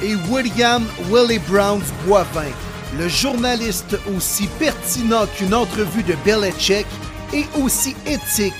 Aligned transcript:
Et 0.00 0.14
William 0.30 0.86
Willie 1.10 1.40
Browns 1.40 1.82
Boivin, 2.06 2.52
le 2.96 3.08
journaliste 3.08 3.98
aussi 4.16 4.48
pertinent 4.60 5.26
qu'une 5.26 5.52
entrevue 5.52 6.04
de 6.04 6.14
Belichick 6.24 6.86
et 7.34 7.44
aussi 7.60 7.96
éthique 8.06 8.54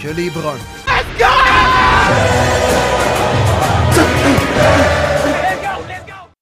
que 0.00 0.08
les 0.08 0.30
Bruns. 0.30 0.56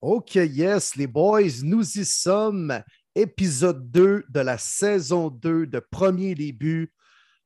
Ok, 0.02 0.34
yes, 0.34 0.96
les 0.96 1.06
boys, 1.06 1.62
nous 1.62 1.98
y 1.98 2.05
sommes. 2.05 2.78
Épisode 3.14 3.91
2 3.91 4.24
de 4.28 4.41
la 4.41 4.58
saison 4.58 5.30
2 5.30 5.66
de 5.66 5.78
Premier 5.78 6.34
Début. 6.34 6.92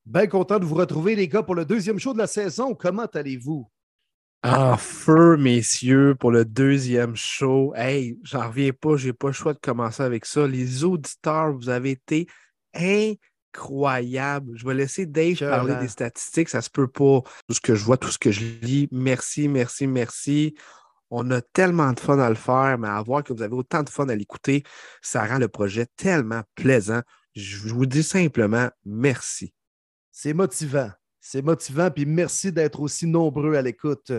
Bien 0.05 0.27
content 0.27 0.59
de 0.59 0.65
vous 0.65 0.75
retrouver, 0.75 1.15
les 1.15 1.29
gars, 1.29 1.43
pour 1.43 1.55
le 1.55 1.63
deuxième 1.63 1.99
show 1.99 2.11
de 2.11 2.17
la 2.17 2.27
saison. 2.27 2.75
Comment 2.75 3.07
allez-vous? 3.13 3.69
En 4.47 4.77
feu, 4.77 5.35
messieurs, 5.35 6.15
pour 6.15 6.31
le 6.31 6.45
deuxième 6.45 7.15
show. 7.15 7.73
Hey, 7.75 8.17
j'en 8.23 8.47
reviens 8.47 8.71
pas, 8.71 8.95
j'ai 8.95 9.11
pas 9.11 9.27
le 9.27 9.33
choix 9.33 9.53
de 9.53 9.59
commencer 9.59 10.03
avec 10.03 10.25
ça. 10.25 10.47
Les 10.47 10.85
auditeurs, 10.85 11.51
vous 11.51 11.67
avez 11.67 11.91
été 11.91 12.27
incroyables. 12.73 14.57
Je 14.57 14.65
vais 14.65 14.73
laisser 14.73 15.05
Dave 15.05 15.37
parler 15.37 15.75
des 15.75 15.89
statistiques, 15.89 16.47
ça 16.47 16.61
se 16.61 16.69
peut 16.69 16.87
pas. 16.87 17.21
Tout 17.47 17.55
ce 17.55 17.59
que 17.59 17.75
je 17.75 17.83
vois, 17.83 17.97
tout 17.97 18.09
ce 18.09 18.17
que 18.17 18.31
je 18.31 18.45
lis. 18.61 18.87
Merci, 18.91 19.49
merci, 19.49 19.85
merci. 19.85 20.55
On 21.09 21.29
a 21.31 21.41
tellement 21.41 21.91
de 21.91 21.99
fun 21.99 22.19
à 22.19 22.29
le 22.29 22.35
faire, 22.35 22.77
mais 22.79 22.87
à 22.87 23.01
voir 23.01 23.23
que 23.23 23.33
vous 23.33 23.41
avez 23.41 23.55
autant 23.55 23.83
de 23.83 23.89
fun 23.89 24.07
à 24.07 24.15
l'écouter, 24.15 24.63
ça 25.01 25.25
rend 25.25 25.39
le 25.39 25.49
projet 25.49 25.87
tellement 25.97 26.43
plaisant. 26.55 27.01
Je 27.35 27.67
vous 27.73 27.85
dis 27.85 28.03
simplement 28.03 28.69
merci. 28.85 29.53
C'est 30.11 30.33
motivant. 30.33 30.91
C'est 31.29 31.41
motivant, 31.41 31.91
puis 31.91 32.05
merci 32.05 32.53
d'être 32.53 32.79
aussi 32.79 33.05
nombreux 33.05 33.55
à 33.55 33.61
l'écoute 33.61 34.13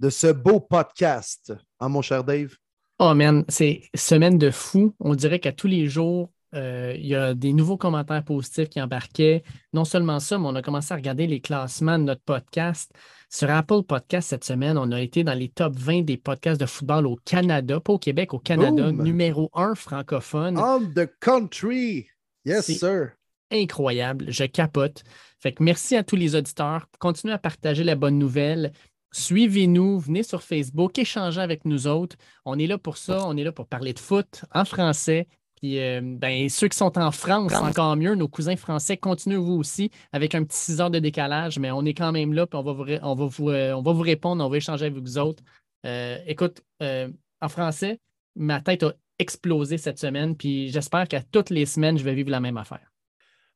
de 0.00 0.08
ce 0.08 0.28
beau 0.28 0.60
podcast. 0.60 1.52
Hein, 1.78 1.90
mon 1.90 2.00
cher 2.00 2.24
Dave? 2.24 2.56
Oh 2.98 3.12
man, 3.12 3.44
c'est 3.48 3.82
semaine 3.94 4.38
de 4.38 4.50
fou. 4.50 4.94
On 4.98 5.14
dirait 5.14 5.40
qu'à 5.40 5.52
tous 5.52 5.66
les 5.66 5.88
jours, 5.88 6.30
euh, 6.54 6.94
il 6.96 7.06
y 7.06 7.14
a 7.14 7.34
des 7.34 7.52
nouveaux 7.52 7.76
commentaires 7.76 8.24
positifs 8.24 8.70
qui 8.70 8.80
embarquaient. 8.80 9.42
Non 9.74 9.84
seulement 9.84 10.20
ça, 10.20 10.38
mais 10.38 10.46
on 10.46 10.54
a 10.54 10.62
commencé 10.62 10.94
à 10.94 10.96
regarder 10.96 11.26
les 11.26 11.40
classements 11.40 11.98
de 11.98 12.04
notre 12.04 12.22
podcast. 12.22 12.90
Sur 13.28 13.50
Apple 13.50 13.82
Podcast 13.82 14.30
cette 14.30 14.44
semaine, 14.44 14.78
on 14.78 14.90
a 14.90 15.02
été 15.02 15.22
dans 15.22 15.38
les 15.38 15.50
top 15.50 15.76
20 15.76 16.00
des 16.00 16.16
podcasts 16.16 16.58
de 16.58 16.64
football 16.64 17.06
au 17.06 17.16
Canada, 17.26 17.78
pas 17.78 17.92
au 17.92 17.98
Québec, 17.98 18.32
au 18.32 18.38
Canada, 18.38 18.90
numéro 18.90 19.50
1 19.52 19.74
francophone. 19.74 20.56
On 20.56 20.80
the 20.80 21.10
country! 21.20 22.06
Yes, 22.46 22.72
sir! 22.72 23.10
Incroyable, 23.50 24.24
je 24.28 24.44
capote. 24.44 25.04
Fait 25.44 25.52
que 25.52 25.62
merci 25.62 25.94
à 25.94 26.02
tous 26.02 26.16
les 26.16 26.36
auditeurs. 26.36 26.86
Continuez 26.98 27.34
à 27.34 27.38
partager 27.38 27.84
la 27.84 27.96
bonne 27.96 28.18
nouvelle. 28.18 28.72
Suivez-nous, 29.12 29.98
venez 29.98 30.22
sur 30.22 30.42
Facebook, 30.42 30.98
échangez 30.98 31.42
avec 31.42 31.66
nous 31.66 31.86
autres. 31.86 32.16
On 32.46 32.58
est 32.58 32.66
là 32.66 32.78
pour 32.78 32.96
ça, 32.96 33.26
on 33.26 33.36
est 33.36 33.44
là 33.44 33.52
pour 33.52 33.66
parler 33.66 33.92
de 33.92 33.98
foot 33.98 34.46
en 34.54 34.64
français, 34.64 35.28
puis 35.56 35.80
euh, 35.80 36.00
ben, 36.02 36.48
ceux 36.48 36.68
qui 36.68 36.78
sont 36.78 36.96
en 36.96 37.10
France, 37.10 37.52
encore 37.52 37.94
mieux, 37.94 38.14
nos 38.14 38.26
cousins 38.26 38.56
français, 38.56 38.96
continuez 38.96 39.36
vous 39.36 39.52
aussi 39.52 39.90
avec 40.12 40.34
un 40.34 40.44
petit 40.44 40.56
6 40.56 40.80
heures 40.80 40.90
de 40.90 40.98
décalage, 40.98 41.58
mais 41.58 41.70
on 41.70 41.84
est 41.84 41.92
quand 41.92 42.10
même 42.10 42.32
là, 42.32 42.46
puis 42.46 42.58
on 42.58 42.62
va 42.62 42.72
vous, 42.72 42.86
on 43.02 43.14
va 43.14 43.26
vous, 43.26 43.50
euh, 43.50 43.74
on 43.74 43.82
va 43.82 43.92
vous 43.92 44.00
répondre, 44.00 44.42
on 44.42 44.48
va 44.48 44.56
échanger 44.56 44.86
avec 44.86 44.96
vous 44.96 45.18
autres. 45.18 45.42
Euh, 45.84 46.16
écoute, 46.26 46.62
en 46.80 47.48
français, 47.50 48.00
ma 48.34 48.62
tête 48.62 48.82
a 48.82 48.94
explosé 49.18 49.76
cette 49.76 49.98
semaine, 49.98 50.38
puis 50.38 50.70
j'espère 50.70 51.06
qu'à 51.06 51.20
toutes 51.20 51.50
les 51.50 51.66
semaines, 51.66 51.98
je 51.98 52.04
vais 52.04 52.14
vivre 52.14 52.30
la 52.30 52.40
même 52.40 52.56
affaire. 52.56 52.93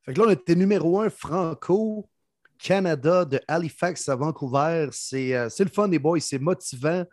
Fait 0.08 0.16
là, 0.16 0.24
on 0.26 0.30
était 0.30 0.54
numéro 0.54 1.00
un 1.00 1.10
franco. 1.10 2.08
Canada 2.58 3.26
de 3.26 3.38
Halifax 3.46 4.08
à 4.08 4.16
Vancouver. 4.16 4.88
C'est 4.90 5.30
le 5.58 5.70
fun 5.70 5.86
des 5.86 5.98
boys, 5.98 6.18
c'est 6.18 6.38
motivant. 6.38 7.04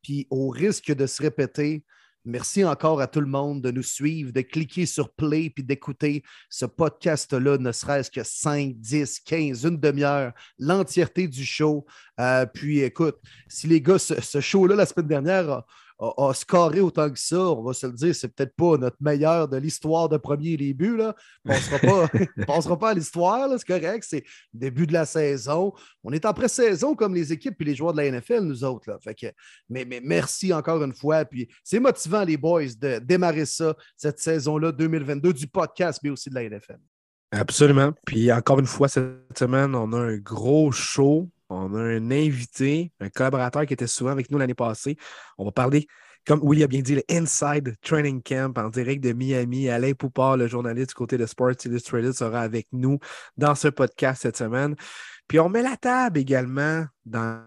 Puis 0.00 0.28
au 0.30 0.50
risque 0.50 0.94
de 0.94 1.04
se 1.04 1.20
répéter, 1.20 1.84
Merci 2.26 2.64
encore 2.64 3.02
à 3.02 3.06
tout 3.06 3.20
le 3.20 3.26
monde 3.26 3.60
de 3.60 3.70
nous 3.70 3.82
suivre, 3.82 4.32
de 4.32 4.40
cliquer 4.40 4.86
sur 4.86 5.12
play 5.12 5.50
puis 5.50 5.62
d'écouter 5.62 6.22
ce 6.48 6.64
podcast-là, 6.64 7.58
ne 7.58 7.70
serait-ce 7.70 8.10
que 8.10 8.22
5, 8.24 8.76
10, 8.76 9.20
15, 9.20 9.64
une 9.64 9.76
demi-heure, 9.78 10.32
l'entièreté 10.58 11.28
du 11.28 11.44
show. 11.44 11.84
Euh, 12.18 12.46
puis 12.46 12.80
écoute, 12.80 13.18
si 13.46 13.66
les 13.66 13.82
gars, 13.82 13.98
ce, 13.98 14.40
show-là 14.40 14.74
la 14.74 14.86
semaine 14.86 15.06
dernière 15.06 15.64
a, 15.98 16.32
scoré 16.34 16.80
autant 16.80 17.10
que 17.10 17.18
ça, 17.18 17.38
on 17.38 17.62
va 17.62 17.72
se 17.72 17.86
le 17.86 17.92
dire, 17.92 18.14
c'est 18.14 18.28
peut-être 18.28 18.54
pas 18.56 18.76
notre 18.76 18.96
meilleur 19.00 19.48
de 19.48 19.56
l'histoire 19.56 20.08
de 20.08 20.16
premier 20.16 20.56
début. 20.56 20.96
Là. 20.96 21.14
On 21.44 21.52
ne 21.52 22.44
pensera 22.44 22.78
pas 22.78 22.90
à 22.90 22.94
l'histoire, 22.94 23.48
c'est 23.58 23.66
correct, 23.66 24.04
c'est 24.06 24.24
le 24.52 24.60
début 24.60 24.86
de 24.86 24.92
la 24.92 25.06
saison. 25.06 25.72
On 26.02 26.12
est 26.12 26.24
en 26.24 26.32
pré-saison 26.32 26.94
comme 26.94 27.14
les 27.14 27.32
équipes 27.32 27.60
et 27.60 27.64
les 27.64 27.74
joueurs 27.74 27.92
de 27.92 28.02
la 28.02 28.10
NFL, 28.10 28.40
nous 28.40 28.64
autres. 28.64 28.90
Là. 28.90 28.98
Fait 29.02 29.14
que, 29.14 29.26
mais, 29.68 29.84
mais 29.84 30.00
merci 30.02 30.52
encore 30.52 30.82
une 30.82 30.94
fois. 30.94 31.24
Puis 31.24 31.48
c'est 31.62 31.80
motivant, 31.80 32.24
les 32.24 32.36
boys, 32.36 32.64
de 32.80 32.98
démarrer 32.98 33.46
ça, 33.46 33.76
cette 33.96 34.18
saison-là 34.18 34.72
2022 34.72 35.32
du 35.32 35.46
podcast, 35.46 36.00
mais 36.02 36.10
aussi 36.10 36.28
de 36.30 36.34
la 36.34 36.48
NFL. 36.48 36.78
Absolument. 37.30 37.92
Puis 38.06 38.30
encore 38.32 38.60
une 38.60 38.66
fois, 38.66 38.88
cette 38.88 39.38
semaine, 39.38 39.74
on 39.74 39.92
a 39.92 39.98
un 39.98 40.16
gros 40.16 40.70
show 40.70 41.28
on 41.54 41.74
a 41.74 41.80
un 41.80 42.10
invité, 42.10 42.92
un 43.00 43.08
collaborateur 43.08 43.66
qui 43.66 43.74
était 43.74 43.86
souvent 43.86 44.10
avec 44.10 44.30
nous 44.30 44.38
l'année 44.38 44.54
passée. 44.54 44.96
On 45.38 45.44
va 45.44 45.52
parler, 45.52 45.86
comme 46.26 46.40
Willy 46.42 46.64
a 46.64 46.66
bien 46.66 46.80
dit, 46.80 46.94
le 46.94 47.02
Inside 47.10 47.76
Training 47.82 48.22
Camp 48.22 48.56
en 48.58 48.68
direct 48.68 49.02
de 49.02 49.12
Miami. 49.12 49.68
Alain 49.68 49.92
Poupard, 49.92 50.36
le 50.36 50.46
journaliste 50.46 50.90
du 50.90 50.94
côté 50.94 51.18
de 51.18 51.26
Sports 51.26 51.64
Illustrated, 51.64 52.12
sera 52.12 52.40
avec 52.40 52.66
nous 52.72 52.98
dans 53.36 53.54
ce 53.54 53.68
podcast 53.68 54.22
cette 54.22 54.36
semaine. 54.36 54.74
Puis 55.28 55.38
on 55.40 55.48
met 55.48 55.62
la 55.62 55.76
table 55.76 56.18
également 56.18 56.84
dans 57.04 57.44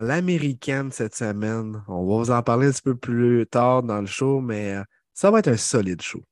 l'américaine 0.00 0.90
cette 0.90 1.14
semaine. 1.14 1.82
On 1.88 2.06
va 2.06 2.16
vous 2.16 2.30
en 2.30 2.42
parler 2.42 2.68
un 2.68 2.70
petit 2.70 2.82
peu 2.82 2.96
plus 2.96 3.46
tard 3.46 3.82
dans 3.82 4.00
le 4.00 4.06
show, 4.06 4.40
mais 4.40 4.74
euh, 4.74 4.82
ça 5.12 5.30
va 5.30 5.38
être 5.38 5.48
un 5.48 5.56
solide 5.56 6.02
show. 6.02 6.22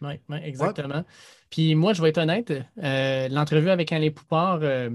Oui, 0.00 0.20
exactement. 0.42 1.04
Puis 1.50 1.74
moi, 1.74 1.92
je 1.92 2.02
vais 2.02 2.10
être 2.10 2.18
honnête, 2.18 2.52
euh, 2.82 3.28
l'entrevue 3.28 3.70
avec 3.70 3.92
Alain 3.92 4.10
Poupard, 4.10 4.60
euh, 4.62 4.90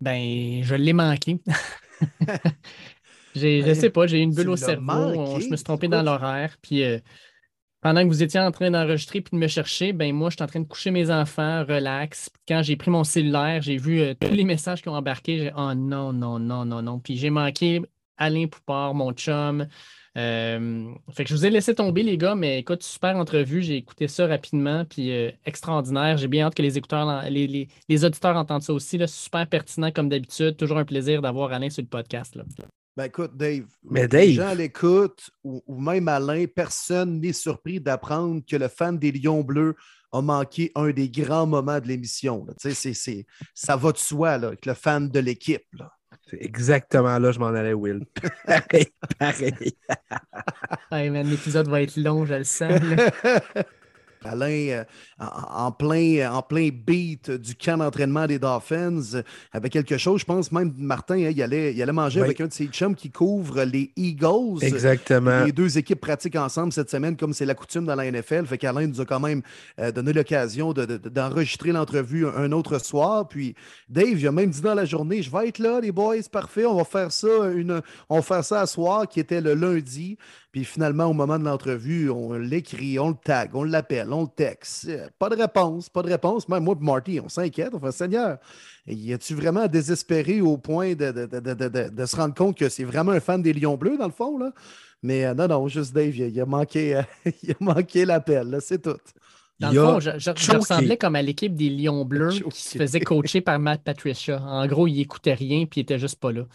ben, 0.00 0.62
je 0.62 0.74
l'ai 0.74 0.92
manqué. 0.92 1.40
je 3.34 3.68
ne 3.68 3.74
sais 3.74 3.90
pas, 3.90 4.06
j'ai 4.06 4.18
eu 4.18 4.22
une 4.22 4.34
bulle 4.34 4.50
au 4.50 4.56
cerveau. 4.56 5.38
je 5.38 5.48
me 5.48 5.56
suis 5.56 5.64
trompé 5.64 5.88
dans 5.88 6.02
l'horaire. 6.02 6.56
Puis 6.62 6.82
euh, 6.82 6.98
pendant 7.80 8.02
que 8.02 8.08
vous 8.08 8.22
étiez 8.22 8.40
en 8.40 8.50
train 8.50 8.70
d'enregistrer 8.70 9.20
puis 9.20 9.36
de 9.36 9.40
me 9.40 9.48
chercher, 9.48 9.92
ben 9.92 10.14
moi, 10.14 10.30
je 10.30 10.36
suis 10.36 10.42
en 10.42 10.46
train 10.46 10.60
de 10.60 10.66
coucher 10.66 10.90
mes 10.90 11.10
enfants, 11.10 11.64
relax. 11.64 12.30
Quand 12.46 12.62
j'ai 12.62 12.76
pris 12.76 12.90
mon 12.90 13.04
cellulaire, 13.04 13.62
j'ai 13.62 13.76
vu 13.76 14.00
euh, 14.00 14.14
tous 14.18 14.32
les 14.32 14.44
messages 14.44 14.82
qui 14.82 14.88
ont 14.88 14.94
embarqué. 14.94 15.38
J'ai 15.38 15.52
Oh 15.56 15.74
non, 15.74 16.12
non, 16.12 16.38
non, 16.38 16.64
non, 16.64 16.82
non. 16.82 16.98
Puis 16.98 17.16
j'ai 17.16 17.30
manqué 17.30 17.82
Alain 18.16 18.46
Poupard, 18.46 18.94
mon 18.94 19.12
chum. 19.12 19.66
Euh, 20.18 20.92
fait 21.12 21.24
que 21.24 21.30
je 21.30 21.34
vous 21.34 21.46
ai 21.46 21.50
laissé 21.50 21.74
tomber, 21.74 22.02
les 22.02 22.18
gars, 22.18 22.34
mais 22.34 22.58
écoute, 22.58 22.82
super 22.82 23.16
entrevue. 23.16 23.62
J'ai 23.62 23.76
écouté 23.76 24.08
ça 24.08 24.26
rapidement, 24.26 24.84
puis 24.84 25.12
euh, 25.12 25.30
extraordinaire. 25.44 26.16
J'ai 26.18 26.28
bien 26.28 26.46
hâte 26.46 26.54
que 26.54 26.62
les 26.62 26.76
écouteurs, 26.78 27.22
les, 27.30 27.68
les, 27.88 28.04
auditeurs 28.04 28.36
entendent 28.36 28.62
ça 28.62 28.72
aussi. 28.72 28.98
Là, 28.98 29.06
super 29.06 29.46
pertinent 29.46 29.90
comme 29.92 30.08
d'habitude. 30.08 30.56
Toujours 30.56 30.78
un 30.78 30.84
plaisir 30.84 31.22
d'avoir 31.22 31.52
Alain 31.52 31.70
sur 31.70 31.82
le 31.82 31.88
podcast. 31.88 32.34
Là. 32.34 32.44
Ben 32.96 33.04
écoute, 33.04 33.36
Dave, 33.36 33.66
mais 33.84 34.08
Dave. 34.08 34.26
les 34.26 34.32
gens 34.34 34.48
à 34.48 34.54
l'écoute 34.54 35.30
ou, 35.44 35.62
même 35.80 36.08
Alain, 36.08 36.44
personne 36.46 37.20
n'est 37.20 37.32
surpris 37.32 37.80
d'apprendre 37.80 38.42
que 38.46 38.56
le 38.56 38.68
fan 38.68 38.98
des 38.98 39.12
Lions 39.12 39.42
Bleus 39.42 39.76
a 40.12 40.20
manqué 40.20 40.72
un 40.74 40.90
des 40.90 41.08
grands 41.08 41.46
moments 41.46 41.78
de 41.78 41.86
l'émission. 41.86 42.44
Ça 43.54 43.76
va 43.76 43.92
de 43.92 43.98
soi 43.98 44.38
là, 44.38 44.48
avec 44.48 44.66
le 44.66 44.74
fan 44.74 45.08
de 45.08 45.20
l'équipe. 45.20 45.62
C'est 46.30 46.42
exactement 46.44 47.18
là 47.18 47.32
je 47.32 47.40
m'en 47.40 47.48
allais, 47.48 47.72
Will. 47.72 48.04
pareil, 48.46 48.86
pareil. 49.18 49.76
hey, 50.92 51.10
L'épisode 51.10 51.68
va 51.68 51.82
être 51.82 51.96
long, 51.96 52.24
je 52.24 52.34
le 52.34 52.44
sens. 52.44 52.80
Alain, 54.24 54.84
en, 55.18 55.72
plein, 55.72 56.30
en 56.32 56.42
plein 56.42 56.68
beat 56.70 57.30
du 57.30 57.54
camp 57.54 57.78
d'entraînement 57.78 58.26
des 58.26 58.38
Dolphins, 58.38 59.22
avait 59.52 59.70
quelque 59.70 59.96
chose, 59.98 60.20
je 60.20 60.26
pense 60.26 60.52
même 60.52 60.72
Martin, 60.76 61.14
hein, 61.14 61.30
il, 61.30 61.42
allait, 61.42 61.74
il 61.74 61.82
allait 61.82 61.92
manger 61.92 62.20
avec 62.20 62.40
un 62.40 62.46
de 62.46 62.52
ses 62.52 62.66
chums 62.66 62.94
qui 62.94 63.10
couvre 63.10 63.62
les 63.64 63.92
Eagles. 63.96 64.62
Exactement. 64.62 65.44
Les 65.44 65.52
deux 65.52 65.78
équipes 65.78 66.00
pratiquent 66.00 66.36
ensemble 66.36 66.72
cette 66.72 66.90
semaine, 66.90 67.16
comme 67.16 67.32
c'est 67.32 67.46
la 67.46 67.54
coutume 67.54 67.84
dans 67.84 67.94
la 67.94 68.10
NFL. 68.10 68.46
Fait 68.46 68.58
qu'Alain 68.58 68.86
nous 68.86 69.00
a 69.00 69.04
quand 69.04 69.20
même 69.20 69.42
donné 69.94 70.12
l'occasion 70.12 70.72
d'enregistrer 70.72 71.72
l'entrevue 71.72 72.26
un 72.26 72.52
autre 72.52 72.78
soir. 72.78 73.28
Puis 73.28 73.54
Dave, 73.88 74.18
il 74.18 74.26
a 74.26 74.32
même 74.32 74.50
dit 74.50 74.60
dans 74.60 74.74
la 74.74 74.84
journée, 74.84 75.22
je 75.22 75.30
vais 75.30 75.48
être 75.48 75.58
là, 75.58 75.80
les 75.80 75.92
boys, 75.92 76.16
parfait, 76.30 76.66
on 76.66 76.76
va 76.76 76.84
faire 76.84 77.12
ça, 77.12 77.28
une, 77.54 77.80
on 78.08 78.16
va 78.16 78.22
faire 78.22 78.44
ça 78.44 78.60
à 78.62 78.66
soir, 78.66 79.08
qui 79.08 79.20
était 79.20 79.40
le 79.40 79.54
lundi. 79.54 80.16
Puis 80.52 80.64
finalement, 80.64 81.04
au 81.04 81.12
moment 81.12 81.38
de 81.38 81.44
l'entrevue, 81.44 82.10
on 82.10 82.32
l'écrit, 82.32 82.98
on 82.98 83.10
le 83.10 83.16
tag, 83.22 83.50
on 83.54 83.62
l'appelle, 83.62 84.12
on 84.12 84.22
le 84.22 84.28
texte. 84.34 84.90
Pas 85.18 85.28
de 85.28 85.36
réponse, 85.36 85.88
pas 85.88 86.02
de 86.02 86.08
réponse. 86.08 86.48
Même 86.48 86.64
moi 86.64 86.74
et 86.80 86.84
Marty, 86.84 87.20
on 87.20 87.28
s'inquiète. 87.28 87.70
On 87.72 87.78
fait 87.78 87.92
Seigneur, 87.92 88.38
y 88.88 89.12
a-tu 89.12 89.34
vraiment 89.34 89.68
désespéré 89.68 90.40
au 90.40 90.56
point 90.58 90.94
de, 90.94 91.12
se 92.04 92.16
rendre 92.16 92.34
compte 92.34 92.58
que 92.58 92.68
c'est 92.68 92.84
vraiment 92.84 93.12
un 93.12 93.20
fan 93.20 93.40
des 93.42 93.52
Lions 93.52 93.76
Bleus, 93.76 93.96
dans 93.96 94.06
le 94.06 94.12
fond? 94.12 94.38
Là? 94.38 94.52
Mais 95.02 95.24
euh, 95.24 95.34
non, 95.34 95.46
non, 95.46 95.68
juste 95.68 95.94
Dave, 95.94 96.16
il, 96.16 96.40
a 96.40 96.46
manqué, 96.46 97.00
il 97.42 97.52
a 97.52 97.54
manqué 97.60 98.04
l'appel, 98.04 98.58
c'est 98.60 98.82
tout. 98.82 98.98
Dans 99.60 99.70
le 99.70 99.80
fond, 99.80 100.00
je, 100.00 100.56
ressemblais 100.56 100.96
comme 100.96 101.14
à 101.14 101.22
l'équipe 101.22 101.54
des 101.54 101.68
Lions 101.68 102.04
Bleus 102.04 102.40
qui 102.50 102.62
se 102.62 102.78
faisait 102.78 103.00
coacher 103.00 103.40
par 103.40 103.58
Matt 103.58 103.82
Patricia. 103.82 104.42
En 104.42 104.66
gros, 104.66 104.86
il 104.86 105.00
écoutait 105.00 105.34
rien 105.34 105.66
puis 105.66 105.80
il 105.80 105.82
était 105.82 105.98
juste 105.98 106.18
pas 106.18 106.32
là. 106.32 106.46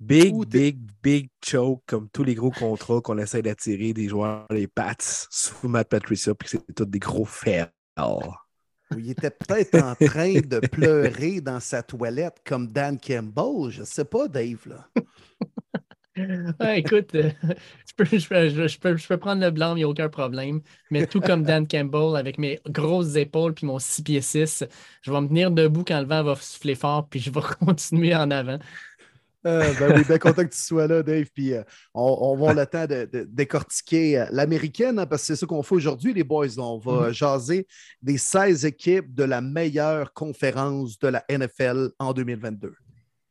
Big, 0.00 0.34
big, 0.46 0.78
big 1.02 1.28
choke, 1.44 1.82
comme 1.86 2.08
tous 2.08 2.24
les 2.24 2.34
gros 2.34 2.50
contrats 2.50 3.02
qu'on 3.02 3.18
essaie 3.18 3.42
d'attirer 3.42 3.92
des 3.92 4.08
joueurs, 4.08 4.46
les 4.50 4.66
Pats, 4.66 4.94
sous 4.98 5.68
Matt 5.68 5.90
Patricia, 5.90 6.34
puis 6.34 6.48
c'est 6.48 6.74
tous 6.74 6.86
des 6.86 6.98
gros 6.98 7.26
fails. 7.26 7.68
Il 8.96 9.10
était 9.10 9.30
peut-être 9.30 9.74
en 9.76 9.94
train 9.94 10.40
de 10.40 10.58
pleurer 10.66 11.40
dans 11.40 11.60
sa 11.60 11.82
toilette 11.82 12.38
comme 12.44 12.68
Dan 12.68 12.98
Campbell. 12.98 13.70
Je 13.70 13.84
sais 13.84 14.06
pas, 14.06 14.26
Dave. 14.26 14.66
Là. 14.66 14.88
écoute, 16.74 17.14
euh, 17.14 17.30
je, 17.86 19.06
peux, 19.06 19.16
prendre 19.18 19.42
le 19.42 19.50
blanc, 19.50 19.74
il 19.76 19.78
n'y 19.78 19.84
a 19.84 19.88
aucun 19.88 20.08
problème. 20.08 20.60
Mais 20.90 21.06
tout 21.06 21.20
comme 21.20 21.44
Dan 21.44 21.68
Campbell, 21.68 22.16
avec 22.16 22.38
mes 22.38 22.58
grosses 22.68 23.16
épaules 23.16 23.54
puis 23.54 23.66
mon 23.66 23.78
6 23.78 24.02
pieds 24.02 24.20
6, 24.20 24.64
je 25.02 25.12
vais 25.12 25.20
me 25.20 25.28
tenir 25.28 25.50
debout 25.50 25.84
quand 25.84 26.00
le 26.00 26.06
vent 26.06 26.22
va 26.22 26.34
souffler 26.36 26.74
fort, 26.74 27.08
puis 27.08 27.20
je 27.20 27.30
vais 27.30 27.40
continuer 27.64 28.14
en 28.14 28.30
avant. 28.30 28.58
Euh, 29.46 29.72
ben 29.78 29.96
oui, 29.96 30.04
bien 30.04 30.18
content 30.18 30.44
que 30.44 30.52
tu 30.52 30.60
sois 30.60 30.86
là, 30.86 31.02
Dave. 31.02 31.26
Puis 31.34 31.54
euh, 31.54 31.62
on, 31.94 32.36
va 32.36 32.50
avoir 32.50 32.54
le 32.54 32.66
temps 32.66 32.86
de, 32.86 33.08
décortiquer 33.28 34.26
l'américaine, 34.30 34.98
hein, 34.98 35.06
parce 35.06 35.22
que 35.22 35.26
c'est 35.28 35.36
ça 35.36 35.46
qu'on 35.46 35.62
fait 35.62 35.74
aujourd'hui, 35.74 36.12
les 36.12 36.24
boys. 36.24 36.58
On 36.58 36.78
va 36.78 37.08
mm-hmm. 37.08 37.12
jaser 37.12 37.66
des 38.02 38.18
16 38.18 38.64
équipes 38.66 39.14
de 39.14 39.24
la 39.24 39.40
meilleure 39.40 40.12
conférence 40.12 40.98
de 40.98 41.08
la 41.08 41.24
NFL 41.30 41.90
en 41.98 42.12
2022. 42.12 42.74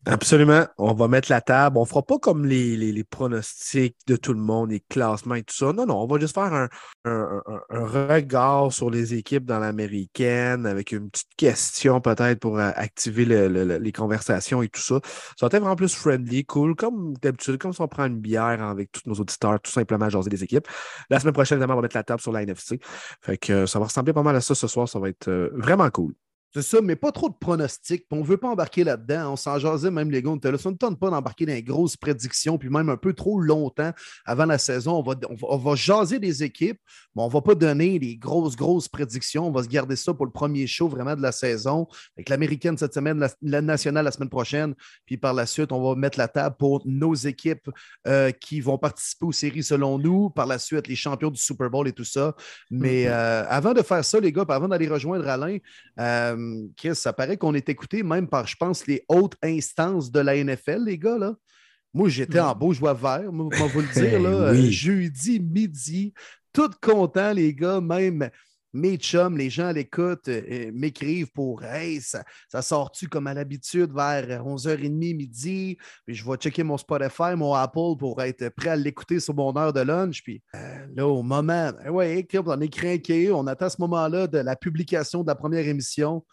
Absolument. 0.05 0.65
On 0.77 0.93
va 0.93 1.09
mettre 1.09 1.29
la 1.29 1.41
table. 1.41 1.77
On 1.77 1.81
ne 1.81 1.85
fera 1.85 2.01
pas 2.01 2.17
comme 2.19 2.45
les, 2.45 3.03
pronostics 3.03 3.97
de 4.07 4.15
tout 4.15 4.33
le 4.33 4.39
monde, 4.39 4.71
les 4.71 4.79
classements 4.79 5.35
et 5.35 5.43
tout 5.43 5.53
ça. 5.53 5.73
Non, 5.73 5.85
non, 5.85 6.01
on 6.01 6.07
va 6.07 6.19
juste 6.19 6.33
faire 6.33 6.69
un, 7.05 7.41
regard 7.69 8.71
sur 8.71 8.89
les 8.89 9.13
équipes 9.13 9.45
dans 9.45 9.59
l'américaine 9.59 10.65
avec 10.65 10.93
une 10.93 11.09
petite 11.09 11.35
question 11.35 11.99
peut-être 11.99 12.39
pour 12.39 12.57
euh, 12.59 12.71
activer 12.75 13.25
les 13.25 13.91
conversations 13.91 14.61
et 14.61 14.69
tout 14.69 14.81
ça. 14.81 14.99
Ça 15.37 15.45
va 15.45 15.47
être 15.47 15.59
vraiment 15.59 15.75
plus 15.75 15.93
friendly, 15.93 16.45
cool, 16.45 16.75
comme 16.75 17.13
d'habitude, 17.21 17.57
comme 17.57 17.73
si 17.73 17.81
on 17.81 17.87
prend 17.87 18.05
une 18.05 18.19
bière 18.19 18.63
avec 18.63 18.91
tous 18.91 19.01
nos 19.05 19.15
auditeurs, 19.15 19.59
tout 19.59 19.71
simplement 19.71 20.09
jaser 20.09 20.29
des 20.29 20.43
équipes. 20.43 20.67
La 21.09 21.19
semaine 21.19 21.33
prochaine, 21.33 21.57
évidemment, 21.57 21.73
on 21.73 21.77
va 21.77 21.83
mettre 21.83 21.97
la 21.97 22.03
table 22.03 22.21
sur 22.21 22.31
la 22.31 22.43
NFC. 22.43 22.79
Fait 23.21 23.37
que 23.37 23.53
euh, 23.53 23.67
ça 23.67 23.79
va 23.79 23.85
ressembler 23.85 24.13
pas 24.13 24.23
mal 24.23 24.35
à 24.35 24.41
ça 24.41 24.55
ce 24.55 24.67
soir. 24.67 24.87
Ça 24.87 24.99
va 24.99 25.09
être 25.09 25.27
euh, 25.27 25.49
vraiment 25.53 25.89
cool. 25.89 26.13
C'est 26.51 26.63
ça, 26.63 26.81
mais 26.81 26.95
pas 26.95 27.11
trop 27.11 27.29
de 27.29 27.35
pronostics. 27.39 28.05
On 28.09 28.17
ne 28.17 28.23
veut 28.23 28.37
pas 28.37 28.49
embarquer 28.49 28.83
là-dedans. 28.83 29.33
On 29.33 29.35
s'en 29.35 29.59
jasait 29.59 29.91
même 29.91 30.09
les 30.09 30.23
gars. 30.23 30.31
On 30.31 30.35
ne 30.35 30.75
tente 30.75 30.99
pas 30.99 31.11
d'embarquer 31.11 31.45
dans 31.45 31.53
les 31.53 31.61
grosses 31.61 31.95
prédictions, 31.95 32.57
puis 32.57 32.69
même 32.69 32.89
un 32.89 32.97
peu 32.97 33.13
trop 33.13 33.39
longtemps 33.39 33.91
avant 34.25 34.45
la 34.45 34.57
saison. 34.57 34.97
On 34.97 35.03
va, 35.03 35.13
on 35.43 35.57
va, 35.57 35.75
jaser 35.75 36.17
des 36.17 36.41
équipes, 36.43 36.79
mais 37.15 37.21
on 37.21 37.27
ne 37.27 37.31
va 37.31 37.41
pas 37.41 37.53
donner 37.53 37.99
des 37.99 38.17
grosses, 38.17 38.55
grosses 38.55 38.87
prédictions. 38.87 39.47
On 39.47 39.51
va 39.51 39.61
se 39.61 39.67
garder 39.67 39.95
ça 39.95 40.11
pour 40.11 40.25
le 40.25 40.31
premier 40.31 40.65
show 40.65 40.87
vraiment 40.87 41.15
de 41.15 41.21
la 41.21 41.31
saison. 41.31 41.87
Avec 42.17 42.29
l'américaine 42.29 42.79
cette 42.79 42.95
semaine, 42.95 43.27
la, 43.43 43.61
nationale 43.61 44.05
la 44.05 44.11
semaine 44.11 44.29
prochaine. 44.29 44.73
Puis 45.05 45.17
par 45.17 45.35
la 45.35 45.45
suite, 45.45 45.71
on 45.71 45.87
va 45.87 45.95
mettre 45.95 46.17
la 46.17 46.27
table 46.27 46.55
pour 46.57 46.81
nos 46.85 47.13
équipes 47.13 47.69
euh, 48.07 48.31
qui 48.31 48.59
vont 48.59 48.79
participer 48.79 49.27
aux 49.27 49.31
séries 49.31 49.63
selon 49.63 49.99
nous. 49.99 50.31
Par 50.31 50.47
la 50.47 50.57
suite, 50.57 50.87
les 50.87 50.95
champions 50.95 51.29
du 51.29 51.39
Super 51.39 51.69
Bowl 51.69 51.87
et 51.87 51.93
tout 51.93 52.03
ça. 52.03 52.35
Mais 52.71 53.03
mm-hmm. 53.03 53.11
euh, 53.11 53.45
avant 53.49 53.73
de 53.73 53.83
faire 53.83 54.03
ça, 54.03 54.19
les 54.19 54.31
gars, 54.31 54.45
avant 54.49 54.67
d'aller 54.67 54.87
rejoindre 54.87 55.27
Alain, 55.27 55.59
euh, 55.99 56.38
Chris, 56.77 56.95
ça 56.95 57.13
paraît 57.13 57.37
qu'on 57.37 57.53
est 57.53 57.69
écouté 57.69 58.03
même 58.03 58.27
par, 58.27 58.47
je 58.47 58.55
pense, 58.55 58.87
les 58.87 59.03
hautes 59.07 59.35
instances 59.43 60.11
de 60.11 60.19
la 60.19 60.41
NFL, 60.43 60.83
les 60.85 60.97
gars. 60.97 61.17
Là. 61.17 61.35
Moi, 61.93 62.09
j'étais 62.09 62.39
en 62.39 62.53
beau 62.55 62.73
joie 62.73 62.93
vert, 62.93 63.31
moi, 63.31 63.49
vous 63.55 63.81
le 63.81 63.87
dire. 63.93 64.19
Là, 64.21 64.29
euh, 64.29 64.69
jeudi 64.69 65.39
midi, 65.39 66.13
tout 66.53 66.71
content, 66.81 67.33
les 67.33 67.53
gars, 67.53 67.81
même 67.81 68.29
mes 68.73 68.97
chums, 68.97 69.37
les 69.37 69.49
gens 69.49 69.67
à 69.67 69.73
l'écoute 69.73 70.27
euh, 70.27 70.41
euh, 70.49 70.71
m'écrivent 70.73 71.31
pour 71.31 71.63
Hey, 71.63 72.01
ça, 72.01 72.23
sort-tu 72.61 73.07
comme 73.07 73.27
à 73.27 73.33
l'habitude 73.33 73.91
vers 73.93 74.43
11h30 74.43 75.15
midi? 75.15 75.77
Puis 76.05 76.15
je 76.15 76.29
vais 76.29 76.37
checker 76.37 76.63
mon 76.63 76.77
Spotify, 76.77 77.35
mon 77.35 77.53
Apple 77.53 77.97
pour 77.97 78.21
être 78.21 78.49
prêt 78.49 78.69
à 78.69 78.75
l'écouter 78.75 79.19
sur 79.19 79.33
mon 79.33 79.55
heure 79.57 79.73
de 79.73 79.81
lunch. 79.81 80.23
Puis 80.23 80.41
euh, 80.55 80.87
là, 80.95 81.07
au 81.07 81.23
moment, 81.23 81.71
ben 81.71 81.89
ouais, 81.89 82.27
on 82.45 82.61
est 82.61 82.69
craqué, 82.69 83.31
on 83.31 83.47
attend 83.47 83.69
ce 83.69 83.77
moment-là 83.79 84.27
de 84.27 84.37
la 84.37 84.55
publication 84.55 85.23
de 85.23 85.27
la 85.27 85.35
première 85.35 85.67
émission. 85.67 86.25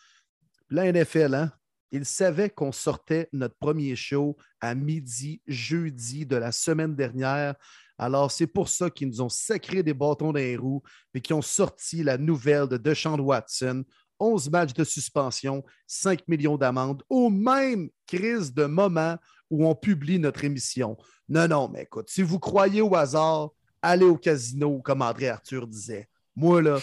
la 0.70 0.90
NFL, 0.92 1.34
hein? 1.34 1.52
Ils 1.92 2.04
savaient 2.04 2.50
qu'on 2.50 2.72
sortait 2.72 3.28
notre 3.32 3.56
premier 3.56 3.94
show 3.94 4.36
à 4.60 4.74
midi, 4.74 5.40
jeudi 5.46 6.26
de 6.26 6.36
la 6.36 6.52
semaine 6.52 6.94
dernière. 6.96 7.54
Alors, 7.98 8.30
c'est 8.30 8.46
pour 8.46 8.68
ça 8.68 8.90
qu'ils 8.90 9.08
nous 9.08 9.22
ont 9.22 9.28
sacré 9.28 9.82
des 9.82 9.94
bâtons 9.94 10.32
dans 10.32 10.38
les 10.38 10.56
roues 10.56 10.82
et 11.14 11.20
qu'ils 11.20 11.36
ont 11.36 11.42
sorti 11.42 12.02
la 12.02 12.18
nouvelle 12.18 12.68
de 12.68 12.76
Deshaun 12.76 13.18
Watson. 13.18 13.84
11 14.18 14.50
matchs 14.50 14.72
de 14.72 14.84
suspension, 14.84 15.62
5 15.86 16.26
millions 16.28 16.56
d'amendes, 16.56 17.02
au 17.10 17.28
même 17.28 17.90
crise 18.06 18.52
de 18.54 18.64
moment 18.64 19.18
où 19.50 19.66
on 19.66 19.74
publie 19.74 20.18
notre 20.18 20.44
émission. 20.44 20.96
Non, 21.28 21.46
non, 21.48 21.68
mais 21.68 21.82
écoute, 21.82 22.08
si 22.08 22.22
vous 22.22 22.38
croyez 22.38 22.80
au 22.80 22.94
hasard, 22.94 23.50
allez 23.82 24.06
au 24.06 24.16
casino, 24.16 24.80
comme 24.80 25.02
André 25.02 25.28
Arthur 25.28 25.66
disait. 25.66 26.08
Moi, 26.34 26.62
là, 26.62 26.78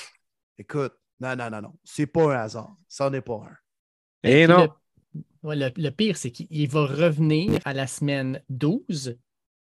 écoute, 0.58 0.94
non, 1.20 1.36
non, 1.36 1.50
non, 1.50 1.62
non, 1.62 1.74
c'est 1.84 2.08
pas 2.08 2.36
un 2.36 2.40
hasard. 2.44 2.76
Ça 2.88 3.10
n'est 3.10 3.22
pas 3.22 3.42
un. 3.50 4.30
Et, 4.30 4.48
non. 4.48 4.68
Le, 5.44 5.70
le 5.76 5.90
pire, 5.90 6.18
c'est 6.18 6.32
qu'il 6.32 6.70
va 6.70 6.86
revenir 6.86 7.60
à 7.66 7.74
la 7.74 7.88
semaine 7.88 8.42
12 8.50 9.18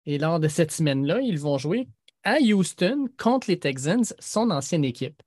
et 0.06 0.18
lors 0.18 0.40
de 0.40 0.48
cette 0.48 0.72
semaine-là, 0.72 1.20
ils 1.22 1.40
vont 1.40 1.58
jouer 1.58 1.88
à 2.24 2.38
Houston 2.40 3.08
contre 3.18 3.50
les 3.50 3.60
Texans, 3.60 4.04
son 4.20 4.50
ancienne 4.52 4.84
équipe. 4.84 5.22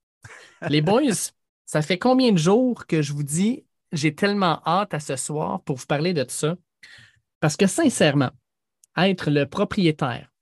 Les 0.69 0.81
boys, 0.83 1.33
ça 1.67 1.83
fait 1.83 1.99
combien 1.99 2.33
de 2.33 2.39
jours 2.39 2.87
que 2.87 3.03
je 3.03 3.13
vous 3.13 3.23
dis, 3.23 3.65
j'ai 3.93 4.15
tellement 4.15 4.61
hâte 4.67 4.95
à 4.95 5.01
ce 5.01 5.17
soir 5.17 5.63
pour 5.63 5.77
vous 5.77 5.87
parler 5.87 6.13
de 6.13 6.25
ça? 6.29 6.57
Parce 7.41 7.57
que 7.57 7.67
sincèrement, 7.67 8.31
être 8.97 9.31
le 9.31 9.47
propriétaire 9.47 10.33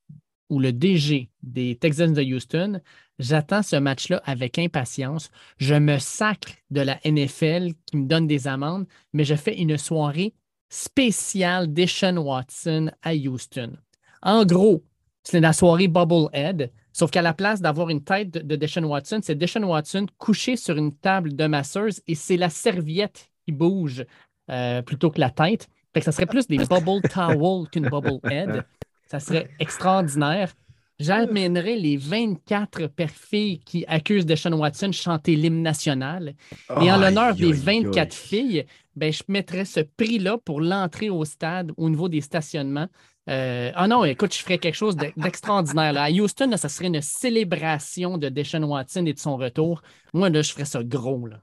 ou 0.48 0.60
le 0.60 0.72
DG 0.72 1.30
des 1.42 1.76
Texans 1.76 2.12
de 2.12 2.22
Houston, 2.22 2.80
j'attends 3.18 3.62
ce 3.62 3.76
match-là 3.76 4.22
avec 4.24 4.58
impatience. 4.58 5.30
Je 5.58 5.74
me 5.74 5.98
sacre 5.98 6.52
de 6.70 6.80
la 6.80 6.98
NFL 7.04 7.72
qui 7.84 7.96
me 7.96 8.06
donne 8.06 8.26
des 8.26 8.48
amendes, 8.48 8.86
mais 9.12 9.24
je 9.24 9.34
fais 9.34 9.56
une 9.58 9.76
soirée 9.76 10.34
spéciale 10.68 11.72
d'Eshaun 11.72 12.18
Watson 12.18 12.90
à 13.02 13.14
Houston. 13.14 13.76
En 14.26 14.44
gros, 14.44 14.82
c'est 15.22 15.38
la 15.38 15.52
soirée 15.52 15.86
Bubblehead, 15.86 16.72
sauf 16.92 17.12
qu'à 17.12 17.22
la 17.22 17.32
place 17.32 17.60
d'avoir 17.60 17.90
une 17.90 18.02
tête 18.02 18.32
de 18.32 18.56
Deshaun 18.56 18.82
Watson, 18.82 19.20
c'est 19.22 19.36
Deshaun 19.36 19.62
Watson 19.62 20.06
couché 20.18 20.56
sur 20.56 20.76
une 20.76 20.92
table 20.92 21.36
de 21.36 21.46
masseuse 21.46 22.02
et 22.08 22.16
c'est 22.16 22.36
la 22.36 22.50
serviette 22.50 23.30
qui 23.44 23.52
bouge 23.52 24.04
euh, 24.50 24.82
plutôt 24.82 25.12
que 25.12 25.20
la 25.20 25.30
tête. 25.30 25.68
Fait 25.94 26.00
que 26.00 26.04
ça 26.04 26.10
serait 26.10 26.26
plus 26.26 26.48
des 26.48 26.58
bubble 26.58 27.08
towels 27.08 27.68
qu'une 27.70 27.88
Bubblehead. 27.88 28.64
Ça 29.06 29.20
serait 29.20 29.48
extraordinaire. 29.60 30.52
J'amènerais 30.98 31.76
les 31.76 31.96
24 31.96 32.88
perfilles 32.88 33.60
qui 33.60 33.84
accusent 33.86 34.26
Deshaun 34.26 34.54
Watson 34.54 34.88
de 34.88 34.92
chanter 34.92 35.36
l'hymne 35.36 35.62
national. 35.62 36.34
Et 36.80 36.90
en 36.90 36.96
l'honneur 36.96 37.36
des 37.36 37.52
24 37.52 38.12
filles, 38.12 38.66
ben, 38.96 39.12
je 39.12 39.22
mettrais 39.28 39.66
ce 39.66 39.80
prix-là 39.80 40.36
pour 40.38 40.60
l'entrée 40.60 41.10
au 41.10 41.24
stade 41.24 41.70
au 41.76 41.88
niveau 41.88 42.08
des 42.08 42.22
stationnements. 42.22 42.88
Euh, 43.28 43.72
ah 43.74 43.88
non, 43.88 44.04
écoute, 44.04 44.34
je 44.34 44.42
ferais 44.42 44.58
quelque 44.58 44.74
chose 44.76 44.96
d'extraordinaire. 44.96 45.96
À 45.96 46.10
Houston, 46.10 46.56
ça 46.56 46.68
serait 46.68 46.86
une 46.86 47.00
célébration 47.00 48.18
de 48.18 48.28
Deshaun 48.28 48.64
Watson 48.64 49.04
et 49.06 49.12
de 49.12 49.18
son 49.18 49.36
retour. 49.36 49.82
Moi, 50.12 50.30
là, 50.30 50.42
je 50.42 50.52
ferais 50.52 50.64
ça 50.64 50.82
gros. 50.84 51.26
Là. 51.26 51.40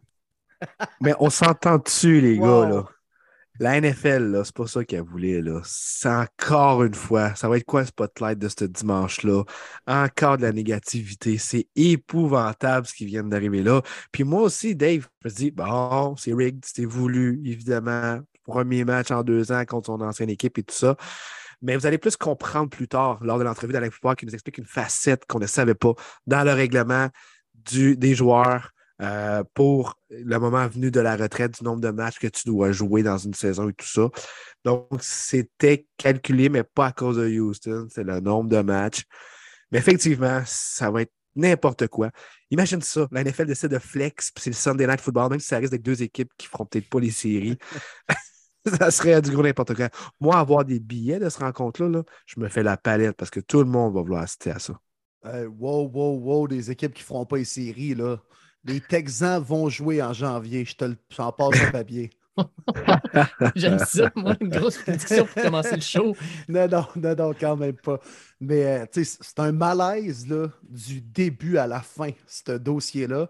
Mais 1.01 1.13
on 1.19 1.29
s'entend 1.29 1.77
dessus, 1.77 2.21
les 2.21 2.37
gars. 2.37 2.65
Là? 2.67 2.85
La 3.59 3.79
NFL, 3.79 4.31
là, 4.31 4.43
c'est 4.43 4.55
pas 4.55 4.65
ça 4.65 4.83
qu'elle 4.83 5.01
voulait. 5.01 5.41
Là. 5.41 5.61
C'est 5.63 6.09
encore 6.09 6.83
une 6.83 6.93
fois. 6.93 7.35
Ça 7.35 7.49
va 7.49 7.57
être 7.57 7.65
quoi 7.65 7.81
le 7.81 7.87
spotlight 7.87 8.39
de 8.39 8.47
ce 8.47 8.65
dimanche-là? 8.65 9.43
Encore 9.85 10.37
de 10.37 10.43
la 10.43 10.51
négativité. 10.51 11.37
C'est 11.37 11.67
épouvantable 11.75 12.87
ce 12.87 12.93
qui 12.93 13.05
vient 13.05 13.23
d'arriver 13.23 13.61
là. 13.61 13.81
Puis 14.11 14.23
moi 14.23 14.41
aussi, 14.43 14.75
Dave, 14.75 15.07
je 15.23 15.29
me 15.29 15.33
dis, 15.33 15.51
bon, 15.51 16.15
c'est 16.15 16.33
rigged, 16.33 16.65
c'était 16.65 16.85
voulu, 16.85 17.41
évidemment. 17.45 18.19
Premier 18.45 18.83
match 18.83 19.11
en 19.11 19.23
deux 19.23 19.51
ans 19.51 19.63
contre 19.65 19.85
son 19.85 20.01
ancienne 20.01 20.29
équipe 20.29 20.57
et 20.57 20.63
tout 20.63 20.75
ça. 20.75 20.97
Mais 21.63 21.75
vous 21.75 21.85
allez 21.85 21.97
plus 21.97 22.17
comprendre 22.17 22.69
plus 22.69 22.87
tard, 22.87 23.23
lors 23.23 23.39
de 23.39 23.43
l'entrevue 23.43 23.73
d'Alain 23.73 23.89
Poupard, 23.89 24.15
qui 24.15 24.25
nous 24.25 24.33
explique 24.33 24.57
une 24.57 24.65
facette 24.65 25.25
qu'on 25.25 25.39
ne 25.39 25.47
savait 25.47 25.75
pas 25.75 25.93
dans 26.27 26.43
le 26.43 26.51
règlement 26.51 27.07
des 27.71 28.15
joueurs 28.15 28.71
euh, 29.01 29.43
pour 29.53 29.97
le 30.09 30.37
moment 30.37 30.67
venu 30.67 30.91
de 30.91 30.99
la 30.99 31.15
retraite 31.15 31.57
du 31.57 31.63
nombre 31.63 31.81
de 31.81 31.89
matchs 31.89 32.19
que 32.19 32.27
tu 32.27 32.43
dois 32.45 32.71
jouer 32.71 33.01
dans 33.01 33.17
une 33.17 33.33
saison 33.33 33.69
et 33.69 33.73
tout 33.73 33.87
ça. 33.87 34.09
Donc, 34.65 34.87
c'était 35.01 35.87
calculé, 35.97 36.49
mais 36.49 36.63
pas 36.63 36.87
à 36.87 36.91
cause 36.91 37.17
de 37.17 37.27
Houston. 37.27 37.87
C'est 37.89 38.03
le 38.03 38.19
nombre 38.19 38.49
de 38.49 38.61
matchs. 38.61 39.03
Mais 39.71 39.79
effectivement, 39.79 40.43
ça 40.45 40.91
va 40.91 41.01
être 41.01 41.13
n'importe 41.35 41.87
quoi. 41.87 42.11
Imagine 42.51 42.81
ça, 42.81 43.07
la 43.11 43.23
NFL 43.23 43.45
décide 43.45 43.69
de 43.69 43.79
flex, 43.79 44.31
puis 44.31 44.43
c'est 44.43 44.49
le 44.51 44.55
Sunday 44.55 44.85
Night 44.85 45.01
Football, 45.01 45.31
même 45.31 45.39
si 45.39 45.47
ça 45.47 45.57
reste 45.57 45.73
avec 45.73 45.81
deux 45.81 46.03
équipes 46.03 46.31
qui 46.37 46.47
feront 46.47 46.65
peut-être 46.65 46.89
pas 46.89 46.99
les 46.99 47.09
séries. 47.09 47.57
ça 48.79 48.91
serait 48.91 49.21
du 49.21 49.31
gros 49.31 49.43
n'importe 49.43 49.75
quoi. 49.75 49.89
Moi, 50.19 50.37
avoir 50.37 50.65
des 50.65 50.79
billets 50.79 51.19
de 51.19 51.29
ce 51.29 51.39
rencontre-là, 51.39 51.89
là, 51.89 52.03
je 52.25 52.39
me 52.39 52.47
fais 52.49 52.63
la 52.63 52.77
palette 52.77 53.17
parce 53.17 53.31
que 53.31 53.39
tout 53.39 53.59
le 53.59 53.65
monde 53.65 53.93
va 53.93 54.01
vouloir 54.01 54.23
assister 54.23 54.51
à 54.51 54.59
ça. 54.59 54.73
wow, 55.23 55.89
wow, 55.89 56.17
wow, 56.19 56.47
des 56.47 56.71
équipes 56.71 56.93
qui 56.93 57.01
ne 57.01 57.07
feront 57.07 57.25
pas 57.25 57.37
les 57.37 57.45
séries, 57.45 57.95
là. 57.95 58.17
Les 58.65 58.79
Texans 58.79 59.43
vont 59.43 59.67
jouer 59.67 60.01
en 60.01 60.13
janvier. 60.13 60.63
Je 60.63 60.75
te 60.75 60.95
j'en 61.09 61.33
passe 61.33 61.61
un 61.61 61.71
papier. 61.71 62.09
J'aime 63.55 63.79
ça, 63.79 64.11
moi, 64.15 64.35
une 64.39 64.49
grosse 64.49 64.77
prédiction 64.77 65.25
pour 65.25 65.43
commencer 65.43 65.75
le 65.75 65.81
show. 65.81 66.15
Non, 66.47 66.67
non, 66.67 66.87
non, 66.95 67.15
non, 67.15 67.33
quand 67.39 67.55
même 67.55 67.75
pas. 67.75 67.99
Mais 68.39 68.65
euh, 68.65 68.85
c'est 68.91 69.39
un 69.39 69.51
malaise 69.51 70.27
là, 70.27 70.47
du 70.63 71.01
début 71.01 71.57
à 71.57 71.67
la 71.67 71.81
fin, 71.81 72.09
ce 72.25 72.53
dossier-là. 72.53 73.29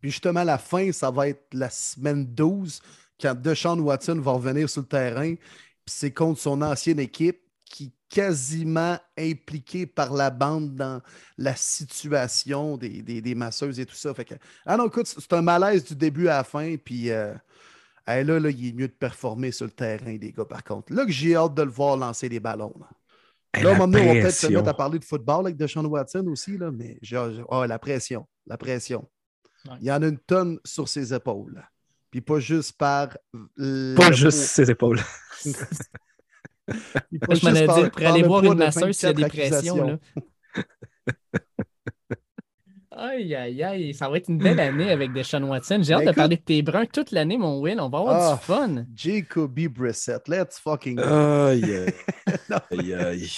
Puis 0.00 0.10
justement, 0.10 0.44
la 0.44 0.58
fin, 0.58 0.92
ça 0.92 1.10
va 1.10 1.28
être 1.28 1.46
la 1.52 1.70
semaine 1.70 2.26
12, 2.26 2.80
quand 3.20 3.34
Deshaun 3.34 3.80
Watson 3.80 4.20
va 4.20 4.32
revenir 4.32 4.68
sur 4.68 4.82
le 4.82 4.88
terrain. 4.88 5.34
Puis 5.34 5.94
c'est 5.96 6.12
contre 6.12 6.40
son 6.40 6.62
ancienne 6.62 6.98
équipe 6.98 7.40
qui 7.64 7.92
quasiment 8.08 8.98
impliqué 9.18 9.86
par 9.86 10.12
la 10.14 10.30
bande 10.30 10.76
dans 10.76 11.02
la 11.36 11.56
situation 11.56 12.76
des, 12.76 13.34
masseuses 13.34 13.80
et 13.80 13.86
tout 13.86 13.96
ça. 13.96 14.14
Fait 14.14 14.24
que, 14.24 14.34
ah 14.64 14.76
non, 14.76 14.86
écoute, 14.86 15.06
c'est 15.06 15.32
un 15.32 15.42
malaise 15.42 15.84
du 15.84 15.96
début 15.96 16.28
à 16.28 16.36
la 16.36 16.44
fin, 16.44 16.76
puis 16.76 17.10
euh, 17.10 17.34
là, 18.06 18.22
là, 18.22 18.50
il 18.50 18.68
est 18.68 18.72
mieux 18.72 18.86
de 18.86 18.92
performer 18.92 19.50
sur 19.50 19.66
le 19.66 19.72
terrain, 19.72 20.16
des 20.16 20.32
gars, 20.32 20.44
par 20.44 20.62
contre. 20.62 20.92
Là 20.92 21.04
que 21.04 21.10
j'ai 21.10 21.34
hâte 21.34 21.54
de 21.54 21.62
le 21.62 21.70
voir 21.70 21.96
lancer 21.96 22.28
des 22.28 22.38
ballons. 22.38 22.74
Là, 22.78 23.62
là 23.62 23.72
on 23.72 23.86
va 23.86 23.98
peut-être 23.98 24.30
se 24.30 24.46
mettre 24.46 24.68
à 24.68 24.74
parler 24.74 25.00
de 25.00 25.04
football 25.04 25.46
avec 25.46 25.56
Deshaun 25.56 25.86
Watson 25.86 26.26
aussi, 26.28 26.56
là, 26.56 26.70
mais 26.70 27.00
oh, 27.48 27.64
la 27.64 27.78
pression, 27.80 28.26
la 28.46 28.56
pression. 28.56 29.08
Il 29.80 29.86
y 29.86 29.90
en 29.90 30.02
a 30.02 30.06
une 30.06 30.18
tonne 30.18 30.60
sur 30.64 30.88
ses 30.88 31.12
épaules. 31.12 31.66
Puis 32.14 32.20
pas 32.20 32.38
juste 32.38 32.78
par... 32.78 33.08
Pas 33.96 34.12
juste 34.12 34.38
ses 34.38 34.70
épaules. 34.70 35.00
je 35.44 35.50
m'en 37.44 37.54
ai 37.56 37.66
dit, 37.66 37.90
pour 37.90 38.06
aller 38.06 38.22
voir 38.22 38.44
une 38.44 38.54
masseuse 38.54 38.96
s'il 38.96 39.08
y 39.08 39.10
a 39.10 39.14
des 39.14 39.26
pressions. 39.26 39.84
Là. 39.84 39.98
Aïe, 42.92 43.34
aïe, 43.34 43.64
aïe, 43.64 43.94
ça 43.94 44.08
va 44.08 44.18
être 44.18 44.28
une 44.28 44.38
belle 44.38 44.60
année 44.60 44.92
avec 44.92 45.12
Deshaun 45.12 45.42
Watson. 45.42 45.80
J'ai 45.82 45.94
hâte 45.94 46.06
de 46.06 46.12
parler 46.12 46.36
de 46.36 46.42
tes 46.42 46.62
bruns 46.62 46.86
toute 46.86 47.10
l'année, 47.10 47.36
mon 47.36 47.60
Will. 47.60 47.80
On 47.80 47.88
va 47.88 47.98
avoir 47.98 48.16
du 48.16 48.34
ah, 48.34 48.40
fun. 48.40 48.86
Jacoby 48.94 49.66
Brissett, 49.66 50.28
let's 50.28 50.60
fucking 50.60 50.94
go. 50.94 51.02
Aïe, 51.02 51.64
aïe, 52.70 52.94
aïe. 52.94 53.32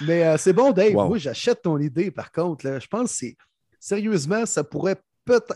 Mais 0.00 0.24
euh, 0.24 0.36
c'est 0.36 0.52
bon, 0.52 0.72
Dave. 0.72 0.94
Moi, 0.94 1.18
j'achète 1.18 1.62
ton 1.62 1.78
idée, 1.78 2.10
par 2.10 2.32
contre. 2.32 2.66
Là. 2.66 2.80
Je 2.80 2.88
pense 2.88 3.12
que 3.12 3.18
c'est. 3.18 3.36
Sérieusement, 3.78 4.44
ça 4.46 4.64
pourrait. 4.64 4.96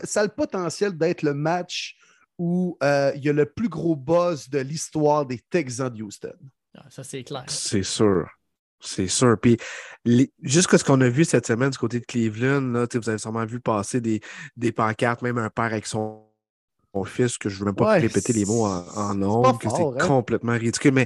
Ça 0.05 0.21
a 0.21 0.23
le 0.23 0.29
potentiel 0.29 0.97
d'être 0.97 1.21
le 1.21 1.33
match 1.33 1.97
où 2.41 2.75
euh, 2.81 3.11
il 3.15 3.23
y 3.23 3.29
a 3.29 3.33
le 3.33 3.45
plus 3.45 3.69
gros 3.69 3.95
buzz 3.95 4.49
de 4.49 4.57
l'histoire 4.57 5.27
des 5.27 5.37
Texans 5.37 5.93
de 5.93 6.01
Houston. 6.01 6.33
Ah, 6.75 6.85
ça, 6.89 7.03
c'est 7.03 7.23
clair. 7.23 7.43
C'est 7.47 7.83
sûr. 7.83 8.27
C'est 8.79 9.07
sûr. 9.07 9.37
Puis, 9.39 9.59
jusqu'à 10.41 10.79
ce 10.79 10.83
qu'on 10.83 10.99
a 11.01 11.07
vu 11.07 11.23
cette 11.23 11.45
semaine 11.45 11.69
du 11.69 11.77
côté 11.77 11.99
de 11.99 12.05
Cleveland, 12.05 12.61
là, 12.61 12.87
vous 12.91 13.09
avez 13.09 13.19
sûrement 13.19 13.45
vu 13.45 13.59
passer 13.59 14.01
des, 14.01 14.21
des 14.57 14.71
pancartes, 14.71 15.21
même 15.21 15.37
un 15.37 15.51
père 15.51 15.65
avec 15.65 15.85
son, 15.85 16.25
fils, 17.05 17.37
que 17.37 17.47
je 17.47 17.57
ne 17.57 17.59
veux 17.59 17.65
même 17.65 17.75
pas 17.75 17.91
répéter 17.91 18.33
les 18.33 18.45
mots 18.45 18.65
en, 18.65 19.21
en 19.21 19.57
que 19.59 19.69
c'est 19.69 19.83
hein? 19.83 20.07
complètement 20.07 20.53
ridicule. 20.53 20.95
Mais 20.95 21.05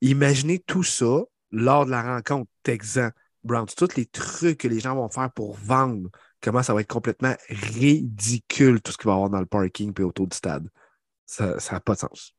imaginez 0.00 0.60
tout 0.60 0.84
ça 0.84 1.22
lors 1.50 1.86
de 1.86 1.90
la 1.90 2.02
rencontre 2.02 2.48
Texan-Browns. 3.42 3.74
Tous 3.76 3.96
les 3.96 4.06
trucs 4.06 4.58
que 4.58 4.68
les 4.68 4.80
gens 4.80 4.94
vont 4.94 5.08
faire 5.08 5.30
pour 5.32 5.56
vendre, 5.56 6.10
comment 6.40 6.62
ça 6.62 6.74
va 6.74 6.80
être 6.80 6.92
complètement 6.92 7.34
ridicule, 7.48 8.80
tout 8.80 8.92
ce 8.92 8.98
qu'il 8.98 9.06
va 9.06 9.12
y 9.12 9.14
avoir 9.14 9.30
dans 9.30 9.40
le 9.40 9.46
parking 9.46 9.92
et 9.98 10.02
autour 10.02 10.26
du 10.26 10.36
stade. 10.36 10.68
Ça 11.26 11.56
n'a 11.70 11.80
pas 11.80 11.94
de 11.94 12.00
sens. 12.00 12.34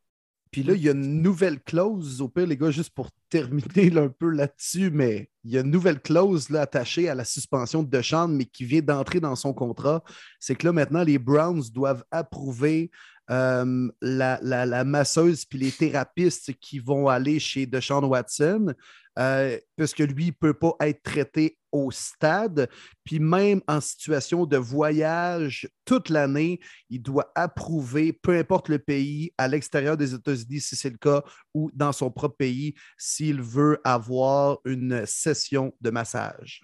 Puis 0.52 0.62
là, 0.62 0.76
il 0.76 0.84
y 0.84 0.88
a 0.88 0.92
une 0.92 1.24
nouvelle 1.24 1.60
clause, 1.62 2.22
au 2.22 2.30
pire, 2.30 2.46
les 2.46 2.56
gars, 2.56 2.70
juste 2.70 2.92
pour 2.92 3.10
terminer 3.28 3.92
un 3.98 4.08
peu 4.08 4.30
là-dessus, 4.30 4.92
mais 4.92 5.32
il 5.44 5.52
y 5.52 5.58
a 5.58 5.62
une 5.62 5.72
nouvelle 5.72 6.00
clause 6.00 6.54
attachée 6.56 7.10
à 7.10 7.16
la 7.16 7.26
suspension 7.26 7.82
de 7.82 7.90
Deshaun, 7.90 8.28
mais 8.28 8.46
qui 8.46 8.64
vient 8.64 8.82
d'entrer 8.82 9.20
dans 9.20 9.36
son 9.36 9.52
contrat. 9.52 10.04
C'est 10.40 10.54
que 10.54 10.68
là, 10.68 10.72
maintenant, 10.72 11.04
les 11.04 11.18
Browns 11.18 11.64
doivent 11.74 12.04
approuver 12.12 12.92
euh, 13.32 13.90
la, 14.02 14.84
masseuse 14.84 15.46
puis 15.46 15.58
les 15.58 15.72
thérapistes 15.72 16.54
qui 16.60 16.78
vont 16.78 17.08
aller 17.08 17.40
chez 17.40 17.66
Deshaun 17.66 18.04
Watson, 18.04 18.76
euh, 19.20 19.60
parce 19.78 19.94
que 19.94 20.04
lui, 20.04 20.26
il 20.26 20.28
ne 20.28 20.32
peut 20.32 20.54
pas 20.54 20.76
être 20.82 21.04
traité 21.04 21.58
au 21.72 21.92
stade. 21.92 22.70
Puis 23.04 23.20
même 23.20 23.62
en 23.68 23.82
situation 23.82 24.46
de 24.46 24.58
voyage 24.58 25.68
toute 25.86 26.10
l'année, 26.10 26.60
il 26.90 27.02
doit 27.02 27.32
approuver, 27.36 28.14
peu 28.14 28.38
importe 28.38 28.70
le 28.70 28.80
pays, 28.80 29.34
à 29.38 29.48
l'extérieur 29.48 29.98
des 29.98 30.14
États-Unis, 30.14 30.62
si 30.62 30.76
c'est 30.76 30.92
le 30.92 30.98
cas, 30.98 31.24
ou 31.54 31.72
dans 31.74 31.92
son 31.92 32.12
propre 32.12 32.36
pays, 32.38 32.76
s'il 32.98 33.42
veut 33.42 33.80
avoir 33.84 34.60
une 34.66 35.06
session 35.06 35.74
de 35.82 35.90
massage. 35.90 36.64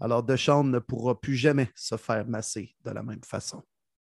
Alors, 0.00 0.22
Deshaun 0.22 0.64
ne 0.64 0.78
pourra 0.78 1.20
plus 1.20 1.34
jamais 1.34 1.70
se 1.74 1.96
faire 1.96 2.26
masser 2.26 2.76
de 2.84 2.90
la 2.90 3.02
même 3.02 3.22
façon. 3.24 3.62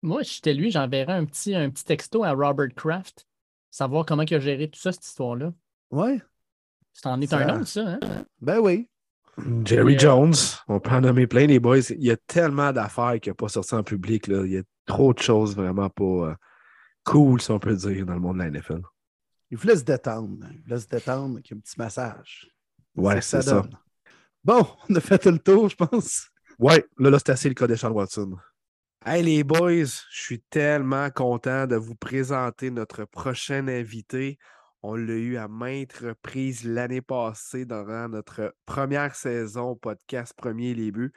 Moi, 0.02 0.24
si 0.24 0.36
j'étais 0.36 0.54
lui, 0.54 0.70
j'enverrais 0.70 1.12
un 1.12 1.24
petit, 1.24 1.54
un 1.54 1.70
petit 1.70 1.84
texto 1.84 2.24
à 2.24 2.32
Robert 2.32 2.74
Kraft, 2.74 3.26
savoir 3.70 4.06
comment 4.06 4.22
il 4.22 4.34
a 4.34 4.40
géré 4.40 4.70
tout 4.70 4.78
ça, 4.78 4.92
cette 4.92 5.06
histoire-là. 5.06 5.52
Ouais. 5.90 6.20
C'est 7.00 7.08
en 7.08 7.20
est 7.20 7.32
un 7.32 7.60
autre, 7.60 7.68
ça, 7.68 7.86
hein? 7.86 8.00
Ben 8.40 8.58
oui. 8.58 8.88
Jerry 9.64 9.94
euh, 9.94 9.98
Jones, 10.00 10.34
on 10.66 10.80
peut 10.80 10.90
en 10.90 11.00
nommer 11.00 11.28
plein, 11.28 11.46
les 11.46 11.60
boys. 11.60 11.78
Il 11.90 12.02
y 12.02 12.10
a 12.10 12.16
tellement 12.16 12.72
d'affaires 12.72 13.20
qui 13.20 13.28
n'ont 13.28 13.36
pas 13.36 13.46
sorti 13.46 13.76
en 13.76 13.84
public. 13.84 14.26
Là. 14.26 14.44
Il 14.44 14.50
y 14.50 14.58
a 14.58 14.62
trop 14.84 15.14
de 15.14 15.20
choses 15.20 15.54
vraiment 15.54 15.88
pas 15.90 16.04
euh, 16.04 16.34
cool, 17.04 17.40
si 17.40 17.52
on 17.52 17.60
peut 17.60 17.76
dire, 17.76 18.04
dans 18.04 18.14
le 18.14 18.18
monde 18.18 18.38
de 18.38 18.42
la 18.42 18.50
NFL. 18.50 18.80
Il 19.52 19.58
voulait 19.58 19.76
se 19.76 19.84
détendre. 19.84 20.44
Il 20.52 20.60
voulait 20.62 20.80
se 20.80 20.88
détendre 20.88 21.34
avec 21.34 21.52
un 21.52 21.58
petit 21.58 21.78
massage. 21.78 22.50
Ouais, 22.96 23.20
c'est 23.20 23.42
ça. 23.42 23.64
Bon, 24.42 24.66
on 24.88 24.94
a 24.96 25.00
fait 25.00 25.24
le 25.26 25.38
tour, 25.38 25.68
je 25.68 25.76
pense. 25.76 26.26
Ouais, 26.58 26.84
là, 26.98 27.10
là 27.10 27.18
c'est 27.18 27.30
assez 27.30 27.48
le 27.48 27.54
cas 27.54 27.68
de 27.68 27.76
Sean 27.76 27.92
Watson. 27.92 28.34
Hey 29.06 29.22
les 29.22 29.44
boys, 29.44 29.84
je 29.84 30.20
suis 30.20 30.40
tellement 30.50 31.08
content 31.10 31.68
de 31.68 31.76
vous 31.76 31.94
présenter 31.94 32.72
notre 32.72 33.04
prochain 33.04 33.68
invité. 33.68 34.36
On 34.82 34.94
l'a 34.94 35.14
eu 35.14 35.36
à 35.36 35.48
maintes 35.48 35.92
reprises 35.94 36.64
l'année 36.64 37.00
passée 37.00 37.64
durant 37.64 38.08
notre 38.08 38.54
première 38.64 39.14
saison 39.16 39.74
podcast 39.74 40.32
Premier 40.36 40.74
les 40.74 40.92
buts. 40.92 41.12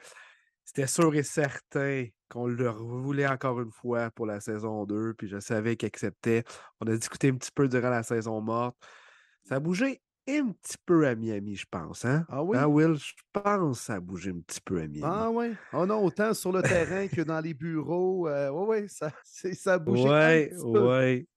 C'était 0.64 0.86
sûr 0.86 1.14
et 1.14 1.22
certain 1.22 2.06
qu'on 2.28 2.46
le 2.46 2.68
voulait 2.68 3.26
encore 3.26 3.60
une 3.60 3.70
fois 3.70 4.10
pour 4.10 4.26
la 4.26 4.40
saison 4.40 4.84
2, 4.84 5.14
puis 5.14 5.28
je 5.28 5.38
savais 5.38 5.76
qu'il 5.76 5.86
acceptait. 5.86 6.44
On 6.80 6.86
a 6.86 6.96
discuté 6.96 7.28
un 7.28 7.34
petit 7.34 7.50
peu 7.54 7.68
durant 7.68 7.90
la 7.90 8.02
saison 8.02 8.40
morte. 8.40 8.76
Ça 9.44 9.56
a 9.56 9.60
bougé 9.60 10.00
un 10.28 10.52
petit 10.52 10.76
peu 10.86 11.06
à 11.06 11.14
Miami, 11.14 11.56
je 11.56 11.66
pense. 11.70 12.04
Hein? 12.04 12.24
Ah 12.28 12.42
oui? 12.42 12.56
Hein, 12.56 12.66
Will, 12.66 12.94
je 12.94 13.12
pense 13.32 13.78
que 13.78 13.84
ça 13.84 13.94
a 13.94 14.00
bougé 14.00 14.30
un 14.30 14.40
petit 14.40 14.60
peu 14.60 14.78
à 14.78 14.86
Miami. 14.86 15.02
Ah 15.04 15.30
oui? 15.30 15.52
Oh 15.72 15.84
non, 15.84 16.04
autant 16.04 16.32
sur 16.32 16.52
le 16.52 16.62
terrain 16.62 17.06
que 17.08 17.22
dans 17.22 17.40
les 17.40 17.54
bureaux. 17.54 18.26
oui, 18.26 18.32
euh, 18.32 18.50
oui, 18.50 18.88
ça, 18.88 19.12
ça 19.24 19.74
a 19.74 19.78
bougé. 19.78 20.50
Oui, 20.54 20.78
oui. 20.78 21.28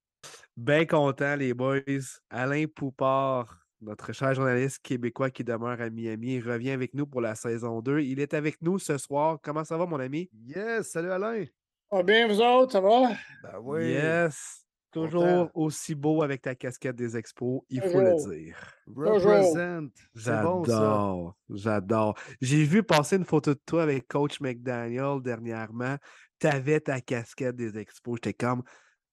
Bien 0.58 0.86
content, 0.86 1.36
les 1.36 1.54
boys. 1.54 1.82
Alain 2.30 2.64
Poupard, 2.74 3.60
notre 3.82 4.14
cher 4.14 4.34
journaliste 4.34 4.80
québécois 4.82 5.30
qui 5.30 5.44
demeure 5.44 5.82
à 5.82 5.90
Miami, 5.90 6.40
revient 6.40 6.72
avec 6.72 6.94
nous 6.94 7.06
pour 7.06 7.20
la 7.20 7.36
saison 7.36 7.82
2. 7.82 8.00
Il 8.00 8.22
est 8.22 8.34
avec 8.34 8.62
nous 8.62 8.80
ce 8.80 8.98
soir. 8.98 9.38
Comment 9.44 9.66
ça 9.66 9.76
va, 9.76 9.86
mon 9.86 10.00
ami? 10.00 10.30
Yes, 10.46 10.92
salut 10.92 11.12
Alain. 11.12 11.44
Ah 11.92 12.04
bien, 12.04 12.30
vous 12.30 12.40
autres, 12.40 12.72
ça 12.72 12.80
va? 12.80 13.10
Ben 13.44 13.60
oui. 13.62 13.90
Yes. 13.90 14.66
Toujours 14.94 15.50
aussi 15.54 15.94
beau 15.94 16.24
avec 16.24 16.42
ta 16.44 16.56
casquette 16.56 16.96
des 16.96 17.18
expos, 17.18 17.64
il 17.70 17.82
faut 17.82 18.00
le 18.00 18.16
dire. 18.34 18.58
Represent. 18.88 19.90
J'adore, 20.14 21.36
j'adore. 21.50 22.18
J'ai 22.40 22.64
vu 22.64 22.82
passer 22.82 23.18
une 23.18 23.26
photo 23.26 23.54
de 23.54 23.60
toi 23.66 23.84
avec 23.84 24.08
Coach 24.08 24.40
McDaniel 24.40 25.22
dernièrement. 25.22 25.98
Tu 26.40 26.48
avais 26.48 26.80
ta 26.80 27.02
casquette 27.02 27.58
des 27.58 27.78
expos. 27.78 28.20
J'étais 28.24 28.34
comme, 28.34 28.64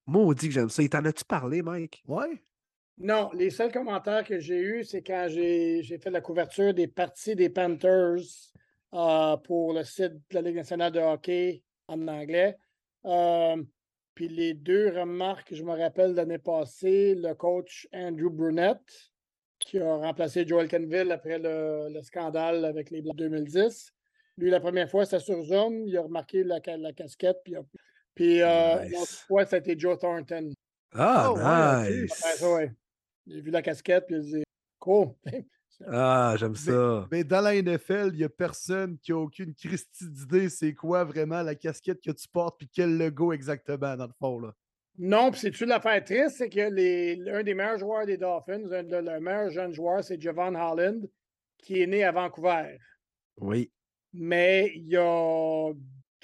dit 0.07 0.47
que 0.47 0.53
j'aime 0.53 0.69
ça. 0.69 0.83
Et 0.83 0.89
t'en 0.89 1.05
as-tu 1.05 1.25
parlé, 1.25 1.61
Mike? 1.61 2.03
Oui. 2.07 2.25
Non, 2.97 3.31
les 3.33 3.49
seuls 3.49 3.71
commentaires 3.71 4.23
que 4.23 4.39
j'ai 4.39 4.59
eus, 4.61 4.83
c'est 4.83 5.01
quand 5.01 5.27
j'ai 5.29 5.83
fait 5.83 6.11
la 6.11 6.21
couverture 6.21 6.73
des 6.73 6.87
parties 6.87 7.35
des 7.35 7.49
Panthers 7.49 8.21
euh, 8.93 9.37
pour 9.37 9.73
le 9.73 9.83
site 9.83 10.13
de 10.13 10.35
la 10.35 10.41
Ligue 10.41 10.57
nationale 10.57 10.91
de 10.91 10.99
hockey 10.99 11.63
en 11.87 12.07
anglais. 12.07 12.55
Euh, 13.05 13.61
puis 14.13 14.27
les 14.27 14.53
deux 14.53 14.89
remarques, 14.89 15.53
je 15.53 15.63
me 15.63 15.71
rappelle 15.71 16.13
l'année 16.13 16.37
passée, 16.37 17.15
le 17.15 17.33
coach 17.33 17.87
Andrew 17.93 18.29
Brunette, 18.29 19.11
qui 19.59 19.79
a 19.79 19.95
remplacé 19.95 20.45
Joel 20.45 20.67
Kenville 20.67 21.11
après 21.11 21.39
le, 21.39 21.99
scandale 22.03 22.63
avec 22.65 22.91
les 22.91 23.01
Blancs 23.01 23.15
2010. 23.15 23.91
Lui, 24.37 24.49
la 24.49 24.59
première 24.59 24.89
fois, 24.89 25.05
c'était 25.05 25.23
sur 25.23 25.41
Zoom. 25.43 25.87
Il 25.87 25.97
a 25.97 26.01
remarqué 26.01 26.43
la, 26.43 26.59
casquette. 26.59 27.37
Puis, 27.43 27.55
puis 28.15 28.41
euh, 28.41 28.83
l'autre 28.89 29.25
fois, 29.27 29.45
c'était 29.45 29.77
Joe 29.77 29.97
Thornton. 29.97 30.51
Ah, 30.93 31.31
oh, 31.31 31.89
nice! 31.89 32.23
J'ai 33.25 33.41
vu 33.41 33.51
la 33.51 33.61
casquette, 33.61 34.05
puis 34.07 34.17
il 34.17 34.23
dit 34.23 34.43
Cool. 34.79 35.13
Ah, 35.87 36.35
j'aime 36.37 36.55
ça. 36.55 37.07
Mais, 37.11 37.23
dans 37.23 37.41
la 37.41 37.61
NFL, 37.61 38.11
il 38.13 38.19
n'y 38.19 38.23
a 38.23 38.29
personne 38.29 38.97
qui 38.99 39.11
a 39.11 39.17
aucune 39.17 39.53
Christie 39.53 40.09
d'idée 40.09 40.47
c'est 40.47 40.73
quoi 40.73 41.03
vraiment 41.03 41.41
la 41.41 41.55
casquette 41.55 41.99
que 41.99 42.11
tu 42.11 42.27
portes 42.27 42.57
puis 42.57 42.69
quel 42.73 42.97
logo 42.97 43.33
exactement, 43.33 43.97
dans 43.97 44.05
le 44.05 44.13
fond. 44.19 44.39
Là. 44.39 44.53
Non, 44.99 45.31
puis 45.31 45.39
c'est-tu 45.41 45.65
l'affaire 45.65 46.03
triste, 46.03 46.37
c'est 46.37 46.49
que 46.49 46.69
les, 46.69 47.15
l'un 47.15 47.43
des 47.43 47.53
meilleurs 47.53 47.79
joueurs 47.79 48.05
des 48.05 48.17
Dolphins, 48.17 48.71
un 48.71 48.83
de 48.83 48.97
leurs 48.97 49.19
meilleurs 49.19 49.49
jeunes 49.49 49.73
joueurs, 49.73 50.03
c'est 50.03 50.21
Javon 50.21 50.53
Holland, 50.53 51.09
qui 51.57 51.81
est 51.81 51.87
né 51.87 52.03
à 52.03 52.11
Vancouver. 52.11 52.77
Oui. 53.37 53.71
Mais 54.13 54.71
il 54.75 54.95
a 54.97 55.71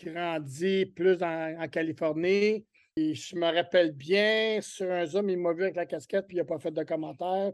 grandi 0.04 0.86
plus 0.86 1.22
en, 1.22 1.68
Californie. 1.70 2.66
Et 2.96 3.14
je 3.14 3.36
me 3.36 3.46
rappelle 3.46 3.92
bien, 3.92 4.60
sur 4.62 4.92
un 4.92 5.06
Zoom, 5.06 5.30
il 5.30 5.38
m'a 5.38 5.54
vu 5.54 5.64
avec 5.64 5.76
la 5.76 5.86
casquette, 5.86 6.28
puis 6.28 6.38
il 6.38 6.40
n'a 6.40 6.46
pas 6.46 6.60
fait 6.60 6.72
de 6.72 6.84
commentaire. 6.84 7.52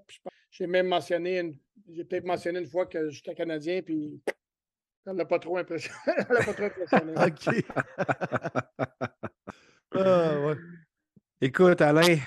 j'ai 0.50 0.66
même 0.66 0.88
mentionné, 0.88 1.40
une, 1.40 1.56
j'ai 1.90 2.04
peut-être 2.04 2.26
mentionné 2.26 2.60
une 2.60 2.68
fois 2.68 2.86
que 2.88 3.10
j'étais 3.10 3.36
Canadien, 3.36 3.82
puis 3.82 4.22
ça 5.04 5.14
ne 5.14 5.18
l'a 5.20 5.26
pas 5.26 5.40
trop 5.40 5.58
impressionné. 5.58 5.98
pas 6.06 6.54
trop 6.54 6.64
impressionné. 6.64 7.14
OK. 7.14 7.66
ah. 9.96 10.54
Écoute, 11.42 11.82
Alain, 11.82 12.18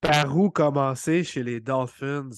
par 0.00 0.36
où 0.36 0.50
commencer 0.50 1.24
chez 1.24 1.42
les 1.42 1.60
Dolphins? 1.60 2.30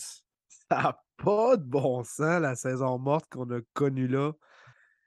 Ça 0.68 0.76
n'a 0.76 1.02
pas 1.16 1.56
de 1.56 1.64
bon 1.64 2.04
sens, 2.04 2.40
la 2.40 2.54
saison 2.54 2.98
morte 2.98 3.26
qu'on 3.30 3.50
a 3.50 3.60
connue 3.72 4.08
là. 4.08 4.32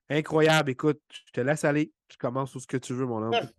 Incroyable. 0.09 0.71
Écoute, 0.71 1.01
je 1.09 1.31
te 1.31 1.41
laisse 1.41 1.63
aller. 1.63 1.91
Tu 2.07 2.17
commences 2.17 2.53
où 2.55 2.59
ce 2.59 2.67
que 2.67 2.77
tu 2.77 2.93
veux, 2.93 3.05
mon 3.05 3.23
homme. 3.23 3.49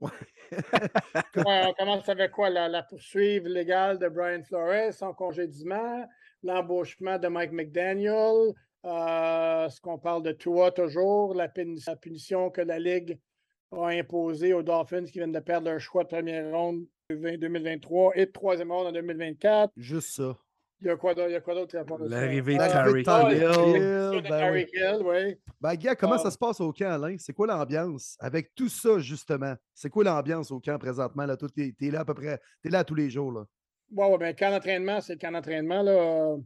on 1.36 1.72
commence 1.78 2.08
avec 2.08 2.32
quoi? 2.32 2.50
La, 2.50 2.82
poursuite 2.82 3.44
légale 3.46 3.98
de 3.98 4.08
Brian 4.08 4.42
Flores, 4.42 4.92
son 4.92 5.12
congédiement, 5.12 6.06
l'embauchement 6.42 7.18
de 7.18 7.28
Mike 7.28 7.52
McDaniel, 7.52 8.52
euh, 8.84 9.68
ce 9.68 9.80
qu'on 9.80 9.98
parle 9.98 10.22
de 10.22 10.32
toi 10.32 10.72
toujours, 10.72 11.34
la, 11.34 11.48
punition 11.48 12.50
que 12.50 12.60
la 12.60 12.78
Ligue 12.78 13.18
a 13.72 13.86
imposé 13.86 14.52
aux 14.52 14.62
Dolphins 14.62 15.04
qui 15.04 15.18
viennent 15.18 15.32
de 15.32 15.40
perdre 15.40 15.70
leur 15.70 15.80
choix 15.80 16.04
de 16.04 16.08
première 16.08 16.50
ronde 16.52 16.84
2023 17.10 18.16
et 18.16 18.26
de 18.26 18.30
troisième 18.30 18.72
ronde 18.72 18.88
en 18.88 18.92
2024. 18.92 19.72
Juste 19.76 20.16
ça. 20.16 20.36
Il 20.82 20.88
y 20.88 20.90
a 20.90 20.96
quoi 20.96 21.14
d'autre? 21.14 21.76
L'arrivée 22.08 22.56
de 22.56 22.68
Tyreek 22.68 23.06
Hill. 23.06 24.22
Ben, 24.28 24.66
Hill, 24.72 25.02
oui. 25.04 25.36
Ben, 25.60 25.74
Guy, 25.76 25.88
comment 25.96 26.18
ça 26.18 26.24
ah. 26.26 26.30
se 26.32 26.38
passe 26.38 26.60
au 26.60 26.72
camp, 26.72 26.90
Alain? 26.90 27.16
C'est 27.18 27.32
quoi 27.32 27.46
l'ambiance? 27.46 28.16
Avec 28.18 28.52
tout 28.54 28.68
ça, 28.68 28.98
justement, 28.98 29.54
c'est 29.74 29.90
quoi 29.90 30.02
l'ambiance 30.02 30.50
au 30.50 30.58
camp 30.58 30.78
présentement? 30.78 31.24
Là, 31.24 31.36
tu 31.36 31.46
es, 31.80 31.90
là 31.90 32.00
à 32.00 32.04
peu 32.04 32.14
près, 32.14 32.40
tu 32.62 32.68
es 32.68 32.70
là 32.70 32.82
tous 32.82 32.96
les 32.96 33.10
jours. 33.10 33.30
Là. 33.30 33.44
Oui, 33.92 34.06
ouais, 34.06 34.18
ben, 34.18 34.34
camp 34.34 34.50
d'entraînement, 34.50 35.00
c'est 35.00 35.12
le 35.12 35.18
camp 35.20 35.30
d'entraînement. 35.30 35.82
Là. 35.82 36.36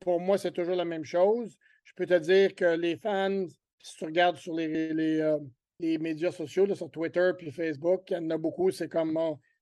Pour 0.00 0.20
moi, 0.20 0.36
c'est 0.36 0.52
toujours 0.52 0.76
la 0.76 0.84
même 0.84 1.04
chose. 1.04 1.56
Je 1.84 1.94
peux 1.96 2.06
te 2.06 2.18
dire 2.18 2.54
que 2.54 2.76
les 2.76 2.96
fans, 2.96 3.46
si 3.82 3.96
tu 3.96 4.04
regardes 4.04 4.36
sur 4.36 4.54
les, 4.54 4.92
les, 4.92 5.20
euh, 5.20 5.38
les 5.80 5.96
médias 5.96 6.30
sociaux, 6.30 6.72
sur 6.74 6.90
Twitter 6.90 7.30
puis 7.38 7.50
Facebook, 7.50 8.02
il 8.10 8.14
y 8.14 8.16
en 8.18 8.30
a 8.30 8.36
beaucoup, 8.36 8.70
c'est 8.70 8.88
comme 8.88 9.16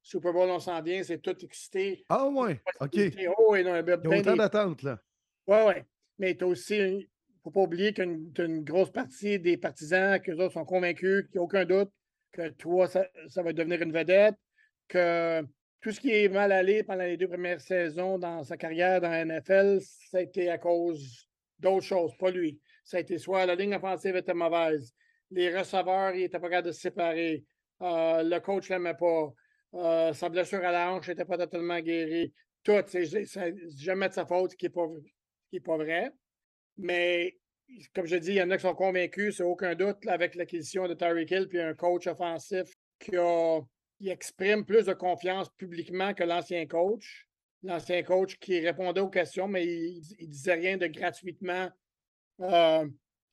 Super 0.06 0.32
Bowl, 0.32 0.48
on 0.48 0.60
s'en 0.60 0.80
vient, 0.82 1.02
c'est 1.02 1.18
tout 1.18 1.36
excité. 1.44 2.04
Ah 2.08 2.28
ouais, 2.28 2.60
OK. 2.80 2.96
Oh, 3.38 3.56
et 3.56 3.64
non, 3.64 3.74
il 3.74 3.88
y 3.88 3.90
a 3.90 4.18
autant 4.18 4.36
d'attentes, 4.36 4.84
là. 4.84 5.00
Oui, 5.48 5.56
oui. 5.66 5.74
Mais 6.20 6.36
tu 6.36 6.44
as 6.44 6.46
aussi, 6.46 6.76
il 6.76 6.98
ne 6.98 7.02
faut 7.42 7.50
pas 7.50 7.62
oublier 7.62 7.92
qu'une 7.92 8.32
une 8.38 8.62
grosse 8.62 8.92
partie 8.92 9.40
des 9.40 9.56
partisans, 9.56 10.20
qu'eux 10.20 10.36
autres 10.36 10.52
sont 10.52 10.64
convaincus, 10.64 11.24
qu'il 11.24 11.32
n'y 11.34 11.38
a 11.40 11.42
aucun 11.42 11.64
doute 11.64 11.90
que 12.30 12.50
toi, 12.50 12.86
ça, 12.86 13.04
ça, 13.26 13.42
va 13.42 13.52
devenir 13.52 13.82
une 13.82 13.90
vedette, 13.90 14.36
que 14.86 15.42
tout 15.80 15.90
ce 15.90 15.98
qui 15.98 16.12
est 16.12 16.28
mal 16.28 16.52
allé 16.52 16.84
pendant 16.84 17.02
les 17.02 17.16
deux 17.16 17.26
premières 17.26 17.60
saisons 17.60 18.16
dans 18.16 18.44
sa 18.44 18.56
carrière 18.56 19.00
dans 19.00 19.10
la 19.10 19.24
NFL, 19.24 19.80
ça 19.80 20.18
a 20.18 20.20
été 20.20 20.48
à 20.50 20.58
cause 20.58 21.28
d'autres 21.58 21.84
choses, 21.84 22.16
pas 22.16 22.30
lui. 22.30 22.60
Ça 22.84 22.98
a 22.98 23.00
été 23.00 23.18
soit 23.18 23.44
la 23.44 23.56
ligne 23.56 23.74
offensive 23.74 24.14
était 24.14 24.34
mauvaise, 24.34 24.94
les 25.32 25.52
receveurs, 25.56 26.14
ils 26.14 26.20
n'étaient 26.20 26.38
pas 26.38 26.48
capables 26.48 26.68
de 26.68 26.72
se 26.72 26.80
séparer, 26.80 27.44
euh, 27.82 28.22
le 28.22 28.38
coach 28.38 28.70
ne 28.70 28.76
l'aimait 28.76 28.94
pas, 28.94 29.32
euh, 29.74 30.12
sa 30.12 30.28
blessure 30.28 30.64
à 30.64 30.72
la 30.72 30.92
hanche 30.92 31.08
n'était 31.08 31.24
pas 31.24 31.38
totalement 31.38 31.80
guérie. 31.80 32.32
Tout, 32.62 32.82
c'est 32.86 33.04
jamais 33.76 34.08
de 34.08 34.14
sa 34.14 34.26
faute, 34.26 34.56
qui 34.56 34.66
n'est 34.66 34.70
pas, 34.70 34.86
pas 35.64 35.76
vrai. 35.76 36.10
Mais 36.76 37.36
comme 37.94 38.06
je 38.06 38.16
dis, 38.16 38.30
il 38.30 38.36
y 38.36 38.42
en 38.42 38.50
a 38.50 38.56
qui 38.56 38.62
sont 38.62 38.74
convaincus, 38.74 39.36
c'est 39.36 39.42
aucun 39.42 39.74
doute, 39.74 40.06
avec 40.06 40.34
l'acquisition 40.34 40.86
de 40.86 40.94
Tyreek 40.94 41.30
Hill, 41.30 41.48
puis 41.48 41.60
un 41.60 41.74
coach 41.74 42.06
offensif 42.06 42.68
qui, 42.98 43.16
exprime 44.08 44.64
plus 44.64 44.86
de 44.86 44.92
confiance 44.92 45.48
publiquement 45.56 46.14
que 46.14 46.24
l'ancien 46.24 46.66
coach. 46.66 47.26
L'ancien 47.62 48.02
coach 48.02 48.38
qui 48.38 48.60
répondait 48.60 49.00
aux 49.00 49.08
questions, 49.08 49.48
mais 49.48 49.64
il 49.66 50.02
ne 50.20 50.26
disait 50.26 50.54
rien 50.54 50.76
de 50.76 50.86
gratuitement 50.86 51.68
euh, 52.40 52.86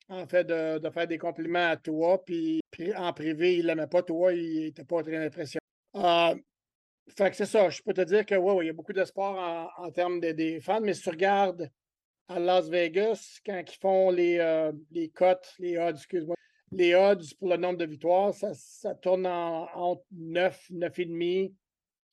en 0.10 0.27
fait, 0.27 0.45
de, 0.45 0.89
faire 0.89 1.07
des 1.07 1.17
compliments 1.17 1.69
à 1.69 1.77
toi. 1.77 2.23
Puis, 2.23 2.62
en 2.95 3.13
privé, 3.13 3.57
il 3.57 3.65
l'aimait 3.65 3.88
pas, 3.88 4.01
toi, 4.01 4.34
il 4.34 4.65
n'était 4.65 4.86
pas 4.86 5.03
très 5.03 5.25
impressionné. 5.25 5.62
Fait 5.93 7.29
que 7.29 7.36
c'est 7.36 7.45
ça. 7.45 7.69
Je 7.69 7.82
peux 7.82 7.93
te 7.93 8.01
dire 8.01 8.25
que 8.25 8.36
oui, 8.36 8.65
il 8.65 8.67
y 8.67 8.69
a 8.69 8.73
beaucoup 8.73 8.93
d'espoir 8.93 9.71
en, 9.77 9.86
en 9.86 9.91
termes 9.91 10.19
des 10.19 10.60
fans, 10.62 10.82
mais 10.82 10.93
si 10.93 11.03
tu 11.03 11.10
regardes 11.10 11.69
à 12.27 12.39
Las 12.39 12.69
Vegas, 12.69 13.39
quand 13.45 13.62
ils 13.62 13.79
font 13.79 14.10
les, 14.10 14.38
euh, 14.39 14.71
les 14.91 15.10
cotes, 15.10 15.53
les 15.60 15.77
odds, 15.77 15.97
excuse-moi, 15.97 16.36
les 16.71 16.95
odds 16.95 17.34
pour 17.38 17.49
le 17.49 17.58
nombre 17.58 17.77
de 17.77 17.86
victoires, 17.86 18.34
ça, 18.34 18.95
tourne 18.95 19.27
en, 19.27 19.67
entre 19.73 20.03
9, 20.12 20.71
9,5, 20.71 21.53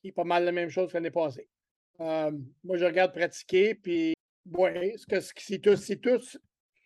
qui 0.01 0.07
est 0.09 0.11
pas 0.11 0.23
mal 0.23 0.45
la 0.45 0.51
même 0.51 0.69
chose 0.69 0.89
que 0.89 0.97
l'année 0.97 1.11
passée. 1.11 1.47
Moi, 1.99 2.77
je 2.77 2.85
regarde 2.85 3.13
pratiquer, 3.13 3.75
puis, 3.75 4.13
ouais, 4.51 4.95
ce 4.97 5.05
que, 5.05 5.19
si, 5.19 5.61
tout, 5.61 5.75
si 5.75 5.99
tout 5.99 6.19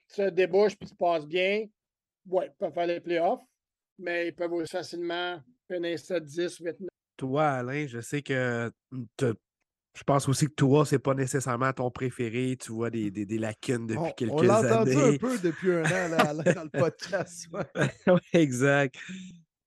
se 0.07 0.29
débouche 0.29 0.73
et 0.81 0.85
se 0.85 0.95
passe 0.95 1.25
bien, 1.25 1.65
ouais, 2.27 2.47
ils 2.47 2.57
peuvent 2.57 2.73
faire 2.73 2.87
les 2.87 2.99
playoffs, 2.99 3.43
mais 3.97 4.27
ils 4.27 4.35
peuvent 4.35 4.53
aussi 4.53 4.71
facilement 4.71 5.39
finir 5.71 5.99
7, 5.99 6.23
10, 6.23 6.57
8, 6.57 6.79
9. 6.79 6.89
Toi, 7.17 7.47
Alain, 7.47 7.87
je 7.87 8.01
sais 8.01 8.21
que 8.21 8.71
je 9.95 10.03
pense 10.03 10.27
aussi 10.27 10.47
que 10.47 10.53
toi, 10.53 10.85
c'est 10.85 10.99
pas 10.99 11.13
nécessairement 11.13 11.71
ton 11.71 11.89
préféré. 11.89 12.57
Tu 12.59 12.71
vois 12.73 12.89
des, 12.89 13.09
des, 13.09 13.37
lacunes 13.37 13.87
depuis 13.87 14.11
quelques 14.17 14.33
années. 14.33 14.41
On 14.41 14.47
l'a 14.47 14.59
entendu 14.59 14.97
un 14.97 15.17
peu 15.17 15.37
depuis 15.39 15.71
un 15.71 15.85
an 15.85 16.09
là, 16.09 16.53
dans 16.53 16.63
le 16.63 16.69
podcast. 16.69 17.47
oui, 18.07 18.19
exact. 18.33 18.95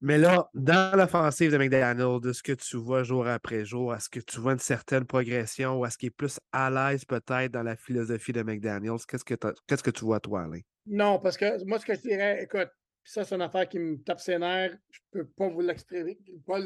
Mais 0.01 0.19
là, 0.19 0.49
dans 0.55 0.97
l'offensive 0.97 1.51
de 1.51 1.59
McDaniel, 1.59 2.21
de 2.21 2.33
ce 2.33 2.43
que 2.43 2.53
tu 2.53 2.77
vois 2.77 3.03
jour 3.03 3.27
après 3.27 3.65
jour, 3.65 3.95
est-ce 3.95 4.09
que 4.09 4.21
tu 4.21 4.39
vois 4.39 4.53
une 4.53 4.61
certaine 4.61 5.05
progression 5.05 5.81
ou 5.81 5.87
est-ce 5.87 5.99
qu'il 5.99 6.09
est 6.09 6.11
plus 6.11 6.39
à 6.53 6.71
l'aise 6.71 7.05
peut-être 7.05 7.51
dans 7.51 7.65
la 7.65 7.75
philosophie 7.75 8.33
de 8.33 8.43
McDaniels? 8.43 9.01
Qu'est-ce 9.09 9.25
que, 9.25 9.35
qu'est-ce 9.67 9.83
que 9.83 9.91
tu 9.91 10.05
vois, 10.05 10.21
toi, 10.21 10.43
Alain? 10.43 10.61
Non, 10.87 11.19
parce 11.19 11.37
que 11.37 11.65
moi, 11.65 11.81
ce 11.81 11.87
que 11.87 11.95
je 11.95 12.01
dirais, 12.03 12.45
écoute, 12.45 12.69
ça, 13.09 13.25
c'est 13.25 13.35
une 13.35 13.42
affaire 13.42 13.66
qui 13.66 13.79
me 13.79 13.97
tape 14.03 14.21
ses 14.21 14.38
nerfs. 14.38 14.77
Je 14.90 15.01
ne 15.14 15.23
peux 15.23 15.29
pas 15.31 15.49
vous 15.49 15.62
l'exprimer, 15.62 16.18
pas 16.47 16.61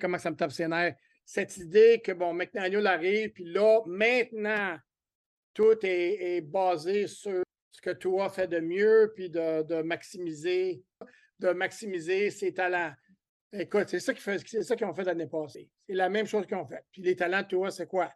comment 0.00 0.18
ça 0.18 0.30
me 0.30 0.36
tape 0.36 0.52
ses 0.52 0.68
nerfs. 0.68 0.94
Cette 1.24 1.56
idée 1.56 2.00
que, 2.00 2.12
bon, 2.12 2.32
McDaniel 2.32 2.86
arrive, 2.86 3.32
puis 3.32 3.44
là, 3.44 3.80
maintenant, 3.84 4.78
tout 5.52 5.76
est, 5.82 6.40
basé 6.40 7.08
sur 7.08 7.42
ce 7.72 7.80
que 7.80 7.90
toi 7.90 8.28
fait 8.30 8.46
de 8.46 8.60
mieux, 8.60 9.12
puis 9.16 9.28
de, 9.28 9.62
de 9.62 9.82
maximiser 9.82 10.84
de 11.38 11.50
maximiser 11.50 12.30
ses 12.30 12.52
talents. 12.52 12.92
Écoute, 13.52 13.88
c'est 13.88 14.00
ça 14.00 14.14
qu'ils 14.14 14.86
ont 14.86 14.94
fait 14.94 15.04
l'année 15.04 15.26
passée. 15.26 15.68
C'est 15.86 15.94
la 15.94 16.08
même 16.08 16.26
chose 16.26 16.46
qu'ils 16.46 16.56
ont 16.56 16.66
fait. 16.66 16.84
Puis 16.92 17.02
les 17.02 17.16
talents, 17.16 17.44
toi, 17.44 17.70
c'est 17.70 17.86
quoi? 17.86 18.12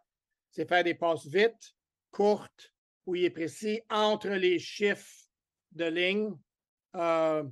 C'est 0.51 0.67
faire 0.67 0.83
des 0.83 0.93
passes 0.93 1.25
vite, 1.25 1.73
courtes, 2.11 2.73
où 3.05 3.15
il 3.15 3.25
est 3.25 3.29
précis, 3.29 3.81
entre 3.89 4.29
les 4.29 4.59
chiffres 4.59 5.27
de 5.71 5.85
ligne. 5.85 6.33
Euh, 6.95 7.43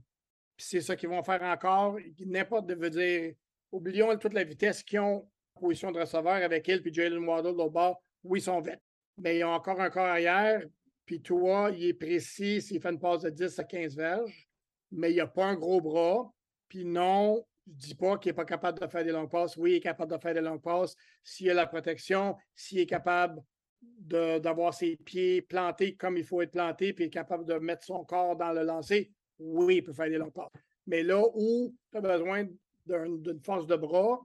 c'est 0.63 0.81
ça 0.81 0.95
qu'ils 0.95 1.09
vont 1.09 1.23
faire 1.23 1.41
encore. 1.43 1.97
N'importe 2.25 2.67
de 2.67 2.75
veut 2.75 2.89
dire, 2.89 3.33
oublions 3.71 4.15
toute 4.17 4.33
la 4.33 4.43
vitesse 4.43 4.83
qu'ils 4.83 4.99
ont 4.99 5.29
en 5.55 5.59
position 5.59 5.91
de 5.91 5.99
receveur 5.99 6.33
avec 6.33 6.67
elle 6.69 6.81
puis 6.81 6.93
Jalen 6.93 7.23
Waddle 7.23 7.59
au 7.59 7.69
bas. 7.69 7.99
Oui, 8.23 8.39
ils 8.39 8.43
sont 8.43 8.61
vite. 8.61 8.81
Mais 9.17 9.37
ils 9.37 9.43
ont 9.43 9.53
encore 9.53 9.79
un 9.81 9.89
corps 9.89 10.05
arrière. 10.05 10.63
Puis 11.05 11.21
toi, 11.21 11.71
il 11.71 11.85
est 11.85 11.93
précis 11.93 12.61
s'il 12.61 12.81
fait 12.81 12.89
une 12.89 12.99
passe 12.99 13.21
de 13.21 13.29
10 13.29 13.59
à 13.59 13.63
15 13.63 13.95
verges 13.95 14.47
mais 14.91 15.11
il 15.11 15.15
n'y 15.15 15.21
a 15.21 15.27
pas 15.27 15.45
un 15.45 15.55
gros 15.55 15.81
bras. 15.81 16.31
Puis 16.67 16.85
non, 16.85 17.45
Je 17.67 17.71
ne 17.71 17.77
dis 17.77 17.95
pas 17.95 18.17
qu'il 18.17 18.31
n'est 18.31 18.35
pas 18.35 18.45
capable 18.45 18.79
de 18.79 18.87
faire 18.87 19.03
des 19.03 19.11
longues 19.11 19.29
passes. 19.29 19.55
Oui, 19.55 19.71
il 19.71 19.75
est 19.75 19.81
capable 19.81 20.11
de 20.11 20.17
faire 20.17 20.33
des 20.33 20.41
longues 20.41 20.61
passes. 20.61 20.95
S'il 21.23 21.49
a 21.49 21.53
la 21.53 21.67
protection, 21.67 22.35
s'il 22.55 22.79
est 22.79 22.85
capable 22.85 23.41
d'avoir 23.81 24.73
ses 24.73 24.95
pieds 24.97 25.41
plantés 25.41 25.95
comme 25.95 26.17
il 26.17 26.23
faut 26.23 26.41
être 26.41 26.51
planté, 26.51 26.93
puis 26.93 27.05
est 27.05 27.09
capable 27.09 27.45
de 27.45 27.53
mettre 27.55 27.83
son 27.83 28.03
corps 28.03 28.35
dans 28.35 28.51
le 28.51 28.63
lancer, 28.63 29.11
oui, 29.41 29.77
il 29.77 29.83
peut 29.83 29.93
faire 29.93 30.09
des 30.09 30.17
longues 30.17 30.33
passes. 30.33 30.51
Mais 30.87 31.03
là 31.03 31.23
où 31.33 31.75
tu 31.91 31.97
as 31.97 32.01
besoin 32.01 32.47
d'une 32.85 33.39
force 33.39 33.67
de 33.67 33.75
bras, 33.75 34.19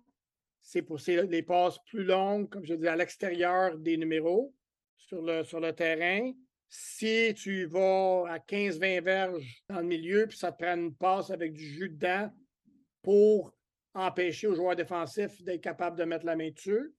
c'est 0.60 0.82
pour 0.82 0.98
les 1.06 1.42
passes 1.42 1.78
plus 1.86 2.04
longues, 2.04 2.48
comme 2.48 2.64
je 2.64 2.74
dis, 2.74 2.88
à 2.88 2.96
l'extérieur 2.96 3.78
des 3.78 3.96
numéros 3.96 4.52
sur 4.96 5.22
le, 5.22 5.44
sur 5.44 5.60
le 5.60 5.72
terrain. 5.72 6.32
Si 6.68 7.32
tu 7.36 7.66
vas 7.66 8.24
à 8.28 8.38
15-20 8.38 9.02
verges 9.02 9.62
dans 9.68 9.80
le 9.80 9.86
milieu, 9.86 10.26
puis 10.26 10.36
ça 10.36 10.50
te 10.50 10.62
prend 10.62 10.76
une 10.76 10.94
passe 10.94 11.30
avec 11.30 11.52
du 11.52 11.64
jus 11.64 11.90
dedans 11.90 12.30
pour 13.02 13.54
empêcher 13.94 14.48
aux 14.48 14.54
joueurs 14.54 14.74
défensifs 14.74 15.42
d'être 15.42 15.60
capables 15.60 15.96
de 15.96 16.04
mettre 16.04 16.26
la 16.26 16.36
main 16.36 16.50
dessus. 16.50 16.92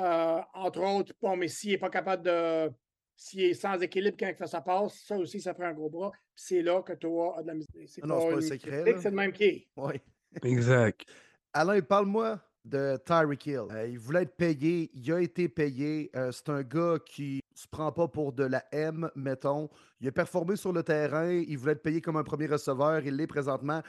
Euh, 0.00 0.40
entre 0.54 0.80
autres, 0.80 1.12
bon, 1.20 1.36
mais 1.36 1.48
s'il 1.48 1.70
n'est 1.72 1.78
pas 1.78 1.90
capable 1.90 2.24
de. 2.24 2.72
S'il 3.16 3.42
est 3.42 3.54
sans 3.54 3.78
équilibre 3.80 4.16
quand 4.18 4.28
il 4.28 4.34
fait 4.34 4.46
sa 4.46 4.60
passe, 4.60 5.04
ça 5.06 5.16
aussi, 5.16 5.40
ça 5.40 5.54
prend 5.54 5.64
un 5.64 5.72
gros 5.72 5.90
bras. 5.90 6.12
C'est 6.34 6.62
là 6.62 6.82
que 6.82 6.92
tu 6.94 7.06
as 7.06 7.42
de 7.42 7.46
la 7.46 7.54
misère. 7.54 7.84
C'est 7.86 8.02
ah 8.04 8.08
pas, 8.08 8.36
un 8.36 8.40
secret. 8.40 8.84
C'est 9.00 9.10
le 9.10 9.16
même 9.16 9.32
qui 9.32 9.66
Oui. 9.76 9.94
Exact. 10.42 11.04
Alain, 11.52 11.80
parle-moi 11.80 12.40
de 12.64 12.98
Tyreek 13.04 13.46
Hill. 13.46 13.66
Euh, 13.70 13.88
il 13.88 13.98
voulait 13.98 14.22
être 14.22 14.36
payé, 14.36 14.90
il 14.94 15.12
a 15.12 15.20
été 15.20 15.48
payé. 15.48 16.10
Euh, 16.16 16.32
c'est 16.32 16.48
un 16.48 16.62
gars 16.62 16.98
qui 17.04 17.40
se 17.54 17.68
prend 17.68 17.92
pas 17.92 18.08
pour 18.08 18.32
de 18.32 18.44
la 18.44 18.64
M, 18.72 19.10
mettons. 19.14 19.68
Il 20.00 20.08
a 20.08 20.12
performé 20.12 20.56
sur 20.56 20.72
le 20.72 20.82
terrain, 20.82 21.30
il 21.30 21.56
voulait 21.56 21.72
être 21.72 21.82
payé 21.82 22.00
comme 22.00 22.16
un 22.16 22.24
premier 22.24 22.46
receveur, 22.46 23.04
il 23.04 23.16
l'est 23.16 23.26
présentement. 23.26 23.82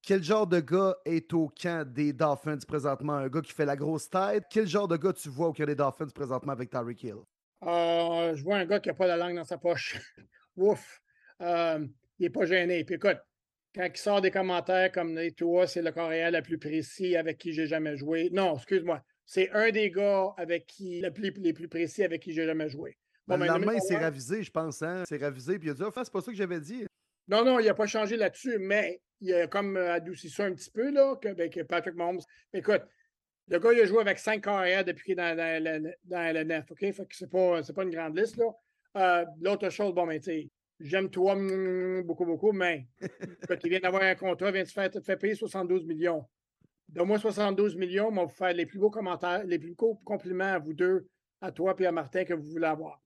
Quel 0.00 0.22
genre 0.22 0.46
de 0.46 0.60
gars 0.60 0.96
est 1.04 1.32
au 1.32 1.48
camp 1.48 1.86
des 1.86 2.12
Dolphins 2.12 2.58
présentement? 2.66 3.14
Un 3.14 3.28
gars 3.28 3.40
qui 3.40 3.52
fait 3.52 3.66
la 3.66 3.76
grosse 3.76 4.08
tête? 4.10 4.44
Quel 4.50 4.66
genre 4.66 4.88
de 4.88 4.96
gars 4.96 5.12
tu 5.12 5.28
vois 5.28 5.48
au 5.48 5.52
camp 5.52 5.64
des 5.66 5.76
Dolphins 5.76 6.08
présentement 6.08 6.52
avec 6.52 6.70
Tyreek 6.70 7.04
Hill? 7.04 7.18
Euh, 7.62 8.34
je 8.34 8.42
vois 8.42 8.56
un 8.56 8.66
gars 8.66 8.80
qui 8.80 8.88
n'a 8.88 8.94
pas 8.94 9.06
la 9.06 9.16
langue 9.16 9.36
dans 9.36 9.44
sa 9.44 9.58
poche. 9.58 9.96
Ouf! 10.56 11.00
il 11.40 11.88
n'est 12.20 12.30
pas 12.30 12.44
gêné. 12.44 12.84
Puis 12.84 12.96
écoute, 12.96 13.18
quand 13.74 13.88
il 13.92 13.96
sort 13.96 14.20
des 14.20 14.30
commentaires 14.30 14.92
comme 14.92 15.18
toi, 15.36 15.66
c'est 15.66 15.82
le 15.82 15.90
coréen 15.90 16.30
le 16.30 16.42
plus 16.42 16.58
précis 16.58 17.16
avec 17.16 17.38
qui 17.38 17.52
j'ai 17.52 17.66
jamais 17.66 17.96
joué. 17.96 18.28
Non, 18.30 18.56
excuse-moi. 18.56 19.02
C'est 19.24 19.50
un 19.52 19.70
des 19.70 19.90
gars 19.90 20.34
avec 20.36 20.66
qui 20.66 21.00
le 21.00 21.10
plus, 21.10 21.32
les 21.38 21.52
plus 21.52 21.68
précis 21.68 22.04
avec 22.04 22.22
qui 22.22 22.32
j'ai 22.32 22.44
jamais 22.44 22.68
joué. 22.68 22.96
Bon, 23.26 23.38
ben, 23.38 23.46
le 23.46 23.52
lendemain, 23.52 23.74
il 23.74 23.80
s'est 23.80 23.96
ravisé, 23.96 24.42
je 24.42 24.50
pense. 24.50 24.82
Hein? 24.82 25.04
C'est 25.08 25.16
ravisé, 25.16 25.58
puis 25.58 25.68
il 25.68 25.70
a 25.70 25.74
dit 25.74 25.82
oh, 25.84 25.90
c'est 25.94 26.12
pas 26.12 26.20
ça 26.20 26.30
que 26.30 26.36
j'avais 26.36 26.60
dit. 26.60 26.84
Non, 27.28 27.44
non, 27.44 27.60
il 27.60 27.66
n'a 27.66 27.74
pas 27.74 27.86
changé 27.86 28.16
là-dessus, 28.16 28.58
mais 28.58 29.00
il 29.20 29.32
a 29.32 29.46
comme 29.46 29.76
euh, 29.76 29.94
adouci 29.94 30.28
ça 30.28 30.44
un 30.44 30.52
petit 30.52 30.70
peu, 30.70 30.90
là, 30.90 31.16
que, 31.16 31.32
ben, 31.32 31.48
que 31.48 31.60
Patrick 31.62 31.94
Mahomes. 31.94 32.20
Écoute, 32.52 32.82
le 33.48 33.58
gars, 33.58 33.72
il 33.72 33.80
a 33.80 33.86
joué 33.86 34.00
avec 34.00 34.18
cinq 34.18 34.44
carrières 34.44 34.84
depuis 34.84 35.04
qu'il 35.04 35.12
est 35.12 35.16
dans, 35.16 35.36
dans, 35.36 35.92
dans, 36.04 36.34
le 36.34 36.44
NF, 36.44 36.70
OK? 36.70 36.80
Fait 36.80 36.92
que 36.92 37.14
c'est 37.14 37.30
pas, 37.30 37.62
pas 37.62 37.82
une 37.82 37.90
grande 37.90 38.16
liste, 38.16 38.36
là. 38.36 38.46
Euh, 38.96 39.24
l'autre 39.40 39.70
chose, 39.70 39.94
bon, 39.94 40.06
mais 40.06 40.20
ben, 40.20 40.42
tu 40.42 40.50
j'aime 40.80 41.08
toi 41.10 41.36
beaucoup, 42.04 42.24
beaucoup, 42.24 42.52
mais 42.52 42.86
quand 43.48 43.56
il 43.62 43.70
vient 43.70 43.80
d'avoir 43.80 44.02
un 44.02 44.14
contrat, 44.14 44.50
vient 44.50 44.64
de 44.64 44.68
faire, 44.68 44.90
te 44.90 45.00
faire 45.00 45.18
payer 45.18 45.34
72 45.34 45.84
millions. 45.86 46.26
Donne-moi 46.88 47.18
72 47.18 47.76
millions, 47.76 48.08
on 48.08 48.14
va 48.14 48.24
vous 48.24 48.28
faire 48.28 48.52
les 48.52 48.66
plus 48.66 48.78
beaux 48.78 48.90
commentaires, 48.90 49.44
les 49.44 49.58
plus 49.58 49.74
beaux 49.74 49.94
compliments 50.04 50.52
à 50.52 50.58
vous 50.58 50.74
deux, 50.74 51.08
à 51.40 51.50
toi 51.50 51.74
et 51.78 51.86
à 51.86 51.92
Martin 51.92 52.24
que 52.24 52.34
vous 52.34 52.44
voulez 52.44 52.66
avoir. 52.66 53.00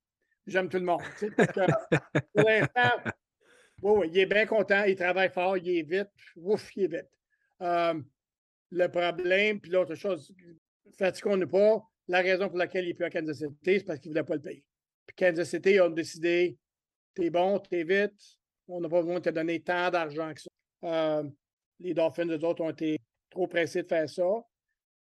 J'aime 0.47 0.69
tout 0.69 0.79
le 0.79 0.85
monde. 0.85 1.03
pour 2.35 2.45
l'instant, 2.45 3.13
oui, 3.83 4.09
il 4.13 4.19
est 4.19 4.27
bien 4.27 4.47
content, 4.47 4.85
il 4.85 4.97
travaille 4.97 5.31
fort, 5.31 5.57
il 5.57 5.69
est 5.69 5.83
vite. 5.83 6.11
Ouf, 6.37 6.75
il 6.77 6.85
est 6.85 6.97
vite. 6.99 7.11
Euh, 7.63 8.01
le 8.71 8.89
problème, 8.89 9.61
puis 9.61 9.71
l'autre 9.71 9.95
chose, 9.95 10.33
fatiguons 10.99 11.41
ou 11.41 11.49
pas, 11.49 11.83
la 12.09 12.21
raison 12.21 12.49
pour 12.49 12.59
laquelle 12.59 12.85
il 12.85 12.89
n'est 12.89 12.95
plus 12.95 13.05
à 13.05 13.11
Kansas 13.11 13.39
City, 13.39 13.55
c'est 13.65 13.85
parce 13.85 13.99
qu'il 14.01 14.11
ne 14.11 14.15
voulait 14.15 14.27
pas 14.27 14.35
le 14.35 14.43
payer. 14.43 14.65
Puis 15.07 15.17
Kansas 15.17 15.49
City 15.49 15.79
a 15.79 15.89
décidé 15.89 16.57
t'es 17.15 17.31
bon, 17.31 17.59
t'es 17.59 17.83
vite, 17.83 18.39
on 18.69 18.81
n'a 18.81 18.89
pas 18.89 19.01
besoin 19.01 19.17
de 19.17 19.25
te 19.25 19.31
donner 19.31 19.61
tant 19.61 19.91
d'argent 19.91 20.33
que 20.35 20.41
ça. 20.41 20.51
Euh, 20.85 21.25
les 21.81 21.95
Dolphins, 21.95 22.29
eux 22.29 22.45
autres, 22.45 22.63
ont 22.63 22.71
été 22.71 22.99
trop 23.31 23.47
pressés 23.47 23.83
de 23.83 23.89
faire 23.89 24.09
ça. 24.09 24.25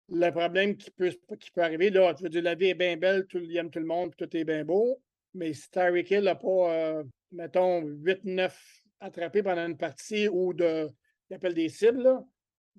Le 0.08 0.30
problème 0.30 0.76
qui 0.76 0.90
peut, 0.90 1.10
qui 1.40 1.50
peut 1.50 1.62
arriver, 1.62 1.90
là, 1.90 2.14
tu 2.14 2.22
veux 2.22 2.28
dire, 2.28 2.42
la 2.42 2.54
vie 2.54 2.66
est 2.66 2.74
bien 2.74 2.96
belle, 2.96 3.26
tout, 3.26 3.38
il 3.38 3.56
aime 3.56 3.70
tout 3.70 3.78
le 3.78 3.86
monde, 3.86 4.14
tout 4.16 4.36
est 4.36 4.44
bien 4.44 4.64
beau, 4.64 5.00
mais 5.32 5.52
si 5.54 5.70
Tyreek 5.70 6.10
Hill 6.10 6.24
n'a 6.24 6.34
pas, 6.34 6.72
euh, 6.72 7.04
mettons, 7.32 7.82
8-9 7.82 8.52
attrapés 9.00 9.42
pendant 9.42 9.66
une 9.66 9.76
partie 9.76 10.28
ou 10.28 10.52
de, 10.52 10.90
il 11.30 11.34
appelle 11.34 11.54
des 11.54 11.68
cibles, 11.68 12.06
euh, 12.06 12.20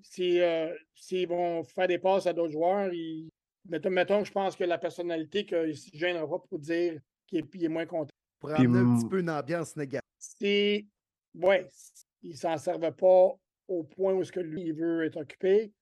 s'ils 0.02 1.28
vont 1.28 1.62
faire 1.64 1.88
des 1.88 1.98
passes 1.98 2.26
à 2.26 2.32
d'autres 2.32 2.52
joueurs, 2.52 2.92
ils, 2.92 3.28
mettons, 3.68 3.90
mettons, 3.90 4.24
je 4.24 4.32
pense 4.32 4.56
que 4.56 4.64
la 4.64 4.78
personnalité 4.78 5.44
qu'il 5.44 5.68
ne 5.68 5.72
se 5.72 5.90
gênera 5.92 6.26
pas 6.26 6.38
pour 6.38 6.58
dire 6.58 7.00
qu'il 7.26 7.64
est 7.64 7.68
moins 7.68 7.86
content 7.86 8.10
pour 8.38 8.52
amener 8.52 8.78
un 8.78 8.96
petit 8.96 9.08
peu 9.08 9.20
une 9.20 9.30
ambiance 9.30 9.76
négative. 9.76 10.02
Si, 10.18 10.88
ouais, 11.34 11.66
il 12.22 12.30
ne 12.30 12.36
s'en 12.36 12.56
servait 12.58 12.92
pas 12.92 13.34
au 13.68 13.84
point 13.84 14.14
où 14.14 14.22
ce 14.24 14.32
que 14.32 14.40
lui 14.40 14.72
veut 14.72 15.04
être 15.04 15.20
occupé, 15.20 15.72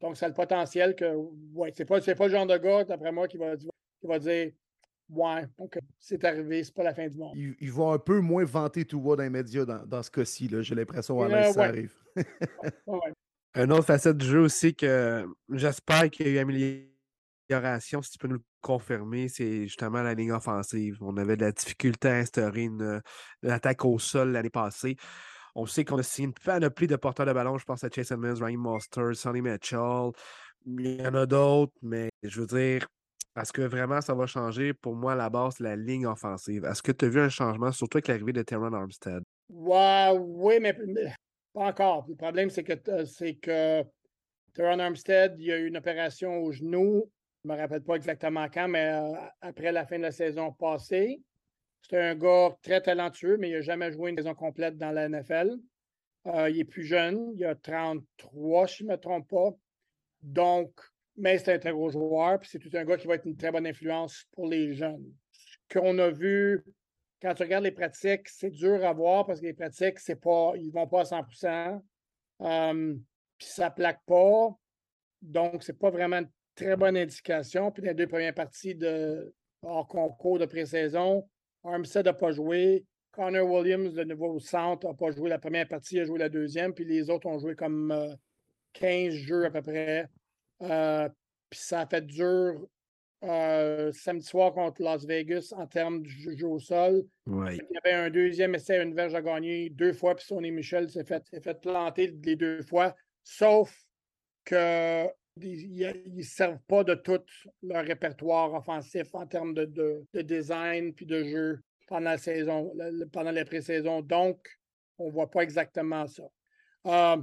donc 0.00 0.16
ça 0.16 0.26
a 0.26 0.28
le 0.28 0.34
potentiel 0.34 0.94
que, 0.94 1.14
ouais, 1.54 1.72
c'est 1.74 1.84
pas, 1.84 2.00
pas 2.00 2.26
le 2.26 2.32
genre 2.32 2.46
de 2.46 2.58
gars, 2.58 2.84
d'après 2.84 3.12
moi, 3.12 3.28
qui 3.28 3.38
va, 3.38 3.56
qui 3.56 4.06
va 4.06 4.18
dire 4.18 4.52
Ouais, 5.12 5.44
donc 5.58 5.76
c'est 5.98 6.22
arrivé, 6.24 6.62
c'est 6.62 6.72
pas 6.72 6.84
la 6.84 6.94
fin 6.94 7.08
du 7.08 7.18
monde. 7.18 7.36
Il, 7.36 7.72
va 7.72 7.94
un 7.94 7.98
peu 7.98 8.20
moins 8.20 8.44
vanter 8.44 8.84
tout 8.84 9.00
dans 9.00 9.16
les 9.16 9.28
médias 9.28 9.64
dans, 9.64 9.84
dans 9.84 10.04
ce 10.04 10.10
cas-ci. 10.10 10.48
J'ai 10.60 10.74
l'impression 10.76 11.20
à 11.22 11.52
ça 11.52 11.64
arrive. 11.64 11.92
Un 13.54 13.70
autre 13.70 13.86
facette 13.86 14.16
du 14.16 14.26
jeu 14.26 14.40
aussi 14.40 14.74
que 14.74 15.26
j'espère 15.50 16.08
qu'il 16.10 16.28
y 16.28 16.38
a 16.38 16.42
eu 16.42 16.90
si 17.80 18.10
tu 18.12 18.18
peux 18.18 18.28
nous 18.28 18.36
le 18.36 18.42
confirmer, 18.60 19.28
c'est 19.28 19.62
justement 19.62 20.02
la 20.02 20.14
ligne 20.14 20.32
offensive. 20.32 20.98
On 21.00 21.16
avait 21.16 21.36
de 21.36 21.44
la 21.44 21.52
difficulté 21.52 22.08
à 22.08 22.14
instaurer 22.16 22.62
une, 22.62 23.02
attaque 23.44 23.84
au 23.84 23.98
sol 23.98 24.32
l'année 24.32 24.50
passée. 24.50 24.96
On 25.56 25.66
sait 25.66 25.84
qu'on 25.84 25.98
a 25.98 26.02
signé 26.02 26.28
une 26.28 26.34
panoplie 26.34 26.86
de 26.86 26.96
porteurs 26.96 27.26
de 27.26 27.32
ballon. 27.32 27.58
Je 27.58 27.64
pense 27.64 27.82
à 27.82 27.88
Chase 27.90 28.12
Edmonds, 28.12 28.36
Ryan 28.40 28.58
Monster, 28.58 29.14
Sonny 29.14 29.42
Mitchell. 29.42 30.12
Il 30.64 31.00
y 31.00 31.06
en 31.06 31.14
a 31.14 31.26
d'autres, 31.26 31.72
mais 31.82 32.10
je 32.22 32.40
veux 32.40 32.46
dire, 32.46 32.86
est-ce 33.36 33.52
que 33.52 33.62
vraiment 33.62 34.00
ça 34.00 34.14
va 34.14 34.26
changer? 34.26 34.72
Pour 34.72 34.94
moi, 34.94 35.14
à 35.14 35.16
la 35.16 35.28
base, 35.28 35.58
la 35.58 35.74
ligne 35.74 36.06
offensive. 36.06 36.64
Est-ce 36.64 36.82
que 36.82 36.92
tu 36.92 37.06
as 37.06 37.08
vu 37.08 37.20
un 37.20 37.28
changement, 37.28 37.72
surtout 37.72 37.98
avec 37.98 38.06
l'arrivée 38.08 38.32
de 38.32 38.42
Terran 38.42 38.72
Armstead? 38.72 39.22
oui, 39.48 40.60
mais, 40.60 40.76
pas 41.52 41.66
encore. 41.66 42.06
Le 42.08 42.14
problème, 42.14 42.50
c'est 42.50 42.64
que, 42.64 43.04
c'est 43.04 43.34
que 43.34 43.84
Terran 44.54 44.78
Armstead, 44.78 45.36
il 45.38 45.46
y 45.46 45.52
a 45.52 45.58
eu 45.58 45.66
une 45.66 45.76
opération 45.76 46.38
au 46.38 46.52
genou. 46.52 47.10
Je 47.42 47.48
ne 47.48 47.54
me 47.54 47.60
rappelle 47.60 47.82
pas 47.82 47.94
exactement 47.94 48.46
quand, 48.52 48.68
mais 48.68 48.92
euh, 48.92 49.12
après 49.40 49.72
la 49.72 49.86
fin 49.86 49.96
de 49.96 50.02
la 50.02 50.12
saison 50.12 50.52
passée. 50.52 51.22
C'est 51.82 51.98
un 51.98 52.14
gars 52.14 52.54
très 52.62 52.82
talentueux, 52.82 53.36
mais 53.38 53.48
il 53.48 53.54
n'a 53.54 53.62
jamais 53.62 53.90
joué 53.90 54.10
une 54.10 54.16
saison 54.16 54.34
complète 54.34 54.76
dans 54.76 54.90
la 54.90 55.08
NFL. 55.08 55.56
Euh, 56.26 56.50
il 56.50 56.60
est 56.60 56.64
plus 56.64 56.84
jeune, 56.84 57.32
il 57.34 57.44
a 57.46 57.54
33, 57.54 58.68
si 58.68 58.78
je 58.78 58.84
ne 58.84 58.90
me 58.90 58.96
trompe 58.96 59.28
pas. 59.28 59.50
Donc, 60.22 60.78
mais 61.16 61.38
c'est 61.38 61.54
un 61.54 61.58
très 61.58 61.72
gros 61.72 61.88
joueur, 61.88 62.38
puis 62.38 62.50
c'est 62.50 62.58
tout 62.58 62.70
un 62.74 62.84
gars 62.84 62.98
qui 62.98 63.06
va 63.06 63.14
être 63.14 63.24
une 63.24 63.36
très 63.36 63.50
bonne 63.50 63.66
influence 63.66 64.26
pour 64.32 64.46
les 64.46 64.74
jeunes. 64.74 65.10
Ce 65.32 65.56
qu'on 65.78 65.98
a 65.98 66.10
vu, 66.10 66.62
quand 67.20 67.34
tu 67.34 67.42
regardes 67.42 67.64
les 67.64 67.70
pratiques, 67.70 68.28
c'est 68.28 68.50
dur 68.50 68.84
à 68.84 68.92
voir 68.92 69.26
parce 69.26 69.40
que 69.40 69.46
les 69.46 69.52
pratiques, 69.52 69.98
c'est 69.98 70.20
pas, 70.20 70.52
ils 70.56 70.70
vont 70.70 70.86
pas 70.86 71.00
à 71.00 71.04
100% 71.04 71.80
euh, 72.42 72.94
puis 73.38 73.48
ça 73.48 73.70
plaque 73.70 74.00
pas. 74.06 74.48
Donc, 75.22 75.62
ce 75.62 75.72
n'est 75.72 75.78
pas 75.78 75.90
vraiment 75.90 76.22
très 76.54 76.76
bonne 76.76 76.96
indication. 76.96 77.70
Puis 77.70 77.82
les 77.82 77.94
deux 77.94 78.06
premières 78.06 78.34
parties 78.34 78.74
de 78.74 79.34
hors 79.62 79.86
concours 79.86 80.38
de 80.38 80.46
pré-saison, 80.46 81.28
Armstead 81.64 82.06
n'a 82.06 82.14
pas 82.14 82.32
joué. 82.32 82.84
Connor 83.12 83.50
Williams, 83.50 83.94
le 83.94 84.04
nouveau 84.04 84.38
centre, 84.38 84.86
n'a 84.86 84.94
pas 84.94 85.10
joué 85.10 85.28
la 85.28 85.38
première 85.38 85.66
partie, 85.66 85.96
il 85.96 86.00
a 86.00 86.04
joué 86.04 86.18
la 86.18 86.28
deuxième. 86.28 86.72
Puis 86.72 86.84
les 86.84 87.10
autres 87.10 87.26
ont 87.26 87.38
joué 87.38 87.54
comme 87.54 88.16
15 88.74 89.14
euh, 89.14 89.16
jeux 89.16 89.44
à 89.44 89.50
peu 89.50 89.62
près. 89.62 90.08
Euh, 90.62 91.08
puis 91.50 91.60
ça 91.60 91.80
a 91.80 91.86
fait 91.86 92.06
dur 92.06 92.66
euh, 93.22 93.92
samedi 93.92 94.26
soir 94.26 94.52
contre 94.52 94.82
Las 94.82 95.04
Vegas 95.04 95.52
en 95.56 95.66
termes 95.66 96.02
de 96.02 96.08
jeu 96.08 96.46
au 96.46 96.58
sol. 96.58 97.04
Il 97.26 97.68
y 97.70 97.78
avait 97.84 97.96
un 97.96 98.10
deuxième 98.10 98.54
essai, 98.54 98.82
une 98.82 98.94
verge 98.94 99.14
à 99.14 99.20
gagner 99.20 99.68
deux 99.70 99.92
fois, 99.92 100.14
puis 100.14 100.24
Sonny 100.24 100.50
Michel 100.50 100.88
s'est 100.90 101.04
fait, 101.04 101.22
fait 101.42 101.60
planter 101.60 102.14
les 102.24 102.36
deux 102.36 102.62
fois. 102.62 102.94
Sauf 103.22 103.76
que 104.44 105.06
ils 105.36 106.16
ne 106.16 106.22
servent 106.22 106.60
pas 106.66 106.84
de 106.84 106.94
tout 106.94 107.22
leur 107.62 107.84
répertoire 107.84 108.52
offensif 108.54 109.14
en 109.14 109.26
termes 109.26 109.54
de, 109.54 109.64
de, 110.12 110.22
design 110.22 110.92
puis 110.92 111.06
de 111.06 111.22
jeu 111.24 111.60
pendant 111.86 112.10
la 112.10 112.18
saison, 112.18 112.72
pendant 113.12 113.30
les 113.30 113.44
pré-saisons. 113.44 114.02
Donc, 114.02 114.46
on 114.98 115.06
ne 115.06 115.12
voit 115.12 115.30
pas 115.30 115.42
exactement 115.42 116.06
ça. 116.06 116.24
Euh, 116.86 117.16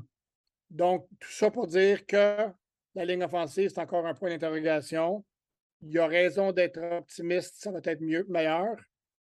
donc, 0.69 1.07
tout 1.19 1.31
ça 1.31 1.51
pour 1.51 1.67
dire 1.67 2.05
que 2.05 2.47
la 2.95 3.05
ligne 3.05 3.23
offensive, 3.23 3.69
c'est 3.69 3.81
encore 3.81 4.05
un 4.05 4.13
point 4.13 4.29
d'interrogation. 4.29 5.23
Il 5.81 5.91
y 5.91 5.99
a 5.99 6.07
raison 6.07 6.51
d'être 6.51 6.79
optimiste, 6.79 7.55
ça 7.57 7.71
va 7.71 7.79
être 7.83 8.01
mieux, 8.01 8.25
meilleur, 8.29 8.75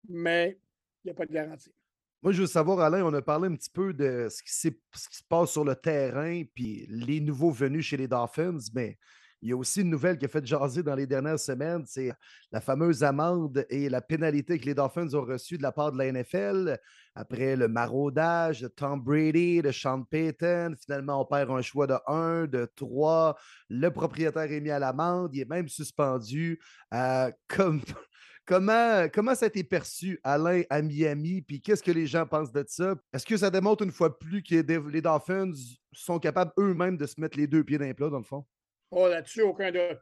mais 0.07 0.59
il 1.03 1.07
n'y 1.07 1.11
a 1.11 1.13
pas 1.13 1.25
de 1.25 1.33
garantie. 1.33 1.73
Moi, 2.21 2.33
je 2.33 2.41
veux 2.41 2.47
savoir, 2.47 2.79
Alain, 2.81 3.05
on 3.05 3.13
a 3.13 3.21
parlé 3.21 3.47
un 3.47 3.55
petit 3.55 3.69
peu 3.69 3.93
de 3.93 4.27
ce 4.29 4.43
qui, 4.43 4.51
ce 4.51 5.09
qui 5.09 5.17
se 5.17 5.23
passe 5.23 5.51
sur 5.51 5.63
le 5.63 5.75
terrain, 5.75 6.43
puis 6.53 6.85
les 6.89 7.21
nouveaux 7.21 7.51
venus 7.51 7.85
chez 7.85 7.97
les 7.97 8.07
Dolphins, 8.07 8.57
mais 8.73 8.97
il 9.41 9.49
y 9.49 9.53
a 9.53 9.57
aussi 9.57 9.81
une 9.81 9.89
nouvelle 9.89 10.17
qui 10.17 10.25
a 10.25 10.27
fait 10.27 10.45
jaser 10.45 10.83
dans 10.83 10.95
les 10.95 11.07
dernières 11.07 11.39
semaines, 11.39 11.83
c'est 11.85 12.11
la 12.51 12.61
fameuse 12.61 13.03
amende 13.03 13.65
et 13.69 13.89
la 13.89 14.01
pénalité 14.01 14.59
que 14.59 14.65
les 14.65 14.73
Dolphins 14.73 15.13
ont 15.13 15.23
reçue 15.23 15.57
de 15.57 15.63
la 15.63 15.71
part 15.71 15.91
de 15.91 15.97
la 15.97 16.11
NFL 16.11 16.77
après 17.15 17.55
le 17.55 17.67
maraudage 17.67 18.61
de 18.61 18.67
Tom 18.67 19.01
Brady, 19.01 19.61
de 19.61 19.71
Sean 19.71 20.03
Payton. 20.03 20.75
Finalement, 20.79 21.21
on 21.21 21.25
perd 21.25 21.51
un 21.51 21.61
choix 21.61 21.87
de 21.87 21.95
1, 22.07 22.47
de 22.47 22.69
3. 22.75 23.37
Le 23.69 23.89
propriétaire 23.89 24.51
est 24.51 24.61
mis 24.61 24.71
à 24.71 24.79
l'amende, 24.79 25.33
il 25.33 25.41
est 25.41 25.49
même 25.49 25.69
suspendu. 25.69 26.59
Euh, 26.93 27.31
comme 27.47 27.81
Comment, 28.49 29.07
comment 29.13 29.35
ça 29.35 29.45
a 29.45 29.47
été 29.47 29.63
perçu, 29.63 30.19
Alain, 30.23 30.63
à 30.71 30.81
Miami? 30.81 31.43
Puis 31.43 31.61
qu'est-ce 31.61 31.83
que 31.83 31.91
les 31.91 32.07
gens 32.07 32.25
pensent 32.25 32.51
de 32.51 32.65
ça? 32.67 32.95
Est-ce 33.13 33.23
que 33.23 33.37
ça 33.37 33.51
démontre 33.51 33.83
une 33.83 33.91
fois 33.91 34.17
plus 34.17 34.41
que 34.41 34.55
les 34.89 35.01
Dolphins 35.03 35.51
sont 35.93 36.17
capables 36.17 36.51
eux-mêmes 36.57 36.97
de 36.97 37.05
se 37.05 37.21
mettre 37.21 37.37
les 37.37 37.45
deux 37.45 37.63
pieds 37.63 37.77
dans 37.77 37.85
les 37.85 37.93
plats, 37.93 38.09
dans 38.09 38.17
le 38.17 38.23
fond? 38.23 38.43
Oh, 38.91 39.07
là-dessus, 39.07 39.41
aucun 39.41 39.71
doute. 39.71 39.99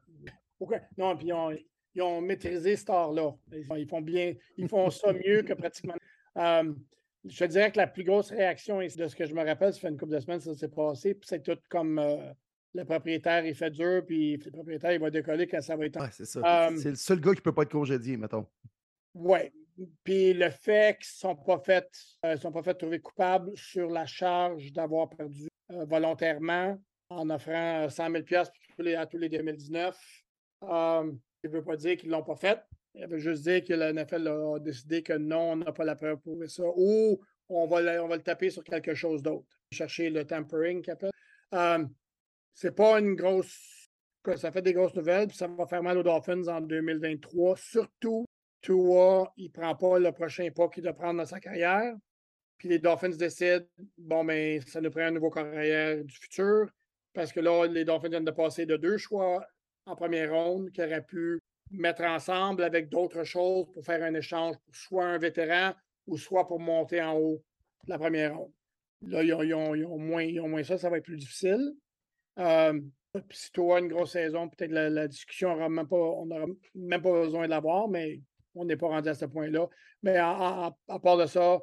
Non, 0.97 1.15
puis 1.15 1.32
ils 1.95 2.02
ont, 2.02 2.21
maîtrisé 2.21 2.76
ce 2.76 2.89
art-là. 2.91 3.34
Ils 3.76 3.88
font 3.88 4.02
bien, 4.02 4.34
ils 4.58 4.67
font 4.67 4.89
ça 4.89 5.13
mieux 5.13 5.41
que 5.43 5.54
pratiquement. 5.54 5.95
Euh, 6.38 6.73
je 7.26 7.45
dirais 7.45 7.71
que 7.71 7.78
la 7.78 7.88
plus 7.88 8.04
grosse 8.04 8.30
réaction, 8.30 8.80
de 8.80 9.08
ce 9.08 9.15
que 9.15 9.26
je 9.26 9.34
me 9.34 9.43
rappelle, 9.43 9.73
ça 9.73 9.80
fait 9.80 9.89
une 9.89 9.97
couple 9.97 10.13
de 10.13 10.19
semaines, 10.19 10.39
ça 10.39 10.54
s'est 10.54 10.69
passé, 10.69 11.13
puis 11.13 11.28
c'est 11.28 11.43
tout 11.43 11.58
comme 11.69 12.00
euh, 12.00 12.32
le 12.73 12.86
propriétaire, 12.86 13.45
il 13.45 13.56
fait 13.56 13.71
dur, 13.71 14.04
puis 14.06 14.38
le 14.38 14.52
propriétaire, 14.52 14.93
il 14.93 15.00
va 15.00 15.10
décoller 15.10 15.47
quand 15.47 15.62
ça 15.62 15.76
va 15.76 15.86
être. 15.86 16.00
Ouais, 16.00 16.10
c'est 16.12 16.26
ça. 16.26 16.69
c'est 16.78 16.89
le 16.89 16.95
seul 16.95 17.19
gars 17.19 17.32
qui 17.32 17.39
ne 17.39 17.43
peut 17.43 17.54
pas 17.54 17.63
être 17.63 17.71
congédié, 17.71 18.17
mettons. 18.17 18.45
Oui. 19.13 19.39
Puis 20.04 20.34
le 20.34 20.50
fait 20.50 20.97
qu'ils 21.00 21.28
ne 21.28 21.34
sont 21.34 21.36
pas 21.36 21.60
fait, 21.60 21.88
euh, 22.26 22.38
sont 22.38 22.52
pas 22.52 22.63
fait 22.63 22.73
trouver 22.73 23.00
coupables 23.00 23.52
sur 23.56 23.89
la 23.89 24.06
charge 24.06 24.71
d'avoir 24.73 25.10
perdu 25.10 25.47
euh, 25.71 25.86
volontairement 25.86 26.80
en 27.10 27.30
offrant 27.30 27.88
100 27.88 28.12
000 28.12 28.23
à 28.96 29.06
tous 29.06 29.18
les 29.18 29.30
2019, 29.30 29.98
ça 30.62 31.04
ne 31.04 31.50
veut 31.50 31.63
pas 31.63 31.76
dire 31.76 31.98
qu'ils 31.98 32.10
ne 32.10 32.16
l'ont 32.16 32.24
pas 32.24 32.36
fait. 32.36 32.60
Il 32.96 33.08
veut 33.08 33.20
juste 33.20 33.44
dire 33.44 33.63
que 33.63 33.74
la 33.74 33.94
NFL 33.94 34.28
a 34.28 34.60
décidé 34.60 35.04
que 35.04 35.13
non, 35.13 35.52
on 35.52 35.56
n'a 35.58 35.72
pas 35.72 35.86
la 35.86 35.96
preuve 35.96 36.18
pour 36.20 36.38
ça, 36.48 36.63
ou 36.76 37.20
on 37.50 37.68
va, 37.68 37.82
le 37.82 38.22
taper 38.22 38.50
sur 38.50 38.63
quelque 38.63 38.94
chose 38.96 39.22
d'autre. 39.22 39.46
Chercher 39.72 40.10
le 40.10 40.26
tampering 40.26 40.84
appelle 40.90 41.12
c'est 42.54 42.76
pas 42.76 43.00
une 43.00 43.13
grosse. 43.13 43.88
Ça 44.36 44.52
fait 44.52 44.62
des 44.62 44.74
grosses 44.74 44.96
nouvelles, 44.96 45.28
puis 45.28 45.38
ça 45.38 45.48
va 45.48 45.68
faire 45.68 45.84
mal 45.84 45.98
aux 45.98 46.04
Dolphins 46.04 46.48
en 46.48 46.60
2023. 46.60 47.56
Surtout, 47.56 48.26
Tua, 48.62 49.32
il 49.38 49.52
prend 49.52 49.76
pas 49.76 50.00
le 50.00 50.12
prochain 50.12 50.50
pas 50.54 50.68
qu'il 50.68 50.84
doit 50.84 50.94
prendre 50.94 51.20
dans 51.20 51.26
sa 51.26 51.40
carrière. 51.40 51.96
Puis 52.58 52.68
les 52.68 52.80
Dolphins 52.80 53.10
décident, 53.10 53.66
bon, 53.98 54.24
mais 54.24 54.58
ben, 54.58 54.68
ça 54.68 54.82
nous 54.82 54.90
prend 54.90 55.02
un 55.02 55.12
nouveau 55.12 55.30
carrière 55.30 56.04
du 56.04 56.13
futur. 56.13 56.68
Parce 57.13 57.32
que 57.32 57.39
là, 57.39 57.65
les 57.67 57.86
Dolphins 57.86 58.10
viennent 58.10 58.26
de 58.26 58.32
passer 58.32 58.65
de 58.65 58.78
deux 58.78 58.98
choix 58.98 59.46
en 59.86 59.96
première 59.96 60.32
ronde 60.32 60.72
qui 60.72 60.82
auraient 60.82 61.06
pu 61.06 61.41
mettre 61.72 62.04
ensemble 62.04 62.63
avec 62.63 62.89
d'autres 62.89 63.24
choses 63.24 63.65
pour 63.74 63.84
faire 63.84 64.04
un 64.04 64.13
échange 64.13 64.56
pour 64.58 64.76
soit 64.76 65.06
un 65.06 65.17
vétéran 65.17 65.74
ou 66.06 66.17
soit 66.17 66.48
pour 66.48 66.60
monter 66.60 67.02
en 67.02 67.17
haut 67.17 67.43
la 67.88 67.98
première 67.98 68.38
ronde. 68.38 68.52
Là, 69.02 69.24
ils 69.24 69.54
ont, 69.54 69.98
moins, 70.00 70.24
ils 70.24 70.39
ont 70.39 70.48
moins 70.48 70.63
ça, 70.63 70.78
ça 70.78 70.89
va 70.89 70.98
être 70.98 71.06
plus 71.06 71.17
difficile. 71.17 71.74
Euh, 72.39 72.80
si 73.32 73.52
tu 73.52 73.62
as 73.72 73.80
une 73.80 73.88
grosse 73.88 74.12
saison, 74.12 74.50
peut-être 74.50 74.72
la, 74.72 74.89
la 74.89 75.08
discussion, 75.08 75.56
même 75.70 75.88
pas, 75.88 75.96
on 75.96 76.26
n'aura 76.26 76.46
même 76.76 77.02
pas 77.02 77.12
besoin 77.12 77.46
de 77.46 77.50
l'avoir, 77.50 77.88
mais 77.88 78.22
on 78.56 78.65
n'est 78.65 78.76
pas 78.76 78.88
rendu 78.88 79.10
à 79.10 79.13
ce 79.13 79.26
point-là. 79.26 79.67
Mais 80.04 80.17
à, 80.17 80.74
part 81.02 81.17
de 81.17 81.26
ça, 81.26 81.60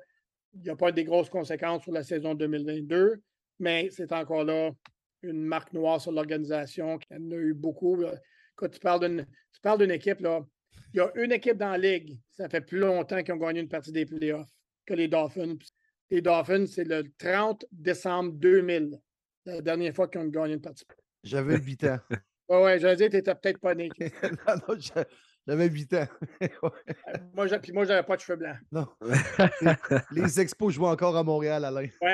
il 0.55 0.63
n'y 0.63 0.71
a 0.71 0.77
pas 0.77 0.93
des 0.93 1.05
grosses 1.05 1.31
conséquences 1.31 1.83
sur 1.83 1.93
la 1.93 2.03
saison 2.03 2.35
2022, 2.35 3.21
mais 3.59 3.89
c'est 3.91 4.13
encore 4.13 4.45
là 4.45 4.71
une 5.25 5.45
marque 5.45 5.73
noire 5.73 6.01
sur 6.01 6.13
l'organisation. 6.13 6.99
Il 7.11 7.17
y 7.17 7.21
en 7.21 7.31
a 7.31 7.37
eu 7.37 7.55
beaucoup. 7.55 8.03
Quand 8.57 8.69
tu 8.69 8.81
parles 8.81 9.27
d'une 9.79 9.91
équipe, 9.91 10.21
là, 10.21 10.45
il 10.93 10.99
y 10.99 11.01
a 11.01 11.11
une 11.17 11.33
équipe 11.33 11.57
dans 11.57 11.71
la 11.71 11.79
ligue, 11.79 12.19
ça 12.31 12.49
fait 12.49 12.61
plus 12.61 12.79
longtemps 12.79 13.23
qu'ils 13.23 13.35
ont 13.35 13.39
gagné 13.39 13.61
une 13.61 13.69
partie 13.69 13.93
des 13.93 14.07
playoffs 14.07 14.51
que 14.87 14.95
les 14.95 15.09
Dolphins. 15.09 15.57
Les 16.11 16.21
Dolphins, 16.21 16.67
c'est 16.67 16.85
le 16.85 17.05
30 17.19 17.65
décembre 17.73 18.33
2000 18.35 18.99
la 19.47 19.61
dernière 19.61 19.95
fois 19.95 20.09
qu'ils 20.09 20.21
ont 20.21 20.29
gagné 20.29 20.55
une 20.55 20.61
partie. 20.61 20.85
J'avais 21.23 21.59
8 21.59 21.85
ans. 21.85 21.99
Oui, 22.49 22.59
ouais, 22.59 22.79
j'allais 22.79 22.97
dire, 22.97 23.09
tu 23.09 23.17
n'étais 23.17 23.35
peut-être 23.35 23.59
pas 23.59 23.75
né. 23.75 23.89
non, 23.99 24.55
non, 24.69 24.77
j'avais 25.47 25.69
8 25.69 25.95
ans. 25.95 26.07
Euh, 26.43 27.19
moi, 27.35 27.47
puis 27.59 27.73
moi, 27.73 27.85
j'avais 27.85 28.03
pas 28.03 28.17
de 28.17 28.21
cheveux 28.21 28.39
blancs. 28.39 28.57
Non. 28.73 28.89
Les, 30.11 30.41
expos 30.41 30.73
jouent 30.73 30.87
encore 30.87 31.17
à 31.17 31.23
Montréal, 31.23 31.65
Alain. 31.65 31.89
Oui, 32.01 32.11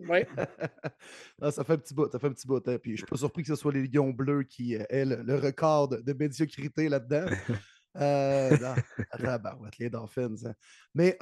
oui. 0.00 0.18
ça 1.50 1.64
fait 1.64 1.72
un 1.72 1.78
petit 1.78 1.94
bout, 1.94 2.10
ça 2.10 2.18
fait 2.18 2.26
un 2.26 2.32
petit 2.32 2.46
bout. 2.46 2.66
Hein. 2.68 2.78
Puis 2.82 2.92
je 2.92 2.96
suis 2.98 3.06
pas 3.06 3.16
surpris 3.16 3.42
que 3.42 3.48
ce 3.48 3.54
soit 3.54 3.72
les 3.72 3.86
Lions 3.86 4.10
bleus 4.10 4.44
qui 4.44 4.76
euh, 4.76 4.84
aient 4.88 5.04
le, 5.04 5.36
record 5.36 5.88
de, 5.88 6.12
médiocrité 6.12 6.88
là-dedans. 6.88 7.26
Euh, 7.96 8.56
non, 8.58 8.74
les 9.78 9.90
Dolphins. 9.90 10.34
Hein. 10.46 10.54
Mais 10.94 11.18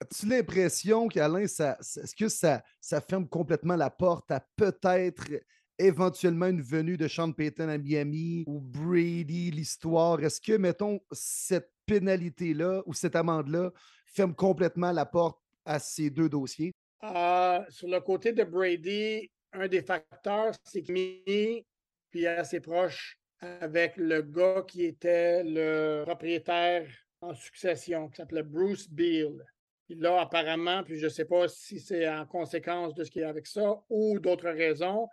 As-tu 0.00 0.26
l'impression 0.26 1.08
qu'Alain, 1.08 1.48
ça, 1.48 1.76
est-ce 1.80 2.14
que 2.14 2.28
ça, 2.28 2.62
ça 2.80 3.00
ferme 3.00 3.28
complètement 3.28 3.74
la 3.74 3.90
porte 3.90 4.30
à 4.30 4.40
peut-être 4.56 5.24
éventuellement 5.78 6.46
une 6.46 6.62
venue 6.62 6.96
de 6.96 7.08
Sean 7.08 7.32
Payton 7.32 7.68
à 7.68 7.78
Miami 7.78 8.44
ou 8.46 8.60
Brady, 8.60 9.50
l'histoire? 9.50 10.22
Est-ce 10.22 10.40
que, 10.40 10.56
mettons, 10.56 11.00
cette 11.12 11.70
pénalité-là 11.86 12.82
ou 12.86 12.92
cette 12.92 13.16
amende-là 13.16 13.72
ferme 14.06 14.34
complètement 14.34 14.92
la 14.92 15.06
porte 15.06 15.40
à 15.64 15.78
ces 15.78 16.10
deux 16.10 16.28
dossiers? 16.28 16.72
Euh, 17.04 17.60
sur 17.68 17.88
le 17.88 18.00
côté 18.00 18.32
de 18.32 18.44
Brady, 18.44 19.30
un 19.52 19.68
des 19.68 19.82
facteurs, 19.82 20.52
c'est 20.64 20.82
qu'il 20.82 21.22
est 21.26 21.64
puis 22.10 22.26
assez 22.26 22.60
proche 22.60 23.18
avec 23.40 23.96
le 23.96 24.22
gars 24.22 24.64
qui 24.66 24.84
était 24.84 25.44
le 25.44 26.02
propriétaire 26.04 26.88
en 27.20 27.34
succession, 27.34 28.08
qui 28.08 28.16
s'appelait 28.16 28.42
Bruce 28.42 28.88
Beal. 28.88 29.44
Là, 29.90 30.20
apparemment, 30.20 30.82
puis 30.84 30.98
je 30.98 31.04
ne 31.04 31.10
sais 31.10 31.24
pas 31.24 31.48
si 31.48 31.80
c'est 31.80 32.08
en 32.08 32.26
conséquence 32.26 32.94
de 32.94 33.04
ce 33.04 33.10
qui 33.10 33.20
est 33.20 33.24
avec 33.24 33.46
ça 33.46 33.80
ou 33.88 34.18
d'autres 34.18 34.50
raisons, 34.50 35.08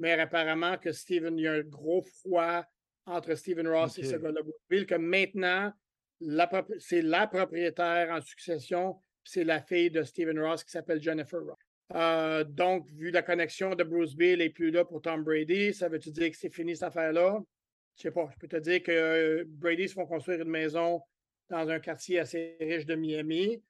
mais 0.00 0.12
apparemment 0.12 0.76
que 0.78 0.92
Steven, 0.92 1.38
il 1.38 1.42
y 1.42 1.46
a 1.46 1.52
un 1.52 1.60
gros 1.60 2.02
froid 2.02 2.64
entre 3.06 3.34
Steven 3.34 3.68
Ross 3.68 3.98
et 3.98 4.04
ce 4.04 4.16
gars-là, 4.16 4.40
que 4.84 4.94
maintenant, 4.96 5.72
c'est 6.78 7.02
la 7.02 7.26
propriétaire 7.26 8.10
en 8.10 8.20
succession, 8.20 8.96
c'est 9.24 9.44
la 9.44 9.60
fille 9.60 9.90
de 9.90 10.02
Steven 10.02 10.38
Ross 10.40 10.64
qui 10.64 10.70
s'appelle 10.70 11.00
Jennifer 11.00 11.40
Ross. 11.40 11.58
Euh, 11.94 12.44
donc, 12.44 12.88
vu 12.90 13.10
la 13.10 13.22
connexion 13.22 13.74
de 13.74 13.84
Bruce 13.84 14.14
Bill 14.14 14.40
et 14.40 14.50
plus 14.50 14.70
là 14.70 14.84
pour 14.84 15.02
Tom 15.02 15.24
Brady, 15.24 15.74
ça 15.74 15.88
veut-tu 15.88 16.10
dire 16.10 16.30
que 16.30 16.36
c'est 16.36 16.50
fini 16.50 16.74
cette 16.74 16.84
affaire-là? 16.84 17.40
Je 17.96 18.02
sais 18.02 18.10
pas. 18.10 18.28
Je 18.32 18.38
peux 18.38 18.48
te 18.48 18.56
dire 18.56 18.82
que 18.82 18.92
euh, 18.92 19.44
Brady 19.46 19.88
se 19.88 19.94
font 19.94 20.06
construire 20.06 20.40
une 20.40 20.50
maison 20.50 21.00
dans 21.48 21.68
un 21.68 21.80
quartier 21.80 22.20
assez 22.20 22.56
riche 22.60 22.86
de 22.86 22.94
Miami 22.94 23.60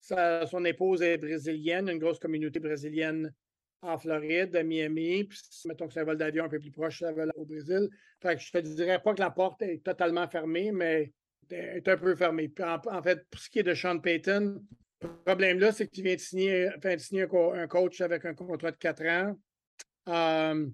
son 0.00 0.64
épouse 0.64 1.02
est 1.02 1.18
brésilienne, 1.18 1.88
une 1.88 1.98
grosse 1.98 2.18
communauté 2.18 2.60
brésilienne 2.60 3.32
en 3.82 3.98
Floride, 3.98 4.56
à 4.56 4.62
Miami. 4.62 5.24
Puis, 5.24 5.38
mettons 5.66 5.86
que 5.86 5.92
c'est 5.92 6.00
un 6.00 6.04
vol 6.04 6.18
d'avion 6.18 6.44
un 6.44 6.48
peu 6.48 6.58
plus 6.58 6.70
proche, 6.70 7.00
ça 7.00 7.12
au 7.36 7.44
Brésil. 7.44 7.88
Fait 8.20 8.36
que 8.36 8.42
je 8.42 8.50
te 8.50 8.58
dirais 8.58 9.00
pas 9.00 9.14
que 9.14 9.20
la 9.20 9.30
porte 9.30 9.62
est 9.62 9.84
totalement 9.84 10.28
fermée, 10.28 10.72
mais 10.72 11.12
est 11.50 11.88
un 11.88 11.96
peu 11.96 12.14
fermée. 12.14 12.52
en, 12.60 13.02
fait, 13.02 13.26
pour 13.30 13.40
ce 13.40 13.48
qui 13.48 13.60
est 13.60 13.62
de 13.62 13.74
Sean 13.74 13.98
Payton, 13.98 14.62
le 15.00 15.08
problème 15.24 15.60
là, 15.60 15.72
c'est 15.72 15.86
que 15.86 15.92
tu 15.92 16.02
viens 16.02 16.16
de 16.16 16.20
signer, 16.20 16.68
un, 17.54 17.66
coach 17.68 18.00
avec 18.00 18.24
un 18.24 18.34
contrat 18.34 18.72
de 18.72 18.76
4 18.76 19.36
ans. 20.06 20.66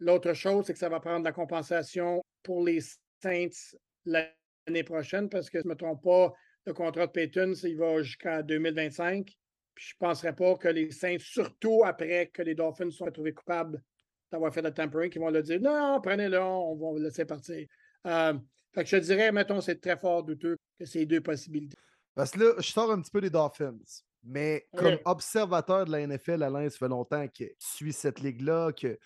L'autre 0.00 0.34
chose, 0.34 0.66
c'est 0.66 0.72
que 0.72 0.78
ça 0.78 0.88
va 0.88 1.00
prendre 1.00 1.24
la 1.24 1.32
compensation 1.32 2.22
pour 2.42 2.64
les 2.64 2.80
Saints 3.22 3.76
l'année 4.04 4.84
prochaine, 4.84 5.28
parce 5.28 5.48
que 5.48 5.60
je 5.60 5.64
ne 5.64 5.70
me 5.70 5.76
trompe 5.76 6.02
pas, 6.02 6.32
le 6.66 6.74
contrat 6.74 7.06
de 7.06 7.12
Payton, 7.12 7.54
il 7.62 7.76
va 7.76 8.02
jusqu'en 8.02 8.42
2025. 8.42 9.30
Puis 9.74 9.86
je 9.88 9.94
ne 9.94 10.08
penserais 10.08 10.34
pas 10.34 10.54
que 10.56 10.68
les 10.68 10.90
Saints, 10.90 11.18
surtout 11.18 11.82
après 11.84 12.28
que 12.28 12.42
les 12.42 12.54
Dolphins 12.54 12.90
soient 12.90 13.10
trouvés 13.10 13.34
coupables 13.34 13.82
d'avoir 14.30 14.52
fait 14.52 14.62
le 14.62 14.72
tampering, 14.72 15.10
qui 15.10 15.18
vont 15.18 15.30
le 15.30 15.42
dire 15.42 15.60
non, 15.60 16.00
prenez-le, 16.02 16.40
on 16.40 16.76
va 16.76 16.98
le 16.98 17.04
laisser 17.04 17.24
partir. 17.24 17.66
Euh, 18.06 18.34
fait 18.72 18.84
que 18.84 18.90
je 18.90 18.96
dirais, 18.96 19.30
mettons, 19.32 19.60
c'est 19.60 19.80
très 19.80 19.96
fort 19.96 20.22
douteux 20.22 20.56
que 20.78 20.84
ces 20.84 21.06
deux 21.06 21.20
possibilités. 21.20 21.76
Parce 22.14 22.30
que 22.30 22.40
là, 22.40 22.52
je 22.58 22.70
sors 22.70 22.90
un 22.90 23.00
petit 23.00 23.10
peu 23.10 23.20
des 23.20 23.30
Dolphins. 23.30 23.78
Mais 24.22 24.66
comme 24.76 24.98
observateur 25.04 25.84
de 25.84 25.92
la 25.92 26.06
NFL, 26.06 26.42
Alain, 26.42 26.68
ça 26.70 26.78
fait 26.78 26.88
longtemps 26.88 27.26
que 27.28 27.44
tu 27.44 27.54
suis 27.58 27.92
cette 27.92 28.20
ligue-là, 28.20 28.72
que, 28.72 28.98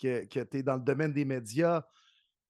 que, 0.00 0.26
que 0.26 0.40
tu 0.40 0.58
es 0.58 0.62
dans 0.62 0.76
le 0.76 0.82
domaine 0.82 1.12
des 1.12 1.24
médias. 1.24 1.82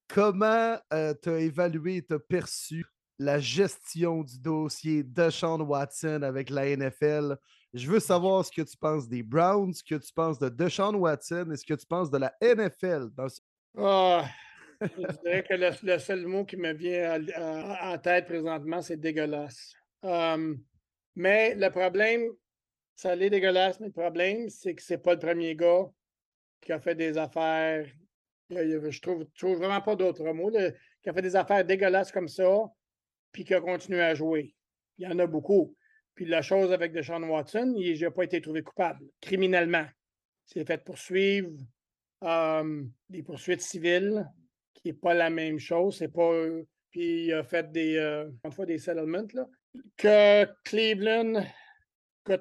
Comment 0.09 0.77
euh, 0.93 1.15
tu 1.23 1.29
as 1.29 1.39
évalué, 1.39 2.05
tu 2.05 2.15
as 2.15 2.19
perçu 2.19 2.85
la 3.19 3.39
gestion 3.39 4.23
du 4.23 4.39
dossier 4.39 5.03
de 5.03 5.31
Sean 5.31 5.61
Watson 5.61 6.23
avec 6.23 6.51
la 6.51 6.77
NFL. 6.77 7.37
Je 7.75 7.91
veux 7.91 8.01
savoir 8.01 8.45
ce 8.45 8.51
que 8.51 8.63
tu 8.63 8.77
penses 8.77 9.09
des 9.09 9.23
Browns, 9.23 9.75
ce 9.75 9.83
que 9.83 9.97
tu 9.97 10.13
penses 10.13 10.39
de 10.39 10.49
Deshaun 10.49 10.95
Watson 10.95 11.51
et 11.53 11.57
ce 11.57 11.67
que 11.67 11.75
tu 11.75 11.87
penses 11.87 12.11
de 12.11 12.19
la 12.19 12.35
NFL. 12.41 13.11
Dans 13.15 13.29
ah, 13.77 14.27
je 14.81 15.21
dirais 15.23 15.45
que 15.45 15.55
le, 15.55 15.99
seul 15.99 16.27
mot 16.27 16.45
qui 16.45 16.57
me 16.57 16.73
vient 16.73 17.21
en 17.83 17.99
tête 17.99 18.27
présentement, 18.27 18.81
c'est 18.81 18.97
dégueulasse. 18.97 19.75
mais 21.15 21.55
le 21.55 21.69
problème, 21.71 22.31
Ça 22.95 23.15
l'est 23.15 23.31
dégueulasse, 23.31 23.79
mais 23.81 23.89
le 23.89 23.93
problème, 23.93 24.49
c'est 24.49 24.75
que 24.75 24.83
c'est 24.83 24.99
pas 24.99 25.15
le 25.15 25.21
premier 25.21 25.55
gars 25.55 25.87
qui 26.61 26.73
a 26.73 26.81
fait 26.81 26.95
des 26.95 27.17
affaires. 27.19 27.87
Je 28.51 29.01
trouve, 29.01 29.27
trouve 29.37 29.59
vraiment 29.59 29.81
pas 29.81 29.95
d'autres 29.95 30.33
mots. 30.33 30.51
qui 30.51 31.09
a 31.09 31.13
fait 31.13 31.23
des 31.23 31.37
affaires 31.37 31.65
dégueulasses 31.65 32.11
comme 32.11 32.29
ça, 32.29 32.65
puis 33.31 33.45
qui 33.45 33.55
a 33.55 33.61
continué 33.61 34.01
à 34.01 34.15
jouer. 34.15 34.55
Il 34.97 35.09
y 35.09 35.13
en 35.13 35.19
a 35.19 35.27
beaucoup. 35.27 35.77
Puis 36.19 36.27
la 36.27 36.43
chose 36.43 36.73
avec 36.73 36.91
Deshaun 36.91 37.23
Watson, 37.23 37.75
il 37.77 37.97
n'a 38.01 38.11
pas 38.11 38.25
été 38.25 38.41
trouvé 38.41 38.65
coupable 38.65 39.07
criminellement. 39.21 39.87
Il 40.49 40.53
s'est 40.53 40.65
fait 40.65 40.83
poursuivre 40.83 41.53
des 43.09 43.23
poursuites 43.23 43.61
civiles, 43.61 44.27
qui 44.75 44.89
n'est 44.89 44.95
pas 44.95 45.15
la 45.15 45.31
même 45.31 45.61
chose. 45.61 45.97
C'est 45.97 46.13
pas. 46.13 46.33
puis 46.91 47.27
il 47.27 47.33
a 47.35 47.45
fait 47.45 47.71
des, 47.71 47.99
euh, 47.99 48.29
des 48.67 48.79
settlements. 48.79 49.29
Là. 49.33 49.47
Que 49.97 50.45
Cleveland. 50.65 51.45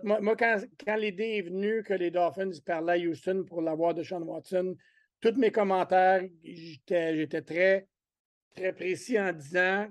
moi, 0.02 0.36
quand, 0.36 0.60
quand 0.84 0.96
l'idée 0.96 1.38
est 1.38 1.42
venue 1.44 1.84
que 1.84 1.94
les 1.94 2.10
Dolphins 2.10 2.50
parlaient 2.66 2.94
à 2.94 3.08
Houston 3.08 3.44
pour 3.48 3.62
l'avoir 3.62 3.94
de 3.94 4.02
Sean 4.02 4.24
Watson, 4.24 4.76
tous 5.22 5.38
mes 5.38 5.52
commentaires, 5.52 6.24
j'étais 6.44 7.44
très, 7.44 7.88
très 8.56 8.74
précis 8.74 9.20
en 9.20 9.32
disant 9.34 9.88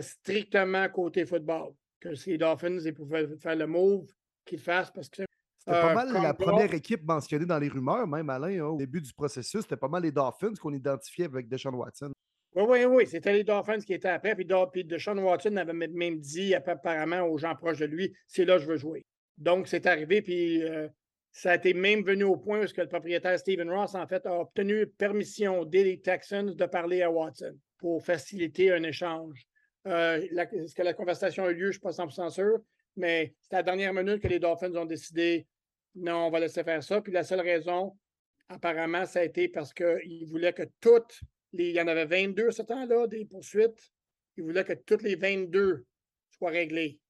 strictement 0.00 0.88
côté 0.88 1.26
football. 1.26 1.74
Que 2.14 2.30
les 2.30 2.38
Dolphins 2.38 2.78
ils 2.78 2.94
pouvaient 2.94 3.26
faire 3.36 3.56
le 3.56 3.66
move, 3.66 4.06
qu'ils 4.44 4.60
fassent 4.60 4.90
parce 4.90 5.08
que 5.08 5.22
c'était 5.66 5.80
pas 5.80 5.94
mal 5.94 6.12
la 6.12 6.32
première 6.32 6.72
équipe 6.74 7.02
mentionnée 7.02 7.46
dans 7.46 7.58
les 7.58 7.68
rumeurs, 7.68 8.06
même 8.06 8.30
Alain, 8.30 8.60
hein, 8.60 8.68
au 8.68 8.76
début 8.76 9.00
du 9.00 9.12
processus. 9.12 9.62
C'était 9.62 9.76
pas 9.76 9.88
mal 9.88 10.04
les 10.04 10.12
Dolphins 10.12 10.54
qu'on 10.60 10.72
identifiait 10.72 11.24
avec 11.24 11.48
Deshaun 11.48 11.74
Watson. 11.74 12.12
Oui, 12.54 12.64
oui, 12.68 12.84
oui. 12.84 13.06
C'était 13.06 13.32
les 13.32 13.42
Dolphins 13.42 13.80
qui 13.80 13.92
étaient 13.92 14.08
après. 14.08 14.36
Puis, 14.36 14.46
puis 14.72 14.84
Deshaun 14.84 15.18
Watson 15.18 15.56
avait 15.56 15.72
même 15.72 16.20
dit 16.20 16.54
apparemment 16.54 17.22
aux 17.22 17.36
gens 17.36 17.54
proches 17.56 17.80
de 17.80 17.86
lui 17.86 18.14
c'est 18.28 18.44
là 18.44 18.56
que 18.56 18.62
je 18.62 18.68
veux 18.68 18.76
jouer. 18.76 19.04
Donc, 19.36 19.66
c'est 19.66 19.86
arrivé. 19.86 20.22
Puis, 20.22 20.62
euh, 20.62 20.88
ça 21.32 21.50
a 21.50 21.56
été 21.56 21.74
même 21.74 22.02
venu 22.02 22.24
au 22.24 22.36
point 22.36 22.60
où 22.60 22.62
le 22.62 22.86
propriétaire 22.86 23.38
Stephen 23.38 23.70
Ross, 23.70 23.94
en 23.94 24.06
fait, 24.06 24.24
a 24.24 24.40
obtenu 24.40 24.86
permission 24.86 25.64
des 25.64 26.00
Texans 26.00 26.54
de 26.54 26.66
parler 26.66 27.02
à 27.02 27.10
Watson 27.10 27.54
pour 27.76 28.02
faciliter 28.02 28.72
un 28.72 28.84
échange. 28.84 29.46
Euh, 29.86 30.20
est-ce 30.20 30.74
que 30.74 30.82
la 30.82 30.94
conversation 30.94 31.44
a 31.44 31.50
eu 31.50 31.54
lieu? 31.54 31.60
Je 31.60 31.66
ne 31.66 31.72
suis 31.72 31.80
pas 31.80 31.90
100% 31.90 32.30
sûr, 32.30 32.58
mais 32.96 33.34
c'est 33.40 33.54
à 33.54 33.58
la 33.58 33.62
dernière 33.62 33.94
minute 33.94 34.20
que 34.20 34.28
les 34.28 34.38
Dolphins 34.38 34.74
ont 34.74 34.84
décidé 34.84 35.46
non, 35.94 36.26
on 36.26 36.30
va 36.30 36.40
laisser 36.40 36.62
faire 36.62 36.82
ça. 36.82 37.00
Puis 37.00 37.12
la 37.12 37.24
seule 37.24 37.40
raison, 37.40 37.96
apparemment, 38.48 39.06
ça 39.06 39.20
a 39.20 39.24
été 39.24 39.48
parce 39.48 39.72
qu'il 39.72 40.26
voulait 40.26 40.52
que 40.52 40.64
toutes 40.80 41.20
les. 41.52 41.70
Il 41.70 41.74
y 41.74 41.80
en 41.80 41.88
avait 41.88 42.04
22 42.04 42.50
ce 42.50 42.62
temps-là, 42.62 43.06
des 43.06 43.24
poursuites. 43.24 43.92
Il 44.36 44.44
voulait 44.44 44.64
que 44.64 44.74
toutes 44.74 45.02
les 45.02 45.16
22 45.16 45.86
soient 46.36 46.50
réglées 46.50 47.00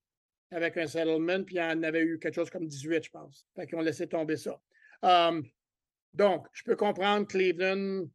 avec 0.52 0.76
un 0.76 0.86
settlement, 0.86 1.42
puis 1.42 1.56
il 1.56 1.58
y 1.58 1.62
en 1.62 1.82
avait 1.82 2.02
eu 2.02 2.20
quelque 2.20 2.34
chose 2.34 2.50
comme 2.50 2.68
18, 2.68 3.04
je 3.04 3.10
pense. 3.10 3.48
Fait 3.56 3.66
qu'ils 3.66 3.76
ont 3.76 3.80
laissé 3.80 4.06
tomber 4.06 4.36
ça. 4.36 4.60
donc, 6.14 6.46
je 6.52 6.62
peux 6.62 6.76
comprendre 6.76 7.26
Cleveland 7.26 8.06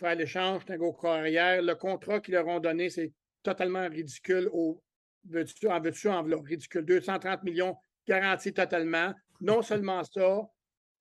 faire 0.00 0.14
l'échange, 0.14 0.62
un 0.68 0.76
gros 0.76 0.96
arrière. 1.06 1.62
Le 1.62 1.74
contrat 1.74 2.20
qu'ils 2.20 2.34
leur 2.34 2.46
ont 2.46 2.60
donné, 2.60 2.88
c'est 2.88 3.12
totalement 3.42 3.88
ridicule 3.88 4.48
au 4.52 4.82
en 5.28 5.80
veux-tu 5.80 6.08
en 6.08 6.22
ridicule. 6.22 6.84
230 6.84 7.42
millions 7.42 7.76
garantis 8.06 8.52
totalement. 8.52 9.12
Non 9.40 9.62
seulement 9.62 10.02
ça, 10.04 10.40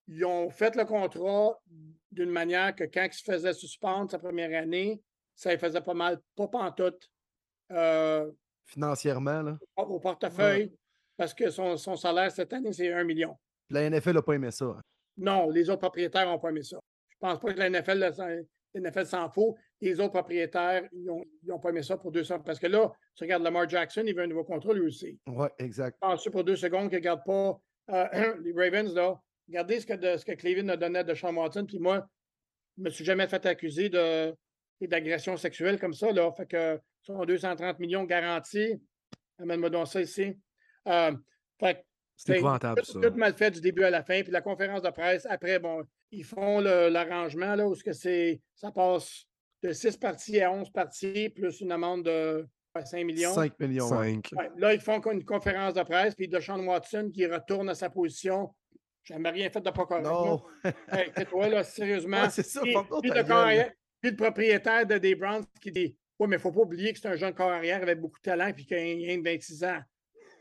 ils 0.08 0.25
ont 0.25 0.49
fait 0.49 0.75
le 0.75 0.86
contrat 0.86 1.60
d'une 2.12 2.32
manière 2.32 2.75
que 2.75 2.84
quand 2.84 3.06
il 3.06 3.13
se 3.13 3.23
faisait 3.23 3.54
suspendre 3.54 4.10
sa 4.10 4.19
première 4.19 4.62
année, 4.62 5.02
ça 5.36 5.52
lui 5.52 5.60
faisait 5.60 5.82
pas 5.82 5.93
mal, 5.93 6.19
pas 6.36 6.47
pantoute. 6.47 7.10
Euh, 7.71 8.30
Financièrement, 8.65 9.41
là. 9.41 9.58
Au 9.78 9.99
portefeuille, 9.99 10.73
parce 11.15 11.34
que 11.34 11.49
son, 11.49 11.78
salaire 11.95 12.32
cette 12.32 12.52
année, 12.54 12.73
c'est 12.73 12.91
1 12.91 13.04
million. 13.04 13.36
La 13.69 13.89
NFL 13.89 14.13
n'a 14.13 14.21
pas 14.21 14.34
aimé 14.34 14.52
ça. 14.52 14.65
Hein. 14.65 14.82
Non, 15.17 15.49
les 15.49 15.69
autres 15.69 15.82
propriétaires 15.82 16.25
n'ont 16.25 16.39
pas 16.39 16.49
aimé 16.49 16.63
ça. 16.63 16.78
Je 17.10 17.15
ne 17.15 17.19
pense 17.19 17.39
pas 17.39 17.54
que 17.54 17.60
la 17.60 17.69
NFL, 17.69 18.12
NFL 18.75 19.06
s'en 19.06 19.30
fout. 19.30 19.56
Les 19.82 20.00
autres 20.00 20.12
propriétaires, 20.12 20.88
ils 20.92 21.06
n'ont 21.06 21.60
pas 21.60 21.70
aimé 21.70 21.84
ça 21.84 21.98
pour 21.98 22.12
200. 22.12 22.39
Parce 22.39 22.60
que 22.60 22.68
là, 22.68 22.92
tu 23.15 23.24
regardes 23.24 23.44
Lamar 23.44 23.68
Jackson, 23.70 24.04
il 24.06 24.13
veut 24.13 24.24
un 24.24 24.28
nouveau 24.28 24.44
contrat 24.44 24.74
lui 24.74 24.88
aussi. 24.88 25.18
Oui, 25.28 25.48
exact. 25.58 25.98
Pense 26.02 26.28
pour 26.30 26.44
deux 26.44 26.58
secondes 26.58 26.89
qu'il 26.89 26.98
ne 26.98 27.02
regarde 27.02 27.24
pas 27.26 27.60
euh, 27.92 28.36
les 28.44 28.54
Ravens, 28.54 28.94
là, 28.94 29.20
regardez 29.48 29.80
ce 29.80 29.86
que, 29.86 29.94
de, 29.94 30.18
ce 30.18 30.26
que 30.26 30.34
Cleveland 30.34 30.70
a 30.70 30.78
donné 30.78 31.04
de 31.04 31.13
Sean 31.13 31.34
Watson, 31.34 31.65
puis 31.65 31.80
moi, 31.80 32.08
je 32.78 32.82
ne 32.82 32.86
me 32.86 32.89
suis 32.89 33.06
jamais 33.06 33.28
fait 33.28 33.46
accuser 33.46 33.89
de, 33.89 34.36
d'agression 34.82 35.38
sexuelle 35.38 35.80
comme 35.80 35.94
ça, 35.94 36.12
là. 36.12 36.32
Fait 36.34 36.46
que 36.46 36.80
sont 37.02 37.24
230 37.26 37.80
millions 37.80 38.04
garantis. 38.04 38.82
Amène-moi 39.39 39.70
donc 39.70 39.88
ça 39.88 40.02
ici. 40.02 40.38
Euh, 40.88 41.15
fait 41.60 41.86
c'est 42.15 42.36
épouvantable, 42.36 42.82
tout, 42.82 43.00
tout, 43.00 43.15
mal 43.15 43.34
fait 43.34 43.52
du 43.52 43.62
début 43.62 43.84
à 43.84 43.89
la 43.89 44.04
fin. 44.04 44.22
Puis 44.22 44.32
la 44.32 44.42
conférence 44.42 44.82
de 44.82 44.89
presse, 44.89 45.26
après, 45.30 45.58
bon, 45.58 45.84
ils 46.12 46.26
font 46.26 46.60
l'arrangement, 46.60 47.56
là, 47.56 47.65
où 47.65 47.74
ce 47.76 47.84
que 47.84 47.94
c'est, 47.94 48.42
ça 48.56 48.72
passe 48.72 49.26
de 49.63 49.74
6 49.74 49.98
parties 49.98 50.41
à 50.41 50.52
11 50.52 50.69
parties, 50.72 51.30
plus 51.30 51.62
une 51.62 51.72
amende 51.72 52.06
de 52.06 52.48
5 52.86 53.06
millions. 53.06 53.34
5 53.34 53.60
millions. 53.60 53.88
5. 53.88 54.32
là, 54.58 54.74
ils 54.74 54.80
font 54.80 55.02
une 55.12 55.26
conférence 55.26 55.74
de 55.74 55.84
presse, 55.84 56.15
puis 56.15 56.28
Deshaun 56.28 56.65
Watson 56.65 57.10
qui 57.13 57.26
retourne 57.26 57.69
à 57.69 57.76
sa 57.76 57.89
position. 57.89 58.54
Jamais 59.04 59.30
rien 59.32 59.50
fait 59.50 59.62
de 59.62 59.69
pas 59.69 59.86
correct. 59.86 60.04
Non. 60.04 60.43
hey, 60.91 61.12
toi, 61.26 61.50
là, 61.50 61.63
sérieusement. 61.63 62.30
c'est 62.30 62.45
ça. 62.45 62.62
Puis, 62.62 62.76
puis, 63.02 63.10
le 63.10 63.69
puis, 64.02 64.12
le 64.12 64.15
propriétaire 64.15 64.86
de 64.86 64.98
des 64.98 65.15
Browns 65.15 65.45
qui 65.62 65.72
dit 65.72 65.98
Oui, 66.19 66.28
mais 66.28 66.36
il 66.36 66.39
ne 66.39 66.41
faut 66.41 66.52
pas 66.52 66.62
oublier 66.62 66.93
que 66.93 67.00
c'est 67.00 67.08
un 67.08 67.15
jeune 67.15 67.34
corps 67.34 67.52
arrière 67.52 67.82
avec 67.82 68.00
beaucoup 68.00 68.19
de 68.19 68.24
talent 68.24 68.52
puis 68.54 68.65
qu'il 68.65 68.78
a 68.78 69.17
de 69.17 69.24
26 69.24 69.63
ans. 69.63 69.80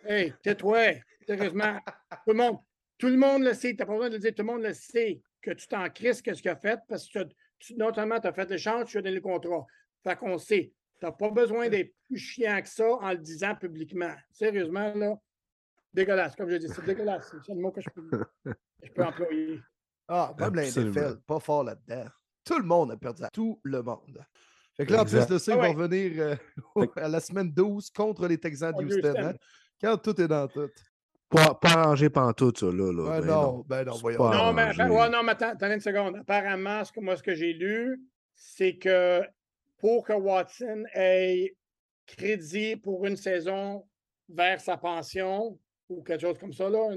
Hey, 0.04 0.35
tais-toi. 0.42 1.00
Sérieusement. 1.26 1.78
tout, 2.26 2.33
le 2.33 2.35
monde, 2.35 2.59
tout 2.98 3.09
le 3.09 3.16
monde 3.16 3.42
le 3.42 3.54
sait. 3.54 3.70
Tu 3.70 3.76
n'as 3.78 3.87
pas 3.87 3.92
besoin 3.92 4.09
de 4.11 4.14
le 4.14 4.20
dire. 4.20 4.35
Tout 4.35 4.42
le 4.42 4.52
monde 4.52 4.62
le 4.62 4.74
sait 4.74 5.20
que 5.40 5.52
tu 5.52 5.66
t'en 5.66 5.88
crises 5.88 6.20
qu'est-ce 6.20 6.42
qu'il 6.42 6.50
a 6.50 6.57
fait 6.57 6.81
parce 6.88 7.09
que 7.09 7.20
tu, 7.59 7.75
notamment, 7.77 8.21
tu 8.21 8.27
as 8.27 8.33
fait 8.33 8.49
l'échange, 8.51 8.87
tu 8.87 8.99
as 8.99 9.03
donné 9.03 9.16
le 9.16 9.21
contrat. 9.21 9.66
Fait 10.03 10.16
qu'on 10.16 10.38
sait. 10.38 10.73
Tu 11.01 11.07
n'as 11.07 11.12
pas 11.12 11.31
besoin 11.31 11.68
d'être 11.68 11.94
plus 12.07 12.18
chiant 12.18 12.61
que 12.61 12.68
ça 12.68 12.88
en 12.88 13.12
le 13.12 13.18
disant 13.18 13.55
publiquement. 13.55 14.14
Sérieusement, 14.31 14.92
là, 14.94 15.16
dégueulasse. 15.92 16.35
Comme 16.37 16.51
je 16.51 16.57
dis, 16.57 16.68
c'est 16.68 16.85
dégueulasse. 16.85 17.33
C'est 17.47 17.55
le 17.55 17.61
mot 17.61 17.71
que 17.71 17.81
je 17.81 17.90
peux, 17.90 18.09
je 18.83 18.92
peux 18.92 19.05
employer. 19.05 19.61
Ah, 20.09 20.35
même 20.38 20.55
l'NFL, 20.55 21.21
pas 21.27 21.38
fort 21.38 21.64
là-dedans. 21.64 22.07
Tout 22.44 22.59
le 22.59 22.64
monde 22.64 22.92
a 22.92 22.97
perdu 22.97 23.23
ça. 23.23 23.31
Tout 23.31 23.61
le 23.62 23.83
monde. 23.83 24.25
Fait 24.75 24.87
que 24.87 24.92
là, 24.92 25.03
en 25.03 25.05
plus 25.05 25.27
de 25.27 25.38
ça, 25.38 25.53
ils 25.53 25.59
ah 25.59 25.66
vont 25.66 25.73
revenir 25.75 26.23
euh, 26.77 26.87
à 26.97 27.09
la 27.09 27.21
semaine 27.21 27.53
12 27.53 27.90
contre 27.90 28.27
les 28.27 28.38
Texans 28.38 28.73
de 28.73 28.85
Houston. 28.85 29.14
Hein, 29.18 29.35
quand 29.81 29.97
tout 29.99 30.21
est 30.21 30.29
dans 30.29 30.49
tout. 30.49 30.71
Pas, 31.30 31.54
pas 31.54 31.68
arrangé 31.70 32.08
tout, 32.36 32.52
ça, 32.56 32.66
là. 32.66 32.92
là. 32.92 33.20
Ben, 33.20 33.20
ben 33.20 33.26
non, 33.26 33.64
ben 33.68 33.84
non, 33.84 33.96
voyons. 33.96 34.30
Non, 34.30 34.52
mais, 34.52 34.72
ben, 34.74 34.90
ouais, 34.90 35.10
non, 35.10 35.22
mais 35.22 35.32
attends, 35.32 35.50
attends, 35.50 35.70
une 35.70 35.80
seconde. 35.80 36.16
Apparemment, 36.16 36.84
ce 36.84 36.92
que, 36.92 37.00
moi, 37.00 37.16
ce 37.16 37.22
que 37.22 37.34
j'ai 37.34 37.52
lu, 37.52 38.00
c'est 38.34 38.76
que 38.76 39.22
pour 39.76 40.06
que 40.06 40.14
Watson 40.14 40.84
ait 40.94 41.54
crédit 42.06 42.76
pour 42.76 43.04
une 43.04 43.16
saison 43.16 43.86
vers 44.28 44.60
sa 44.60 44.78
pension 44.78 45.58
ou 45.90 46.02
quelque 46.02 46.22
chose 46.22 46.38
comme 46.38 46.52
ça, 46.52 46.68
là, 46.70 46.94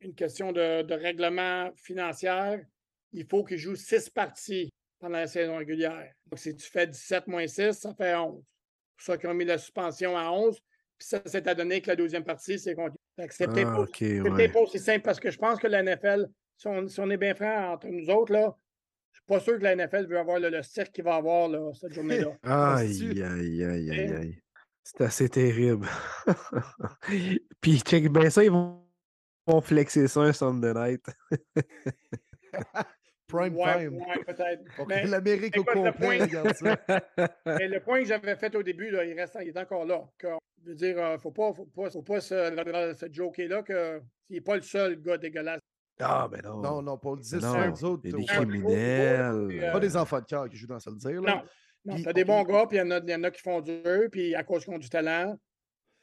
une, 0.00 0.14
question 0.14 0.52
de, 0.52 0.92
règlement 0.92 1.70
financier, 1.76 2.58
il 3.12 3.26
faut 3.26 3.44
qu'il 3.44 3.58
joue 3.58 3.76
six 3.76 4.10
parties 4.10 4.70
pendant 4.98 5.18
la 5.18 5.26
saison 5.26 5.56
régulière. 5.56 6.12
Donc, 6.26 6.38
si 6.38 6.54
tu 6.54 6.68
fais 6.70 6.86
17 6.86 7.26
moins 7.26 7.46
6, 7.46 7.72
ça 7.72 7.94
fait 7.94 8.14
11. 8.14 8.34
Pour 8.34 8.44
ça 8.98 9.16
qu'ils 9.16 9.30
ont 9.30 9.34
mis 9.34 9.46
la 9.46 9.58
suspension 9.58 10.16
à 10.16 10.30
11. 10.30 10.60
Puis 10.98 11.08
ça, 11.08 11.22
c'est 11.24 11.46
à 11.46 11.54
donner 11.54 11.80
que 11.80 11.88
la 11.88 11.96
deuxième 11.96 12.24
partie, 12.24 12.58
c'est 12.58 12.74
contre. 12.74 12.96
C'est 13.30 13.46
peut-être 13.46 13.70
ah, 13.72 14.52
pas, 14.52 14.60
aussi 14.60 14.78
simple 14.78 15.02
parce 15.02 15.20
que 15.20 15.30
je 15.30 15.38
pense 15.38 15.58
que 15.58 15.66
la 15.66 15.82
NFL, 15.82 16.28
si 16.56 16.66
on, 16.66 16.88
si 16.88 17.00
on 17.00 17.10
est 17.10 17.16
bien 17.16 17.34
franc 17.34 17.72
entre 17.72 17.88
nous 17.88 18.10
autres, 18.10 18.32
là, 18.32 18.56
pas 19.30 19.40
sûr 19.40 19.58
que 19.58 19.62
la 19.62 19.76
NFL 19.76 20.06
veut 20.06 20.18
avoir 20.18 20.40
le, 20.40 20.62
cirque 20.62 20.92
qu'il 20.92 21.04
va 21.04 21.14
avoir 21.14 21.48
là, 21.48 21.72
cette 21.72 21.94
journée-là. 21.94 22.36
aïe, 22.42 23.22
aïe, 23.22 23.64
aïe, 23.64 23.90
aïe, 23.90 24.12
aïe. 24.12 24.42
C'est 24.82 25.02
assez 25.02 25.28
terrible. 25.28 25.86
Puis, 27.60 27.78
check 27.80 28.10
bien 28.10 28.28
ça, 28.28 28.42
ils 28.42 28.50
vont, 28.50 28.82
flexer 29.62 30.08
ça 30.08 30.20
un 30.20 30.32
Sunday 30.32 30.74
night. 30.74 31.06
Prime 33.30 33.54
time. 33.54 33.96
Ouais, 33.96 34.24
peut-être. 34.26 35.08
L'Amérique 35.10 35.56
au 35.58 35.64
complet 35.64 36.22
regarde 36.22 36.54
ça. 36.54 36.76
Mais 37.46 37.68
le 37.68 37.80
point 37.80 38.00
que 38.00 38.06
j'avais 38.06 38.36
fait 38.36 38.54
au 38.54 38.62
début, 38.62 38.90
là, 38.90 39.04
il, 39.04 39.18
reste, 39.18 39.38
il 39.40 39.48
est 39.48 39.58
encore 39.58 39.84
là. 39.84 40.02
je 40.20 40.28
veux 40.68 40.74
dire, 40.74 40.96
il 40.96 41.02
euh, 41.02 41.12
ne 41.12 41.18
faut 41.18 41.30
pas, 41.30 41.52
faut 41.52 41.66
pas, 41.66 41.90
faut 41.90 42.02
pas 42.02 42.20
se, 42.20 42.94
se 42.98 43.12
joker-là 43.12 43.62
qu'il 43.62 44.02
n'est 44.30 44.40
pas 44.40 44.56
le 44.56 44.62
seul 44.62 45.00
gars 45.00 45.18
dégueulasse 45.18 45.60
ah, 46.02 46.28
ben 46.30 46.40
non. 46.42 46.60
Non, 46.60 46.82
non, 46.82 46.96
pas 46.96 47.10
le 47.14 47.20
dire 47.20 47.40
sur 47.40 47.60
les 47.60 47.84
autres. 47.84 48.02
Des 48.02 48.24
criminels. 48.24 49.70
Pas 49.72 49.80
des 49.80 49.96
enfants 49.96 50.20
de 50.20 50.24
cœur 50.24 50.48
qui 50.48 50.56
jouent 50.56 50.66
dans 50.66 50.80
ça 50.80 50.90
le 50.90 50.96
dire. 50.96 51.20
Là. 51.20 51.44
Non, 51.84 51.94
non 51.94 52.02
t'as 52.02 52.12
des 52.12 52.24
bons 52.24 52.42
gars, 52.44 52.66
puis 52.66 52.78
il 52.78 52.80
y, 52.80 53.14
en 53.14 53.22
a 53.24 53.30
qui 53.30 53.42
font 53.42 53.60
dur, 53.60 54.08
puis 54.10 54.34
à 54.34 54.42
cause 54.42 54.64
qu'ils 54.64 54.74
ont 54.74 54.78
du 54.78 54.88
talent. 54.88 55.36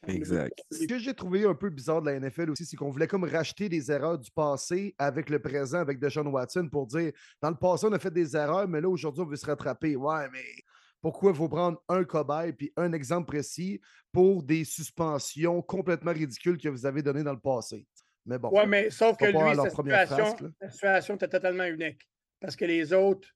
Exact. 0.06 0.54
Ce 0.72 0.86
que 0.86 1.00
j'ai 1.00 1.14
trouvé 1.14 1.46
un 1.46 1.56
peu 1.56 1.70
bizarre 1.70 2.02
de 2.02 2.10
la 2.12 2.20
NFL 2.20 2.52
aussi, 2.52 2.66
c'est 2.66 2.76
qu'on 2.76 2.92
voulait 2.92 3.08
comme 3.08 3.24
racheter 3.24 3.68
des 3.68 3.92
erreurs 3.92 4.18
du 4.20 4.30
passé 4.32 4.94
avec 4.98 5.30
le 5.30 5.40
présent, 5.40 5.80
avec 5.80 6.00
Deshaun 6.00 6.28
Watson, 6.28 6.70
pour 6.72 6.86
dire 6.88 7.12
dans 7.42 7.50
le 7.50 7.56
passé, 7.56 7.88
on 7.88 7.94
a 7.94 8.00
fait 8.00 8.12
des 8.12 8.36
erreurs, 8.36 8.68
mais 8.68 8.80
là, 8.80 8.90
aujourd'hui, 8.90 9.24
on 9.24 9.26
veut 9.26 9.36
se 9.36 9.46
rattraper. 9.46 9.96
Ouais, 9.96 10.30
mais 10.32 10.44
pourquoi 11.02 11.32
il 11.32 11.38
faut 11.38 11.50
prendre 11.50 11.82
un 11.90 12.04
cobaye 12.04 12.54
puis 12.54 12.72
un 12.78 12.94
exemple 12.94 13.28
précis 13.28 13.82
pour 14.12 14.44
des 14.44 14.64
suspensions 14.66 15.62
complètement 15.62 16.14
ridicules 16.14 16.58
que 16.58 16.70
vous 16.70 16.86
avez 16.86 17.02
données 17.02 17.24
dans 17.24 17.34
le 17.34 17.40
passé? 17.40 17.86
Mais 18.26 18.38
bon. 18.38 18.50
Oui, 18.54 18.68
mais 18.68 18.90
sauf 18.90 19.18
que 19.18 19.26
lui, 19.26 19.56
sa 19.56 19.70
situation, 19.70 20.36
sa 20.62 20.70
situation 20.70 21.16
était 21.16 21.28
totalement 21.30 21.64
unique. 21.66 22.08
Parce 22.40 22.56
que 22.56 22.66
les 22.66 22.94
autres, 22.94 23.30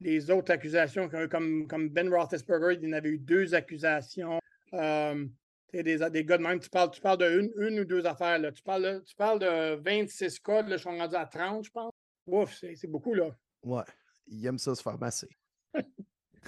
les 0.00 0.30
autres 0.30 0.52
accusations, 0.52 1.08
comme- 1.08 1.28
comme, 1.28 1.66
comme 1.66 1.88
Ben 1.88 2.08
Roethlisberger, 2.12 2.78
il 2.80 2.88
en 2.90 2.92
avait 2.92 3.08
eu 3.10 3.18
deux 3.18 3.54
accusations. 3.54 4.38
Euh, 4.74 5.26
tu 5.70 5.78
sais, 5.78 5.82
des, 5.82 5.98
des 6.10 6.24
gars 6.24 6.38
de 6.38 6.42
même, 6.42 6.58
tu 6.60 6.68
parles, 6.70 6.90
tu 6.90 7.00
parles 7.00 7.18
de 7.18 7.40
une, 7.40 7.52
une 7.68 7.80
ou 7.80 7.84
deux 7.84 8.04
affaires. 8.06 8.38
Là. 8.38 8.52
Tu, 8.52 8.62
parles, 8.62 8.82
de- 8.82 9.04
tu 9.06 9.14
parles 9.16 9.38
de 9.38 9.74
26 9.82 10.38
cas, 10.40 10.62
là, 10.62 10.76
je 10.76 10.82
suis 10.82 10.88
rendu 10.88 11.14
à 11.16 11.26
30, 11.26 11.64
je 11.64 11.70
pense. 11.70 11.92
Ouf, 12.26 12.54
c'est 12.54 12.86
beaucoup, 12.86 13.14
là. 13.14 13.30
Ouais. 13.62 13.82
Il 14.28 14.44
aime 14.46 14.58
ça 14.58 14.74
se 14.74 14.82
faire 14.82 14.98
masser. 14.98 15.28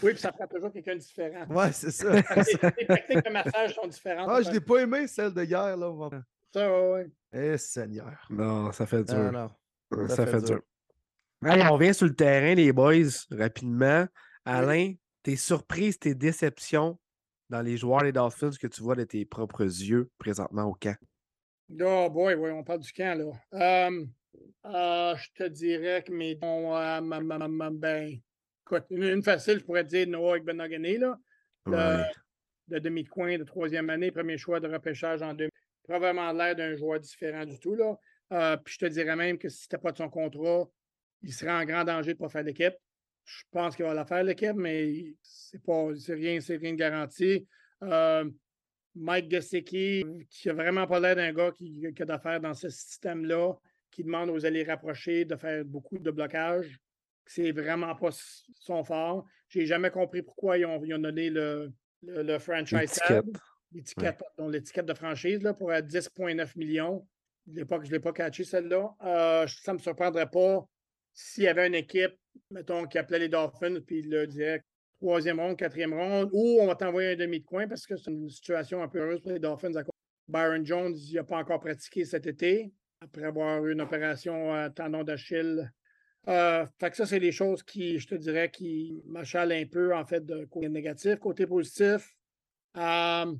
Oui, 0.00 0.12
puis 0.12 0.20
ça 0.20 0.30
prend 0.30 0.46
toujours 0.46 0.70
quelqu'un 0.72 0.94
de 0.94 1.00
différent. 1.00 1.44
Ouais, 1.50 1.72
c'est 1.72 1.90
ça. 1.90 2.12
Les, 2.12 2.22
les 2.78 2.86
techniques 2.86 3.24
de 3.24 3.32
massage 3.32 3.74
sont 3.74 3.88
différentes. 3.88 4.28
ah, 4.30 4.40
je 4.42 4.48
l'ai 4.52 4.60
pas 4.60 4.76
aimé, 4.82 5.08
celle 5.08 5.34
de 5.34 5.42
hier, 5.42 5.76
là. 5.76 5.90
va- 5.90 6.22
Ça, 6.54 6.70
ouais, 6.70 6.92
ouais. 6.92 7.10
Eh, 7.32 7.58
Seigneur. 7.58 8.16
Non, 8.30 8.70
ça 8.70 8.86
fait 8.86 9.02
dur. 9.02 9.16
Non, 9.16 9.32
non. 9.90 10.06
ça, 10.06 10.14
ça 10.14 10.26
fait, 10.26 10.30
fait 10.34 10.46
dur. 10.46 10.60
dur. 11.42 11.50
Allez, 11.50 11.64
on 11.64 11.72
revient 11.72 11.92
sur 11.94 12.06
le 12.06 12.14
terrain, 12.14 12.54
les 12.54 12.72
boys, 12.72 12.94
rapidement. 13.32 14.06
Alain, 14.44 14.94
tes 15.24 15.34
surprises, 15.34 15.98
tes 15.98 16.14
déceptions 16.14 16.96
dans 17.48 17.62
les 17.62 17.76
joueurs 17.76 18.02
des 18.02 18.12
Dolphins 18.12 18.50
que 18.60 18.66
tu 18.66 18.82
vois 18.82 18.94
de 18.94 19.04
tes 19.04 19.24
propres 19.24 19.62
yeux 19.62 20.10
présentement 20.18 20.64
au 20.64 20.74
camp? 20.74 20.96
Oh 21.80 22.08
boy, 22.10 22.34
oui, 22.34 22.50
on 22.50 22.64
parle 22.64 22.80
du 22.80 22.92
camp, 22.92 23.18
là. 23.18 23.90
Euh, 24.64 25.16
je 25.16 25.28
te 25.34 25.48
dirais 25.48 26.02
que 26.02 26.12
mes. 26.12 26.38
ma- 26.40 27.70
ben, 27.70 28.18
écoute, 28.66 28.84
une, 28.90 29.02
une 29.04 29.22
facile, 29.22 29.58
je 29.58 29.64
pourrais 29.64 29.84
te 29.84 29.90
dire 29.90 30.06
Noah 30.08 30.40
Benogany, 30.40 30.98
là. 30.98 31.18
De 31.66 32.78
de 32.78 33.08
coin 33.08 33.38
de 33.38 33.44
troisième 33.44 33.88
année, 33.90 34.10
premier 34.10 34.36
choix 34.36 34.60
de 34.60 34.68
repêchage 34.68 35.22
en 35.22 35.32
2000. 35.32 35.50
Probablement 35.84 36.32
l'air 36.32 36.54
d'un 36.54 36.76
joueur 36.76 37.00
différent 37.00 37.46
du 37.46 37.58
tout. 37.58 37.74
Là. 37.74 37.98
Euh, 38.32 38.56
puis 38.58 38.74
je 38.74 38.78
te 38.78 38.86
dirais 38.86 39.16
même 39.16 39.38
que 39.38 39.48
si 39.48 39.62
c'était 39.62 39.78
pas 39.78 39.92
de 39.92 39.96
son 39.96 40.10
contrat, 40.10 40.68
il 41.22 41.32
serait 41.32 41.52
en 41.52 41.64
grand 41.64 41.84
danger 41.84 42.12
de 42.12 42.18
ne 42.18 42.26
pas 42.26 42.28
faire 42.28 42.42
l'équipe. 42.42 42.74
Je 43.28 43.42
pense 43.50 43.76
qu'il 43.76 43.84
va 43.84 43.92
la 43.92 44.06
faire 44.06 44.24
l'équipe, 44.24 44.56
mais 44.56 45.14
c'est 45.22 45.62
pas 45.62 45.88
rien, 46.08 46.38
rien 46.40 46.72
de 46.72 46.76
garanti. 46.78 47.46
Euh, 47.82 48.24
Mike 48.94 49.30
Gesicki, 49.30 50.02
qui 50.30 50.48
a 50.48 50.54
vraiment 50.54 50.86
pas 50.86 50.98
l'air 50.98 51.14
d'un 51.14 51.32
gars 51.34 51.52
qui, 51.52 51.92
qui 51.94 52.02
a 52.02 52.06
d'affaires 52.06 52.40
dans 52.40 52.54
ce 52.54 52.70
système-là, 52.70 53.52
qui 53.90 54.02
demande 54.02 54.30
aux 54.30 54.46
alliés 54.46 54.64
rapprochés 54.64 55.26
de 55.26 55.36
faire 55.36 55.62
beaucoup 55.64 55.98
de 55.98 56.10
blocage. 56.10 56.78
C'est 57.26 57.52
vraiment 57.52 57.94
pas 57.94 58.08
son 58.54 58.82
fort. 58.82 59.26
J'ai 59.50 59.66
jamais 59.66 59.90
compris 59.90 60.22
pourquoi 60.22 60.56
ils 60.56 60.64
ont, 60.64 60.82
ils 60.82 60.94
ont 60.94 60.98
donné 60.98 61.28
le, 61.28 61.70
le, 62.02 62.22
le 62.22 62.38
franchise 62.38 62.92
tag, 63.06 63.24
L'étiquette. 63.72 64.86
de 64.86 64.94
franchise 64.94 65.42
là, 65.42 65.52
pour 65.52 65.70
être 65.70 65.86
10,9 65.86 66.56
millions. 66.56 67.06
Je 67.46 67.52
ne 67.52 67.58
l'ai 67.58 67.64
pas, 67.66 67.78
je 67.84 67.90
l'ai 67.90 68.00
pas 68.00 68.12
catché 68.12 68.44
celle-là. 68.44 68.94
Euh, 69.04 69.46
ça 69.46 69.72
ne 69.72 69.76
me 69.76 69.82
surprendrait 69.82 70.30
pas 70.30 70.66
s'il 71.20 71.44
y 71.44 71.48
avait 71.48 71.66
une 71.66 71.74
équipe, 71.74 72.16
mettons, 72.52 72.86
qui 72.86 72.96
appelait 72.96 73.18
les 73.18 73.28
Dolphins, 73.28 73.80
puis 73.84 73.98
il 73.98 74.10
leur 74.10 74.28
disait 74.28 74.62
troisième 75.00 75.40
ronde, 75.40 75.56
quatrième 75.56 75.92
ronde, 75.92 76.30
ou 76.32 76.58
on 76.60 76.66
va 76.66 76.76
t'envoyer 76.76 77.10
un 77.10 77.16
demi 77.16 77.40
de 77.40 77.44
coin 77.44 77.66
parce 77.66 77.86
que 77.86 77.96
c'est 77.96 78.10
une 78.10 78.30
situation 78.30 78.82
un 78.84 78.88
peu 78.88 79.00
heureuse 79.00 79.20
pour 79.20 79.32
les 79.32 79.40
Dolphins. 79.40 79.74
à 79.74 79.82
Byron 80.28 80.64
Jones, 80.64 80.96
il 80.96 81.14
n'a 81.14 81.24
pas 81.24 81.38
encore 81.38 81.58
pratiqué 81.58 82.04
cet 82.04 82.28
été, 82.28 82.72
après 83.00 83.24
avoir 83.24 83.64
eu 83.66 83.72
une 83.72 83.80
opération 83.80 84.54
à 84.54 84.70
tendon 84.70 85.02
d'Achille. 85.02 85.68
Euh, 86.28 86.64
fait 86.78 86.90
que 86.90 86.96
ça, 86.96 87.04
c'est 87.04 87.18
les 87.18 87.32
choses 87.32 87.64
qui, 87.64 87.98
je 87.98 88.06
te 88.06 88.14
dirais, 88.14 88.48
qui 88.48 89.02
m'achalent 89.04 89.52
un 89.52 89.66
peu, 89.66 89.96
en 89.96 90.04
fait, 90.04 90.24
de 90.24 90.44
côté 90.44 90.68
négatif. 90.68 91.16
Côté 91.16 91.48
positif, 91.48 92.14
euh, 92.76 93.34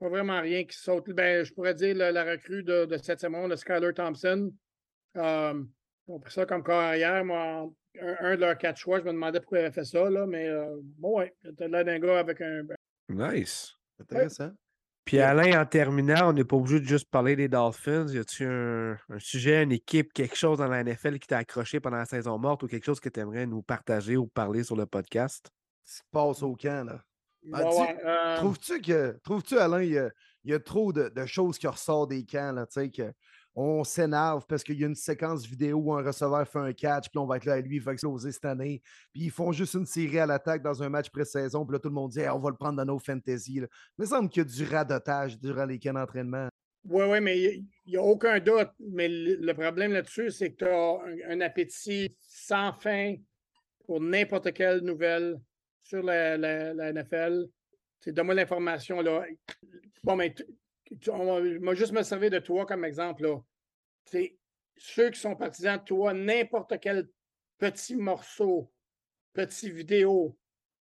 pas 0.00 0.08
vraiment 0.08 0.40
rien 0.40 0.64
qui 0.64 0.76
saute. 0.76 1.08
Ben, 1.10 1.44
je 1.44 1.52
pourrais 1.52 1.74
dire 1.74 1.94
la, 1.94 2.24
recrue 2.24 2.64
de, 2.64 2.84
de 2.84 2.96
cette 2.96 3.20
saison, 3.20 3.46
le 3.46 3.54
Skyler 3.54 3.92
Thompson. 3.94 4.52
Euh, 5.16 5.62
ont 6.08 6.20
pris 6.20 6.32
ça 6.32 6.46
comme 6.46 6.62
corps 6.62 6.80
arrière. 6.80 7.24
Moi, 7.24 7.70
un, 8.00 8.16
un 8.20 8.34
de 8.36 8.40
leurs 8.40 8.58
quatre 8.58 8.76
choix, 8.78 8.98
je 9.00 9.04
me 9.04 9.12
demandais 9.12 9.40
pourquoi 9.40 9.58
il 9.58 9.64
avait 9.64 9.74
fait 9.74 9.84
ça, 9.84 10.08
là, 10.08 10.26
mais 10.26 10.48
euh, 10.48 10.76
bon, 10.98 11.18
ouais, 11.18 11.34
t'as 11.56 11.68
l'air 11.68 11.84
d'un 11.84 11.98
gars 11.98 12.18
avec 12.18 12.40
un. 12.40 12.62
Nice. 13.08 13.72
Intéressant. 14.00 14.50
Puis 15.04 15.18
Alain, 15.18 15.60
en 15.60 15.66
terminant, 15.66 16.30
on 16.30 16.32
n'est 16.32 16.44
pas 16.44 16.54
obligé 16.56 16.78
de 16.78 16.84
juste 16.84 17.10
parler 17.10 17.34
des 17.34 17.48
Dolphins. 17.48 18.06
Y 18.08 18.18
a-tu 18.18 18.44
un, 18.46 18.96
un 19.08 19.18
sujet, 19.18 19.62
une 19.64 19.72
équipe, 19.72 20.12
quelque 20.12 20.36
chose 20.36 20.58
dans 20.58 20.68
la 20.68 20.84
NFL 20.84 21.18
qui 21.18 21.26
t'a 21.26 21.38
accroché 21.38 21.80
pendant 21.80 21.96
la 21.96 22.04
saison 22.04 22.38
morte 22.38 22.62
ou 22.62 22.68
quelque 22.68 22.84
chose 22.84 23.00
que 23.00 23.08
tu 23.08 23.18
aimerais 23.18 23.46
nous 23.46 23.62
partager 23.62 24.16
ou 24.16 24.28
parler 24.28 24.62
sur 24.62 24.76
le 24.76 24.86
podcast? 24.86 25.50
Ce 25.84 25.98
qui 25.98 26.08
passe 26.12 26.42
au 26.44 26.54
camp, 26.54 26.86
là. 26.86 27.02
Ah, 27.52 27.64
Ouais, 27.64 27.76
ouais, 27.80 27.96
euh, 28.04 28.36
Trouves-tu 28.36 28.80
que, 28.80 29.18
trouves-tu, 29.24 29.58
Alain, 29.58 29.82
il 29.82 29.90
y 29.90 29.98
a, 29.98 30.08
il 30.44 30.52
y 30.52 30.54
a 30.54 30.60
trop 30.60 30.92
de, 30.92 31.08
de 31.08 31.26
choses 31.26 31.58
qui 31.58 31.66
ressortent 31.66 32.10
des 32.10 32.24
camps, 32.24 32.52
là, 32.52 32.66
tu 32.66 32.80
sais, 32.80 32.88
que 32.90 33.12
on 33.54 33.84
s'énerve 33.84 34.46
parce 34.46 34.64
qu'il 34.64 34.80
y 34.80 34.84
a 34.84 34.86
une 34.86 34.94
séquence 34.94 35.46
vidéo 35.46 35.78
où 35.78 35.94
un 35.94 36.02
receveur 36.02 36.46
fait 36.48 36.58
un 36.58 36.72
catch, 36.72 37.08
puis 37.10 37.18
on 37.18 37.26
va 37.26 37.36
être 37.36 37.44
là, 37.44 37.60
lui, 37.60 37.76
il 37.76 37.82
va 37.82 37.92
exploser 37.92 38.32
cette 38.32 38.44
année. 38.44 38.80
Puis 39.12 39.24
ils 39.24 39.30
font 39.30 39.52
juste 39.52 39.74
une 39.74 39.86
série 39.86 40.18
à 40.18 40.26
l'attaque 40.26 40.62
dans 40.62 40.82
un 40.82 40.88
match 40.88 41.10
pré-saison, 41.10 41.64
puis 41.66 41.74
là, 41.74 41.78
tout 41.78 41.88
le 41.88 41.94
monde 41.94 42.10
dit, 42.10 42.20
on 42.20 42.38
va 42.38 42.50
le 42.50 42.56
prendre 42.56 42.76
dans 42.76 42.84
nos 42.84 42.98
fantasy. 42.98 43.60
là. 43.60 43.66
Il 43.98 44.02
me 44.02 44.06
semble 44.06 44.28
qu'il 44.30 44.42
y 44.42 44.46
a 44.46 44.48
du 44.48 44.64
radotage 44.64 45.38
durant 45.38 45.66
les 45.66 45.78
camps 45.78 45.92
d'entraînement. 45.92 46.48
Oui, 46.84 47.04
oui, 47.08 47.20
mais 47.20 47.40
il 47.40 47.66
n'y 47.86 47.96
a 47.96 48.02
aucun 48.02 48.40
doute. 48.40 48.70
Mais 48.80 49.08
le, 49.08 49.52
problème 49.52 49.92
là-dessus, 49.92 50.30
c'est 50.30 50.52
que 50.52 50.56
tu 50.56 50.64
as 50.64 51.32
un, 51.32 51.40
appétit 51.40 52.16
sans 52.20 52.72
fin 52.72 53.14
pour 53.86 54.00
n'importe 54.00 54.52
quelle 54.52 54.80
nouvelle 54.80 55.38
sur 55.82 56.02
la, 56.02 56.36
NFL. 56.92 57.46
C'est 58.00 58.12
donne-moi 58.12 58.34
l'information 58.34 59.00
là. 59.00 59.24
Bon, 60.02 60.16
mais 60.16 60.34
on 61.10 61.40
vais 61.40 61.76
juste 61.76 61.92
me 61.92 62.02
servir 62.02 62.30
de 62.30 62.38
toi 62.38 62.66
comme 62.66 62.84
exemple 62.84 63.22
là. 63.24 63.38
Ceux 64.76 65.10
qui 65.10 65.20
sont 65.20 65.36
partisans 65.36 65.78
de 65.78 65.84
toi, 65.84 66.12
n'importe 66.12 66.78
quel 66.80 67.08
petit 67.58 67.94
morceau, 67.96 68.72
petit 69.32 69.70
vidéo 69.70 70.38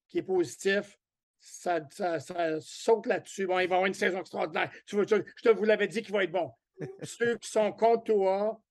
qui 0.08 0.18
est 0.18 0.22
positif, 0.22 0.98
ça, 1.38 1.80
ça- 1.90 2.20
ça 2.20 2.60
saute 2.60 3.06
là-dessus. 3.06 3.46
Bon, 3.46 3.58
il 3.58 3.68
va 3.68 3.76
avoir 3.76 3.86
une 3.86 3.94
saison 3.94 4.20
extraordinaire. 4.20 4.70
Tu 4.86 4.96
vois, 4.96 5.06
tu- 5.06 5.14
je 5.36 5.42
te 5.42 5.48
vous 5.50 5.64
l'avais 5.64 5.88
dit 5.88 6.02
qu'il 6.02 6.12
va 6.12 6.24
être 6.24 6.32
bon. 6.32 6.50
Ceux 7.02 7.36
qui 7.38 7.50
sont 7.50 7.72
contre 7.72 8.04
toi, 8.04 8.62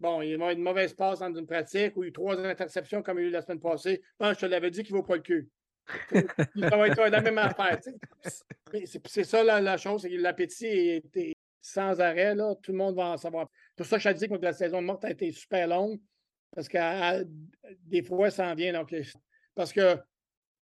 bon, 0.00 0.22
il 0.22 0.30
va 0.30 0.34
avoir 0.34 0.50
une 0.50 0.62
mauvaise 0.62 0.94
passe 0.94 1.20
dans 1.20 1.34
une 1.34 1.46
pratique 1.46 1.96
ou 1.96 2.04
eu 2.04 2.12
trois 2.12 2.38
interceptions 2.38 3.02
comme 3.02 3.18
il 3.18 3.22
y 3.22 3.24
a 3.26 3.28
eu 3.28 3.32
la 3.32 3.42
semaine 3.42 3.60
passée. 3.60 4.02
Bon, 4.18 4.32
je 4.32 4.40
te 4.40 4.46
l'avais 4.46 4.70
dit 4.70 4.82
qu'il 4.84 4.94
ne 4.94 5.00
vaut 5.00 5.06
pas 5.06 5.16
le 5.16 5.22
cul. 5.22 5.50
Ça 6.10 6.76
va 6.76 6.88
être 6.88 7.08
la 7.08 7.20
même 7.20 7.38
affaire. 7.38 7.78
C'est 9.04 9.24
ça 9.24 9.42
la, 9.42 9.76
chose, 9.76 10.02
c'est 10.02 10.10
que 10.10 10.16
l'appétit 10.16 10.66
est, 10.66 11.36
sans 11.60 12.00
arrêt. 12.00 12.34
Là. 12.34 12.54
Tout 12.62 12.72
le 12.72 12.78
monde 12.78 12.96
va 12.96 13.10
en 13.10 13.16
savoir. 13.16 13.48
Pour 13.76 13.86
ça 13.86 13.98
je 13.98 14.08
te 14.08 14.14
dis 14.14 14.28
que 14.28 14.34
la 14.34 14.52
saison 14.52 14.80
de 14.80 14.86
morte 14.86 15.04
a 15.04 15.10
été 15.10 15.30
super 15.32 15.68
longue. 15.68 16.00
Parce 16.54 16.68
que 16.68 17.24
des 17.86 18.02
fois, 18.02 18.30
ça 18.30 18.52
en 18.52 18.54
vient. 18.54 18.84
Parce 19.54 19.72
que, 19.72 19.98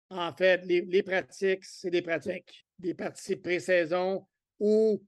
en 0.09 0.31
fait, 0.33 0.65
les, 0.65 1.03
pratiques, 1.03 1.65
c'est 1.65 1.89
des 1.89 2.01
pratiques. 2.01 2.65
Des 2.79 2.93
pratiques 2.93 3.41
pré-saison 3.41 4.25
où 4.59 5.03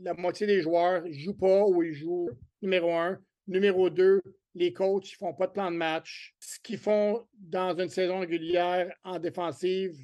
la 0.00 0.14
moitié 0.14 0.46
des 0.46 0.62
joueurs 0.62 1.02
ne 1.02 1.12
jouent 1.12 1.36
pas 1.36 1.64
ou 1.66 1.82
ils 1.82 1.92
jouent 1.92 2.30
numéro 2.62 2.92
un. 2.94 3.20
Numéro 3.46 3.90
deux, 3.90 4.22
les 4.54 4.72
coachs 4.72 5.12
ne 5.12 5.16
font 5.16 5.34
pas 5.34 5.46
de 5.46 5.52
plan 5.52 5.70
de 5.70 5.76
match. 5.76 6.34
Ce 6.38 6.58
qu'ils 6.60 6.78
font 6.78 7.26
dans 7.34 7.76
une 7.76 7.88
saison 7.88 8.20
régulière 8.20 8.94
en 9.04 9.18
défensive, 9.18 9.96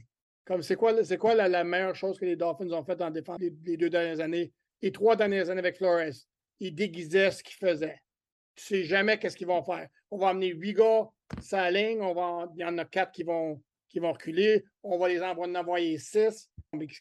comme 0.45 0.63
c'est 0.63 0.77
quoi, 0.77 1.05
c'est 1.05 1.19
quoi 1.19 1.35
la, 1.35 1.65
meilleure 1.65 1.95
chose 1.95 2.19
que 2.19 2.25
les 2.25 2.37
Dolphins 2.37 2.71
ont 2.73 2.85
fait 2.85 3.01
en 3.03 3.11
défense 3.11 3.39
les, 3.39 3.77
deux 3.77 3.91
dernières 3.91 4.21
années, 4.21 4.53
les 4.81 4.93
trois 4.93 5.15
dernières 5.15 5.51
années 5.51 5.61
avec 5.61 5.77
Flores? 5.77 6.15
Ils 6.61 6.75
déguisaient 6.75 7.31
ce 7.31 7.45
qu'ils 7.45 7.57
faisaient. 7.57 8.01
Tu 8.57 8.65
sais 8.65 8.85
jamais 8.85 9.19
qu'est-ce 9.19 9.37
qu'ils 9.37 9.47
vont 9.47 9.63
faire. 9.63 9.89
On 10.11 10.19
va 10.19 10.31
amener 10.31 10.49
huit 10.49 10.73
gars, 10.73 11.09
ça 11.41 11.71
ligne, 11.71 12.01
on 12.01 12.15
va, 12.15 12.51
il 12.57 12.61
y 12.61 12.65
en 12.65 12.79
a 12.79 12.85
quatre 12.85 13.13
qui 13.13 13.23
vont, 13.23 13.63
qui 13.89 14.01
vont 14.01 14.13
reculer, 14.13 14.65
on 14.83 14.99
va 14.99 15.09
les 15.09 15.23
envoyer, 15.23 15.53
en 15.53 15.61
envoyer 15.61 15.99
six. 15.99 16.51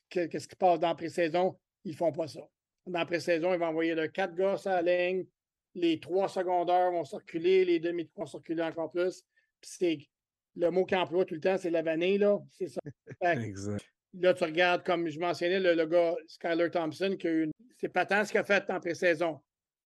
Qu'est-ce 0.10 0.48
qui 0.48 0.56
passe 0.56 0.80
dans 0.80 0.90
la 0.90 0.96
pré-saison? 0.96 1.58
Ils 1.84 1.92
ne 1.92 1.98
font 1.98 2.12
pas 2.12 2.28
ça. 2.28 2.42
Dans 2.86 3.00
la 3.00 3.06
pré-saison, 3.06 3.54
ils 3.54 3.60
vont 3.60 3.68
envoyer 3.68 3.96
quatre 4.14 4.36
gars 4.36 4.56
la 4.66 4.82
ligne, 4.82 5.26
les 5.78 6.00
trois 6.00 6.28
secondaires 6.28 6.92
vont 6.92 7.06
circuler, 7.06 7.64
les 7.66 7.80
demi 7.80 8.10
vont 8.16 8.26
circuler 8.26 8.64
encore 8.64 8.92
plus. 8.92 9.24
C'est 9.62 10.00
le 10.56 10.72
mot 10.72 10.86
qu'il 10.86 10.98
emploie 10.98 11.26
tout 11.26 11.36
le 11.36 11.40
temps, 11.40 11.58
c'est 11.58 11.70
la 11.70 11.82
vanille, 11.82 12.18
là. 12.18 12.40
C'est 12.50 12.68
ça. 12.68 12.82
Exact. 13.22 13.86
Là, 14.14 14.34
tu 14.34 14.44
regardes, 14.44 14.84
comme 14.84 15.08
je 15.08 15.20
mentionnais, 15.20 15.60
le, 15.60 15.76
le 15.76 15.86
gars 15.86 16.16
Skyler 16.28 16.72
Thompson, 16.72 17.16
qui 17.20 17.28
a 17.28 17.32
eu 17.32 17.44
une... 17.44 17.52
c'est 17.78 17.90
patent 17.90 18.26
ce 18.26 18.32
qu'il 18.32 18.40
a 18.40 18.44
fait 18.44 18.70
en 18.70 18.80
pré-saison. 18.80 19.40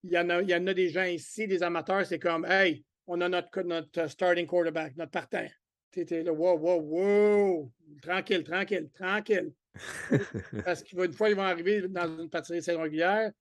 Il 0.03 0.11
y, 0.11 0.17
en 0.17 0.29
a, 0.29 0.41
il 0.41 0.49
y 0.49 0.55
en 0.55 0.65
a 0.65 0.73
des 0.73 0.89
gens 0.89 1.03
ici, 1.03 1.47
des 1.47 1.61
amateurs, 1.61 2.05
c'est 2.05 2.17
comme 2.19 2.45
Hey, 2.45 2.83
on 3.05 3.19
a 3.21 3.29
notre, 3.29 3.61
notre 3.61 4.07
starting 4.07 4.47
quarterback, 4.47 4.95
notre 4.95 5.11
partant. 5.11 5.45
Tu 5.91 5.99
étais 5.99 6.23
là, 6.23 6.31
wow, 6.31 6.57
wow, 6.57 6.79
wow, 6.79 7.71
tranquille, 8.01 8.43
tranquille, 8.43 8.89
tranquille. 8.93 9.51
Parce 10.65 10.83
qu'une 10.83 11.13
fois, 11.13 11.29
ils 11.29 11.35
vont 11.35 11.43
arriver 11.43 11.87
dans 11.87 12.07
une 12.19 12.29
partie 12.29 12.53
de 12.53 12.61
saison 12.61 12.81
régulière, 12.81 13.31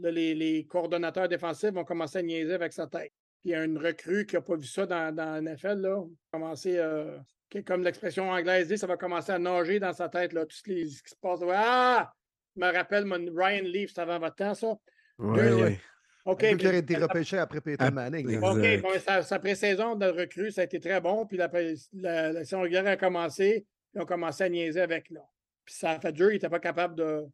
là, 0.00 0.10
les, 0.10 0.34
les 0.34 0.64
coordonnateurs 0.66 1.28
défensifs 1.28 1.70
vont 1.72 1.84
commencer 1.84 2.18
à 2.18 2.22
niaiser 2.22 2.54
avec 2.54 2.72
sa 2.72 2.86
tête. 2.86 3.12
Puis 3.40 3.50
il 3.50 3.52
y 3.52 3.54
a 3.54 3.64
une 3.64 3.78
recrue 3.78 4.24
qui 4.26 4.36
n'a 4.36 4.40
pas 4.40 4.56
vu 4.56 4.66
ça 4.66 4.86
dans, 4.86 5.14
dans 5.14 5.42
la 5.42 5.52
NFL, 5.54 5.80
là. 5.80 6.02
Commencer, 6.32 6.78
euh, 6.78 7.18
comme 7.66 7.82
l'expression 7.82 8.30
anglaise 8.30 8.68
dit, 8.68 8.78
ça 8.78 8.86
va 8.86 8.96
commencer 8.96 9.32
à 9.32 9.38
nager 9.38 9.78
dans 9.80 9.92
sa 9.92 10.08
tête, 10.08 10.32
là, 10.32 10.46
tout 10.46 10.56
ce 10.56 10.62
qui, 10.62 10.88
ce 10.90 11.02
qui 11.02 11.10
se 11.10 11.16
passe. 11.20 11.40
là. 11.40 11.48
Ah! 11.56 12.12
Je 12.56 12.60
me 12.64 12.70
rappelle 12.72 13.04
mon 13.06 13.16
Ryan 13.34 13.62
Leaf, 13.64 13.92
c'est 13.94 14.00
avant 14.00 14.18
votre 14.18 14.36
temps, 14.36 14.54
ça? 14.54 14.74
Ouais. 15.18 15.78
OK. 16.24 16.44
Aurait 16.44 16.54
puis- 16.56 16.76
été 16.76 16.96
repêché 16.96 17.38
après 17.38 17.60
Peyton 17.60 17.86
Ah, 17.86 17.90
Manning. 17.90 18.36
OK, 18.42 18.80
bon, 18.82 18.90
sa, 19.00 19.22
sa 19.22 19.38
pré-saison 19.38 19.96
de 19.96 20.06
recrue, 20.06 20.50
ça 20.52 20.60
a 20.60 20.64
été 20.64 20.78
très 20.78 21.00
bon. 21.00 21.26
Puis 21.26 21.36
la, 21.36 21.50
la, 21.94 22.32
la 22.32 22.44
saison 22.44 22.60
régulière 22.60 22.86
a 22.86 22.96
commencé. 22.96 23.66
Ils 23.94 24.00
ont 24.02 24.06
commencé 24.06 24.44
à 24.44 24.48
niaiser 24.48 24.80
avec 24.80 25.10
là. 25.10 25.20
Puis 25.64 25.74
ça 25.74 25.90
a 25.92 26.00
fait 26.00 26.12
dur. 26.12 26.30
Il 26.30 26.34
n'était 26.34 26.48
pas 26.48 26.60
capable 26.60 26.94
de. 26.94 27.24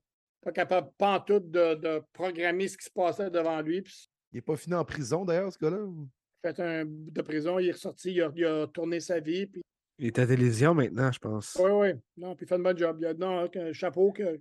Pas 0.43 0.53
capable, 0.53 0.91
pas 0.97 1.17
en 1.17 1.21
tout, 1.21 1.41
de, 1.41 1.75
de 1.75 2.03
programmer 2.13 2.69
ce 2.69 2.77
qui 2.79 2.85
se 2.85 2.91
passait 2.91 3.31
devant 3.31 3.61
lui. 3.61 3.83
Puis 3.83 4.09
Il 4.33 4.37
n'est 4.37 4.43
pas 4.43 4.57
fini 4.57 4.75
en 4.77 4.85
prison 4.85 5.25
d'ailleurs, 5.25 5.53
ce 5.53 5.59
gars-là. 5.59 5.79
ou? 5.83 6.09
il 6.45 6.49
a 6.49 6.55
fait 6.55 6.63
un 6.63 6.85
bout 6.85 7.11
de 7.11 7.23
prison, 7.23 7.59
il 7.59 7.69
est 7.69 7.73
ressorti, 7.73 8.13
il 8.13 8.23
a, 8.23 8.31
il 8.35 8.45
a 8.45 8.67
tourné 8.69 9.01
sa 9.01 9.19
vie. 9.19 9.47
Puis 9.47 9.61
Il 9.99 10.07
est 10.07 10.19
à 10.19 10.27
télévision 10.27 10.75
maintenant, 10.75 11.11
je 11.11 11.19
pense. 11.19 11.57
oui, 11.61 11.71
oui. 11.73 11.89
Non, 12.17 12.37
puis 12.37 12.47
il 12.47 12.49
fait 12.49 12.55
un 12.55 12.61
bon 12.61 12.77
job. 12.77 12.99
Il 13.01 13.07
a 13.07 13.15
non, 13.15 13.49
un 13.53 13.73
chapeau 13.73 14.13
que. 14.13 14.39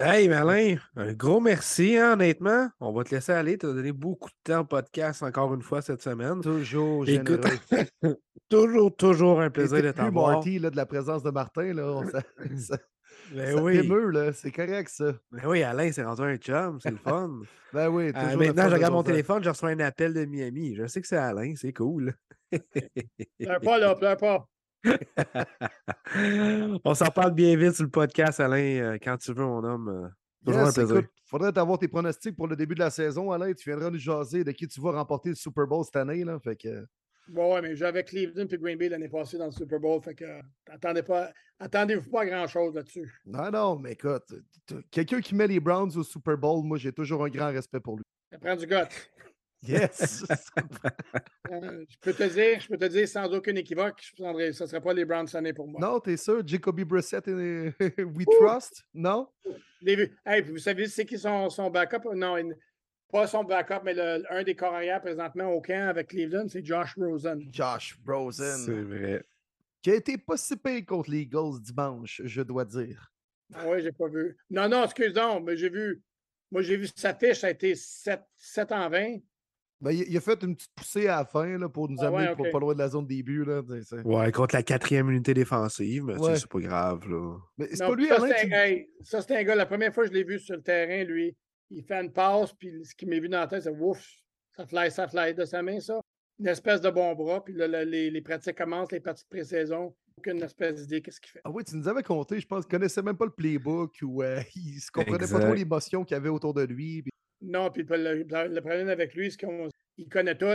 Hey, 0.00 0.26
Malin, 0.28 0.76
un 0.96 1.12
gros 1.12 1.38
merci, 1.40 1.96
hein, 1.98 2.14
honnêtement. 2.14 2.68
On 2.80 2.92
va 2.92 3.04
te 3.04 3.14
laisser 3.14 3.32
aller. 3.32 3.58
Tu 3.58 3.66
as 3.66 3.72
donné 3.72 3.92
beaucoup 3.92 4.30
de 4.30 4.34
temps 4.52 4.60
au 4.60 4.64
podcast 4.64 5.22
encore 5.22 5.52
une 5.54 5.60
fois 5.62 5.82
cette 5.82 6.00
semaine. 6.02 6.40
Toujours 6.40 7.06
Écoute, 7.08 7.44
généreux. 7.44 8.16
Toujours, 8.48 8.94
toujours 8.94 9.40
un 9.40 9.48
plaisir 9.48 9.82
de 9.82 9.90
t'avoir. 9.92 10.32
Marty 10.32 10.58
là, 10.58 10.68
de 10.70 10.76
la 10.76 10.84
présence 10.86 11.22
de 11.22 11.30
Martin. 11.30 11.72
Là, 11.72 11.90
on- 11.90 12.04
ça, 12.10 12.20
ça, 12.58 12.78
Ben 13.34 13.56
ça 13.56 13.62
oui. 13.62 13.88
là. 14.12 14.32
C'est 14.32 14.50
correct, 14.50 14.88
ça. 14.88 15.12
Ben 15.30 15.42
oui, 15.46 15.62
Alain, 15.62 15.90
c'est 15.92 16.02
rendu 16.02 16.22
un 16.22 16.36
chum, 16.36 16.80
c'est 16.80 16.90
le 16.90 16.96
fun. 16.96 17.40
Ben 17.72 17.88
oui, 17.88 18.12
Euh, 18.14 18.36
maintenant, 18.36 18.64
je 18.64 18.68
de 18.68 18.74
regarde 18.74 18.92
mon 18.92 19.02
téléphone, 19.02 19.42
je 19.42 19.48
reçois 19.48 19.70
un 19.70 19.80
appel 19.80 20.12
de 20.12 20.26
Miami. 20.26 20.74
Je 20.74 20.86
sais 20.86 21.00
que 21.00 21.06
c'est 21.06 21.16
Alain, 21.16 21.54
c'est 21.56 21.72
cool. 21.72 22.12
Pleure 23.38 23.60
pas, 23.62 23.78
là, 23.78 23.94
pleure 23.94 24.16
pas. 24.18 24.46
On 26.84 26.94
s'en 26.94 27.10
parle 27.10 27.32
bien 27.32 27.56
vite 27.56 27.74
sur 27.74 27.84
le 27.84 27.90
podcast, 27.90 28.40
Alain, 28.40 28.80
euh, 28.82 28.98
quand 29.02 29.16
tu 29.16 29.32
veux, 29.32 29.44
mon 29.44 29.62
homme. 29.64 29.88
euh, 29.88 30.08
Toujours 30.44 30.62
Yes, 30.62 30.70
un 30.70 30.72
plaisir. 30.72 30.96
écoute, 30.98 31.10
faudrait 31.30 31.56
avoir 31.58 31.78
tes 31.78 31.88
pronostics 31.88 32.36
pour 32.36 32.48
le 32.48 32.56
début 32.56 32.74
de 32.74 32.80
la 32.80 32.90
saison, 32.90 33.30
Alain. 33.30 33.52
Tu 33.52 33.68
viendras 33.70 33.90
nous 33.90 33.98
jaser 33.98 34.44
de 34.44 34.50
qui 34.52 34.66
tu 34.66 34.80
vas 34.80 34.92
remporter 34.92 35.30
le 35.30 35.34
Super 35.36 35.66
Bowl 35.66 35.84
cette 35.84 35.96
année. 35.96 36.24
Là. 36.24 36.38
Fait 36.40 36.56
que, 36.56 36.84
Bon, 37.28 37.54
ouais, 37.54 37.62
mais 37.62 37.76
j'avais 37.76 38.02
Cleveland 38.04 38.46
puis 38.46 38.58
Green 38.58 38.76
Bay 38.76 38.88
l'année 38.88 39.08
passée 39.08 39.38
dans 39.38 39.46
le 39.46 39.52
Super 39.52 39.78
Bowl. 39.80 40.02
Fait 40.02 40.14
que 40.14 40.24
euh, 40.24 40.40
attendez 40.70 41.02
pas, 41.02 41.30
attendez-vous 41.58 42.10
pas 42.10 42.22
à 42.22 42.26
grand-chose 42.26 42.74
là-dessus. 42.74 43.10
non, 43.24 43.50
non, 43.50 43.78
mais 43.78 43.92
écoute, 43.92 44.24
quelqu'un 44.90 45.20
qui 45.20 45.34
met 45.34 45.46
les 45.46 45.60
Browns 45.60 45.96
au 45.96 46.02
Super 46.02 46.36
Bowl, 46.36 46.64
moi, 46.64 46.78
j'ai 46.78 46.92
toujours 46.92 47.24
un 47.24 47.28
grand 47.28 47.52
respect 47.52 47.80
pour 47.80 47.96
lui. 47.96 48.04
Ça 48.30 48.38
prend 48.38 48.56
du 48.56 48.66
goût. 48.66 48.74
Yes! 49.64 50.24
Euh, 51.50 51.84
je 51.88 51.96
peux 52.00 52.12
te 52.14 52.22
dire, 52.22 52.60
je 52.60 52.66
peux 52.68 52.78
te 52.78 52.86
dire 52.86 53.06
sans 53.06 53.26
aucun 53.32 53.54
équivoque, 53.54 54.00
je 54.00 54.10
ce 54.16 54.62
ne 54.62 54.68
serait 54.68 54.80
pas 54.80 54.94
les 54.94 55.04
Browns 55.04 55.26
cette 55.26 55.36
année 55.36 55.52
pour 55.52 55.68
moi. 55.68 55.80
non, 55.80 56.00
t'es 56.00 56.16
sûr? 56.16 56.42
Jacoby 56.46 56.84
Brissett 56.84 57.28
et 57.28 57.72
We 57.98 58.26
Ouh! 58.26 58.32
Trust? 58.46 58.82
Non? 58.94 59.28
Les 59.82 60.10
Hey, 60.24 60.40
vous 60.42 60.58
savez, 60.58 60.86
c'est 60.86 61.04
qui 61.04 61.18
son, 61.18 61.50
son 61.50 61.68
backup? 61.70 62.08
Non, 62.14 62.38
il- 62.38 62.56
pas 63.12 63.26
son 63.28 63.44
backup, 63.44 63.82
mais 63.84 63.94
le- 63.94 64.24
un 64.32 64.42
des 64.42 64.56
corps 64.56 64.74
arrière 64.74 65.00
présentement 65.00 65.52
au 65.52 65.60
camp 65.60 65.88
avec 65.88 66.08
Cleveland, 66.08 66.46
c'est 66.48 66.64
Josh 66.64 66.94
Rosen. 66.96 67.40
Josh 67.52 67.96
C'est 68.04 68.10
Rosen. 68.12 68.84
vrai. 68.84 69.22
Qui 69.82 69.90
a 69.90 69.94
été 69.96 70.16
pas 70.18 70.36
si 70.36 70.56
pire 70.56 70.84
contre 70.86 71.10
les 71.10 71.20
Eagles 71.20 71.60
dimanche, 71.60 72.22
je 72.24 72.42
dois 72.42 72.64
dire. 72.64 73.12
Oui, 73.66 73.82
j'ai 73.82 73.92
pas 73.92 74.08
vu. 74.08 74.36
Non, 74.50 74.68
non, 74.68 74.84
excuse-moi, 74.84 75.40
mais 75.44 75.56
j'ai 75.56 75.68
vu. 75.68 76.02
Moi, 76.50 76.62
j'ai 76.62 76.76
vu 76.76 76.88
sa 76.94 77.14
fiche, 77.14 77.40
ça 77.40 77.48
a 77.48 77.50
été 77.50 77.74
7, 77.74 78.20
7 78.36 78.72
en 78.72 78.88
20. 78.88 79.18
Ben, 79.80 79.90
il, 79.90 80.16
a 80.16 80.20
fait 80.20 80.40
une 80.44 80.54
petite 80.54 80.70
poussée 80.76 81.08
à 81.08 81.16
la 81.16 81.24
fin 81.24 81.58
là, 81.58 81.68
pour 81.68 81.88
nous 81.88 81.96
Ah 82.00 82.10
ouais, 82.12 82.22
amener 82.26 82.36
pour 82.36 82.48
pas 82.52 82.60
loin 82.60 82.72
de 82.72 82.78
la 82.78 82.88
zone 82.88 83.04
de 83.04 83.08
début. 83.08 83.44
Là, 83.44 83.62
c'est- 83.82 84.00
Ouais, 84.06 84.30
contre 84.30 84.54
la 84.54 84.62
quatrième 84.62 85.10
unité 85.10 85.34
défensive, 85.34 86.04
mais 86.04 86.16
Ouais. 86.16 86.36
c'est 86.36 86.46
pas 86.48 86.60
grave, 86.60 87.08
là. 87.10 87.36
Mais 87.58 87.66
c'est 87.72 87.82
Non, 87.82 87.90
pas 87.90 87.96
lui, 87.96 88.06
ça, 88.06 88.14
Alain, 88.22 88.34
c'est 88.38 88.46
qui- 88.48 88.54
un, 88.54 88.58
hey, 88.64 88.90
ça, 89.02 89.20
c'est 89.22 89.36
un 89.36 89.42
gars, 89.42 89.56
la 89.56 89.66
première 89.66 89.92
fois 89.92 90.04
que 90.04 90.10
je 90.10 90.14
l'ai 90.14 90.22
vu 90.24 90.38
sur 90.38 90.54
le 90.54 90.62
terrain, 90.62 91.02
lui, 91.02 91.34
il 91.74 91.82
fait 91.84 92.00
une 92.02 92.12
passe, 92.12 92.52
puis 92.52 92.84
ce 92.84 92.94
qui 92.94 93.06
m'est 93.06 93.20
vu 93.20 93.28
dans 93.28 93.40
la 93.40 93.46
tête, 93.46 93.62
c'est 93.62 93.70
ouf, 93.70 94.06
ça 94.56 94.66
fly, 94.66 94.90
ça 94.90 95.08
fly 95.08 95.34
de 95.34 95.44
sa 95.44 95.62
main, 95.62 95.80
ça. 95.80 96.00
Une 96.38 96.48
espèce 96.48 96.80
de 96.80 96.90
bon 96.90 97.14
bras, 97.14 97.44
puis 97.44 97.54
là, 97.54 97.66
les, 97.84 98.10
les 98.10 98.20
pratiques 98.22 98.56
commencent, 98.56 98.90
les 98.92 99.00
parties 99.00 99.24
de 99.24 99.28
pré-saison, 99.28 99.94
aucune 100.16 100.42
espèce 100.42 100.74
d'idée, 100.80 101.00
qu'est-ce 101.02 101.20
qu'il 101.20 101.30
fait. 101.30 101.40
Ah 101.44 101.50
oui, 101.50 101.62
tu 101.64 101.76
nous 101.76 101.86
avais 101.88 102.02
compté, 102.02 102.40
je 102.40 102.46
pense 102.46 102.64
qu'il 102.64 102.70
connaissait 102.72 103.02
même 103.02 103.16
pas 103.16 103.26
le 103.26 103.30
playbook 103.32 103.96
ou 104.02 104.22
euh, 104.22 104.40
il 104.56 104.80
se 104.80 104.90
comprenait 104.90 105.18
pas 105.26 105.40
trop 105.40 105.54
l'émotion 105.54 106.04
qu'il 106.04 106.14
y 106.14 106.18
avait 106.18 106.28
autour 106.28 106.54
de 106.54 106.62
lui. 106.62 107.02
puis- 107.02 107.12
Non, 107.42 107.70
puis 107.70 107.84
le, 107.88 108.60
problème 108.60 108.88
avec 108.88 109.14
lui, 109.14 109.30
c'est 109.30 109.36
qu'il 109.38 110.08
connaît 110.10 110.36
tout, 110.36 110.46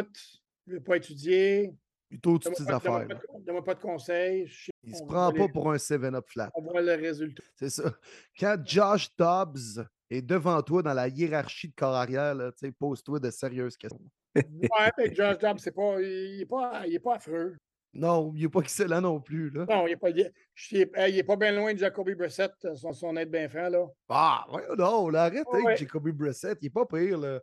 il 0.68 0.74
ne 0.74 0.78
veut 0.78 0.84
pas 0.84 0.97
étudier, 0.97 1.72
Il 2.11 2.20
donne-moi 2.20 2.53
ses 2.55 2.65
pas, 2.65 2.76
affaires. 2.76 3.07
pas 3.07 3.13
de- 3.15 3.43
donne-moi 3.45 3.63
pas 3.63 3.76
de 3.76 3.82
conseils. 3.82 4.47
sais, 4.49 4.72
Il 4.84 4.95
se 4.95 5.03
prend 5.03 5.32
pas 5.32 5.38
les- 5.45 5.49
pour 5.51 5.72
un 5.72 5.78
7-up 5.78 6.26
flat. 6.28 6.51
On 6.55 6.61
voit 6.63 6.82
le 6.82 6.93
résultat. 6.93 7.43
C'est 7.55 7.70
ça. 7.70 7.93
Quand 8.38 8.57
Josh 8.65 9.09
Dobbs 9.18 9.86
est 10.09 10.21
devant 10.21 10.61
toi 10.61 10.81
dans 10.81 10.93
la 10.93 11.07
hiérarchie 11.07 11.69
de 11.69 11.73
corps 11.75 11.95
arrière, 11.95 12.35
pose-toi 12.79 13.19
de 13.19 13.29
sérieuses 13.29 13.77
questions. 13.77 13.99
Ouais, 14.35 14.91
mais 14.97 15.13
Josh 15.15 15.37
Dobbs, 15.39 15.59
c'est 15.59 15.71
pas, 15.71 15.99
il 16.01 16.37
n'est 16.39 16.45
pas, 16.45 16.85
il 16.87 16.95
est 16.95 16.99
pas 16.99 17.15
affreux. 17.15 17.55
Non, 17.93 18.31
il 18.35 18.43
n'est 18.43 18.49
pas 18.49 18.59
excellent 18.59 19.01
non 19.01 19.19
plus. 19.19 19.49
Là. 19.49 19.65
Non, 19.67 19.87
il 19.87 19.91
n'est 19.91 19.97
pas, 19.97 20.09
il 20.11 20.19
est- 20.19 20.31
il 20.71 20.81
est- 20.81 20.91
il 21.09 21.17
est 21.17 21.23
pas 21.23 21.35
bien 21.35 21.51
loin 21.53 21.73
de 21.73 21.79
Jacoby 21.79 22.13
Brissett, 22.13 22.51
son, 22.75 22.93
son 22.93 23.17
être 23.17 23.31
bien 23.31 23.49
franc, 23.49 23.69
là. 23.69 23.85
Ah, 24.09 24.45
ouais, 24.51 24.63
non, 24.77 25.09
là, 25.09 25.23
arrête 25.23 25.47
Ouais, 25.51 25.65
avec. 25.65 25.79
Jacoby 25.79 26.11
Brissett, 26.11 26.57
il 26.61 26.67
est 26.67 26.69
pas 26.69 26.85
pire. 26.85 27.17
Là. 27.17 27.39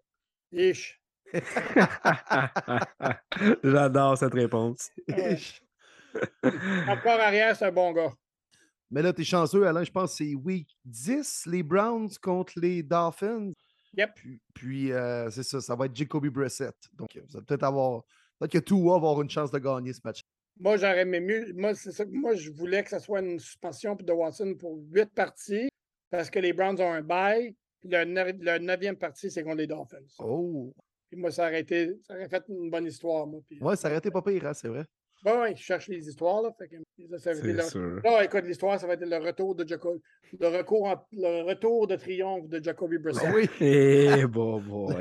Ish. 0.53 1.01
J'adore 3.65 4.17
cette 4.19 4.35
réponse. 4.35 4.91
Ouais. 5.09 5.37
Encore 6.89 7.19
arrière, 7.21 7.57
c'est 7.57 7.65
un 7.65 7.73
bon 7.73 7.91
gars. 7.93 8.13
Mais 8.91 9.03
là, 9.03 9.13
t'es 9.13 9.25
chanceux, 9.25 9.67
Alain, 9.67 9.83
je 9.85 9.91
pense 9.91 10.13
que 10.13 10.25
c'est 10.25 10.35
week 10.35 10.77
10, 10.85 11.47
les 11.47 11.63
Browns 11.63 12.11
contre 12.23 12.53
les 12.61 12.83
Dolphins. 12.83 13.51
Yep. 13.97 14.11
Puis, 14.15 14.41
puis, 14.55 14.93
euh, 14.93 15.31
c'est 15.31 15.43
ça, 15.43 15.61
ça 15.61 15.75
va 15.75 15.87
être 15.87 15.95
Jacoby 15.97 16.29
Brissett. 16.31 16.75
Donc, 16.93 17.09
vous 17.17 17.37
allez 17.37 17.45
peut-être 17.47 17.63
avoir. 17.65 18.03
Peut-être 18.39 18.53
que 18.53 18.59
tout 18.59 18.83
va 18.89 18.97
avoir 18.97 19.21
une 19.23 19.31
chance 19.31 19.51
de 19.51 19.59
gagner 19.59 19.93
ce 19.93 20.01
match. 20.05 20.21
Moi, 20.59 20.77
j'aurais 20.77 21.01
aimé 21.03 21.21
mieux. 21.21 21.53
Moi, 21.55 21.75
c'est 21.75 21.93
ça. 21.93 22.05
que- 22.05 22.11
Moi, 22.11 22.35
je 22.35 22.51
voulais 22.51 22.83
que 22.85 22.91
ce 22.91 22.99
soit 22.99 23.21
une 23.21 23.39
suspension 23.39 23.95
de 23.95 24.13
Watson 24.13 24.55
pour 24.59 24.77
huit 24.91 25.13
parties 25.15 25.69
parce 26.11 26.31
que 26.31 26.39
les 26.41 26.53
Browns 26.53 26.81
ont 26.81 26.93
un 26.93 27.03
bail. 27.03 27.55
Puis 27.81 27.91
le, 27.91 28.05
le 28.05 28.59
neuvième 28.59 28.97
partie, 28.97 29.31
c'est 29.31 29.43
contre 29.43 29.57
les 29.59 29.67
Dolphins. 29.67 29.99
Oh! 30.19 30.73
Puis 31.11 31.21
moi, 31.21 31.31
ça 31.31 31.43
aurait, 31.47 31.61
été, 31.61 31.93
ça 32.07 32.15
aurait 32.15 32.29
fait 32.29 32.43
une 32.49 32.71
bonne 32.71 32.87
histoire. 32.87 33.27
Moi. 33.27 33.41
Puis, 33.49 33.61
Ouais, 33.61 33.77
ça 33.77 33.89
aurait 33.89 33.99
été 33.99 34.11
pas 34.11 34.23
pire, 34.23 34.47
hein, 34.47 34.55
c'est 34.55 34.69
vrai. 34.69 34.85
Ouais, 35.25 35.39
ouais, 35.39 35.57
je 35.57 35.63
cherche 35.63 35.89
les 35.89 36.07
histoires. 36.07 36.43
Là, 36.43 36.51
fait 36.59 36.69
que, 36.69 36.77
ça, 37.19 37.35
C'est 37.35 37.43
le- 37.43 37.63
sûr. 37.63 38.01
Non, 38.05 38.21
écoute, 38.21 38.45
l'histoire, 38.45 38.79
ça 38.79 38.87
va 38.87 38.93
être 38.95 39.07
le 39.07 39.17
retour 39.17 39.55
de 39.55 39.67
Jacob, 39.67 39.99
le, 40.39 40.49
recours 40.49 40.85
en- 40.87 41.07
le 41.13 41.43
retour 41.49 41.87
de 41.87 41.97
triomphe 41.97 42.47
de 42.49 42.63
Jacoby 42.63 42.99
Brissett. 42.99 43.25
Ah 43.27 43.33
oui, 43.35 43.49
Eh, 43.61 44.27
bon, 44.27 44.61
boy. 44.61 44.95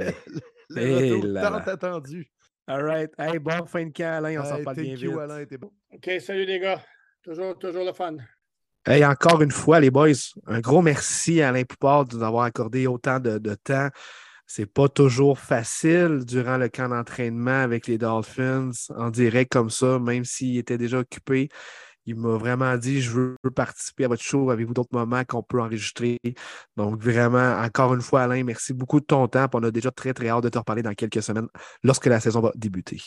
le 0.69 0.81
Eh 0.81 1.11
retour 1.15 1.25
là 1.25 1.41
tant 1.43 1.49
là. 1.51 1.63
attendu. 1.73 2.31
All 2.67 2.83
right. 2.85 3.11
Hey, 3.19 3.39
bon 3.39 3.65
fin 3.65 3.85
de 3.85 3.91
camp, 3.91 4.23
Alain. 4.23 4.39
On 4.41 4.45
s'en 4.45 4.63
parle 4.63 4.77
bien 4.77 4.93
thank 4.93 5.01
you, 5.01 5.11
vite. 5.11 5.19
Alain, 5.19 5.45
t'es 5.45 5.57
bon. 5.57 5.71
OK, 5.93 6.09
salut 6.21 6.45
les 6.45 6.59
gars. 6.59 6.81
Toujours, 7.21 7.57
toujours 7.59 7.83
le 7.83 7.91
fun. 7.91 8.15
Hey, 8.85 9.03
encore 9.05 9.41
une 9.41 9.51
fois, 9.51 9.79
les 9.81 9.91
boys, 9.91 10.09
un 10.47 10.59
gros 10.61 10.81
merci 10.81 11.41
à 11.41 11.49
Alain 11.49 11.63
Poupard 11.63 12.05
de 12.05 12.15
nous 12.17 12.23
avoir 12.23 12.43
accordé 12.45 12.87
autant 12.87 13.19
de, 13.19 13.37
de 13.37 13.55
temps. 13.55 13.89
C'est 14.45 14.65
pas 14.65 14.89
toujours 14.89 15.39
facile 15.39 16.25
durant 16.25 16.57
le 16.57 16.69
camp 16.69 16.89
d'entraînement 16.89 17.61
avec 17.61 17.87
les 17.87 17.97
Dolphins 17.97 18.71
en 18.95 19.09
direct 19.09 19.51
comme 19.51 19.69
ça, 19.69 19.99
même 19.99 20.25
s'il 20.25 20.57
était 20.57 20.77
déjà 20.77 20.99
occupé. 20.99 21.49
Il 22.05 22.15
m'a 22.17 22.37
vraiment 22.37 22.77
dit 22.77 23.01
Je 23.01 23.11
veux 23.11 23.37
participer 23.55 24.05
à 24.05 24.07
votre 24.09 24.21
show. 24.21 24.51
Avez-vous 24.51 24.73
d'autres 24.73 24.93
moments 24.93 25.23
qu'on 25.23 25.41
peut 25.41 25.61
enregistrer? 25.61 26.19
Donc, 26.75 27.01
vraiment, 27.01 27.57
encore 27.61 27.93
une 27.93 28.01
fois, 28.01 28.23
Alain, 28.23 28.43
merci 28.43 28.73
beaucoup 28.73 28.99
de 28.99 29.05
ton 29.05 29.27
temps. 29.27 29.47
On 29.53 29.63
a 29.63 29.71
déjà 29.71 29.91
très, 29.91 30.13
très 30.13 30.29
hâte 30.29 30.43
de 30.43 30.49
te 30.49 30.57
reparler 30.57 30.83
dans 30.83 30.93
quelques 30.93 31.23
semaines 31.23 31.47
lorsque 31.83 32.07
la 32.07 32.19
saison 32.19 32.41
va 32.41 32.51
débuter. 32.55 33.01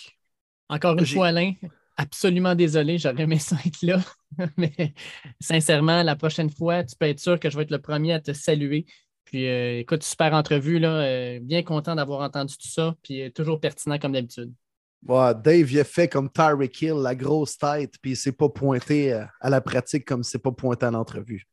Encore 0.68 0.98
une 0.98 1.06
fois, 1.06 1.28
Alain, 1.28 1.52
absolument 1.96 2.54
désolé, 2.54 2.98
j'aurais 2.98 3.22
aimé 3.22 3.38
ça 3.38 3.56
être 3.64 3.82
là. 3.82 4.00
Mais 4.56 4.94
sincèrement, 5.40 6.02
la 6.02 6.16
prochaine 6.16 6.50
fois, 6.50 6.84
tu 6.84 6.96
peux 6.96 7.06
être 7.06 7.20
sûr 7.20 7.38
que 7.38 7.50
je 7.50 7.56
vais 7.56 7.64
être 7.64 7.70
le 7.70 7.80
premier 7.80 8.14
à 8.14 8.20
te 8.20 8.32
saluer. 8.32 8.86
Puis 9.26 9.48
euh, 9.48 9.80
écoute, 9.80 10.02
super 10.02 10.32
entrevue, 10.32 10.78
là. 10.78 11.00
euh, 11.02 11.38
bien 11.42 11.62
content 11.62 11.94
d'avoir 11.94 12.20
entendu 12.20 12.56
tout 12.56 12.68
ça. 12.68 12.94
Puis 13.02 13.22
euh, 13.22 13.30
toujours 13.30 13.60
pertinent 13.60 13.98
comme 13.98 14.12
d'habitude. 14.12 14.52
Dave, 15.02 15.70
il 15.70 15.78
a 15.78 15.84
fait 15.84 16.08
comme 16.08 16.30
Tyreek 16.30 16.82
Hill, 16.82 16.94
la 16.94 17.14
grosse 17.14 17.58
tête, 17.58 17.94
puis 18.00 18.12
il 18.12 18.16
s'est 18.16 18.32
pas 18.32 18.48
pointé 18.48 19.12
à 19.12 19.50
la 19.50 19.60
pratique 19.60 20.04
comme 20.04 20.24
c'est 20.24 20.40
pas 20.40 20.50
pointé 20.50 20.86
à 20.86 20.90
l'entrevue. 20.90 21.44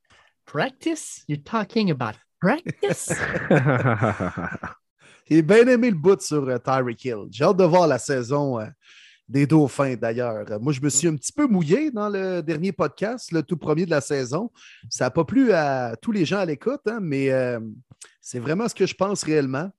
Practice? 0.46 1.24
You're 1.28 1.44
talking 1.44 1.92
about 1.92 2.18
practice? 2.40 3.12
J'ai 5.30 5.42
bien 5.44 5.68
aimé 5.68 5.92
le 5.92 5.98
bout 5.98 6.20
sur 6.20 6.46
Tyreek 6.64 7.06
Hill. 7.06 7.28
J'ai 7.30 7.44
hâte 7.44 7.58
de 7.58 7.64
voir 7.64 7.88
la 7.88 8.00
saison 8.00 8.60
des 9.30 9.48
Dauphins 9.48 9.96
d'ailleurs. 9.96 10.46
Moi, 10.62 10.74
je 10.74 10.82
me 10.82 10.90
suis 10.90 11.08
un 11.08 11.16
petit 11.16 11.32
peu 11.32 11.48
mouillé 11.48 11.92
dans 11.92 12.10
le 12.10 12.42
dernier 12.42 12.72
podcast, 12.72 13.32
le 13.32 13.42
tout 13.44 13.58
premier 13.58 13.86
de 13.86 13.90
la 13.92 14.02
saison. 14.02 14.52
Ça 14.90 15.06
n'a 15.06 15.12
pas 15.12 15.24
plu 15.26 15.52
à 15.54 15.96
tous 16.02 16.12
les 16.12 16.26
gens 16.26 16.40
à 16.40 16.46
l'écoute, 16.46 16.82
hein, 16.88 17.00
mais 17.02 17.32
euh, 17.32 17.60
c'est 18.22 18.40
vraiment 18.40 18.68
ce 18.68 18.76
que 18.76 18.86
je 18.86 18.94
pense 18.96 19.24
réellement. 19.24 19.70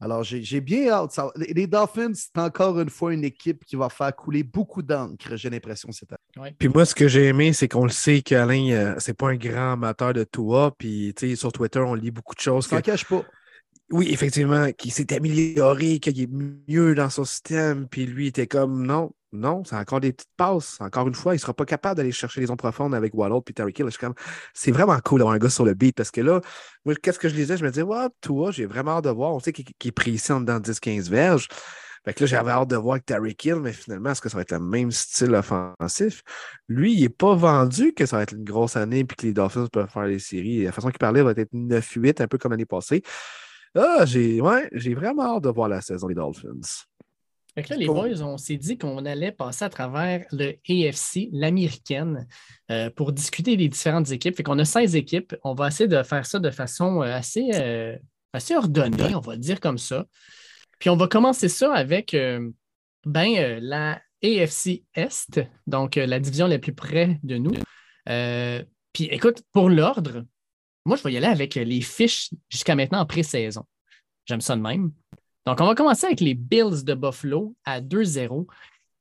Alors, 0.00 0.22
j'ai 0.22 0.60
bien 0.60 0.90
hâte. 0.90 1.12
Ça- 1.12 1.30
les, 1.36 1.66
Dolphins, 1.66 2.12
c'est 2.14 2.36
encore 2.38 2.78
une 2.78 2.90
fois 2.90 3.14
une 3.14 3.24
équipe 3.24 3.64
qui 3.64 3.74
va 3.76 3.88
faire 3.88 4.14
couler 4.14 4.42
beaucoup 4.42 4.82
d'encre, 4.82 5.34
j'ai 5.36 5.48
l'impression, 5.48 5.90
cette 5.92 6.10
année. 6.36 6.54
Puis 6.58 6.68
moi, 6.68 6.84
ce 6.84 6.94
que 6.94 7.08
j'ai 7.08 7.26
aimé, 7.28 7.52
c'est 7.54 7.68
qu'on 7.68 7.84
le 7.84 7.90
sait 7.90 8.20
qu'Alain, 8.20 8.70
euh, 8.72 8.94
c'est 8.98 9.14
pas 9.16 9.28
un 9.30 9.36
grand 9.36 9.72
amateur 9.74 10.12
de 10.12 10.24
Toa. 10.24 10.74
Puis, 10.76 11.14
tu 11.16 11.30
sais, 11.30 11.36
sur 11.36 11.52
Twitter, 11.52 11.78
on 11.78 11.94
lit 11.94 12.10
beaucoup 12.10 12.34
de 12.34 12.40
choses. 12.40 12.64
Je 12.64 12.70
s'en 12.70 12.76
que- 12.76 12.82
cache 12.82 13.06
pas. 13.06 13.24
Oui, 13.90 14.08
effectivement, 14.10 14.72
qu'il 14.72 14.92
s'est 14.92 15.14
amélioré, 15.14 15.98
qu'il 16.00 16.20
est 16.20 16.30
mieux 16.68 16.94
dans 16.94 17.10
son 17.10 17.24
système, 17.24 17.86
puis 17.88 18.06
lui 18.06 18.28
était 18.28 18.46
comme 18.46 18.86
non, 18.86 19.12
non, 19.34 19.64
c'est 19.64 19.76
encore 19.76 20.00
des 20.00 20.12
petites 20.12 20.30
passes. 20.36 20.80
Encore 20.80 21.08
une 21.08 21.14
fois, 21.14 21.34
il 21.34 21.36
ne 21.36 21.40
sera 21.40 21.52
pas 21.52 21.64
capable 21.64 21.96
d'aller 21.96 22.12
chercher 22.12 22.40
les 22.40 22.46
zones 22.46 22.56
profondes 22.56 22.94
avec 22.94 23.12
Waddle 23.14 23.42
puis 23.44 23.52
Terry 23.52 23.72
Kill. 23.72 23.88
C'est 24.54 24.70
vraiment 24.70 24.98
cool 25.00 25.18
d'avoir 25.18 25.34
un 25.34 25.38
gars 25.38 25.50
sur 25.50 25.64
le 25.64 25.74
beat 25.74 25.96
parce 25.96 26.12
que 26.12 26.20
là, 26.20 26.40
qu'est-ce 27.02 27.18
que 27.18 27.28
je 27.28 27.34
disais? 27.34 27.56
Je 27.56 27.64
me 27.64 27.70
disais, 27.70 27.82
ouais, 27.82 28.06
toi, 28.20 28.52
j'ai 28.52 28.64
vraiment 28.64 28.92
hâte 28.92 29.04
de 29.04 29.10
voir. 29.10 29.34
On 29.34 29.40
sait 29.40 29.52
qu'il 29.52 29.66
est 29.84 29.92
pris 29.92 30.12
ici 30.12 30.28
dans 30.28 30.60
10-15 30.60 31.10
verges. 31.10 31.48
Fait 32.04 32.14
que 32.14 32.22
là, 32.22 32.26
j'avais 32.26 32.50
hâte 32.52 32.68
de 32.68 32.76
voir 32.76 32.94
avec 32.94 33.06
Terry 33.06 33.34
Kill, 33.34 33.56
mais 33.56 33.72
finalement, 33.72 34.10
est-ce 34.10 34.20
que 34.20 34.28
ça 34.28 34.36
va 34.36 34.42
être 34.42 34.52
le 34.52 34.60
même 34.60 34.92
style 34.92 35.34
offensif? 35.34 36.22
Lui, 36.68 36.94
il 36.94 37.00
n'est 37.00 37.08
pas 37.08 37.34
vendu 37.34 37.92
que 37.92 38.06
ça 38.06 38.18
va 38.18 38.22
être 38.22 38.34
une 38.34 38.44
grosse 38.44 38.76
année 38.76 39.00
et 39.00 39.06
que 39.06 39.26
les 39.26 39.32
Dolphins 39.32 39.66
peuvent 39.72 39.90
faire 39.90 40.04
les 40.04 40.18
séries. 40.20 40.62
La 40.64 40.72
façon 40.72 40.90
qu'il 40.90 40.98
parlait 40.98 41.22
va 41.22 41.32
être 41.32 41.52
9-8, 41.52 42.22
un 42.22 42.28
peu 42.28 42.38
comme 42.38 42.52
l'année 42.52 42.66
passée. 42.66 43.02
Ah, 43.74 44.04
j'ai 44.06 44.40
ouais, 44.40 44.68
vraiment 44.94 45.36
hâte 45.36 45.44
de 45.44 45.48
voir 45.48 45.68
la 45.68 45.80
saison 45.80 46.06
des 46.06 46.14
Dolphins. 46.14 46.86
Fait 47.54 47.68
là, 47.68 47.76
les 47.76 47.86
boys, 47.86 48.20
on 48.22 48.36
s'est 48.36 48.56
dit 48.56 48.76
qu'on 48.76 49.04
allait 49.04 49.30
passer 49.30 49.64
à 49.64 49.68
travers 49.68 50.26
le 50.32 50.54
AFC, 50.68 51.28
l'américaine, 51.32 52.26
euh, 52.70 52.90
pour 52.90 53.12
discuter 53.12 53.56
des 53.56 53.68
différentes 53.68 54.10
équipes. 54.10 54.36
Fait 54.36 54.42
qu'on 54.42 54.58
a 54.58 54.64
16 54.64 54.96
équipes. 54.96 55.36
On 55.44 55.54
va 55.54 55.68
essayer 55.68 55.88
de 55.88 56.02
faire 56.02 56.26
ça 56.26 56.40
de 56.40 56.50
façon 56.50 57.02
euh, 57.02 57.14
assez, 57.14 57.50
euh, 57.54 57.96
assez 58.32 58.56
ordonnée, 58.56 59.14
on 59.14 59.20
va 59.20 59.36
dire 59.36 59.60
comme 59.60 59.78
ça. 59.78 60.04
Puis 60.80 60.90
on 60.90 60.96
va 60.96 61.06
commencer 61.06 61.48
ça 61.48 61.72
avec 61.72 62.16
ben, 63.06 63.58
la 63.60 64.00
AFC 64.22 64.82
Est, 64.94 65.40
donc 65.68 65.94
la 65.94 66.18
division 66.18 66.48
la 66.48 66.58
plus 66.58 66.74
près 66.74 67.20
de 67.22 67.36
nous. 67.36 67.54
puis 68.92 69.04
écoute, 69.04 69.42
pour 69.52 69.70
l'ordre, 69.70 70.24
moi, 70.84 70.96
je 70.96 71.02
vais 71.02 71.12
y 71.12 71.16
aller 71.16 71.26
avec 71.26 71.54
les 71.54 71.80
fiches 71.80 72.30
jusqu'à 72.48 72.74
maintenant 72.74 73.00
en 73.00 73.06
pré-saison. 73.06 73.64
J'aime 74.26 74.40
ça 74.40 74.56
de 74.56 74.60
même. 74.60 74.92
Donc, 75.46 75.60
on 75.60 75.66
va 75.66 75.74
commencer 75.74 76.06
avec 76.06 76.20
les 76.20 76.34
Bills 76.34 76.84
de 76.84 76.94
Buffalo 76.94 77.54
à 77.64 77.80
2-0. 77.80 78.46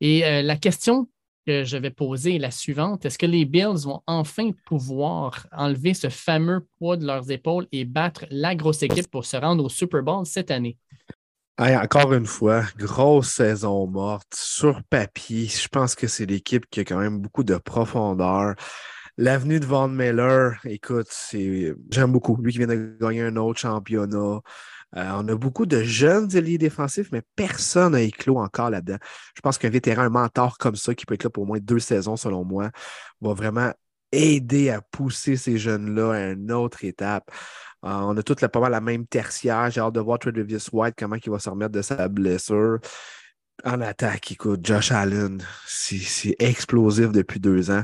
Et 0.01 0.25
euh, 0.25 0.41
la 0.41 0.57
question 0.57 1.07
que 1.45 1.63
je 1.63 1.77
vais 1.77 1.91
poser 1.91 2.35
est 2.35 2.39
la 2.39 2.51
suivante. 2.51 3.05
Est-ce 3.05 3.17
que 3.17 3.25
les 3.25 3.45
Bills 3.45 3.83
vont 3.83 4.01
enfin 4.07 4.51
pouvoir 4.65 5.47
enlever 5.51 5.93
ce 5.93 6.09
fameux 6.09 6.65
poids 6.77 6.97
de 6.97 7.05
leurs 7.05 7.31
épaules 7.31 7.67
et 7.71 7.85
battre 7.85 8.25
la 8.29 8.55
grosse 8.55 8.83
équipe 8.83 9.09
pour 9.09 9.25
se 9.25 9.37
rendre 9.37 9.63
au 9.63 9.69
Super 9.69 10.03
Bowl 10.03 10.25
cette 10.25 10.51
année? 10.51 10.77
encore 11.59 12.13
une 12.13 12.25
fois, 12.25 12.63
grosse 12.77 13.29
saison 13.29 13.87
morte. 13.87 14.33
Sur 14.33 14.81
papier, 14.83 15.45
je 15.45 15.67
pense 15.67 15.95
que 15.95 16.07
c'est 16.07 16.25
l'équipe 16.25 16.65
qui 16.69 16.79
a 16.79 16.83
quand 16.83 16.97
même 16.97 17.19
beaucoup 17.19 17.43
de 17.43 17.55
profondeur. 17.57 18.55
L'avenue 19.17 19.59
de 19.59 19.65
Von 19.65 19.89
Miller, 19.89 20.59
écoute, 20.65 21.07
j'aime 21.31 22.11
beaucoup. 22.11 22.35
Lui 22.41 22.51
qui 22.51 22.57
vient 22.57 22.67
de 22.67 22.97
gagner 22.99 23.21
un 23.21 23.35
autre 23.35 23.59
championnat. 23.59 24.39
Euh, 24.95 25.11
on 25.15 25.27
a 25.27 25.35
beaucoup 25.35 25.67
de 25.67 25.83
jeunes 25.83 26.35
alliés 26.35 26.57
défensifs, 26.57 27.11
mais 27.11 27.21
personne 27.35 27.91
n'a 27.91 28.01
éclos 28.01 28.39
encore 28.39 28.71
là-dedans. 28.71 28.97
Je 29.35 29.41
pense 29.41 29.59
qu'un 29.59 29.69
vétéran, 29.69 30.01
un 30.01 30.09
mentor 30.09 30.57
comme 30.57 30.75
ça, 30.75 30.95
qui 30.95 31.05
peut 31.05 31.13
être 31.13 31.23
là 31.25 31.29
pour 31.29 31.43
au 31.43 31.45
moins 31.45 31.59
deux 31.59 31.77
saisons, 31.77 32.15
selon 32.15 32.43
moi, 32.43 32.71
va 33.21 33.33
vraiment 33.33 33.71
aider 34.11 34.71
à 34.71 34.81
pousser 34.81 35.35
ces 35.35 35.57
jeunes-là 35.59 36.13
à 36.13 36.19
une 36.31 36.51
autre 36.51 36.83
étape. 36.83 37.29
Euh, 37.85 37.89
on 37.89 38.17
a 38.17 38.23
toutes 38.23 38.45
pas 38.47 38.59
mal 38.59 38.71
la 38.71 38.81
même 38.81 39.05
tertiaire. 39.05 39.69
J'ai 39.69 39.81
hâte 39.81 39.93
de 39.93 39.99
voir 39.99 40.17
Travis 40.17 40.57
White, 40.71 40.95
comment 40.97 41.17
il 41.23 41.31
va 41.31 41.37
se 41.37 41.51
remettre 41.51 41.71
de 41.71 41.83
sa 41.83 42.07
blessure. 42.07 42.79
En 43.63 43.79
attaque, 43.81 44.31
écoute, 44.31 44.65
Josh 44.65 44.91
Allen, 44.91 45.43
c'est 45.67 46.35
explosif 46.39 47.11
depuis 47.11 47.39
deux 47.39 47.69
ans. 47.69 47.83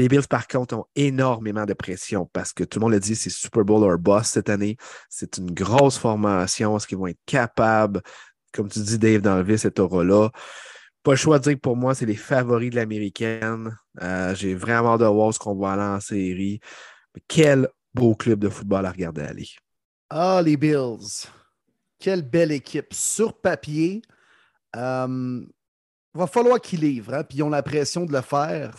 Les 0.00 0.08
Bills, 0.08 0.26
par 0.26 0.48
contre, 0.48 0.74
ont 0.78 0.86
énormément 0.96 1.66
de 1.66 1.74
pression 1.74 2.24
parce 2.32 2.54
que 2.54 2.64
tout 2.64 2.78
le 2.78 2.84
monde 2.84 2.92
l'a 2.92 3.00
dit, 3.00 3.14
c'est 3.14 3.28
Super 3.28 3.66
Bowl 3.66 3.84
or 3.84 3.98
boss 3.98 4.28
cette 4.28 4.48
année. 4.48 4.78
C'est 5.10 5.36
une 5.36 5.50
grosse 5.50 5.98
formation. 5.98 6.74
Est-ce 6.74 6.86
qu'ils 6.86 6.96
vont 6.96 7.08
être 7.08 7.20
capables, 7.26 8.00
comme 8.50 8.70
tu 8.70 8.78
dis, 8.78 8.98
Dave, 8.98 9.20
d'enlever 9.20 9.58
cette 9.58 9.78
aura-là? 9.78 10.30
Pas 11.02 11.10
le 11.10 11.16
choix 11.18 11.38
de 11.38 11.44
dire 11.44 11.52
que 11.52 11.58
pour 11.58 11.76
moi, 11.76 11.94
c'est 11.94 12.06
les 12.06 12.16
favoris 12.16 12.70
de 12.70 12.76
l'américaine. 12.76 13.76
Euh, 14.00 14.34
j'ai 14.34 14.54
vraiment 14.54 14.94
hâte 14.94 15.00
de 15.00 15.04
voir 15.04 15.34
ce 15.34 15.38
qu'on 15.38 15.54
va 15.54 15.72
aller 15.72 15.82
en 15.82 16.00
série. 16.00 16.60
quel 17.28 17.68
beau 17.92 18.14
club 18.14 18.38
de 18.38 18.48
football 18.48 18.86
à 18.86 18.92
regarder 18.92 19.20
aller. 19.20 19.48
Ah, 20.08 20.40
les 20.42 20.56
Bills. 20.56 21.26
Quelle 21.98 22.22
belle 22.22 22.52
équipe. 22.52 22.94
Sur 22.94 23.38
papier, 23.38 24.00
il 24.74 24.80
euh, 24.80 25.44
va 26.14 26.26
falloir 26.26 26.58
qu'ils 26.58 26.80
livrent, 26.80 27.12
hein, 27.12 27.22
puis 27.22 27.36
ils 27.36 27.42
ont 27.42 27.50
la 27.50 27.62
pression 27.62 28.06
de 28.06 28.12
le 28.14 28.22
faire 28.22 28.72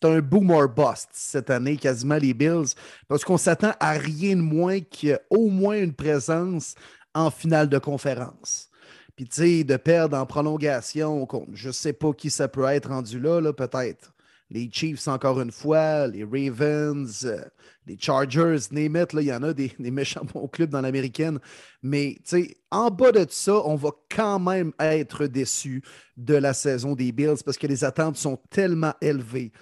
c'est 0.00 0.08
un 0.08 0.20
boom 0.20 0.50
or 0.50 0.68
bust 0.68 1.08
cette 1.12 1.50
année, 1.50 1.76
quasiment 1.76 2.16
les 2.16 2.34
Bills, 2.34 2.74
parce 3.08 3.24
qu'on 3.24 3.36
s'attend 3.36 3.72
à 3.80 3.92
rien 3.92 4.36
de 4.36 4.40
moins 4.40 4.80
qu'au 4.80 5.48
moins 5.48 5.78
une 5.78 5.94
présence 5.94 6.74
en 7.14 7.30
finale 7.30 7.68
de 7.68 7.78
conférence. 7.78 8.70
Puis, 9.16 9.26
tu 9.26 9.42
sais, 9.42 9.64
de 9.64 9.76
perdre 9.76 10.16
en 10.16 10.24
prolongation, 10.24 11.28
je 11.52 11.68
ne 11.68 11.72
sais 11.72 11.92
pas 11.92 12.12
qui 12.12 12.30
ça 12.30 12.48
peut 12.48 12.64
être 12.64 12.88
rendu 12.88 13.20
là, 13.20 13.40
là 13.40 13.52
peut-être. 13.52 14.14
Les 14.50 14.68
Chiefs, 14.72 15.06
encore 15.06 15.40
une 15.40 15.52
fois, 15.52 16.06
les 16.08 16.24
Ravens, 16.24 17.24
euh, 17.24 17.40
les 17.86 17.96
Chargers, 18.00 18.58
name 18.72 19.06
il 19.12 19.20
y 19.22 19.32
en 19.32 19.42
a 19.42 19.52
des, 19.52 19.72
méchants 19.78 20.24
bons 20.24 20.48
clubs 20.48 20.70
dans 20.70 20.80
l'américaine. 20.80 21.38
Mais 21.82 22.18
en 22.70 22.90
bas 22.90 23.12
de 23.12 23.26
ça, 23.28 23.54
on 23.64 23.76
va 23.76 23.90
quand 24.08 24.40
même 24.40 24.72
être 24.80 25.26
déçu 25.26 25.82
de 26.16 26.34
la 26.34 26.52
saison 26.52 26.94
des 26.94 27.12
Bills 27.12 27.42
parce 27.44 27.58
que 27.58 27.66
les 27.66 27.84
attentes 27.84 28.16
sont 28.16 28.40
tellement 28.50 28.94
élevées. 29.00 29.52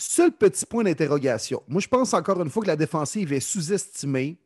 Seul 0.00 0.30
petit 0.30 0.64
point 0.64 0.84
d'interrogation. 0.84 1.60
Moi, 1.66 1.80
je 1.80 1.88
pense 1.88 2.14
encore 2.14 2.40
une 2.40 2.50
fois 2.50 2.62
que 2.62 2.68
la 2.68 2.76
défensive 2.76 3.32
est 3.32 3.40
sous-estimée. 3.40 4.38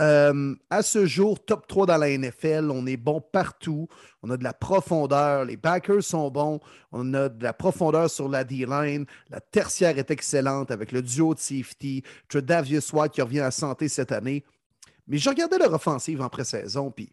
Euh, 0.00 0.54
à 0.70 0.80
ce 0.80 1.04
jour, 1.04 1.44
top 1.44 1.66
3 1.66 1.84
dans 1.84 1.98
la 1.98 2.16
NFL, 2.16 2.70
on 2.72 2.86
est 2.86 2.96
bon 2.96 3.20
partout. 3.20 3.88
On 4.22 4.30
a 4.30 4.38
de 4.38 4.42
la 4.42 4.54
profondeur. 4.54 5.44
Les 5.44 5.58
backers 5.58 6.02
sont 6.02 6.30
bons. 6.30 6.60
On 6.92 7.12
a 7.12 7.28
de 7.28 7.42
la 7.44 7.52
profondeur 7.52 8.08
sur 8.08 8.26
la 8.26 8.42
D-line. 8.42 9.04
La 9.28 9.40
tertiaire 9.42 9.98
est 9.98 10.10
excellente 10.10 10.70
avec 10.70 10.92
le 10.92 11.02
duo 11.02 11.34
de 11.34 11.40
safety. 11.40 12.02
Tredavious 12.30 12.94
White 12.94 13.12
qui 13.12 13.20
revient 13.20 13.40
à 13.40 13.50
santé 13.50 13.86
cette 13.86 14.12
année. 14.12 14.44
Mais 15.06 15.18
je 15.18 15.28
regardais 15.28 15.58
leur 15.58 15.74
offensive 15.74 16.22
en 16.22 16.30
pré-saison, 16.30 16.90
puis 16.90 17.12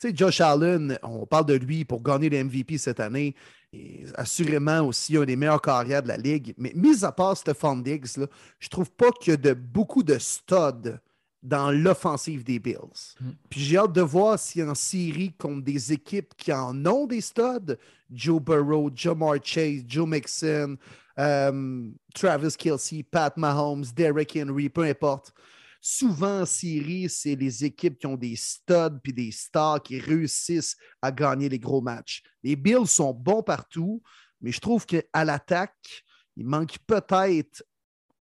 tu 0.00 0.08
sais, 0.08 0.16
Josh 0.16 0.40
Allen, 0.40 0.98
on 1.02 1.26
parle 1.26 1.44
de 1.44 1.54
lui 1.54 1.84
pour 1.84 2.02
gagner 2.02 2.30
le 2.30 2.44
MVP 2.44 2.78
cette 2.78 3.00
année. 3.00 3.34
Et 3.72 4.04
assurément 4.16 4.80
aussi 4.80 5.16
un 5.16 5.24
des 5.24 5.36
meilleurs 5.36 5.62
carrières 5.62 6.02
de 6.02 6.08
la 6.08 6.16
ligue. 6.16 6.54
Mais 6.58 6.72
mis 6.74 7.04
à 7.04 7.12
part 7.12 7.36
Stephon 7.36 7.76
Diggs, 7.76 8.16
là, 8.16 8.26
je 8.58 8.68
trouve 8.68 8.90
pas 8.90 9.10
qu'il 9.12 9.30
y 9.30 9.34
a 9.34 9.36
de, 9.36 9.52
beaucoup 9.52 10.02
de 10.02 10.18
studs 10.18 10.98
dans 11.42 11.70
l'offensive 11.70 12.44
des 12.44 12.58
Bills. 12.58 13.14
Mm. 13.20 13.30
Puis 13.48 13.60
j'ai 13.60 13.76
hâte 13.76 13.92
de 13.92 14.00
voir 14.00 14.38
si 14.38 14.62
en 14.62 14.74
série 14.74 15.32
contre 15.38 15.64
des 15.64 15.92
équipes 15.92 16.34
qui 16.36 16.52
en 16.52 16.84
ont 16.84 17.06
des 17.06 17.20
studs, 17.20 17.76
Joe 18.10 18.40
Burrow, 18.42 18.90
Jamar 18.94 19.36
Chase, 19.42 19.82
Joe 19.86 20.06
Mixon, 20.06 20.76
euh, 21.18 21.88
Travis 22.14 22.56
Kelsey, 22.58 23.02
Pat 23.02 23.36
Mahomes, 23.36 23.84
Derrick 23.94 24.36
Henry, 24.36 24.68
peu 24.68 24.82
importe 24.82 25.32
souvent 25.80 26.42
en 26.42 26.46
série, 26.46 27.08
c'est 27.08 27.34
les 27.34 27.64
équipes 27.64 27.98
qui 27.98 28.06
ont 28.06 28.16
des 28.16 28.36
studs 28.36 28.98
puis 29.02 29.12
des 29.12 29.30
stars 29.30 29.82
qui 29.82 29.98
réussissent 29.98 30.76
à 31.00 31.10
gagner 31.10 31.48
les 31.48 31.58
gros 31.58 31.80
matchs. 31.80 32.22
Les 32.42 32.56
Bills 32.56 32.86
sont 32.86 33.12
bons 33.12 33.42
partout, 33.42 34.02
mais 34.40 34.52
je 34.52 34.60
trouve 34.60 34.86
qu'à 34.86 35.24
l'attaque, 35.24 36.04
il 36.36 36.46
manque 36.46 36.78
peut-être 36.86 37.64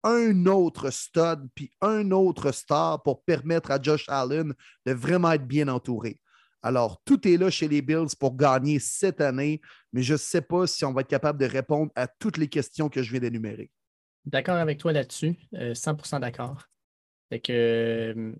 un 0.03 0.47
autre 0.47 0.91
stud 0.91 1.49
puis 1.55 1.71
un 1.81 2.11
autre 2.11 2.53
star 2.53 3.03
pour 3.03 3.25
permettre 3.25 3.71
à 3.71 3.81
Josh 3.81 4.05
Allen 4.09 4.53
de 4.85 4.93
vraiment 4.93 5.33
être 5.33 5.47
bien 5.47 5.69
entouré. 5.69 6.21
Alors, 6.63 7.03
tout 7.05 7.27
est 7.29 7.37
là 7.37 7.51
chez 7.51 7.69
les 7.69 7.83
Bills 7.83 8.17
pour 8.19 8.37
gagner 8.37 8.79
cette 8.79 9.21
année, 9.21 9.61
mais 9.93 10.03
je 10.03 10.15
ne 10.15 10.19
sais 10.19 10.41
pas 10.41 10.67
si 10.67 10.85
on 10.85 10.93
va 10.93 11.03
être 11.03 11.09
capable 11.09 11.39
de 11.39 11.45
répondre 11.45 11.93
à 11.95 12.07
toutes 12.07 12.39
les 12.39 12.49
questions 12.49 12.89
que 12.89 13.03
je 13.03 13.11
viens 13.11 13.21
d'énumérer. 13.21 13.71
D'accord 14.25 14.57
avec 14.57 14.79
toi 14.79 14.93
là-dessus, 14.93 15.37
100% 15.53 16.17
euh, 16.17 16.19
d'accord. 16.21 16.65
Fait 17.31 17.41
que, 17.41 17.53
euh, 17.53 18.33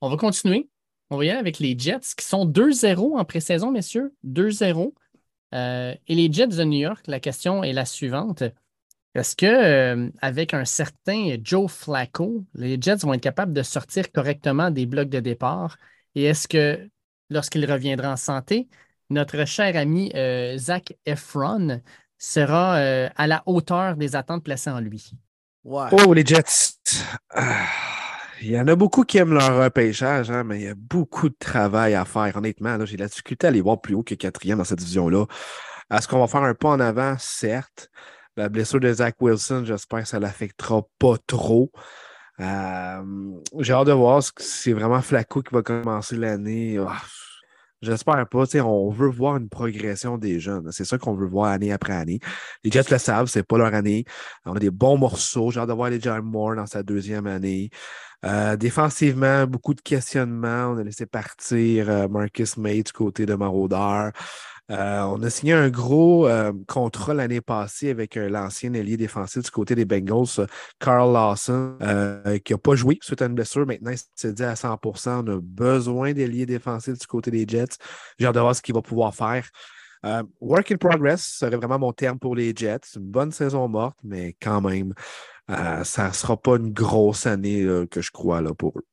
on 0.00 0.10
va 0.10 0.16
continuer. 0.16 0.68
On 1.10 1.16
va 1.16 1.24
y 1.24 1.30
aller 1.30 1.38
avec 1.38 1.58
les 1.58 1.78
Jets 1.78 2.14
qui 2.16 2.24
sont 2.24 2.46
2-0 2.46 3.18
en 3.18 3.24
pré-saison, 3.24 3.70
messieurs. 3.70 4.14
2-0. 4.24 4.94
Euh, 5.54 5.94
et 6.08 6.14
les 6.14 6.32
Jets 6.32 6.48
de 6.48 6.64
New 6.64 6.78
York, 6.78 7.04
la 7.06 7.20
question 7.20 7.62
est 7.62 7.72
la 7.72 7.84
suivante. 7.84 8.42
Est-ce 9.14 9.36
que 9.36 9.46
euh, 9.46 10.10
avec 10.20 10.54
un 10.54 10.64
certain 10.64 11.36
Joe 11.42 11.70
Flacco, 11.70 12.44
les 12.54 12.80
Jets 12.80 12.96
vont 13.02 13.14
être 13.14 13.20
capables 13.20 13.52
de 13.52 13.62
sortir 13.62 14.10
correctement 14.10 14.70
des 14.70 14.86
blocs 14.86 15.10
de 15.10 15.20
départ? 15.20 15.76
Et 16.16 16.24
est-ce 16.24 16.48
que 16.48 16.88
lorsqu'il 17.30 17.70
reviendra 17.70 18.12
en 18.12 18.16
santé, 18.16 18.68
notre 19.10 19.44
cher 19.44 19.76
ami 19.76 20.12
Zach 20.56 20.94
Efron 21.06 21.80
sera 22.18 22.74
à 22.74 23.26
la 23.26 23.42
hauteur 23.46 23.96
des 23.96 24.16
attentes 24.16 24.42
placées 24.42 24.70
en 24.70 24.80
lui? 24.80 25.12
Oh, 25.64 26.12
les 26.12 26.24
Jets. 26.24 26.78
Ah. 27.30 27.93
Il 28.44 28.50
y 28.50 28.60
en 28.60 28.68
a 28.68 28.76
beaucoup 28.76 29.04
qui 29.04 29.16
aiment 29.16 29.32
leur 29.32 29.56
repêchage, 29.64 30.30
hein, 30.30 30.44
mais 30.44 30.58
il 30.60 30.64
y 30.64 30.68
a 30.68 30.74
beaucoup 30.76 31.30
de 31.30 31.34
travail 31.38 31.94
à 31.94 32.04
faire, 32.04 32.36
honnêtement. 32.36 32.84
J'ai 32.84 32.98
la 32.98 33.06
difficulté 33.06 33.46
à 33.46 33.48
aller 33.48 33.62
voir 33.62 33.80
plus 33.80 33.94
haut 33.94 34.02
que 34.02 34.14
quatrième 34.14 34.58
dans 34.58 34.64
cette 34.64 34.80
division-là. 34.80 35.24
Est-ce 35.90 36.06
qu'on 36.06 36.18
va 36.18 36.26
faire 36.26 36.42
un 36.42 36.52
pas 36.52 36.68
en 36.68 36.80
avant? 36.80 37.16
Certes. 37.18 37.88
La 38.36 38.50
blessure 38.50 38.80
de 38.80 38.92
Zach 38.92 39.16
Wilson, 39.18 39.62
j'espère 39.64 40.02
que 40.02 40.08
ça 40.08 40.18
ne 40.18 40.22
l'affectera 40.24 40.82
pas 40.98 41.16
trop. 41.26 41.72
Euh, 42.38 43.02
j'ai 43.60 43.72
hâte 43.72 43.86
de 43.86 43.92
voir 43.92 44.22
si 44.22 44.32
c'est 44.36 44.72
vraiment 44.74 45.00
Flacco 45.00 45.40
qui 45.40 45.54
va 45.54 45.62
commencer 45.62 46.16
l'année. 46.16 46.76
Ah, 46.86 47.00
j'espère 47.80 48.28
pas. 48.28 48.44
On 48.62 48.90
veut 48.90 49.08
voir 49.08 49.38
une 49.38 49.48
progression 49.48 50.18
des 50.18 50.38
jeunes. 50.38 50.70
C'est 50.70 50.84
ça 50.84 50.98
qu'on 50.98 51.14
veut 51.14 51.28
voir 51.28 51.50
année 51.50 51.72
après 51.72 51.94
année. 51.94 52.20
Les 52.62 52.70
Jets 52.70 52.90
le 52.90 52.98
savent, 52.98 53.28
c'est 53.28 53.42
pas 53.42 53.56
leur 53.56 53.72
année. 53.72 54.04
On 54.44 54.54
a 54.54 54.58
des 54.58 54.70
bons 54.70 54.98
morceaux. 54.98 55.50
J'ai 55.50 55.60
hâte 55.60 55.70
de 55.70 55.72
voir 55.72 55.88
les 55.88 56.00
Moore 56.20 56.56
dans 56.56 56.66
sa 56.66 56.82
deuxième 56.82 57.26
année. 57.26 57.70
Euh, 58.24 58.56
défensivement, 58.56 59.46
beaucoup 59.46 59.74
de 59.74 59.82
questionnements. 59.82 60.72
On 60.72 60.78
a 60.78 60.82
laissé 60.82 61.04
partir 61.04 61.90
euh, 61.90 62.08
Marcus 62.08 62.56
May 62.56 62.82
du 62.82 62.92
côté 62.92 63.26
de 63.26 63.34
Maraudeur. 63.34 64.12
Euh, 64.70 65.02
on 65.02 65.22
a 65.22 65.28
signé 65.28 65.52
un 65.52 65.68
gros 65.68 66.26
contrat 66.66 67.12
l'année 67.12 67.42
passée 67.42 67.90
avec 67.90 68.14
l'ancien 68.14 68.72
ailier 68.72 68.96
défensif 68.96 69.42
du 69.42 69.50
côté 69.50 69.74
des 69.74 69.84
Bengals, 69.84 70.46
Carl 70.80 71.12
Lawson, 71.12 71.76
qui 72.42 72.54
n'a 72.54 72.58
pas 72.58 72.74
joué 72.74 72.98
suite 73.02 73.20
à 73.20 73.26
une 73.26 73.34
blessure. 73.34 73.66
Maintenant, 73.66 73.90
il 73.90 73.98
s'est 74.14 74.32
dit 74.32 74.42
à 74.42 74.54
100% 74.54 75.22
On 75.26 75.36
a 75.36 75.38
besoin 75.42 76.14
d'ailier 76.14 76.46
défensif 76.46 76.98
du 76.98 77.06
côté 77.06 77.30
des 77.30 77.44
Jets. 77.46 77.76
J'ai 78.18 78.24
hâte 78.24 78.34
de 78.36 78.40
voir 78.40 78.56
ce 78.56 78.62
qu'il 78.62 78.74
va 78.74 78.80
pouvoir 78.80 79.14
faire. 79.14 79.46
work 80.40 80.72
in 80.72 80.76
progress 80.78 81.22
serait 81.40 81.56
vraiment 81.56 81.78
mon 81.78 81.92
terme 81.92 82.18
pour 82.18 82.34
les 82.34 82.54
Jets. 82.56 82.96
Une 82.96 83.02
bonne 83.02 83.32
saison 83.32 83.68
morte, 83.68 83.98
mais 84.02 84.34
quand 84.40 84.62
même, 84.62 84.94
ça 85.48 86.08
ne 86.08 86.12
sera 86.12 86.36
pas 86.40 86.56
une 86.56 86.72
grosse 86.72 87.26
année 87.26 87.64
que 87.90 88.00
je 88.00 88.10
crois 88.10 88.40
là, 88.40 88.54
pour 88.54 88.78
eux. 88.78 88.86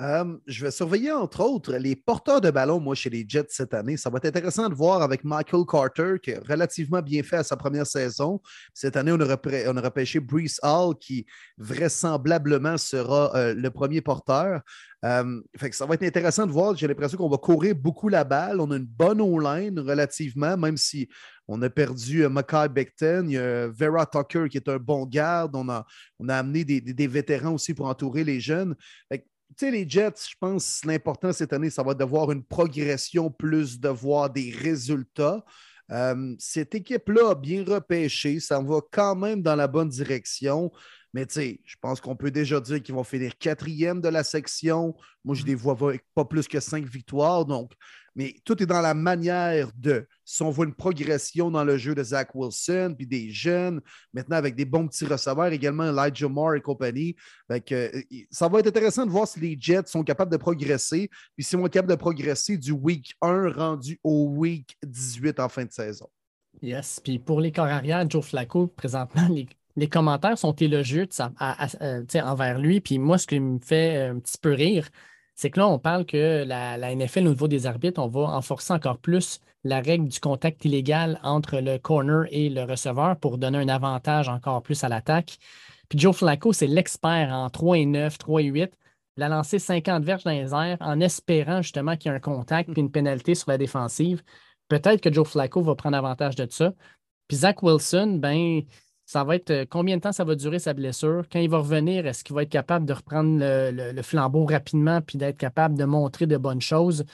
Je 0.00 0.64
vais 0.64 0.70
surveiller, 0.70 1.10
entre 1.10 1.40
autres, 1.40 1.74
les 1.74 1.96
porteurs 1.96 2.40
de 2.40 2.50
ballon, 2.50 2.78
moi, 2.78 2.94
chez 2.94 3.10
les 3.10 3.24
Jets 3.28 3.46
cette 3.48 3.74
année. 3.74 3.96
Ça 3.96 4.10
va 4.10 4.18
être 4.18 4.26
intéressant 4.26 4.68
de 4.68 4.74
voir 4.74 5.02
avec 5.02 5.24
Michael 5.24 5.64
Carter, 5.68 6.14
qui 6.22 6.32
a 6.32 6.40
relativement 6.48 7.02
bien 7.02 7.22
fait 7.22 7.38
à 7.38 7.42
sa 7.42 7.56
première 7.56 7.86
saison. 7.86 8.40
Cette 8.72 8.96
année, 8.96 9.10
on 9.10 9.20
aura, 9.20 9.36
on 9.66 9.76
aura 9.76 9.90
pêché 9.90 10.20
Brees 10.20 10.58
Hall, 10.62 10.94
qui 11.00 11.26
vraisemblablement 11.56 12.76
sera 12.76 13.34
euh, 13.34 13.54
le 13.54 13.70
premier 13.70 14.00
porteur. 14.00 14.60
fait 15.02 15.70
que 15.70 15.76
ça 15.76 15.84
va 15.84 15.94
être 15.94 16.04
intéressant 16.04 16.46
de 16.46 16.52
voir. 16.52 16.76
J'ai 16.76 16.86
l'impression 16.86 17.18
qu'on 17.18 17.28
va 17.28 17.38
courir 17.38 17.74
beaucoup 17.74 18.08
la 18.08 18.22
balle. 18.22 18.60
On 18.60 18.70
a 18.70 18.76
une 18.76 18.86
bonne 18.86 19.20
O-line 19.20 19.80
relativement, 19.80 20.56
même 20.56 20.76
si 20.76 21.08
on 21.48 21.60
a 21.62 21.70
perdu 21.70 22.24
euh, 22.24 22.28
Mackay 22.28 22.68
Becton. 22.68 23.24
Il 23.26 23.32
y 23.32 23.38
a 23.38 23.66
Vera 23.68 24.06
Tucker 24.06 24.48
qui 24.48 24.58
est 24.58 24.68
un 24.68 24.76
bon 24.76 25.06
garde. 25.06 25.56
On 25.56 25.68
a, 25.68 25.84
on 26.20 26.28
a 26.28 26.36
amené 26.36 26.64
des, 26.64 27.06
vétérans 27.08 27.54
aussi 27.54 27.74
pour 27.74 27.86
entourer 27.86 28.22
les 28.22 28.38
jeunes. 28.38 28.76
Tu 29.56 29.66
sais, 29.66 29.70
les 29.70 29.88
Jets, 29.88 30.28
je 30.28 30.34
pense 30.38 30.80
que 30.82 30.88
l'important 30.88 31.32
cette 31.32 31.52
année, 31.52 31.70
ça 31.70 31.82
va 31.82 31.92
être 31.92 31.98
de 31.98 32.04
voir 32.04 32.30
une 32.30 32.44
progression 32.44 33.30
plus 33.30 33.80
de 33.80 33.88
voir 33.88 34.30
des 34.30 34.50
résultats. 34.50 35.42
Euh, 35.90 36.34
cette 36.38 36.74
équipe-là 36.74 37.30
a 37.30 37.34
bien 37.34 37.64
repêché. 37.64 38.40
Ça 38.40 38.60
va 38.60 38.80
quand 38.92 39.16
même 39.16 39.42
dans 39.42 39.56
la 39.56 39.66
bonne 39.66 39.88
direction. 39.88 40.70
Mais 41.14 41.24
tu 41.24 41.34
sais, 41.34 41.60
je 41.64 41.76
pense 41.80 42.00
qu'on 42.00 42.16
peut 42.16 42.30
déjà 42.30 42.60
dire 42.60 42.82
qu'ils 42.82 42.94
vont 42.94 43.04
finir 43.04 43.36
quatrième 43.38 44.00
de 44.00 44.08
la 44.08 44.22
section. 44.22 44.94
Moi, 45.24 45.34
je 45.34 45.42
ne 45.42 45.48
les 45.48 45.54
vois 45.54 45.76
pas 46.14 46.24
plus 46.24 46.46
que 46.46 46.60
cinq 46.60 46.84
victoires. 46.84 47.46
Donc, 47.46 47.72
mais 48.18 48.34
tout 48.44 48.60
est 48.60 48.66
dans 48.66 48.80
la 48.80 48.94
manière 48.94 49.70
de. 49.76 50.08
Si 50.24 50.42
on 50.42 50.50
voit 50.50 50.66
une 50.66 50.74
progression 50.74 51.52
dans 51.52 51.62
le 51.62 51.78
jeu 51.78 51.94
de 51.94 52.02
Zach 52.02 52.34
Wilson, 52.34 52.92
puis 52.98 53.06
des 53.06 53.30
jeunes, 53.30 53.80
maintenant 54.12 54.36
avec 54.36 54.56
des 54.56 54.64
bons 54.64 54.88
petits 54.88 55.06
receveurs, 55.06 55.52
également 55.52 55.84
Elijah 55.84 56.28
Moore 56.28 56.56
et 56.56 56.60
compagnie. 56.60 57.14
Euh, 57.48 58.02
ça 58.28 58.48
va 58.48 58.58
être 58.58 58.66
intéressant 58.66 59.06
de 59.06 59.12
voir 59.12 59.28
si 59.28 59.38
les 59.38 59.56
Jets 59.58 59.86
sont 59.86 60.02
capables 60.02 60.32
de 60.32 60.36
progresser, 60.36 61.08
puis 61.36 61.44
si 61.44 61.54
on 61.54 61.64
est 61.64 61.70
capable 61.70 61.92
de 61.92 61.94
progresser 61.94 62.58
du 62.58 62.72
week 62.72 63.14
1 63.22 63.52
rendu 63.52 64.00
au 64.02 64.26
week 64.36 64.76
18 64.84 65.38
en 65.38 65.48
fin 65.48 65.64
de 65.64 65.72
saison. 65.72 66.08
Yes, 66.60 66.98
puis 66.98 67.20
pour 67.20 67.40
les 67.40 67.52
corps 67.52 67.66
arrière, 67.66 68.04
Joe 68.10 68.26
Flacco, 68.26 68.66
présentement, 68.66 69.28
les, 69.76 69.88
commentaires 69.88 70.36
sont 70.36 70.56
élogieux 70.56 71.06
euh, 71.20 72.04
envers 72.24 72.58
lui. 72.58 72.80
Puis 72.80 72.98
moi, 72.98 73.16
ce 73.16 73.28
qui 73.28 73.38
me 73.38 73.60
fait 73.60 74.08
un 74.08 74.18
petit 74.18 74.38
peu 74.42 74.54
rire, 74.54 74.88
c'est 75.38 75.50
que 75.50 75.60
là, 75.60 75.68
on 75.68 75.78
parle 75.78 76.04
que 76.04 76.42
la, 76.44 76.76
NFL, 76.96 77.28
au 77.28 77.30
niveau 77.30 77.46
des 77.46 77.66
arbitres, 77.66 78.02
on 78.02 78.08
va 78.08 78.26
renforcer 78.26 78.72
encore 78.72 78.98
plus 78.98 79.38
la 79.62 79.80
règle 79.80 80.08
du 80.08 80.18
contact 80.18 80.64
illégal 80.64 81.20
entre 81.22 81.60
le 81.60 81.78
corner 81.78 82.24
et 82.32 82.48
le 82.48 82.64
receveur 82.64 83.16
pour 83.20 83.38
donner 83.38 83.58
un 83.58 83.68
avantage 83.68 84.28
encore 84.28 84.64
plus 84.64 84.82
à 84.82 84.88
l'attaque. 84.88 85.38
Puis 85.88 85.96
Joe 86.00 86.16
Flacco, 86.16 86.52
c'est 86.52 86.66
l'expert 86.66 87.32
en 87.32 87.50
3 87.50 87.78
et 87.78 87.86
9, 87.86 88.18
3 88.18 88.42
et 88.42 88.46
8. 88.46 88.72
Il 89.16 89.22
a 89.22 89.28
lancé 89.28 89.60
50 89.60 90.02
verges 90.02 90.24
dans 90.24 90.32
les 90.32 90.52
airs 90.52 90.78
en 90.80 90.98
espérant 90.98 91.62
justement 91.62 91.96
qu'il 91.96 92.10
y 92.10 92.14
ait 92.14 92.16
un 92.16 92.20
contact 92.20 92.70
et 92.70 92.80
une 92.80 92.90
pénalité 92.90 93.36
sur 93.36 93.48
la 93.48 93.58
défensive. 93.58 94.24
Peut-être 94.68 95.00
que 95.00 95.12
Joe 95.12 95.28
Flacco 95.28 95.62
va 95.62 95.76
prendre 95.76 95.96
avantage 95.96 96.34
de 96.34 96.48
ça. 96.50 96.72
Puis 97.28 97.38
Zach 97.38 97.62
Wilson, 97.62 98.18
ben, 98.20 98.62
ça 99.08 99.24
va 99.24 99.36
être 99.36 99.50
euh, 99.50 99.64
combien 99.64 99.96
de 99.96 100.02
temps 100.02 100.12
ça 100.12 100.22
va 100.22 100.34
durer 100.34 100.58
sa 100.58 100.74
blessure? 100.74 101.22
Quand 101.32 101.38
il 101.38 101.48
va 101.48 101.58
revenir, 101.58 102.06
est-ce 102.06 102.22
qu'il 102.22 102.34
va 102.36 102.42
être 102.42 102.50
capable 102.50 102.84
de 102.84 102.92
reprendre 102.92 103.38
le, 103.40 104.02
flambeau 104.02 104.44
rapidement 104.44 105.00
puis 105.00 105.16
d'être 105.16 105.38
capable 105.38 105.78
de 105.78 105.84
montrer 105.86 106.26
de 106.26 106.36
bonnes 106.36 106.60
choses? 106.60 107.06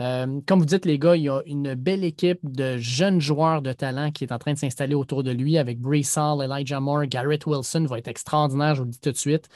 Euh, 0.00 0.40
comme 0.46 0.60
vous 0.60 0.64
dites, 0.64 0.84
les 0.84 0.96
gars, 1.00 1.16
il 1.16 1.24
y 1.24 1.28
a 1.28 1.42
une 1.46 1.74
belle 1.74 2.04
équipe 2.04 2.38
de 2.44 2.76
jeunes 2.78 3.20
joueurs 3.20 3.62
de 3.62 3.72
talent 3.72 4.12
qui 4.12 4.22
est 4.22 4.32
en 4.32 4.38
train 4.38 4.52
de 4.52 4.58
s'installer 4.58 4.94
autour 4.94 5.24
de 5.24 5.32
lui 5.32 5.58
avec 5.58 5.80
Brees 5.80 6.16
Hall, 6.16 6.40
Elijah 6.40 6.78
Moore, 6.78 7.06
Garrett 7.06 7.44
Wilson 7.44 7.84
va 7.84 7.98
être 7.98 8.06
extraordinaire, 8.06 8.76
je 8.76 8.82
vous 8.82 8.86
le 8.86 8.92
dis 8.92 9.00
tout 9.00 9.10
de 9.10 9.16
suite. 9.16 9.48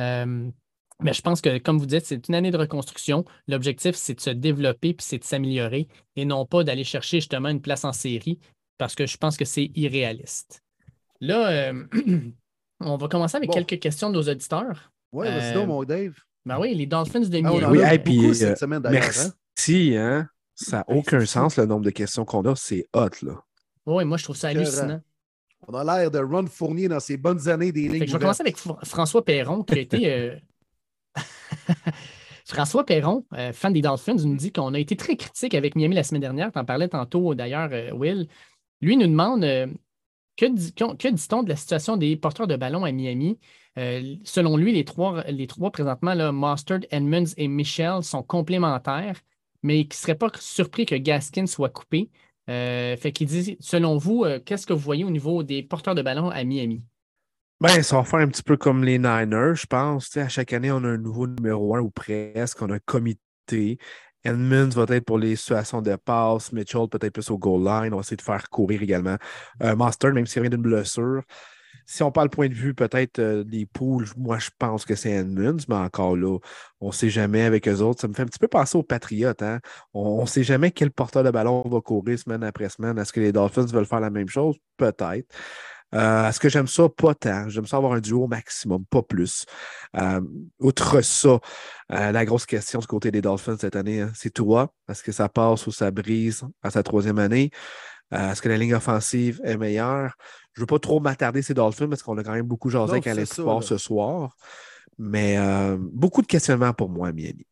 Euh, 0.00 0.50
mais 1.00 1.12
je 1.12 1.20
pense 1.20 1.42
que, 1.42 1.58
comme 1.58 1.76
vous 1.76 1.84
dites, 1.84 2.06
c'est 2.06 2.26
une 2.26 2.36
année 2.36 2.52
de 2.52 2.56
reconstruction. 2.56 3.26
L'objectif, 3.48 3.96
c'est 3.96 4.14
de 4.14 4.20
se 4.20 4.30
développer 4.30 4.94
puis 4.94 5.04
c'est 5.06 5.18
de 5.18 5.24
s'améliorer 5.24 5.88
et 6.16 6.24
non 6.24 6.46
pas 6.46 6.64
d'aller 6.64 6.84
chercher 6.84 7.18
justement 7.18 7.50
une 7.50 7.60
place 7.60 7.84
en 7.84 7.92
série 7.92 8.38
parce 8.78 8.94
que 8.94 9.04
je 9.04 9.18
pense 9.18 9.36
que 9.36 9.44
c'est 9.44 9.70
irréaliste. 9.74 10.63
Là, 11.24 11.48
euh, 11.48 11.84
on 12.80 12.96
va 12.96 13.08
commencer 13.08 13.36
avec 13.38 13.50
quelques 13.50 13.80
questions 13.80 14.10
de 14.10 14.14
nos 14.14 14.28
auditeurs. 14.28 14.92
Oui, 15.12 15.26
vas-y 15.26 15.56
euh, 15.56 15.66
mon 15.66 15.82
Dave. 15.84 16.14
Ben 16.44 16.58
oui, 16.60 16.74
les 16.74 16.84
Dolphins 16.84 17.20
de 17.20 17.40
Miami. 17.40 17.60
Ah, 17.62 17.70
oui, 17.70 17.78
et 17.90 17.98
puis, 17.98 18.34
cette 18.34 18.50
euh, 18.50 18.56
semaine 18.56 18.82
Merci, 18.90 19.96
hein? 19.96 20.28
Ça 20.54 20.78
n'a 20.78 20.84
aucun 20.88 21.24
sens 21.24 21.56
le 21.56 21.64
nombre 21.64 21.84
de 21.84 21.90
questions 21.90 22.26
qu'on 22.26 22.44
a. 22.44 22.54
C'est 22.54 22.86
hot, 22.94 23.08
là. 23.22 23.42
Oui, 23.86 24.04
moi, 24.04 24.18
je 24.18 24.24
trouve 24.24 24.36
ça 24.36 24.48
hallucinant. 24.48 25.00
On 25.66 25.74
a 25.74 25.82
l'air 25.82 26.10
de 26.10 26.18
Ron 26.18 26.46
Fournier 26.46 26.88
dans 26.88 27.00
ses 27.00 27.16
bonnes 27.16 27.48
années 27.48 27.72
des 27.72 27.88
lignes. 27.88 28.06
je 28.06 28.12
vais 28.12 28.18
commencer 28.18 28.42
avec 28.42 28.58
François 28.58 29.24
Perron, 29.24 29.62
qui 29.62 29.74
a 29.74 29.78
été. 29.78 30.32
François 32.44 32.84
Perron, 32.84 33.24
fan 33.54 33.72
des 33.72 33.80
Dolphins, 33.80 34.16
nous 34.16 34.36
dit 34.36 34.52
qu'on 34.52 34.74
a 34.74 34.78
été 34.78 34.94
très 34.94 35.16
critique 35.16 35.54
avec 35.54 35.74
Miami 35.74 35.94
la 35.94 36.02
semaine 36.02 36.20
dernière. 36.20 36.52
Tu 36.52 36.58
en 36.58 36.66
parlais 36.66 36.88
tantôt, 36.88 37.34
d'ailleurs, 37.34 37.70
Will. 37.94 38.28
Lui 38.82 38.98
nous 38.98 39.06
demande 39.06 39.42
que, 40.36 40.46
dit-on 40.46 41.42
de 41.42 41.48
la 41.48 41.56
situation 41.56 41.96
des 41.96 42.16
porteurs 42.16 42.46
de 42.46 42.56
ballon 42.56 42.84
à 42.84 42.92
Miami? 42.92 43.38
Euh, 43.78 44.16
selon 44.24 44.56
lui, 44.56 44.72
les 44.72 44.84
trois, 44.84 45.24
les 45.24 45.46
trois 45.46 45.70
présentement, 45.70 46.14
là, 46.14 46.32
Mustard, 46.32 46.80
Edmonds 46.90 47.32
et 47.36 47.48
Michel, 47.48 48.02
sont 48.02 48.22
complémentaires, 48.22 49.20
mais 49.62 49.84
qui 49.84 49.96
ne 49.96 50.00
serait 50.00 50.14
pas 50.14 50.30
surpris 50.38 50.86
que 50.86 50.94
Gaskin 50.94 51.46
soit 51.46 51.70
coupé. 51.70 52.10
Euh, 52.50 52.96
fait 52.96 53.12
qu'il 53.12 53.26
dit, 53.26 53.56
selon 53.60 53.96
vous, 53.96 54.24
euh, 54.24 54.38
qu'est-ce 54.44 54.66
que 54.66 54.72
vous 54.72 54.78
voyez 54.78 55.04
au 55.04 55.10
niveau 55.10 55.42
des 55.42 55.62
porteurs 55.62 55.94
de 55.94 56.02
ballon 56.02 56.30
à 56.30 56.44
Miami? 56.44 56.82
Ben, 57.60 57.82
ça 57.82 57.96
va 57.96 58.04
faire 58.04 58.20
un 58.20 58.28
petit 58.28 58.42
peu 58.42 58.56
comme 58.56 58.84
les 58.84 58.98
Niners, 58.98 59.54
je 59.54 59.66
pense. 59.66 60.16
à 60.16 60.28
chaque 60.28 60.52
année, 60.52 60.70
on 60.70 60.84
a 60.84 60.88
un 60.88 60.98
nouveau 60.98 61.26
numéro 61.26 61.74
un 61.76 61.80
ou 61.80 61.90
presque, 61.90 62.60
on 62.60 62.70
a 62.70 62.74
un 62.74 62.80
comité. 62.84 63.78
Edmonds 64.24 64.70
va 64.70 64.86
être 64.94 65.04
pour 65.04 65.18
les 65.18 65.36
situations 65.36 65.82
de 65.82 65.96
passe, 65.96 66.52
Mitchell 66.52 66.88
peut-être 66.88 67.12
plus 67.12 67.30
au 67.30 67.38
goal 67.38 67.64
line. 67.64 67.92
On 67.92 67.96
va 67.96 68.00
essayer 68.00 68.16
de 68.16 68.22
faire 68.22 68.48
courir 68.48 68.82
également. 68.82 69.16
Euh, 69.62 69.76
Master, 69.76 70.12
même 70.12 70.26
s'il 70.26 70.42
vient 70.42 70.50
d'une 70.50 70.62
blessure. 70.62 71.22
Si 71.86 72.02
on 72.02 72.10
parle 72.10 72.30
point 72.30 72.48
de 72.48 72.54
vue 72.54 72.72
peut-être 72.72 73.18
euh, 73.18 73.44
des 73.44 73.66
poules, 73.66 74.06
moi 74.16 74.38
je 74.38 74.48
pense 74.58 74.86
que 74.86 74.94
c'est 74.94 75.10
Edmonds, 75.10 75.58
mais 75.68 75.74
encore 75.74 76.16
là, 76.16 76.38
on 76.80 76.88
ne 76.88 76.92
sait 76.92 77.10
jamais 77.10 77.42
avec 77.42 77.68
eux 77.68 77.80
autres. 77.80 78.00
Ça 78.00 78.08
me 78.08 78.14
fait 78.14 78.22
un 78.22 78.26
petit 78.26 78.38
peu 78.38 78.48
penser 78.48 78.78
aux 78.78 78.82
Patriotes. 78.82 79.42
Hein? 79.42 79.60
On 79.92 80.22
ne 80.22 80.26
sait 80.26 80.44
jamais 80.44 80.70
quel 80.70 80.90
porteur 80.90 81.24
de 81.24 81.30
ballon 81.30 81.62
va 81.68 81.80
courir 81.80 82.18
semaine 82.18 82.42
après 82.42 82.68
semaine. 82.70 82.98
Est-ce 82.98 83.12
que 83.12 83.20
les 83.20 83.32
Dolphins 83.32 83.66
veulent 83.66 83.86
faire 83.86 84.00
la 84.00 84.10
même 84.10 84.28
chose? 84.28 84.56
Peut-être. 84.78 85.26
Euh, 85.94 86.28
est-ce 86.28 86.40
que 86.40 86.48
j'aime 86.48 86.66
ça? 86.66 86.88
Pas 86.88 87.14
tant. 87.14 87.48
J'aime 87.48 87.66
ça 87.66 87.76
avoir 87.76 87.92
un 87.92 88.00
duo 88.00 88.26
maximum, 88.26 88.84
pas 88.86 89.02
plus. 89.02 89.46
Euh, 89.96 90.20
outre 90.58 91.00
ça, 91.02 91.38
euh, 91.92 92.12
la 92.12 92.24
grosse 92.24 92.46
question 92.46 92.80
du 92.80 92.86
côté 92.86 93.10
des 93.10 93.22
Dolphins 93.22 93.56
cette 93.58 93.76
année, 93.76 94.00
hein, 94.00 94.12
c'est 94.14 94.32
toi. 94.32 94.72
Est-ce 94.88 95.02
que 95.02 95.12
ça 95.12 95.28
passe 95.28 95.66
ou 95.66 95.72
ça 95.72 95.90
brise 95.90 96.44
à 96.62 96.70
sa 96.70 96.82
troisième 96.82 97.18
année? 97.18 97.50
Est-ce 98.10 98.42
que 98.42 98.48
la 98.48 98.56
ligne 98.56 98.74
offensive 98.74 99.40
est 99.42 99.56
meilleure? 99.56 100.14
Je 100.52 100.60
ne 100.60 100.62
veux 100.62 100.66
pas 100.66 100.78
trop 100.78 101.00
m'attarder 101.00 101.42
ces 101.42 101.54
Dolphins 101.54 101.88
parce 101.88 102.02
qu'on 102.02 102.16
a 102.18 102.22
quand 102.22 102.34
même 102.34 102.46
beaucoup 102.46 102.70
jasé 102.70 102.92
avec 102.92 103.06
Alain 103.08 103.24
ce 103.24 103.76
soir. 103.76 104.36
Mais 104.98 105.36
beaucoup 105.78 106.22
de 106.22 106.26
questionnements 106.28 106.72
pour 106.72 106.90
moi 106.90 107.08
à 107.08 107.12
Miami. 107.12 107.44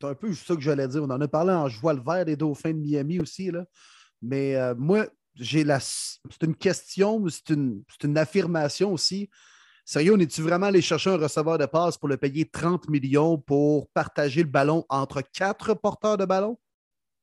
C'est 0.00 0.06
un 0.06 0.14
peu 0.14 0.32
ça 0.32 0.54
que 0.54 0.62
j'allais 0.62 0.88
dire. 0.88 1.02
On 1.02 1.10
en 1.10 1.20
a 1.20 1.28
parlé 1.28 1.52
en 1.52 1.68
joie 1.68 1.92
le 1.92 2.00
vert 2.00 2.24
des 2.24 2.36
Dauphins 2.36 2.72
de 2.72 2.78
Miami 2.78 3.20
aussi. 3.20 3.50
Là. 3.50 3.66
Mais 4.22 4.56
moi, 4.78 5.06
j'ai 5.34 5.64
la. 5.64 5.80
C'est 5.80 6.42
une 6.42 6.54
question, 6.54 7.24
c'est 7.28 7.50
une, 7.50 7.82
une, 8.02 8.18
affirmation 8.18 8.92
aussi. 8.92 9.30
Sérieux, 9.84 10.14
on 10.14 10.18
est-tu 10.18 10.42
vraiment 10.42 10.66
allé 10.66 10.82
chercher 10.82 11.10
un 11.10 11.16
receveur 11.16 11.58
de 11.58 11.66
passe 11.66 11.96
pour 11.96 12.08
le 12.08 12.16
payer 12.16 12.48
30 12.48 12.88
millions 12.88 13.38
pour 13.38 13.88
partager 13.90 14.42
le 14.42 14.48
ballon 14.48 14.84
entre 14.88 15.22
quatre 15.22 15.74
porteurs 15.74 16.16
de 16.16 16.24
ballon? 16.24 16.58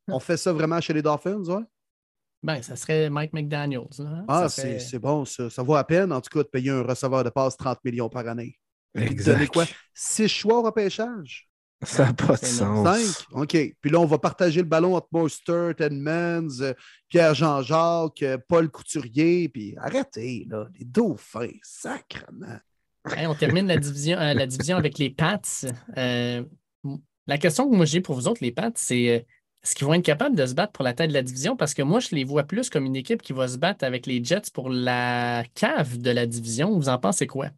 On 0.09 0.19
fait 0.19 0.37
ça 0.37 0.53
vraiment 0.53 0.79
chez 0.81 0.93
les 0.93 1.01
Dolphins, 1.01 1.43
ouais? 1.43 1.63
Ben, 2.43 2.61
ça 2.61 2.75
serait 2.75 3.09
Mike 3.09 3.33
McDaniels. 3.33 3.87
Ah, 4.27 4.47
c'est 4.49 4.99
bon, 4.99 5.25
ça. 5.25 5.49
Ça 5.49 5.63
vaut 5.63 5.75
à 5.75 5.83
peine, 5.83 6.11
en 6.11 6.21
tout 6.21 6.29
cas, 6.29 6.43
de 6.43 6.49
payer 6.49 6.69
un 6.69 6.83
receveur 6.83 7.23
de 7.23 7.29
passe 7.29 7.57
30 7.57 7.83
millions 7.83 8.09
par 8.09 8.27
année. 8.27 8.57
Exact. 8.95 9.47
quoi? 9.51 9.65
Six 9.93 10.27
choix 10.27 10.59
au 10.59 10.61
repêchage? 10.63 11.49
Ça 11.83 12.05
n'a 12.05 12.13
pas 12.13 12.35
de 12.35 12.45
sens. 12.45 12.87
Cinq? 12.87 13.25
OK. 13.31 13.57
Puis 13.81 13.91
là, 13.91 13.99
on 13.99 14.05
va 14.05 14.17
partager 14.17 14.61
le 14.61 14.67
ballon 14.67 14.95
entre 14.95 15.09
Mostert, 15.11 15.79
Edmonds, 15.79 16.61
euh, 16.61 16.73
Pierre-Jean-Jacques, 17.09 18.23
euh, 18.23 18.37
Paul 18.47 18.69
Couturier. 18.69 19.47
Puis 19.49 19.75
arrêtez, 19.77 20.47
là, 20.49 20.67
les 20.77 20.85
dauphins, 20.85 21.47
sacrement. 21.61 22.57
Hey, 23.15 23.27
on 23.27 23.35
termine 23.35 23.67
la 23.67 23.77
division, 23.77 24.17
euh, 24.17 24.33
la 24.33 24.47
division 24.47 24.77
avec 24.77 24.97
les 24.97 25.11
Pats. 25.11 25.39
Euh, 25.97 26.43
la 27.27 27.37
question 27.37 27.69
que 27.69 27.75
moi 27.75 27.85
j'ai 27.85 28.01
pour 28.01 28.15
vous 28.15 28.27
autres, 28.27 28.43
les 28.43 28.51
Pats, 28.51 28.71
c'est 28.75 29.25
est-ce 29.63 29.75
qu'ils 29.75 29.85
vont 29.85 29.93
être 29.93 30.05
capables 30.05 30.35
de 30.35 30.45
se 30.45 30.53
battre 30.53 30.71
pour 30.71 30.83
la 30.83 30.93
tête 30.93 31.09
de 31.09 31.13
la 31.13 31.21
division? 31.21 31.57
Parce 31.57 31.73
que 31.73 31.81
moi, 31.81 31.99
je 31.99 32.15
les 32.15 32.23
vois 32.23 32.43
plus 32.43 32.69
comme 32.69 32.85
une 32.85 32.95
équipe 32.95 33.21
qui 33.21 33.33
va 33.33 33.47
se 33.47 33.57
battre 33.57 33.83
avec 33.83 34.05
les 34.05 34.23
Jets 34.23 34.49
pour 34.53 34.69
la 34.69 35.43
cave 35.55 35.97
de 35.97 36.11
la 36.11 36.25
division. 36.25 36.77
Vous 36.77 36.89
en 36.89 36.97
pensez 36.97 37.27
quoi? 37.27 37.49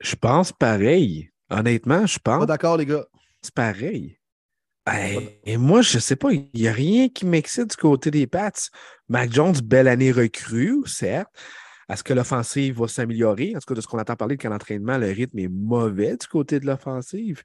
Je 0.00 0.16
pense 0.16 0.52
pareil. 0.52 1.30
Honnêtement, 1.50 2.06
je 2.06 2.18
Pas 2.18 2.38
pense 2.38 2.46
d'accord, 2.46 2.76
les 2.76 2.86
gars. 2.86 3.06
Pareil. 3.50 4.18
Ben, 4.86 5.20
et 5.44 5.56
moi, 5.56 5.82
je 5.82 5.98
sais 5.98 6.14
pas, 6.14 6.32
il 6.32 6.48
n'y 6.54 6.68
a 6.68 6.72
rien 6.72 7.08
qui 7.08 7.26
m'excite 7.26 7.70
du 7.70 7.76
côté 7.76 8.10
des 8.12 8.28
Pats. 8.28 8.52
Mac 9.08 9.32
Jones, 9.32 9.56
belle 9.64 9.88
année 9.88 10.12
recrue, 10.12 10.82
certes. 10.86 11.28
Est-ce 11.88 12.04
que 12.04 12.12
l'offensive 12.12 12.78
va 12.78 12.88
s'améliorer? 12.88 13.54
En 13.56 13.60
tout 13.60 13.66
cas, 13.66 13.74
de 13.74 13.80
ce 13.80 13.86
qu'on 13.86 13.98
entend 13.98 14.16
parler, 14.16 14.36
qu'en 14.36 14.52
entraînement, 14.52 14.98
le 14.98 15.06
rythme 15.06 15.38
est 15.38 15.48
mauvais 15.48 16.16
du 16.16 16.26
côté 16.26 16.60
de 16.60 16.66
l'offensive. 16.66 17.42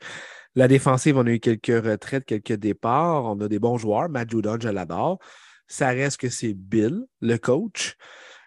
La 0.55 0.67
défensive, 0.67 1.17
on 1.17 1.25
a 1.25 1.31
eu 1.31 1.39
quelques 1.39 1.83
retraites, 1.83 2.25
quelques 2.25 2.53
départs. 2.53 3.25
On 3.25 3.39
a 3.41 3.47
des 3.47 3.59
bons 3.59 3.77
joueurs. 3.77 4.09
Matt 4.09 4.29
Judon, 4.29 4.57
je 4.59 4.69
l'adore. 4.69 5.19
Ça 5.67 5.89
reste 5.89 6.17
que 6.17 6.29
c'est 6.29 6.53
Bill, 6.53 7.05
le 7.21 7.37
coach. 7.37 7.95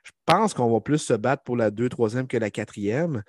Je 0.05 0.11
pense 0.27 0.53
qu'on 0.53 0.71
va 0.73 0.81
plus 0.81 0.99
se 0.99 1.15
battre 1.15 1.43
pour 1.45 1.57
la 1.57 1.71
2 1.71 1.89
3e 1.89 2.27
que 2.27 2.37
la 2.37 2.51
quatrième. 2.51 3.23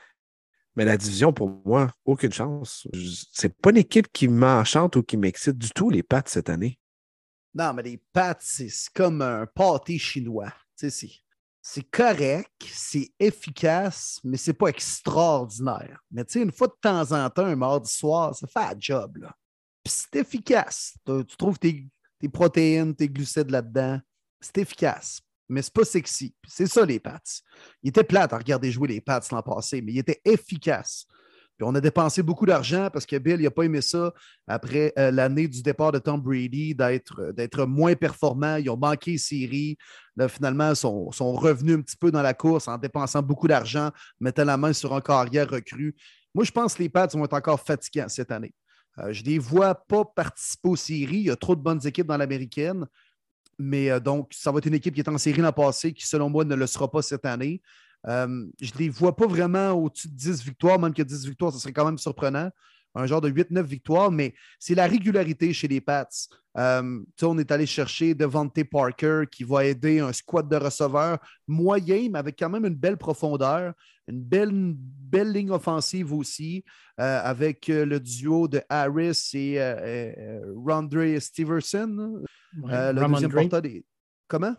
Mais 0.76 0.86
la 0.86 0.98
division, 0.98 1.32
pour 1.32 1.50
moi, 1.66 1.92
aucune 2.04 2.34
chance. 2.34 2.88
C'est 3.32 3.56
pas 3.58 3.70
une 3.70 3.78
équipe 3.78 4.12
qui 4.12 4.28
m'enchante 4.28 4.96
ou 4.98 5.04
qui 5.04 5.16
m'excite 5.18 5.58
du 5.58 5.70
tout, 5.70 5.90
les 5.90 6.04
Pats, 6.04 6.24
cette 6.26 6.50
année. 6.50 6.80
Non, 7.54 7.74
mais 7.74 7.84
les 7.84 7.98
pâtes, 8.12 8.42
c'est 8.42 8.70
comme 8.94 9.22
un 9.22 9.46
pâté 9.46 9.98
chinois. 9.98 10.52
Tu 10.78 10.90
c'est- 10.90 11.90
correct, 11.90 12.52
c'est 12.70 13.10
efficace, 13.18 14.20
mais 14.26 14.36
c'est 14.38 14.54
pas 14.54 14.68
extraordinaire. 14.68 16.00
Mais 16.12 16.26
tu 16.26 16.34
sais, 16.34 16.42
une 16.42 16.52
fois 16.52 16.68
de 16.68 16.76
temps 16.82 17.12
en 17.14 17.30
temps, 17.30 17.46
un 17.46 17.56
mardi 17.56 17.92
soir, 17.92 18.36
ça 18.36 18.46
fait 18.46 18.60
un 18.60 18.76
job. 18.78 19.18
Là. 19.18 19.34
Puis 19.84 19.94
c'est 19.94 20.20
efficace. 20.20 20.96
T'as- 21.06 21.24
Tu 21.24 21.38
trouves 21.38 21.58
tes, 21.58 21.88
tes 22.20 22.28
protéines, 22.30 22.94
tes 22.94 23.08
glucides 23.08 23.50
là-dedans. 23.50 24.00
C'est 24.42 24.58
efficace. 24.58 25.22
Mais 25.50 25.62
c'est 25.62 25.74
pas 25.74 25.86
sexy. 25.86 26.34
C'est 26.48 26.68
ça, 26.68 26.86
les 26.86 27.00
Pats. 27.00 27.20
Il 27.84 27.90
était 27.90 28.04
plate 28.04 28.34
à 28.34 28.38
regarder 28.38 28.72
jouer 28.72 28.88
les 28.88 29.02
Pats 29.02 29.22
l'an 29.32 29.42
passé, 29.42 29.82
mais 29.82 29.94
il 29.94 30.00
était 30.00 30.22
efficace. 30.26 31.06
Puis 31.58 31.66
on 31.66 31.74
a 31.74 31.80
dépensé 31.80 32.22
beaucoup 32.22 32.46
d'argent 32.46 32.90
parce 32.92 33.06
que 33.06 33.16
Bill 33.18 33.42
n'a 33.42 33.50
pas 33.50 33.64
aimé 33.64 33.80
ça 33.80 34.14
après 34.46 34.92
euh, 35.00 35.10
l'année 35.10 35.48
du 35.48 35.62
départ 35.62 35.94
de 35.94 36.00
Tom 36.00 36.20
Brady, 36.20 36.76
d'être, 36.76 37.34
euh, 37.40 37.66
moins 37.66 37.96
performant. 37.96 38.58
Ils 38.58 38.70
ont 38.70 38.78
manqué 38.78 39.12
les 39.12 39.18
séries. 39.18 39.78
Là, 40.18 40.28
finalement, 40.28 40.72
ils 40.72 40.76
sont, 40.76 41.12
sont 41.12 41.32
revenus 41.32 41.78
un 41.78 41.82
petit 41.82 41.96
peu 41.96 42.12
dans 42.12 42.22
la 42.22 42.34
course 42.34 42.68
en 42.68 42.78
dépensant 42.78 43.22
beaucoup 43.22 43.48
d'argent, 43.48 43.92
mettant 44.20 44.44
la 44.44 44.58
main 44.58 44.74
sur 44.74 44.94
un 44.94 45.02
carrière 45.02 45.50
recru. 45.50 45.96
Moi, 46.34 46.44
je 46.44 46.52
pense 46.52 46.76
que 46.76 46.84
les 46.84 46.90
Pats 46.90 47.08
vont 47.14 47.24
être 47.24 47.34
encore 47.34 47.62
fatigants 47.62 48.10
cette 48.10 48.32
année. 48.32 48.54
Euh, 49.00 49.14
je 49.14 49.22
ne 49.22 49.28
les 49.28 49.40
vois 49.40 49.76
pas 49.76 50.04
participer 50.04 50.70
aux 50.70 50.76
séries. 50.76 51.18
Il 51.18 51.28
y 51.28 51.32
a 51.32 51.36
trop 51.38 51.56
de 51.56 51.62
bonnes 51.62 51.86
équipes 51.86 52.08
dans 52.08 52.18
l'américaine. 52.18 52.86
Mais 53.58 53.90
euh, 53.90 54.00
donc, 54.00 54.32
ça 54.34 54.52
va 54.52 54.60
être 54.60 54.66
une 54.66 54.74
équipe 54.74 54.94
qui 54.94 55.02
est 55.02 55.10
en 55.10 55.18
série 55.18 55.42
l'an 55.42 55.52
passé, 55.52 55.94
qui, 55.94 56.06
selon 56.06 56.30
moi, 56.30 56.46
ne 56.46 56.56
le 56.56 56.68
sera 56.68 56.90
pas 56.90 57.02
cette 57.02 57.26
année. 57.26 57.62
Euh, 58.08 58.46
je 58.62 58.72
ne 58.74 58.80
les 58.80 58.90
vois 58.90 59.16
pas 59.16 59.28
vraiment 59.28 59.72
au-dessus 59.72 60.08
de 60.08 60.14
10 60.16 60.44
victoires, 60.44 60.80
même 60.80 60.94
que 60.94 61.02
10 61.02 61.26
victoires, 61.26 61.52
ce 61.52 61.60
serait 61.60 61.74
quand 61.74 61.86
même 61.86 61.98
surprenant. 61.98 62.50
Un 62.98 63.08
genre 63.08 63.20
de 63.20 63.30
8-9 63.30 63.64
victoires, 63.64 64.10
mais 64.10 64.34
c'est 64.58 64.76
la 64.76 64.88
régularité 64.88 65.52
chez 65.52 65.68
les 65.68 65.82
Pats. 65.82 66.08
Euh, 66.58 67.02
on 67.22 67.38
est 67.38 67.52
allé 67.52 67.66
chercher 67.66 68.16
Devante 68.16 68.64
Parker 68.64 69.24
qui 69.30 69.44
va 69.44 69.66
aider 69.66 70.00
un 70.00 70.14
squad 70.14 70.48
de 70.48 70.56
receveurs 70.56 71.18
moyen, 71.46 72.08
mais 72.12 72.20
avec 72.20 72.40
quand 72.40 72.50
même 72.50 72.66
une 72.66 72.76
belle 72.76 72.98
profondeur, 72.98 73.74
une 74.08 74.22
belle, 74.22 74.50
une 74.50 74.76
belle 74.78 75.32
ligne 75.32 75.52
offensive 75.52 76.14
aussi, 76.14 76.64
euh, 77.00 77.20
avec 77.24 77.70
euh, 77.70 77.86
le 77.86 78.00
duo 78.00 78.48
de 78.48 78.62
Harris 78.70 79.32
et 79.34 79.56
euh, 79.60 80.42
Rondre 80.56 81.20
Stevenson, 81.20 82.24
Ouais. 82.62 82.94
le 82.94 83.06
deuxième 83.08 83.32
porteur 83.32 83.62
des. 83.62 83.86
Comment? 84.28 84.56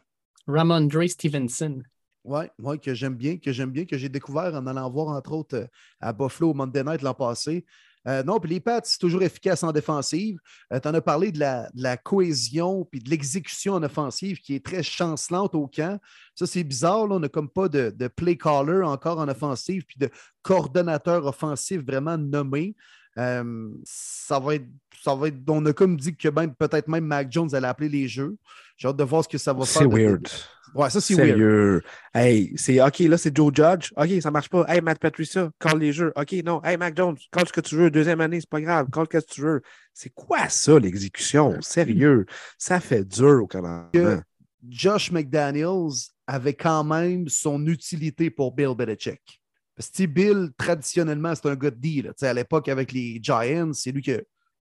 Ramondre 0.46 1.08
Stevenson. 1.08 1.82
Oui, 2.24 2.44
ouais, 2.58 2.78
que 2.78 2.92
j'aime 2.92 3.14
bien, 3.14 3.38
que 3.38 3.52
j'aime 3.52 3.70
bien, 3.70 3.84
que 3.84 3.96
j'ai 3.96 4.08
découvert 4.08 4.52
en 4.54 4.66
allant 4.66 4.90
voir, 4.90 5.16
entre 5.16 5.32
autres, 5.32 5.68
à 6.00 6.12
Buffalo 6.12 6.50
au 6.50 6.54
Monday 6.54 6.82
Night 6.82 7.02
l'an 7.02 7.14
passé. 7.14 7.64
Euh, 8.06 8.22
non, 8.22 8.38
puis 8.38 8.50
les 8.50 8.60
Pats, 8.60 8.80
c'est 8.84 8.98
toujours 8.98 9.22
efficace 9.22 9.62
en 9.62 9.72
défensive. 9.72 10.38
tu 10.70 10.88
en 10.88 10.94
as 10.94 11.00
parlé 11.00 11.32
de 11.32 11.40
la, 11.40 11.96
cohésion 11.96 12.84
puis 12.84 13.00
de 13.00 13.10
l'exécution 13.10 13.74
en 13.74 13.82
offensive 13.82 14.38
qui 14.38 14.54
est 14.54 14.64
très 14.64 14.82
chancelante 14.82 15.54
au 15.54 15.66
camp. 15.66 16.00
Ça, 16.34 16.46
c'est 16.46 16.64
bizarre. 16.64 17.06
On 17.10 17.18
n'a 17.18 17.28
comme 17.28 17.48
pas 17.48 17.68
de, 17.68 17.92
de 17.96 18.08
play 18.08 18.36
caller 18.36 18.82
encore 18.82 19.18
en 19.18 19.28
offensive 19.28 19.84
puis 19.84 19.96
de 19.98 20.08
coordonnateur 20.42 21.26
offensif 21.26 21.82
vraiment 21.84 22.16
nommé. 22.16 22.76
Euh, 23.18 23.70
ça, 23.84 24.38
va 24.38 24.56
être, 24.56 24.66
ça 25.02 25.14
va 25.14 25.28
être. 25.28 25.36
On 25.48 25.64
a 25.66 25.72
comme 25.72 25.96
dit 25.96 26.14
que 26.14 26.28
même 26.28 26.54
peut-être 26.54 26.88
même 26.88 27.04
Mac 27.04 27.30
Jones 27.30 27.54
allait 27.54 27.68
appeler 27.68 27.88
les 27.88 28.08
jeux. 28.08 28.36
J'ai 28.76 28.88
hâte 28.88 28.96
de 28.96 29.04
voir 29.04 29.24
ce 29.24 29.28
que 29.28 29.38
ça 29.38 29.52
va 29.52 29.64
faire. 29.64 29.82
C'est 29.82 29.88
weird. 29.88 30.28
Ouais, 30.74 30.90
ça, 30.90 31.00
c'est 31.00 31.14
weird. 31.14 31.82
Hey, 32.12 32.52
c'est 32.56 32.82
OK, 32.82 32.98
là, 32.98 33.16
c'est 33.16 33.34
Joe 33.34 33.50
Judge. 33.54 33.92
OK, 33.96 34.20
ça 34.20 34.30
marche 34.30 34.50
pas. 34.50 34.64
Hey, 34.68 34.82
Matt 34.82 34.98
Patricia, 34.98 35.50
call 35.58 35.78
les 35.78 35.92
jeux. 35.92 36.12
OK, 36.14 36.32
non. 36.44 36.62
Hey, 36.62 36.76
Mac 36.76 36.94
Jones, 36.94 37.16
call 37.32 37.46
ce 37.46 37.52
que 37.52 37.62
tu 37.62 37.76
veux. 37.76 37.90
Deuxième 37.90 38.20
année, 38.20 38.40
c'est 38.40 38.50
pas 38.50 38.60
grave. 38.60 38.88
Call 38.92 39.06
ce 39.10 39.18
que 39.18 39.32
tu 39.32 39.40
veux. 39.40 39.62
C'est 39.94 40.10
quoi 40.10 40.48
ça, 40.50 40.78
l'exécution? 40.78 41.56
Sérieux. 41.62 42.26
Ça 42.58 42.80
fait 42.80 43.04
dur 43.04 43.44
au 43.44 43.46
Canada. 43.46 44.22
Josh 44.68 45.12
McDaniels 45.12 46.10
avait 46.26 46.54
quand 46.54 46.84
même 46.84 47.28
son 47.28 47.64
utilité 47.66 48.30
pour 48.30 48.52
Bill 48.52 48.74
Belichick. 48.76 49.40
Parce 49.76 49.90
que 49.90 50.06
Bill, 50.06 50.50
traditionnellement, 50.56 51.34
c'est 51.34 51.48
un 51.48 51.54
gars 51.54 51.70
de 51.70 51.76
D. 51.76 52.02
là. 52.02 52.10
Tu 52.10 52.20
sais, 52.20 52.28
À 52.28 52.34
l'époque, 52.34 52.68
avec 52.68 52.92
les 52.92 53.18
Giants, 53.22 53.72
c'est 53.74 53.92
lui 53.92 54.02
qui 54.02 54.12
a 54.12 54.20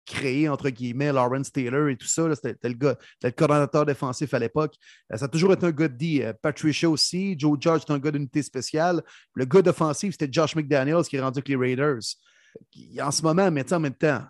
créé, 0.07 0.49
entre 0.49 0.71
guillemets, 0.71 1.13
Lawrence 1.13 1.53
Taylor 1.53 1.89
et 1.89 1.97
tout 1.97 2.07
ça. 2.07 2.33
C'était 2.35 2.69
le 2.69 2.75
gars, 2.75 2.97
le 3.23 3.31
coordonnateur 3.31 3.85
défensif 3.85 4.33
à 4.35 4.39
l'époque. 4.39 4.75
Euh, 5.13 5.17
Ça 5.17 5.25
a 5.25 5.29
toujours 5.29 5.53
été 5.53 5.67
un 5.67 5.73
gars 5.73 5.89
de 5.89 5.97
D. 5.97 6.23
Euh, 6.23 6.33
Patricia 6.41 6.89
aussi. 6.89 7.37
Joe 7.39 7.59
Judge, 7.61 7.83
c'est 7.87 7.93
un 7.93 7.99
gars 7.99 8.11
d'unité 8.11 8.43
spéciale. 8.43 9.03
Le 9.35 9.45
gars 9.45 9.63
d'offensive, 9.63 10.13
c'était 10.13 10.29
Josh 10.31 10.55
McDaniels 10.57 11.03
qui 11.05 11.17
est 11.17 11.21
rendu 11.21 11.39
avec 11.39 11.49
les 11.49 11.57
Raiders. 11.57 12.01
En 13.01 13.11
ce 13.11 13.23
moment, 13.23 13.51
mais 13.51 13.73
en 13.73 13.81
même 13.81 13.95
temps, 13.95 14.25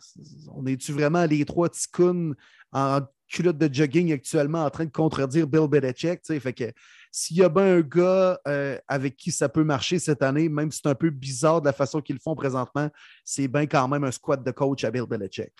on 0.54 0.66
est-tu 0.66 0.92
vraiment 0.92 1.24
les 1.24 1.44
trois 1.44 1.68
ticounes 1.68 2.34
en 2.72 3.00
culotte 3.30 3.58
de 3.58 3.72
jogging 3.72 4.12
actuellement 4.12 4.64
en 4.64 4.70
train 4.70 4.84
de 4.84 4.90
contredire 4.90 5.46
Bill 5.46 5.68
Belichick? 5.68 6.20
Fait 6.26 6.52
que 6.52 6.72
s'il 7.12 7.38
y 7.38 7.42
a 7.42 7.48
bien 7.48 7.76
un 7.76 7.80
gars 7.80 8.38
euh, 8.46 8.78
avec 8.88 9.16
qui 9.16 9.30
ça 9.32 9.48
peut 9.48 9.64
marcher 9.64 9.98
cette 9.98 10.22
année, 10.22 10.48
même 10.48 10.70
si 10.70 10.80
c'est 10.82 10.88
un 10.88 10.94
peu 10.94 11.10
bizarre 11.10 11.60
de 11.60 11.66
la 11.66 11.72
façon 11.72 12.00
qu'ils 12.00 12.16
le 12.16 12.20
font 12.20 12.34
présentement, 12.34 12.88
c'est 13.24 13.48
bien 13.48 13.66
quand 13.66 13.86
même 13.88 14.04
un 14.04 14.10
squad 14.10 14.44
de 14.44 14.50
coach 14.50 14.84
à 14.84 14.90
Bill 14.90 15.04
Belichick. 15.08 15.52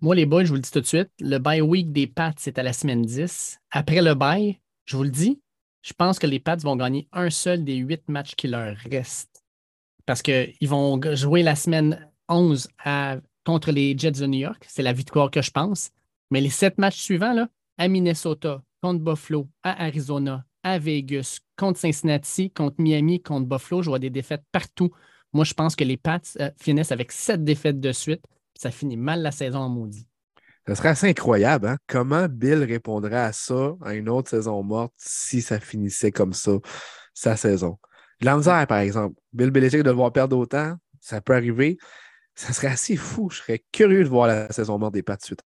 Moi, 0.00 0.14
les 0.14 0.24
boys, 0.24 0.44
je 0.44 0.48
vous 0.48 0.54
le 0.54 0.60
dis 0.60 0.70
tout 0.70 0.80
de 0.80 0.86
suite, 0.86 1.10
le 1.20 1.38
bye 1.38 1.60
week 1.60 1.92
des 1.92 2.06
Pats, 2.06 2.32
c'est 2.38 2.58
à 2.58 2.62
la 2.62 2.72
semaine 2.72 3.02
10. 3.02 3.58
Après 3.70 4.00
le 4.00 4.14
bye, 4.14 4.58
je 4.86 4.96
vous 4.96 5.02
le 5.02 5.10
dis, 5.10 5.42
je 5.82 5.92
pense 5.92 6.18
que 6.18 6.26
les 6.26 6.40
Pats 6.40 6.56
vont 6.56 6.76
gagner 6.76 7.08
un 7.12 7.28
seul 7.28 7.64
des 7.64 7.74
huit 7.76 8.02
matchs 8.08 8.34
qui 8.34 8.48
leur 8.48 8.74
restent. 8.90 9.44
Parce 10.06 10.22
qu'ils 10.22 10.56
vont 10.68 10.98
jouer 11.14 11.42
la 11.42 11.54
semaine 11.56 12.08
11 12.28 12.68
à- 12.84 13.18
contre 13.44 13.70
les 13.72 13.96
Jets 13.98 14.12
de 14.12 14.26
New 14.26 14.38
York. 14.38 14.64
C'est 14.68 14.82
la 14.82 14.92
victoire 14.92 15.30
que 15.30 15.42
je 15.42 15.50
pense. 15.50 15.90
Mais 16.32 16.40
les 16.40 16.48
sept 16.48 16.78
matchs 16.78 16.98
suivants, 16.98 17.34
là, 17.34 17.46
à 17.76 17.88
Minnesota, 17.88 18.62
contre 18.80 19.04
Buffalo, 19.04 19.50
à 19.62 19.84
Arizona, 19.84 20.46
à 20.62 20.78
Vegas, 20.78 21.40
contre 21.58 21.78
Cincinnati, 21.78 22.50
contre 22.50 22.76
Miami, 22.80 23.20
contre 23.20 23.46
Buffalo, 23.46 23.82
je 23.82 23.90
vois 23.90 23.98
des 23.98 24.08
défaites 24.08 24.42
partout. 24.50 24.90
Moi, 25.34 25.44
je 25.44 25.52
pense 25.52 25.76
que 25.76 25.84
les 25.84 25.98
Pats 25.98 26.22
euh, 26.40 26.50
finissent 26.58 26.90
avec 26.90 27.12
sept 27.12 27.44
défaites 27.44 27.80
de 27.80 27.92
suite. 27.92 28.24
Ça 28.54 28.70
finit 28.70 28.96
mal 28.96 29.20
la 29.20 29.30
saison 29.30 29.58
en 29.58 29.68
maudit. 29.68 30.08
Ça 30.66 30.74
serait 30.74 30.88
assez 30.88 31.06
incroyable, 31.06 31.68
hein? 31.68 31.76
Comment 31.86 32.26
Bill 32.30 32.64
répondrait 32.64 33.14
à 33.14 33.32
ça, 33.34 33.74
à 33.82 33.92
une 33.92 34.08
autre 34.08 34.30
saison 34.30 34.62
morte, 34.62 34.94
si 34.96 35.42
ça 35.42 35.60
finissait 35.60 36.12
comme 36.12 36.32
ça, 36.32 36.52
sa 37.12 37.36
saison? 37.36 37.78
La 38.22 38.38
misère, 38.38 38.66
par 38.66 38.78
exemple. 38.78 39.20
Bill 39.34 39.50
Belichick 39.50 39.82
de 39.82 39.90
le 39.90 39.96
voir 39.96 40.10
perdre 40.10 40.38
autant, 40.38 40.76
ça 40.98 41.20
peut 41.20 41.34
arriver. 41.34 41.76
Ça 42.34 42.54
serait 42.54 42.68
assez 42.68 42.96
fou. 42.96 43.28
Je 43.28 43.36
serais 43.36 43.62
curieux 43.70 44.02
de 44.02 44.08
voir 44.08 44.28
la 44.28 44.50
saison 44.50 44.78
morte 44.78 44.94
des 44.94 45.02
Pats 45.02 45.16
de 45.16 45.22
suite. 45.22 45.42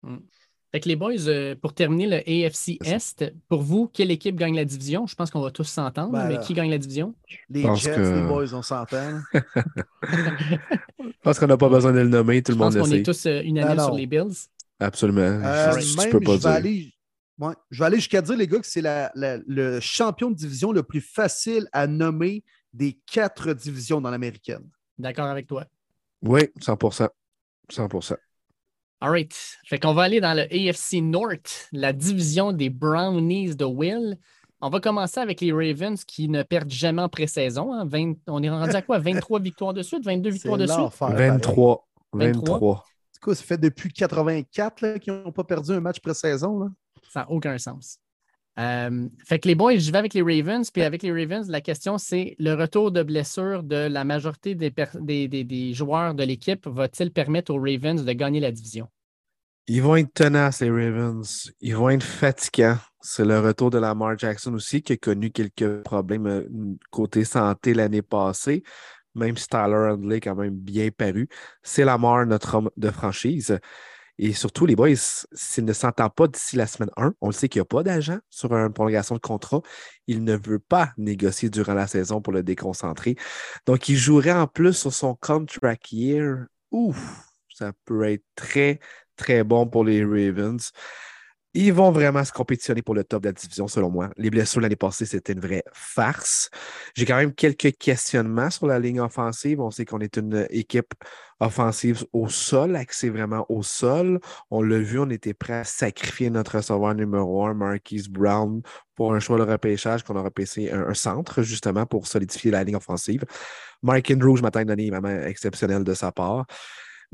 Fait 0.73 0.79
que 0.79 0.89
les 0.89 0.95
boys, 0.95 1.27
euh, 1.27 1.53
pour 1.55 1.73
terminer 1.75 2.07
le 2.07 2.15
AFC 2.45 2.79
Est, 2.83 3.31
pour 3.47 3.61
vous, 3.61 3.87
quelle 3.93 4.09
équipe 4.09 4.35
gagne 4.35 4.55
la 4.55 4.65
division? 4.65 5.05
Je 5.05 5.13
pense 5.13 5.29
qu'on 5.29 5.39
va 5.41 5.51
tous 5.51 5.65
s'entendre, 5.65 6.13
Ben, 6.13 6.27
mais 6.27 6.39
qui 6.39 6.55
gagne 6.55 6.71
la 6.71 6.79
division? 6.79 7.13
Les 7.47 7.61
Jets, 7.75 7.95
que- 7.95 8.15
les 8.15 8.27
boys, 8.27 8.51
on 8.55 8.63
s'entend. 8.63 9.21
Je 10.03 11.11
pense 11.21 11.37
qu'on 11.37 11.45
n'a 11.47 11.57
pas 11.57 11.69
besoin 11.69 11.91
de 11.93 11.99
le 11.99 12.07
nommer, 12.09 12.41
tout 12.41 12.53
Je 12.53 12.57
le 12.57 12.63
monde 12.63 12.73
pense 12.73 12.75
le 12.75 12.81
qu'on 12.81 12.87
sait. 12.89 12.99
est 12.99 13.03
tous 13.03 13.25
euh, 13.27 13.41
unanimes 13.43 13.69
Alors. 13.71 13.85
sur 13.85 13.95
les 13.95 14.07
Bills. 14.07 14.33
Absolument. 14.79 15.21
Euh, 15.21 15.79
Je- 15.79 15.95
même, 15.97 16.09
peux 16.09 16.19
pas 16.19 16.31
je 16.31 16.37
vais 16.37 16.39
dire. 16.39 16.49
aller, 16.49 16.93
ouais, 17.37 17.53
je 17.69 17.79
vais 17.79 17.85
aller 17.85 17.97
jusqu'à 17.97 18.21
dire, 18.23 18.35
les 18.35 18.47
gars, 18.47 18.59
que 18.59 18.65
c'est 18.67 18.81
la- 18.81 19.11
la- 19.13 19.37
le 19.45 19.79
champion 19.79 20.31
de 20.31 20.35
division 20.35 20.71
le 20.71 20.81
plus 20.81 21.01
facile 21.01 21.67
à 21.71 21.85
nommer 21.85 22.43
des 22.73 22.99
quatre 23.11 23.53
divisions 23.53 24.01
dans 24.01 24.09
l'américaine. 24.09 24.67
D'accord 24.97 25.27
avec 25.27 25.45
toi. 25.45 25.65
Oui, 26.23 26.41
100% 26.59 27.09
100 27.69 27.87
All 29.03 29.09
right. 29.09 29.35
Fait 29.65 29.79
qu'on 29.79 29.93
va 29.93 30.03
aller 30.03 30.21
dans 30.21 30.33
le 30.33 30.43
AFC 30.43 31.01
North, 31.01 31.67
la 31.73 31.91
division 31.91 32.53
des 32.53 32.69
Brownies 32.69 33.53
de 33.53 33.65
Will. 33.65 34.17
On 34.61 34.69
va 34.69 34.79
commencer 34.79 35.19
avec 35.19 35.41
les 35.41 35.51
Ravens 35.51 36.01
qui 36.05 36.29
ne 36.29 36.41
perdent 36.41 36.71
jamais 36.71 37.01
en 37.01 37.09
pré-saison. 37.09 37.73
Hein. 37.73 37.89
On 38.27 38.41
est 38.41 38.49
rendu 38.49 38.73
à 38.73 38.81
quoi? 38.81 38.99
23 38.99 39.41
victoires 39.41 39.73
de 39.73 39.81
suite? 39.81 40.05
22 40.05 40.29
victoires 40.29 40.57
de 40.57 40.65
suite? 40.65 40.87
23. 41.01 41.85
23. 42.13 42.85
C'est 43.11 43.21
quoi, 43.21 43.35
ça 43.35 43.43
fait 43.43 43.57
depuis 43.57 43.91
84 43.91 44.99
qu'ils 44.99 45.11
n'ont 45.11 45.33
pas 45.33 45.43
perdu 45.43 45.73
un 45.73 45.81
match 45.81 45.99
pré-saison? 45.99 46.69
Ça 47.09 47.21
n'a 47.21 47.31
aucun 47.31 47.57
sens. 47.57 47.99
Euh, 48.59 49.07
fait 49.25 49.39
que 49.39 49.47
les 49.47 49.55
boys, 49.55 49.77
je 49.77 49.91
vais 49.91 49.97
avec 49.97 50.13
les 50.13 50.21
Ravens. 50.21 50.69
Puis 50.69 50.83
avec 50.83 51.03
les 51.03 51.11
Ravens, 51.11 51.49
la 51.49 51.61
question, 51.61 51.97
c'est 51.97 52.35
le 52.39 52.53
retour 52.53 52.91
de 52.91 53.03
blessure 53.03 53.63
de 53.63 53.87
la 53.87 54.03
majorité 54.03 54.55
des, 54.55 55.73
joueurs 55.73 56.13
de 56.13 56.23
l'équipe 56.23 56.67
va-t-il 56.67 57.11
permettre 57.11 57.53
aux 57.53 57.59
Ravens 57.59 58.03
de 58.03 58.11
gagner 58.13 58.39
la 58.39 58.51
division? 58.51 58.87
Ils 59.67 59.81
vont 59.81 59.95
être 59.95 60.13
tenaces, 60.13 60.61
les 60.61 60.69
Ravens. 60.69 61.51
Ils 61.61 61.75
vont 61.75 61.89
être 61.89 62.03
fatigants. 62.03 62.77
C'est 63.01 63.25
le 63.25 63.39
retour 63.39 63.69
de 63.69 63.77
Lamar 63.77 64.17
Jackson 64.17 64.53
aussi, 64.53 64.81
qui 64.81 64.93
a 64.93 64.97
connu 64.97 65.31
quelques 65.31 65.83
problèmes 65.83 66.27
euh, 66.27 66.47
côté 66.91 67.23
santé 67.23 67.73
l'année 67.73 68.01
passée, 68.01 68.63
même 69.15 69.37
si 69.37 69.47
Tyler 69.47 69.91
Handley 69.91 70.17
est 70.17 70.21
quand 70.21 70.35
même 70.35 70.55
bien 70.55 70.89
paru. 70.89 71.27
C'est 71.61 71.85
Lamar, 71.85 72.25
notre 72.25 72.55
homme 72.55 72.69
de 72.77 72.91
franchise. 72.91 73.57
Et 74.19 74.33
surtout, 74.33 74.65
les 74.65 74.75
boys, 74.75 74.95
s'il 75.33 75.65
ne 75.65 75.73
s'entend 75.73 76.09
pas 76.09 76.27
d'ici 76.27 76.55
la 76.55 76.67
semaine 76.67 76.91
1, 76.97 77.13
on 77.19 77.27
le 77.27 77.33
sait 77.33 77.49
qu'il 77.49 77.59
n'y 77.59 77.63
a 77.63 77.65
pas 77.65 77.83
d'agent 77.83 78.19
sur 78.29 78.53
une 78.53 78.71
prolongation 78.71 79.15
de 79.15 79.19
contrat. 79.19 79.61
Il 80.07 80.23
ne 80.23 80.35
veut 80.35 80.59
pas 80.59 80.93
négocier 80.97 81.49
durant 81.49 81.73
la 81.73 81.87
saison 81.87 82.21
pour 82.21 82.33
le 82.33 82.43
déconcentrer. 82.43 83.15
Donc, 83.65 83.89
il 83.89 83.97
jouerait 83.97 84.31
en 84.31 84.47
plus 84.47 84.73
sur 84.73 84.93
son 84.93 85.15
contract 85.15 85.91
year. 85.91 86.45
Ouf, 86.71 87.25
ça 87.49 87.73
peut 87.85 88.03
être 88.03 88.23
très, 88.35 88.79
très 89.15 89.43
bon 89.43 89.67
pour 89.67 89.83
les 89.83 90.03
Ravens. 90.03 90.71
Ils 91.55 91.71
vont 91.71 91.91
vraiment 91.91 92.23
se 92.23 92.31
compétitionner 92.31 92.81
pour 92.81 92.95
le 92.95 93.03
top 93.03 93.21
de 93.21 93.27
la 93.27 93.33
division, 93.33 93.67
selon 93.67 93.91
moi. 93.91 94.09
Les 94.17 94.31
blessures 94.31 94.59
l'année 94.59 94.75
passée, 94.75 95.05
c'était 95.05 95.33
une 95.33 95.39
vraie 95.39 95.63
farce. 95.71 96.49
J'ai 96.95 97.05
quand 97.05 97.17
même 97.17 97.33
quelques 97.33 97.77
questionnements 97.77 98.49
sur 98.49 98.65
la 98.65 98.79
ligne 98.79 98.99
offensive. 98.99 99.61
On 99.61 99.69
sait 99.69 99.85
qu'on 99.85 99.99
est 99.99 100.17
une 100.17 100.47
équipe 100.49 100.95
offensive 101.39 102.05
au 102.11 102.27
sol, 102.27 102.75
axée 102.75 103.11
vraiment 103.11 103.45
au 103.49 103.61
sol. 103.61 104.19
On 104.49 104.63
l'a 104.63 104.79
vu, 104.79 104.97
on 104.99 105.11
était 105.11 105.35
prêt 105.35 105.53
à 105.53 105.63
sacrifier 105.63 106.31
notre 106.31 106.57
receveur 106.57 106.95
numéro 106.95 107.45
un, 107.45 107.53
Marquise 107.53 108.09
Brown, 108.09 108.63
pour 108.95 109.13
un 109.13 109.19
choix 109.19 109.37
de 109.37 109.43
repêchage 109.43 110.03
qu'on 110.03 110.15
a 110.15 110.21
repêché 110.21 110.71
un, 110.71 110.95
centre, 110.95 111.43
justement, 111.43 111.85
pour 111.85 112.07
solidifier 112.07 112.49
la 112.49 112.63
ligne 112.63 112.77
offensive. 112.77 113.25
Mark 113.83 114.09
Andrews, 114.09 114.37
je 114.37 114.41
m'attends 114.41 114.65
donné 114.65 114.89
vraiment 114.89 115.21
exceptionnel 115.23 115.83
de 115.83 115.93
sa 115.93 116.11
part 116.11 116.47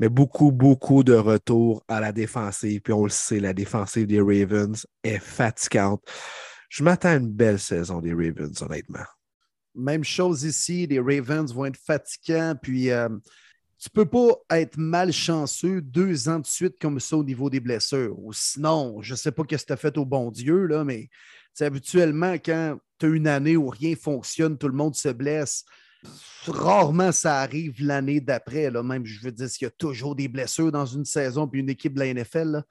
mais 0.00 0.08
beaucoup, 0.08 0.50
beaucoup 0.50 1.04
de 1.04 1.12
retours 1.12 1.84
à 1.86 2.00
la 2.00 2.10
défensive. 2.10 2.80
Puis 2.80 2.92
on 2.94 3.04
le 3.04 3.10
sait, 3.10 3.38
la 3.38 3.52
défensive 3.52 4.06
des 4.06 4.20
Ravens 4.20 4.86
est 5.04 5.18
fatigante. 5.18 6.02
Je 6.70 6.82
m'attends 6.82 7.10
à 7.10 7.16
une 7.16 7.30
belle 7.30 7.58
saison 7.58 8.00
des 8.00 8.14
Ravens, 8.14 8.62
honnêtement. 8.62 9.04
Même 9.74 10.02
chose 10.02 10.44
ici, 10.44 10.86
les 10.86 10.98
Ravens 10.98 11.52
vont 11.52 11.66
être 11.66 11.76
fatigants. 11.76 12.54
Puis 12.60 12.90
euh, 12.90 13.10
tu 13.78 13.90
ne 13.94 14.02
peux 14.02 14.06
pas 14.06 14.56
être 14.56 14.78
malchanceux 14.78 15.82
deux 15.82 16.30
ans 16.30 16.38
de 16.38 16.46
suite 16.46 16.76
comme 16.80 16.98
ça 16.98 17.18
au 17.18 17.24
niveau 17.24 17.50
des 17.50 17.60
blessures. 17.60 18.18
Ou 18.18 18.32
sinon, 18.32 19.02
je 19.02 19.12
ne 19.12 19.16
sais 19.18 19.32
pas 19.32 19.42
ce 19.42 19.56
que 19.56 19.66
tu 19.66 19.72
as 19.72 19.76
fait 19.76 19.98
au 19.98 20.06
bon 20.06 20.30
Dieu, 20.30 20.64
là, 20.64 20.82
mais 20.82 21.10
habituellement, 21.60 22.32
quand 22.34 22.78
tu 22.98 23.04
as 23.04 23.08
une 23.10 23.28
année 23.28 23.58
où 23.58 23.68
rien 23.68 23.94
fonctionne, 23.96 24.56
tout 24.56 24.68
le 24.68 24.74
monde 24.74 24.94
se 24.94 25.10
blesse, 25.10 25.66
rarement 26.46 27.12
ça 27.12 27.40
arrive 27.40 27.74
l'année 27.82 28.20
d'après. 28.20 28.70
Même, 28.70 29.04
je 29.04 29.20
veux 29.22 29.32
dire, 29.32 29.48
qu'il 29.48 29.66
y 29.66 29.68
a 29.68 29.70
toujours 29.70 30.14
des 30.14 30.28
blessures 30.28 30.72
dans 30.72 30.86
une 30.86 31.04
saison 31.04 31.46
puis 31.46 31.60
une 31.60 31.70
équipe 31.70 31.94
de 31.94 32.00
la 32.00 32.14
NFL. 32.14 32.62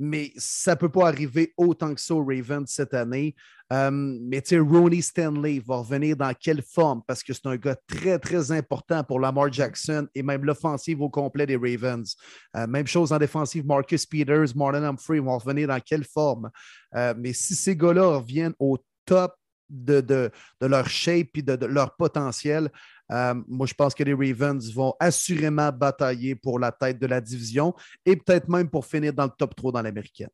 mais 0.00 0.32
ça 0.36 0.72
ne 0.72 0.76
peut 0.76 0.88
pas 0.88 1.08
arriver 1.08 1.52
autant 1.56 1.92
que 1.92 2.00
ça 2.00 2.14
aux 2.14 2.24
Ravens 2.24 2.70
cette 2.70 2.94
année. 2.94 3.34
Euh, 3.72 3.90
mais 3.90 4.40
tu 4.40 4.50
sais, 4.50 4.58
Ronnie 4.58 5.02
Stanley 5.02 5.60
va 5.66 5.76
revenir 5.76 6.16
dans 6.16 6.32
quelle 6.32 6.62
forme? 6.62 7.02
Parce 7.06 7.22
que 7.22 7.32
c'est 7.32 7.46
un 7.46 7.56
gars 7.56 7.76
très, 7.86 8.18
très 8.18 8.52
important 8.52 9.04
pour 9.04 9.20
Lamar 9.20 9.52
Jackson 9.52 10.08
et 10.14 10.22
même 10.22 10.44
l'offensive 10.44 11.02
au 11.02 11.10
complet 11.10 11.46
des 11.46 11.56
Ravens. 11.56 12.16
Euh, 12.56 12.66
même 12.66 12.86
chose 12.86 13.12
en 13.12 13.18
défensive, 13.18 13.66
Marcus 13.66 14.06
Peters, 14.06 14.56
Martin 14.56 14.84
Humphrey 14.84 15.18
vont 15.18 15.36
revenir 15.36 15.68
dans 15.68 15.80
quelle 15.80 16.04
forme? 16.04 16.50
Euh, 16.94 17.12
mais 17.18 17.32
si 17.32 17.54
ces 17.54 17.76
gars-là 17.76 18.06
reviennent 18.18 18.54
au 18.58 18.78
top 19.04 19.34
de, 19.68 20.30
leur 20.60 20.88
shape 20.88 21.36
et 21.36 21.42
de, 21.42 21.66
leur 21.66 21.96
potentiel. 21.96 22.70
Euh, 23.10 23.34
moi, 23.46 23.66
je 23.66 23.74
pense 23.74 23.94
que 23.94 24.02
les 24.02 24.14
Ravens 24.14 24.72
vont 24.72 24.94
assurément 25.00 25.70
batailler 25.72 26.34
pour 26.34 26.58
la 26.58 26.72
tête 26.72 26.98
de 26.98 27.06
la 27.06 27.20
division 27.20 27.74
et 28.04 28.16
peut-être 28.16 28.48
même 28.48 28.68
pour 28.68 28.84
finir 28.84 29.12
dans 29.12 29.24
le 29.24 29.32
top 29.36 29.54
3 29.54 29.72
dans 29.72 29.82
l'américaine. 29.82 30.28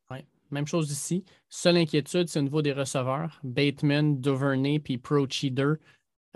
Même 0.51 0.67
chose 0.67 0.91
ici. 0.91 1.23
Seule 1.49 1.77
inquiétude, 1.77 2.27
c'est 2.27 2.39
au 2.39 2.43
niveau 2.43 2.61
des 2.61 2.73
receveurs. 2.73 3.39
Bateman, 3.43 4.19
Duvernay 4.19 4.79
puis 4.79 4.97
Pro 4.97 5.25
Cheater. 5.27 5.77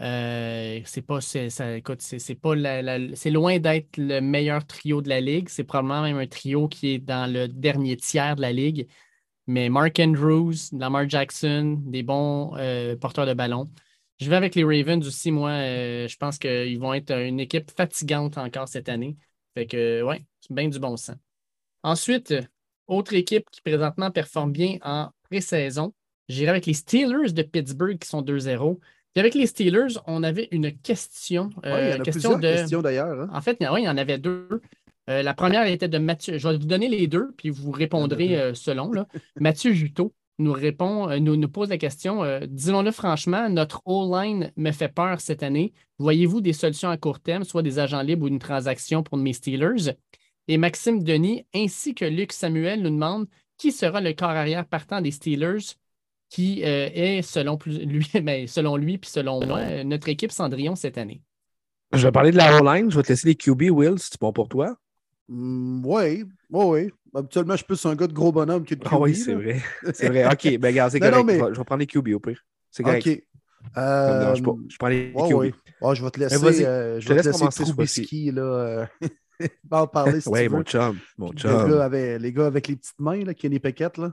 Euh, 0.01 0.79
c'est 0.85 1.01
pas, 1.01 1.19
c'est, 1.19 1.49
c'est 1.49 3.29
loin 3.29 3.59
d'être 3.59 3.97
le 3.97 4.21
meilleur 4.21 4.65
trio 4.65 5.01
de 5.01 5.09
la 5.09 5.19
ligue. 5.19 5.49
C'est 5.49 5.65
probablement 5.65 6.03
même 6.03 6.17
un 6.17 6.27
trio 6.27 6.67
qui 6.69 6.95
est 6.95 6.99
dans 6.99 7.31
le 7.31 7.47
dernier 7.47 7.97
tiers 7.97 8.35
de 8.37 8.41
la 8.41 8.53
ligue. 8.53 8.87
Mais 9.49 9.67
Mark 9.67 9.97
Andrews, 9.99 10.53
Lamar 10.73 11.09
Jackson, 11.09 11.81
des 11.83 12.03
bons 12.03 12.55
euh, 12.57 12.95
porteurs 12.95 13.25
de 13.25 13.33
ballon. 13.33 13.67
Je 14.19 14.29
vais 14.29 14.35
avec 14.35 14.53
les 14.53 14.63
Ravens 14.63 15.07
aussi, 15.07 15.31
moi. 15.31 15.49
Euh, 15.49 16.07
je 16.07 16.15
pense 16.17 16.37
qu'ils 16.37 16.77
vont 16.77 16.93
être 16.93 17.11
une 17.11 17.39
équipe 17.39 17.71
fatigante 17.75 18.37
encore 18.37 18.67
cette 18.67 18.89
année. 18.89 19.17
Fait 19.55 19.65
que, 19.65 20.03
ouais, 20.03 20.23
c'est 20.39 20.53
bien 20.53 20.67
du 20.67 20.77
bon 20.77 20.95
sens. 20.97 21.15
Ensuite, 21.81 22.35
autre 22.85 23.15
équipe 23.15 23.49
qui 23.49 23.61
présentement 23.61 24.11
performe 24.11 24.51
bien 24.51 24.77
en 24.83 25.09
pré-saison. 25.23 25.95
J'irai 26.27 26.51
avec 26.51 26.67
les 26.67 26.75
Steelers 26.75 27.33
de 27.33 27.41
Pittsburgh 27.41 27.97
qui 27.97 28.07
sont 28.07 28.21
2-0. 28.21 28.77
Puis 28.77 29.19
avec 29.19 29.33
les 29.33 29.47
Steelers, 29.47 29.97
on 30.05 30.21
avait 30.21 30.47
une 30.51 30.77
question. 30.77 31.49
il 31.63 31.69
y 31.69 31.93
en 31.93 31.99
a 32.01 32.03
question 32.03 32.37
de... 32.37 32.41
questions 32.41 32.83
d'ailleurs. 32.83 33.19
Hein. 33.19 33.29
En 33.33 33.41
fait, 33.41 33.57
oui, 33.61 33.81
il 33.81 33.85
y 33.85 33.89
en 33.89 33.97
avait 33.97 34.19
deux. 34.19 34.61
Euh, 35.09 35.23
la 35.23 35.33
première 35.33 35.65
était 35.65 35.87
de 35.87 35.97
Mathieu. 35.97 36.37
Je 36.37 36.47
vais 36.47 36.57
vous 36.57 36.65
donner 36.65 36.87
les 36.87 37.07
deux, 37.07 37.31
puis 37.37 37.49
vous 37.49 37.71
répondrez 37.71 38.35
euh, 38.39 38.53
selon. 38.53 38.91
Là. 38.91 39.07
Mathieu 39.39 39.73
Juteau 39.73 40.13
nous 40.37 40.53
répond, 40.53 41.09
euh, 41.09 41.19
nous, 41.19 41.35
nous, 41.35 41.49
pose 41.49 41.69
la 41.69 41.77
question 41.77 42.23
Disons-le 42.47 42.91
franchement, 42.91 43.49
notre 43.49 43.81
O-line 43.85 44.51
me 44.55 44.71
fait 44.71 44.89
peur 44.89 45.19
cette 45.19 45.43
année. 45.43 45.73
Voyez-vous 45.97 46.41
des 46.41 46.53
solutions 46.53 46.89
à 46.89 46.97
court 46.97 47.19
terme, 47.19 47.43
soit 47.43 47.63
des 47.63 47.79
agents 47.79 48.01
libres 48.01 48.25
ou 48.25 48.27
une 48.27 48.39
transaction 48.39 49.03
pour 49.03 49.17
mes 49.17 49.33
Steelers? 49.33 49.95
Et 50.47 50.57
Maxime 50.57 51.03
Denis 51.03 51.45
ainsi 51.53 51.93
que 51.93 52.05
Luc 52.05 52.31
Samuel 52.31 52.81
nous 52.81 52.89
demandent 52.89 53.27
qui 53.57 53.71
sera 53.71 53.99
le 53.99 54.13
corps 54.13 54.29
arrière 54.29 54.65
partant 54.65 55.01
des 55.01 55.11
Steelers 55.11 55.75
qui 56.29 56.61
est, 56.61 57.21
selon 57.23 57.57
lui, 57.65 58.07
mais 58.23 58.47
selon 58.47 58.77
lui 58.77 58.99
puis 58.99 59.09
selon 59.09 59.45
moi, 59.45 59.83
notre 59.83 60.09
équipe 60.09 60.31
Cendrillon 60.31 60.75
cette 60.75 60.97
année? 60.97 61.21
Je 61.91 62.05
vais 62.05 62.11
parler 62.11 62.31
de 62.31 62.37
la 62.37 62.61
O-line. 62.61 62.89
Je 62.91 62.97
vais 62.97 63.03
te 63.03 63.09
laisser 63.09 63.27
les 63.27 63.35
QB, 63.35 63.71
Will, 63.71 63.97
si 63.97 64.09
c'est 64.11 64.21
bon 64.21 64.31
pour 64.31 64.47
toi. 64.47 64.77
Mm, 65.29 65.85
oui, 65.85 66.25
oui, 66.49 66.65
oui. 66.65 66.91
Habituellement, 67.13 67.53
je 67.53 67.57
suis 67.57 67.65
plus 67.65 67.85
un 67.85 67.95
gars 67.95 68.07
de 68.07 68.13
gros 68.13 68.31
bonhomme 68.31 68.65
que 68.65 68.73
de 68.75 68.79
QB. 68.83 68.89
Ah 68.91 68.99
oui, 68.99 69.15
c'est 69.15 69.35
vrai. 69.35 69.61
C'est 69.93 70.09
vrai. 70.09 70.25
OK, 70.25 70.57
ben 70.57 70.69
regarde, 70.69 70.91
c'est 70.91 70.99
correct. 70.99 71.23
mais... 71.25 71.39
Je 71.39 71.57
vais 71.57 71.63
prendre 71.63 71.79
les 71.79 71.87
QB 71.87 72.09
au 72.15 72.19
pire. 72.19 72.43
C'est 72.71 72.83
correct. 72.83 73.07
OK. 73.07 73.23
Euh... 73.77 74.35
Je, 74.35 74.43
je 74.69 74.77
prends 74.77 74.87
les 74.87 75.13
QB. 75.13 75.33
Oui. 75.33 75.53
Oh, 75.81 75.93
je 75.93 76.03
vais 76.03 76.11
te 76.11 76.19
laisser, 76.19 76.65
euh, 76.65 76.99
je 76.99 77.09
vais 77.09 77.21
te 77.21 77.27
laisser 77.27 77.63
Trubisky 77.63 78.31
là, 78.31 78.41
euh, 78.41 78.85
en 79.71 79.87
parler 79.87 80.21
si 80.21 80.29
ouais, 80.29 80.45
tu 80.45 80.49
veux. 80.49 80.57
mon 80.57 80.63
chum. 80.63 80.97
Mon 81.17 81.31
chum. 81.33 81.51
Les 81.51 81.71
gars, 81.71 81.83
avec, 81.83 82.21
les 82.21 82.33
gars 82.33 82.45
avec 82.47 82.67
les 82.67 82.75
petites 82.75 82.99
mains, 82.99 83.23
là, 83.23 83.33
Kenny 83.33 83.59
Pickett, 83.59 83.97
là. 83.97 84.11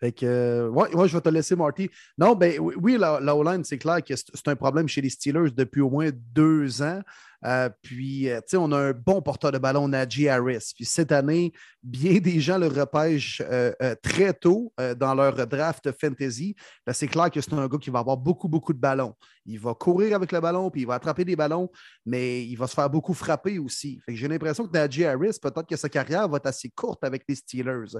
Fait 0.00 0.12
que, 0.12 0.24
euh, 0.24 0.68
ouais, 0.70 0.94
ouais, 0.94 1.08
je 1.08 1.14
vais 1.14 1.20
te 1.20 1.28
laisser, 1.28 1.54
Marty. 1.54 1.90
Non, 2.16 2.34
ben 2.34 2.58
oui, 2.58 2.96
la, 2.98 3.20
la 3.20 3.58
c'est 3.64 3.76
clair 3.76 4.02
que 4.02 4.14
c'est 4.16 4.48
un 4.48 4.56
problème 4.56 4.88
chez 4.88 5.02
les 5.02 5.10
Steelers 5.10 5.50
depuis 5.54 5.82
au 5.82 5.90
moins 5.90 6.08
deux 6.32 6.80
ans. 6.80 7.02
Euh, 7.44 7.70
puis, 7.82 8.28
euh, 8.28 8.40
tu 8.40 8.48
sais, 8.48 8.56
on 8.56 8.70
a 8.72 8.76
un 8.76 8.92
bon 8.92 9.22
porteur 9.22 9.52
de 9.52 9.58
ballon, 9.58 9.88
Najee 9.88 10.28
Harris. 10.28 10.72
Puis 10.74 10.84
cette 10.84 11.12
année, 11.12 11.52
bien 11.82 12.18
des 12.18 12.40
gens 12.40 12.58
le 12.58 12.66
repêchent 12.66 13.42
euh, 13.50 13.72
très 14.02 14.34
tôt 14.34 14.72
dans 14.96 15.14
leur 15.14 15.46
draft 15.46 15.90
fantasy. 15.98 16.54
Ben, 16.86 16.92
c'est 16.92 17.08
clair 17.08 17.30
que 17.30 17.40
c'est 17.40 17.52
un 17.54 17.66
gars 17.66 17.78
qui 17.78 17.90
va 17.90 18.00
avoir 18.00 18.16
beaucoup, 18.16 18.48
beaucoup 18.48 18.72
de 18.72 18.78
ballons. 18.78 19.14
Il 19.46 19.58
va 19.58 19.74
courir 19.74 20.14
avec 20.14 20.32
le 20.32 20.40
ballon, 20.40 20.70
puis 20.70 20.82
il 20.82 20.86
va 20.86 20.94
attraper 20.94 21.24
des 21.24 21.34
ballons, 21.34 21.70
mais 22.04 22.44
il 22.44 22.56
va 22.56 22.66
se 22.66 22.74
faire 22.74 22.90
beaucoup 22.90 23.14
frapper 23.14 23.58
aussi. 23.58 24.00
J'ai 24.06 24.28
l'impression 24.28 24.66
que 24.66 24.72
Najee 24.72 25.06
Harris, 25.06 25.38
peut-être 25.40 25.66
que 25.66 25.76
sa 25.76 25.88
carrière 25.88 26.28
va 26.28 26.36
être 26.36 26.46
assez 26.46 26.68
courte 26.68 27.02
avec 27.02 27.24
les 27.26 27.34
Steelers, 27.34 27.98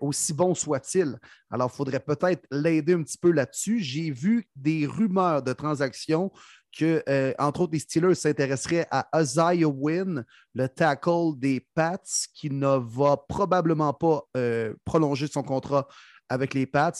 aussi 0.00 0.32
bon 0.34 0.54
soit-il. 0.54 1.16
Alors, 1.50 1.70
il 1.72 1.76
faudrait 1.76 2.00
peut-être 2.00 2.44
l'aider 2.50 2.94
un 2.94 3.02
petit 3.02 3.18
peu 3.18 3.30
là-dessus. 3.30 3.78
J'ai 3.78 4.10
vu 4.10 4.48
des 4.56 4.86
rumeurs 4.86 5.42
de 5.42 5.52
transactions 5.52 6.32
que, 6.76 7.02
euh, 7.08 7.32
entre 7.38 7.62
autres, 7.62 7.72
les 7.72 7.78
Steelers 7.78 8.14
s'intéresseraient 8.14 8.86
à 8.90 9.06
Isaiah 9.20 9.68
Wynn, 9.68 10.24
le 10.54 10.68
tackle 10.68 11.36
des 11.36 11.66
Pats, 11.74 11.98
qui 12.34 12.50
ne 12.50 12.78
va 12.78 13.16
probablement 13.16 13.92
pas 13.92 14.22
euh, 14.36 14.74
prolonger 14.84 15.26
son 15.28 15.42
contrat 15.42 15.86
avec 16.32 16.54
les 16.54 16.64
Pats, 16.64 16.92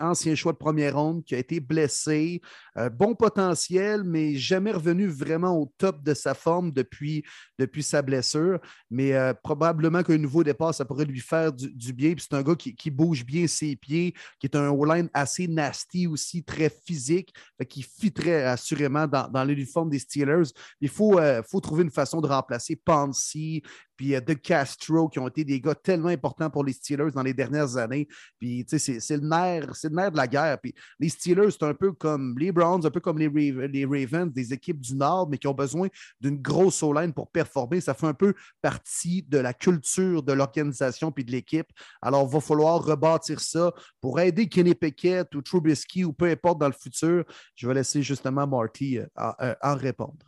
ancien 0.00 0.34
choix 0.34 0.52
de 0.52 0.58
première 0.58 0.96
ronde 0.96 1.22
qui 1.24 1.36
a 1.36 1.38
été 1.38 1.60
blessé. 1.60 2.40
Euh, 2.76 2.90
bon 2.90 3.14
potentiel, 3.14 4.02
mais 4.02 4.34
jamais 4.34 4.72
revenu 4.72 5.06
vraiment 5.06 5.56
au 5.56 5.72
top 5.78 6.02
de 6.02 6.14
sa 6.14 6.34
forme 6.34 6.72
depuis, 6.72 7.24
depuis 7.60 7.84
sa 7.84 8.02
blessure. 8.02 8.58
Mais 8.90 9.12
euh, 9.12 9.34
probablement 9.34 10.02
qu'un 10.02 10.18
nouveau 10.18 10.42
départ, 10.42 10.74
ça 10.74 10.84
pourrait 10.84 11.04
lui 11.04 11.20
faire 11.20 11.52
du, 11.52 11.92
bien. 11.92 12.14
C'est 12.18 12.34
un 12.34 12.42
gars 12.42 12.56
qui, 12.56 12.90
bouge 12.90 13.24
bien 13.24 13.46
ses 13.46 13.76
pieds, 13.76 14.14
qui 14.40 14.46
est 14.48 14.56
un 14.56 14.70
O-line 14.70 15.08
assez 15.14 15.46
nasty 15.46 16.08
aussi, 16.08 16.42
très 16.42 16.68
physique, 16.68 17.32
qui 17.68 17.82
fitterait 17.82 18.46
assurément 18.46 19.06
dans, 19.06 19.44
l'uniforme 19.44 19.90
des 19.90 20.00
Steelers. 20.00 20.50
Il 20.80 20.88
faut, 20.88 21.20
euh, 21.20 21.40
trouver 21.62 21.84
une 21.84 21.90
façon 21.92 22.20
de 22.20 22.26
remplacer 22.26 22.74
Pansy, 22.74 23.62
puis 23.96 24.10
De 24.10 24.34
Castro, 24.34 25.08
qui 25.08 25.18
ont 25.18 25.28
été 25.28 25.44
des 25.44 25.60
gars 25.60 25.74
tellement 25.74 26.08
importants 26.08 26.50
pour 26.50 26.64
les 26.64 26.72
Steelers 26.72 27.10
dans 27.12 27.22
les 27.22 27.34
dernières 27.34 27.76
années. 27.76 28.08
Puis, 28.38 28.64
tu 28.64 28.78
sais, 28.78 29.00
c'est 29.00 29.16
le, 29.16 29.26
nerf, 29.26 29.72
le 29.82 29.88
nerf 29.90 30.12
de 30.12 30.16
la 30.16 30.26
guerre. 30.26 30.58
Puis, 30.60 30.74
les 30.98 31.08
Steelers, 31.08 31.50
c'est 31.50 31.64
un 31.64 31.74
peu 31.74 31.92
comme 31.92 32.36
les 32.38 32.52
Browns, 32.52 32.84
un 32.84 32.90
peu 32.90 33.00
comme 33.00 33.18
les, 33.18 33.28
les 33.28 33.84
Ravens, 33.84 34.32
des 34.32 34.52
équipes 34.52 34.80
du 34.80 34.94
Nord, 34.94 35.28
mais 35.28 35.38
qui 35.38 35.46
ont 35.46 35.54
besoin 35.54 35.88
d'une 36.20 36.40
grosse 36.40 36.82
O-line 36.82 37.12
pour 37.12 37.30
performer. 37.30 37.80
Ça 37.80 37.94
fait 37.94 38.06
un 38.06 38.14
peu 38.14 38.34
partie 38.60 39.22
de 39.22 39.38
la 39.38 39.52
culture 39.52 40.22
de 40.22 40.32
l'organisation 40.32 41.12
puis 41.12 41.24
de 41.24 41.30
l'équipe. 41.30 41.68
Alors, 42.00 42.26
il 42.28 42.32
va 42.32 42.40
falloir 42.40 42.82
rebâtir 42.82 43.40
ça 43.40 43.72
pour 44.00 44.20
aider 44.20 44.48
Kenny 44.48 44.74
Pickett 44.74 45.34
ou 45.34 45.42
Trubisky 45.42 46.04
ou 46.04 46.12
peu 46.12 46.26
importe 46.26 46.58
dans 46.58 46.68
le 46.68 46.74
futur. 46.74 47.24
Je 47.54 47.66
vais 47.66 47.74
laisser 47.74 48.02
justement 48.02 48.46
Marty 48.46 48.98
euh, 48.98 49.06
euh, 49.40 49.54
en 49.62 49.76
répondre. 49.76 50.24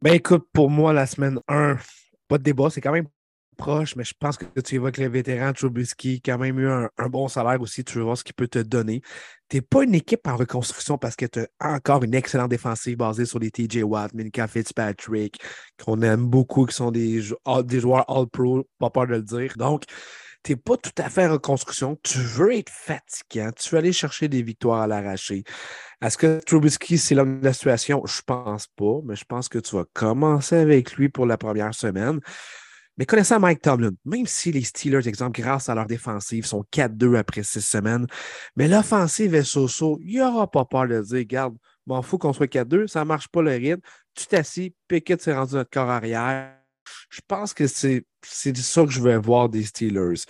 Ben 0.00 0.14
écoute, 0.14 0.46
pour 0.52 0.68
moi, 0.68 0.92
la 0.92 1.06
semaine 1.06 1.38
1, 1.48 1.76
pas 2.32 2.38
de 2.38 2.44
débat, 2.44 2.70
c'est 2.70 2.80
quand 2.80 2.92
même 2.92 3.08
proche, 3.58 3.94
mais 3.94 4.04
je 4.04 4.14
pense 4.18 4.38
que 4.38 4.60
tu 4.62 4.76
évoques 4.76 4.96
les 4.96 5.08
vétérans, 5.08 5.52
Trubisky, 5.52 6.22
quand 6.22 6.38
même 6.38 6.58
eu 6.58 6.66
un, 6.66 6.88
bon 7.10 7.28
salaire 7.28 7.60
aussi, 7.60 7.84
tu 7.84 7.98
veux 7.98 8.04
voir 8.04 8.16
ce 8.16 8.24
qu'il 8.24 8.32
peut 8.32 8.48
te 8.48 8.58
donner. 8.58 9.02
Tu 9.50 9.58
n'es 9.58 9.60
pas 9.60 9.84
une 9.84 9.94
équipe 9.94 10.26
en 10.26 10.36
reconstruction 10.36 10.96
parce 10.96 11.14
que 11.14 11.26
tu 11.26 11.40
as 11.40 11.74
encore 11.74 12.02
une 12.04 12.14
excellente 12.14 12.48
défensive 12.48 12.96
basée 12.96 13.26
sur 13.26 13.38
les 13.38 13.50
TJ 13.50 13.82
Watt, 13.82 14.14
Minka 14.14 14.48
Fitzpatrick, 14.48 15.42
qu'on 15.84 16.00
aime 16.00 16.24
beaucoup, 16.24 16.64
qui 16.64 16.74
sont 16.74 16.90
des, 16.90 17.20
des 17.64 17.80
joueurs 17.80 18.08
All-Pro, 18.08 18.66
pas 18.78 18.88
peur 18.88 19.06
de 19.08 19.12
le 19.12 19.22
dire. 19.22 19.52
Donc, 19.58 19.84
tu 20.44 20.52
n'es 20.52 20.56
pas 20.56 20.76
tout 20.76 20.90
à 20.98 21.08
fait 21.08 21.26
en 21.26 21.32
reconstruction. 21.32 21.98
Tu 22.02 22.18
veux 22.18 22.54
être 22.54 22.70
fatiguant. 22.70 23.50
Tu 23.56 23.70
veux 23.70 23.78
aller 23.78 23.92
chercher 23.92 24.28
des 24.28 24.42
victoires 24.42 24.80
à 24.80 24.86
l'arracher. 24.86 25.44
Est-ce 26.00 26.18
que 26.18 26.40
Trubisky, 26.44 26.98
c'est 26.98 27.14
l'homme 27.14 27.40
de 27.40 27.44
la 27.44 27.52
situation? 27.52 28.02
Je 28.06 28.22
pense 28.22 28.66
pas, 28.66 29.00
mais 29.04 29.14
je 29.14 29.24
pense 29.24 29.48
que 29.48 29.58
tu 29.58 29.76
vas 29.76 29.84
commencer 29.92 30.56
avec 30.56 30.94
lui 30.94 31.08
pour 31.08 31.26
la 31.26 31.36
première 31.36 31.74
semaine. 31.74 32.20
Mais 32.98 33.06
connaissant 33.06 33.40
Mike 33.40 33.62
Tomlin, 33.62 33.92
même 34.04 34.26
si 34.26 34.52
les 34.52 34.64
Steelers, 34.64 35.08
exemple, 35.08 35.40
grâce 35.40 35.68
à 35.70 35.74
leur 35.74 35.86
défensive, 35.86 36.44
sont 36.44 36.64
4-2 36.70 37.16
après 37.16 37.42
six 37.42 37.62
semaines, 37.62 38.06
mais 38.54 38.68
l'offensive 38.68 39.34
est 39.34 39.44
so-so, 39.44 39.98
il 40.02 40.16
n'y 40.16 40.20
aura 40.20 40.50
pas 40.50 40.66
peur 40.66 40.86
de 40.86 41.00
dire, 41.00 41.24
garde, 41.24 41.56
m'en 41.86 42.02
fous 42.02 42.18
qu'on 42.18 42.34
soit 42.34 42.52
4-2, 42.52 42.86
ça 42.88 43.00
ne 43.00 43.04
marche 43.06 43.28
pas 43.28 43.40
le 43.40 43.52
rythme, 43.52 43.80
tu 44.14 44.26
t'assis, 44.26 44.74
Pickett 44.88 45.22
s'est 45.22 45.34
rendu 45.34 45.54
notre 45.54 45.70
corps 45.70 45.88
arrière. 45.88 46.61
Je 47.10 47.20
pense 47.26 47.54
que 47.54 47.66
c'est 47.66 48.04
ça 48.22 48.84
que 48.84 48.90
je 48.90 49.00
veux 49.00 49.16
voir 49.18 49.48
des 49.48 49.64
Steelers. 49.64 50.24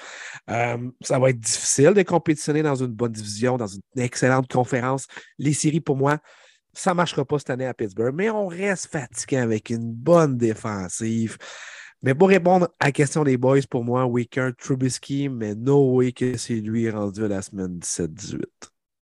Euh, 0.51 0.91
ça 1.01 1.19
va 1.19 1.31
être 1.31 1.41
difficile 1.41 1.95
de 1.95 2.03
compétitionner 2.03 2.63
dans 2.63 2.75
une 2.75 2.93
bonne 2.93 3.13
division, 3.13 3.57
dans 3.57 3.67
une 3.67 3.83
excellente 3.97 4.51
conférence. 4.51 5.07
Les 5.39 5.53
séries, 5.53 5.81
pour 5.81 5.97
moi, 5.97 6.19
ça 6.73 6.91
ne 6.91 6.97
marchera 6.97 7.25
pas 7.25 7.39
cette 7.39 7.51
année 7.51 7.67
à 7.67 7.75
Pittsburgh, 7.75 8.15
mais 8.15 8.31
on 8.31 8.47
reste 8.47 8.87
fatigué 8.87 9.37
avec 9.37 9.71
une 9.71 9.93
bonne 9.93 10.37
défensive. 10.37 11.37
Mais 12.03 12.15
pour 12.15 12.29
répondre 12.29 12.69
à 12.81 12.87
la 12.87 12.93
question 12.93 13.23
des 13.23 13.37
boys, 13.37 13.61
pour 13.71 13.85
moi, 13.85 14.07
Wicker, 14.07 14.51
Trubisky, 14.59 15.29
mais 15.29 15.55
no 15.55 15.95
way 15.95 16.13
que 16.13 16.37
c'est 16.37 16.55
lui 16.55 16.91
rendu 16.91 17.25
à 17.25 17.29
la 17.29 17.43
semaine 17.43 17.79
17-18. 17.79 18.72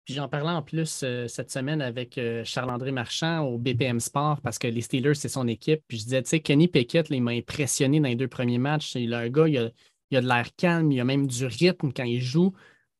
Puis 0.06 0.14
j'en 0.14 0.30
parlais 0.30 0.52
en 0.52 0.62
plus 0.62 1.02
euh, 1.04 1.28
cette 1.28 1.50
semaine 1.50 1.82
avec 1.82 2.20
euh, 2.20 2.44
Charles-André 2.46 2.92
Marchand 2.92 3.42
au 3.42 3.58
BPM 3.58 4.00
Sport 4.00 4.40
parce 4.42 4.60
que 4.60 4.68
les 4.68 4.82
Steelers, 4.82 5.16
c'est 5.16 5.30
son 5.30 5.48
équipe. 5.48 5.82
Puis 5.88 5.98
je 5.98 6.04
disais, 6.04 6.22
tu 6.22 6.30
sais, 6.30 6.40
Kenny 6.42 6.68
Pickett, 6.68 7.08
il 7.10 7.24
m'a 7.24 7.32
impressionné 7.32 8.00
dans 8.00 8.08
les 8.08 8.16
deux 8.16 8.28
premiers 8.28 8.60
matchs. 8.60 8.94
Il 8.96 9.16
a 9.16 9.20
un 9.20 9.30
gars, 9.30 9.48
il 9.48 9.58
a, 9.58 10.18
a 10.18 10.22
de 10.22 10.28
l'air 10.28 10.48
calme, 10.56 10.92
il 10.92 11.00
a 11.00 11.04
même 11.04 11.26
du 11.26 11.46
rythme 11.46 11.92
quand 11.92 12.04
il 12.04 12.22
joue. 12.22 12.54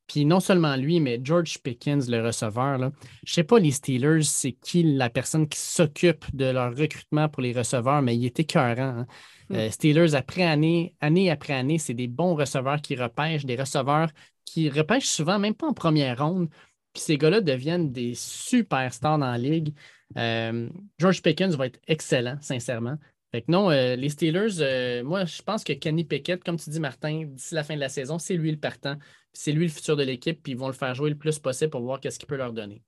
Puis 0.08 0.26
non 0.26 0.40
seulement 0.40 0.76
lui, 0.76 1.00
mais 1.00 1.20
George 1.24 1.60
Pickens, 1.60 2.10
le 2.10 2.24
receveur. 2.24 2.80
Là. 2.80 2.92
Je 3.24 3.32
ne 3.32 3.34
sais 3.36 3.44
pas, 3.44 3.60
les 3.60 3.72
Steelers, 3.72 4.24
c'est 4.24 4.54
qui 4.54 4.84
la 4.84 5.10
personne 5.10 5.48
qui 5.48 5.60
s'occupe 5.60 6.26
de 6.36 6.46
leur 6.46 6.76
recrutement 6.76 7.30
pour 7.30 7.42
les 7.42 7.54
receveurs, 7.54 8.02
mais 8.02 8.16
il 8.16 8.26
est 8.26 8.40
écœurant. 8.40 9.00
Hein. 9.00 9.08
Hmm. 9.50 9.56
Euh, 9.56 9.70
Steelers, 9.70 10.16
après 10.16 10.44
année, 10.44 10.96
année 11.02 11.30
après 11.30 11.54
année, 11.54 11.78
c'est 11.78 11.94
des 11.94 12.08
bons 12.08 12.36
receveurs 12.36 12.82
qui 12.82 12.96
repêchent, 12.96 13.46
des 13.46 13.56
receveurs 13.56 14.10
qui 14.44 14.70
repêchent 14.70 15.10
souvent, 15.10 15.38
même 15.38 15.56
pas 15.56 15.68
en 15.68 15.74
première 15.74 16.24
ronde. 16.24 16.50
Puis 16.96 17.04
ces 17.04 17.18
gars-là 17.18 17.42
deviennent 17.42 17.92
des 17.92 18.14
superstars 18.16 19.20
dans 19.20 19.30
la 19.30 19.38
ligue. 19.38 19.74
Euh, 20.18 20.70
George 20.98 21.22
Pickens 21.22 21.56
va 21.56 21.68
être 21.68 21.80
excellent, 21.88 22.38
sincèrement. 22.42 22.98
Fait 23.32 23.42
que 23.42 23.52
non, 23.52 23.70
euh, 23.70 23.96
les 23.96 24.10
Steelers, 24.10 25.04
moi, 25.04 25.26
je 25.26 25.42
pense 25.42 25.64
que 25.64 25.74
Kenny 25.74 26.06
Pickett, 26.06 26.42
comme 26.44 26.58
tu 26.58 26.70
dis, 26.70 26.80
Martin, 26.80 27.26
d'ici 27.26 27.54
la 27.54 27.64
fin 27.64 27.76
de 27.76 27.82
la 27.82 27.90
saison, 27.90 28.18
c'est 28.18 28.36
lui 28.36 28.50
le 28.50 28.58
partant. 28.58 28.96
C'est 29.34 29.52
lui 29.52 29.66
le 29.66 29.72
futur 29.72 29.98
de 29.98 30.04
l'équipe, 30.04 30.42
puis 30.42 30.54
ils 30.54 30.58
vont 30.58 30.68
le 30.68 30.74
faire 30.74 30.96
jouer 30.96 31.10
le 31.10 31.18
plus 31.18 31.38
possible 31.38 31.70
pour 31.70 31.82
voir 31.82 32.00
qu'est-ce 32.00 32.18
qu'il 32.18 32.28
peut 32.28 32.38
leur 32.38 32.54
donner. 32.54 32.82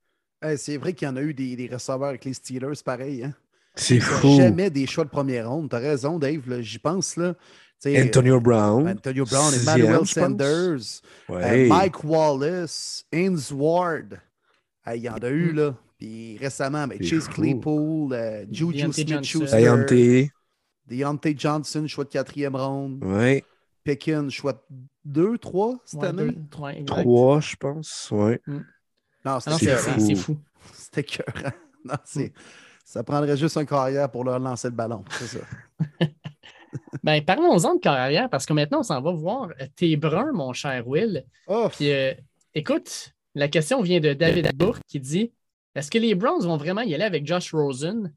c'est 0.55 0.77
vrai 0.77 0.93
qu'il 0.93 1.05
y 1.05 1.11
en 1.11 1.17
a 1.17 1.21
eu 1.21 1.33
des, 1.33 1.57
des 1.57 1.67
receveurs 1.67 2.07
avec 2.07 2.23
les 2.23 2.33
Steelers, 2.33 2.81
pareil. 2.83 3.25
Hein? 3.25 3.33
C'est 3.77 3.99
fou. 3.99 4.35
Jamais 4.37 4.69
des 4.69 4.87
choix 4.87 5.05
de 5.05 5.09
première 5.09 5.49
ronde. 5.49 5.69
T'as 5.69 5.79
raison, 5.79 6.17
Dave. 6.17 6.61
J'y 6.61 6.79
pense. 6.79 7.15
Là. 7.15 7.35
Antonio 7.85 8.39
Brown. 8.39 8.87
Antonio 8.87 9.25
Brown, 9.25 9.53
Emmanuel 9.53 10.05
Sanders, 10.05 11.01
euh, 11.29 11.67
Mike 11.67 12.03
Wallace, 12.03 13.05
Ains 13.13 13.51
Ward. 13.51 14.19
Il 14.93 15.01
y 15.01 15.09
en 15.09 15.17
a 15.17 15.29
eu, 15.29 15.51
hmm. 15.51 15.55
là. 15.55 15.75
Puis 15.97 16.37
récemment, 16.37 16.85
mais 16.87 17.03
Chase 17.03 17.27
Claypool, 17.27 18.13
euh, 18.13 18.45
Juju 18.51 18.91
Smith-Schuster. 18.93 20.31
Deontay 20.87 21.35
Johnson, 21.37 21.85
choix 21.87 22.05
de 22.05 22.09
quatrième 22.09 22.55
ronde. 22.55 23.03
Oui. 23.03 23.43
Pickens, 23.83 24.31
choix 24.31 24.53
de 24.53 24.59
2, 25.05 25.37
3 25.37 25.79
cette 25.85 26.03
année? 26.03 26.37
3, 26.51 27.39
je 27.41 27.55
pense. 27.55 28.09
Oui. 28.11 28.35
Hmm. 28.45 28.59
Non, 29.25 29.39
c'est 29.39 29.75
fou. 29.75 30.15
fou. 30.15 30.37
C'était 30.73 31.03
cœur. 31.03 31.25
Non, 31.85 31.95
c'est. 32.03 32.33
Ça 32.83 33.01
prendrait 33.01 33.37
juste 33.37 33.55
un 33.55 33.63
carrière 33.63 34.11
pour 34.11 34.25
leur 34.25 34.39
lancer 34.39 34.67
le 34.67 34.73
ballon, 34.73 35.05
c'est 35.09 35.27
ça. 35.27 35.39
ben, 37.03 37.23
parlons-en 37.23 37.75
de 37.75 37.79
carrière 37.79 38.29
parce 38.29 38.45
que 38.45 38.53
maintenant, 38.53 38.79
on 38.79 38.83
s'en 38.83 39.01
va 39.01 39.11
voir 39.11 39.49
tes 39.75 39.95
bruns, 39.97 40.31
mon 40.33 40.53
cher 40.53 40.87
Will. 40.87 41.25
Puis, 41.71 41.91
euh, 41.91 42.13
écoute, 42.53 43.13
la 43.35 43.47
question 43.47 43.81
vient 43.81 43.99
de 43.99 44.13
David 44.13 44.55
Bourque 44.55 44.81
qui 44.87 44.99
dit 44.99 45.31
Est-ce 45.75 45.91
que 45.91 45.97
les 45.97 46.15
Browns 46.15 46.43
vont 46.43 46.57
vraiment 46.57 46.81
y 46.81 46.93
aller 46.93 47.03
avec 47.03 47.25
Josh 47.25 47.53
Rosen? 47.53 48.13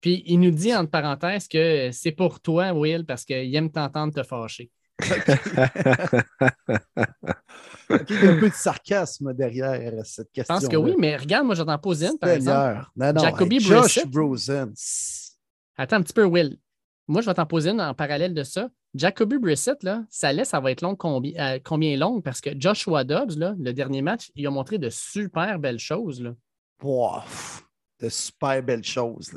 Puis, 0.00 0.22
il 0.26 0.40
nous 0.40 0.50
dit, 0.50 0.74
entre 0.74 0.90
parenthèses, 0.90 1.46
que 1.46 1.90
c'est 1.92 2.10
pour 2.10 2.40
toi, 2.40 2.72
Will, 2.72 3.06
parce 3.06 3.24
qu'il 3.24 3.54
aime 3.54 3.70
t'entendre 3.70 4.12
te 4.12 4.24
fâcher. 4.24 4.70
il 5.02 5.06
y 7.88 8.26
a 8.26 8.30
un 8.30 8.38
peu 8.38 8.48
de 8.48 8.54
sarcasme 8.54 9.32
derrière 9.32 9.92
cette 10.04 10.30
question. 10.32 10.54
Je 10.54 10.60
pense 10.60 10.68
que 10.68 10.76
oui, 10.76 10.94
mais 10.98 11.16
regarde, 11.16 11.46
moi, 11.46 11.54
j'entends 11.54 11.78
poser 11.78 12.08
une, 12.08 12.18
par 12.18 12.30
exemple. 12.30 12.84
Non, 12.96 13.12
non, 13.12 13.22
Jacoby 13.22 13.60
Josh 13.60 14.00
Rosen. 14.12 14.72
Attends 15.76 15.96
un 15.96 16.02
petit 16.02 16.12
peu, 16.12 16.24
Will. 16.24 16.58
Moi, 17.08 17.20
je 17.20 17.26
vais 17.26 17.34
t'en 17.34 17.46
poser 17.46 17.70
une 17.70 17.80
en 17.80 17.94
parallèle 17.94 18.34
de 18.34 18.42
ça. 18.42 18.68
Jacoby 18.94 19.38
Brissett, 19.38 19.82
là, 19.82 20.04
sa 20.08 20.32
laisse, 20.32 20.50
ça 20.50 20.60
va 20.60 20.70
être 20.70 20.82
long 20.82 20.94
combien, 20.94 21.32
euh, 21.38 21.58
combien 21.62 21.96
long? 21.96 22.20
Parce 22.20 22.40
que 22.40 22.50
Joshua 22.58 23.04
Dobbs, 23.04 23.36
là, 23.36 23.54
le 23.58 23.72
dernier 23.72 24.02
match, 24.02 24.30
il 24.34 24.46
a 24.46 24.50
montré 24.50 24.78
de 24.78 24.90
super 24.90 25.58
belles 25.58 25.78
choses. 25.78 26.22
Là. 26.22 26.34
de 28.00 28.08
super 28.08 28.62
belles 28.62 28.84
choses. 28.84 29.32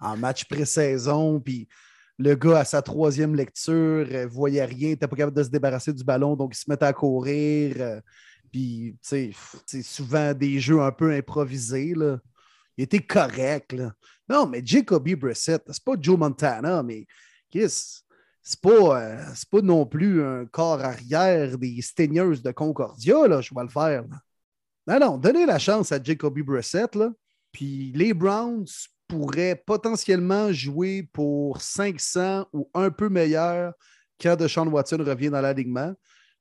En 0.00 0.16
match 0.16 0.44
pré-saison, 0.44 1.40
puis 1.40 1.68
le 2.18 2.34
gars, 2.34 2.58
à 2.58 2.64
sa 2.64 2.82
troisième 2.82 3.34
lecture, 3.34 4.06
ne 4.06 4.14
euh, 4.14 4.26
voyait 4.26 4.64
rien, 4.64 4.88
n'était 4.88 5.06
pas 5.06 5.16
capable 5.16 5.36
de 5.36 5.42
se 5.42 5.50
débarrasser 5.50 5.92
du 5.92 6.02
ballon, 6.02 6.34
donc 6.34 6.54
il 6.54 6.58
se 6.58 6.68
mettait 6.68 6.86
à 6.86 6.92
courir. 6.92 7.76
Euh, 7.78 8.00
puis, 8.50 8.96
tu 9.08 9.32
sais, 9.66 9.82
souvent 9.82 10.34
des 10.34 10.58
jeux 10.58 10.80
un 10.80 10.90
peu 10.90 11.12
improvisés. 11.12 11.94
Là. 11.94 12.18
Il 12.78 12.84
était 12.84 13.00
correct. 13.00 13.72
Là. 13.72 13.92
Non, 14.28 14.46
mais 14.46 14.62
Jacoby 14.64 15.16
Brissett, 15.16 15.62
c'est 15.66 15.84
pas 15.84 15.96
Joe 16.00 16.16
Montana, 16.16 16.82
mais 16.82 17.06
c'est 17.52 18.60
pas, 18.62 19.02
euh, 19.02 19.24
pas 19.50 19.60
non 19.60 19.84
plus 19.84 20.22
un 20.24 20.46
corps 20.46 20.80
arrière 20.80 21.58
des 21.58 21.82
Stingers 21.82 22.40
de 22.42 22.50
Concordia, 22.52 23.26
là, 23.26 23.40
je 23.40 23.52
vais 23.54 23.62
le 23.62 23.68
faire. 23.68 24.04
Non, 24.86 24.98
non, 24.98 25.18
donnez 25.18 25.44
la 25.44 25.58
chance 25.58 25.92
à 25.92 26.02
Jacoby 26.02 26.42
Brissett. 26.42 26.94
Là. 26.94 27.10
Puis 27.52 27.92
les 27.94 28.14
Browns 28.14 28.66
pourrait 29.08 29.60
potentiellement 29.66 30.52
jouer 30.52 31.02
pour 31.12 31.60
500 31.60 32.46
ou 32.52 32.70
un 32.74 32.90
peu 32.90 33.08
meilleur 33.08 33.72
quand 34.20 34.36
Deshaun 34.36 34.68
Watson 34.68 34.98
revient 35.00 35.30
dans 35.30 35.40
l'alignement. 35.40 35.94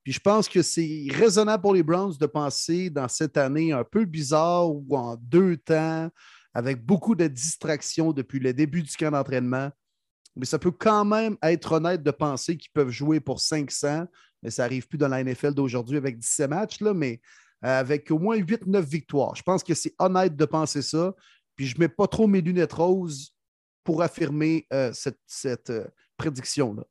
Puis 0.04 0.14
je 0.14 0.20
pense 0.20 0.48
que 0.48 0.62
c'est 0.62 1.08
raisonnable 1.12 1.62
pour 1.62 1.74
les 1.74 1.84
Browns 1.84 2.14
de 2.18 2.26
penser 2.26 2.90
dans 2.90 3.10
cette 3.10 3.36
année 3.36 3.74
un 3.74 3.84
peu 3.84 4.06
bizarre 4.06 4.70
ou 4.70 4.86
en 4.96 5.18
deux 5.18 5.58
temps, 5.58 6.10
avec 6.58 6.84
beaucoup 6.84 7.14
de 7.14 7.28
distractions 7.28 8.14
depuis 8.14 8.40
le 8.40 8.52
début 8.52 8.82
du 8.82 8.92
camp 8.96 9.12
d'entraînement. 9.12 9.70
Mais 10.36 10.48
ça 10.48 10.58
peut 10.58 10.72
quand 10.72 11.06
même 11.06 11.38
être 11.44 11.74
honnête 11.74 12.02
de 12.02 12.10
penser 12.10 12.58
qu'ils 12.58 12.72
peuvent 12.72 12.90
jouer 12.90 13.20
pour 13.20 13.42
500, 13.42 14.08
mais 14.42 14.50
ça 14.50 14.64
n'arrive 14.64 14.88
plus 14.88 14.98
dans 14.98 15.08
la 15.08 15.24
NFL 15.24 15.54
d'aujourd'hui 15.54 15.98
avec 15.98 16.18
17 16.18 16.50
matchs. 16.50 16.82
Là, 16.82 16.96
mais 16.96 17.22
avec 17.62 18.10
au 18.10 18.18
moins 18.18 18.38
8-9 18.40 18.82
victoires. 18.82 19.36
Je 19.36 19.44
pense 19.44 19.64
que 19.64 19.76
c'est 19.76 19.94
honnête 20.00 20.36
de 20.36 20.46
penser 20.46 20.82
ça. 20.82 21.14
Puis 21.56 21.68
je 21.68 21.76
ne 21.76 21.82
mets 21.82 21.90
pas 21.90 22.08
trop 22.08 22.26
mes 22.26 22.42
lunettes 22.42 22.74
roses 22.74 23.36
pour 23.84 24.02
affirmer 24.02 24.66
euh, 24.74 24.92
cette, 24.94 25.70
euh, 25.70 25.86
prédiction-là. 26.18 26.86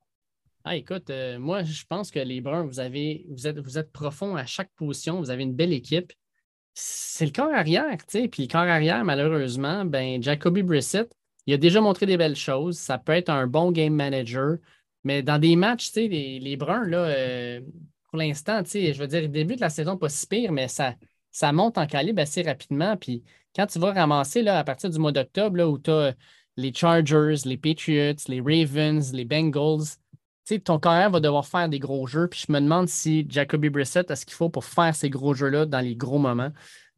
Ah, 0.63 0.77
écoute, 0.77 1.11
euh, 1.11 1.41
moi, 1.41 1.65
je 1.65 1.83
pense 1.89 2.13
que 2.13 2.21
les 2.21 2.41
Bruns, 2.41 2.67
vous, 2.67 2.79
avez, 2.79 3.27
vous, 3.31 3.49
êtes, 3.49 3.59
vous 3.59 3.79
êtes 3.79 3.91
profond 3.91 4.37
à 4.37 4.47
chaque 4.47 4.71
position, 4.77 5.19
vous 5.19 5.31
avez 5.31 5.43
une 5.43 5.57
belle 5.57 5.73
équipe. 5.73 6.13
C'est 6.79 7.25
le 7.25 7.33
corps 7.33 7.55
arrière, 7.55 7.97
tu 8.07 8.21
sais. 8.21 8.29
Puis 8.29 8.43
le 8.43 8.49
corps 8.49 8.61
arrière, 8.61 9.03
malheureusement, 9.03 9.87
ben, 9.87 10.23
Jacoby 10.23 10.63
Brissett, 10.63 11.11
il 11.47 11.55
a 11.55 11.57
déjà 11.57 11.81
montré 11.81 12.05
des 12.05 12.19
belles 12.19 12.37
choses. 12.37 12.77
Ça 12.77 12.99
peut 12.99 13.13
être 13.13 13.31
un 13.31 13.47
bon 13.47 13.73
game 13.73 13.95
manager. 13.95 14.59
Mais 15.03 15.23
dans 15.23 15.39
des 15.39 15.57
matchs, 15.57 15.87
tu 15.87 15.93
sais, 15.93 16.09
les, 16.09 16.39
les 16.39 16.57
Bruns, 16.57 16.85
là, 16.85 17.61
pour 18.11 18.19
l'instant, 18.19 18.63
tu 18.63 18.71
sais, 18.71 18.93
je 18.93 19.01
veux 19.01 19.07
dire, 19.07 19.29
début 19.29 19.57
de 19.57 19.61
la 19.61 19.71
saison, 19.71 19.97
pas 19.97 20.11
si 20.11 20.27
pire, 20.27 20.53
mais 20.53 20.69
ça, 20.69 20.95
ça 21.31 21.53
monte 21.53 21.79
en 21.79 21.87
calibre 21.87 22.21
assez 22.21 22.43
rapidement. 22.43 22.97
Puis 22.97 23.25
quand 23.55 23.67
tu 23.67 23.79
vas 23.79 23.93
ramasser 23.93 24.43
là, 24.43 24.59
à 24.59 24.65
partir 24.65 24.91
du 24.91 24.99
mois 24.99 25.13
d'octobre, 25.13 25.63
où 25.65 25.79
tu 25.79 25.91
as 25.91 26.15
les 26.59 26.75
Chargers, 26.75 27.37
les 27.47 27.57
Patriots, 27.57 28.17
les 28.29 28.41
Ravens, 28.41 29.13
les 29.13 29.25
Bengals, 29.25 29.97
ton 30.65 30.79
carrière 30.79 31.11
va 31.11 31.21
devoir 31.21 31.47
faire 31.47 31.69
des 31.69 31.79
gros 31.79 32.07
jeux. 32.07 32.29
Puis 32.29 32.45
je 32.47 32.53
me 32.53 32.61
demande 32.61 32.89
si 32.89 33.27
Jacoby 33.29 33.69
Brissett 33.69 34.11
a 34.11 34.17
ce 34.17 34.25
qu'il 34.25 34.35
faut 34.35 34.49
pour 34.49 34.65
faire 34.65 34.95
ces 34.95 35.11
gros 35.11 35.35
jeux-là 35.35 35.67
dans 35.67 35.81
les 35.81 35.97
gros 35.97 36.19
moments. 36.19 36.53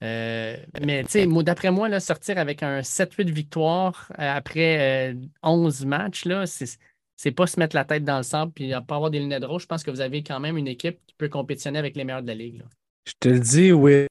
Euh, 0.05 0.57
mais 0.81 1.05
d'après 1.43 1.71
moi, 1.71 1.89
là, 1.89 1.99
sortir 1.99 2.39
avec 2.39 2.63
un 2.63 2.81
7-8 2.81 3.31
victoires 3.31 4.11
euh, 4.19 4.37
après 4.37 5.17
11 5.43 5.83
euh, 5.83 5.87
matchs, 5.87 6.25
là, 6.25 6.45
c'est 6.47 7.33
pas 7.33 7.47
se 7.47 7.59
mettre 7.59 7.75
la 7.75 7.85
tête 7.85 8.05
dans 8.05 8.19
le 8.19 8.23
sable 8.23 8.53
et 8.59 8.73
pas 8.87 8.97
avoir 8.97 9.11
des 9.11 9.19
lunettes 9.19 9.45
rouges. 9.45 9.63
Je 9.63 9.67
pense 9.67 9.83
que 9.83 9.91
vous 9.91 10.01
avez 10.01 10.23
quand 10.23 10.39
même 10.39 10.57
une 10.57 10.69
équipe 10.69 11.01
qui 11.07 11.15
peut 11.17 11.29
compétitionner 11.29 11.79
avec 11.79 11.97
les 11.97 12.05
meilleurs 12.05 12.23
de 12.23 12.29
la 12.29 12.35
ligue. 12.35 12.63
Je 13.07 13.13
te 13.19 13.29
le 13.29 13.41
dis, 13.41 13.73
Will, 13.73 14.07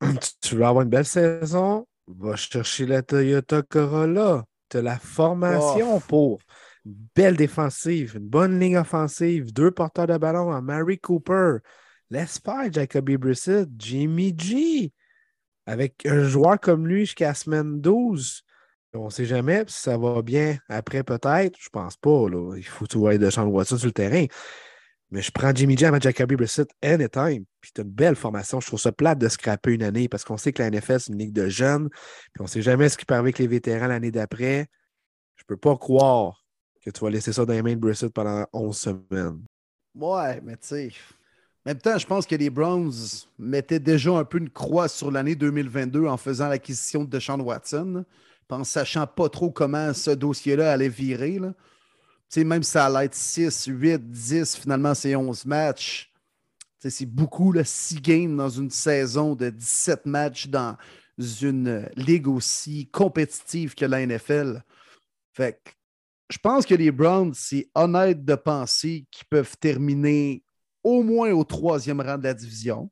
tu 0.40 0.54
veux 0.54 0.64
avoir 0.64 0.82
une 0.82 0.90
belle 0.90 1.06
saison, 1.06 1.86
va 2.06 2.36
chercher 2.36 2.86
la 2.86 3.02
Toyota 3.02 3.62
Corolla 3.62 4.44
tu 4.74 4.82
la 4.82 4.98
formation 4.98 6.00
pour 6.00 6.40
belle 6.84 7.36
défensive, 7.36 8.16
une 8.16 8.28
bonne 8.28 8.58
ligne 8.60 8.76
offensive, 8.76 9.52
deux 9.52 9.70
porteurs 9.70 10.06
de 10.06 10.16
ballon 10.18 10.52
à 10.52 10.60
Mary 10.60 10.98
Cooper. 10.98 11.58
Laisse 12.10 12.38
faire 12.38 12.72
Jacoby 12.72 13.16
Brissett, 13.16 13.68
Jimmy 13.78 14.34
G. 14.36 14.92
Avec 15.66 16.04
un 16.04 16.24
joueur 16.24 16.60
comme 16.60 16.86
lui 16.86 17.00
jusqu'à 17.00 17.28
la 17.28 17.34
semaine 17.34 17.80
12. 17.80 18.42
On 18.92 19.06
ne 19.06 19.10
sait 19.10 19.24
jamais 19.24 19.64
si 19.66 19.80
ça 19.80 19.96
va 19.96 20.22
bien 20.22 20.58
après, 20.68 21.02
peut-être. 21.02 21.56
Je 21.58 21.68
pense 21.70 21.96
pas. 21.96 22.26
Il 22.56 22.62
faut 22.62 22.86
tout 22.86 23.08
de 23.08 23.30
champ 23.30 23.44
de 23.44 23.50
voiture 23.50 23.78
sur 23.78 23.86
le 23.86 23.92
terrain. 23.92 24.26
Mais 25.10 25.22
je 25.22 25.30
prends 25.32 25.52
Jimmy 25.54 25.76
G 25.76 25.86
avec 25.86 26.02
Jacoby 26.02 26.36
Brissett 26.36 26.70
anytime. 26.82 27.44
Puis 27.60 27.72
c'est 27.74 27.82
une 27.82 27.90
belle 27.90 28.14
formation. 28.14 28.60
Je 28.60 28.66
trouve 28.66 28.80
ça 28.80 28.92
plate 28.92 29.18
de 29.18 29.28
scraper 29.28 29.72
une 29.72 29.82
année 29.82 30.08
parce 30.08 30.24
qu'on 30.24 30.36
sait 30.36 30.52
que 30.52 30.62
la 30.62 30.70
NFL, 30.70 31.00
c'est 31.00 31.12
une 31.12 31.18
ligue 31.18 31.32
de 31.32 31.48
jeunes. 31.48 31.88
Puis 31.88 32.40
on 32.40 32.44
ne 32.44 32.48
sait 32.48 32.62
jamais 32.62 32.88
ce 32.88 32.96
qui 32.96 33.04
peut 33.04 33.14
arriver 33.14 33.28
avec 33.28 33.38
les 33.38 33.46
vétérans 33.46 33.88
l'année 33.88 34.10
d'après. 34.10 34.68
Je 35.36 35.44
peux 35.46 35.56
pas 35.56 35.76
croire 35.76 36.43
que 36.84 36.90
tu 36.90 37.04
vas 37.04 37.10
laisser 37.10 37.32
ça 37.32 37.44
dans 37.44 37.52
les 37.52 37.62
mains 37.62 37.74
de 37.74 37.80
Brissett 37.80 38.12
pendant 38.12 38.46
11 38.52 38.76
semaines. 38.76 39.42
Ouais, 39.94 40.40
mais 40.42 40.56
tu 40.56 40.68
sais. 40.68 40.92
En 41.66 41.70
même 41.70 41.78
temps, 41.78 41.96
je 41.96 42.06
pense 42.06 42.26
que 42.26 42.34
les 42.34 42.50
Browns 42.50 42.92
mettaient 43.38 43.78
déjà 43.78 44.12
un 44.12 44.24
peu 44.24 44.38
une 44.38 44.50
croix 44.50 44.88
sur 44.88 45.10
l'année 45.10 45.34
2022 45.34 46.06
en 46.06 46.16
faisant 46.16 46.48
l'acquisition 46.48 47.04
de 47.04 47.10
Deshaun 47.10 47.40
Watson, 47.40 48.04
en 48.50 48.64
sachant 48.64 49.06
pas 49.06 49.28
trop 49.28 49.50
comment 49.50 49.92
ce 49.94 50.10
dossier-là 50.10 50.72
allait 50.72 50.88
virer. 50.88 51.38
Là 51.38 51.54
même 52.42 52.64
si 52.64 52.72
ça 52.72 52.86
allait 52.86 53.06
être 53.06 53.14
6, 53.14 53.66
8, 53.66 54.10
10, 54.10 54.56
finalement, 54.56 54.94
c'est 54.94 55.14
11 55.14 55.46
matchs. 55.46 56.10
C'est 56.80 57.06
beaucoup, 57.06 57.52
là, 57.52 57.64
6 57.64 58.00
games 58.00 58.36
dans 58.36 58.48
une 58.48 58.70
saison 58.70 59.34
de 59.34 59.50
17 59.50 60.06
matchs 60.06 60.48
dans 60.48 60.76
une 61.18 61.88
ligue 61.96 62.28
aussi 62.28 62.88
compétitive 62.88 63.74
que 63.74 63.84
la 63.84 64.04
NFL. 64.04 64.62
Fait 65.32 65.73
je 66.30 66.38
pense 66.38 66.64
que 66.64 66.74
les 66.74 66.90
Browns, 66.90 67.34
c'est 67.34 67.68
honnête 67.74 68.24
de 68.24 68.34
penser 68.34 69.06
qu'ils 69.10 69.26
peuvent 69.26 69.56
terminer 69.58 70.42
au 70.82 71.02
moins 71.02 71.32
au 71.32 71.44
troisième 71.44 72.00
rang 72.00 72.18
de 72.18 72.24
la 72.24 72.34
division. 72.34 72.90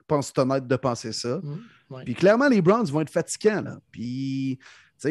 Je 0.00 0.04
pense 0.06 0.28
que 0.28 0.32
c'est 0.34 0.42
honnête 0.42 0.66
de 0.66 0.76
penser 0.76 1.12
ça. 1.12 1.40
Mmh, 1.42 2.04
Puis 2.04 2.14
clairement, 2.14 2.48
les 2.48 2.60
Browns 2.60 2.86
vont 2.86 3.00
être 3.00 3.10
fatigants. 3.10 3.62
Là. 3.62 3.78
Puis 3.90 4.58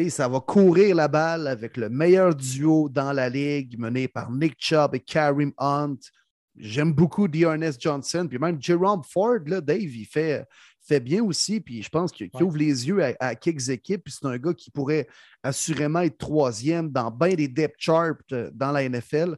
ça 0.08 0.28
va 0.28 0.40
courir 0.40 0.94
la 0.94 1.08
balle 1.08 1.46
avec 1.46 1.76
le 1.76 1.88
meilleur 1.88 2.34
duo 2.34 2.88
dans 2.88 3.12
la 3.12 3.28
ligue, 3.28 3.78
mené 3.78 4.08
par 4.08 4.30
Nick 4.30 4.54
Chubb 4.58 4.94
et 4.94 5.00
Karim 5.00 5.52
Hunt. 5.58 5.98
J'aime 6.56 6.92
beaucoup 6.92 7.28
Dearness 7.28 7.76
Johnson. 7.78 8.26
Puis 8.28 8.38
même 8.38 8.60
Jerome 8.60 9.02
Ford, 9.08 9.40
là, 9.46 9.60
Dave, 9.60 9.80
il 9.80 10.06
fait, 10.06 10.44
fait 10.82 11.00
bien 11.00 11.22
aussi. 11.22 11.60
Puis 11.60 11.82
je 11.82 11.88
pense 11.88 12.12
qu'il 12.12 12.30
ouvre 12.40 12.56
les 12.56 12.88
yeux 12.88 13.02
à, 13.20 13.34
quelques 13.34 13.68
équipes. 13.68 14.04
Puis 14.04 14.14
c'est 14.18 14.26
un 14.26 14.38
gars 14.38 14.54
qui 14.54 14.70
pourrait 14.70 15.06
assurément 15.42 16.00
être 16.00 16.18
troisième 16.18 16.90
dans 16.90 17.10
bien 17.10 17.34
des 17.34 17.48
depth 17.48 17.76
charts 17.78 18.14
euh, 18.32 18.50
dans 18.52 18.72
la 18.72 18.88
NFL. 18.88 19.36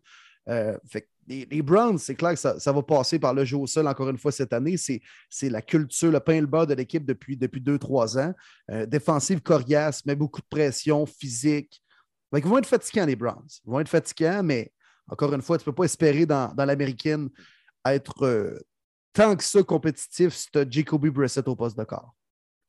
Euh, 0.49 0.77
fait 0.87 1.09
les, 1.27 1.63
Browns, 1.63 1.99
c'est 1.99 2.15
clair 2.15 2.33
que 2.33 2.39
ça, 2.39 2.73
va 2.73 2.83
passer 2.83 3.19
par 3.19 3.33
le 3.33 3.45
jeu 3.45 3.57
au 3.57 3.67
sol 3.67 3.89
encore 3.89 4.11
une 4.11 4.19
fois 4.19 4.33
cette 4.33 4.53
année. 4.53 4.77
C'est 4.77 5.01
la 5.49 5.63
culture, 5.63 6.11
le 6.11 6.21
pain 6.21 6.35
et 6.35 6.41
le 6.41 6.47
beurre 6.47 6.67
de 6.67 6.75
l'équipe 6.75 7.05
depuis 7.05 7.37
2-3 7.37 8.19
ans. 8.19 8.35
Euh, 8.71 8.87
défensive 8.87 9.41
coriace, 9.41 10.03
mais 10.05 10.15
beaucoup 10.15 10.41
de 10.41 10.47
pression 10.49 11.07
physique. 11.07 11.83
ils 12.37 12.45
vont 12.45 12.59
être 12.59 12.67
fatigants, 12.67 13.07
les 13.07 13.17
Browns. 13.17 13.49
Ils 13.65 13.71
vont 13.71 13.81
être 13.81 13.89
fatigants, 13.89 14.43
mais 14.43 14.73
encore 15.09 15.33
une 15.35 15.43
fois, 15.43 15.59
tu 15.59 15.63
ne 15.63 15.65
peux 15.67 15.75
pas 15.75 15.85
espérer 15.85 16.27
dans, 16.27 16.53
l'américaine 16.57 17.29
être 17.87 18.25
euh, 18.25 18.59
tant 19.15 19.35
que 19.35 19.43
ça 19.43 19.63
compétitif 19.63 20.35
si 20.35 20.51
tu 20.51 20.59
as 20.59 20.69
Jacoby 20.69 21.09
Brissett 21.09 21.49
au 21.49 21.57
poste 21.57 21.79
de 21.79 21.85
corps. 21.85 22.15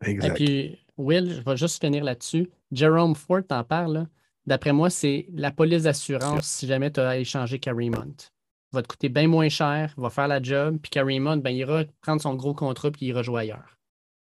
Exact. 0.05 0.29
Et 0.29 0.33
puis, 0.33 0.79
Will, 0.97 1.33
je 1.33 1.41
vais 1.41 1.57
juste 1.57 1.83
finir 1.83 2.05
là-dessus. 2.05 2.49
Jerome 2.71 3.15
Ford 3.15 3.41
t'en 3.45 3.65
parle. 3.65 4.07
D'après 4.45 4.71
moi, 4.71 4.89
c'est 4.89 5.27
la 5.33 5.51
police 5.51 5.83
d'assurance 5.83 6.47
si 6.47 6.67
jamais 6.67 6.91
tu 6.91 7.01
as 7.01 7.17
échangé 7.17 7.59
Hunt 7.67 8.29
va 8.75 8.83
te 8.83 8.87
coûter 8.87 9.09
bien 9.09 9.27
moins 9.27 9.49
cher, 9.49 9.93
va 9.97 10.09
faire 10.09 10.27
la 10.27 10.41
job, 10.41 10.77
puis 10.81 10.91
Kareem 10.91 11.25
Hunt, 11.25 11.37
ben, 11.37 11.49
il 11.49 11.57
ira 11.57 11.83
prendre 12.01 12.21
son 12.21 12.35
gros 12.35 12.53
contrat, 12.53 12.91
puis 12.91 13.07
il 13.07 13.09
ira 13.09 13.23
jouer 13.23 13.41
ailleurs. 13.41 13.77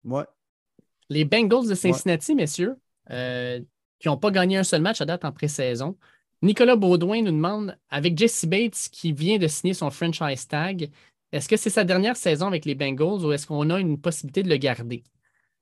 Ouais. 0.04 0.24
Les 1.08 1.24
Bengals 1.24 1.68
de 1.68 1.74
Cincinnati, 1.74 2.34
messieurs, 2.34 2.76
euh, 3.10 3.60
qui 3.98 4.08
n'ont 4.08 4.16
pas 4.16 4.30
gagné 4.30 4.56
un 4.56 4.64
seul 4.64 4.80
match 4.80 5.00
à 5.00 5.04
date 5.04 5.24
en 5.24 5.32
pré-saison. 5.32 5.96
Nicolas 6.42 6.76
Baudouin 6.76 7.22
nous 7.22 7.32
demande, 7.32 7.76
avec 7.88 8.16
Jesse 8.16 8.46
Bates 8.46 8.88
qui 8.90 9.12
vient 9.12 9.38
de 9.38 9.46
signer 9.46 9.74
son 9.74 9.90
franchise 9.90 10.46
tag, 10.46 10.90
est-ce 11.32 11.48
que 11.48 11.56
c'est 11.56 11.70
sa 11.70 11.84
dernière 11.84 12.16
saison 12.16 12.46
avec 12.46 12.64
les 12.64 12.74
Bengals 12.74 13.24
ou 13.24 13.32
est-ce 13.32 13.46
qu'on 13.46 13.70
a 13.70 13.80
une 13.80 13.98
possibilité 13.98 14.42
de 14.42 14.48
le 14.48 14.56
garder? 14.56 15.02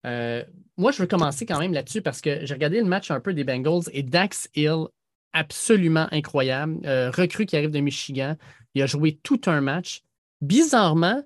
Euh, 0.07 0.45
moi, 0.77 0.93
je 0.93 1.03
veux 1.03 1.07
commencer 1.07 1.47
quand 1.47 1.59
même 1.59 1.73
là-dessus 1.73 2.03
parce 2.03 2.21
que 2.21 2.45
j'ai 2.45 2.55
regardé 2.55 2.81
le 2.81 2.87
match 2.87 3.11
un 3.11 3.21
peu 3.21 3.35
des 3.35 3.45
Bengals 3.45 3.85
et 3.93 4.03
Dax 4.03 4.49
Hill, 4.55 4.87
absolument 5.33 6.09
incroyable. 6.11 6.81
Euh, 6.87 7.11
recrue 7.11 7.47
qui 7.47 7.57
arrive 7.57 7.71
de 7.71 7.81
Michigan. 7.81 8.37
Il 8.75 8.83
a 8.83 8.87
joué 8.87 9.19
tout 9.23 9.41
un 9.47 9.61
match. 9.61 10.03
Bizarrement, 10.41 11.23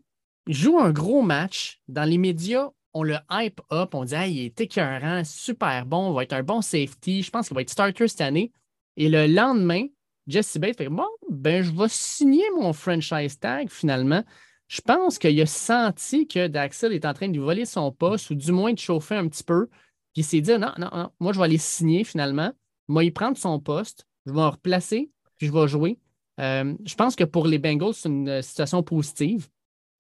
il 0.47 0.55
joue 0.55 0.79
un 0.79 0.91
gros 0.91 1.23
match. 1.23 1.81
Dans 1.89 2.05
les 2.05 2.19
médias, 2.19 2.71
on 2.93 3.03
le 3.03 3.17
hype 3.31 3.61
up. 3.73 3.95
On 3.95 4.05
dit 4.05 4.15
il 4.15 4.45
est 4.47 4.61
écœurant, 4.61 5.23
super 5.25 5.87
bon, 5.87 6.13
il 6.13 6.17
va 6.17 6.23
être 6.25 6.33
un 6.33 6.43
bon 6.43 6.61
safety. 6.61 7.23
Je 7.23 7.31
pense 7.31 7.49
qu'il 7.49 7.55
va 7.55 7.63
être 7.63 7.71
starter 7.71 8.09
cette 8.09 8.21
année. 8.21 8.53
Et 8.97 9.09
le 9.09 9.27
lendemain, 9.27 9.87
Jesse 10.27 10.59
Bates 10.59 10.79
fait 10.79 10.89
Bon, 10.89 11.09
ben, 11.31 11.63
je 11.63 11.71
vais 11.73 11.89
signer 11.89 12.45
mon 12.57 12.73
franchise 12.73 13.39
tag 13.39 13.69
finalement. 13.71 14.25
Je 14.69 14.81
pense 14.81 15.19
qu'il 15.19 15.39
a 15.41 15.47
senti 15.47 16.27
que 16.27 16.47
Daxel 16.47 16.93
est 16.93 17.05
en 17.05 17.13
train 17.13 17.29
de 17.29 17.35
lui 17.35 17.41
voler 17.41 17.67
son 17.67 17.93
poste 17.93 18.31
ou 18.31 18.35
du 18.35 18.51
moins 18.51 18.73
de 18.73 18.79
chauffer 18.79 19.17
un 19.17 19.29
petit 19.29 19.45
peu. 19.45 19.67
Puis 19.67 20.23
il 20.23 20.25
s'est 20.25 20.41
dit 20.41 20.53
non, 20.59 20.73
non, 20.79 20.89
non, 20.93 21.11
moi 21.21 21.33
je 21.33 21.39
vais 21.39 21.45
aller 21.45 21.59
signer 21.59 22.05
finalement. 22.05 22.53
Moi, 22.89 23.05
il 23.05 23.13
prendre 23.13 23.37
son 23.37 23.61
poste, 23.61 24.07
je 24.27 24.33
vais 24.33 24.41
me 24.41 24.47
replacer, 24.47 25.11
puis 25.37 25.47
je 25.47 25.53
vais 25.53 25.69
jouer. 25.69 25.99
Euh, 26.41 26.75
je 26.85 26.95
pense 26.95 27.17
que 27.17 27.25
pour 27.25 27.47
les 27.47 27.59
Bengals, 27.59 27.95
c'est 27.95 28.09
une 28.09 28.43
situation 28.43 28.83
positive 28.83 29.49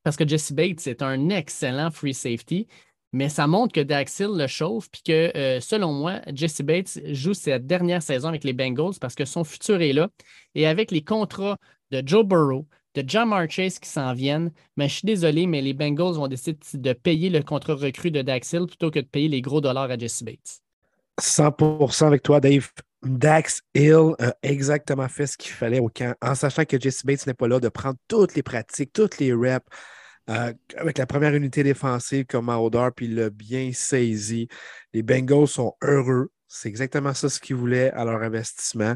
parce 0.03 0.17
que 0.17 0.29
Jesse 0.29 0.53
Bates 0.53 0.87
est 0.87 1.03
un 1.03 1.31
excellent 1.31 1.91
free 1.91 2.15
safety, 2.15 2.67
mais 3.15 3.28
ça 3.28 3.47
montre 3.47 3.73
que 3.73 3.81
Daxil 3.81 4.31
le 4.35 4.49
chauffe 4.49 4.91
puis 4.91 5.03
que, 5.07 5.31
euh, 5.36 5.61
selon 5.61 5.93
moi, 5.93 6.20
Jesse 6.35 6.62
Bates 6.62 6.99
joue 7.12 7.32
sa 7.32 7.61
dernière 7.61 8.03
saison 8.03 8.28
avec 8.28 8.43
les 8.43 8.53
Bengals 8.53 8.99
parce 9.01 9.15
que 9.15 9.24
son 9.24 9.45
futur 9.45 9.81
est 9.81 9.93
là. 9.93 10.09
Et 10.57 10.66
avec 10.66 10.91
les 10.91 11.05
contrats 11.05 11.57
de 11.93 12.03
Joe 12.05 12.27
Burrow, 12.27 12.66
de 12.97 13.05
John 13.07 13.32
Chase 13.49 13.78
qui 13.78 13.89
s'en 13.89 14.15
viennent, 14.15 14.51
mais 14.77 14.89
je 14.89 14.95
suis 14.95 15.07
désolé, 15.07 15.47
mais 15.47 15.62
les 15.62 15.74
Bengals 15.74 16.15
vont 16.15 16.27
décider 16.27 16.59
de 16.74 16.93
payer 16.93 17.31
le 17.31 17.45
contrat 17.45 17.74
recru 17.74 18.11
de 18.11 18.20
Daxil 18.20 18.66
plutôt 18.66 18.91
que 18.91 18.99
de 18.99 19.07
payer 19.07 19.28
les 19.28 19.43
gros 19.43 19.61
dollars 19.61 19.93
à 19.93 19.97
Jesse 19.97 20.24
Bates. 20.24 20.61
100% 21.20 22.07
avec 22.09 22.24
toi, 22.24 22.41
Dave. 22.41 22.69
Dax 23.05 23.61
Hill 23.77 24.15
a 24.19 24.35
exactement 24.43 25.09
fait 25.09 25.28
ce 25.28 25.36
qu'il 25.36 25.53
fallait 25.53 25.78
au 25.78 25.89
camp, 25.89 26.16
en 26.20 26.35
sachant 26.35 26.65
que 26.65 26.81
Jesse 26.81 27.05
Bates 27.05 27.28
n'est 27.28 27.35
pas 27.35 27.47
là, 27.47 27.61
de 27.61 27.69
prendre 27.69 27.99
toutes 28.09 28.35
les 28.35 28.43
pratiques, 28.43 28.93
toutes 28.93 29.19
les 29.19 29.32
reps, 29.32 29.66
euh, 30.31 30.53
avec 30.77 30.99
la 30.99 31.07
première 31.07 31.35
unité 31.35 31.63
défensive 31.63 32.25
comme 32.27 32.47
Maudor, 32.47 32.93
puis 32.93 33.07
il 33.07 33.15
l'a 33.17 33.31
bien 33.31 33.73
saisi. 33.73 34.49
Les 34.93 35.03
Bengals 35.03 35.49
sont 35.49 35.75
heureux 35.83 36.31
C'est 36.49 36.69
exactement 36.69 37.13
ça 37.13 37.29
ce 37.29 37.41
qu'ils 37.41 37.57
voulaient 37.57 37.91
à 37.91 38.05
leur 38.05 38.23
investissement. 38.23 38.95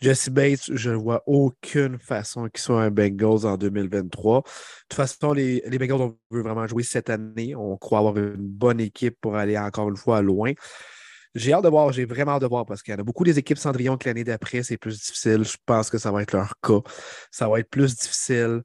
Jesse 0.00 0.28
Bates, 0.28 0.70
je 0.72 0.90
ne 0.90 0.96
vois 0.96 1.24
aucune 1.26 1.98
façon 1.98 2.48
qu'il 2.48 2.60
soit 2.60 2.82
un 2.82 2.90
Bengals 2.90 3.44
en 3.44 3.56
2023. 3.56 4.42
De 4.42 4.42
toute 4.88 4.96
façon, 4.96 5.32
les, 5.32 5.62
les 5.66 5.78
Bengals, 5.78 6.00
on 6.00 6.18
veut 6.30 6.42
vraiment 6.42 6.66
jouer 6.68 6.84
cette 6.84 7.10
année. 7.10 7.56
On 7.56 7.76
croit 7.76 7.98
avoir 7.98 8.16
une 8.16 8.36
bonne 8.36 8.78
équipe 8.78 9.16
pour 9.20 9.36
aller 9.36 9.58
encore 9.58 9.88
une 9.88 9.96
fois 9.96 10.22
loin. 10.22 10.52
J'ai 11.34 11.52
hâte 11.52 11.64
de 11.64 11.68
voir, 11.68 11.92
j'ai 11.92 12.04
vraiment 12.04 12.32
hâte 12.32 12.42
de 12.42 12.46
voir 12.46 12.64
parce 12.66 12.82
qu'il 12.82 12.92
y 12.92 12.96
en 12.96 13.00
a 13.00 13.04
beaucoup 13.04 13.24
des 13.24 13.38
équipes 13.38 13.58
Cendrillon 13.58 13.96
que 13.96 14.08
l'année 14.08 14.24
d'après, 14.24 14.62
c'est 14.62 14.78
plus 14.78 14.98
difficile. 15.00 15.44
Je 15.44 15.56
pense 15.66 15.90
que 15.90 15.98
ça 15.98 16.12
va 16.12 16.22
être 16.22 16.32
leur 16.32 16.54
cas. 16.62 16.80
Ça 17.30 17.48
va 17.48 17.60
être 17.60 17.68
plus 17.68 17.96
difficile. 17.96 18.62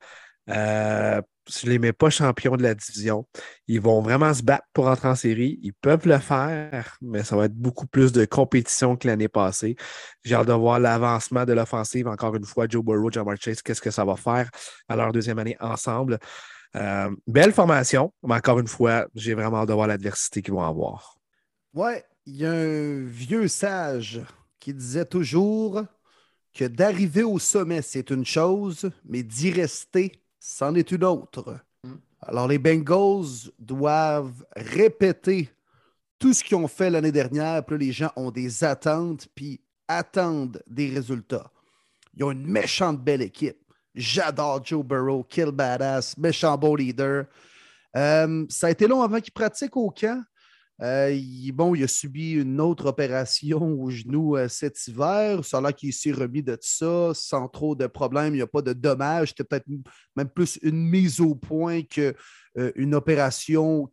Euh, 0.49 1.21
je 1.49 1.65
ne 1.65 1.71
les 1.71 1.79
mets 1.79 1.93
pas 1.93 2.09
champions 2.09 2.55
de 2.55 2.63
la 2.63 2.75
division. 2.75 3.27
Ils 3.67 3.81
vont 3.81 4.01
vraiment 4.01 4.33
se 4.33 4.43
battre 4.43 4.65
pour 4.73 4.87
entrer 4.87 5.09
en 5.09 5.15
série. 5.15 5.59
Ils 5.61 5.73
peuvent 5.73 6.07
le 6.07 6.17
faire, 6.19 6.97
mais 7.01 7.23
ça 7.23 7.35
va 7.35 7.45
être 7.45 7.55
beaucoup 7.55 7.87
plus 7.87 8.11
de 8.11 8.25
compétition 8.25 8.95
que 8.95 9.07
l'année 9.07 9.27
passée. 9.27 9.75
J'ai 10.23 10.35
hâte 10.35 10.47
de 10.47 10.53
voir 10.53 10.79
l'avancement 10.79 11.45
de 11.45 11.53
l'offensive. 11.53 12.07
Encore 12.07 12.35
une 12.35 12.45
fois, 12.45 12.67
Joe 12.69 12.83
Burrow, 12.83 13.11
Jamar 13.11 13.35
Chase, 13.39 13.61
qu'est-ce 13.61 13.81
que 13.81 13.91
ça 13.91 14.05
va 14.05 14.15
faire 14.15 14.49
à 14.87 14.95
leur 14.95 15.11
deuxième 15.11 15.39
année 15.39 15.57
ensemble? 15.59 16.19
Euh, 16.75 17.09
belle 17.27 17.51
formation, 17.51 18.13
mais 18.23 18.35
encore 18.35 18.59
une 18.59 18.67
fois, 18.67 19.07
j'ai 19.13 19.33
vraiment 19.33 19.57
hâte 19.57 19.67
de 19.67 19.73
voir 19.73 19.87
l'adversité 19.87 20.41
qu'ils 20.41 20.53
vont 20.53 20.63
avoir. 20.63 21.17
Ouais, 21.73 22.03
il 22.25 22.37
y 22.37 22.45
a 22.45 22.51
un 22.51 23.05
vieux 23.05 23.47
sage 23.47 24.21
qui 24.59 24.73
disait 24.73 25.05
toujours 25.05 25.83
que 26.53 26.65
d'arriver 26.65 27.23
au 27.23 27.39
sommet, 27.39 27.81
c'est 27.81 28.11
une 28.11 28.25
chose, 28.25 28.89
mais 29.05 29.23
d'y 29.23 29.51
rester, 29.51 30.22
c'en 30.43 30.75
est 30.75 30.91
une 30.91 31.05
autre. 31.05 31.57
Mm. 31.83 31.93
Alors, 32.21 32.47
les 32.49 32.57
Bengals 32.57 33.49
doivent 33.59 34.45
répéter 34.55 35.49
tout 36.19 36.33
ce 36.33 36.43
qu'ils 36.43 36.57
ont 36.57 36.67
fait 36.67 36.89
l'année 36.89 37.13
dernière. 37.13 37.63
Puis 37.65 37.75
là, 37.75 37.85
les 37.85 37.91
gens 37.93 38.11
ont 38.17 38.29
des 38.29 38.63
attentes, 38.63 39.27
puis 39.33 39.61
attendent 39.87 40.61
des 40.67 40.89
résultats. 40.89 41.49
Ils 42.15 42.25
ont 42.25 42.31
une 42.31 42.45
méchante 42.45 43.01
belle 43.01 43.21
équipe. 43.21 43.57
J'adore 43.95 44.63
Joe 44.65 44.83
Burrow, 44.83 45.23
kill 45.23 45.51
badass, 45.51 46.17
méchant 46.17 46.57
beau 46.57 46.75
leader. 46.75 47.25
Euh, 47.95 48.45
ça 48.49 48.67
a 48.67 48.71
été 48.71 48.87
long 48.87 49.01
avant 49.01 49.21
qu'il 49.21 49.33
pratique 49.33 49.77
au 49.77 49.91
camp. 49.91 50.23
Euh, 50.81 51.11
il, 51.11 51.51
bon, 51.51 51.75
il 51.75 51.83
a 51.83 51.87
subi 51.87 52.31
une 52.31 52.59
autre 52.59 52.87
opération 52.87 53.61
au 53.61 53.89
genou 53.89 54.35
euh, 54.35 54.47
cet 54.47 54.87
hiver. 54.87 55.45
Ça 55.45 55.59
a 55.59 55.61
l'air 55.61 55.75
qu'il 55.75 55.93
s'est 55.93 56.11
remis 56.11 56.41
de 56.41 56.57
ça 56.59 57.11
sans 57.13 57.47
trop 57.47 57.75
de 57.75 57.85
problèmes. 57.87 58.33
Il 58.33 58.37
n'y 58.37 58.41
a 58.41 58.47
pas 58.47 58.61
de 58.61 58.73
dommages. 58.73 59.29
C'était 59.29 59.43
peut-être 59.43 59.67
même 60.15 60.29
plus 60.29 60.59
une 60.63 60.83
mise 60.83 61.21
au 61.21 61.35
point 61.35 61.83
qu'une 61.83 62.13
euh, 62.57 62.93
opération 62.93 63.87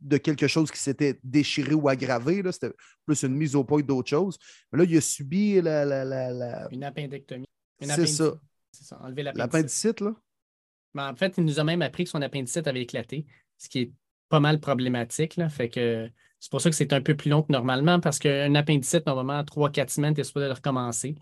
de 0.00 0.16
quelque 0.16 0.48
chose 0.48 0.70
qui 0.70 0.80
s'était 0.80 1.20
déchiré 1.22 1.74
ou 1.74 1.88
aggravé. 1.88 2.42
C'était 2.50 2.72
plus 3.06 3.22
une 3.22 3.34
mise 3.34 3.54
au 3.54 3.62
point 3.62 3.82
d'autre 3.82 4.10
chose. 4.10 4.38
Mais 4.72 4.80
là, 4.80 4.84
il 4.84 4.96
a 4.96 5.00
subi 5.00 5.60
la. 5.60 6.68
Une 6.72 6.84
appendectomie. 6.84 7.46
C'est 7.80 8.06
ça. 8.06 8.34
C'est 8.72 8.84
ça, 8.84 9.00
enlever 9.02 9.22
l'appendicite. 9.22 10.00
là? 10.00 10.14
Ben, 10.94 11.10
en 11.10 11.16
fait, 11.16 11.34
il 11.38 11.44
nous 11.44 11.58
a 11.58 11.64
même 11.64 11.82
appris 11.82 12.04
que 12.04 12.10
son 12.10 12.22
appendicite 12.22 12.66
avait 12.66 12.82
éclaté, 12.82 13.26
ce 13.56 13.68
qui 13.68 13.78
est 13.80 13.92
pas 14.28 14.40
mal 14.40 14.60
problématique. 14.60 15.36
Là. 15.36 15.48
Fait 15.48 15.68
que 15.68 16.08
c'est 16.40 16.50
pour 16.50 16.60
ça 16.60 16.70
que 16.70 16.76
c'est 16.76 16.92
un 16.92 17.00
peu 17.00 17.16
plus 17.16 17.30
long 17.30 17.42
que 17.42 17.52
normalement, 17.52 18.00
parce 18.00 18.18
qu'un 18.18 18.54
appendicite, 18.54 19.06
normalement, 19.06 19.42
3-4 19.42 19.88
semaines, 19.88 20.14
tu 20.14 20.20
es 20.20 20.24
supposé 20.24 20.46
de 20.46 20.52
recommencer. 20.52 21.16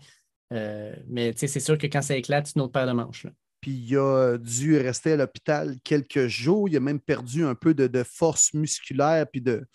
Euh, 0.53 0.95
mais 1.07 1.33
c'est 1.35 1.59
sûr 1.59 1.77
que 1.77 1.87
quand 1.87 2.01
ça 2.01 2.15
éclate, 2.15 2.47
c'est 2.47 2.55
une 2.55 2.61
autre 2.61 2.71
paire 2.71 2.87
de 2.87 2.93
manches. 2.93 3.27
Puis 3.59 3.71
il 3.71 3.97
a 3.97 4.37
dû 4.37 4.77
rester 4.77 5.13
à 5.13 5.15
l'hôpital 5.15 5.75
quelques 5.83 6.27
jours. 6.27 6.69
Il 6.69 6.77
a 6.77 6.79
même 6.79 6.99
perdu 6.99 7.43
un 7.43 7.55
peu 7.55 7.73
de, 7.73 8.03
force 8.03 8.53
musculaire. 8.53 9.25
Puis 9.31 9.41
de. 9.41 9.65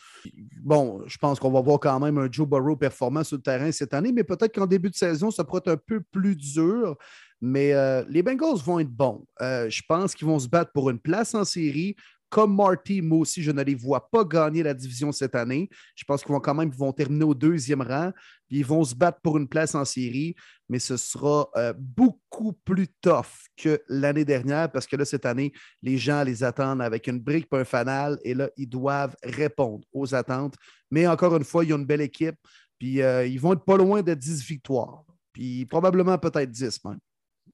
Bon, 0.62 1.02
je 1.06 1.18
pense 1.18 1.40
qu'on 1.40 1.50
va 1.50 1.60
voir 1.60 1.80
quand 1.80 1.98
même 1.98 2.16
un 2.16 2.30
Joe 2.30 2.48
Burrow 2.48 2.76
performant 2.76 3.24
sur 3.24 3.36
le 3.36 3.42
terrain 3.42 3.72
cette 3.72 3.92
année, 3.92 4.12
mais 4.12 4.22
peut-être 4.22 4.54
qu'en 4.54 4.66
début 4.66 4.90
de 4.90 4.94
saison, 4.94 5.30
ça 5.30 5.42
pourrait 5.42 5.62
être 5.66 5.72
un 5.72 5.76
peu 5.76 6.00
plus 6.00 6.36
dur. 6.36 6.96
Mais 7.40 7.72
euh, 7.72 8.04
les 8.08 8.22
Bengals 8.22 8.60
vont 8.64 8.78
être 8.78 8.88
bons. 8.88 9.26
Euh, 9.40 9.68
je 9.68 9.82
pense 9.88 10.14
qu'ils 10.14 10.28
vont 10.28 10.38
se 10.38 10.48
battre 10.48 10.70
pour 10.72 10.88
une 10.88 11.00
place 11.00 11.34
en 11.34 11.44
série 11.44 11.96
comme 12.32 12.56
Marty, 12.56 13.02
moi 13.02 13.18
aussi, 13.18 13.42
je 13.42 13.50
ne 13.50 13.62
les 13.62 13.74
vois 13.74 14.08
pas 14.08 14.24
gagner 14.24 14.62
la 14.62 14.72
division 14.72 15.12
cette 15.12 15.34
année. 15.34 15.68
Je 15.94 16.02
pense 16.04 16.22
qu'ils 16.22 16.32
vont 16.32 16.40
quand 16.40 16.54
même 16.54 16.70
vont 16.70 16.90
terminer 16.90 17.26
au 17.26 17.34
deuxième 17.34 17.82
rang. 17.82 18.10
Puis 18.48 18.60
ils 18.60 18.64
vont 18.64 18.82
se 18.84 18.94
battre 18.94 19.20
pour 19.20 19.36
une 19.36 19.46
place 19.46 19.74
en 19.74 19.84
série, 19.84 20.34
mais 20.66 20.78
ce 20.78 20.96
sera 20.96 21.50
euh, 21.56 21.74
beaucoup 21.76 22.54
plus 22.64 22.88
tough 23.02 23.26
que 23.54 23.82
l'année 23.86 24.24
dernière 24.24 24.72
parce 24.72 24.86
que 24.86 24.96
là, 24.96 25.04
cette 25.04 25.26
année, 25.26 25.52
les 25.82 25.98
gens 25.98 26.24
les 26.24 26.42
attendent 26.42 26.80
avec 26.80 27.06
une 27.06 27.20
brique 27.20 27.48
et 27.52 27.56
un 27.56 27.64
fanal 27.66 28.18
et 28.24 28.32
là, 28.32 28.48
ils 28.56 28.68
doivent 28.68 29.14
répondre 29.22 29.84
aux 29.92 30.14
attentes. 30.14 30.54
Mais 30.90 31.06
encore 31.06 31.36
une 31.36 31.44
fois, 31.44 31.66
ils 31.66 31.74
ont 31.74 31.78
une 31.78 31.84
belle 31.84 32.00
équipe. 32.00 32.36
Puis 32.78 33.02
euh, 33.02 33.26
ils 33.26 33.38
vont 33.38 33.52
être 33.52 33.66
pas 33.66 33.76
loin 33.76 34.00
de 34.00 34.14
10 34.14 34.42
victoires. 34.42 35.04
Puis 35.34 35.66
probablement 35.66 36.16
peut-être 36.16 36.50
10 36.50 36.82
même. 36.86 36.98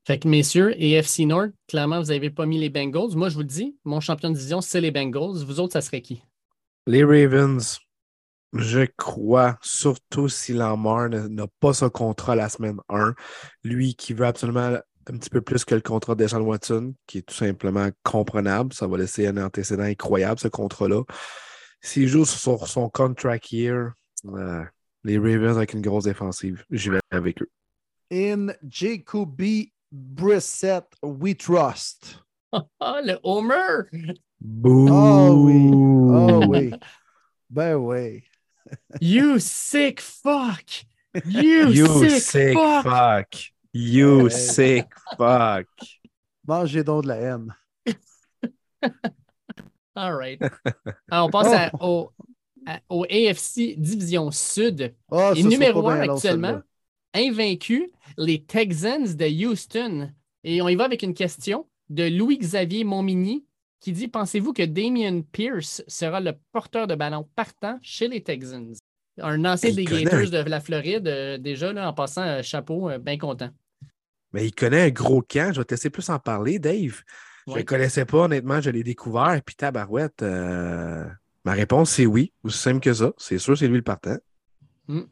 Fait 0.09 0.19
que, 0.19 0.27
messieurs, 0.27 0.73
et 0.83 0.93
FC 0.93 1.27
Nord, 1.27 1.49
clairement, 1.67 2.01
vous 2.01 2.07
n'avez 2.07 2.31
pas 2.31 2.47
mis 2.47 2.59
les 2.59 2.71
Bengals. 2.71 3.15
Moi, 3.15 3.29
je 3.29 3.35
vous 3.35 3.43
le 3.43 3.47
dis, 3.47 3.77
mon 3.85 4.01
champion 4.01 4.31
de 4.31 4.37
division, 4.37 4.63
c'est 4.63 4.81
les 4.81 4.91
Bengals. 4.91 5.45
Vous 5.45 5.61
autres, 5.61 5.75
ça 5.75 5.83
serait 5.83 6.01
qui? 6.01 6.23
Les 6.87 7.05
Ravens. 7.05 7.79
Je 8.55 8.87
crois, 8.97 9.59
surtout 9.61 10.31
si 10.31 10.55
Lamar 10.55 11.11
n'a 11.11 11.47
pas 11.61 11.75
son 11.75 11.91
contrat 11.91 12.35
la 12.37 12.49
semaine 12.49 12.79
1. 12.89 13.13
Lui 13.65 13.97
qui 13.97 14.15
veut 14.15 14.25
absolument 14.25 14.79
un 15.09 15.19
petit 15.19 15.29
peu 15.29 15.43
plus 15.43 15.67
que 15.67 15.75
le 15.75 15.83
contrat 15.83 16.15
de 16.15 16.27
Sean 16.27 16.41
Watson, 16.41 16.95
qui 17.07 17.19
est 17.19 17.27
tout 17.29 17.35
simplement 17.35 17.91
comprenable. 18.03 18.73
Ça 18.73 18.87
va 18.87 18.97
laisser 18.97 19.27
un 19.27 19.37
antécédent 19.37 19.83
incroyable, 19.83 20.41
ce 20.41 20.49
contrat-là. 20.49 21.03
S'il 21.83 22.09
joue 22.09 22.25
sur 22.25 22.67
son 22.67 22.89
contract 22.89 23.53
year, 23.53 23.93
euh, 24.25 24.65
les 25.05 25.19
Ravens 25.19 25.59
avec 25.59 25.75
une 25.75 25.83
grosse 25.83 26.05
défensive, 26.05 26.65
j'y 26.71 26.89
vais 26.89 27.01
avec 27.11 27.43
eux. 27.43 27.51
In 28.11 28.55
Jacoby 28.67 29.71
Brissett, 29.93 30.85
we 31.03 31.35
trust. 31.35 32.17
Oh, 32.53 32.67
le 33.05 33.19
Homer! 33.25 33.89
Boo! 34.41 34.89
Oh 34.91 35.45
oui! 35.45 35.71
Oh 35.73 36.47
oui! 36.49 36.73
Ben 37.51 37.77
oui! 37.77 38.25
you 39.01 39.39
sick 39.39 40.01
fuck! 40.01 40.65
You, 41.25 41.69
you 41.69 41.87
sick, 41.87 42.23
sick 42.23 42.55
fuck. 42.55 42.85
fuck. 42.85 43.35
You 43.73 44.29
sick 44.31 44.87
fuck! 45.17 45.67
Mangez 46.47 46.85
donc 46.85 47.05
de 47.05 47.09
la 47.09 47.17
haine. 47.17 47.55
All 49.97 50.15
right. 50.15 50.41
Alors, 51.11 51.27
on 51.27 51.31
passe 51.31 51.53
à, 51.53 51.71
au, 51.81 52.13
au, 52.89 53.05
AFC 53.05 53.75
Division 53.77 54.31
Sud. 54.31 54.95
Oh, 55.11 55.33
Et 55.35 55.43
numéro 55.43 55.89
1 55.89 56.09
actuellement, 56.09 56.63
invaincu, 57.19 57.91
les 58.17 58.43
Texans 58.43 59.17
de 59.17 59.47
Houston. 59.47 60.11
Et 60.45 60.63
on 60.63 60.69
y 60.69 60.77
va 60.77 60.85
avec 60.85 61.03
une 61.03 61.15
question 61.15 61.67
de 61.91 62.05
Louis-Xavier 62.05 62.85
Montmini 62.85 63.45
qui 63.81 63.93
dit 63.93 64.09
Pensez-vous 64.09 64.53
que 64.53 64.63
Damien 64.63 65.23
Pierce 65.23 65.83
sera 65.87 66.21
le 66.21 66.33
porteur 66.53 66.87
de 66.87 66.95
ballon 66.95 67.29
partant 67.37 67.79
chez 67.83 68.09
les 68.09 68.23
Texans? 68.23 68.77
Un 69.21 69.45
ancien 69.45 69.73
des 69.73 69.85
Gators 69.85 70.31
de 70.31 70.49
la 70.49 70.61
Floride, 70.61 71.09
euh, 71.09 71.39
déjà, 71.39 71.73
là, 71.73 71.89
en 71.89 71.93
passant, 71.93 72.23
euh, 72.23 72.43
chapeau, 72.43 72.89
euh, 72.89 72.99
bien 72.99 73.19
content. 73.19 73.51
Mais 74.33 74.47
il 74.47 74.55
connaît 74.55 74.83
un 74.83 74.91
gros 74.91 75.23
camp. 75.23 75.53
Je 75.53 75.61
vais 75.61 75.65
te 75.65 75.75
laisser 75.75 75.91
plus 75.91 76.09
en 76.09 76.19
parler, 76.19 76.59
Dave. 76.59 77.03
Je 77.47 77.53
ne 77.53 77.59
le 77.59 77.65
connaissais 77.65 78.05
pas, 78.05 78.19
honnêtement. 78.19 78.61
Je 78.61 78.71
l'ai 78.71 78.85
découvert. 78.85 79.41
Puis 79.45 79.57
tabarouette, 79.57 80.23
ma 80.23 81.53
réponse, 81.53 81.91
c'est 81.91 82.07
oui. 82.07 82.33
Aussi 82.45 82.59
simple 82.59 82.81
que 82.81 82.93
ça. 82.93 83.13
C'est 83.17 83.39
sûr, 83.39 83.57
c'est 83.57 83.67
lui 83.67 83.77
le 83.77 83.83
partant. 83.83 84.19
Hmm. 84.87 85.05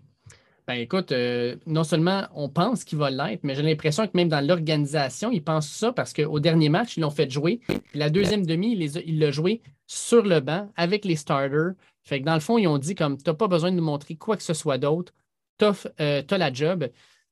Ben 0.67 0.75
écoute, 0.75 1.13
euh, 1.13 1.55
non 1.67 1.85
seulement 1.85 2.27
on 2.35 2.49
pense 2.49 2.83
qu'il 2.83 2.99
va 2.99 3.09
l'être, 3.09 3.45
mais 3.45 3.55
j'ai 3.55 3.63
l'impression 3.63 4.05
que 4.09 4.17
même 4.17 4.29
dans 4.29 4.45
l'organisation, 4.45 5.31
ils 5.31 5.43
pensent 5.43 5.69
ça 5.71 5.93
parce 5.93 6.13
qu'au 6.13 6.41
dernier 6.41 6.69
match, 6.69 6.97
ils 6.97 7.03
l'ont 7.03 7.11
fait 7.11 7.31
jouer. 7.31 7.61
la 7.95 8.11
deuxième 8.11 8.45
demi, 8.45 8.77
il 8.77 9.19
l'a 9.21 9.31
joué 9.31 9.63
sur 9.87 10.25
le 10.25 10.41
banc 10.41 10.69
avec 10.75 11.05
les 11.05 11.15
starters. 11.15 11.75
Fait 12.03 12.21
que 12.21 12.25
dans 12.25 12.35
le 12.35 12.41
fond, 12.41 12.59
ils 12.59 12.67
ont 12.67 12.79
dit 12.79 12.97
comme 12.97 13.17
tu 13.17 13.31
n'as 13.31 13.35
pas 13.35 13.47
besoin 13.47 13.71
de 13.71 13.77
nous 13.77 13.85
montrer 13.85 14.17
quoi 14.17 14.37
que 14.37 14.43
ce 14.43 14.55
soit 14.55 14.79
d'autre. 14.79 15.13
Tu 15.59 15.67
as, 15.67 15.89
euh, 16.01 16.23
la 16.31 16.53
job. 16.53 16.89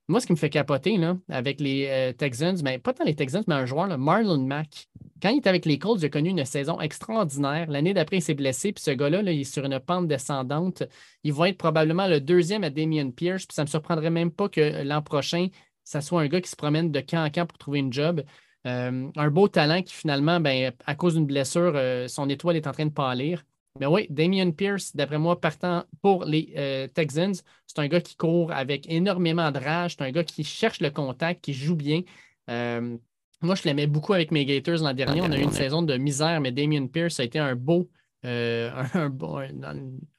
Moi, 0.08 0.20
ce 0.20 0.26
qui 0.26 0.32
me 0.32 0.38
fait 0.38 0.50
capoter 0.50 0.98
là, 0.98 1.16
avec 1.30 1.60
les 1.60 1.86
euh, 1.88 2.12
Texans, 2.12 2.56
mais 2.62 2.78
pas 2.78 2.92
tant 2.92 3.04
les 3.04 3.14
Texans, 3.14 3.42
mais 3.46 3.54
un 3.54 3.64
joueur, 3.64 3.96
Marlon 3.96 4.38
Mack. 4.38 4.88
Quand 5.22 5.30
il 5.30 5.36
est 5.36 5.46
avec 5.46 5.64
les 5.64 5.78
Colts, 5.78 6.02
il 6.02 6.04
a 6.04 6.08
connu 6.10 6.28
une 6.28 6.44
saison 6.44 6.78
extraordinaire. 6.78 7.70
L'année 7.70 7.94
d'après, 7.94 8.18
il 8.18 8.22
s'est 8.22 8.34
blessé. 8.34 8.72
Puis 8.72 8.84
ce 8.84 8.90
gars-là, 8.90 9.22
il 9.22 9.40
est 9.40 9.44
sur 9.44 9.64
une 9.64 9.80
pente 9.80 10.06
descendante. 10.06 10.82
Il 11.22 11.32
va 11.32 11.48
être 11.48 11.56
probablement 11.56 12.06
le 12.06 12.20
deuxième 12.20 12.64
à 12.64 12.70
Damien 12.70 13.10
Pierce. 13.10 13.46
Puis 13.46 13.54
ça 13.54 13.62
ne 13.62 13.66
me 13.66 13.70
surprendrait 13.70 14.10
même 14.10 14.30
pas 14.30 14.50
que 14.50 14.82
l'an 14.82 15.00
prochain, 15.00 15.48
ça 15.84 16.02
soit 16.02 16.20
un 16.20 16.28
gars 16.28 16.42
qui 16.42 16.50
se 16.50 16.56
promène 16.56 16.92
de 16.92 17.00
camp 17.00 17.24
en 17.24 17.30
camp 17.30 17.46
pour 17.46 17.56
trouver 17.56 17.78
une 17.78 17.92
job. 17.92 18.22
Euh, 18.66 19.10
un 19.16 19.30
beau 19.30 19.48
talent 19.48 19.82
qui 19.82 19.94
finalement, 19.94 20.40
ben, 20.40 20.72
à 20.84 20.94
cause 20.94 21.14
d'une 21.14 21.26
blessure, 21.26 21.72
euh, 21.76 22.08
son 22.08 22.28
étoile 22.28 22.56
est 22.56 22.66
en 22.66 22.72
train 22.72 22.86
de 22.86 22.92
pâlir. 22.92 23.42
Mais 23.80 23.86
oui, 23.86 24.06
Damien 24.08 24.52
Pierce, 24.52 24.94
d'après 24.94 25.18
moi, 25.18 25.40
partant 25.40 25.84
pour 26.00 26.24
les 26.24 26.52
euh, 26.56 26.86
Texans, 26.86 27.34
c'est 27.66 27.78
un 27.80 27.88
gars 27.88 28.00
qui 28.00 28.14
court 28.14 28.52
avec 28.52 28.88
énormément 28.88 29.50
de 29.50 29.58
rage. 29.58 29.96
C'est 29.98 30.04
un 30.04 30.12
gars 30.12 30.22
qui 30.22 30.44
cherche 30.44 30.80
le 30.80 30.90
contact, 30.90 31.42
qui 31.42 31.52
joue 31.52 31.74
bien. 31.74 32.02
Euh, 32.48 32.96
moi, 33.42 33.56
je 33.56 33.64
l'aimais 33.64 33.88
beaucoup 33.88 34.12
avec 34.12 34.30
mes 34.30 34.44
Gators 34.44 34.78
l'an 34.78 34.94
dernier. 34.94 35.22
On 35.22 35.32
a 35.32 35.36
eu 35.36 35.42
une 35.42 35.50
saison 35.50 35.82
de 35.82 35.96
misère, 35.96 36.40
mais 36.40 36.52
Damien 36.52 36.86
Pierce 36.86 37.18
a 37.18 37.24
été 37.24 37.40
un 37.40 37.56
beau, 37.56 37.90
euh, 38.24 38.70
un, 38.94 39.10
beau, 39.10 39.40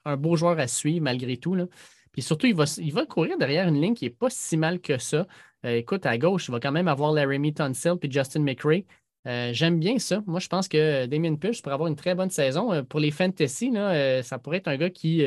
un, 0.04 0.18
beau 0.18 0.36
joueur 0.36 0.60
à 0.60 0.68
suivre 0.68 1.06
malgré 1.06 1.38
tout. 1.38 1.56
Là. 1.56 1.66
Puis 2.12 2.24
surtout, 2.24 2.48
il 2.48 2.56
va, 2.56 2.66
il 2.78 2.92
va 2.92 3.06
courir 3.06 3.38
derrière 3.38 3.70
une 3.70 3.82
ligne 3.82 3.94
qui 3.94 4.04
n'est 4.04 4.12
pas 4.12 4.30
si 4.30 4.58
mal 4.58 4.82
que 4.82 4.98
ça. 4.98 5.28
Écoute, 5.64 6.06
à 6.06 6.18
gauche, 6.18 6.50
il 6.50 6.52
va 6.52 6.60
quand 6.60 6.74
même 6.74 6.90
avoir 6.90 7.14
Laramie 7.14 7.54
Tunsil 7.54 7.94
puis 8.00 8.12
Justin 8.12 8.42
McRae. 8.42 8.84
Euh, 9.28 9.52
j'aime 9.54 9.80
bien 9.80 9.98
ça. 9.98 10.22
Moi, 10.28 10.40
je 10.40 10.48
pense 10.48 10.68
que 10.68 11.06
Damien 11.08 11.36
Pierce 11.36 11.62
pourrait 11.62 11.74
avoir 11.74 11.88
une 11.88 11.96
très 11.96 12.16
bonne 12.16 12.30
saison. 12.30 12.72
Euh, 12.72 12.84
pour 12.84 13.00
les 13.00 13.12
fantasy, 13.12 13.72
là, 13.72 14.22
ça 14.24 14.38
pourrait 14.38 14.58
être 14.58 14.68
un 14.68 14.78
gars 14.78 14.90
qui 14.90 15.24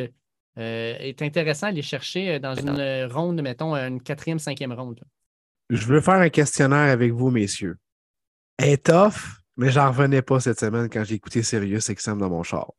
est 0.56 1.22
intéressant 1.22 1.66
à 1.66 1.68
aller 1.70 1.82
chercher 1.82 2.40
dans 2.40 2.54
une 2.54 3.10
ronde, 3.12 3.40
mettons, 3.42 3.74
une 3.74 4.00
quatrième, 4.00 4.38
cinquième 4.38 4.72
ronde. 4.72 5.00
Je 5.70 5.86
veux 5.86 6.00
faire 6.00 6.14
un 6.14 6.30
questionnaire 6.30 6.90
avec 6.90 7.12
vous, 7.12 7.30
messieurs. 7.30 7.76
Est 8.58 8.86
tough, 8.86 9.40
mais 9.56 9.70
j'en 9.70 9.88
revenais 9.88 10.22
pas 10.22 10.40
cette 10.40 10.58
semaine 10.58 10.88
quand 10.88 11.04
j'ai 11.04 11.14
écouté 11.14 11.42
Sirius 11.42 11.90
XM 11.90 12.18
dans 12.18 12.30
mon 12.30 12.42
char. 12.42 12.72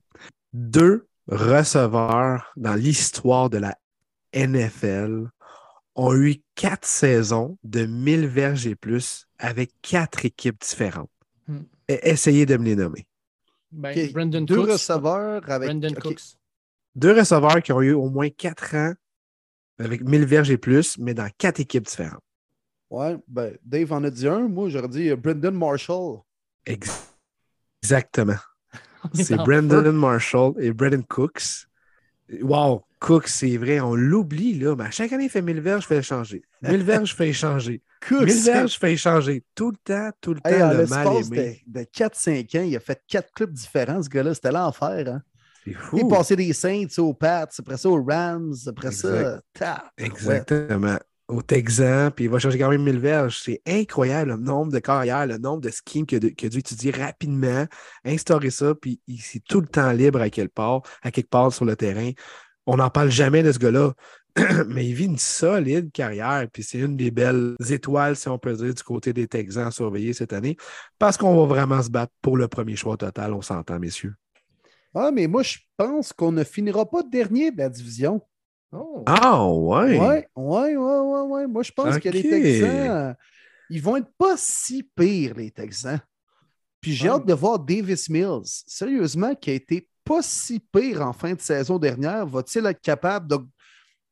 Deux 0.53 1.07
receveurs 1.27 2.51
dans 2.57 2.73
l'histoire 2.73 3.49
de 3.49 3.59
la 3.59 3.77
NFL 4.33 5.29
ont 5.95 6.15
eu 6.15 6.41
quatre 6.60 6.86
saisons 6.86 7.57
de 7.64 7.86
1000 7.86 8.27
verges 8.27 8.68
et 8.68 8.76
plus 8.76 9.26
avec 9.38 9.72
quatre 9.81 10.26
équipes 10.26 10.60
différentes. 10.60 11.10
Hmm. 11.48 11.61
Essayez 11.88 12.45
de 12.45 12.57
me 12.57 12.65
les 12.65 12.76
nommer. 12.76 13.07
Ben, 13.72 13.95
Deux 14.44 14.60
receveurs 14.60 15.49
avec. 15.49 15.72
Deux 16.95 17.18
receveurs 17.18 17.64
qui 17.64 17.72
ont 17.72 17.81
eu 17.81 17.94
au 17.94 18.10
moins 18.10 18.30
quatre 18.30 18.76
ans 18.76 18.94
avec 19.77 20.02
1000 20.03 20.26
verges 20.26 20.52
et 20.52 20.57
plus, 20.57 20.98
mais 20.98 21.14
dans 21.14 21.30
quatre 21.38 21.61
équipes 21.61 21.86
différentes. 21.86 22.19
Ouais, 22.90 23.15
ben, 23.26 23.57
Dave 23.64 23.94
en 23.94 24.03
a 24.03 24.10
dit 24.10 24.27
un. 24.27 24.49
Moi, 24.49 24.68
j'aurais 24.68 24.90
dit 24.90 25.15
Brendan 25.15 25.56
Marshall. 25.56 26.19
Exactement. 27.81 28.36
C'est 29.14 29.38
Brendan 29.38 29.91
Marshall 29.94 30.56
et 30.60 30.73
Brendan 30.73 31.06
Cooks. 31.06 31.68
Wow, 32.41 32.84
Cooks, 32.99 33.27
c'est 33.27 33.57
vrai, 33.57 33.80
on 33.80 33.95
l'oublie, 33.95 34.59
là. 34.59 34.76
Mais 34.76 34.85
à 34.85 34.91
chaque 34.91 35.13
année, 35.13 35.26
il 35.26 35.30
fait 35.30 35.41
1000 35.41 35.61
verges, 35.61 35.84
je 35.84 35.88
fais 35.88 35.97
échanger. 35.99 36.41
1000 36.61 36.84
verges, 36.84 37.09
je 37.09 37.15
fais 37.15 37.30
échanger. 37.30 37.81
1000 38.11 38.26
verges, 38.43 38.73
je 38.73 38.80
fais 38.80 38.93
échanger. 38.93 39.43
Tout 39.55 39.71
le 39.71 39.77
temps, 39.77 40.09
tout 40.19 40.34
le 40.34 40.41
temps, 40.41 40.73
le 40.73 40.85
mal 40.88 41.07
aimé. 41.07 41.63
De, 41.65 41.80
de 41.80 41.85
4-5 41.85 42.59
ans, 42.59 42.63
il 42.63 42.76
a 42.76 42.80
fait 42.80 43.01
4 43.07 43.31
clubs 43.34 43.53
différents, 43.53 44.01
ce 44.03 44.09
gars-là. 44.09 44.34
C'était 44.34 44.51
l'enfer, 44.51 45.07
hein? 45.07 45.21
C'est 45.63 45.73
fou. 45.73 45.97
Il 45.99 46.07
passait 46.07 46.35
des 46.35 46.53
Saints 46.53 46.88
aux 46.99 47.13
Pats, 47.13 47.47
après 47.57 47.77
ça 47.77 47.89
aux 47.89 48.03
Rams, 48.03 48.55
après 48.67 48.91
ça. 48.91 49.41
Exactement 49.97 50.97
au 51.30 51.43
Texan, 51.43 52.09
puis 52.13 52.26
il 52.26 52.30
va 52.30 52.39
changer 52.39 52.57
quand 52.57 52.69
même 52.69 52.84
1000 52.84 52.99
verges. 52.99 53.39
C'est 53.39 53.61
incroyable 53.67 54.31
le 54.31 54.38
nombre 54.38 54.71
de 54.71 54.80
carrières, 54.80 55.27
le 55.27 55.38
nombre 55.38 55.61
de 55.61 55.69
schemes 55.69 56.05
qu'il 56.05 56.17
a, 56.17 56.49
dû 56.49 56.59
étudier 56.59 56.91
rapidement, 56.91 57.65
instaurer 58.03 58.49
ça, 58.49 58.73
puis 58.73 58.99
il 59.07 59.19
est 59.19 59.45
tout 59.47 59.61
le 59.61 59.67
temps 59.67 59.91
libre 59.91 60.21
à 60.21 60.30
quelque 60.30 60.53
part, 60.53 60.81
à 61.03 61.11
quelque 61.11 61.30
part 61.30 61.53
sur 61.53 61.65
le 61.65 61.76
terrain. 61.76 62.11
On 62.71 62.77
n'en 62.77 62.91
parle 62.91 63.09
jamais 63.09 63.41
de 63.41 63.51
ce 63.51 63.57
gars-là, 63.57 63.93
mais 64.67 64.85
il 64.87 64.93
vit 64.93 65.05
une 65.05 65.17
solide 65.17 65.91
carrière, 65.91 66.45
puis 66.53 66.61
c'est 66.61 66.77
une 66.77 66.95
des 66.95 67.09
belles 67.09 67.55
étoiles, 67.67 68.15
si 68.15 68.29
on 68.29 68.37
peut 68.37 68.53
dire, 68.53 68.75
du 68.75 68.83
côté 68.83 69.11
des 69.11 69.27
Texans 69.27 69.65
à 69.65 69.71
surveiller 69.71 70.13
cette 70.13 70.33
année, 70.33 70.55
parce 70.99 71.17
qu'on 71.17 71.35
va 71.35 71.47
vraiment 71.47 71.81
se 71.81 71.89
battre 71.89 72.13
pour 72.21 72.37
le 72.37 72.47
premier 72.47 72.75
choix 72.75 72.95
total, 72.95 73.33
on 73.33 73.41
s'entend, 73.41 73.79
messieurs. 73.79 74.13
Ah, 74.93 75.09
mais 75.11 75.25
moi, 75.25 75.41
je 75.41 75.57
pense 75.77 76.13
qu'on 76.13 76.31
ne 76.31 76.43
finira 76.43 76.87
pas 76.87 77.01
dernier 77.01 77.49
de 77.49 77.57
la 77.57 77.69
division. 77.69 78.21
Oh. 78.71 79.01
Ah, 79.07 79.47
ouais. 79.47 79.99
Ouais, 79.99 80.27
ouais, 80.35 80.75
ouais, 80.75 81.21
ouais, 81.21 81.47
Moi, 81.47 81.63
je 81.63 81.71
pense 81.71 81.97
que 81.97 82.09
les 82.09 82.21
Texans, 82.21 83.15
ils 83.71 83.81
vont 83.81 83.97
être 83.97 84.11
pas 84.15 84.35
si 84.37 84.83
pires, 84.83 85.33
les 85.33 85.49
Texans. 85.49 86.01
Puis 86.81 86.93
j'ai 86.93 87.09
hâte 87.09 87.25
de 87.25 87.33
voir 87.33 87.57
Davis 87.57 88.09
Mills, 88.09 88.45
sérieusement, 88.45 89.33
qui 89.33 89.49
a 89.49 89.53
été 89.53 89.89
pas 90.10 90.23
si 90.23 90.60
pire 90.60 91.03
en 91.03 91.14
fin 91.14 91.34
de 91.34 91.40
saison 91.40 91.77
dernière. 91.77 92.26
Va-t-il 92.26 92.65
être 92.65 92.81
capable 92.81 93.27
de, 93.27 93.38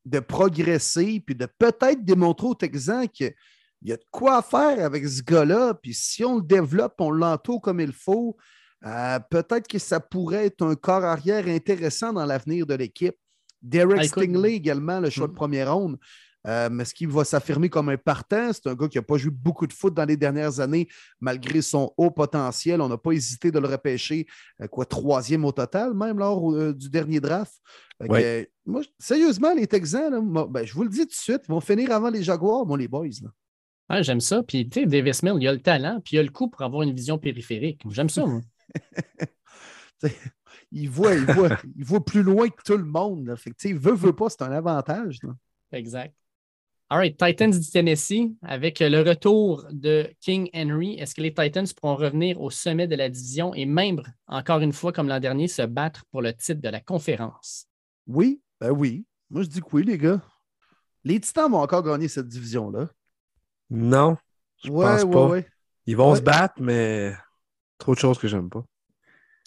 de 0.06 0.19
progresser 0.19 1.19
puis 1.26 1.34
de 1.34 1.48
peut-être 1.57 2.06
démontrer 2.06 2.45
aux 2.45 2.53
Texans 2.53 3.10
qu'il 3.10 3.34
y 3.82 3.91
a 3.91 3.98
de 3.98 4.06
quoi 4.11 4.44
faire 4.44 4.86
avec 4.86 5.07
ce 5.07 5.24
gars-là? 5.24 5.74
Puis 5.74 5.95
si 5.95 6.24
on 6.24 6.36
le 6.36 6.44
développe, 6.44 6.94
on 6.99 7.10
l'entoure 7.10 7.61
comme 7.61 7.80
il 7.80 7.94
faut, 7.94 8.38
euh, 8.86 9.18
peut-être 9.32 9.68
que 9.68 9.80
ça 9.80 9.99
pourrait 9.99 10.45
être 10.45 10.64
un 10.64 10.76
corps 10.76 11.03
arrière 11.03 11.48
intéressant 11.48 12.14
dans 12.14 12.28
l'avenir 12.28 12.68
de 12.68 12.76
l'équipe. 12.76 13.15
Derek 13.64 14.02
ah, 14.02 14.03
Stingley 14.03 14.53
également, 14.53 14.99
le 14.99 15.10
choix 15.10 15.26
de 15.26 15.32
hmm. 15.32 15.36
première 15.36 15.74
ronde. 15.74 15.98
Euh, 16.45 16.80
est-ce 16.80 16.93
qu'il 16.93 17.09
va 17.09 17.23
s'affirmer 17.23 17.69
comme 17.69 17.89
un 17.89 17.97
partant? 17.97 18.51
C'est 18.53 18.68
un 18.68 18.76
gars 18.76 18.88
qui 18.88 18.97
n'a 18.97 19.01
pas 19.01 19.18
joué 19.18 19.31
beaucoup 19.31 19.68
de 19.68 19.73
foot 19.73 19.93
dans 19.93 20.05
les 20.05 20.18
dernières 20.18 20.59
années, 20.59 20.88
malgré 21.19 21.61
son 21.61 21.91
haut 21.97 22.11
potentiel. 22.11 22.81
On 22.81 22.88
n'a 22.88 22.97
pas 22.97 23.11
hésité 23.11 23.51
de 23.51 23.59
le 23.59 23.68
repêcher, 23.68 24.27
euh, 24.61 24.68
quoi, 24.68 24.85
troisième 24.85 25.45
au 25.45 25.51
total, 25.51 25.93
même 25.93 26.19
lors 26.19 26.53
euh, 26.53 26.73
du 26.73 26.89
dernier 26.89 27.19
draft. 27.19 27.53
moi, 28.65 28.81
sérieusement, 28.99 29.53
les 29.53 29.68
Texans, 29.68 30.47
ben, 30.49 30.65
je 30.65 30.73
vous 30.73 30.84
le 30.84 30.89
dis 30.89 30.99
tout 30.99 31.07
de 31.07 31.14
suite, 31.14 31.41
ils 31.47 31.51
vont 31.51 31.61
finir 31.61 31.91
avant 31.91 32.09
les 32.09 32.23
Jaguars, 32.23 32.65
bon, 32.65 32.76
les 32.76 32.88
boys. 32.88 33.07
j'aime 34.01 34.22
ça. 34.22 34.43
Puis, 34.43 34.69
tu 34.69 34.81
sais, 34.81 34.85
Davis 34.85 35.23
Mill, 35.23 35.35
il 35.39 35.47
a 35.47 35.53
le 35.53 35.61
talent, 35.61 35.99
puis 36.03 36.15
il 36.15 36.19
a 36.19 36.23
le 36.23 36.30
coup 36.30 36.49
pour 36.49 36.61
avoir 36.61 36.84
une 36.84 36.93
vision 36.93 37.18
périphérique. 37.18 37.81
J'aime 37.89 38.09
ça, 38.09 38.26
moi. 38.26 38.41
il 40.72 40.89
voit, 40.89 41.15
il 41.15 41.26
voit, 41.26 41.49
il 41.76 41.84
voit 41.84 42.03
plus 42.03 42.23
loin 42.23 42.47
que 42.49 42.61
tout 42.64 42.77
le 42.77 42.85
monde. 42.85 43.35
Fait 43.35 43.51
que, 43.51 43.73
veut, 43.73 43.95
veut 43.95 44.14
pas, 44.14 44.30
c'est 44.30 44.43
un 44.43 44.51
avantage. 44.51 45.19
Exact. 45.72 46.14
All 46.89 46.99
right, 46.99 47.18
Titans 47.18 47.51
du 47.51 47.69
Tennessee, 47.69 48.31
avec 48.41 48.80
le 48.80 49.01
retour 49.01 49.65
de 49.72 50.09
King 50.22 50.49
Henry, 50.53 50.93
est-ce 50.93 51.14
que 51.14 51.22
les 51.22 51.34
Titans 51.34 51.65
pourront 51.76 51.95
revenir 51.95 52.39
au 52.41 52.49
sommet 52.49 52.88
de 52.88 52.95
la 52.95 53.09
division 53.09 53.53
et 53.53 53.65
même, 53.65 54.01
encore 54.27 54.61
une 54.61 54.72
fois, 54.72 54.93
comme 54.93 55.09
l'an 55.09 55.19
dernier, 55.19 55.47
se 55.47 55.64
battre 55.64 56.05
pour 56.11 56.22
le 56.22 56.34
titre 56.34 56.61
de 56.61 56.69
la 56.69 56.80
conférence? 56.80 57.68
Oui, 58.07 58.41
ben 58.61 58.72
oui. 58.72 59.05
Moi, 59.30 59.43
je 59.43 59.47
dis 59.47 59.59
que 59.59 59.68
oui, 59.73 59.84
les 59.84 59.97
gars. 59.97 60.22
Les 61.03 61.19
Titans 61.19 61.51
vont 61.51 61.59
encore 61.59 61.84
gagner 61.84 62.07
cette 62.07 62.27
division-là. 62.27 62.89
Non, 63.69 64.15
je 64.64 64.69
pense 64.69 65.03
pas. 65.03 65.39
Ils 65.85 65.97
vont 65.97 66.15
se 66.15 66.22
battre, 66.22 66.55
mais 66.61 67.14
trop 67.77 67.93
de 67.93 67.99
choses 67.99 68.18
que 68.18 68.27
j'aime 68.27 68.49
pas 68.49 68.64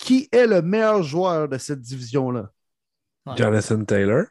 qui 0.00 0.28
est 0.32 0.46
le 0.46 0.62
meilleur 0.62 1.02
joueur 1.02 1.48
de 1.48 1.58
cette 1.58 1.80
division-là? 1.80 2.50
Jonathan 3.36 3.84
Taylor. 3.84 4.24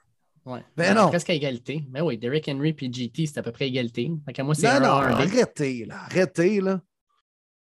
Ouais. 0.46 0.64
Ben 0.76 0.96
non. 0.96 1.10
Presque 1.10 1.30
à 1.30 1.34
égalité. 1.34 1.84
Mais 1.92 2.00
ben 2.00 2.06
oui, 2.06 2.18
Derrick 2.18 2.48
Henry 2.48 2.76
et 2.80 2.94
GT, 2.94 3.26
c'est 3.26 3.40
à 3.40 3.44
peu 3.44 3.52
près 3.52 3.68
égalité. 3.68 4.10
moi, 4.10 4.56
c'est 4.56 4.80
non, 4.80 4.80
non, 4.80 4.92
arrêtez, 4.92 5.86
là. 5.86 6.04
Arrêtez, 6.06 6.62
là. 6.62 6.82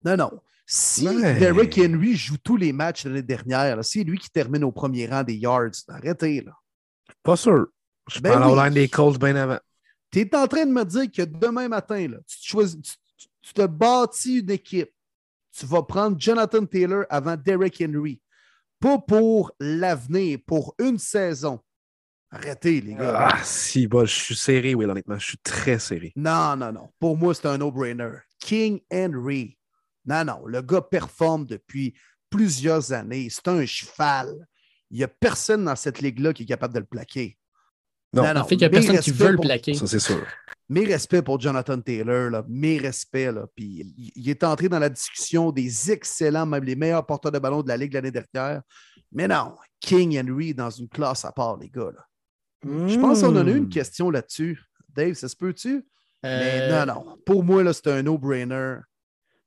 Non, 0.03 0.17
non. 0.17 0.31
Si 0.65 1.05
Derrick 1.05 1.77
Henry 1.77 2.15
joue 2.15 2.37
tous 2.37 2.57
les 2.57 2.71
matchs 2.71 3.03
de 3.03 3.09
l'année 3.09 3.21
dernière, 3.23 3.83
c'est 3.83 4.03
lui 4.03 4.17
qui 4.17 4.29
termine 4.29 4.63
au 4.63 4.71
premier 4.71 5.07
rang 5.07 5.23
des 5.23 5.35
yards. 5.35 5.71
Arrêtez, 5.87 6.41
là. 6.41 6.53
Pas 7.23 7.35
sûr. 7.35 7.67
Je 8.09 8.19
ben 8.19 8.31
parle 8.31 8.67
oui. 8.67 8.73
des 8.73 8.87
Colts 8.87 9.19
bien 9.19 9.35
avant. 9.35 9.59
Tu 10.11 10.21
es 10.21 10.35
en 10.35 10.47
train 10.47 10.65
de 10.65 10.71
me 10.71 10.83
dire 10.85 11.11
que 11.11 11.21
demain 11.21 11.67
matin, 11.67 12.07
là, 12.07 12.17
tu, 12.27 12.39
te 12.39 12.45
choisis, 12.45 12.79
tu 13.41 13.53
te 13.53 13.65
bâtis 13.65 14.39
une 14.39 14.49
équipe 14.49 14.91
tu 15.59 15.65
vas 15.65 15.83
prendre 15.83 16.19
Jonathan 16.19 16.65
Taylor 16.65 17.05
avant 17.09 17.35
Derek 17.35 17.81
Henry. 17.81 18.21
Pas 18.79 18.97
pour 18.97 19.51
l'avenir, 19.59 20.39
pour 20.45 20.73
une 20.79 20.97
saison. 20.97 21.59
Arrêtez, 22.31 22.81
les 22.81 22.93
gars. 22.93 23.29
Ah, 23.31 23.43
si, 23.43 23.87
bon, 23.87 24.05
je 24.05 24.13
suis 24.13 24.35
serré, 24.35 24.75
oui, 24.75 24.85
honnêtement. 24.85 25.17
Je 25.17 25.25
suis 25.25 25.37
très 25.39 25.79
serré. 25.79 26.13
Non, 26.15 26.55
non, 26.55 26.71
non. 26.71 26.89
Pour 26.99 27.17
moi, 27.17 27.33
c'est 27.33 27.47
un 27.47 27.57
no-brainer. 27.57 28.11
King 28.39 28.79
Henry. 28.91 29.57
Non, 30.05 30.23
non. 30.23 30.45
Le 30.45 30.61
gars 30.61 30.81
performe 30.81 31.45
depuis 31.45 31.95
plusieurs 32.29 32.93
années. 32.93 33.27
C'est 33.29 33.47
un 33.47 33.65
cheval. 33.65 34.47
Il 34.91 34.97
n'y 34.97 35.03
a 35.03 35.07
personne 35.07 35.65
dans 35.65 35.75
cette 35.75 36.01
ligue-là 36.01 36.33
qui 36.33 36.43
est 36.43 36.47
capable 36.47 36.73
de 36.73 36.79
le 36.79 36.85
plaquer. 36.85 37.37
Non, 38.13 38.23
en 38.23 38.43
fait, 38.43 38.55
il 38.55 38.59
n'y 38.59 38.65
a 38.65 38.69
personne 38.69 38.99
qui 38.99 39.11
veut 39.11 39.31
le 39.31 39.37
plaquer. 39.37 39.73
Ça, 39.73 39.87
c'est 39.87 39.99
sûr 39.99 40.25
mes 40.69 40.85
respects 40.85 41.21
pour 41.21 41.39
Jonathan 41.39 41.81
Taylor, 41.81 42.29
là, 42.29 42.45
mes 42.47 42.77
respects. 42.77 43.31
Là, 43.33 43.47
puis 43.55 44.11
il 44.15 44.29
est 44.29 44.43
entré 44.43 44.69
dans 44.69 44.79
la 44.79 44.89
discussion 44.89 45.51
des 45.51 45.91
excellents, 45.91 46.45
même 46.45 46.63
les 46.63 46.75
meilleurs 46.75 47.05
porteurs 47.05 47.31
de 47.31 47.39
ballon 47.39 47.63
de 47.63 47.67
la 47.67 47.75
Ligue 47.75 47.93
l'année 47.93 48.11
dernière. 48.11 48.61
Mais 49.11 49.27
non, 49.27 49.55
King 49.79 50.19
Henry 50.19 50.53
dans 50.53 50.69
une 50.69 50.87
classe 50.87 51.25
à 51.25 51.31
part, 51.31 51.57
les 51.57 51.69
gars. 51.69 51.91
Je 52.63 52.99
pense 52.99 53.21
qu'on 53.21 53.35
en 53.35 53.47
a 53.47 53.51
une 53.51 53.65
hmm. 53.65 53.69
question 53.69 54.09
là-dessus. 54.09 54.61
Dave, 54.95 55.13
ça 55.13 55.29
se 55.29 55.35
peut-tu? 55.35 55.85
Mais 56.23 56.59
euh, 56.61 56.85
non, 56.85 56.93
non. 56.93 57.17
Pour 57.25 57.43
moi, 57.43 57.63
là, 57.63 57.71
c'est 57.71 57.87
un 57.87 58.03
no-brainer. 58.03 58.77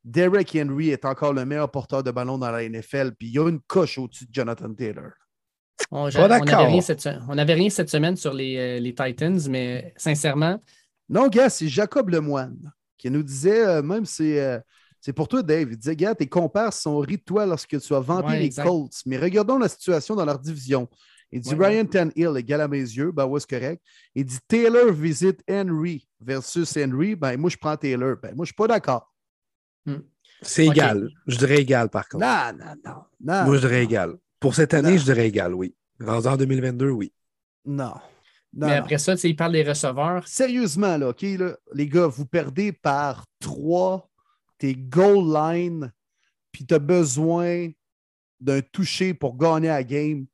Derek 0.04 0.56
Henry 0.56 0.90
est 0.90 1.04
encore 1.04 1.32
le 1.32 1.44
meilleur 1.44 1.70
porteur 1.70 2.02
de 2.02 2.10
ballon 2.10 2.38
dans 2.38 2.50
la 2.50 2.66
NFL, 2.68 3.12
puis 3.18 3.28
il 3.28 3.34
y 3.34 3.38
a 3.38 3.48
une 3.48 3.60
coche 3.60 3.98
au-dessus 3.98 4.26
de 4.26 4.34
Jonathan 4.34 4.72
Taylor. 4.72 5.10
On 5.90 6.08
n'avait 6.08 7.54
rien, 7.54 7.70
cette 7.70 7.90
semaine 7.90 8.16
sur 8.16 8.32
les, 8.32 8.56
euh, 8.56 8.80
les 8.80 8.94
Titans, 8.94 9.38
mais 9.48 9.92
sincèrement, 9.96 10.58
non, 11.12 11.28
gars, 11.28 11.50
c'est 11.50 11.68
Jacob 11.68 12.08
Lemoine 12.08 12.72
qui 12.96 13.10
nous 13.10 13.22
disait, 13.22 13.66
euh, 13.66 13.82
même 13.82 14.06
c'est, 14.06 14.40
euh, 14.40 14.58
c'est 15.00 15.12
pour 15.12 15.28
toi, 15.28 15.42
Dave. 15.42 15.68
Il 15.70 15.76
disait, 15.76 15.94
gars, 15.94 16.14
tes 16.14 16.26
compères 16.26 16.72
sont 16.72 16.98
ri 17.00 17.16
de 17.16 17.22
toi 17.22 17.44
lorsque 17.44 17.78
tu 17.78 17.94
as 17.94 18.00
vanté 18.00 18.38
les 18.38 18.48
Colts. 18.48 19.02
Mais 19.04 19.18
regardons 19.18 19.58
la 19.58 19.68
situation 19.68 20.14
dans 20.14 20.24
leur 20.24 20.38
division. 20.38 20.88
Il 21.32 21.40
dit 21.40 21.54
Ryan 21.54 21.86
Tannehill 21.86 22.36
égal 22.36 22.60
à 22.60 22.68
mes 22.68 22.78
yeux, 22.78 23.10
ben 23.10 23.24
ouais, 23.24 23.40
c'est 23.40 23.48
correct. 23.48 23.82
Il 24.14 24.26
dit 24.26 24.38
Taylor 24.46 24.92
visite 24.92 25.42
Henry 25.50 26.06
versus 26.20 26.76
Henry, 26.76 27.16
ben 27.16 27.38
moi 27.38 27.48
je 27.48 27.56
prends 27.56 27.76
Taylor. 27.76 28.16
Ben 28.22 28.34
moi 28.34 28.44
je 28.44 28.48
suis 28.48 28.54
pas 28.54 28.68
d'accord. 28.68 29.10
Hmm. 29.86 30.00
C'est 30.42 30.66
égal. 30.66 31.08
Je 31.26 31.38
dirais 31.38 31.62
égal 31.62 31.88
par 31.88 32.08
contre. 32.08 32.24
Non, 32.26 32.52
non, 32.84 33.04
non. 33.20 33.44
moi 33.46 33.56
je 33.56 33.60
dirais 33.60 33.82
égal. 33.82 34.16
Pour 34.38 34.54
cette 34.54 34.74
année, 34.74 34.98
je 34.98 35.04
dirais 35.04 35.28
égal, 35.28 35.54
oui. 35.54 35.74
en 36.04 36.36
2022, 36.36 36.90
oui. 36.90 37.12
Non. 37.64 37.94
Non, 38.54 38.66
Mais 38.66 38.76
non. 38.76 38.82
après 38.82 38.98
ça, 38.98 39.14
tu 39.14 39.20
sais, 39.20 39.30
il 39.30 39.36
parle 39.36 39.52
des 39.52 39.62
receveurs. 39.62 40.26
Sérieusement, 40.26 40.98
là, 40.98 41.10
OK, 41.10 41.22
là, 41.22 41.56
les 41.72 41.88
gars, 41.88 42.08
vous 42.08 42.26
perdez 42.26 42.72
par 42.72 43.24
trois, 43.38 44.10
tes 44.58 44.74
goal 44.74 45.32
line, 45.32 45.92
puis 46.50 46.66
tu 46.66 46.74
as 46.74 46.78
besoin 46.78 47.70
d'un 48.40 48.60
toucher 48.60 49.14
pour 49.14 49.38
gagner 49.38 49.68
la 49.68 49.84
game. 49.84 50.26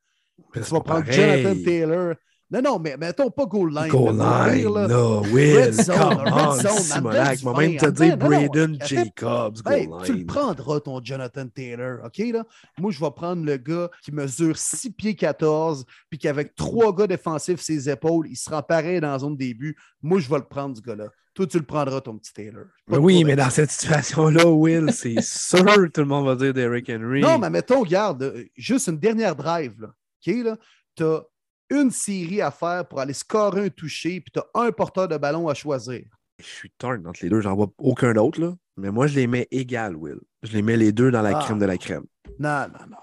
Vas 0.55 0.60
pas 0.60 0.81
prendre 0.81 1.05
pareil. 1.05 1.43
Jonathan 1.43 1.65
Taylor. 1.65 2.15
Non, 2.51 2.62
non, 2.62 2.78
mais 2.78 2.97
mettons 2.97 3.31
pas 3.31 3.44
goal 3.44 3.74
line. 3.74 3.89
Goal 3.90 4.16
line, 4.16 4.73
là. 4.73 4.86
là, 4.86 5.20
Will, 5.32 5.59
Red 5.59 5.73
zone, 5.74 5.97
come 5.98 6.19
red 6.20 6.32
on, 6.32 6.52
zone, 6.55 6.66
en 6.70 6.77
Simonac, 6.78 7.12
dedans 7.12 7.35
du 7.36 7.44
moi 7.44 7.59
même 7.59 7.70
vingt, 7.73 7.78
te 7.78 7.90
dire 7.90 8.16
Braden. 8.16 8.78
Jacobs, 8.86 9.62
goal 9.62 9.74
Hey, 9.74 9.89
tu 10.05 10.12
le 10.12 10.19
line. 10.19 10.27
prendras, 10.27 10.81
ton 10.81 11.05
Jonathan 11.05 11.47
Taylor, 11.47 11.98
OK? 12.06 12.19
Là? 12.32 12.44
Moi, 12.78 12.90
je 12.90 13.01
vais 13.01 13.10
prendre 13.10 13.44
le 13.44 13.59
gars 13.59 13.90
qui 14.02 14.12
mesure 14.12 14.56
6 14.56 14.93
pieds 14.93 15.15
14, 15.15 15.85
puis 16.09 16.19
qu'avec 16.19 16.55
trois 16.55 16.94
gars 16.94 17.06
défensifs 17.06 17.60
ses 17.60 17.90
épaules, 17.90 18.27
il 18.31 18.36
sera 18.36 18.66
pareil 18.66 18.98
dans 19.01 19.12
la 19.12 19.19
zone 19.19 19.36
début. 19.36 19.77
Moi, 20.01 20.19
je 20.19 20.31
vais 20.31 20.39
le 20.39 20.44
prendre, 20.44 20.74
ce 20.74 20.81
gars-là. 20.81 21.09
Toi, 21.35 21.47
tu 21.47 21.59
le 21.59 21.65
prendras, 21.66 22.01
ton 22.01 22.16
petit 22.16 22.32
Taylor. 22.32 22.65
Mais 22.89 22.97
de 22.97 23.02
oui, 23.02 23.24
mais 23.24 23.36
dans 23.36 23.51
cette 23.51 23.70
situation-là, 23.70 24.47
Will, 24.47 24.90
c'est 24.94 25.20
sûr 25.20 25.65
tout 25.93 26.01
le 26.01 26.06
monde 26.06 26.24
va 26.24 26.35
dire 26.35 26.55
Derrick 26.55 26.89
Henry. 26.89 27.20
Non, 27.20 27.39
mais 27.39 27.51
mettons, 27.51 27.81
regarde, 27.81 28.23
euh, 28.23 28.44
juste 28.56 28.89
une 28.89 28.98
dernière 28.98 29.36
drive, 29.36 29.74
là. 29.78 29.89
OK? 30.27 30.35
Là? 30.45 30.57
Tu 30.97 31.05
as 31.05 31.23
une 31.70 31.90
série 31.90 32.40
à 32.40 32.51
faire 32.51 32.86
pour 32.89 33.01
aller 33.01 33.12
scorer 33.12 33.66
un 33.66 33.69
toucher, 33.69 34.20
puis 34.20 34.32
tu 34.32 34.40
as 34.40 34.47
un 34.61 34.73
porteur 34.73 35.07
de 35.09 35.16
ballon 35.16 35.49
à 35.49 35.55
choisir. 35.55 36.03
Je 36.39 36.47
suis 36.47 36.70
torn 36.78 37.07
entre 37.07 37.20
les 37.23 37.28
deux, 37.28 37.40
j'en 37.40 37.55
vois 37.55 37.69
aucun 37.78 38.15
autre, 38.16 38.40
là. 38.40 38.55
Mais 38.77 38.90
moi, 38.90 39.07
je 39.09 39.16
les 39.16 39.27
mets 39.27 39.49
égales, 39.51 39.97
Will. 39.97 40.20
Je 40.45 40.53
les 40.53 40.62
mets 40.62 40.77
les 40.77 40.93
deux 40.93 41.11
dans 41.11 41.20
la 41.23 41.36
Ah. 41.36 41.43
crème 41.43 41.59
de 41.59 41.66
la 41.66 41.77
crème. 41.77 42.05
Non, 42.39 42.66
non, 42.69 42.86
non. 42.89 42.97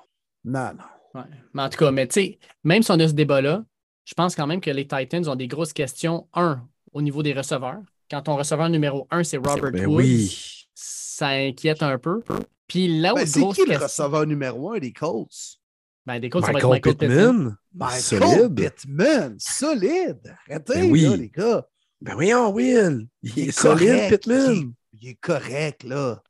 Non, 0.45 0.71
non. 0.73 1.19
Ouais. 1.21 1.27
Mais 1.53 1.61
en 1.63 1.69
tout 1.69 1.77
cas, 1.77 1.91
mais 1.91 2.07
tu 2.07 2.13
sais, 2.13 2.39
même 2.63 2.81
si 2.81 2.91
on 2.91 2.99
a 2.99 3.07
ce 3.07 3.13
débat-là, 3.13 3.65
je 4.05 4.13
pense 4.13 4.35
quand 4.35 4.47
même 4.47 4.61
que 4.61 4.69
les 4.69 4.87
Titans 4.87 5.27
ont 5.27 5.35
des 5.35 5.47
grosses 5.47 5.73
questions. 5.73 6.27
Un, 6.33 6.65
au 6.93 7.01
niveau 7.01 7.23
des 7.23 7.33
receveurs. 7.33 7.81
Quand 8.09 8.21
ton 8.21 8.35
receveur 8.37 8.69
numéro 8.69 9.07
un, 9.11 9.23
c'est 9.23 9.37
Robert 9.37 9.71
Ben 9.71 9.85
Woods, 9.87 9.97
oui. 9.97 10.67
ça 10.73 11.27
inquiète 11.29 11.83
un 11.83 11.97
peu. 11.97 12.21
Puis 12.67 12.99
là 12.99 13.13
où 13.13 13.15
Ben, 13.15 13.25
c'est 13.25 13.39
qui 13.41 13.61
le 13.61 13.65
question- 13.77 13.79
receveur 14.05 14.25
numéro 14.27 14.71
un 14.71 14.79
des 14.79 14.93
Colts? 14.93 15.59
Ben, 16.05 16.19
des 16.19 16.29
Colts, 16.29 16.45
ça 16.45 16.51
va 16.51 16.59
être 16.59 16.69
Michael 16.69 16.93
Michael 16.93 17.07
Pittman. 17.09 17.35
Pittman? 17.35 17.57
Michael 17.73 18.01
Solide. 18.01 18.55
Pittman, 18.55 19.35
solide. 19.39 20.35
Arrêtez, 20.47 20.73
Ben 20.75 20.91
oui. 20.91 21.01
là, 21.01 21.15
les 21.17 21.29
gars. 21.29 21.67
Ben 22.01 22.13
voyons, 22.13 22.51
Will. 22.53 23.07
Il, 23.23 23.29
est, 23.31 23.57
correct, 23.57 23.79
solide, 23.79 24.09
Pittman. 24.09 24.51
Il, 24.53 24.71
il 25.01 25.09
est 25.09 25.15
correct, 25.15 25.83
là. 25.83 26.21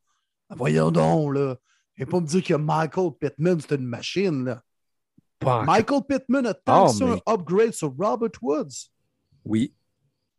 Voyons 0.55 0.91
donc, 0.91 1.33
là. 1.35 1.55
Viens 1.97 2.05
pas 2.05 2.19
me 2.21 2.27
dire 2.27 2.43
que 2.43 2.53
Michael 2.53 3.11
Pittman, 3.19 3.59
c'est 3.59 3.75
une 3.75 3.85
machine, 3.85 4.45
là. 4.45 4.61
Pas. 5.39 5.63
Michael 5.63 6.01
Pittman 6.07 6.45
a 6.45 6.53
tant 6.53 6.87
Oh, 6.89 6.93
mais- 7.05 7.11
un 7.27 7.33
upgrade 7.33 7.73
sur 7.73 7.93
Robert 7.97 8.29
Woods. 8.41 8.89
Oui. 9.43 9.73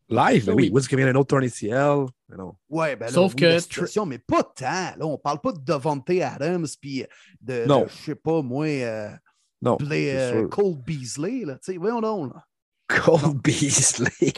Live, 0.09 0.47
ben 0.47 0.55
Oui. 0.55 0.65
oui. 0.65 0.71
Woods 0.73 0.87
qui 0.89 0.97
vient 0.97 1.07
d'un 1.07 1.15
autre 1.19 1.29
torn 1.29 1.45
ACL. 1.45 2.07
Mais 2.29 2.37
non. 2.37 2.55
Ouais, 2.71 2.97
ben 2.97 3.07
là, 3.07 3.13
Sauf 3.13 3.33
oui, 3.35 3.41
que 3.43 3.59
situation, 3.59 4.07
mais 4.07 4.19
pas 4.19 4.43
tant. 4.43 4.97
Là, 4.97 5.01
on 5.01 5.19
parle 5.19 5.41
pas 5.41 5.53
de 5.53 5.59
Devontae 5.59 6.23
Adams, 6.23 6.67
puis 6.81 7.05
de, 7.41 7.63
de, 7.63 7.67
Non. 7.67 7.87
je 7.89 7.95
sais 7.95 8.15
pas, 8.15 8.41
moi, 8.41 8.67
euh, 8.67 9.11
Non. 9.63 9.79
Euh. 9.91 10.49
Cole 10.49 10.77
Beasley, 10.87 11.45
là. 11.45 11.55
Tu 11.55 11.73
sais, 11.73 11.77
voyons 11.79 12.01
donc, 12.01 12.33
là. 12.35 12.45
Cole 12.89 13.35
Beasley. 13.43 14.11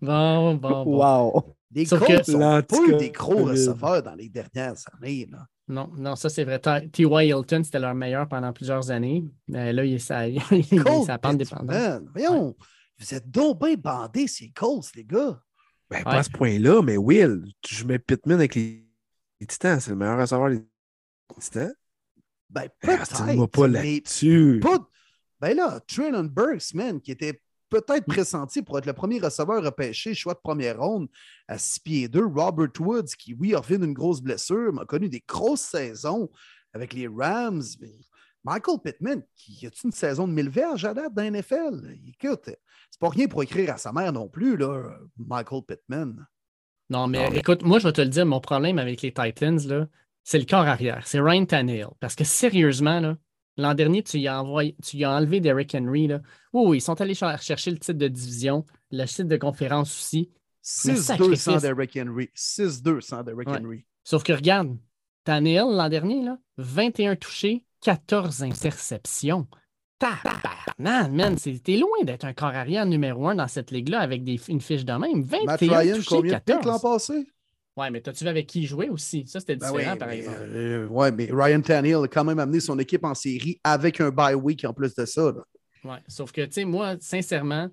bon, 0.00 0.54
bon, 0.54 0.84
bon. 0.84 0.84
wow. 0.84 1.56
Les 1.70 1.84
Sauf 1.84 2.00
Colts 2.00 2.24
que- 2.24 2.32
sont 2.32 2.38
pas 2.62 2.76
eu 2.88 2.96
des 2.96 3.10
gros 3.10 3.44
receveurs 3.44 4.02
dans 4.02 4.14
les 4.14 4.28
dernières 4.28 4.74
années, 5.00 5.26
là. 5.30 5.46
Non, 5.68 5.90
non, 5.98 6.16
ça 6.16 6.30
c'est 6.30 6.44
vrai. 6.44 6.58
T- 6.58 6.88
T.Y. 6.90 7.28
Hilton, 7.28 7.62
c'était 7.62 7.78
leur 7.78 7.94
meilleur 7.94 8.26
pendant 8.26 8.52
plusieurs 8.54 8.90
années. 8.90 9.22
Mais 9.48 9.70
là, 9.72 9.84
il 9.84 9.94
est 9.94 9.98
ça, 9.98 10.26
il 10.28 10.64
sa 11.04 11.18
pente 11.18 11.36
dépendante. 11.38 12.04
Voyons, 12.14 12.56
vous 12.98 13.14
êtes 13.14 13.30
donc 13.30 13.60
bien 13.62 13.74
bandés, 13.74 14.26
ces 14.26 14.50
Colts, 14.50 14.90
les 14.96 15.04
gars. 15.04 15.38
Ben, 15.90 15.98
Ouais. 15.98 16.04
pas 16.04 16.16
à 16.18 16.22
ce 16.22 16.30
point-là, 16.30 16.82
mais 16.82 16.96
Will, 16.96 17.44
je 17.66 17.84
mets 17.84 17.98
Pittman 17.98 18.38
avec 18.38 18.54
les, 18.54 18.86
les 19.40 19.46
Titans. 19.46 19.78
C'est 19.80 19.90
le 19.90 19.96
meilleur 19.96 20.18
receveur 20.18 20.50
des 20.50 20.62
Titans. 21.38 21.72
Ben, 22.50 22.68
peut-être, 22.80 23.46
pas 23.50 23.68
mais 23.68 23.94
là-dessus. 23.96 24.60
pas... 24.62 24.78
Ben 25.40 25.56
là, 25.56 25.80
Traylon 25.86 26.24
Burks, 26.24 26.74
man, 26.74 27.00
qui 27.00 27.12
était 27.12 27.40
peut-être 27.68 28.06
pressenti 28.06 28.62
pour 28.62 28.78
être 28.78 28.86
le 28.86 28.92
premier 28.94 29.20
receveur 29.20 29.62
repêché, 29.62 30.14
choix 30.14 30.34
de 30.34 30.40
première 30.42 30.80
ronde 30.80 31.08
à 31.46 31.58
6 31.58 31.80
pieds 31.80 32.08
2. 32.08 32.24
Robert 32.24 32.70
Woods, 32.80 33.14
qui, 33.18 33.34
oui, 33.34 33.54
a 33.54 33.58
revenu 33.58 33.86
d'une 33.86 33.94
grosse 33.94 34.20
blessure, 34.20 34.72
mais 34.72 34.80
a 34.80 34.84
connu 34.86 35.08
des 35.08 35.22
grosses 35.28 35.60
saisons 35.60 36.30
avec 36.72 36.92
les 36.94 37.06
Rams. 37.06 37.62
Michael 38.44 38.78
Pittman, 38.82 39.22
qui 39.36 39.66
a 39.66 39.70
une 39.84 39.92
saison 39.92 40.26
de 40.26 40.32
1000 40.32 40.48
verges 40.48 40.84
à 40.86 40.94
date 40.94 41.12
dans 41.14 41.22
la 41.22 41.30
NFL? 41.30 41.94
Écoute, 42.06 42.46
c'est 42.90 43.00
pas 43.00 43.10
rien 43.10 43.28
pour 43.28 43.42
écrire 43.42 43.74
à 43.74 43.76
sa 43.76 43.92
mère 43.92 44.12
non 44.12 44.28
plus, 44.28 44.56
là, 44.56 44.90
Michael 45.18 45.62
Pittman. 45.68 46.26
Non, 46.88 47.06
mais 47.06 47.22
Non, 47.24 47.30
mais- 47.30 47.38
écoute, 47.38 47.62
moi, 47.62 47.78
je 47.78 47.86
vais 47.86 47.92
te 47.92 48.00
le 48.00 48.08
dire, 48.08 48.24
mon 48.24 48.40
problème 48.40 48.78
avec 48.78 49.02
les 49.02 49.12
Titans, 49.12 49.58
là, 49.68 49.86
c'est 50.28 50.38
le 50.38 50.44
corps 50.44 50.66
arrière. 50.66 51.06
C'est 51.06 51.20
Ryan 51.20 51.46
Tannehill. 51.46 51.86
Parce 52.00 52.14
que 52.14 52.22
sérieusement, 52.22 53.16
l'an 53.56 53.72
dernier, 53.72 54.02
tu 54.02 54.18
y 54.18 54.28
as, 54.28 54.42
envoyé, 54.42 54.76
tu 54.84 54.98
y 54.98 55.04
as 55.04 55.10
enlevé 55.10 55.40
Derrick 55.40 55.74
Henry. 55.74 56.06
Là. 56.06 56.20
Oui, 56.52 56.64
oui, 56.66 56.76
ils 56.76 56.80
sont 56.82 57.00
allés 57.00 57.14
cher- 57.14 57.40
chercher 57.40 57.70
le 57.70 57.78
titre 57.78 57.98
de 57.98 58.08
division, 58.08 58.66
le 58.90 59.06
titre 59.06 59.22
de 59.22 59.38
conférence 59.38 59.88
aussi. 59.98 60.30
6-2 60.62 60.96
sacrifice. 60.96 61.40
sans 61.40 61.62
Derrick 61.62 61.96
Henry. 61.96 62.28
6-2 62.34 63.00
sans 63.00 63.22
Derrick 63.22 63.48
Ouais. 63.48 63.56
Henry. 63.56 63.86
Sauf 64.04 64.22
que 64.22 64.34
regarde, 64.34 64.76
Tannehill, 65.24 65.64
l'an 65.70 65.88
dernier, 65.88 66.22
là, 66.22 66.38
21 66.58 67.16
touchés, 67.16 67.64
14 67.80 68.42
interceptions. 68.42 69.46
Tabarnan, 69.98 71.10
man, 71.10 71.36
t'es 71.36 71.78
loin 71.78 72.04
d'être 72.04 72.26
un 72.26 72.34
corps 72.34 72.48
arrière 72.48 72.84
numéro 72.84 73.28
un 73.28 73.34
dans 73.34 73.48
cette 73.48 73.70
ligue-là 73.70 74.00
avec 74.00 74.24
des, 74.24 74.38
une 74.48 74.60
fiche 74.60 74.84
de 74.84 74.92
même. 74.92 75.22
21 75.22 75.44
Matt 75.46 75.60
Ryan, 75.60 75.96
touchés, 75.96 76.08
combien 76.10 76.32
de 76.34 76.38
pics 76.38 76.54
14. 76.56 76.66
l'an 76.66 76.78
passé? 76.80 77.26
Ouais, 77.78 77.90
mais 77.90 78.00
t'as-tu 78.00 78.24
vu 78.24 78.30
avec 78.30 78.46
qui 78.48 78.62
il 78.62 78.66
jouait 78.66 78.88
aussi? 78.88 79.24
Ça, 79.26 79.38
c'était 79.38 79.54
Ben 79.56 79.70
différent, 79.72 79.92
oui, 79.92 79.98
par 79.98 80.08
mais, 80.08 80.18
exemple. 80.18 80.36
euh, 80.40 80.86
ouais, 80.88 81.12
mais 81.12 81.28
Ryan 81.32 81.60
Tannehill 81.60 81.94
a 82.04 82.08
quand 82.08 82.24
même 82.24 82.40
amené 82.40 82.58
son 82.58 82.78
équipe 82.78 83.04
en 83.04 83.14
série 83.14 83.60
avec 83.62 84.00
un 84.00 84.10
bye 84.10 84.34
week 84.34 84.64
en 84.64 84.72
plus 84.72 84.94
de 84.94 85.04
ça. 85.04 85.32
là. 85.32 85.44
Ouais, 85.84 85.98
sauf 86.08 86.32
que, 86.32 86.40
tu 86.44 86.52
sais, 86.54 86.64
moi, 86.64 86.96
sincèrement, 86.98 87.68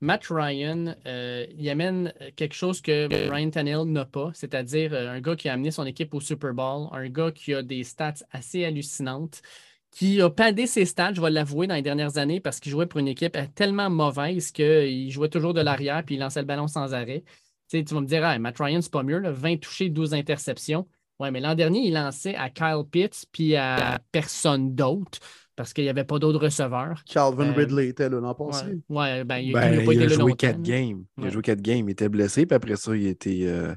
Matt 0.00 0.26
Ryan, 0.30 0.94
euh, 1.06 1.44
il 1.58 1.68
amène 1.70 2.12
quelque 2.36 2.54
chose 2.54 2.80
que 2.80 3.08
Ryan 3.30 3.50
Tannehill 3.50 3.84
n'a 3.92 4.04
pas, 4.04 4.30
c'est-à-dire 4.34 4.92
euh, 4.94 5.08
un 5.10 5.20
gars 5.20 5.36
qui 5.36 5.48
a 5.48 5.54
amené 5.54 5.70
son 5.70 5.86
équipe 5.86 6.14
au 6.14 6.20
Super 6.20 6.54
Bowl, 6.54 6.88
un 6.92 7.08
gars 7.08 7.32
qui 7.32 7.52
a 7.54 7.62
des 7.62 7.82
stats 7.84 8.14
assez 8.30 8.64
hallucinantes, 8.64 9.42
qui 9.90 10.20
a 10.20 10.30
padé 10.30 10.66
ses 10.66 10.86
stats, 10.86 11.14
je 11.14 11.20
vais 11.20 11.30
l'avouer, 11.30 11.66
dans 11.66 11.74
les 11.74 11.82
dernières 11.82 12.16
années 12.16 12.40
parce 12.40 12.60
qu'il 12.60 12.72
jouait 12.72 12.86
pour 12.86 12.98
une 13.00 13.08
équipe 13.08 13.36
tellement 13.54 13.90
mauvaise 13.90 14.50
qu'il 14.50 15.10
jouait 15.10 15.28
toujours 15.28 15.52
de 15.52 15.60
l'arrière 15.60 16.02
puis 16.04 16.14
il 16.14 16.18
lançait 16.18 16.40
le 16.40 16.46
ballon 16.46 16.66
sans 16.66 16.94
arrêt. 16.94 17.24
Tu 17.72 17.94
vas 17.94 18.00
me 18.00 18.06
dire, 18.06 18.24
ah, 18.24 18.38
Matt 18.38 18.58
Ryan, 18.58 18.80
c'est 18.82 18.92
pas 18.92 19.02
mieux, 19.02 19.18
là, 19.18 19.32
20 19.32 19.58
touchés, 19.58 19.88
12 19.88 20.12
interceptions. 20.14 20.86
Ouais, 21.18 21.30
mais 21.30 21.40
l'an 21.40 21.54
dernier, 21.54 21.86
il 21.86 21.94
lançait 21.94 22.34
à 22.34 22.50
Kyle 22.50 22.82
Pitts 22.90 23.26
puis 23.32 23.56
à 23.56 23.98
personne 24.10 24.74
d'autre 24.74 25.20
parce 25.56 25.72
qu'il 25.72 25.84
n'y 25.84 25.90
avait 25.90 26.04
pas 26.04 26.18
d'autres 26.18 26.40
receveurs. 26.40 27.02
Calvin 27.04 27.50
Euh, 27.50 27.52
Ridley 27.52 27.88
était 27.88 28.08
là 28.08 28.20
l'an 28.20 28.34
passé. 28.34 28.66
Ouais, 28.66 28.80
ouais, 28.88 29.24
ben, 29.24 29.36
il, 29.36 29.52
Ben, 29.52 29.74
il 29.74 29.80
a 29.80 29.84
pas 29.84 29.92
il 29.92 30.02
été 30.02 30.04
a 30.04 30.08
là 30.08 30.14
joué 30.14 30.34
quatre 30.34 30.62
games. 30.62 31.04
Il 31.18 31.26
a 31.26 31.30
joué 31.30 31.42
quatre 31.42 31.60
games. 31.60 31.88
Il 31.88 31.92
était 31.92 32.08
blessé, 32.08 32.46
puis 32.46 32.56
après 32.56 32.76
ça, 32.76 32.96
il, 32.96 33.06
était, 33.06 33.42
euh, 33.44 33.74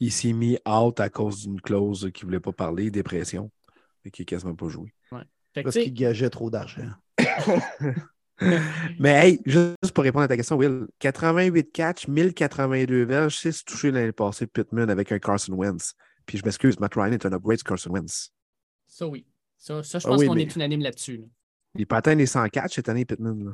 il 0.00 0.10
s'est 0.10 0.32
mis 0.32 0.58
out 0.66 0.98
à 1.00 1.10
cause 1.10 1.42
d'une 1.42 1.60
clause 1.60 2.10
qu'il 2.12 2.24
ne 2.24 2.30
voulait 2.30 2.40
pas 2.40 2.52
parler, 2.52 2.90
dépression. 2.90 3.50
Et 4.04 4.10
qu'il 4.10 4.22
n'a 4.22 4.26
quasiment 4.26 4.54
pas 4.54 4.68
joué. 4.68 4.92
Parce 5.54 5.76
qu'il 5.76 5.94
gageait 5.94 6.30
trop 6.30 6.50
d'argent. 6.50 6.90
Mais 8.98 9.28
hey, 9.28 9.40
juste 9.46 9.92
pour 9.94 10.04
répondre 10.04 10.24
à 10.24 10.28
ta 10.28 10.36
question, 10.36 10.56
Will, 10.56 10.86
88 10.98 11.72
catch, 11.72 12.08
1082 12.08 13.04
verges, 13.04 13.36
6 13.38 13.64
touchés 13.64 13.90
l'année 13.90 14.12
passée 14.12 14.46
de 14.46 14.50
Pittman 14.50 14.90
avec 14.90 15.10
un 15.12 15.18
Carson 15.18 15.52
Wentz. 15.54 15.94
Puis 16.26 16.38
je 16.38 16.44
m'excuse, 16.44 16.78
Matt 16.80 16.94
Ryan 16.94 17.12
est 17.12 17.26
un 17.26 17.32
upgrade 17.32 17.58
sur 17.58 17.66
Carson 17.68 17.90
Wentz. 17.90 18.30
ça 18.86 19.06
oui. 19.06 19.26
Ça, 19.58 19.82
ça 19.82 19.98
je 19.98 20.06
Ah 20.06 20.10
pense 20.10 20.20
oui, 20.20 20.26
qu'on 20.26 20.36
est 20.36 20.54
unanime 20.56 20.80
là-dessus. 20.80 21.16
là. 21.18 21.24
Il 21.76 21.86
peut 21.86 21.96
atteindre 21.96 22.18
les 22.18 22.26
100 22.26 22.48
catch 22.50 22.74
cette 22.74 22.88
année, 22.88 23.04
Pittman. 23.04 23.44
là. 23.44 23.52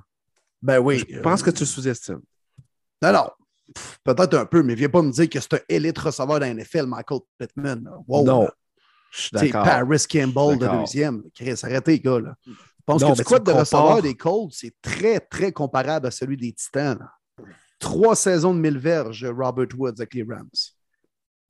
Ben 0.62 0.78
oui. 0.78 1.04
Je 1.08 1.20
pense 1.20 1.42
que 1.42 1.50
tu 1.50 1.64
sous-estimes. 1.64 2.20
Non, 3.02 3.12
non. 3.12 3.30
Peut-être 4.04 4.34
un 4.36 4.44
peu, 4.46 4.62
mais 4.62 4.74
viens 4.74 4.88
pas 4.88 5.00
me 5.02 5.10
dire 5.12 5.28
que 5.28 5.38
c'est 5.40 5.54
un 5.54 5.60
élite 5.68 5.98
receveur 5.98 6.40
dans 6.40 6.46
la 6.46 6.52
NFL, 6.54 6.86
Michael 6.86 7.20
Pittman. 7.38 7.88
Wow, 8.08 8.24
non, 8.24 8.42
là. 8.42 8.54
je 9.12 9.20
suis 9.20 9.30
d'accord. 9.32 9.64
Paris 9.64 10.04
Campbell 10.10 10.58
de 10.58 10.66
deuxième. 10.80 11.22
Chris, 11.34 11.54
arrêtez, 11.62 11.98
gars. 12.00 12.18
Là. 12.20 12.34
Je 12.90 12.94
pense 12.94 13.02
Non, 13.02 13.12
que 13.12 13.18
le 13.18 13.24
squad 13.24 13.42
de 13.44 13.52
receveurs 13.52 14.02
des 14.02 14.14
Colts, 14.16 14.52
c'est 14.52 14.74
très, 14.82 15.20
très 15.20 15.52
comparable 15.52 16.06
à 16.06 16.10
celui 16.10 16.36
des 16.36 16.52
Titans. 16.52 16.98
là. 16.98 17.44
Trois 17.78 18.14
saisons 18.14 18.52
de 18.54 18.58
mille 18.60 18.78
verges, 18.78 19.24
Robert 19.24 19.68
Woods 19.76 19.94
avec 19.98 20.12
les 20.14 20.22
Rams. 20.22 20.48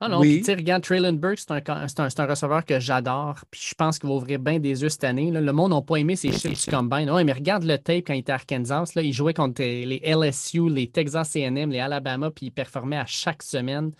Ah 0.02 0.08
non, 0.08 0.20
Oui. 0.20 0.28
puis 0.36 0.38
tu 0.38 0.44
sais, 0.46 0.54
regarde, 0.54 0.82
Traylon 0.82 1.12
Burks, 1.12 1.40
c'est 1.40 1.50
un, 1.50 1.60
un, 1.74 1.88
c'est 1.88 2.20
un 2.20 2.26
receveur 2.26 2.64
que 2.64 2.80
j'adore. 2.80 3.40
Puis 3.50 3.60
je 3.70 3.74
pense 3.74 3.98
qu'il 3.98 4.08
va 4.08 4.14
ouvrir 4.14 4.38
bien 4.38 4.58
des 4.58 4.80
yeux 4.80 4.88
cette 4.88 5.04
année. 5.04 5.30
là. 5.30 5.40
Le 5.42 5.52
monde 5.52 5.72
n'a 5.72 5.82
pas 5.82 5.96
aimé 5.96 6.16
ses 6.16 6.32
chiffres 6.32 6.64
du 6.64 6.70
combine. 6.74 7.10
Ouais, 7.10 7.22
mais 7.24 7.32
regarde 7.34 7.64
le 7.64 7.76
tape 7.76 8.04
quand 8.06 8.14
il 8.14 8.20
était 8.20 8.32
à 8.32 8.36
Arkansas. 8.36 8.92
Là, 8.94 9.02
il 9.02 9.12
jouait 9.12 9.34
contre 9.34 9.60
les 9.60 10.00
LSU, 10.04 10.70
les 10.70 10.90
Texas 10.90 11.36
AM, 11.36 11.70
les 11.70 11.80
Alabama, 11.80 12.30
puis 12.30 12.46
il 12.46 12.50
performait 12.50 12.96
à 12.96 13.04
chaque 13.06 13.42
semaine. 13.42 13.90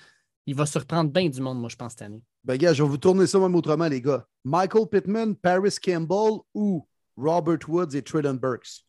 Il 0.46 0.54
va 0.54 0.64
surprendre 0.64 1.10
bien 1.10 1.28
du 1.28 1.40
monde, 1.42 1.58
moi, 1.60 1.68
je 1.68 1.76
pense, 1.76 1.92
cette 1.92 2.02
année. 2.02 2.22
Ben, 2.44 2.56
gars, 2.56 2.72
je 2.72 2.82
vais 2.82 2.88
vous 2.88 2.96
tourner 2.96 3.26
ça 3.26 3.38
même 3.38 3.54
autrement, 3.54 3.86
les 3.88 4.00
gars. 4.00 4.24
Michael 4.44 4.86
Pittman, 4.90 5.34
Paris 5.36 5.74
Campbell 5.84 6.38
ou 6.54 6.86
Robert 7.16 7.58
Woods 7.68 7.94
et 7.94 8.02
Tridon 8.02 8.34
Burks. 8.34 8.84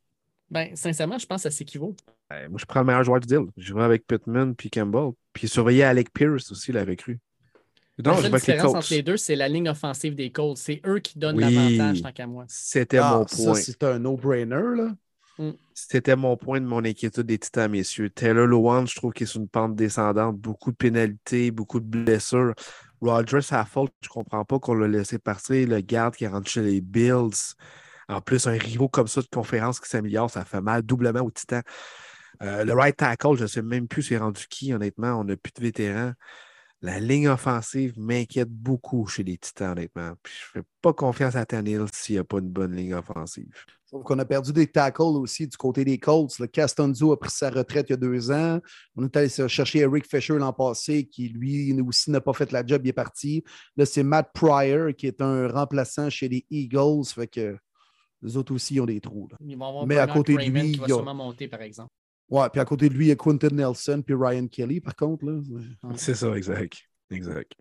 Ben, 0.49 0.75
sincèrement, 0.75 1.17
je 1.17 1.25
pense 1.25 1.43
que 1.43 1.49
ça 1.49 1.55
s'équivaut. 1.55 1.95
Ben, 2.29 2.49
moi, 2.49 2.57
je 2.59 2.65
prends 2.65 2.81
le 2.81 2.85
meilleur 2.87 3.03
joueur 3.03 3.19
du 3.19 3.27
deal. 3.27 3.45
Je 3.57 3.73
vais 3.73 3.83
avec 3.83 4.05
Pittman 4.05 4.55
puis 4.55 4.69
Campbell. 4.69 5.11
Puis 5.33 5.47
surveiller 5.47 5.83
Alec 5.83 6.11
Pierce 6.13 6.51
aussi, 6.51 6.71
la 6.71 6.83
recrue. 6.83 7.19
Non, 8.03 8.15
Non, 8.15 8.21
la 8.21 8.29
les 8.29 8.35
différence 8.39 8.73
entre 8.75 8.93
les 8.93 9.03
deux, 9.03 9.17
c'est 9.17 9.35
la 9.35 9.47
ligne 9.47 9.69
offensive 9.69 10.15
des 10.15 10.31
Colts. 10.31 10.57
C'est 10.57 10.81
eux 10.85 10.99
qui 10.99 11.19
donnent 11.19 11.37
Oui. 11.37 11.53
l'avantage 11.53 12.01
tant 12.01 12.11
qu'à 12.11 12.25
moi. 12.27 12.45
C'était 12.47 12.97
Ah, 12.97 13.17
mon 13.19 13.27
ça, 13.27 13.43
point. 13.43 13.53
c'est 13.55 13.83
un 13.83 13.99
no-brainer, 13.99 14.75
là. 14.75 14.95
C'était 15.73 16.15
mon 16.15 16.37
point 16.37 16.61
de 16.61 16.65
mon 16.67 16.83
inquiétude 16.85 17.25
des 17.25 17.39
Titans, 17.39 17.69
messieurs. 17.71 18.09
Taylor 18.11 18.45
Lewan, 18.45 18.87
je 18.87 18.95
trouve 18.95 19.11
qu'il 19.11 19.23
est 19.23 19.27
sur 19.27 19.41
une 19.41 19.47
pente 19.47 19.75
descendante. 19.75 20.37
Beaucoup 20.37 20.71
de 20.71 20.75
pénalités, 20.75 21.49
beaucoup 21.49 21.79
de 21.79 21.85
blessures. 21.85 22.53
Rogers 23.01 23.41
Saffold, 23.41 23.89
je 24.01 24.09
comprends 24.09 24.45
pas 24.45 24.59
qu'on 24.59 24.75
l'a 24.75 24.87
laissé 24.87 25.17
partir. 25.17 25.67
Le 25.67 25.79
garde 25.81 26.15
qui 26.15 26.27
rentre 26.27 26.49
chez 26.49 26.61
les 26.61 26.81
Bills. 26.81 27.55
En 28.11 28.21
plus, 28.21 28.45
un 28.47 28.57
rivaux 28.57 28.89
comme 28.89 29.07
ça 29.07 29.21
de 29.21 29.27
conférence 29.27 29.79
qui 29.79 29.89
s'améliore, 29.89 30.29
ça 30.29 30.43
fait 30.43 30.61
mal 30.61 30.81
doublement 30.81 31.21
aux 31.21 31.31
Titans. 31.31 31.63
Euh, 32.41 32.65
le 32.65 32.73
right 32.73 32.95
tackle, 32.95 33.35
je 33.35 33.43
ne 33.43 33.47
sais 33.47 33.61
même 33.61 33.87
plus 33.87 34.03
c'est 34.03 34.17
rendu 34.17 34.45
qui, 34.49 34.73
honnêtement. 34.73 35.19
On 35.19 35.23
n'a 35.23 35.37
plus 35.37 35.53
de 35.55 35.61
vétérans. 35.61 36.13
La 36.81 36.99
ligne 36.99 37.29
offensive 37.29 37.93
m'inquiète 37.97 38.49
beaucoup 38.49 39.05
chez 39.05 39.23
les 39.23 39.37
Titans, 39.37 39.71
honnêtement. 39.71 40.13
Puis 40.23 40.33
je 40.33 40.57
ne 40.57 40.61
fais 40.61 40.67
pas 40.81 40.93
confiance 40.93 41.35
à 41.35 41.45
Tannehill 41.45 41.85
s'il 41.93 42.15
n'y 42.15 42.19
a 42.19 42.23
pas 42.23 42.39
une 42.39 42.49
bonne 42.49 42.75
ligne 42.75 42.95
offensive. 42.95 43.53
Sauf 43.85 44.03
qu'on 44.03 44.17
a 44.19 44.25
perdu 44.25 44.51
des 44.51 44.67
tackles 44.67 45.01
aussi 45.01 45.47
du 45.47 45.55
côté 45.57 45.85
des 45.85 45.99
Colts. 45.99 46.39
Le 46.39 46.47
Castonzo 46.47 47.11
a 47.11 47.19
pris 47.19 47.29
sa 47.29 47.49
retraite 47.51 47.87
il 47.89 47.91
y 47.91 47.93
a 47.93 47.97
deux 47.97 48.31
ans. 48.31 48.59
On 48.95 49.05
est 49.05 49.15
allé 49.15 49.29
chercher 49.29 49.79
Eric 49.79 50.09
Fisher 50.09 50.37
l'an 50.37 50.53
passé, 50.53 51.05
qui 51.05 51.27
lui 51.27 51.79
aussi 51.81 52.09
n'a 52.09 52.21
pas 52.21 52.33
fait 52.33 52.51
la 52.51 52.65
job, 52.65 52.81
il 52.83 52.89
est 52.89 52.93
parti. 52.93 53.43
Là, 53.77 53.85
c'est 53.85 54.03
Matt 54.03 54.31
Pryor, 54.33 54.95
qui 54.97 55.07
est 55.07 55.21
un 55.21 55.49
remplaçant 55.49 56.09
chez 56.09 56.29
les 56.29 56.45
Eagles. 56.49 57.05
Fait 57.13 57.27
que 57.27 57.57
les 58.21 58.37
autres 58.37 58.53
aussi 58.53 58.79
ont 58.79 58.85
des 58.85 58.99
trous. 59.01 59.27
là. 59.31 59.37
Ils 59.45 59.57
vont 59.57 59.67
avoir 59.69 59.87
Mais 59.87 59.97
à 59.97 60.07
côté 60.07 60.33
de 60.35 60.41
lui, 60.43 60.71
qui 60.73 60.77
va 60.79 60.85
il 60.85 60.89
y 60.89 60.91
a- 60.91 60.95
sûrement 60.95 61.13
monter, 61.13 61.47
par 61.47 61.61
exemple. 61.61 61.89
Ouais, 62.29 62.47
puis 62.49 62.61
à 62.61 62.65
côté 62.65 62.87
de 62.87 62.93
lui, 62.93 63.05
il 63.05 63.09
y 63.09 63.11
a 63.11 63.15
Quentin 63.15 63.49
Nelson 63.51 64.01
puis 64.05 64.15
Ryan 64.17 64.47
Kelly, 64.47 64.79
par 64.79 64.95
contre. 64.95 65.25
Là. 65.25 65.39
C'est 65.95 66.15
ça, 66.15 66.33
exact. 66.35 66.77
Exact. 67.09 67.51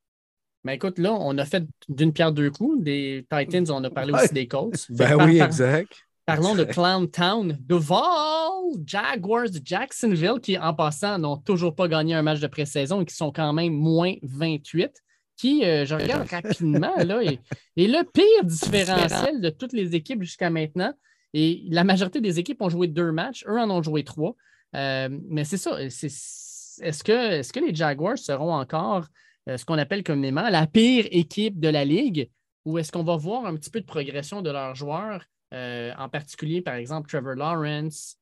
Mais 0.62 0.74
écoute, 0.76 0.98
là, 0.98 1.12
on 1.12 1.36
a 1.38 1.44
fait 1.44 1.64
d'une 1.88 2.12
pierre 2.12 2.32
deux 2.32 2.50
coups. 2.50 2.82
Des 2.84 3.26
Titans, 3.30 3.70
on 3.70 3.82
a 3.82 3.90
parlé 3.90 4.12
Ouais. 4.12 4.24
aussi 4.24 4.34
des 4.34 4.46
Colts. 4.46 4.86
Ben 4.90 5.16
par- 5.16 5.26
oui, 5.26 5.38
par- 5.38 5.46
exact. 5.48 5.92
Parlons 6.26 6.54
de. 6.54 6.62
Clown 6.64 7.10
Town, 7.10 7.58
Duval, 7.60 8.84
Jaguars 8.86 9.50
de 9.50 9.60
Jacksonville, 9.64 10.38
qui 10.40 10.56
en 10.58 10.74
passant 10.74 11.18
n'ont 11.18 11.38
toujours 11.38 11.74
pas 11.74 11.88
gagné 11.88 12.14
un 12.14 12.22
match 12.22 12.38
de 12.40 12.46
pré-saison 12.46 13.00
et 13.00 13.04
qui 13.04 13.14
sont 13.16 13.32
quand 13.32 13.52
même 13.52 13.72
moins 13.72 14.14
28, 14.22 14.92
qui, 15.40 15.64
euh, 15.64 15.86
je 15.86 15.94
regarde 15.94 16.28
rapidement, 16.30 16.94
là, 16.96 17.22
est, 17.22 17.40
est 17.76 17.86
le 17.86 18.04
pire 18.04 18.44
différentiel 18.44 19.40
de 19.40 19.48
toutes 19.48 19.72
les 19.72 19.94
équipes 19.94 20.22
jusqu'à 20.22 20.50
maintenant. 20.50 20.92
Et 21.32 21.62
la 21.70 21.82
majorité 21.82 22.20
des 22.20 22.38
équipes 22.38 22.60
ont 22.60 22.68
joué 22.68 22.88
deux 22.88 23.10
matchs, 23.10 23.44
eux 23.46 23.58
en 23.58 23.70
ont 23.70 23.82
joué 23.82 24.04
trois. 24.04 24.34
Euh, 24.76 25.08
mais 25.28 25.44
c'est 25.44 25.56
ça. 25.56 25.80
Est-ce 25.80 27.02
que, 27.04 27.38
est 27.38 27.52
que 27.52 27.60
les 27.60 27.74
Jaguars 27.74 28.18
seront 28.18 28.52
encore 28.52 29.06
euh, 29.48 29.56
ce 29.56 29.64
qu'on 29.64 29.78
appelle 29.78 30.02
communément 30.02 30.48
la 30.50 30.66
pire 30.66 31.06
équipe 31.10 31.58
de 31.58 31.68
la 31.68 31.86
Ligue 31.86 32.28
ou 32.66 32.76
est-ce 32.76 32.92
qu'on 32.92 33.04
va 33.04 33.16
voir 33.16 33.46
un 33.46 33.56
petit 33.56 33.70
peu 33.70 33.80
de 33.80 33.86
progression 33.86 34.42
de 34.42 34.50
leurs 34.50 34.74
joueurs, 34.74 35.24
en 35.52 36.08
particulier, 36.10 36.60
par 36.60 36.74
exemple, 36.74 37.08
Trevor 37.08 37.34
Lawrence, 37.34 38.18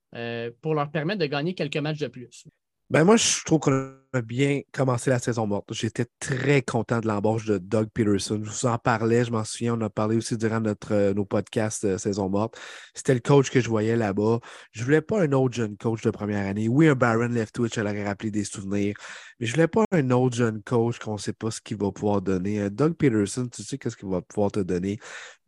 pour 0.62 0.74
leur 0.76 0.92
permettre 0.92 1.18
de 1.18 1.26
gagner 1.26 1.54
quelques 1.54 1.76
matchs 1.78 1.98
de 1.98 2.06
plus? 2.06 2.44
Ben 2.90 3.04
moi, 3.04 3.16
je 3.16 3.44
trouve 3.44 3.60
qu'on 3.60 3.92
a 4.14 4.22
bien 4.22 4.62
commencé 4.72 5.10
la 5.10 5.18
saison 5.18 5.46
morte. 5.46 5.66
J'étais 5.74 6.06
très 6.20 6.62
content 6.62 7.00
de 7.00 7.06
l'embauche 7.06 7.44
de 7.44 7.58
Doug 7.58 7.88
Peterson. 7.92 8.40
Je 8.42 8.48
vous 8.48 8.66
en 8.66 8.78
parlais, 8.78 9.26
je 9.26 9.30
m'en 9.30 9.44
souviens, 9.44 9.74
on 9.78 9.80
a 9.82 9.90
parlé 9.90 10.16
aussi 10.16 10.38
durant 10.38 10.60
notre, 10.60 10.92
euh, 10.94 11.12
nos 11.12 11.26
podcasts 11.26 11.84
euh, 11.84 11.98
saison 11.98 12.30
morte. 12.30 12.58
C'était 12.94 13.12
le 13.12 13.20
coach 13.20 13.50
que 13.50 13.60
je 13.60 13.68
voyais 13.68 13.94
là-bas. 13.94 14.38
Je 14.72 14.84
voulais 14.84 15.02
pas 15.02 15.20
un 15.22 15.32
autre 15.32 15.54
jeune 15.54 15.76
coach 15.76 16.00
de 16.02 16.10
première 16.10 16.46
année. 16.46 16.66
Oui, 16.68 16.88
un 16.88 16.94
Baron 16.94 17.28
Leftwich, 17.28 17.76
elle 17.76 17.86
aurait 17.88 18.06
rappelé 18.06 18.30
des 18.30 18.44
souvenirs, 18.44 18.94
mais 19.38 19.46
je 19.46 19.52
voulais 19.52 19.68
pas 19.68 19.84
un 19.92 20.10
autre 20.10 20.36
jeune 20.36 20.62
coach 20.62 20.98
qu'on 20.98 21.14
ne 21.14 21.18
sait 21.18 21.34
pas 21.34 21.50
ce 21.50 21.60
qu'il 21.60 21.76
va 21.76 21.92
pouvoir 21.92 22.22
donner. 22.22 22.58
Un 22.62 22.70
Doug 22.70 22.94
Peterson, 22.94 23.48
tu 23.54 23.62
sais 23.64 23.76
qu'est-ce 23.76 23.98
qu'il 23.98 24.08
va 24.08 24.22
pouvoir 24.22 24.50
te 24.50 24.60
donner? 24.60 24.98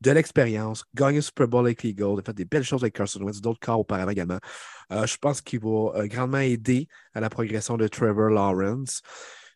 De 0.01 0.11
l'expérience, 0.13 0.85
gagner 0.95 1.17
le 1.17 1.23
Super 1.23 1.47
Bowl 1.47 1.67
avec 1.67 1.83
les 1.83 1.91
Eagles, 1.91 2.21
a 2.21 2.23
fait 2.23 2.33
des 2.33 2.47
belles 2.47 2.65
choses 2.65 2.83
avec 2.83 2.95
Carson 2.95 3.21
Wentz, 3.23 3.41
d'autres 3.41 3.61
cas 3.61 3.75
auparavant 3.75 4.11
également. 4.11 4.39
Euh, 4.93 5.07
je 5.07 5.17
pense 5.19 5.43
qu'il 5.43 5.61
va 5.61 5.93
euh, 5.95 6.07
grandement 6.07 6.39
aider 6.39 6.89
à 7.13 7.21
la 7.21 7.29
progression 7.29 7.77
de 7.77 7.87
Trevor 7.87 8.31
Lawrence. 8.31 9.03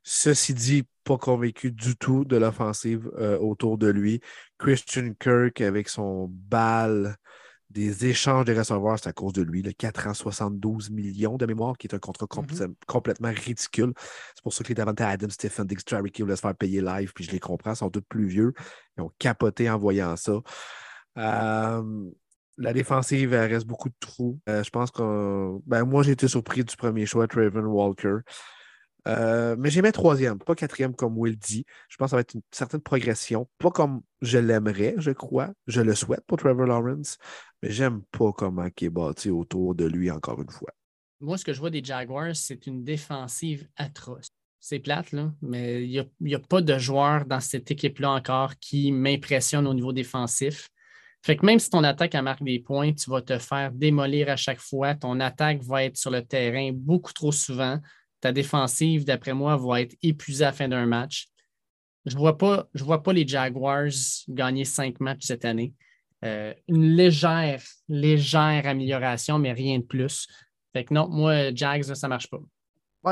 Ceci 0.03 0.53
dit, 0.53 0.85
pas 1.03 1.17
convaincu 1.17 1.73
du 1.73 1.97
tout 1.97 2.27
de 2.27 2.37
l'offensive 2.37 3.11
euh, 3.19 3.39
autour 3.39 3.79
de 3.79 3.87
lui. 3.87 4.21
Christian 4.59 5.15
Kirk 5.19 5.63
avec 5.63 5.89
son 5.89 6.29
bal 6.31 7.17
des 7.71 8.07
échanges 8.07 8.45
des 8.45 8.57
receveurs, 8.57 8.99
c'est 8.99 9.09
à 9.09 9.13
cause 9.13 9.33
de 9.33 9.43
lui. 9.43 9.63
Le 9.63 9.73
4 9.73 10.07
ans, 10.07 10.15
72 10.15 10.91
millions 10.91 11.37
de 11.37 11.47
mémoire, 11.47 11.77
qui 11.77 11.87
est 11.87 11.95
un 11.95 11.99
contrat 11.99 12.27
complè- 12.27 12.73
complètement 12.87 13.33
ridicule. 13.33 13.93
C'est 14.35 14.43
pour 14.43 14.53
ça 14.53 14.63
que 14.63 14.69
les 14.69 14.75
davantage 14.75 15.13
Adam, 15.15 15.29
Stephen, 15.29 15.67
Dix, 15.67 15.83
Ricky 15.91 16.23
voulaient 16.23 16.37
se 16.37 16.41
faire 16.43 16.55
payer 16.55 16.81
live, 16.81 17.13
puis 17.15 17.25
je 17.25 17.31
les 17.33 17.41
comprends, 17.41 17.73
ils 17.73 17.77
sont 17.77 17.91
tous 17.91 18.03
plus 18.03 18.27
vieux. 18.27 18.53
Ils 18.97 19.03
ont 19.03 19.13
capoté 19.19 19.69
en 19.69 19.79
voyant 19.79 20.17
ça. 20.17 20.41
Euh, 21.19 22.11
la 22.57 22.73
défensive, 22.73 23.33
elle 23.33 23.53
reste 23.53 23.67
beaucoup 23.67 23.89
de 23.89 23.95
trous. 23.99 24.39
Euh, 24.49 24.63
je 24.63 24.71
pense 24.71 24.91
que 24.91 25.59
ben, 25.67 25.85
moi, 25.85 26.03
j'ai 26.03 26.13
été 26.13 26.29
surpris 26.29 26.65
du 26.65 26.77
premier 26.77 27.07
choix, 27.07 27.27
Trayvon 27.27 27.65
Walker. 27.65 28.19
Euh, 29.07 29.55
mais 29.59 29.69
j'ai 29.69 29.83
mis 29.83 29.93
troisième, 29.93 30.39
pas 30.39 30.55
quatrième 30.55 30.95
comme 30.95 31.19
Will 31.19 31.37
dit. 31.37 31.67
Je 31.89 31.97
pense 31.97 32.07
que 32.07 32.11
ça 32.11 32.17
va 32.17 32.21
être 32.21 32.35
une 32.35 32.43
certaine 32.51 32.81
progression. 32.81 33.49
Pas 33.59 33.71
comme 33.71 34.03
je 34.23 34.39
l'aimerais, 34.39 34.95
je 34.99 35.11
crois. 35.11 35.51
Je 35.67 35.83
le 35.83 35.95
souhaite 35.95 36.25
pour 36.27 36.39
Trevor 36.39 36.67
Lawrence, 36.67 37.19
mais 37.65 37.71
j'aime 37.71 38.03
pas 38.11 38.31
comment 38.33 38.67
il 38.79 38.85
est 38.85 38.91
bâti 38.91 39.31
autour 39.31 39.75
de 39.75 39.87
lui 39.87 40.11
encore 40.11 40.39
une 40.43 40.51
fois. 40.51 40.71
Moi, 41.21 41.39
ce 41.39 41.47
que 41.47 41.55
je 41.55 41.61
vois 41.61 41.71
des 41.71 41.83
Jaguars, 41.83 42.37
c'est 42.37 42.67
une 42.67 42.85
défensive 42.85 43.67
atroce. 43.77 44.27
C'est 44.61 44.81
plate, 44.81 45.13
là, 45.13 45.33
mais 45.41 45.83
il 45.83 46.07
n'y 46.21 46.35
a, 46.35 46.39
pas 46.39 46.61
de 46.61 46.77
joueur 46.77 47.25
dans 47.25 47.41
cette 47.41 47.71
équipe-là 47.71 48.11
encore 48.11 48.59
qui 48.59 48.93
m'impressionne 48.93 49.67
au 49.67 49.73
niveau 49.73 49.95
défensif. 49.95 50.69
Fait 51.23 51.39
que 51.39 51.47
même 51.47 51.59
si 51.59 51.71
ton 51.71 51.85
attaque 51.85 52.15
marque 52.17 52.45
des 52.45 52.59
points, 52.59 52.93
tu 52.93 53.09
vas 53.09 53.23
te 53.23 53.39
faire 53.39 53.73
démolir 53.73 54.29
à 54.29 54.37
chaque 54.37 54.61
fois. 54.61 54.95
Ton 54.95 55.19
attaque 55.21 55.63
va 55.63 55.85
être 55.85 55.97
sur 55.97 56.11
le 56.11 56.23
terrain 56.23 56.71
beaucoup 56.71 57.15
trop 57.15 57.33
souvent. 57.33 57.81
Ta 58.21 58.31
défensive, 58.31 59.07
d'après 59.07 59.33
moi, 59.33 59.57
va 59.57 59.81
être 59.81 59.97
épuisée 60.03 60.45
à 60.45 60.49
la 60.49 60.53
fin 60.53 60.69
d'un 60.69 60.85
match. 60.85 61.29
Je 62.05 62.15
ne 62.15 62.21
vois, 62.21 62.37
vois 62.75 63.03
pas 63.03 63.13
les 63.15 63.27
Jaguars 63.27 63.89
gagner 64.29 64.67
cinq 64.67 65.01
matchs 65.01 65.25
cette 65.25 65.47
année. 65.47 65.73
Euh, 66.25 66.55
une 66.69 66.97
légère, 66.97 67.63
légère 67.89 68.67
amélioration, 68.67 69.39
mais 69.39 69.53
rien 69.53 69.79
de 69.79 69.85
plus. 69.85 70.27
Fait 70.73 70.85
que 70.85 70.95
non, 70.95 71.09
moi, 71.09 71.55
Jags, 71.55 71.95
ça 71.95 72.09
marche 72.09 72.29
pas. 72.31 72.41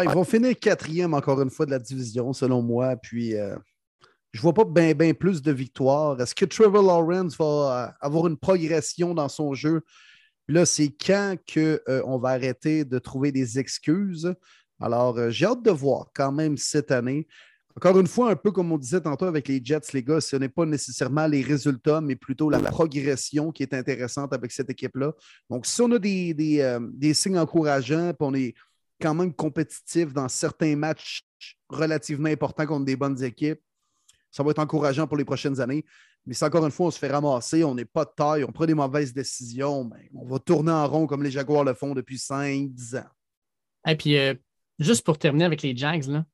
Ils 0.02 0.09
vont 0.09 0.24
finir 0.24 0.59
quatrième 0.59 1.12
encore 1.12 1.43
une 1.43 1.51
fois 1.51 1.66
de 1.66 1.70
la 1.70 1.78
division, 1.78 2.32
selon 2.32 2.62
moi. 2.62 2.97
Puis 2.97 3.36
euh, 3.36 3.55
je 4.32 4.40
vois 4.40 4.55
pas 4.55 4.64
bien 4.64 4.94
ben 4.94 5.12
plus 5.12 5.43
de 5.43 5.52
victoires. 5.52 6.18
Est-ce 6.20 6.34
que 6.34 6.47
Trevor 6.47 6.82
Lawrence 6.82 7.36
va 7.36 7.44
euh, 7.44 7.93
avoir 8.01 8.26
une 8.26 8.39
progression 8.39 9.12
dans 9.12 9.28
son 9.28 9.52
jeu? 9.52 9.82
Là, 10.48 10.64
c'est 10.64 10.89
quand 10.89 11.36
qu'on 11.52 12.18
va 12.18 12.30
arrêter 12.30 12.86
de 12.86 12.98
trouver 12.98 13.30
des 13.30 13.59
excuses? 13.59 14.34
Alors, 14.80 15.30
j'ai 15.30 15.47
hâte 15.47 15.62
de 15.62 15.70
voir 15.70 16.10
quand 16.14 16.32
même 16.32 16.56
cette 16.56 16.90
année. 16.90 17.28
Encore 17.76 17.98
une 17.98 18.06
fois, 18.06 18.30
un 18.30 18.36
peu 18.36 18.52
comme 18.52 18.70
on 18.70 18.78
disait 18.78 19.00
tantôt 19.00 19.24
avec 19.24 19.48
les 19.48 19.60
Jets, 19.64 19.92
les 19.94 20.02
gars, 20.02 20.20
ce 20.20 20.36
n'est 20.36 20.48
pas 20.48 20.66
nécessairement 20.66 21.26
les 21.26 21.42
résultats, 21.42 22.00
mais 22.00 22.16
plutôt 22.16 22.50
la 22.50 22.58
progression 22.58 23.50
qui 23.50 23.62
est 23.62 23.72
intéressante 23.72 24.32
avec 24.32 24.52
cette 24.52 24.68
équipe-là. 24.70 25.12
Donc, 25.48 25.66
si 25.66 25.80
on 25.80 25.90
a 25.92 25.98
des, 25.98 26.60
euh, 26.60 26.80
des 26.92 27.14
signes 27.14 27.38
encourageants, 27.38 28.12
puis 28.12 28.28
on 28.28 28.34
est 28.34 28.54
quand 29.00 29.14
même 29.14 29.32
compétitif 29.32 30.12
dans 30.12 30.28
certains 30.28 30.76
matchs 30.76 31.24
relativement 31.68 32.28
importants 32.28 32.66
contre 32.66 32.84
des 32.84 32.96
bonnes 32.96 33.22
équipes, 33.22 33.60
ça 34.30 34.42
va 34.42 34.50
être 34.50 34.58
encourageant 34.58 35.06
pour 35.06 35.16
les 35.16 35.24
prochaines 35.24 35.60
années. 35.60 35.84
Mais 36.24 36.34
si 36.34 36.44
encore 36.44 36.64
une 36.64 36.70
fois, 36.70 36.86
on 36.86 36.90
se 36.90 36.98
fait 36.98 37.10
ramasser, 37.10 37.64
on 37.64 37.74
n'est 37.74 37.84
pas 37.84 38.04
de 38.04 38.10
taille, 38.16 38.44
on 38.44 38.52
prend 38.52 38.66
des 38.66 38.74
mauvaises 38.74 39.12
décisions, 39.12 39.84
ben, 39.84 40.00
on 40.14 40.26
va 40.26 40.38
tourner 40.38 40.70
en 40.70 40.86
rond 40.86 41.06
comme 41.06 41.22
les 41.22 41.30
Jaguars 41.30 41.64
le 41.64 41.74
font 41.74 41.94
depuis 41.94 42.16
5-10 42.16 42.98
ans. 42.98 43.08
Et 43.86 43.96
puis, 43.96 44.16
euh, 44.16 44.34
juste 44.78 45.04
pour 45.04 45.18
terminer 45.18 45.44
avec 45.44 45.62
les 45.62 45.76
Jags, 45.76 46.06
là, 46.06 46.24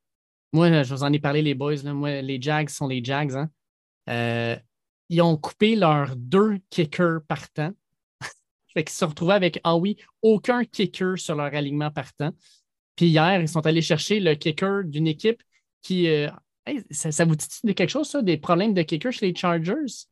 moi, 0.53 0.83
je 0.83 0.95
vous 0.95 1.03
en 1.03 1.13
ai 1.13 1.19
parlé, 1.19 1.43
les 1.43 1.55
boys. 1.55 1.77
Là, 1.85 1.93
moi, 1.93 2.21
les 2.23 2.41
Jags 2.41 2.69
sont 2.69 2.89
les 2.89 3.05
Jags. 3.05 3.35
hein. 3.35 3.51
Euh, 4.09 4.57
ils 5.09 5.23
ont 5.23 5.37
coupé 5.37 5.77
leurs 5.77 6.17
deux 6.17 6.59
kickers 6.71 7.21
partants. 7.27 7.73
fait 8.75 8.85
qu'ils 8.85 8.95
se 8.95 9.05
retrouvés 9.05 9.35
avec, 9.35 9.61
ah 9.65 9.77
oui, 9.77 9.97
aucun 10.23 10.65
kicker 10.65 11.19
sur 11.19 11.35
leur 11.35 11.55
alignement 11.55 11.91
partant. 11.91 12.33
Puis 12.97 13.07
hier, 13.07 13.41
ils 13.41 13.49
sont 13.49 13.67
allés 13.67 13.83
chercher 13.83 14.21
le 14.21 14.35
kicker 14.35 14.83
d'une 14.85 15.07
équipe 15.07 15.43
qui. 15.83 16.09
euh, 16.09 16.29
ça, 16.91 17.25
vous 17.25 17.37
dit 17.37 17.75
quelque 17.75 17.89
chose, 17.89 18.09
ça, 18.09 18.23
des 18.23 18.37
problèmes 18.37 18.75
de 18.75 18.83
kicker 18.83 19.11
chez 19.13 19.27
les 19.27 19.35
Chargers? 19.35 20.07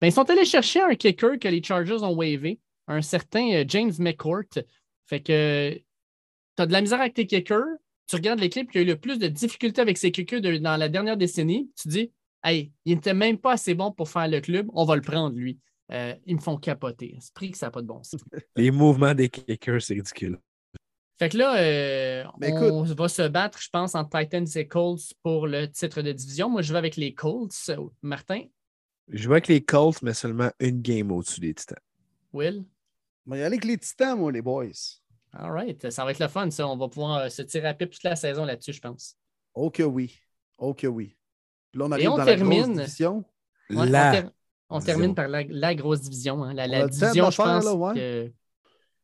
Ben, 0.00 0.08
ils 0.08 0.12
sont 0.12 0.28
allés 0.30 0.44
chercher 0.44 0.82
un 0.82 0.94
kicker 0.94 1.38
que 1.38 1.48
les 1.48 1.62
Chargers 1.62 2.02
ont 2.02 2.14
wavé, 2.14 2.60
un 2.86 3.02
certain 3.02 3.50
euh, 3.52 3.64
James 3.66 3.92
McCourt. 3.98 4.58
Fait 5.06 5.20
que 5.20 5.74
tu 6.56 6.62
as 6.62 6.66
de 6.66 6.72
la 6.72 6.80
misère 6.80 7.00
avec 7.00 7.14
tes 7.14 7.26
kickers, 7.26 7.78
tu 8.06 8.16
regardes 8.16 8.40
l'équipe 8.40 8.70
qui 8.70 8.78
a 8.78 8.80
eu 8.82 8.84
le 8.84 8.96
plus 8.98 9.18
de 9.18 9.26
difficultés 9.28 9.80
avec 9.80 9.98
ses 9.98 10.10
kickers 10.12 10.40
de- 10.40 10.56
dans 10.58 10.76
la 10.76 10.88
dernière 10.88 11.16
décennie, 11.16 11.70
tu 11.80 11.88
dis, 11.88 12.12
hey, 12.44 12.72
il 12.84 12.94
n'était 12.94 13.14
même 13.14 13.38
pas 13.38 13.52
assez 13.52 13.74
bon 13.74 13.90
pour 13.92 14.08
faire 14.08 14.28
le 14.28 14.40
club, 14.40 14.68
on 14.74 14.84
va 14.84 14.94
le 14.96 15.02
prendre, 15.02 15.36
lui. 15.36 15.58
euh, 15.92 16.14
ils 16.26 16.34
me 16.34 16.40
font 16.40 16.56
capoter. 16.56 17.16
C'est 17.20 17.32
pris 17.32 17.52
que 17.52 17.58
ça 17.58 17.66
n'a 17.66 17.70
pas 17.70 17.80
de 17.82 17.86
bon 17.86 18.02
sens. 18.02 18.20
Les 18.56 18.72
mouvements 18.72 19.14
des 19.14 19.28
kickers, 19.28 19.80
c'est 19.80 19.94
ridicule. 19.94 20.38
Fait 21.18 21.28
que 21.28 21.38
là, 21.38 21.56
euh, 21.60 22.24
Mais 22.40 22.52
on 22.52 22.82
va 22.82 23.08
se 23.08 23.26
battre, 23.28 23.60
je 23.62 23.68
pense, 23.70 23.94
entre 23.94 24.18
Titans 24.18 24.46
et 24.56 24.66
Colts 24.66 25.14
pour 25.22 25.46
le 25.46 25.66
titre 25.70 26.02
de 26.02 26.10
division. 26.12 26.50
Moi, 26.50 26.62
je 26.62 26.72
vais 26.72 26.78
avec 26.78 26.96
les 26.96 27.14
Colts. 27.14 27.70
Martin, 28.02 28.42
Je 29.08 29.28
vais 29.28 29.34
avec 29.34 29.46
les 29.48 29.62
Colts, 29.64 30.02
mais 30.02 30.12
seulement 30.12 30.50
une 30.60 30.82
game 30.82 31.10
au-dessus 31.12 31.40
des 31.40 31.54
Titans. 31.54 31.78
Will? 32.32 32.64
On 33.26 33.30
va 33.30 33.36
y 33.38 33.40
aller 33.40 33.46
avec 33.54 33.64
les 33.64 33.78
titans, 33.78 34.18
moi, 34.18 34.30
les 34.32 34.42
boys. 34.42 34.66
All 35.38 35.50
right. 35.52 35.90
Ça 35.90 36.04
va 36.04 36.10
être 36.12 36.18
le 36.18 36.28
fun, 36.28 36.50
ça. 36.50 36.66
On 36.68 36.76
va 36.76 36.88
pouvoir 36.88 37.18
euh, 37.18 37.28
se 37.28 37.42
tirer 37.42 37.68
à 37.68 37.74
pipe 37.74 37.90
toute 37.90 38.02
la 38.04 38.16
saison 38.16 38.44
là-dessus, 38.44 38.72
je 38.72 38.80
pense. 38.80 39.16
Oh 39.54 39.70
que 39.70 39.82
oui. 39.82 40.18
Oh 40.58 40.74
que 40.74 40.86
oui. 40.86 41.16
Puis 41.72 41.78
là, 41.80 41.86
on 41.86 41.90
Et 41.90 41.94
arrive 41.94 42.10
on 42.10 42.16
dans 42.18 42.24
la 42.24 42.36
termine. 42.36 42.62
grosse 42.62 42.76
division. 42.76 43.24
Ouais, 43.70 43.76
on 43.78 43.82
La 43.84 44.10
ter- 44.12 44.30
on, 44.68 44.78
division. 44.78 44.94
termine 44.94 45.14
par 45.14 45.28
la, 45.28 45.42
la 45.44 45.74
grosse 45.74 46.00
division. 46.02 46.42
hein. 46.44 46.54
La, 46.54 46.66
la 46.66 46.86
division, 46.88 47.24
la 47.24 47.30
je 47.30 47.36
pense 47.36 47.64
là, 47.64 47.74
ouais. 47.74 47.94
que 47.94 48.32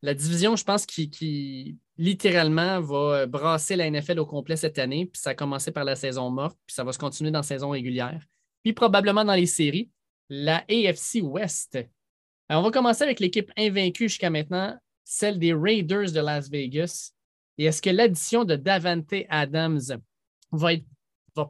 la 0.01 0.13
division, 0.13 0.55
je 0.55 0.63
pense, 0.63 0.85
qui, 0.85 1.09
qui 1.09 1.77
littéralement 1.97 2.81
va 2.81 2.95
euh, 3.21 3.25
brasser 3.25 3.75
la 3.75 3.89
NFL 3.89 4.19
au 4.19 4.25
complet 4.25 4.55
cette 4.55 4.79
année. 4.79 5.05
Puis 5.05 5.21
ça 5.21 5.31
a 5.31 5.35
commencé 5.35 5.71
par 5.71 5.83
la 5.83 5.95
saison 5.95 6.29
morte, 6.29 6.57
puis 6.65 6.73
ça 6.73 6.83
va 6.83 6.91
se 6.93 6.99
continuer 6.99 7.31
dans 7.31 7.39
la 7.39 7.43
saison 7.43 7.69
régulière. 7.69 8.21
Puis 8.63 8.73
probablement 8.73 9.23
dans 9.25 9.33
les 9.35 9.45
séries, 9.45 9.91
la 10.29 10.63
AFC 10.69 11.21
West. 11.21 11.77
Alors, 12.49 12.61
on 12.61 12.65
va 12.65 12.71
commencer 12.71 13.03
avec 13.03 13.19
l'équipe 13.19 13.51
invaincue 13.57 14.09
jusqu'à 14.09 14.29
maintenant, 14.29 14.77
celle 15.03 15.39
des 15.39 15.53
Raiders 15.53 16.11
de 16.11 16.19
Las 16.19 16.49
Vegas. 16.49 17.11
Et 17.57 17.65
est-ce 17.65 17.81
que 17.81 17.89
l'addition 17.89 18.45
de 18.45 18.55
Davante 18.55 19.13
Adams 19.29 19.81
va, 20.51 20.71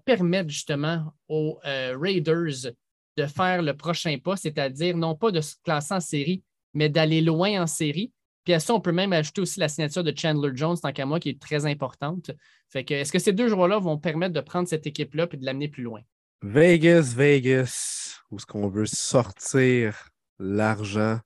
permettre 0.06 0.50
justement 0.50 1.14
aux 1.28 1.60
euh, 1.66 1.98
Raiders 2.00 2.72
de 3.18 3.26
faire 3.26 3.62
le 3.62 3.76
prochain 3.76 4.18
pas, 4.18 4.36
c'est-à-dire 4.36 4.98
non 4.98 5.16
pas 5.16 5.32
de 5.32 5.42
se 5.42 5.56
classer 5.64 5.94
en 5.94 6.00
série, 6.00 6.44
mais 6.74 6.90
d'aller 6.90 7.22
loin 7.22 7.62
en 7.62 7.68
série? 7.68 8.12
Puis 8.44 8.54
à 8.54 8.60
ça, 8.60 8.74
on 8.74 8.82
peut 8.82 8.92
même 8.92 9.14
ajouter 9.14 9.42
aussi 9.42 9.60
la 9.60 9.70
signature 9.70 10.04
de 10.04 10.14
Chandler 10.16 10.52
Jones, 10.54 10.78
tant 10.82 10.92
qu'à 10.92 11.06
moi, 11.06 11.20
qui 11.20 11.30
est 11.30 11.42
très 11.42 11.66
importante. 11.66 12.32
Fait 12.70 12.84
que 12.84 12.94
est-ce 12.94 13.12
que 13.12 13.20
ces 13.20 13.32
deux 13.32 13.48
joueurs-là 13.48 13.80
vont 13.80 13.98
permettre 13.98 14.34
de 14.34 14.42
prendre 14.42 14.68
cette 14.68 14.86
équipe-là 14.86 15.28
et 15.32 15.38
de 15.38 15.46
l'amener 15.46 15.70
plus 15.70 15.84
loin? 15.84 16.02
Vegas, 16.42 17.14
Vegas, 17.16 18.20
où 18.30 18.36
est-ce 18.36 18.46
qu'on 18.46 18.68
veut 18.68 18.86
sortir 18.86 20.10
l'argent? 20.40 21.20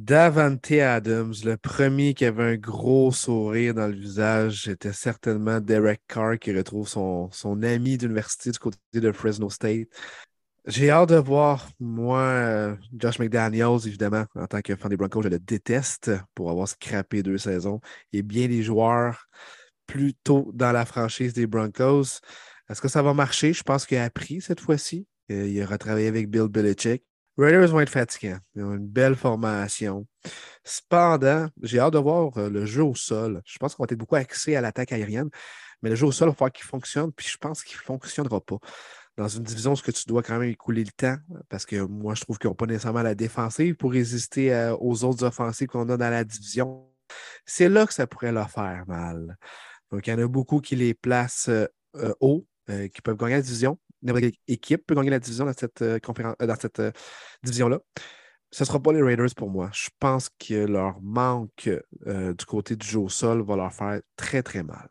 Davante 0.00 0.70
Adams, 0.70 1.34
le 1.44 1.56
premier 1.56 2.14
qui 2.14 2.24
avait 2.24 2.52
un 2.52 2.56
gros 2.56 3.10
sourire 3.10 3.74
dans 3.74 3.88
le 3.88 3.96
visage, 3.96 4.68
était 4.68 4.92
certainement 4.92 5.60
Derek 5.60 6.00
Carr 6.06 6.38
qui 6.38 6.56
retrouve 6.56 6.86
son, 6.88 7.28
ami 7.64 7.98
d'université 7.98 8.52
du 8.52 8.60
côté 8.60 8.78
de 8.94 9.10
Fresno 9.10 9.50
State. 9.50 9.88
J'ai 10.66 10.90
hâte 10.90 11.08
de 11.08 11.16
voir, 11.16 11.68
moi, 11.80 12.76
Josh 12.96 13.18
McDaniels, 13.18 13.86
évidemment, 13.86 14.24
en 14.36 14.46
tant 14.46 14.60
que 14.60 14.76
fan 14.76 14.88
des 14.88 14.96
Broncos, 14.96 15.22
je 15.22 15.30
le 15.30 15.38
déteste 15.40 16.12
pour 16.32 16.50
avoir 16.50 16.68
scrappé 16.68 17.24
deux 17.24 17.38
saisons. 17.38 17.80
Et 18.12 18.22
bien 18.22 18.46
des 18.46 18.62
joueurs 18.62 19.26
plus 19.86 20.14
tôt 20.14 20.52
dans 20.54 20.70
la 20.70 20.84
franchise 20.84 21.32
des 21.32 21.48
Broncos. 21.48 22.20
Est-ce 22.70 22.80
que 22.80 22.88
ça 22.88 23.02
va 23.02 23.14
marcher? 23.14 23.52
Je 23.52 23.64
pense 23.64 23.84
qu'il 23.84 23.98
a 23.98 24.04
appris 24.04 24.42
cette 24.42 24.60
fois-ci. 24.60 25.08
Euh, 25.32 25.48
il 25.48 25.60
aura 25.60 25.76
travaillé 25.76 26.06
avec 26.06 26.30
Bill 26.30 26.46
Belichick. 26.46 27.02
Raiders 27.38 27.68
vont 27.68 27.80
être 27.80 27.90
fatigants. 27.90 28.38
Ils 28.56 28.64
ont 28.64 28.74
une 28.74 28.88
belle 28.88 29.14
formation. 29.14 30.06
Cependant, 30.64 31.48
j'ai 31.62 31.78
hâte 31.78 31.92
de 31.92 31.98
voir 31.98 32.36
euh, 32.36 32.50
le 32.50 32.66
jeu 32.66 32.82
au 32.82 32.96
sol. 32.96 33.40
Je 33.44 33.58
pense 33.58 33.76
qu'on 33.76 33.84
va 33.84 33.86
être 33.90 33.98
beaucoup 33.98 34.16
axé 34.16 34.56
à 34.56 34.60
l'attaque 34.60 34.90
aérienne, 34.90 35.30
mais 35.80 35.90
le 35.90 35.94
jeu 35.94 36.06
au 36.06 36.12
sol, 36.12 36.28
il 36.28 36.30
va 36.32 36.34
falloir 36.34 36.52
qu'il 36.52 36.64
fonctionne, 36.64 37.12
puis 37.12 37.28
je 37.28 37.36
pense 37.36 37.62
qu'il 37.62 37.76
ne 37.76 37.82
fonctionnera 37.82 38.40
pas. 38.40 38.56
Dans 39.16 39.28
une 39.28 39.44
division, 39.44 39.76
ce 39.76 39.82
que 39.82 39.92
tu 39.92 40.04
dois 40.06 40.22
quand 40.22 40.38
même 40.38 40.50
écouler 40.50 40.82
le 40.82 40.90
temps, 40.90 41.16
parce 41.48 41.64
que 41.64 41.76
moi, 41.76 42.14
je 42.14 42.22
trouve 42.22 42.38
qu'ils 42.38 42.50
n'ont 42.50 42.56
pas 42.56 42.66
nécessairement 42.66 43.02
la 43.02 43.14
défensive 43.14 43.76
pour 43.76 43.92
résister 43.92 44.52
euh, 44.52 44.76
aux 44.80 45.04
autres 45.04 45.24
offensives 45.24 45.68
qu'on 45.68 45.88
a 45.90 45.96
dans 45.96 46.10
la 46.10 46.24
division. 46.24 46.88
C'est 47.46 47.68
là 47.68 47.86
que 47.86 47.94
ça 47.94 48.08
pourrait 48.08 48.32
leur 48.32 48.50
faire 48.50 48.84
mal. 48.88 49.36
Donc, 49.92 50.06
il 50.06 50.10
y 50.10 50.12
en 50.12 50.18
a 50.18 50.26
beaucoup 50.26 50.60
qui 50.60 50.74
les 50.74 50.92
placent 50.92 51.48
euh, 51.48 52.14
haut, 52.20 52.46
qui 52.68 53.00
peuvent 53.00 53.16
gagner 53.16 53.36
la 53.36 53.42
division. 53.42 53.78
N'importe 54.02 54.22
quelle 54.24 54.32
équipe 54.48 54.86
peut 54.86 54.94
gagner 54.94 55.10
la 55.10 55.18
division 55.18 55.44
dans 55.46 55.52
cette, 55.52 55.82
euh, 55.82 55.98
conféren- 55.98 56.34
euh, 56.42 56.46
dans 56.46 56.56
cette 56.56 56.80
euh, 56.80 56.92
division-là. 57.42 57.80
Ce 58.50 58.62
ne 58.62 58.66
sera 58.66 58.80
pas 58.80 58.92
les 58.92 59.02
Raiders 59.02 59.34
pour 59.36 59.50
moi. 59.50 59.70
Je 59.74 59.88
pense 59.98 60.30
que 60.38 60.66
leur 60.66 61.00
manque 61.02 61.68
du 62.06 62.46
côté 62.46 62.76
du 62.76 62.86
jeu 62.86 62.98
au 63.00 63.08
sol 63.08 63.42
va 63.42 63.56
leur 63.56 63.72
faire 63.72 64.00
très, 64.16 64.42
très 64.42 64.62
mal. 64.62 64.88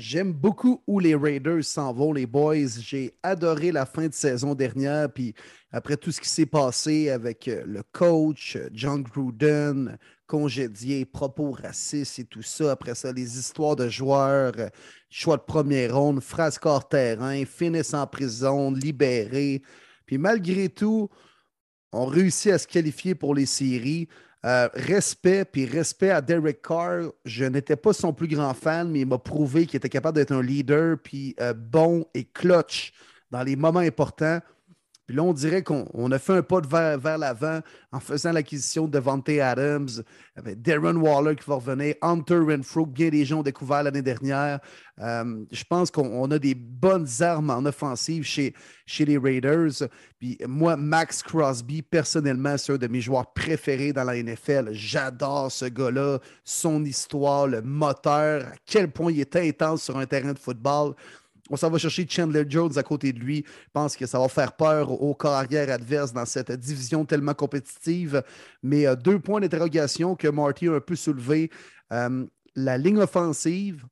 J'aime 0.00 0.32
beaucoup 0.32 0.82
où 0.86 0.98
les 0.98 1.14
Raiders 1.14 1.62
s'en 1.62 1.92
vont, 1.92 2.14
les 2.14 2.24
boys. 2.24 2.78
J'ai 2.80 3.12
adoré 3.22 3.70
la 3.70 3.84
fin 3.84 4.08
de 4.08 4.14
saison 4.14 4.54
dernière. 4.54 5.12
Puis 5.12 5.34
après 5.72 5.98
tout 5.98 6.10
ce 6.10 6.22
qui 6.22 6.28
s'est 6.28 6.46
passé 6.46 7.10
avec 7.10 7.46
euh, 7.48 7.62
le 7.66 7.82
coach, 7.92 8.56
euh, 8.56 8.70
John 8.72 9.02
Gruden, 9.02 9.98
congédié, 10.26 11.04
propos 11.04 11.50
racistes 11.50 12.18
et 12.18 12.24
tout 12.24 12.40
ça. 12.40 12.72
Après 12.72 12.94
ça, 12.94 13.12
les 13.12 13.38
histoires 13.38 13.76
de 13.76 13.90
joueurs, 13.90 14.54
euh, 14.58 14.68
choix 15.10 15.36
de 15.36 15.42
première 15.42 15.94
ronde, 15.94 16.22
phrases 16.22 16.58
hors 16.64 16.88
terrain, 16.88 17.44
finissent 17.44 17.92
en 17.92 18.06
prison, 18.06 18.72
libérés. 18.72 19.60
Puis 20.06 20.16
malgré 20.16 20.70
tout, 20.70 21.10
on 21.92 22.06
réussit 22.06 22.52
à 22.52 22.58
se 22.58 22.66
qualifier 22.66 23.14
pour 23.14 23.34
les 23.34 23.46
séries. 23.46 24.08
Euh, 24.46 24.68
respect, 24.72 25.44
puis 25.44 25.66
respect 25.66 26.10
à 26.10 26.22
Derek 26.22 26.62
Carr. 26.62 27.10
Je 27.26 27.44
n'étais 27.44 27.76
pas 27.76 27.92
son 27.92 28.14
plus 28.14 28.28
grand 28.28 28.54
fan, 28.54 28.90
mais 28.90 29.00
il 29.00 29.06
m'a 29.06 29.18
prouvé 29.18 29.66
qu'il 29.66 29.76
était 29.76 29.90
capable 29.90 30.16
d'être 30.16 30.32
un 30.32 30.42
leader, 30.42 30.96
puis 31.02 31.34
euh, 31.40 31.52
bon 31.52 32.06
et 32.14 32.24
clutch 32.24 32.92
dans 33.30 33.42
les 33.42 33.54
moments 33.54 33.80
importants. 33.80 34.40
Puis 35.10 35.16
là, 35.16 35.24
on 35.24 35.32
dirait 35.32 35.64
qu'on 35.64 35.88
on 35.92 36.12
a 36.12 36.20
fait 36.20 36.34
un 36.34 36.42
pas 36.44 36.60
vers, 36.60 37.18
l'avant 37.18 37.58
en 37.90 37.98
faisant 37.98 38.30
l'acquisition 38.30 38.86
de 38.86 38.92
Devante 38.92 39.28
Adams, 39.28 39.88
avec 40.36 40.62
Darren 40.62 40.94
Waller 40.94 41.34
qui 41.34 41.42
va 41.50 41.56
revenir, 41.56 41.96
Hunter 42.00 42.38
Renfro, 42.38 42.86
bien 42.86 43.08
des 43.08 43.24
gens 43.24 43.40
ont 43.40 43.42
découvert 43.42 43.82
l'année 43.82 44.02
dernière. 44.02 44.60
Euh, 45.00 45.44
je 45.50 45.64
pense 45.64 45.90
qu'on 45.90 46.06
on 46.06 46.30
a 46.30 46.38
des 46.38 46.54
bonnes 46.54 47.08
armes 47.18 47.50
en 47.50 47.64
offensive 47.64 48.22
chez, 48.22 48.54
chez 48.86 49.04
les 49.04 49.18
Raiders. 49.18 49.88
Puis 50.20 50.38
moi, 50.46 50.76
Max 50.76 51.24
Crosby, 51.24 51.82
personnellement, 51.82 52.56
c'est 52.56 52.74
un 52.74 52.76
de 52.76 52.86
mes 52.86 53.00
joueurs 53.00 53.32
préférés 53.32 53.92
dans 53.92 54.04
la 54.04 54.22
NFL. 54.22 54.68
J'adore 54.70 55.50
ce 55.50 55.64
gars-là, 55.64 56.20
son 56.44 56.84
histoire, 56.84 57.48
le 57.48 57.62
moteur, 57.62 58.44
à 58.44 58.52
quel 58.64 58.92
point 58.92 59.10
il 59.10 59.18
est 59.18 59.34
intense 59.34 59.82
sur 59.82 59.98
un 59.98 60.06
terrain 60.06 60.34
de 60.34 60.38
football. 60.38 60.94
On 61.50 61.56
s'en 61.56 61.68
va 61.68 61.78
chercher 61.78 62.06
Chandler 62.08 62.44
Jones 62.48 62.78
à 62.78 62.82
côté 62.84 63.12
de 63.12 63.18
lui. 63.18 63.44
Je 63.46 63.70
pense 63.72 63.96
que 63.96 64.06
ça 64.06 64.20
va 64.20 64.28
faire 64.28 64.52
peur 64.52 64.90
aux 65.02 65.14
carrières 65.14 65.70
adverses 65.70 66.12
dans 66.12 66.24
cette 66.24 66.52
division 66.52 67.04
tellement 67.04 67.34
compétitive. 67.34 68.22
Mais 68.62 68.86
euh, 68.86 68.94
deux 68.94 69.18
points 69.18 69.40
d'interrogation 69.40 70.14
que 70.14 70.28
Marty 70.28 70.68
a 70.68 70.74
un 70.74 70.80
peu 70.80 70.94
soulevé. 70.94 71.50
Euh, 71.92 72.24
la 72.54 72.78
ligne 72.78 72.98
offensive 72.98 73.84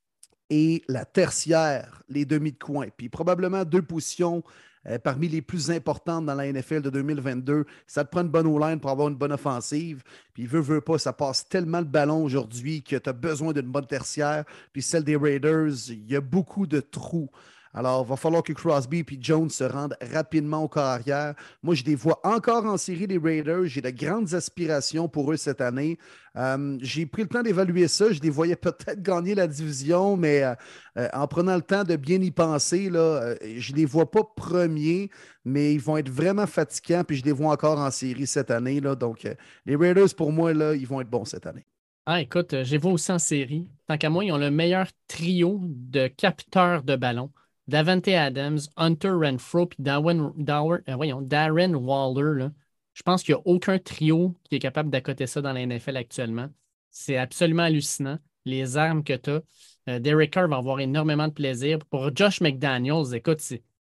et 0.50 0.82
la 0.88 1.04
tertiaire, 1.04 2.02
les 2.08 2.24
demi 2.24 2.52
de 2.52 2.58
coin. 2.58 2.86
Puis 2.96 3.08
probablement 3.08 3.64
deux 3.64 3.82
positions 3.82 4.42
euh, 4.86 4.98
parmi 4.98 5.28
les 5.28 5.42
plus 5.42 5.70
importantes 5.70 6.26
dans 6.26 6.34
la 6.34 6.52
NFL 6.52 6.82
de 6.82 6.90
2022. 6.90 7.64
Ça 7.86 8.04
te 8.04 8.10
prend 8.10 8.22
une 8.22 8.28
bonne 8.28 8.46
O-line 8.46 8.80
pour 8.80 8.90
avoir 8.90 9.08
une 9.08 9.16
bonne 9.16 9.32
offensive. 9.32 10.02
Puis 10.34 10.46
veut, 10.46 10.60
veut 10.60 10.80
pas, 10.80 10.98
ça 10.98 11.12
passe 11.12 11.48
tellement 11.48 11.78
le 11.78 11.84
ballon 11.84 12.22
aujourd'hui 12.22 12.82
que 12.82 12.96
tu 12.96 13.08
as 13.08 13.12
besoin 13.12 13.52
d'une 13.52 13.70
bonne 13.70 13.86
tertiaire. 13.86 14.44
Puis 14.72 14.82
celle 14.82 15.04
des 15.04 15.16
Raiders, 15.16 15.90
il 15.90 16.10
y 16.10 16.16
a 16.16 16.20
beaucoup 16.20 16.66
de 16.66 16.80
trous. 16.80 17.30
Alors, 17.74 18.04
il 18.06 18.08
va 18.08 18.16
falloir 18.16 18.42
que 18.42 18.52
Crosby 18.52 19.00
et 19.00 19.18
Jones 19.20 19.50
se 19.50 19.64
rendent 19.64 19.96
rapidement 20.12 20.64
au 20.64 20.68
carrière. 20.68 21.34
Moi, 21.62 21.74
je 21.74 21.84
les 21.84 21.94
vois 21.94 22.18
encore 22.24 22.64
en 22.64 22.76
série, 22.76 23.06
les 23.06 23.18
Raiders. 23.18 23.66
J'ai 23.66 23.80
de 23.80 23.90
grandes 23.90 24.34
aspirations 24.34 25.08
pour 25.08 25.32
eux 25.32 25.36
cette 25.36 25.60
année. 25.60 25.98
Euh, 26.36 26.78
J'ai 26.80 27.06
pris 27.06 27.22
le 27.22 27.28
temps 27.28 27.42
d'évaluer 27.42 27.88
ça. 27.88 28.10
Je 28.10 28.20
les 28.20 28.30
voyais 28.30 28.56
peut-être 28.56 29.02
gagner 29.02 29.34
la 29.34 29.46
division, 29.46 30.16
mais 30.16 30.42
euh, 30.42 30.54
euh, 30.96 31.08
en 31.12 31.26
prenant 31.26 31.56
le 31.56 31.62
temps 31.62 31.84
de 31.84 31.96
bien 31.96 32.20
y 32.20 32.30
penser, 32.30 32.86
je 32.86 33.72
ne 33.72 33.76
les 33.76 33.84
vois 33.84 34.10
pas 34.10 34.24
premiers, 34.24 35.10
mais 35.44 35.74
ils 35.74 35.80
vont 35.80 35.96
être 35.96 36.10
vraiment 36.10 36.46
fatigants, 36.46 37.04
puis 37.04 37.16
je 37.16 37.24
les 37.24 37.32
vois 37.32 37.52
encore 37.52 37.78
en 37.78 37.90
série 37.90 38.26
cette 38.26 38.50
année. 38.50 38.80
Là, 38.80 38.94
donc, 38.94 39.28
les 39.66 39.76
Raiders, 39.76 40.14
pour 40.16 40.32
moi, 40.32 40.52
ils 40.52 40.86
vont 40.86 41.00
être 41.00 41.10
bons 41.10 41.24
cette 41.24 41.46
année. 41.46 41.64
Ah, 42.06 42.22
écoute, 42.22 42.64
je 42.64 42.70
les 42.70 42.78
vois 42.78 42.92
aussi 42.92 43.12
en 43.12 43.18
série. 43.18 43.68
Tant 43.86 43.98
qu'à 43.98 44.08
moi, 44.08 44.24
ils 44.24 44.32
ont 44.32 44.38
le 44.38 44.50
meilleur 44.50 44.86
trio 45.08 45.60
de 45.62 46.06
capteurs 46.06 46.82
de 46.82 46.96
ballon. 46.96 47.30
Davante 47.68 48.08
Adams, 48.08 48.58
Hunter 48.76 49.10
Renfro, 49.10 49.66
puis 49.66 49.78
euh, 49.86 51.20
Darren 51.20 51.74
Waller. 51.74 52.48
Je 52.94 53.02
pense 53.02 53.22
qu'il 53.22 53.34
n'y 53.34 53.40
a 53.40 53.42
aucun 53.46 53.78
trio 53.78 54.34
qui 54.48 54.56
est 54.56 54.58
capable 54.58 54.90
d'accoter 54.90 55.26
ça 55.26 55.40
dans 55.40 55.52
la 55.52 55.64
NFL 55.64 55.96
actuellement. 55.96 56.48
C'est 56.90 57.16
absolument 57.16 57.64
hallucinant. 57.64 58.18
Les 58.44 58.76
armes 58.76 59.04
que 59.04 59.12
tu 59.12 59.30
as. 59.30 60.00
Derek 60.00 60.32
Carr 60.32 60.48
va 60.48 60.56
avoir 60.56 60.80
énormément 60.80 61.28
de 61.28 61.32
plaisir. 61.32 61.78
Pour 61.90 62.14
Josh 62.14 62.40
McDaniels, 62.40 63.14
écoute, 63.14 63.40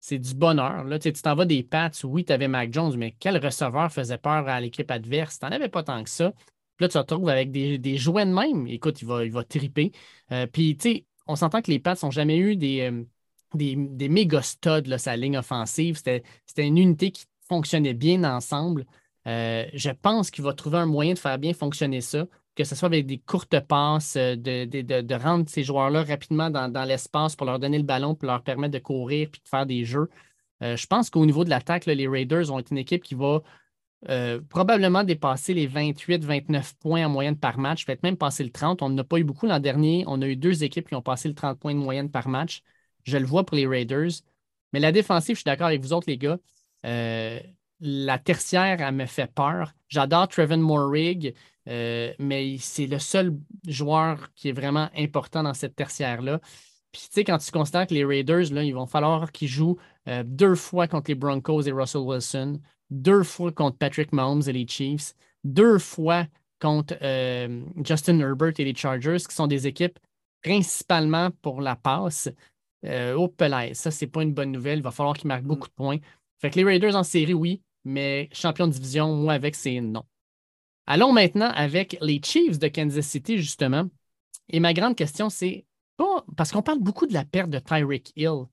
c'est 0.00 0.18
du 0.18 0.34
bonheur. 0.34 0.84
Là, 0.84 0.98
tu 0.98 1.12
t'en 1.12 1.34
vas 1.34 1.44
des 1.44 1.62
Pats, 1.62 1.90
oui, 2.04 2.24
tu 2.24 2.32
avais 2.32 2.48
Mac 2.48 2.72
Jones, 2.72 2.96
mais 2.96 3.14
quel 3.18 3.36
receveur 3.44 3.92
faisait 3.92 4.18
peur 4.18 4.48
à 4.48 4.60
l'équipe 4.60 4.90
adverse? 4.90 5.38
Tu 5.38 5.46
n'en 5.46 5.52
avais 5.52 5.68
pas 5.68 5.82
tant 5.82 6.02
que 6.02 6.10
ça. 6.10 6.32
Puis 6.32 6.84
là, 6.84 6.88
tu 6.88 6.94
te 6.94 6.98
retrouves 6.98 7.28
avec 7.28 7.50
des, 7.52 7.78
des 7.78 7.96
jouets 7.96 8.26
de 8.26 8.32
même. 8.32 8.66
Écoute, 8.66 9.02
il 9.02 9.06
va, 9.06 9.44
triper. 9.44 9.92
Euh, 10.32 10.46
puis, 10.46 10.76
tu 10.76 10.82
sais, 10.82 11.06
on 11.26 11.36
s'entend 11.36 11.60
que 11.62 11.70
les 11.70 11.78
Pats 11.78 11.96
n'ont 12.02 12.10
jamais 12.10 12.38
eu 12.38 12.56
des, 12.56 12.80
euh, 12.90 13.04
des, 13.54 14.08
méga 14.08 14.42
studs, 14.42 14.86
là, 14.86 14.98
sa 14.98 15.16
ligne 15.16 15.38
offensive. 15.38 15.96
C'était 15.96 16.22
une 16.56 16.78
unité 16.78 17.10
qui 17.10 17.24
fonctionnait 17.48 17.94
bien 17.94 18.24
ensemble. 18.24 18.86
Euh, 19.26 19.66
je 19.74 19.90
pense 19.90 20.30
qu'il 20.30 20.44
va 20.44 20.54
trouver 20.54 20.78
un 20.78 20.86
moyen 20.86 21.14
de 21.14 21.18
faire 21.18 21.38
bien 21.38 21.52
fonctionner 21.52 22.00
ça, 22.00 22.26
que 22.54 22.64
ce 22.64 22.74
soit 22.74 22.86
avec 22.86 23.06
des 23.06 23.18
courtes 23.18 23.58
passes, 23.60 24.16
euh, 24.16 24.36
de, 24.36 25.14
rendre 25.14 25.48
ces 25.48 25.62
joueurs-là 25.62 26.04
rapidement 26.04 26.50
dans, 26.50 26.84
l'espace 26.84 27.36
pour 27.36 27.46
leur 27.46 27.58
donner 27.58 27.78
le 27.78 27.84
ballon, 27.84 28.14
pour 28.14 28.26
leur 28.26 28.42
permettre 28.42 28.72
de 28.72 28.78
courir 28.78 29.28
puis 29.30 29.40
de 29.44 29.48
faire 29.48 29.66
des 29.66 29.84
jeux. 29.84 30.08
Euh, 30.62 30.76
je 30.76 30.86
pense 30.86 31.10
qu'au 31.10 31.26
niveau 31.26 31.44
de 31.44 31.50
l'attaque, 31.50 31.86
les 31.86 32.08
Raiders 32.08 32.52
ont 32.52 32.60
une 32.60 32.78
équipe 32.78 33.02
qui 33.02 33.14
va 33.14 33.42
probablement 34.48 35.04
dépasser 35.04 35.52
les 35.52 35.68
28-29 35.68 36.72
points 36.80 37.04
en 37.04 37.10
moyenne 37.10 37.36
par 37.36 37.58
match, 37.58 37.84
peut-être 37.84 38.02
même 38.02 38.16
passer 38.16 38.42
le 38.42 38.50
30. 38.50 38.80
On 38.80 38.88
n'a 38.88 39.04
pas 39.04 39.18
eu 39.18 39.24
beaucoup 39.24 39.46
l'an 39.46 39.60
dernier. 39.60 40.04
On 40.06 40.22
a 40.22 40.26
eu 40.26 40.36
deux 40.36 40.64
équipes 40.64 40.88
qui 40.88 40.94
ont 40.94 41.02
passé 41.02 41.28
le 41.28 41.34
30 41.34 41.58
points 41.58 41.74
de 41.74 41.80
moyenne 41.80 42.10
par 42.10 42.26
match. 42.26 42.62
Je 43.04 43.18
le 43.18 43.26
vois 43.26 43.44
pour 43.44 43.56
les 43.56 43.66
Raiders. 43.66 44.22
Mais 44.72 44.80
la 44.80 44.92
défensive, 44.92 45.34
je 45.36 45.40
suis 45.40 45.44
d'accord 45.48 45.66
avec 45.66 45.82
vous 45.82 45.92
autres, 45.92 46.08
les 46.08 46.18
gars 46.18 46.38
la 47.80 48.18
tertiaire, 48.18 48.80
elle 48.80 48.94
me 48.94 49.06
fait 49.06 49.32
peur. 49.32 49.72
J'adore 49.88 50.28
Trevin 50.28 50.58
Morrig, 50.58 51.34
euh, 51.68 52.12
mais 52.18 52.56
c'est 52.58 52.86
le 52.86 52.98
seul 52.98 53.36
joueur 53.66 54.32
qui 54.34 54.48
est 54.50 54.52
vraiment 54.52 54.90
important 54.96 55.42
dans 55.42 55.54
cette 55.54 55.76
tertiaire-là. 55.76 56.40
Puis, 56.92 57.02
tu 57.02 57.08
sais, 57.12 57.24
quand 57.24 57.38
tu 57.38 57.50
constates 57.50 57.90
que 57.90 57.94
les 57.94 58.04
Raiders, 58.04 58.52
là, 58.52 58.64
ils 58.64 58.74
vont 58.74 58.86
falloir 58.86 59.30
qu'ils 59.32 59.48
jouent 59.48 59.78
euh, 60.08 60.24
deux 60.26 60.56
fois 60.56 60.88
contre 60.88 61.10
les 61.10 61.14
Broncos 61.14 61.62
et 61.62 61.72
Russell 61.72 62.02
Wilson, 62.02 62.60
deux 62.90 63.22
fois 63.22 63.52
contre 63.52 63.78
Patrick 63.78 64.12
Mahomes 64.12 64.42
et 64.46 64.52
les 64.52 64.66
Chiefs, 64.66 65.14
deux 65.44 65.78
fois 65.78 66.26
contre 66.60 66.94
euh, 67.00 67.62
Justin 67.84 68.18
Herbert 68.18 68.52
et 68.58 68.64
les 68.64 68.74
Chargers, 68.74 69.18
qui 69.26 69.34
sont 69.34 69.46
des 69.46 69.66
équipes 69.66 69.98
principalement 70.42 71.30
pour 71.42 71.60
la 71.60 71.76
passe. 71.76 72.28
Au 72.84 73.28
pelay, 73.28 73.74
ça, 73.74 73.90
c'est 73.90 74.06
pas 74.06 74.22
une 74.22 74.32
bonne 74.32 74.52
nouvelle. 74.52 74.78
Il 74.78 74.82
va 74.82 74.90
falloir 74.90 75.16
qu'ils 75.16 75.28
marquent 75.28 75.44
beaucoup 75.44 75.68
de 75.68 75.74
points. 75.74 75.98
Fait 76.38 76.50
que 76.50 76.56
les 76.56 76.64
Raiders 76.64 76.96
en 76.96 77.02
série, 77.02 77.34
oui, 77.34 77.62
mais 77.84 78.28
champion 78.32 78.66
de 78.66 78.72
division, 78.72 79.14
moi, 79.14 79.34
avec, 79.34 79.54
c'est 79.54 79.80
non. 79.80 80.04
Allons 80.86 81.12
maintenant 81.12 81.50
avec 81.54 81.96
les 82.00 82.20
Chiefs 82.22 82.58
de 82.58 82.68
Kansas 82.68 83.06
City, 83.06 83.38
justement. 83.38 83.88
Et 84.48 84.60
ma 84.60 84.72
grande 84.72 84.96
question, 84.96 85.30
c'est 85.30 85.66
pas 85.96 86.24
parce 86.36 86.50
qu'on 86.50 86.62
parle 86.62 86.80
beaucoup 86.80 87.06
de 87.06 87.12
la 87.12 87.24
perte 87.24 87.50
de 87.50 87.58
Tyreek 87.58 88.12
Hill, 88.16 88.46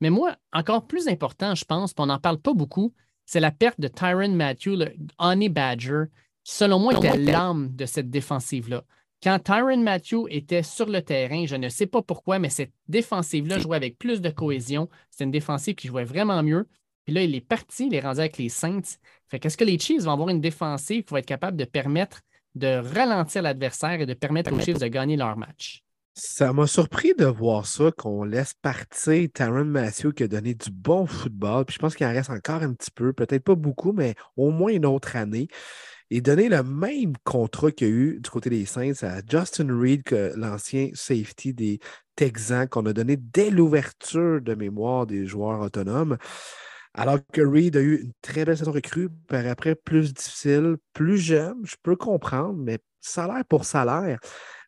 mais 0.00 0.10
moi, 0.10 0.36
encore 0.52 0.86
plus 0.86 1.08
important, 1.08 1.54
je 1.54 1.64
pense, 1.64 1.92
puis 1.92 2.02
on 2.02 2.06
n'en 2.06 2.18
parle 2.18 2.38
pas 2.38 2.54
beaucoup, 2.54 2.94
c'est 3.26 3.40
la 3.40 3.50
perte 3.50 3.80
de 3.80 3.88
Tyron 3.88 4.32
Matthew, 4.32 4.68
le 4.68 4.92
Honey 5.18 5.48
Badger, 5.48 6.04
qui, 6.42 6.54
selon 6.54 6.78
moi, 6.78 6.94
était 6.94 7.16
l'âme 7.16 7.74
de 7.76 7.86
cette 7.86 8.10
défensive-là. 8.10 8.82
Quand 9.22 9.38
Tyron 9.38 9.76
Matthew 9.76 10.26
était 10.30 10.62
sur 10.62 10.86
le 10.86 11.02
terrain, 11.02 11.44
je 11.44 11.56
ne 11.56 11.68
sais 11.68 11.86
pas 11.86 12.00
pourquoi, 12.00 12.38
mais 12.38 12.48
cette 12.48 12.72
défensive-là 12.88 13.58
jouait 13.58 13.76
avec 13.76 13.98
plus 13.98 14.22
de 14.22 14.30
cohésion. 14.30 14.88
C'est 15.10 15.24
une 15.24 15.30
défensive 15.30 15.74
qui 15.74 15.88
jouait 15.88 16.04
vraiment 16.04 16.42
mieux. 16.42 16.66
Puis 17.04 17.14
là, 17.14 17.22
il 17.22 17.34
est 17.34 17.42
parti, 17.42 17.88
il 17.88 17.94
est 17.94 18.00
rendu 18.00 18.20
avec 18.20 18.38
les 18.38 18.48
Saints. 18.48 18.96
Fait 19.28 19.38
qu'est-ce 19.38 19.58
que 19.58 19.64
les 19.64 19.78
Chiefs 19.78 20.04
vont 20.04 20.12
avoir 20.12 20.30
une 20.30 20.40
défensive 20.40 21.04
qui 21.04 21.12
va 21.12 21.18
être 21.18 21.26
capable 21.26 21.58
de 21.58 21.64
permettre 21.64 22.20
de 22.54 22.80
ralentir 22.94 23.42
l'adversaire 23.42 24.00
et 24.00 24.06
de 24.06 24.14
permettre 24.14 24.54
aux 24.54 24.60
Chiefs 24.60 24.78
de 24.78 24.86
gagner 24.86 25.16
leur 25.16 25.36
match? 25.36 25.84
Ça 26.14 26.52
m'a 26.52 26.66
surpris 26.66 27.14
de 27.14 27.26
voir 27.26 27.66
ça, 27.66 27.92
qu'on 27.92 28.24
laisse 28.24 28.54
partir 28.54 29.28
Taron 29.32 29.64
Matthew 29.64 30.12
qui 30.12 30.22
a 30.24 30.28
donné 30.28 30.54
du 30.54 30.70
bon 30.70 31.06
football. 31.06 31.66
Puis 31.66 31.74
je 31.74 31.78
pense 31.78 31.94
qu'il 31.94 32.06
en 32.06 32.12
reste 32.12 32.30
encore 32.30 32.62
un 32.62 32.72
petit 32.72 32.90
peu, 32.90 33.12
peut-être 33.12 33.44
pas 33.44 33.54
beaucoup, 33.54 33.92
mais 33.92 34.14
au 34.36 34.50
moins 34.50 34.72
une 34.72 34.86
autre 34.86 35.16
année. 35.16 35.48
Et 36.10 36.20
donner 36.20 36.48
le 36.48 36.62
même 36.62 37.12
contrat 37.24 37.70
qu'il 37.70 37.88
y 37.88 37.90
a 37.90 37.94
eu 37.94 38.20
du 38.20 38.30
côté 38.30 38.50
des 38.50 38.64
Saints 38.64 39.02
à 39.02 39.20
Justin 39.26 39.68
Reed, 39.70 40.02
l'ancien 40.36 40.90
safety 40.92 41.54
des 41.54 41.78
Texans, 42.16 42.68
qu'on 42.68 42.86
a 42.86 42.92
donné 42.92 43.16
dès 43.16 43.50
l'ouverture 43.50 44.40
de 44.40 44.54
mémoire 44.54 45.06
des 45.06 45.26
joueurs 45.26 45.60
autonomes. 45.60 46.18
Alors 46.94 47.18
que 47.32 47.40
Reed 47.40 47.76
a 47.76 47.80
eu 47.80 48.02
une 48.02 48.12
très 48.20 48.44
belle 48.44 48.58
saison 48.58 48.72
recrue, 48.72 49.08
par 49.28 49.46
après 49.46 49.76
plus 49.76 50.12
difficile, 50.12 50.76
plus 50.92 51.18
jeune, 51.18 51.60
je 51.64 51.76
peux 51.82 51.94
comprendre, 51.94 52.58
mais 52.58 52.78
salaire 53.00 53.44
pour 53.48 53.64
salaire, 53.64 54.18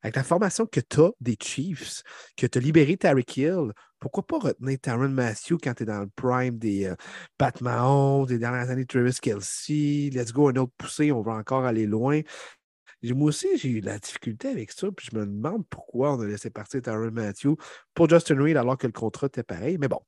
avec 0.03 0.17
la 0.17 0.25
formation 0.25 0.67
que 0.67 0.81
tu 0.81 1.01
as 1.01 1.11
des 1.21 1.37
Chiefs, 1.41 2.03
que 2.37 2.47
tu 2.47 2.59
as 2.59 2.61
libéré 2.61 2.97
Tarek 2.97 3.37
Hill, 3.37 3.73
pourquoi 4.01 4.27
pas 4.27 4.39
retenir 4.39 4.79
Taron 4.81 5.09
Matthew 5.09 5.59
quand 5.63 5.75
tu 5.75 5.85
es 5.85 5.87
dans 5.87 6.01
le 6.01 6.11
prime 6.17 6.59
des 6.59 6.87
euh, 6.87 6.97
Pat 7.39 7.61
Mahomes, 7.61 8.27
des 8.27 8.39
dernières 8.39 8.69
années 8.71 8.83
de 8.83 8.89
Travis 8.89 9.19
Kelsey, 9.21 10.11
let's 10.13 10.33
go, 10.33 10.49
un 10.49 10.57
autre 10.57 10.73
poussé, 10.77 11.13
on 11.13 11.23
va 11.23 11.35
encore 11.35 11.65
aller 11.65 11.87
loin. 11.87 12.21
Moi 13.05 13.29
aussi, 13.29 13.57
j'ai 13.57 13.69
eu 13.69 13.81
de 13.81 13.87
la 13.87 13.99
difficulté 13.99 14.49
avec 14.49 14.71
ça, 14.73 14.89
puis 14.97 15.09
je 15.11 15.17
me 15.17 15.27
demande 15.27 15.65
pourquoi 15.69 16.15
on 16.15 16.21
a 16.21 16.27
laissé 16.27 16.51
partir 16.51 16.83
Taron 16.83 17.11
Matthew 17.13 17.55
pour 17.95 18.09
Justin 18.09 18.43
Reed 18.43 18.57
alors 18.57 18.77
que 18.77 18.87
le 18.87 18.93
contrat 18.93 19.29
était 19.29 19.43
pareil. 19.43 19.79
Mais 19.79 19.89
bon, 19.89 20.01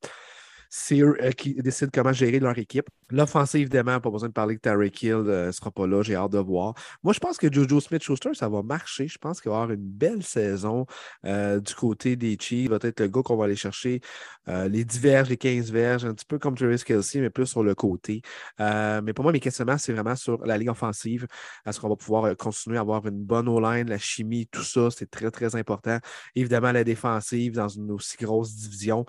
c'est 0.77 0.99
eux 0.99 1.15
euh, 1.21 1.31
qui 1.31 1.53
décident 1.53 1.89
comment 1.93 2.11
gérer 2.11 2.37
leur 2.39 2.57
équipe. 2.57 2.89
L'offensive, 3.09 3.61
évidemment, 3.61 4.01
pas 4.01 4.09
besoin 4.09 4.27
de 4.27 4.33
parler 4.33 4.55
que 4.57 4.61
Tarek 4.61 5.03
Hill 5.03 5.15
ne 5.15 5.29
euh, 5.29 5.51
sera 5.53 5.71
pas 5.71 5.87
là, 5.87 6.01
j'ai 6.01 6.15
hâte 6.15 6.33
de 6.33 6.37
voir. 6.37 6.73
Moi, 7.01 7.13
je 7.13 7.19
pense 7.19 7.37
que 7.37 7.51
Jojo 7.51 7.79
Smith-Schuster, 7.79 8.33
ça 8.33 8.49
va 8.49 8.61
marcher. 8.61 9.07
Je 9.07 9.17
pense 9.17 9.39
qu'il 9.39 9.49
va 9.51 9.55
y 9.55 9.61
avoir 9.61 9.71
une 9.71 9.87
belle 9.87 10.21
saison 10.21 10.85
euh, 11.25 11.61
du 11.61 11.73
côté 11.75 12.17
des 12.17 12.35
Chiefs. 12.37 12.69
Va 12.69 12.77
être 12.81 12.99
le 12.99 13.07
gars 13.07 13.21
qu'on 13.23 13.37
va 13.37 13.45
aller 13.45 13.55
chercher 13.55 14.01
les 14.47 14.83
10 14.83 14.99
verges, 14.99 15.29
les 15.29 15.37
15 15.37 15.71
verges, 15.71 16.05
un 16.05 16.13
petit 16.13 16.25
peu 16.25 16.37
comme 16.37 16.55
Travis 16.55 16.83
Kelsey, 16.83 17.19
mais 17.19 17.31
plus 17.31 17.47
sur 17.47 17.63
le 17.63 17.73
côté. 17.73 18.21
mais 18.59 19.13
pour 19.13 19.23
moi, 19.23 19.31
mes 19.31 19.39
questionnements, 19.39 19.77
c'est 19.77 19.93
vraiment 19.93 20.15
sur 20.15 20.45
la 20.45 20.57
ligue 20.57 20.69
offensive. 20.69 21.25
Est-ce 21.65 21.79
qu'on 21.79 21.89
va 21.89 21.95
pouvoir 21.95 22.35
continuer 22.37 22.77
à 22.77 22.81
avoir 22.81 23.07
une 23.07 23.23
bonne 23.23 23.47
O-line, 23.47 23.89
la 23.89 23.97
chimie, 23.97 24.45
tout 24.47 24.61
ça, 24.63 24.89
c'est 24.91 25.09
très, 25.09 25.31
très 25.31 25.55
important. 25.55 25.97
Évidemment, 26.35 26.71
la 26.71 26.83
défensive 26.83 27.53
dans 27.53 27.69
une 27.69 27.91
aussi 27.91 28.17
grosse 28.17 28.53
division. 28.55 29.05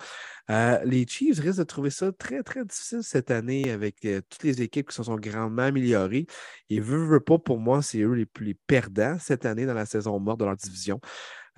les 0.48 1.06
Chiefs 1.06 1.38
risquent 1.40 1.55
de 1.56 1.64
trouver 1.64 1.90
ça 1.90 2.12
très, 2.12 2.42
très 2.42 2.64
difficile 2.64 3.02
cette 3.02 3.30
année 3.30 3.70
avec 3.70 4.04
euh, 4.04 4.20
toutes 4.28 4.42
les 4.42 4.62
équipes 4.62 4.88
qui 4.88 4.94
se 4.94 5.02
sont 5.02 5.16
grandement 5.16 5.62
améliorées. 5.62 6.26
Et 6.70 6.80
veut, 6.80 7.04
veut 7.04 7.20
pas, 7.20 7.38
pour 7.38 7.58
moi, 7.58 7.82
c'est 7.82 8.00
eux 8.00 8.12
les 8.12 8.26
plus 8.26 8.54
perdants 8.54 9.18
cette 9.20 9.46
année 9.46 9.66
dans 9.66 9.74
la 9.74 9.86
saison 9.86 10.18
morte 10.18 10.40
de 10.40 10.44
leur 10.44 10.56
division. 10.56 11.00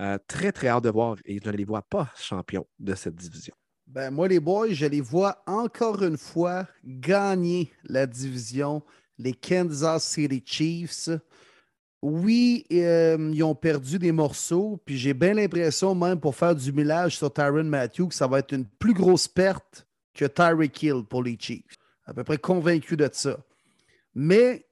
Euh, 0.01 0.17
très, 0.29 0.53
très 0.53 0.69
hâte 0.69 0.85
de 0.85 0.91
voir 0.91 1.17
et 1.25 1.41
je 1.43 1.51
ne 1.51 1.57
les 1.57 1.65
vois 1.65 1.83
pas 1.83 2.09
champions 2.17 2.67
de 2.79 2.95
cette 2.95 3.17
division. 3.17 3.55
Ben, 3.89 4.11
moi, 4.11 4.29
les 4.29 4.39
boys, 4.39 4.69
je 4.71 4.87
les 4.87 5.01
vois 5.01 5.43
encore 5.47 6.03
une 6.03 6.19
fois 6.19 6.69
gagner 6.85 7.73
la 7.85 8.07
division, 8.07 8.83
les 9.19 9.33
Kansas 9.33 10.07
City 10.07 10.43
Chiefs. 10.45 11.09
Oui, 12.01 12.65
euh, 12.71 13.31
ils 13.33 13.43
ont 13.43 13.57
perdu 13.57 13.99
des 13.99 14.13
morceaux, 14.13 14.81
puis 14.85 14.97
j'ai 14.97 15.15
bien 15.15 15.35
l'impression, 15.35 15.97
même 15.97 16.21
pour 16.21 16.37
faire 16.37 16.55
du 16.55 16.73
millage 16.73 17.17
sur 17.17 17.33
Tyron 17.33 17.65
Matthew, 17.65 18.09
que 18.09 18.15
ça 18.15 18.29
va 18.29 18.39
être 18.39 18.53
une 18.53 18.67
plus 18.67 18.95
grosse 18.95 19.27
perte 19.27 19.88
que 20.19 20.25
Tyreek 20.25 20.83
Hill 20.83 21.05
pour 21.09 21.23
les 21.23 21.39
Chiefs. 21.39 21.79
À 22.05 22.13
peu 22.13 22.25
près 22.25 22.39
convaincu 22.39 22.97
de 22.97 23.09
ça. 23.13 23.39
Mais 24.15 24.67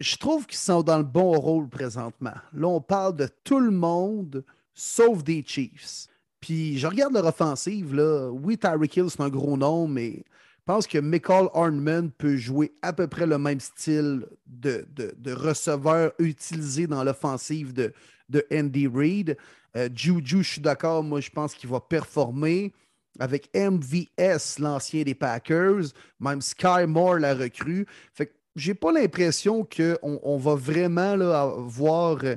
je 0.00 0.16
trouve 0.16 0.46
qu'ils 0.46 0.58
sont 0.58 0.82
dans 0.82 0.96
le 0.96 1.04
bon 1.04 1.32
rôle 1.32 1.68
présentement. 1.68 2.34
Là, 2.54 2.68
on 2.68 2.80
parle 2.80 3.14
de 3.16 3.28
tout 3.44 3.60
le 3.60 3.70
monde 3.70 4.44
sauf 4.72 5.22
des 5.22 5.44
Chiefs. 5.46 6.06
Puis 6.40 6.78
je 6.78 6.86
regarde 6.86 7.12
leur 7.12 7.26
offensive. 7.26 7.94
Là. 7.94 8.30
Oui, 8.30 8.56
Tyreek 8.56 8.96
Hill, 8.96 9.10
c'est 9.10 9.20
un 9.20 9.28
gros 9.28 9.58
nom, 9.58 9.86
mais 9.86 10.24
je 10.24 10.64
pense 10.64 10.86
que 10.86 10.98
Michael 10.98 11.48
Arnman 11.52 12.10
peut 12.10 12.36
jouer 12.36 12.72
à 12.80 12.94
peu 12.94 13.08
près 13.08 13.26
le 13.26 13.36
même 13.36 13.60
style 13.60 14.24
de, 14.46 14.86
de, 14.94 15.32
receveur 15.32 16.12
utilisé 16.18 16.86
dans 16.86 17.04
l'offensive 17.04 17.74
de, 17.74 17.92
de 18.30 18.46
Andy 18.50 18.86
Reid. 18.86 19.36
Euh, 19.76 19.90
Juju, 19.94 20.42
je 20.42 20.52
suis 20.52 20.60
d'accord, 20.62 21.02
moi 21.02 21.20
je 21.20 21.30
pense 21.30 21.54
qu'il 21.54 21.68
va 21.68 21.80
performer 21.80 22.72
avec 23.18 23.50
MVS, 23.54 24.58
l'ancien 24.58 25.02
des 25.02 25.14
Packers, 25.14 25.92
même 26.20 26.40
Sky 26.40 26.86
Moore, 26.86 27.18
la 27.18 27.34
recrue. 27.34 27.86
Fait 28.12 28.26
que 28.26 28.32
j'ai 28.56 28.74
pas 28.74 28.92
l'impression 28.92 29.64
qu'on 29.64 30.20
on 30.22 30.36
va 30.36 30.54
vraiment 30.54 31.16
là, 31.16 31.52
voir 31.58 32.18
euh, 32.24 32.36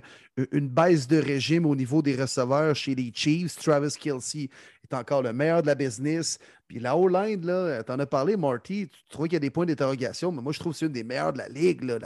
une 0.52 0.70
baisse 0.70 1.08
de 1.08 1.18
régime 1.18 1.66
au 1.66 1.76
niveau 1.76 2.02
des 2.02 2.16
receveurs 2.16 2.76
chez 2.76 2.96
les 2.96 3.12
Chiefs. 3.14 3.56
Travis 3.58 3.96
Kelsey 4.00 4.50
est 4.84 4.96
encore 4.96 5.24
le 5.24 5.34
meilleur 5.34 5.62
de 5.62 5.68
la 5.68 5.76
business. 5.76 6.38
Puis 6.72 6.80
la 6.80 6.96
O-line, 6.96 7.46
là, 7.46 7.84
t'en 7.84 8.00
as 8.00 8.06
parlé, 8.06 8.38
Marty, 8.38 8.88
tu 8.88 9.10
trouves 9.10 9.26
qu'il 9.26 9.34
y 9.34 9.36
a 9.36 9.40
des 9.42 9.50
points 9.50 9.66
d'interrogation, 9.66 10.32
mais 10.32 10.42
moi, 10.42 10.54
je 10.54 10.60
trouve 10.60 10.72
que 10.72 10.80
c'est 10.80 10.86
une 10.86 10.94
des 10.94 11.04
meilleures 11.04 11.34
de 11.34 11.40
la 11.40 11.50
ligue, 11.50 11.84
là, 11.84 12.00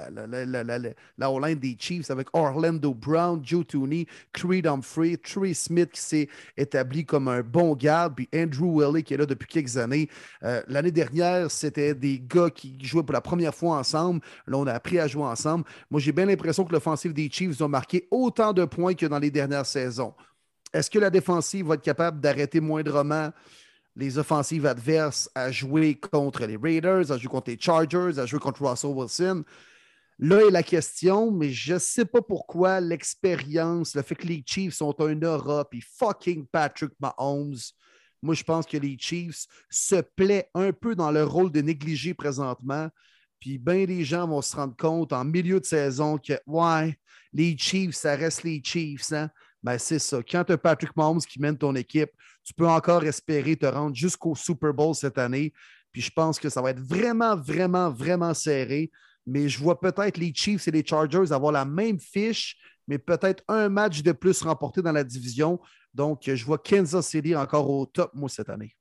la, 1.20 1.32
O-line 1.32 1.60
des 1.60 1.78
Chiefs 1.80 2.10
avec 2.10 2.30
Orlando 2.34 2.92
Brown, 2.92 3.40
Joe 3.44 3.64
Tooney, 3.68 4.08
Creed 4.34 4.66
Humphrey, 4.66 5.18
Trey 5.18 5.54
Smith 5.54 5.92
qui 5.92 6.02
s'est 6.02 6.30
établi 6.58 7.06
comme 7.06 7.28
un 7.28 7.44
bon 7.44 7.76
garde, 7.76 8.16
puis 8.16 8.28
Andrew 8.36 8.82
Willie 8.82 9.04
qui 9.04 9.14
est 9.14 9.18
là 9.18 9.28
depuis 9.28 9.48
quelques 9.48 9.78
années. 9.78 10.10
Euh, 10.42 10.64
l'année 10.68 10.90
dernière, 10.90 11.52
c'était 11.52 11.94
des 11.94 12.20
gars 12.20 12.50
qui 12.50 12.76
jouaient 12.82 13.04
pour 13.04 13.14
la 13.14 13.22
première 13.22 13.54
fois 13.54 13.78
ensemble. 13.78 14.20
Là, 14.48 14.58
on 14.58 14.66
a 14.66 14.74
appris 14.74 14.98
à 14.98 15.06
jouer 15.06 15.26
ensemble. 15.26 15.64
Moi, 15.92 16.02
j'ai 16.02 16.12
bien 16.12 16.26
l'impression 16.26 16.66
que 16.66 16.74
l'offensive 16.74 17.14
des 17.14 17.30
Chiefs 17.30 17.62
a 17.62 17.68
marqué 17.68 18.08
autant 18.10 18.52
de 18.52 18.66
points 18.66 18.96
que 18.96 19.06
dans 19.06 19.20
les 19.20 19.30
dernières 19.30 19.68
saisons. 19.68 20.16
Est-ce 20.74 20.90
que 20.90 20.98
la 20.98 21.12
défensive 21.12 21.68
va 21.68 21.76
être 21.76 21.84
capable 21.84 22.20
d'arrêter 22.20 22.60
moindrement 22.60 23.30
les 23.96 24.18
offensives 24.18 24.66
adverses 24.66 25.30
à 25.36 25.52
jouer 25.52 25.96
contre 25.96 26.46
les 26.46 26.58
Raiders, 26.58 27.12
à 27.12 27.18
jouer 27.18 27.30
contre 27.30 27.52
les 27.52 27.60
Chargers, 27.60 28.20
à 28.20 28.26
jouer 28.26 28.40
contre 28.40 28.66
Russell 28.66 28.92
Wilson. 28.92 29.44
Là 30.20 30.46
est 30.46 30.52
la 30.52 30.64
question, 30.64 31.32
mais 31.32 31.50
je 31.50 31.74
ne 31.74 31.80
sais 31.80 32.06
pas 32.06 32.22
pourquoi 32.22 32.80
l'expérience, 32.80 33.96
le 33.96 34.02
fait 34.02 34.16
que 34.16 34.28
les 34.28 34.44
Chiefs 34.46 34.76
sont 34.76 34.96
un 35.02 35.16
Europe 35.16 35.74
et 35.74 35.82
fucking 35.82 36.46
Patrick 36.46 36.92
Mahomes, 37.00 37.58
moi 38.22 38.34
je 38.34 38.44
pense 38.44 38.66
que 38.66 38.78
les 38.78 38.98
Chiefs 38.98 39.46
se 39.70 40.02
plaient 40.16 40.50
un 40.54 40.72
peu 40.72 40.96
dans 40.96 41.12
leur 41.12 41.32
rôle 41.32 41.52
de 41.52 41.62
négligé 41.62 42.14
présentement. 42.14 42.90
Puis 43.40 43.58
bien 43.58 43.86
des 43.86 44.04
gens 44.04 44.28
vont 44.28 44.42
se 44.42 44.56
rendre 44.56 44.76
compte 44.76 45.14
en 45.14 45.26
milieu 45.26 45.60
de 45.60 45.66
saison 45.66 46.18
que, 46.18 46.34
ouais, 46.48 46.98
les 47.34 47.58
Chiefs, 47.58 47.96
ça 47.96 48.16
reste 48.16 48.44
les 48.44 48.62
Chiefs. 48.64 49.12
Hein? 49.12 49.30
Ben, 49.62 49.78
c'est 49.78 50.00
ça. 50.00 50.22
Quand 50.24 50.44
tu 50.46 50.54
as 50.54 50.58
Patrick 50.58 50.96
Mahomes 50.96 51.20
qui 51.20 51.40
mène 51.40 51.58
ton 51.58 51.76
équipe, 51.76 52.12
tu 52.46 52.54
peux 52.54 52.68
encore 52.68 53.04
espérer 53.04 53.58
te 53.58 53.66
rendre 53.66 53.96
jusqu'au 53.96 54.36
Super 54.36 54.74
Bowl 54.74 54.96
cette 54.96 55.18
année. 55.18 55.52
Puis 55.92 56.02
je 56.02 56.12
pense 56.12 56.40
que 56.40 56.50
ça 56.50 56.62
va 56.62 56.70
être 56.70 56.80
vraiment, 56.80 57.36
vraiment, 57.36 57.90
vraiment 57.90 58.34
serré. 58.34 58.92
Mais 59.26 59.50
je 59.50 59.60
vois 59.60 59.80
peut-être 59.80 60.18
les 60.18 60.32
Chiefs 60.34 60.68
et 60.68 60.72
les 60.72 60.86
Chargers 60.86 61.32
avoir 61.32 61.52
la 61.52 61.66
même 61.66 62.00
fiche, 62.00 62.58
mais 62.88 63.00
peut-être 63.00 63.44
un 63.48 63.70
match 63.70 64.04
de 64.04 64.12
plus 64.12 64.44
remporté 64.44 64.84
dans 64.84 64.92
la 64.92 65.04
division. 65.04 65.60
Donc, 65.96 66.22
je 66.26 66.46
vois 66.46 66.60
Kansas 66.60 67.08
City 67.08 67.36
encore 67.36 67.68
au 67.68 67.88
top, 67.88 68.12
moi, 68.14 68.30
cette 68.30 68.50
année. 68.50 68.76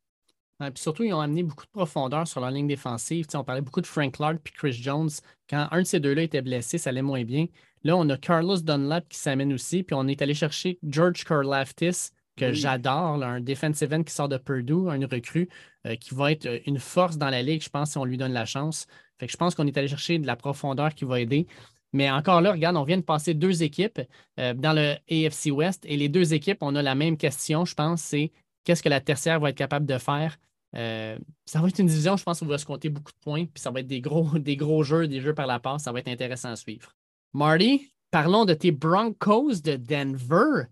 puis 0.59 0.73
surtout, 0.74 1.05
ils 1.05 1.15
ont 1.15 1.20
amené 1.20 1.43
beaucoup 1.43 1.65
de 1.65 1.70
profondeur 1.70 2.28
sur 2.28 2.41
la 2.41 2.51
ligne 2.51 2.66
défensive. 2.66 3.27
on 3.35 3.45
parlait 3.45 3.62
beaucoup 3.62 3.81
de 3.81 3.86
Frank 3.86 4.12
Clark 4.12 4.41
puis 4.45 4.53
Chris 4.53 4.74
Jones. 4.74 5.11
Quand 5.49 5.69
un 5.70 5.81
de 5.81 5.86
ces 5.86 6.01
deux-là 6.01 6.23
était 6.23 6.43
blessé, 6.43 6.77
ça 6.77 6.91
allait 6.91 7.01
moins 7.01 7.24
bien. 7.24 7.47
Là, 7.82 7.97
on 7.97 8.09
a 8.11 8.19
Carlos 8.19 8.59
Dunlap 8.59 9.09
qui 9.09 9.19
s'amène 9.19 9.53
aussi. 9.55 9.82
Puis 9.82 9.95
on 9.95 10.07
est 10.09 10.20
allé 10.20 10.35
chercher 10.35 10.78
George 10.82 11.24
Karlaftis, 11.24 12.11
que 12.36 12.52
j'adore, 12.52 13.23
un 13.23 13.40
defensive 13.40 13.93
end 13.93 14.02
qui 14.02 14.12
sort 14.12 14.28
de 14.28 14.36
Purdue, 14.36 14.89
un 14.89 15.06
recrue 15.06 15.48
euh, 15.86 15.97
qui 15.97 16.15
va 16.15 16.32
être 16.32 16.48
une 16.66 16.78
force 16.78 17.16
dans 17.16 17.31
la 17.31 17.43
ligue, 17.43 17.62
je 17.62 17.69
pense, 17.69 17.93
si 17.93 17.98
on 17.98 18.05
lui 18.05 18.16
donne 18.16 18.32
la 18.32 18.44
chance. 18.44 18.86
Fait 19.19 19.27
que 19.27 19.32
je 19.32 19.36
pense 19.36 19.55
qu'on 19.55 19.66
est 19.66 19.77
allé 19.77 19.89
chercher 19.89 20.19
de 20.19 20.27
la 20.27 20.36
profondeur 20.36 20.94
qui 20.94 21.05
va 21.05 21.20
aider. 21.20 21.47
Mais 21.93 22.11
encore 22.11 22.40
là, 22.40 22.52
regarde, 22.52 22.77
on 22.77 22.82
vient 22.82 22.97
de 22.97 23.02
passer 23.02 23.35
deux 23.35 23.62
équipes 23.62 24.01
euh, 24.40 24.52
dans 24.52 24.73
le 24.73 24.97
AFC 25.09 25.52
West 25.52 25.85
et 25.86 25.97
les 25.97 26.09
deux 26.09 26.35
équipes, 26.35 26.59
on 26.61 26.74
a 26.74 26.82
la 26.82 26.97
même 26.97 27.16
question, 27.16 27.65
je 27.65 27.74
pense, 27.74 28.02
c'est 28.02 28.32
qu'est-ce 28.65 28.82
que 28.82 28.89
la 28.89 29.01
tertiaire 29.01 29.39
va 29.39 29.51
être 29.51 29.56
capable 29.56 29.86
de 29.86 29.98
faire? 29.98 30.36
Euh, 30.74 31.16
ça 31.44 31.61
va 31.61 31.69
être 31.69 31.78
une 31.78 31.86
division, 31.86 32.16
je 32.16 32.24
pense, 32.24 32.40
où 32.43 32.47
on 32.47 32.48
va 32.48 32.59
se 32.59 32.66
compter 32.66 32.89
beaucoup 32.89 33.12
de 33.12 33.19
points, 33.20 33.44
puis 33.44 33.62
ça 33.62 33.70
va 33.70 33.78
être 33.78 33.86
des 33.86 34.01
gros, 34.01 34.28
des 34.39 34.56
gros 34.56 34.82
jeux, 34.82 35.06
des 35.06 35.20
jeux 35.20 35.35
par 35.35 35.47
la 35.47 35.61
passe, 35.61 35.85
ça 35.85 35.93
va 35.93 36.01
être 36.01 36.09
intéressant 36.09 36.51
à 36.51 36.56
suivre. 36.56 36.97
Marty, 37.32 37.93
parlons 38.11 38.44
de 38.44 38.55
tes 38.55 38.73
Broncos 38.73 39.61
de 39.62 39.77
Denver. 39.77 40.66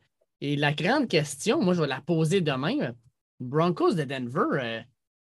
Et 0.45 0.57
la 0.57 0.73
grande 0.73 1.07
question, 1.07 1.63
moi, 1.63 1.73
je 1.73 1.83
vais 1.83 1.87
la 1.87 2.01
poser 2.01 2.41
demain. 2.41 2.97
Broncos 3.39 3.95
de 3.95 4.03
Denver, 4.03 4.59
euh, 4.61 4.81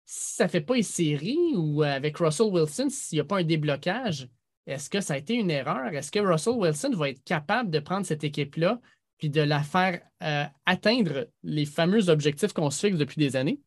si 0.06 0.36
ça 0.36 0.44
ne 0.44 0.50
fait 0.50 0.62
pas 0.62 0.78
une 0.78 0.84
série 0.84 1.56
ou 1.56 1.82
avec 1.82 2.20
Russell 2.20 2.52
Wilson, 2.52 2.88
s'il 2.92 3.16
n'y 3.16 3.22
a 3.22 3.24
pas 3.24 3.40
un 3.40 3.44
déblocage, 3.44 4.30
est-ce 4.68 4.92
que 4.92 5.02
ça 5.02 5.16
a 5.16 5.18
été 5.18 5.34
une 5.34 5.50
erreur? 5.50 5.88
Est-ce 5.88 6.12
que 6.12 6.20
Russell 6.20 6.54
Wilson 6.54 6.92
va 6.94 7.10
être 7.10 7.24
capable 7.24 7.72
de 7.72 7.80
prendre 7.80 8.06
cette 8.06 8.24
équipe-là 8.24 8.80
puis 9.18 9.32
de 9.32 9.42
la 9.42 9.64
faire 9.64 10.02
euh, 10.22 10.44
atteindre 10.68 11.28
les 11.42 11.66
fameux 11.66 12.10
objectifs 12.10 12.54
qu'on 12.54 12.70
se 12.70 12.86
fixe 12.86 13.00
depuis 13.00 13.18
des 13.18 13.36
années? 13.36 13.60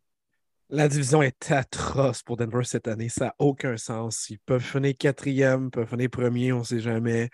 La 0.68 0.86
division 0.86 1.20
est 1.20 1.50
atroce 1.50 2.22
pour 2.22 2.36
Denver 2.36 2.62
cette 2.62 2.86
année. 2.86 3.08
Ça 3.08 3.24
n'a 3.24 3.34
aucun 3.40 3.76
sens. 3.76 4.30
Ils 4.30 4.38
peuvent 4.38 4.62
finir 4.62 4.94
quatrième, 4.96 5.72
peuvent 5.72 5.88
finir 5.88 6.10
premier, 6.10 6.52
on 6.52 6.60
ne 6.60 6.64
sait 6.64 6.78
jamais. 6.78 7.28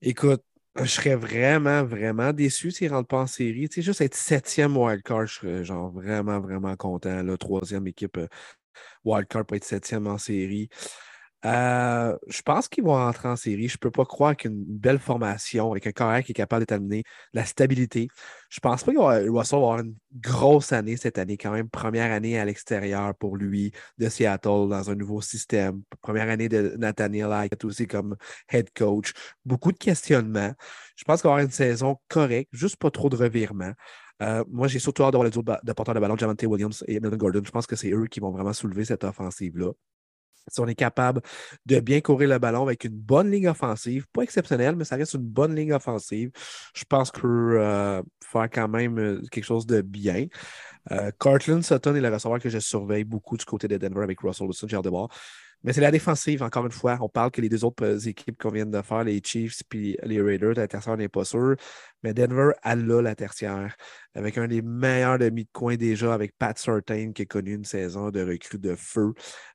Écoute, 0.00 0.44
je 0.78 0.84
serais 0.86 1.14
vraiment, 1.16 1.84
vraiment 1.84 2.32
déçu 2.32 2.70
s'ils 2.70 2.88
ne 2.90 2.94
rentrent 2.94 3.08
pas 3.08 3.20
en 3.22 3.26
série. 3.26 3.68
Tu 3.68 3.76
sais, 3.76 3.82
juste 3.82 4.00
être 4.00 4.14
septième 4.14 4.76
wildcard, 4.76 5.26
je 5.26 5.34
serais 5.34 5.64
genre 5.64 5.90
vraiment, 5.90 6.40
vraiment 6.40 6.74
content. 6.76 7.22
La 7.22 7.36
troisième 7.36 7.86
équipe 7.86 8.16
euh, 8.18 8.28
wildcard 9.04 9.46
pour 9.46 9.56
être 9.56 9.64
septième 9.64 10.06
en 10.06 10.18
série. 10.18 10.68
Euh, 11.44 12.16
je 12.28 12.42
pense 12.42 12.68
qu'ils 12.68 12.84
vont 12.84 12.94
rentrer 12.94 13.28
en 13.28 13.36
série. 13.36 13.66
Je 13.68 13.74
ne 13.74 13.78
peux 13.78 13.90
pas 13.90 14.04
croire 14.04 14.36
qu'une 14.36 14.64
belle 14.64 15.00
formation 15.00 15.72
avec 15.72 15.86
un 15.88 15.92
carrière 15.92 16.22
qui 16.22 16.32
est 16.32 16.34
capable 16.34 16.60
d'établir 16.60 17.02
la 17.32 17.44
stabilité. 17.44 18.08
Je 18.48 18.58
ne 18.58 18.60
pense 18.60 18.84
pas 18.84 18.92
qu'il 18.92 19.00
va, 19.00 19.42
avoir 19.52 19.80
une 19.80 19.96
grosse 20.14 20.72
année 20.72 20.96
cette 20.96 21.18
année, 21.18 21.36
quand 21.36 21.50
même. 21.50 21.68
Première 21.68 22.12
année 22.12 22.38
à 22.38 22.44
l'extérieur 22.44 23.14
pour 23.16 23.36
lui 23.36 23.72
de 23.98 24.08
Seattle 24.08 24.68
dans 24.68 24.90
un 24.90 24.94
nouveau 24.94 25.20
système. 25.20 25.82
Première 26.00 26.28
année 26.28 26.48
de 26.48 26.76
Nathaniel 26.78 27.32
Hackett 27.32 27.64
aussi 27.64 27.86
comme 27.88 28.16
head 28.48 28.70
coach. 28.74 29.12
Beaucoup 29.44 29.72
de 29.72 29.78
questionnements. 29.78 30.52
Je 30.96 31.04
pense 31.04 31.22
qu'il 31.22 31.28
va 31.28 31.34
avoir 31.34 31.44
une 31.44 31.50
saison 31.50 31.96
correcte, 32.08 32.50
juste 32.52 32.76
pas 32.76 32.90
trop 32.90 33.08
de 33.08 33.16
revirements. 33.16 33.72
Euh, 34.22 34.44
moi, 34.48 34.68
j'ai 34.68 34.78
surtout 34.78 35.02
hâte 35.02 35.12
d'avoir 35.12 35.28
les 35.28 35.36
autres 35.36 35.60
de 35.64 35.72
porteurs 35.72 35.94
de 35.94 36.00
ballon, 36.00 36.16
Javante 36.16 36.42
Williams 36.44 36.84
et 36.86 37.00
Milton 37.00 37.16
Gordon. 37.16 37.42
Je 37.44 37.50
pense 37.50 37.66
que 37.66 37.74
c'est 37.74 37.90
eux 37.90 38.06
qui 38.06 38.20
vont 38.20 38.30
vraiment 38.30 38.52
soulever 38.52 38.84
cette 38.84 39.02
offensive-là 39.02 39.72
si 40.48 40.60
on 40.60 40.66
est 40.66 40.74
capable 40.74 41.20
de 41.66 41.80
bien 41.80 42.00
courir 42.00 42.28
le 42.28 42.38
ballon 42.38 42.62
avec 42.62 42.84
une 42.84 42.94
bonne 42.94 43.30
ligne 43.30 43.48
offensive, 43.48 44.06
pas 44.12 44.22
exceptionnelle, 44.22 44.76
mais 44.76 44.84
ça 44.84 44.96
reste 44.96 45.14
une 45.14 45.22
bonne 45.22 45.54
ligne 45.54 45.72
offensive, 45.72 46.30
je 46.74 46.84
pense 46.84 47.10
peut 47.10 47.60
euh, 47.60 48.02
faire 48.24 48.48
quand 48.50 48.68
même 48.68 48.98
euh, 48.98 49.22
quelque 49.30 49.44
chose 49.44 49.66
de 49.66 49.80
bien. 49.82 50.26
Euh, 50.90 51.10
Sutton 51.62 51.94
est 51.94 52.00
le 52.00 52.12
receveur 52.12 52.40
que 52.40 52.48
je 52.48 52.58
surveille 52.58 53.04
beaucoup 53.04 53.36
du 53.36 53.44
côté 53.44 53.68
de 53.68 53.76
Denver 53.76 54.02
avec 54.02 54.20
Russell 54.20 54.46
Wilson, 54.46 54.66
j'ai 54.68 54.76
hâte 54.76 54.84
de 54.84 54.90
voir. 54.90 55.08
Mais 55.64 55.72
c'est 55.72 55.80
la 55.80 55.90
défensive, 55.90 56.42
encore 56.42 56.66
une 56.66 56.72
fois. 56.72 56.98
On 57.00 57.08
parle 57.08 57.30
que 57.30 57.40
les 57.40 57.48
deux 57.48 57.64
autres 57.64 57.84
euh, 57.84 57.98
équipes 57.98 58.36
qu'on 58.36 58.50
vient 58.50 58.66
de 58.66 58.82
faire, 58.82 59.04
les 59.04 59.20
Chiefs 59.24 59.62
et 59.74 59.96
les 60.02 60.20
Raiders, 60.20 60.54
la 60.54 60.66
tertiaire 60.66 60.96
n'est 60.96 61.08
pas 61.08 61.24
sûr. 61.24 61.56
Mais 62.02 62.14
Denver, 62.14 62.50
a 62.62 62.74
là 62.74 63.00
la 63.00 63.14
tertiaire. 63.14 63.76
Avec 64.14 64.36
un 64.38 64.48
des 64.48 64.60
meilleurs 64.60 65.18
demi 65.18 65.44
de 65.44 65.50
coin 65.52 65.76
déjà, 65.76 66.12
avec 66.14 66.36
Pat 66.36 66.58
Surtain, 66.58 67.12
qui 67.12 67.22
a 67.22 67.24
connu 67.26 67.54
une 67.54 67.64
saison 67.64 68.10
de 68.10 68.22
recrue 68.24 68.58
de 68.58 68.74
feu. 68.74 69.12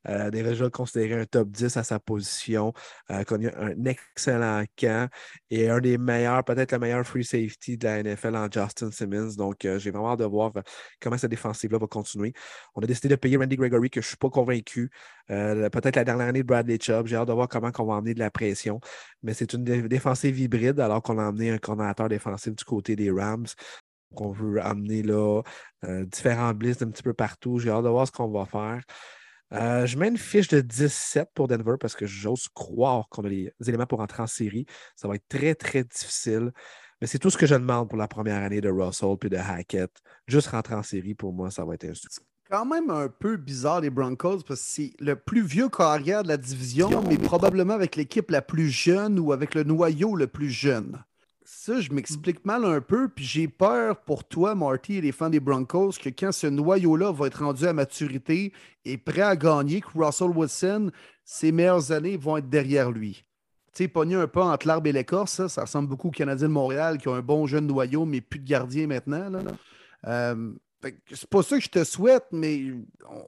Euh, 0.07 0.31
déjà 0.31 0.69
considéré 0.69 1.19
un 1.19 1.25
top 1.25 1.49
10 1.49 1.75
à 1.75 1.84
sa 1.84 1.99
position. 1.99 2.73
a 3.09 3.25
connu 3.25 3.49
un 3.49 3.84
excellent 3.85 4.63
camp. 4.77 5.09
Et 5.49 5.69
un 5.69 5.79
des 5.81 5.97
meilleurs, 5.97 6.43
peut-être 6.45 6.71
le 6.71 6.79
meilleur 6.79 7.05
free 7.05 7.25
safety 7.25 7.77
de 7.77 7.85
la 7.85 8.03
NFL 8.03 8.35
en 8.38 8.47
Justin 8.49 8.91
Simmons. 8.91 9.35
Donc, 9.35 9.65
euh, 9.65 9.77
j'ai 9.77 9.91
vraiment 9.91 10.13
hâte 10.13 10.19
de 10.19 10.25
voir 10.25 10.53
comment 11.01 11.17
cette 11.17 11.31
défensive-là 11.31 11.77
va 11.79 11.88
continuer. 11.88 12.34
On 12.75 12.81
a 12.81 12.85
décidé 12.85 13.09
de 13.09 13.15
payer 13.15 13.35
Randy 13.35 13.57
Gregory, 13.57 13.89
que 13.89 13.99
je 13.99 14.05
ne 14.05 14.09
suis 14.09 14.17
pas 14.17 14.29
convaincu. 14.29 14.89
Peut-être 15.27 15.95
la 15.95 16.03
dernière 16.03 16.27
année 16.27 16.41
de 16.41 16.47
Bradley 16.47 16.77
Chubb. 16.81 17.07
J'ai 17.07 17.15
hâte 17.15 17.27
de 17.27 17.33
voir 17.33 17.47
comment 17.47 17.71
on 17.77 17.85
va 17.85 17.93
emmener 17.95 18.13
de 18.13 18.19
la 18.19 18.31
pression. 18.31 18.79
Mais 19.23 19.33
c'est 19.33 19.53
une 19.53 19.63
défensive 19.63 20.39
hybride 20.39 20.79
alors 20.79 21.01
qu'on 21.01 21.17
a 21.19 21.23
emmené 21.23 21.51
un 21.51 21.57
coordinateur 21.57 22.09
défensif 22.09 22.55
du 22.55 22.63
côté 22.63 22.95
des 22.95 23.11
Rams. 23.11 23.47
qu'on 24.15 24.31
veut 24.31 24.61
amener 24.61 25.03
là 25.03 25.41
euh, 25.85 26.05
différents 26.05 26.53
bliss 26.53 26.81
un 26.81 26.89
petit 26.89 27.03
peu 27.03 27.13
partout. 27.13 27.59
J'ai 27.59 27.69
hâte 27.69 27.83
de 27.83 27.89
voir 27.89 28.07
ce 28.07 28.11
qu'on 28.11 28.29
va 28.29 28.45
faire. 28.45 28.81
Euh, 29.53 29.85
je 29.85 29.97
mets 29.97 30.09
une 30.09 30.17
fiche 30.17 30.49
de 30.49 30.59
17 30.59 31.29
pour 31.33 31.47
Denver 31.47 31.75
parce 31.79 31.95
que 31.95 32.05
j'ose 32.05 32.47
croire 32.49 33.07
qu'on 33.09 33.23
a 33.23 33.29
les 33.29 33.53
éléments 33.65 33.85
pour 33.85 34.01
entrer 34.01 34.23
en 34.23 34.27
série. 34.27 34.65
Ça 34.95 35.07
va 35.07 35.15
être 35.15 35.27
très, 35.29 35.55
très 35.55 35.83
difficile. 35.83 36.51
Mais 36.99 37.07
c'est 37.07 37.19
tout 37.19 37.29
ce 37.29 37.37
que 37.37 37.45
je 37.45 37.55
demande 37.55 37.89
pour 37.89 37.97
la 37.97 38.07
première 38.07 38.41
année 38.43 38.59
de 38.59 38.69
Russell 38.69 39.15
puis 39.19 39.29
de 39.29 39.37
Hackett. 39.37 39.91
Juste 40.27 40.47
rentrer 40.47 40.75
en 40.75 40.83
série, 40.83 41.13
pour 41.15 41.31
moi, 41.31 41.51
ça 41.51 41.63
va 41.63 41.75
être 41.75 41.85
un 41.85 41.93
succès 41.93 42.21
quand 42.49 42.65
même 42.65 42.90
un 42.90 43.10
peu 43.10 43.38
bizarre, 43.38 43.82
les 43.82 43.90
Broncos, 43.90 44.40
parce 44.48 44.61
que 44.61 44.65
c'est 44.65 44.94
le 44.99 45.15
plus 45.15 45.41
vieux 45.41 45.69
carrière 45.69 46.24
de 46.24 46.28
la 46.28 46.38
division, 46.38 47.03
mais 47.07 47.18
probablement 47.18 47.74
avec 47.74 47.95
l'équipe 47.95 48.32
la 48.32 48.41
plus 48.41 48.69
jeune 48.69 49.19
ou 49.19 49.32
avec 49.32 49.53
le 49.56 49.64
noyau 49.64 50.15
le 50.15 50.28
plus 50.28 50.49
jeune. 50.49 51.03
Ça, 51.44 51.80
je 51.80 51.91
m'explique 51.91 52.45
mal 52.45 52.65
un 52.65 52.82
peu, 52.82 53.07
puis 53.07 53.24
j'ai 53.24 53.48
peur 53.48 54.02
pour 54.02 54.26
toi, 54.26 54.56
Marty, 54.56 54.95
et 54.95 55.02
les 55.02 55.11
fans 55.11 55.30
des 55.30 55.40
Broncos, 55.40 55.94
que 56.02 56.10
quand 56.10 56.32
ce 56.32 56.48
noyau-là 56.48 57.11
va 57.11 57.28
être 57.28 57.44
rendu 57.44 57.65
à 57.65 57.74
maturité 57.74 58.52
et 58.86 58.98
prêt 58.98 59.22
à 59.22 59.36
gagner, 59.36 59.82
que 59.82 59.88
Russell 59.95 60.30
Wilson, 60.30 60.91
ses 61.24 61.52
meilleures 61.52 61.91
années 61.91 62.18
vont 62.18 62.38
être 62.38 62.49
derrière 62.49 62.91
lui. 62.91 63.24
Tu 63.74 63.84
sais, 63.84 63.88
pogner 63.88 64.15
un 64.15 64.28
peu 64.28 64.41
entre 64.41 64.68
l'arbre 64.68 64.88
et 64.88 64.91
l'écorce, 64.91 65.34
ça, 65.34 65.49
ça 65.49 65.61
ressemble 65.61 65.88
beaucoup 65.90 66.10
aux 66.10 66.11
Canadiens 66.11 66.48
de 66.48 66.53
Montréal 66.53 66.98
qui 66.98 67.07
ont 67.07 67.14
un 67.14 67.22
bon 67.22 67.45
jeune 67.45 67.68
noyau, 67.68 68.06
mais 68.06 68.22
plus 68.22 68.40
de 68.40 68.48
gardien 68.48 68.88
maintenant. 68.88 69.30
Là. 69.30 69.41
Euh, 70.07 70.52
c'est 70.81 71.29
pas 71.29 71.43
ça 71.43 71.57
que 71.57 71.63
je 71.63 71.69
te 71.69 71.83
souhaite, 71.83 72.25
mais 72.31 72.61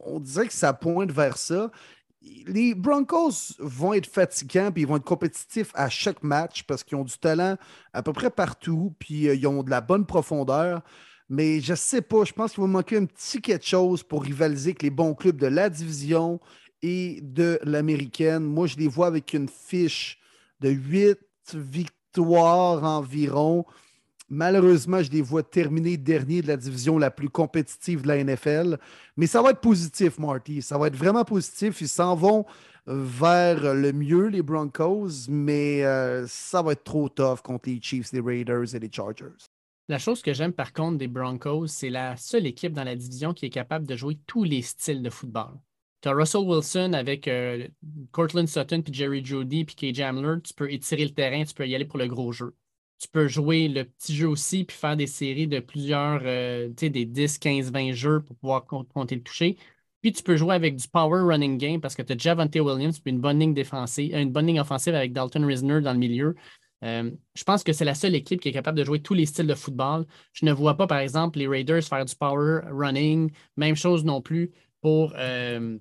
on, 0.05 0.19
dirait 0.19 0.47
que 0.47 0.53
ça 0.53 0.73
pointe 0.73 1.11
vers 1.11 1.38
ça. 1.38 1.71
Les 2.21 2.76
Broncos 2.76 3.55
vont 3.59 3.93
être 3.93 4.07
fatigants 4.07 4.71
puis 4.71 4.84
ils 4.84 4.88
vont 4.88 4.97
être 4.97 5.05
compétitifs 5.05 5.71
à 5.73 5.89
chaque 5.89 6.21
match 6.21 6.63
parce 6.63 6.84
qu'ils 6.84 6.97
ont 6.97 7.05
du 7.05 7.17
talent 7.17 7.55
à 7.93 8.03
peu 8.03 8.11
près 8.11 8.30
partout 8.30 8.93
puis 8.99 9.30
euh, 9.30 9.35
ils 9.35 9.47
ont 9.47 9.63
de 9.63 9.69
la 9.69 9.81
bonne 9.81 10.05
profondeur. 10.05 10.81
Mais 11.30 11.61
je 11.61 11.76
sais 11.76 12.01
pas, 12.01 12.23
je 12.26 12.34
pense 12.34 12.53
qu'il 12.53 12.61
va 12.61 12.67
manquer 12.67 12.97
un 12.97 13.05
petit 13.05 13.41
quelque 13.41 13.65
chose 13.65 14.03
pour 14.03 14.23
rivaliser 14.23 14.71
avec 14.71 14.84
les 14.84 14.89
bons 14.89 15.13
clubs 15.13 15.38
de 15.38 15.47
la 15.47 15.69
division 15.69 16.39
et 16.81 17.19
de 17.21 17.59
l'américaine. 17.63 18.43
Moi, 18.43 18.67
je 18.67 18.77
les 18.77 18.88
vois 18.88 19.07
avec 19.07 19.34
une 19.34 19.47
fiche 19.47 20.19
de 20.59 20.69
8 20.69 21.19
victoires 21.53 22.84
environ. 22.84 23.65
Malheureusement, 24.30 25.01
je 25.01 25.10
les 25.10 25.23
vois 25.23 25.41
terminer 25.41 25.97
dernier 25.97 26.41
de 26.41 26.47
la 26.47 26.57
division 26.57 26.99
la 26.99 27.10
plus 27.10 27.30
compétitive 27.30 28.03
de 28.03 28.07
la 28.07 28.23
NFL. 28.23 28.77
Mais 29.18 29.26
ça 29.26 29.41
va 29.41 29.51
être 29.51 29.61
positif, 29.61 30.19
Marty. 30.19 30.61
Ça 30.61 30.77
va 30.77 30.88
être 30.88 30.95
vraiment 30.95 31.26
positif. 31.26 31.81
Ils 31.81 31.88
s'en 31.88 32.15
vont 32.15 32.45
vers 32.85 33.73
le 33.73 33.91
mieux, 33.91 34.27
les 34.27 34.41
Broncos, 34.41 35.27
mais 35.27 35.84
euh, 35.84 36.26
ça 36.27 36.61
va 36.61 36.73
être 36.73 36.84
trop 36.84 37.10
tough 37.10 37.41
contre 37.43 37.69
les 37.69 37.80
Chiefs, 37.81 38.11
les 38.14 38.22
Raiders 38.22 38.76
et 38.76 38.80
les 38.80 38.89
Chargers. 38.91 39.47
La 39.88 39.97
chose 39.97 40.22
que 40.22 40.34
j'aime 40.34 40.53
par 40.53 40.73
contre 40.73 40.99
des 40.99 41.07
Broncos, 41.07 41.68
c'est 41.68 41.89
la 41.89 42.15
seule 42.15 42.45
équipe 42.45 42.73
dans 42.73 42.84
la 42.84 42.95
division 42.95 43.34
qui 43.34 43.47
est 43.47 43.51
capable 43.51 43.88
de 43.88 43.95
jouer 43.95 44.19
tous 44.27 44.43
les 44.43 44.61
styles 44.61 45.01
de 45.01 45.10
football. 45.10 45.60
Tu 46.01 46.10
as 46.10 46.14
Russell 46.14 46.41
Wilson 46.41 46.93
avec 46.93 47.27
euh, 47.27 47.68
Cortland 48.11 48.47
Sutton, 48.47 48.81
puis 48.81 48.93
Jerry 48.93 49.26
Jody, 49.26 49.65
puis 49.65 49.76
KJ 49.76 50.01
Hamler. 50.01 50.41
Tu 50.43 50.53
peux 50.53 50.72
étirer 50.72 51.03
le 51.03 51.14
terrain, 51.14 51.43
tu 51.43 51.53
peux 51.53 51.68
y 51.68 51.76
aller 51.76 51.85
pour 51.85 51.97
le 51.97 52.07
gros 52.07 52.31
jeu 52.31 52.53
tu 52.99 53.07
peux 53.07 53.27
jouer 53.27 53.67
le 53.69 53.85
petit 53.85 54.15
jeu 54.15 54.27
aussi, 54.27 54.65
puis 54.65 54.76
faire 54.76 54.97
des 54.97 55.07
séries 55.07 55.47
de 55.47 55.59
plusieurs, 55.59 56.21
euh, 56.26 56.67
tu 56.69 56.85
sais, 56.85 56.89
des 56.89 57.05
10, 57.05 57.38
15, 57.39 57.71
20 57.71 57.93
jeux 57.93 58.21
pour 58.21 58.35
pouvoir 58.38 58.65
compter 58.65 59.15
le 59.15 59.23
toucher. 59.23 59.57
Puis 60.01 60.13
tu 60.13 60.23
peux 60.23 60.38
jouer 60.38 60.55
avec 60.55 60.76
du 60.76 60.88
power 60.88 61.21
running 61.21 61.57
game 61.57 61.81
parce 61.81 61.95
que 61.95 62.01
tu 62.01 62.13
as 62.13 62.17
Javante 62.17 62.55
Williams, 62.55 62.99
puis 62.99 63.11
une 63.11 63.19
bonne 63.19 63.39
ligne 63.39 63.53
défensive, 63.53 64.13
une 64.15 64.31
bonne 64.31 64.47
ligne 64.47 64.59
offensive 64.59 64.95
avec 64.95 65.13
Dalton 65.13 65.45
Risner 65.45 65.81
dans 65.81 65.93
le 65.93 65.99
milieu. 65.99 66.35
Euh, 66.84 67.11
je 67.35 67.43
pense 67.43 67.63
que 67.63 67.73
c'est 67.73 67.85
la 67.85 67.95
seule 67.95 68.15
équipe 68.15 68.39
qui 68.41 68.49
est 68.49 68.53
capable 68.53 68.77
de 68.77 68.85
jouer 68.85 69.01
tous 69.01 69.13
les 69.13 69.26
styles 69.26 69.47
de 69.47 69.55
football. 69.55 70.05
Je 70.34 70.45
ne 70.45 70.53
vois 70.53 70.77
pas, 70.77 70.88
par 70.88 70.99
exemple, 70.99 71.39
les 71.39 71.47
Raiders 71.47 71.84
faire 71.84 72.05
du 72.05 72.15
power 72.15 72.61
running. 72.71 73.31
Même 73.57 73.76
chose 73.76 74.05
non 74.05 74.21
plus 74.21 74.51
pour, 74.81 75.13
euh, 75.17 75.77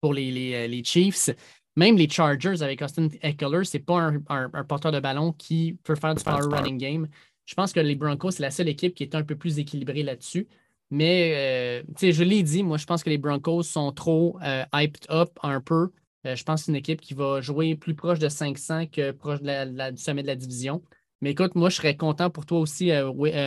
pour 0.00 0.12
les, 0.12 0.68
les, 0.68 0.84
Chiefs. 0.84 1.30
Même 1.76 1.96
les 1.96 2.08
Chargers 2.08 2.62
avec 2.62 2.80
Austin 2.80 3.08
Eckler, 3.22 3.64
ce 3.64 3.76
n'est 3.76 3.82
pas 3.82 4.12
un, 4.28 4.64
porteur 4.64 4.92
de 4.92 5.00
ballon 5.00 5.32
qui 5.32 5.78
peut 5.84 5.94
faire 5.94 6.14
du 6.14 6.24
power 6.24 6.46
running 6.50 6.78
game. 6.78 7.08
Je 7.44 7.54
pense 7.54 7.72
que 7.72 7.80
les 7.80 7.94
Broncos, 7.94 8.32
c'est 8.32 8.42
la 8.42 8.50
seule 8.50 8.68
équipe 8.68 8.94
qui 8.94 9.02
est 9.02 9.14
un 9.14 9.22
peu 9.22 9.36
plus 9.36 9.58
équilibrée 9.58 10.02
là-dessus. 10.02 10.48
Mais, 10.90 11.82
euh, 11.82 12.10
je 12.12 12.22
l'ai 12.24 12.42
dit, 12.42 12.62
moi, 12.62 12.78
je 12.78 12.86
pense 12.86 13.02
que 13.02 13.10
les 13.10 13.18
Broncos 13.18 13.64
sont 13.64 13.92
trop 13.92 14.38
euh, 14.42 14.64
hyped 14.72 15.06
up 15.10 15.38
un 15.42 15.60
peu. 15.60 15.90
Euh, 16.26 16.34
je 16.34 16.44
pense 16.44 16.62
que 16.62 16.66
c'est 16.66 16.72
une 16.72 16.76
équipe 16.76 17.00
qui 17.00 17.14
va 17.14 17.40
jouer 17.40 17.74
plus 17.76 17.94
proche 17.94 18.18
de 18.18 18.28
500 18.28 18.86
que 18.86 19.10
proche 19.10 19.42
de 19.42 19.90
du 19.90 20.02
sommet 20.02 20.22
de 20.22 20.28
la 20.28 20.36
division. 20.36 20.82
Mais 21.20 21.32
écoute, 21.32 21.54
moi, 21.56 21.70
je 21.70 21.76
serais 21.76 21.96
content 21.96 22.30
pour 22.30 22.46
toi 22.46 22.58
aussi, 22.60 22.90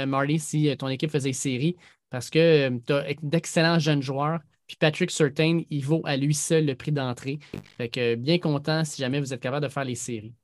Marley, 0.08 0.38
si 0.40 0.76
ton 0.78 0.88
équipe 0.88 1.12
faisait 1.12 1.34
série, 1.34 1.78
parce 2.10 2.30
que 2.30 2.70
tu 2.80 2.94
as 2.94 3.14
d'excellents 3.22 3.80
jeunes 3.80 4.02
joueurs. 4.02 4.40
Puis 4.70 4.78
Patrick 4.78 5.10
Certain, 5.10 5.62
il 5.72 5.84
vaut 5.84 6.04
à 6.06 6.16
lui 6.16 6.36
seul 6.36 6.68
le 6.68 6.76
prix 6.76 6.91
d'entrée. 6.91 7.40
Fait 7.78 7.90
que 7.90 8.14
bien 8.14 8.38
content 8.38 8.86
si 8.86 9.02
jamais 9.02 9.20
vous 9.20 9.34
êtes 9.34 9.41
capable 9.41 9.66
de 9.66 9.72
faire 9.72 9.84
les 9.84 9.96
séries. 9.96 10.36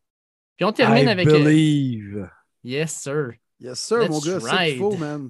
Puis 0.57 0.65
on 0.65 0.71
termine 0.71 1.07
avec. 1.07 1.27
Believe. 1.27 2.27
Yes, 2.63 2.91
sir. 2.91 3.33
Yes, 3.59 3.79
sir, 3.79 4.09
mon 4.09 4.19
gars, 4.19 4.39
c'est 4.39 4.69
qu'il 4.69 4.77
faut, 4.79 4.97
man. 4.97 5.29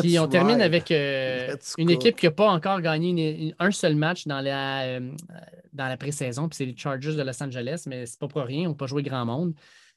Puis 0.00 0.18
on 0.18 0.26
termine 0.26 0.60
avec 0.60 0.90
euh, 0.90 1.56
une 1.78 1.88
équipe 1.88 2.16
qui 2.16 2.26
n'a 2.26 2.32
pas 2.32 2.50
encore 2.50 2.80
gagné 2.80 3.54
un 3.60 3.70
seul 3.70 3.94
match 3.94 4.26
dans 4.26 4.40
la, 4.40 4.82
euh, 4.82 5.12
dans 5.72 5.86
la 5.86 5.96
pré-saison, 5.96 6.48
puis 6.48 6.56
c'est 6.56 6.66
les 6.66 6.76
Chargers 6.76 7.14
de 7.14 7.22
Los 7.22 7.40
Angeles, 7.42 7.84
mais 7.86 8.06
c'est 8.06 8.18
pas 8.18 8.28
pour 8.28 8.42
rien, 8.42 8.66
on 8.66 8.70
n'a 8.70 8.74
pas 8.74 8.86
joué 8.86 9.02
grand 9.02 9.24
monde. 9.24 9.54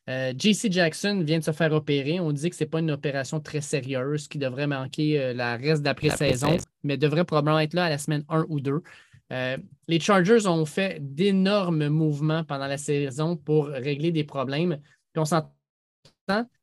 Euh, 0.09 0.33
JC 0.37 0.71
Jackson 0.71 1.21
vient 1.25 1.39
de 1.39 1.43
se 1.43 1.51
faire 1.51 1.71
opérer. 1.71 2.19
On 2.19 2.31
dit 2.31 2.49
que 2.49 2.55
ce 2.55 2.63
n'est 2.63 2.69
pas 2.69 2.79
une 2.79 2.91
opération 2.91 3.39
très 3.39 3.61
sérieuse 3.61 4.27
qui 4.27 4.37
devrait 4.37 4.67
manquer 4.67 5.33
la 5.33 5.55
reste 5.55 5.91
pré-saison, 5.93 6.57
mais 6.83 6.97
devrait 6.97 7.23
probablement 7.23 7.59
être 7.59 7.73
là 7.73 7.85
à 7.85 7.89
la 7.89 7.97
semaine 7.97 8.25
1 8.29 8.45
ou 8.49 8.59
2. 8.59 8.81
les 9.87 9.99
Chargers 9.99 10.45
ont 10.47 10.65
fait 10.65 10.97
d'énormes 10.99 11.87
mouvements 11.87 12.43
pendant 12.43 12.67
la 12.67 12.77
saison 12.77 13.37
pour 13.37 13.67
régler 13.67 14.11
des 14.11 14.25
problèmes. 14.25 14.77
Puis 15.13 15.21
on 15.21 15.25
s'entend 15.25 15.53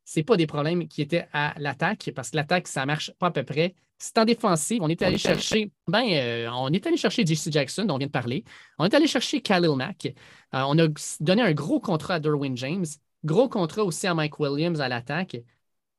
ce 0.05 0.19
pas 0.21 0.37
des 0.37 0.47
problèmes 0.47 0.87
qui 0.87 1.01
étaient 1.01 1.27
à 1.33 1.53
l'attaque, 1.57 2.11
parce 2.15 2.31
que 2.31 2.35
l'attaque, 2.37 2.67
ça 2.67 2.81
ne 2.81 2.87
marche 2.87 3.11
pas 3.19 3.27
à 3.27 3.31
peu 3.31 3.43
près. 3.43 3.75
C'est 3.97 4.17
en 4.17 4.25
défensive. 4.25 4.79
On 4.81 4.89
est 4.89 5.01
allé 5.03 5.17
chercher, 5.17 5.71
ben, 5.87 6.03
euh, 6.11 6.49
on 6.53 6.69
est 6.73 6.85
allé 6.87 6.97
chercher 6.97 7.25
JC 7.25 7.51
Jackson, 7.51 7.85
dont 7.85 7.95
on 7.95 7.97
vient 7.97 8.07
de 8.07 8.11
parler. 8.11 8.43
On 8.79 8.85
est 8.85 8.93
allé 8.93 9.07
chercher 9.07 9.41
Khalil 9.41 9.75
Mack. 9.75 10.07
Euh, 10.55 10.63
on 10.67 10.77
a 10.79 10.87
donné 11.19 11.43
un 11.43 11.53
gros 11.53 11.79
contrat 11.79 12.15
à 12.15 12.19
Derwin 12.19 12.57
James. 12.57 12.85
Gros 13.23 13.49
contrat 13.49 13.83
aussi 13.83 14.07
à 14.07 14.13
Mike 14.13 14.39
Williams 14.39 14.81
à 14.81 14.89
l'attaque. 14.89 15.37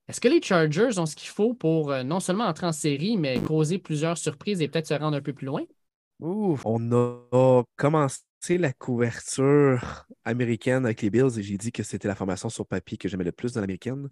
Est-ce 0.09 0.20
que 0.20 0.28
les 0.28 0.43
Chargers 0.43 0.99
ont 0.99 1.07
ce 1.07 1.15
qu'il 1.15 1.28
faut 1.28 1.55
pour 1.55 1.93
euh, 1.93 2.03
non 2.03 2.20
seulement 2.20 2.44
entrer 2.44 2.66
en 2.66 2.73
série, 2.73 3.16
mais 3.16 3.40
causer 3.40 3.78
plusieurs 3.78 4.19
surprises 4.19 4.61
et 4.61 4.69
peut-être 4.69 4.89
se 4.89 4.94
rendre 4.94 5.16
un 5.16 5.23
peu 5.23 5.32
plus 5.32 5.47
loin? 5.47 5.62
on 6.24 6.93
a 6.93 7.65
commencé 7.77 8.23
la 8.51 8.73
couverture 8.73 10.07
américaine 10.24 10.85
avec 10.85 11.03
les 11.03 11.11
Bills 11.11 11.39
et 11.39 11.43
j'ai 11.43 11.59
dit 11.59 11.73
que 11.73 11.82
c'était 11.82 12.07
la 12.07 12.15
formation 12.15 12.49
sur 12.49 12.65
papier 12.66 12.97
que 12.97 13.09
j'aimais 13.09 13.24
le 13.24 13.32
plus 13.32 13.53
dans 13.53 13.61
l'américaine. 13.61 14.09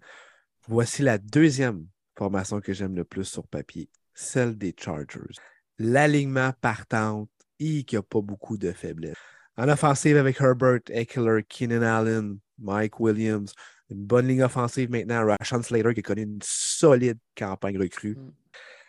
Voici 0.67 1.03
la 1.03 1.17
deuxième 1.17 1.87
formation 2.17 2.59
que 2.59 2.73
j'aime 2.73 2.95
le 2.95 3.05
plus 3.05 3.25
sur 3.25 3.47
papier, 3.47 3.89
celle 4.13 4.57
des 4.57 4.75
Chargers. 4.77 5.35
L'alignement 5.79 6.51
partante, 6.59 7.29
et 7.61 7.83
qui 7.83 7.95
n'a 7.95 8.01
pas 8.01 8.21
beaucoup 8.21 8.57
de 8.57 8.71
faiblesse. 8.71 9.17
En 9.57 9.69
offensive 9.69 10.17
avec 10.17 10.41
Herbert, 10.41 10.81
Eckler, 10.89 11.43
Keenan 11.47 11.83
Allen, 11.83 12.39
Mike 12.61 12.99
Williams, 12.99 13.53
une 13.89 14.05
bonne 14.05 14.27
ligne 14.27 14.43
offensive 14.43 14.89
maintenant, 14.89 15.25
Rashawn 15.25 15.63
Slater 15.63 15.93
qui 15.93 15.99
a 15.99 16.03
connu 16.03 16.23
une 16.23 16.39
solide 16.41 17.17
campagne 17.35 17.77
recrue. 17.77 18.15
Mm 18.15 18.31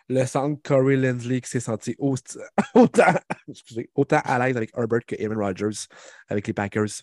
le 0.09 0.25
centre 0.25 0.61
Corey 0.63 0.95
Lindsley 0.95 1.41
qui 1.41 1.49
s'est 1.49 1.59
senti 1.59 1.95
autant, 1.99 3.13
autant 3.95 4.21
à 4.23 4.39
l'aise 4.39 4.57
avec 4.57 4.71
Herbert 4.75 5.05
que 5.05 5.15
Aaron 5.21 5.39
Rodgers 5.39 5.87
avec 6.27 6.47
les 6.47 6.53
Packers. 6.53 7.01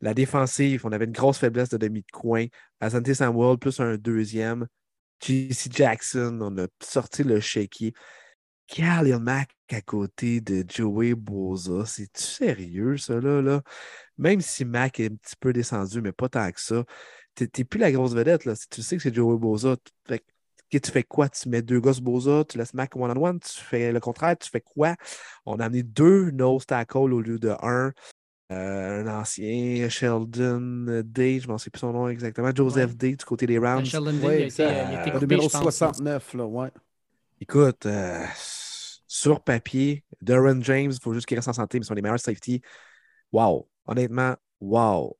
La 0.00 0.14
défensive, 0.14 0.84
on 0.84 0.92
avait 0.92 1.04
une 1.04 1.12
grosse 1.12 1.38
faiblesse 1.38 1.68
de 1.68 1.76
demi 1.76 2.00
de 2.00 2.10
coin. 2.12 2.46
Asante 2.80 3.12
Samuel 3.12 3.58
plus 3.58 3.78
un 3.78 3.96
deuxième. 3.96 4.66
JC 5.22 5.70
Jackson, 5.70 6.38
on 6.40 6.58
a 6.58 6.66
sorti 6.82 7.22
le 7.22 7.38
shaky. 7.38 7.92
Khalil 8.72 9.18
Mack 9.18 9.50
à 9.70 9.82
côté 9.82 10.40
de 10.40 10.64
Joey 10.66 11.14
Boza. 11.14 11.84
C'est-tu 11.84 12.22
sérieux, 12.22 12.96
ça, 12.96 13.20
là, 13.20 13.60
Même 14.16 14.40
si 14.40 14.64
Mack 14.64 14.98
est 14.98 15.12
un 15.12 15.14
petit 15.14 15.36
peu 15.38 15.52
descendu, 15.52 16.00
mais 16.00 16.12
pas 16.12 16.30
tant 16.30 16.50
que 16.50 16.60
ça, 16.60 16.84
t'es 17.34 17.64
plus 17.64 17.78
la 17.78 17.92
grosse 17.92 18.14
vedette, 18.14 18.46
là. 18.46 18.54
Si 18.54 18.68
tu 18.68 18.80
sais 18.82 18.96
que 18.96 19.02
c'est 19.02 19.14
Joey 19.14 19.38
Boza, 19.38 19.76
fait 20.06 20.24
tu 20.70 20.90
fais 20.90 21.02
quoi? 21.02 21.28
Tu 21.28 21.50
mets 21.50 21.60
deux 21.60 21.80
gosses 21.80 22.00
Boza, 22.00 22.44
tu 22.48 22.56
laisses 22.56 22.72
Mac 22.72 22.96
one-on-one, 22.96 23.40
tu 23.40 23.60
fais 23.60 23.92
le 23.92 24.00
contraire, 24.00 24.38
tu 24.38 24.48
fais 24.48 24.62
quoi? 24.62 24.96
On 25.44 25.60
a 25.60 25.66
amené 25.66 25.82
deux 25.82 26.30
nose 26.30 26.64
tackles 26.64 27.12
au 27.12 27.20
lieu 27.20 27.38
de 27.38 27.54
un. 27.62 27.92
Euh, 28.50 29.04
un 29.04 29.20
ancien, 29.20 29.88
Sheldon 29.90 31.02
Day, 31.04 31.40
je 31.40 31.50
ne 31.50 31.58
sais 31.58 31.70
plus 31.70 31.80
son 31.80 31.92
nom 31.92 32.08
exactement, 32.08 32.50
Joseph 32.54 32.96
Day 32.96 33.16
du 33.16 33.24
côté 33.24 33.46
des 33.46 33.58
Rams. 33.58 33.84
Sheldon 33.84 34.12
Day, 34.14 34.48
il 34.48 34.62
a 34.62 35.06
été, 35.06 35.18
numéro 35.20 35.48
69, 35.48 36.34
là, 36.34 36.46
ouais. 36.46 36.70
Écoute, 37.42 37.86
euh, 37.86 38.24
sur 39.12 39.42
papier, 39.42 40.04
Darren 40.20 40.62
James, 40.62 40.90
il 40.92 41.00
faut 41.00 41.14
juste 41.14 41.26
qu'il 41.26 41.36
reste 41.36 41.48
en 41.48 41.52
santé, 41.52 41.78
mais 41.78 41.84
ils 41.84 41.88
sont 41.88 41.94
les 41.94 42.02
meilleurs 42.02 42.20
safety. 42.20 42.62
Wow! 43.32 43.68
Honnêtement, 43.86 44.36
wow! 44.60 45.16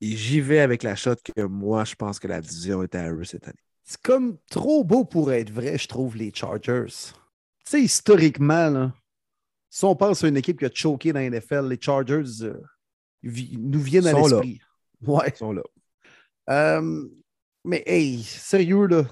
Et 0.00 0.16
j'y 0.16 0.40
vais 0.40 0.60
avec 0.60 0.82
la 0.82 0.96
shot 0.96 1.16
que 1.36 1.42
moi, 1.42 1.84
je 1.84 1.94
pense 1.94 2.18
que 2.18 2.28
la 2.28 2.40
division 2.40 2.82
est 2.82 2.94
à 2.94 3.10
eux 3.10 3.24
cette 3.24 3.46
année 3.46 3.60
c'est 3.90 4.00
comme 4.02 4.38
trop 4.48 4.84
beau 4.84 5.04
pour 5.04 5.32
être 5.32 5.50
vrai, 5.50 5.76
je 5.76 5.88
trouve, 5.88 6.16
les 6.16 6.32
Chargers. 6.32 6.86
Tu 6.86 7.14
sais, 7.64 7.82
historiquement, 7.82 8.70
là, 8.70 8.94
si 9.68 9.84
on 9.84 9.96
pense 9.96 10.22
à 10.22 10.28
une 10.28 10.36
équipe 10.36 10.60
qui 10.60 10.64
a 10.64 10.70
choqué 10.72 11.12
dans 11.12 11.18
la 11.18 11.28
NFL, 11.28 11.66
les 11.66 11.80
Chargers 11.80 12.42
euh, 12.42 12.62
nous 13.24 13.80
viennent 13.80 14.06
à 14.06 14.12
l'esprit. 14.12 14.60
Ouais. 15.04 15.32
Ils 15.34 15.36
sont 15.36 15.52
là. 15.52 15.62
Euh, 16.50 17.04
mais 17.64 17.82
hey, 17.84 18.22
sérieux, 18.22 18.86
là, 18.86 19.02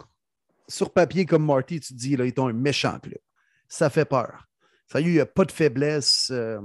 sur 0.68 0.92
papier, 0.92 1.26
comme 1.26 1.44
Marty, 1.44 1.80
tu 1.80 1.94
dis, 1.94 2.16
là, 2.16 2.24
ils 2.24 2.38
ont 2.38 2.46
un 2.46 2.52
méchant 2.52 3.00
club. 3.00 3.18
Ça 3.68 3.90
fait 3.90 4.04
peur. 4.04 4.46
Ça 4.90 5.00
y 5.00 5.04
est, 5.04 5.08
il 5.08 5.12
n'y 5.14 5.20
a 5.20 5.26
pas 5.26 5.44
de 5.44 5.52
faiblesse. 5.52 6.28
Euh, 6.30 6.60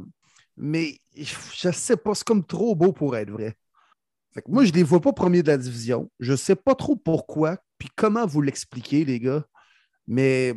mais 0.56 1.00
je 1.16 1.68
ne 1.68 1.74
sais 1.74 1.98
pas, 1.98 2.16
c'est 2.16 2.26
comme 2.26 2.46
trop 2.46 2.76
beau 2.76 2.94
pour 2.94 3.16
être 3.16 3.30
vrai. 3.30 3.58
moi, 4.48 4.66
je 4.66 4.72
ne 4.72 4.78
les 4.78 4.84
vois 4.84 5.02
pas 5.02 5.14
premiers 5.14 5.44
de 5.44 5.48
la 5.48 5.58
division. 5.58 6.12
Je 6.20 6.32
ne 6.32 6.38
sais 6.38 6.56
pas 6.56 6.76
trop 6.76 6.96
pourquoi, 6.96 7.58
puis 7.78 7.90
comment 7.96 8.26
vous 8.26 8.42
l'expliquez, 8.42 9.06
les 9.06 9.20
gars, 9.20 9.46
mais 10.08 10.56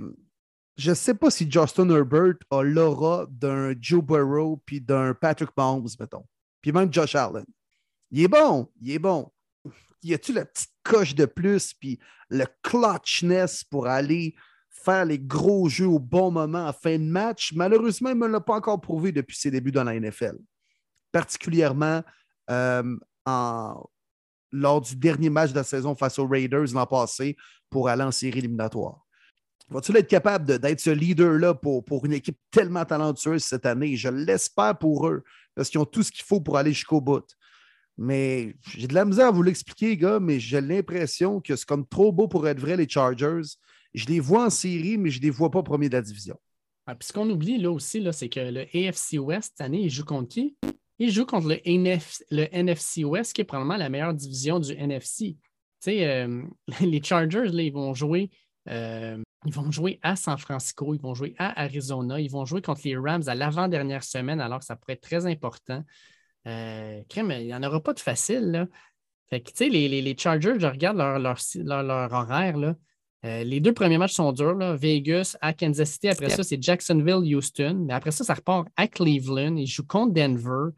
je 0.76 0.90
ne 0.90 0.94
sais 0.94 1.14
pas 1.14 1.30
si 1.30 1.50
Justin 1.50 1.88
Herbert 1.88 2.34
a 2.50 2.62
l'aura 2.62 3.26
d'un 3.30 3.74
Joe 3.80 4.02
Burrow 4.02 4.62
puis 4.66 4.80
d'un 4.80 5.14
Patrick 5.14 5.50
Mahomes, 5.56 5.88
mettons. 5.98 6.26
Puis 6.60 6.72
même 6.72 6.92
Josh 6.92 7.14
Allen. 7.14 7.46
Il 8.10 8.22
est 8.22 8.28
bon, 8.28 8.70
il 8.80 8.92
est 8.92 8.98
bon. 8.98 9.32
Y 10.02 10.14
a-tu 10.14 10.32
la 10.32 10.44
petite 10.44 10.70
coche 10.82 11.14
de 11.14 11.24
plus, 11.24 11.72
puis 11.74 11.98
le 12.28 12.46
clutchness 12.62 13.64
pour 13.64 13.86
aller 13.86 14.34
faire 14.82 15.04
les 15.04 15.18
gros 15.18 15.68
jeux 15.68 15.86
au 15.86 15.98
bon 15.98 16.30
moment 16.30 16.66
en 16.66 16.72
fin 16.72 16.98
de 16.98 17.04
match? 17.04 17.52
Malheureusement, 17.54 18.10
il 18.10 18.14
ne 18.16 18.20
me 18.20 18.28
l'a 18.28 18.40
pas 18.40 18.54
encore 18.54 18.80
prouvé 18.80 19.12
depuis 19.12 19.36
ses 19.36 19.50
débuts 19.50 19.72
dans 19.72 19.84
la 19.84 19.98
NFL. 19.98 20.36
Particulièrement 21.12 22.02
euh, 22.50 22.96
lors 24.52 24.80
du 24.80 24.96
dernier 24.96 25.30
match 25.30 25.50
de 25.50 25.56
la 25.56 25.64
saison 25.64 25.94
face 25.94 26.18
aux 26.18 26.26
Raiders 26.26 26.72
l'an 26.72 26.86
passé 26.86 27.36
pour 27.70 27.88
aller 27.88 28.02
en 28.02 28.12
série 28.12 28.38
éliminatoire. 28.38 29.06
Va-t-il 29.68 29.96
être 29.96 30.06
capable 30.06 30.58
d'être 30.58 30.80
ce 30.80 30.90
leader-là 30.90 31.54
pour, 31.54 31.84
pour 31.84 32.06
une 32.06 32.12
équipe 32.12 32.38
tellement 32.52 32.84
talentueuse 32.84 33.42
cette 33.42 33.66
année? 33.66 33.96
Je 33.96 34.08
l'espère 34.08 34.78
pour 34.78 35.08
eux, 35.08 35.24
parce 35.54 35.70
qu'ils 35.70 35.80
ont 35.80 35.84
tout 35.84 36.04
ce 36.04 36.12
qu'il 36.12 36.24
faut 36.24 36.40
pour 36.40 36.56
aller 36.56 36.72
jusqu'au 36.72 37.00
bout. 37.00 37.26
Mais 37.98 38.54
j'ai 38.76 38.86
de 38.86 38.94
la 38.94 39.04
misère 39.04 39.28
à 39.28 39.30
vous 39.30 39.42
l'expliquer, 39.42 39.96
gars, 39.96 40.20
mais 40.20 40.38
j'ai 40.38 40.60
l'impression 40.60 41.40
que 41.40 41.56
c'est 41.56 41.66
comme 41.66 41.86
trop 41.86 42.12
beau 42.12 42.28
pour 42.28 42.46
être 42.46 42.60
vrai, 42.60 42.76
les 42.76 42.88
Chargers. 42.88 43.56
Je 43.96 44.06
les 44.06 44.20
vois 44.20 44.46
en 44.46 44.50
série, 44.50 44.98
mais 44.98 45.10
je 45.10 45.18
ne 45.18 45.24
les 45.24 45.30
vois 45.30 45.50
pas 45.50 45.62
premier 45.64 45.88
de 45.88 45.94
la 45.94 46.02
division. 46.02 46.38
Ah, 46.86 46.94
puis 46.94 47.08
ce 47.08 47.12
qu'on 47.12 47.28
oublie 47.28 47.58
là 47.58 47.72
aussi, 47.72 48.06
c'est 48.12 48.28
que 48.28 48.38
le 48.38 48.60
AFC 48.60 49.18
West, 49.18 49.54
cette 49.56 49.60
année, 49.60 49.82
il 49.82 49.90
joue 49.90 50.04
contre 50.04 50.28
qui? 50.28 50.56
Il 50.98 51.10
joue 51.10 51.26
contre 51.26 51.48
le, 51.48 51.58
le 52.30 52.54
NFC 52.54 53.04
West, 53.04 53.32
qui 53.32 53.40
est 53.40 53.44
probablement 53.44 53.76
la 53.76 53.88
meilleure 53.88 54.14
division 54.14 54.60
du 54.60 54.72
NFC. 54.72 55.36
Tu 55.36 55.38
sais, 55.80 56.06
euh, 56.06 56.42
les 56.80 57.02
Chargers, 57.02 57.48
là, 57.48 57.62
ils 57.62 57.72
vont 57.72 57.92
jouer. 57.92 58.30
Euh, 58.68 59.20
ils 59.44 59.52
vont 59.52 59.70
jouer 59.70 59.98
à 60.02 60.16
San 60.16 60.36
Francisco, 60.38 60.94
ils 60.94 61.00
vont 61.00 61.14
jouer 61.14 61.34
à 61.38 61.60
Arizona, 61.62 62.20
ils 62.20 62.30
vont 62.30 62.44
jouer 62.44 62.62
contre 62.62 62.80
les 62.84 62.96
Rams 62.96 63.22
à 63.26 63.34
l'avant-dernière 63.34 64.02
semaine, 64.02 64.40
alors 64.40 64.62
ça 64.62 64.74
pourrait 64.74 64.94
être 64.94 65.02
très 65.02 65.26
important. 65.26 65.84
Euh, 66.46 67.02
crème, 67.08 67.30
il 67.30 67.46
n'y 67.46 67.54
en 67.54 67.62
aura 67.62 67.80
pas 67.80 67.92
de 67.92 68.00
facile. 68.00 68.50
Là. 68.50 68.66
Les, 69.30 69.88
les, 70.02 70.16
Chargers, 70.18 70.54
je 70.58 70.66
regarde 70.66 70.96
leur, 70.96 71.18
leur, 71.18 71.38
leur, 71.82 72.12
horaire, 72.12 72.56
là, 72.56 72.76
Euh, 73.24 73.44
les 73.44 73.60
deux 73.60 73.72
premiers 73.72 73.98
matchs 73.98 74.14
sont 74.14 74.32
durs. 74.32 74.54
Là. 74.54 74.76
Vegas 74.76 75.36
à 75.40 75.52
Kansas 75.52 75.90
City. 75.90 76.08
Après 76.08 76.30
ça, 76.30 76.42
c'est 76.42 76.62
Jacksonville, 76.62 77.34
Houston. 77.34 77.84
Mais 77.86 77.94
après 77.94 78.10
ça, 78.10 78.24
ça 78.24 78.34
repart 78.34 78.68
à 78.76 78.86
Cleveland. 78.86 79.56
Ils 79.56 79.66
jouent 79.66 79.86
contre 79.86 80.12
Denver. 80.12 80.72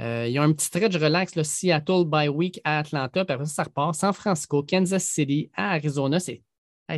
Euh, 0.00 0.26
ils 0.28 0.38
ont 0.38 0.44
un 0.44 0.52
petit 0.52 0.66
stretch 0.66 0.96
relax, 0.96 1.34
là, 1.34 1.44
Seattle 1.44 2.04
by 2.06 2.28
week 2.28 2.60
à 2.64 2.78
Atlanta. 2.78 3.24
Puis 3.24 3.34
après 3.34 3.46
ça, 3.46 3.52
ça 3.52 3.62
repart. 3.64 3.94
San 3.94 4.12
Francisco, 4.12 4.62
Kansas 4.62 5.04
City, 5.04 5.50
à 5.54 5.72
Arizona. 5.72 6.20
C'est 6.20 6.42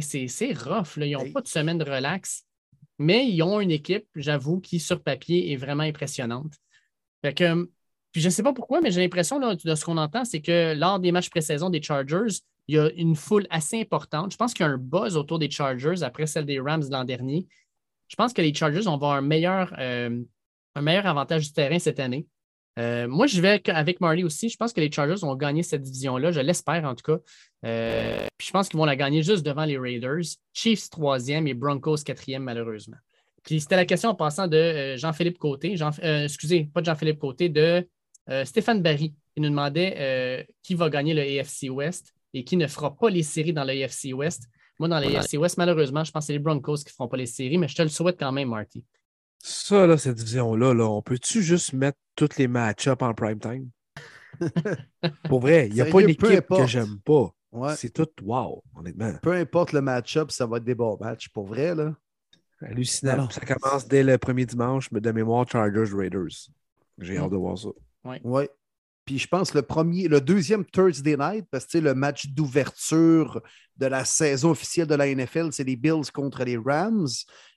c'est 0.01 0.53
rough. 0.53 0.97
Là. 0.97 1.07
Ils 1.07 1.13
n'ont 1.13 1.33
pas 1.33 1.41
de 1.41 1.49
semaine 1.49 1.79
de 1.79 1.85
relax. 1.85 2.45
Mais 2.99 3.29
ils 3.29 3.43
ont 3.43 3.61
une 3.61 3.71
équipe, 3.71 4.07
j'avoue, 4.15 4.61
qui 4.61 4.79
sur 4.79 5.03
papier 5.03 5.53
est 5.53 5.57
vraiment 5.57 5.83
impressionnante. 5.83 6.55
Fait 7.25 7.35
que, 7.35 7.69
puis 8.13 8.21
je 8.21 8.29
ne 8.29 8.31
sais 8.31 8.43
pas 8.43 8.53
pourquoi, 8.53 8.81
mais 8.81 8.91
j'ai 8.91 9.01
l'impression 9.01 9.41
de 9.41 9.75
ce 9.75 9.85
qu'on 9.85 9.97
entend, 9.97 10.25
c'est 10.25 10.41
que 10.41 10.75
lors 10.75 11.01
des 11.01 11.13
matchs 11.13 11.31
pré-saison 11.31 11.71
des 11.71 11.83
Chargers, 11.83 12.41
il 12.69 12.77
y 12.77 12.79
a 12.79 12.91
une 12.97 13.17
foule 13.17 13.47
assez 13.51 13.81
importante. 13.81 14.33
Je 14.33 14.37
pense 14.37 14.55
qu'il 14.55 14.65
y 14.65 14.69
a 14.69 14.73
un 14.73 14.79
buzz 14.79 15.17
autour 15.17 15.39
des 15.39 15.51
Chargers 15.51 16.03
après 16.03 16.27
celle 16.27 16.47
des 16.47 16.61
Rams 16.61 16.85
l'an 16.91 17.05
dernier. 17.05 17.47
Je 18.09 18.17
pense 18.17 18.33
que 18.33 18.43
les 18.43 18.55
Chargers 18.55 18.83
vont 18.83 18.95
avoir 18.95 19.13
un 19.13 19.23
meilleur, 19.23 19.75
euh, 19.79 20.21
un 20.75 20.81
meilleur 20.83 21.07
avantage 21.07 21.47
du 21.47 21.53
terrain 21.53 21.79
cette 21.79 21.99
année. 21.99 22.27
Euh, 22.79 23.07
moi, 23.07 23.27
je 23.27 23.41
vais 23.41 23.61
avec 23.71 24.01
Marley 24.01 24.23
aussi. 24.23 24.49
Je 24.49 24.57
pense 24.57 24.73
que 24.73 24.81
les 24.81 24.91
Chargers 24.91 25.21
vont 25.21 25.35
gagner 25.35 25.63
cette 25.63 25.83
division-là. 25.83 26.31
Je 26.31 26.41
l'espère 26.41 26.85
en 26.85 26.95
tout 26.95 27.05
cas. 27.05 27.23
Euh, 27.67 28.27
puis 28.39 28.49
je 28.49 28.53
pense 28.53 28.69
qu'ils 28.69 28.79
vont 28.79 28.85
la 28.85 28.97
gagner 28.97 29.23
juste 29.23 29.45
devant 29.45 29.65
les 29.65 29.77
Raiders. 29.77 30.25
Chiefs 30.53 30.89
troisième 30.91 31.47
et 31.47 31.55
Broncos 31.55 31.99
quatrième, 32.05 32.45
malheureusement. 32.45 32.97
Puis 33.43 33.61
c'était 33.61 33.77
la 33.77 33.87
question 33.87 34.11
en 34.11 34.15
passant 34.15 34.47
de 34.47 34.97
Jean-Philippe 34.97 35.39
Côté. 35.39 35.77
Jean, 35.77 35.91
excusez, 36.01 36.65
pas 36.65 36.81
de 36.81 36.87
Jean-Philippe 36.87 37.19
Côté, 37.19 37.49
de 37.49 37.87
Stéphane 38.45 38.81
Barry, 38.81 39.15
qui 39.35 39.41
nous 39.41 39.49
demandait 39.51 40.47
qui 40.63 40.75
va 40.75 40.89
gagner 40.89 41.13
le 41.13 41.23
AFC 41.23 41.69
West 41.69 42.15
et 42.35 42.45
qui 42.45 42.57
ne 42.57 42.67
fera 42.67 42.97
pas 42.97 43.11
les 43.11 43.23
séries 43.23 43.53
dans 43.53 43.65
l'AFC 43.65 44.13
West. 44.15 44.49
Moi, 44.79 44.89
dans 44.89 44.99
l'AFC 44.99 45.35
West, 45.35 45.59
malheureusement, 45.59 46.05
je 46.05 46.11
pense 46.11 46.25
que 46.25 46.27
c'est 46.29 46.33
les 46.33 46.39
Broncos 46.39 46.79
qui 46.79 46.87
ne 46.87 46.91
feront 46.91 47.09
pas 47.09 47.17
les 47.17 47.27
séries, 47.27 47.59
mais 47.59 47.69
je 47.69 47.77
te 47.77 47.83
le 47.83 47.89
souhaite 47.89 48.19
quand 48.19 48.33
même, 48.33 48.49
Marty. 48.49 48.85
Ça, 49.39 49.87
là, 49.87 49.99
cette 49.99 50.17
division-là, 50.17 50.73
là, 50.73 50.89
on 50.89 51.03
peut-tu 51.03 51.43
juste 51.43 51.73
mettre 51.73 51.99
tous 52.15 52.37
les 52.39 52.49
match-ups 52.49 53.03
en 53.03 53.13
prime 53.13 53.41
time? 53.41 53.69
Pour 55.29 55.41
vrai, 55.41 55.69
il 55.69 55.75
n'y 55.75 55.81
a 55.81 55.87
pas 55.87 56.01
une 56.01 56.11
équipe 56.11 56.47
que 56.49 56.67
j'aime 56.67 56.99
pas. 57.01 57.35
C'est 57.77 57.93
tout 57.93 58.09
wow, 58.23 58.63
honnêtement. 58.75 59.13
Peu 59.23 59.33
importe 59.33 59.73
le 59.73 59.83
match-up, 59.83 60.31
ça 60.31 60.47
va 60.47 60.57
être 60.57 60.65
des 60.65 60.75
bons 60.75 60.97
matchs. 60.99 61.29
Pour 61.29 61.47
vrai, 61.47 61.75
là. 61.75 61.95
Hallucinant. 62.61 63.29
Ça 63.31 63.41
commence 63.41 63.89
dès 63.89 64.05
le 64.05 64.17
premier 64.19 64.47
dimanche, 64.47 64.91
mais 64.93 65.01
de 65.01 65.11
mémoire, 65.11 65.49
Chargers 65.49 65.93
Raiders. 65.93 66.49
J'ai 66.99 67.19
hâte 67.19 67.31
de 67.31 67.37
voir 67.37 67.59
ça. 67.59 67.69
Oui. 68.05 68.17
Ouais. 68.23 68.49
Puis 69.05 69.19
je 69.19 69.27
pense 69.27 69.55
le 69.55 69.63
premier, 69.63 70.07
le 70.09 70.21
deuxième 70.21 70.65
Thursday 70.65 71.17
night, 71.17 71.47
parce 71.51 71.67
que 71.67 71.79
le 71.79 71.95
match 71.95 72.29
d'ouverture 72.29 73.41
de 73.77 73.87
la 73.87 74.05
saison 74.05 74.51
officielle 74.51 74.87
de 74.87 74.95
la 74.95 75.13
NFL, 75.13 75.49
c'est 75.53 75.65
les 75.65 75.77
Bills 75.77 76.11
contre 76.13 76.45
les 76.45 76.57
Rams. 76.57 77.09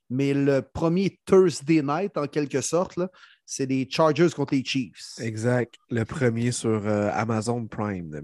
Mais 0.09 0.33
le 0.33 0.61
premier 0.61 1.19
Thursday 1.25 1.81
night, 1.81 2.17
en 2.17 2.27
quelque 2.27 2.61
sorte, 2.61 2.99
c'est 3.45 3.65
les 3.65 3.87
Chargers 3.89 4.29
contre 4.35 4.53
les 4.53 4.63
Chiefs. 4.63 5.13
Exact. 5.19 5.75
Le 5.89 6.03
premier 6.03 6.51
sur 6.51 6.69
euh, 6.69 7.09
Amazon 7.13 7.65
Prime 7.67 8.09
de 8.09 8.21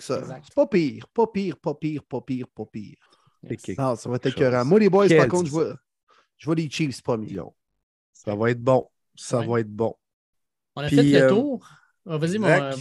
c'est 0.00 0.54
pas 0.54 0.66
pire, 0.66 1.06
pas 1.08 1.26
pire, 1.26 1.56
pas 1.58 1.74
pire, 1.74 2.02
pas 2.04 2.20
pire, 2.20 2.46
pas 2.54 2.66
pire. 2.66 2.96
Non, 3.78 3.96
ça 3.96 4.08
va 4.08 4.16
être 4.16 4.26
écœurant. 4.26 4.64
Moi, 4.64 4.78
les 4.80 4.88
boys, 4.88 5.08
par 5.08 5.28
contre, 5.28 5.46
je 5.46 5.50
vois, 5.50 5.76
je 6.38 6.46
vois 6.46 6.54
les 6.54 6.70
Chiefs 6.70 7.02
premiers. 7.02 7.36
Ça 8.12 8.34
va 8.34 8.50
être 8.50 8.62
bon. 8.62 8.88
Ça 9.14 9.40
va 9.40 9.60
être 9.60 9.70
bon. 9.70 9.94
On 10.76 10.82
a 10.82 10.88
fait 10.88 11.02
le 11.02 11.22
euh, 11.22 11.28
tour. 11.28 11.68
Ah, 12.08 12.16
vas-y, 12.18 12.38
mon. 12.38 12.48
Euh, 12.48 12.72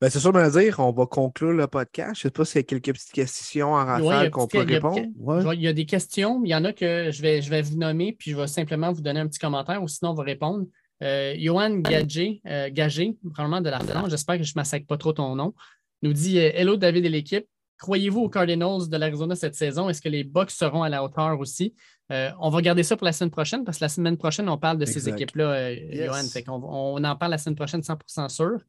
ben, 0.00 0.08
c'est 0.08 0.18
sûr 0.18 0.32
de 0.32 0.38
me 0.38 0.50
dire, 0.50 0.78
on 0.78 0.92
va 0.92 1.04
conclure 1.04 1.52
le 1.52 1.66
podcast. 1.66 2.14
Je 2.14 2.20
ne 2.20 2.22
sais 2.22 2.30
pas 2.30 2.44
s'il 2.46 2.60
y 2.60 2.60
a 2.60 2.62
quelques 2.62 2.92
petites 2.94 3.12
questions 3.12 3.74
en 3.74 3.84
rafale 3.84 4.30
qu'on 4.30 4.46
peut 4.46 4.60
répondre. 4.60 5.52
Il 5.52 5.60
y 5.60 5.68
a 5.68 5.72
des 5.72 5.84
questions. 5.84 6.40
Il 6.44 6.48
y 6.48 6.54
en 6.54 6.64
a 6.64 6.72
que 6.72 7.10
je 7.10 7.20
vais, 7.20 7.42
je 7.42 7.50
vais 7.50 7.60
vous 7.60 7.76
nommer, 7.76 8.16
puis 8.18 8.30
je 8.30 8.36
vais 8.36 8.46
simplement 8.46 8.92
vous 8.92 9.02
donner 9.02 9.20
un 9.20 9.28
petit 9.28 9.38
commentaire 9.38 9.82
ou 9.82 9.88
sinon 9.88 10.12
on 10.12 10.14
va 10.14 10.22
répondre. 10.22 10.66
Euh, 11.02 11.34
Johan 11.38 11.78
Gagé, 11.78 12.40
euh, 12.46 12.68
Gagé, 12.70 13.16
probablement 13.32 13.60
de 13.60 13.70
la 13.70 13.80
France, 13.80 14.10
j'espère 14.10 14.36
que 14.36 14.42
je 14.42 14.52
ne 14.52 14.60
massacre 14.60 14.86
pas 14.86 14.98
trop 14.98 15.14
ton 15.14 15.34
nom, 15.34 15.54
nous 16.02 16.12
dit 16.12 16.36
Hello 16.38 16.76
David 16.76 17.04
et 17.04 17.08
l'équipe. 17.08 17.46
Croyez-vous 17.78 18.20
aux 18.20 18.28
Cardinals 18.28 18.88
de 18.90 18.96
l'Arizona 18.98 19.34
cette 19.34 19.54
saison? 19.54 19.88
Est-ce 19.88 20.02
que 20.02 20.10
les 20.10 20.24
Bucks 20.24 20.50
seront 20.50 20.82
à 20.82 20.90
la 20.90 21.02
hauteur 21.02 21.40
aussi? 21.40 21.74
On 22.10 22.50
va 22.50 22.62
garder 22.62 22.82
ça 22.82 22.96
pour 22.96 23.04
la 23.04 23.12
semaine 23.12 23.30
prochaine 23.30 23.64
parce 23.64 23.78
que 23.78 23.84
la 23.84 23.88
semaine 23.88 24.16
prochaine, 24.16 24.48
on 24.48 24.58
parle 24.58 24.78
de 24.78 24.84
ces 24.84 25.08
équipes-là, 25.08 25.74
Johan. 25.92 26.22
on, 26.48 26.98
on, 26.98 27.04
en 27.04 27.16
parle 27.16 27.32
la 27.32 27.38
semaine 27.38 27.56
prochaine 27.56 27.80
100% 27.80 28.28
sûr. 28.28 28.60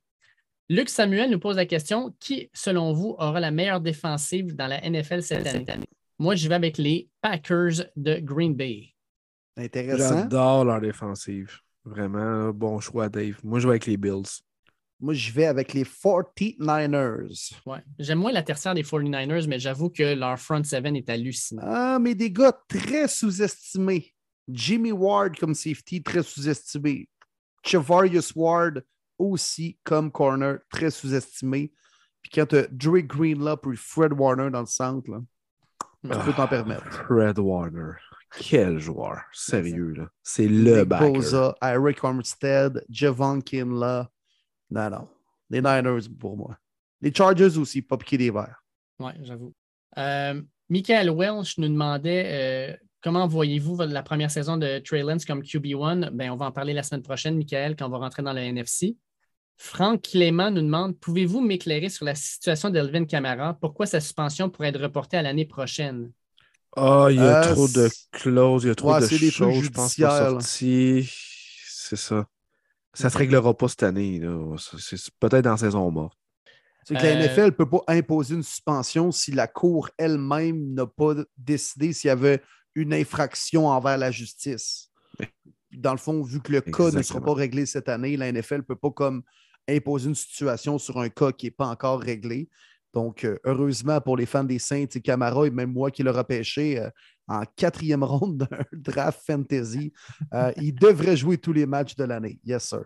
Luc 0.69 0.87
Samuel 0.87 1.29
nous 1.29 1.39
pose 1.39 1.57
la 1.57 1.65
question 1.65 2.15
qui, 2.19 2.49
selon 2.53 2.93
vous, 2.93 3.15
aura 3.19 3.41
la 3.41 3.51
meilleure 3.51 3.81
défensive 3.81 4.55
dans 4.55 4.67
la 4.67 4.79
NFL 4.89 5.21
cette 5.21 5.45
année? 5.45 5.85
Moi, 6.17 6.35
je 6.35 6.47
vais 6.47 6.55
avec 6.55 6.77
les 6.77 7.09
Packers 7.19 7.83
de 7.95 8.19
Green 8.19 8.55
Bay. 8.55 8.93
Intéressant. 9.57 10.19
J'adore 10.19 10.65
leur 10.65 10.79
défensive. 10.79 11.59
Vraiment, 11.83 12.51
bon 12.51 12.79
choix, 12.79 13.09
Dave. 13.09 13.39
Moi, 13.43 13.59
je 13.59 13.67
vais 13.67 13.71
avec 13.71 13.85
les 13.85 13.97
Bills. 13.97 14.43
Moi, 15.01 15.15
je 15.15 15.31
vais 15.31 15.45
avec 15.45 15.73
les 15.73 15.83
49ers. 15.83 17.53
Ouais. 17.65 17.79
J'aime 17.97 18.19
moins 18.19 18.31
la 18.31 18.43
tertiaire 18.43 18.75
des 18.75 18.83
49ers, 18.83 19.47
mais 19.47 19.57
j'avoue 19.57 19.89
que 19.89 20.13
leur 20.13 20.39
front 20.39 20.63
seven 20.63 20.95
est 20.95 21.09
hallucinant. 21.09 21.63
Ah, 21.65 21.97
mais 21.99 22.13
des 22.13 22.31
gars 22.31 22.53
très 22.67 23.07
sous-estimés. 23.07 24.13
Jimmy 24.47 24.91
Ward 24.91 25.37
comme 25.39 25.55
safety, 25.55 26.03
très 26.03 26.21
sous-estimé. 26.21 27.09
Chavarius 27.63 28.33
Ward, 28.35 28.83
aussi 29.17 29.79
comme 29.83 30.11
corner, 30.11 30.59
très 30.71 30.91
sous-estimé. 30.91 31.73
Puis 32.21 32.31
quand 32.33 32.45
tu 32.45 32.57
as 32.57 32.67
Drake 32.69 33.07
Greenlaw 33.07 33.57
puis 33.57 33.77
Fred 33.77 34.13
Warner 34.13 34.51
dans 34.51 34.61
le 34.61 34.67
centre, 34.67 35.09
là, 35.09 35.19
tu 36.03 36.25
peux 36.25 36.33
t'en 36.33 36.47
permettre. 36.47 36.91
Fred 37.07 37.39
Warner. 37.39 37.93
Quel 38.39 38.79
joueur. 38.79 39.21
Sérieux, 39.33 39.93
là. 39.93 40.07
C'est 40.23 40.47
le 40.47 40.85
backer. 40.85 41.11
Boza, 41.11 41.55
Eric 41.61 42.03
Armstead, 42.03 42.85
Javon 42.89 43.41
Kinla. 43.41 44.09
Non, 44.71 44.89
non. 44.89 45.07
Les 45.49 45.61
Niners 45.61 46.09
pour 46.19 46.37
moi. 46.37 46.57
Les 47.01 47.13
Chargers 47.13 47.57
aussi, 47.57 47.81
pas 47.81 47.97
piquer 47.97 48.17
des 48.17 48.31
verres. 48.31 48.63
Oui, 48.99 49.11
j'avoue. 49.21 49.53
Euh, 49.97 50.41
Michael 50.69 51.09
Welch 51.09 51.57
nous 51.57 51.67
demandait 51.67 52.25
euh, 52.27 52.77
Comment 53.03 53.27
voyez-vous 53.27 53.77
la 53.81 54.03
première 54.03 54.29
saison 54.29 54.57
de 54.57 54.77
Trey 54.79 55.01
Lance 55.01 55.25
comme 55.25 55.41
QB1? 55.41 56.11
Ben, 56.11 56.29
on 56.29 56.35
va 56.35 56.45
en 56.45 56.51
parler 56.51 56.73
la 56.73 56.83
semaine 56.83 57.01
prochaine, 57.01 57.35
Michael, 57.35 57.75
quand 57.75 57.87
on 57.87 57.89
va 57.89 57.97
rentrer 57.97 58.21
dans 58.21 58.33
le 58.33 58.41
NFC. 58.41 58.95
Franck 59.57 60.03
Clément 60.03 60.51
nous 60.51 60.61
demande 60.61 60.97
Pouvez-vous 60.99 61.41
m'éclairer 61.41 61.89
sur 61.89 62.05
la 62.05 62.13
situation 62.13 62.69
d'Elvin 62.69 63.05
Camara? 63.05 63.55
Pourquoi 63.55 63.87
sa 63.87 63.99
suspension 63.99 64.49
pourrait 64.49 64.69
être 64.69 64.81
reportée 64.81 65.17
à 65.17 65.23
l'année 65.23 65.45
prochaine? 65.45 66.11
Ah, 66.75 67.07
il 67.09 67.17
y 67.17 67.19
a 67.19 67.43
euh, 67.43 67.53
trop 67.53 67.67
de 67.67 67.89
clauses, 68.11 68.63
il 68.63 68.67
y 68.67 68.71
a 68.71 68.75
trop 68.75 68.97
de 68.97 69.05
choses, 69.05 69.63
je 69.63 69.69
pense, 69.69 69.95
pas 69.95 70.39
C'est 70.39 71.95
ça. 71.95 72.27
Ça 72.93 73.05
ne 73.05 73.09
se 73.09 73.17
réglera 73.17 73.55
pas 73.57 73.67
cette 73.67 73.83
année. 73.83 74.21
C'est 74.57 75.13
peut-être 75.19 75.43
dans 75.43 75.51
la 75.51 75.57
saison 75.57 75.89
morte. 75.91 76.17
C'est 76.83 76.95
que 76.95 77.03
la 77.03 77.15
NFL 77.15 77.45
ne 77.45 77.49
peut 77.51 77.69
pas 77.69 77.83
imposer 77.87 78.35
une 78.35 78.43
suspension 78.43 79.11
si 79.11 79.31
la 79.31 79.47
Cour 79.47 79.89
elle-même 79.97 80.73
n'a 80.73 80.87
pas 80.87 81.13
décidé 81.37 81.93
s'il 81.93 82.07
y 82.07 82.11
avait 82.11 82.41
une 82.75 82.93
infraction 82.93 83.67
envers 83.67 83.97
la 83.97 84.11
justice. 84.11 84.89
Dans 85.71 85.91
le 85.91 85.97
fond, 85.97 86.21
vu 86.23 86.41
que 86.41 86.51
le 86.51 86.61
cas 86.61 86.91
ne 86.91 87.01
sera 87.01 87.21
pas 87.21 87.33
réglé 87.33 87.65
cette 87.65 87.87
année, 87.87 88.17
la 88.17 88.31
NFL 88.31 88.57
ne 88.57 88.61
peut 88.61 88.75
pas 88.75 88.91
comme 88.91 89.23
imposer 89.69 90.09
une 90.09 90.15
situation 90.15 90.77
sur 90.77 90.99
un 90.99 91.09
cas 91.09 91.31
qui 91.31 91.45
n'est 91.45 91.51
pas 91.51 91.67
encore 91.67 92.01
réglé. 92.01 92.49
Donc, 92.93 93.23
euh, 93.23 93.39
heureusement 93.45 94.01
pour 94.01 94.17
les 94.17 94.25
fans 94.25 94.43
des 94.43 94.59
Saints 94.59 94.87
et 94.93 95.01
Camara, 95.01 95.47
et 95.47 95.49
même 95.49 95.71
moi 95.71 95.91
qui 95.91 96.03
l'ai 96.03 96.09
repêché 96.09 96.79
euh, 96.79 96.89
en 97.27 97.43
quatrième 97.55 98.03
ronde 98.03 98.37
d'un 98.37 98.63
draft 98.71 99.21
fantasy, 99.25 99.93
euh, 100.33 100.51
il 100.57 100.73
devrait 100.75 101.17
jouer 101.17 101.37
tous 101.37 101.53
les 101.53 101.65
matchs 101.65 101.95
de 101.95 102.03
l'année. 102.03 102.39
Yes, 102.43 102.67
sir. 102.67 102.83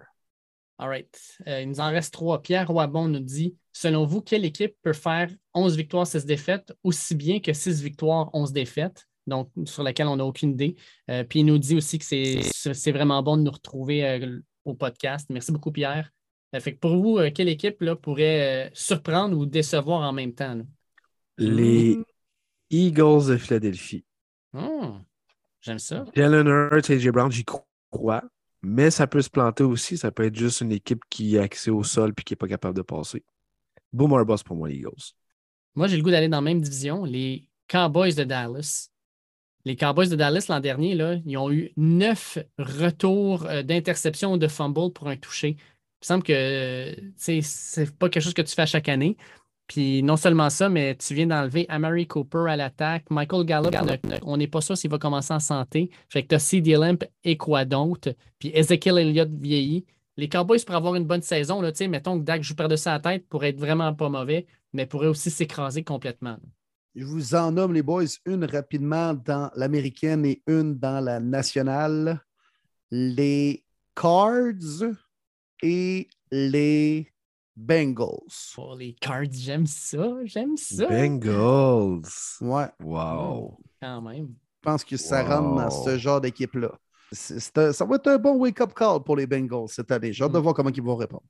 All 0.77 0.89
right. 0.89 1.17
il 1.47 1.69
nous 1.69 1.79
en 1.79 1.89
reste 1.89 2.13
trois. 2.13 2.41
Pierre 2.41 2.67
Roibon 2.67 3.07
nous 3.07 3.21
dit 3.21 3.55
Selon 3.77 4.05
vous, 4.05 4.21
quelle 4.21 4.45
équipe 4.45 4.75
peut 4.81 4.93
faire 4.93 5.29
11 5.53 5.75
victoires, 5.75 6.07
6 6.07 6.25
défaites, 6.25 6.73
aussi 6.81 7.13
bien 7.13 7.41
que 7.41 7.51
6 7.51 7.81
victoires, 7.81 8.29
11 8.33 8.53
défaites? 8.53 9.05
Donc 9.27 9.51
sur 9.65 9.83
laquelle 9.83 10.07
on 10.07 10.15
n'a 10.15 10.25
aucune 10.25 10.51
idée. 10.51 10.77
Euh, 11.09 11.25
puis 11.25 11.39
il 11.39 11.45
nous 11.45 11.57
dit 11.57 11.75
aussi 11.75 11.99
que 11.99 12.05
c'est 12.05 12.91
vraiment 12.93 13.21
bon 13.21 13.35
de 13.35 13.43
nous 13.43 13.51
retrouver 13.51 14.07
euh, 14.07 14.39
au 14.63 14.75
podcast. 14.75 15.27
Merci 15.29 15.51
beaucoup, 15.51 15.73
Pierre. 15.73 16.09
Euh, 16.55 16.59
fait 16.61 16.73
que 16.73 16.79
pour 16.79 16.95
vous, 16.95 17.19
quelle 17.33 17.49
équipe 17.49 17.81
là, 17.81 17.97
pourrait 17.97 18.71
surprendre 18.73 19.37
ou 19.37 19.45
décevoir 19.45 20.01
en 20.01 20.13
même 20.13 20.33
temps? 20.33 20.61
Les 21.37 21.97
Eagles 22.69 23.27
de 23.27 23.37
Philadelphie. 23.37 24.05
Oh, 24.55 24.95
j'aime 25.61 25.79
ça. 25.79 26.05
Jalen 26.15 26.47
Hurts 26.47 26.89
et 26.89 26.99
J. 26.99 27.11
Brown, 27.11 27.31
j'y 27.31 27.43
crois. 27.43 28.23
Mais 28.61 28.89
ça 28.89 29.05
peut 29.05 29.21
se 29.21 29.29
planter 29.29 29.63
aussi. 29.63 29.97
Ça 29.97 30.11
peut 30.11 30.25
être 30.25 30.35
juste 30.35 30.61
une 30.61 30.71
équipe 30.71 31.01
qui 31.09 31.35
est 31.35 31.39
axée 31.39 31.69
au 31.69 31.83
sol 31.83 32.13
et 32.17 32.23
qui 32.23 32.33
n'est 32.33 32.37
pas 32.37 32.47
capable 32.47 32.75
de 32.75 32.81
passer. 32.81 33.23
Boomer 33.93 34.25
boss 34.25 34.41
pour 34.43 34.55
moi, 34.55 34.69
les 34.69 34.75
Eagles. 34.75 35.13
Moi, 35.75 35.87
j'ai 35.87 35.97
le 35.97 36.03
goût 36.03 36.09
d'aller 36.09 36.29
dans 36.29 36.37
la 36.37 36.41
même 36.41 36.61
division. 36.61 37.05
Les 37.05 37.47
Cowboys 37.67 38.15
de 38.15 38.23
Dallas 38.23 38.89
les 39.65 39.75
Cowboys 39.75 40.09
de 40.09 40.15
Dallas 40.15 40.45
l'an 40.47 40.59
dernier, 40.59 40.93
là, 40.93 41.15
ils 41.25 41.37
ont 41.37 41.51
eu 41.51 41.71
neuf 41.75 42.37
retours 42.59 43.45
euh, 43.47 43.63
d'interception 43.63 44.33
ou 44.33 44.37
de 44.37 44.47
fumble 44.47 44.93
pour 44.93 45.07
un 45.07 45.17
touché. 45.17 45.57
Il 45.57 46.03
me 46.03 46.05
semble 46.05 46.23
que 46.23 46.95
ce 47.17 47.79
n'est 47.79 47.87
pas 47.87 48.09
quelque 48.09 48.23
chose 48.23 48.35
que 48.35 48.43
tu 48.43 48.53
fais 48.53 48.61
à 48.61 48.67
chaque 48.67 48.89
année. 48.89 49.17
Puis 49.67 50.03
non 50.03 50.15
seulement 50.15 50.49
ça, 50.51 50.69
mais 50.69 50.95
tu 50.95 51.15
viens 51.15 51.27
d'enlever 51.27 51.65
Amari 51.69 52.05
Cooper 52.05 52.45
à 52.49 52.55
l'attaque. 52.55 53.05
Michael 53.09 53.45
Gallup, 53.45 53.73
ne- 53.73 54.17
on 54.23 54.37
n'est 54.37 54.47
pas 54.47 54.61
sûr 54.61 54.77
s'il 54.77 54.91
va 54.91 54.99
commencer 54.99 55.33
en 55.33 55.39
santé. 55.39 55.89
Fait 56.07 56.21
que 56.23 56.27
tu 56.29 56.35
as 56.35 56.39
CD 56.39 56.73
Lamp 56.75 57.03
et 57.23 57.35
quoi 57.35 57.65
d'autre? 57.65 58.13
Puis 58.37 58.51
Ezekiel 58.53 58.99
Elliott 58.99 59.29
vieillit. 59.31 59.85
Les 60.17 60.29
Cowboys 60.29 60.63
pourraient 60.63 60.77
avoir 60.77 60.95
une 60.95 61.05
bonne 61.05 61.23
saison. 61.23 61.61
Là, 61.61 61.71
tu 61.71 61.79
sais, 61.79 61.87
mettons 61.87 62.17
que 62.19 62.23
Dak 62.23 62.41
joue 62.43 62.55
par-dessus 62.55 62.87
la 62.87 62.99
tête 62.99 63.27
pourrait 63.27 63.49
être 63.49 63.59
vraiment 63.59 63.93
pas 63.93 64.07
mauvais, 64.07 64.45
mais 64.71 64.85
pourrait 64.85 65.07
aussi 65.07 65.29
s'écraser 65.31 65.83
complètement. 65.83 66.37
Je 66.95 67.03
vous 67.03 67.35
en 67.35 67.51
nomme 67.51 67.73
les 67.73 67.81
boys, 67.81 68.05
une 68.25 68.45
rapidement 68.45 69.13
dans 69.13 69.51
l'américaine 69.55 70.25
et 70.25 70.41
une 70.47 70.77
dans 70.77 71.03
la 71.03 71.19
nationale. 71.19 72.21
Les 72.91 73.65
Cards 73.95 74.93
et 75.61 76.07
les 76.31 77.07
Bengals. 77.55 78.53
Pour 78.53 78.75
les 78.75 78.93
Cards, 78.93 79.23
j'aime 79.31 79.65
ça. 79.65 80.07
J'aime 80.25 80.57
ça. 80.57 80.87
Bengals. 80.87 82.01
Ouais, 82.41 82.67
Wow. 82.83 83.57
Quand 83.81 84.01
même. 84.01 84.27
je 84.27 84.61
pense 84.61 84.83
que 84.83 84.97
ça 84.97 85.23
Wow. 85.23 85.29
rentre 85.29 85.55
dans 85.63 85.69
ce 85.69 85.97
genre 85.97 86.19
d'équipe-là. 86.21 86.71
Ça 87.11 87.85
va 87.85 87.95
être 87.95 88.07
un 88.07 88.17
bon 88.17 88.35
wake-up 88.37 88.73
call 88.73 89.01
pour 89.03 89.15
les 89.15 89.27
Bengals 89.27 89.69
cette 89.69 89.91
année. 89.91 90.11
J'ai 90.11 90.23
hâte 90.23 90.31
de 90.33 90.39
Mm. 90.39 90.41
voir 90.41 90.53
comment 90.53 90.71
ils 90.71 90.81
vont 90.81 90.95
répondre. 90.95 91.23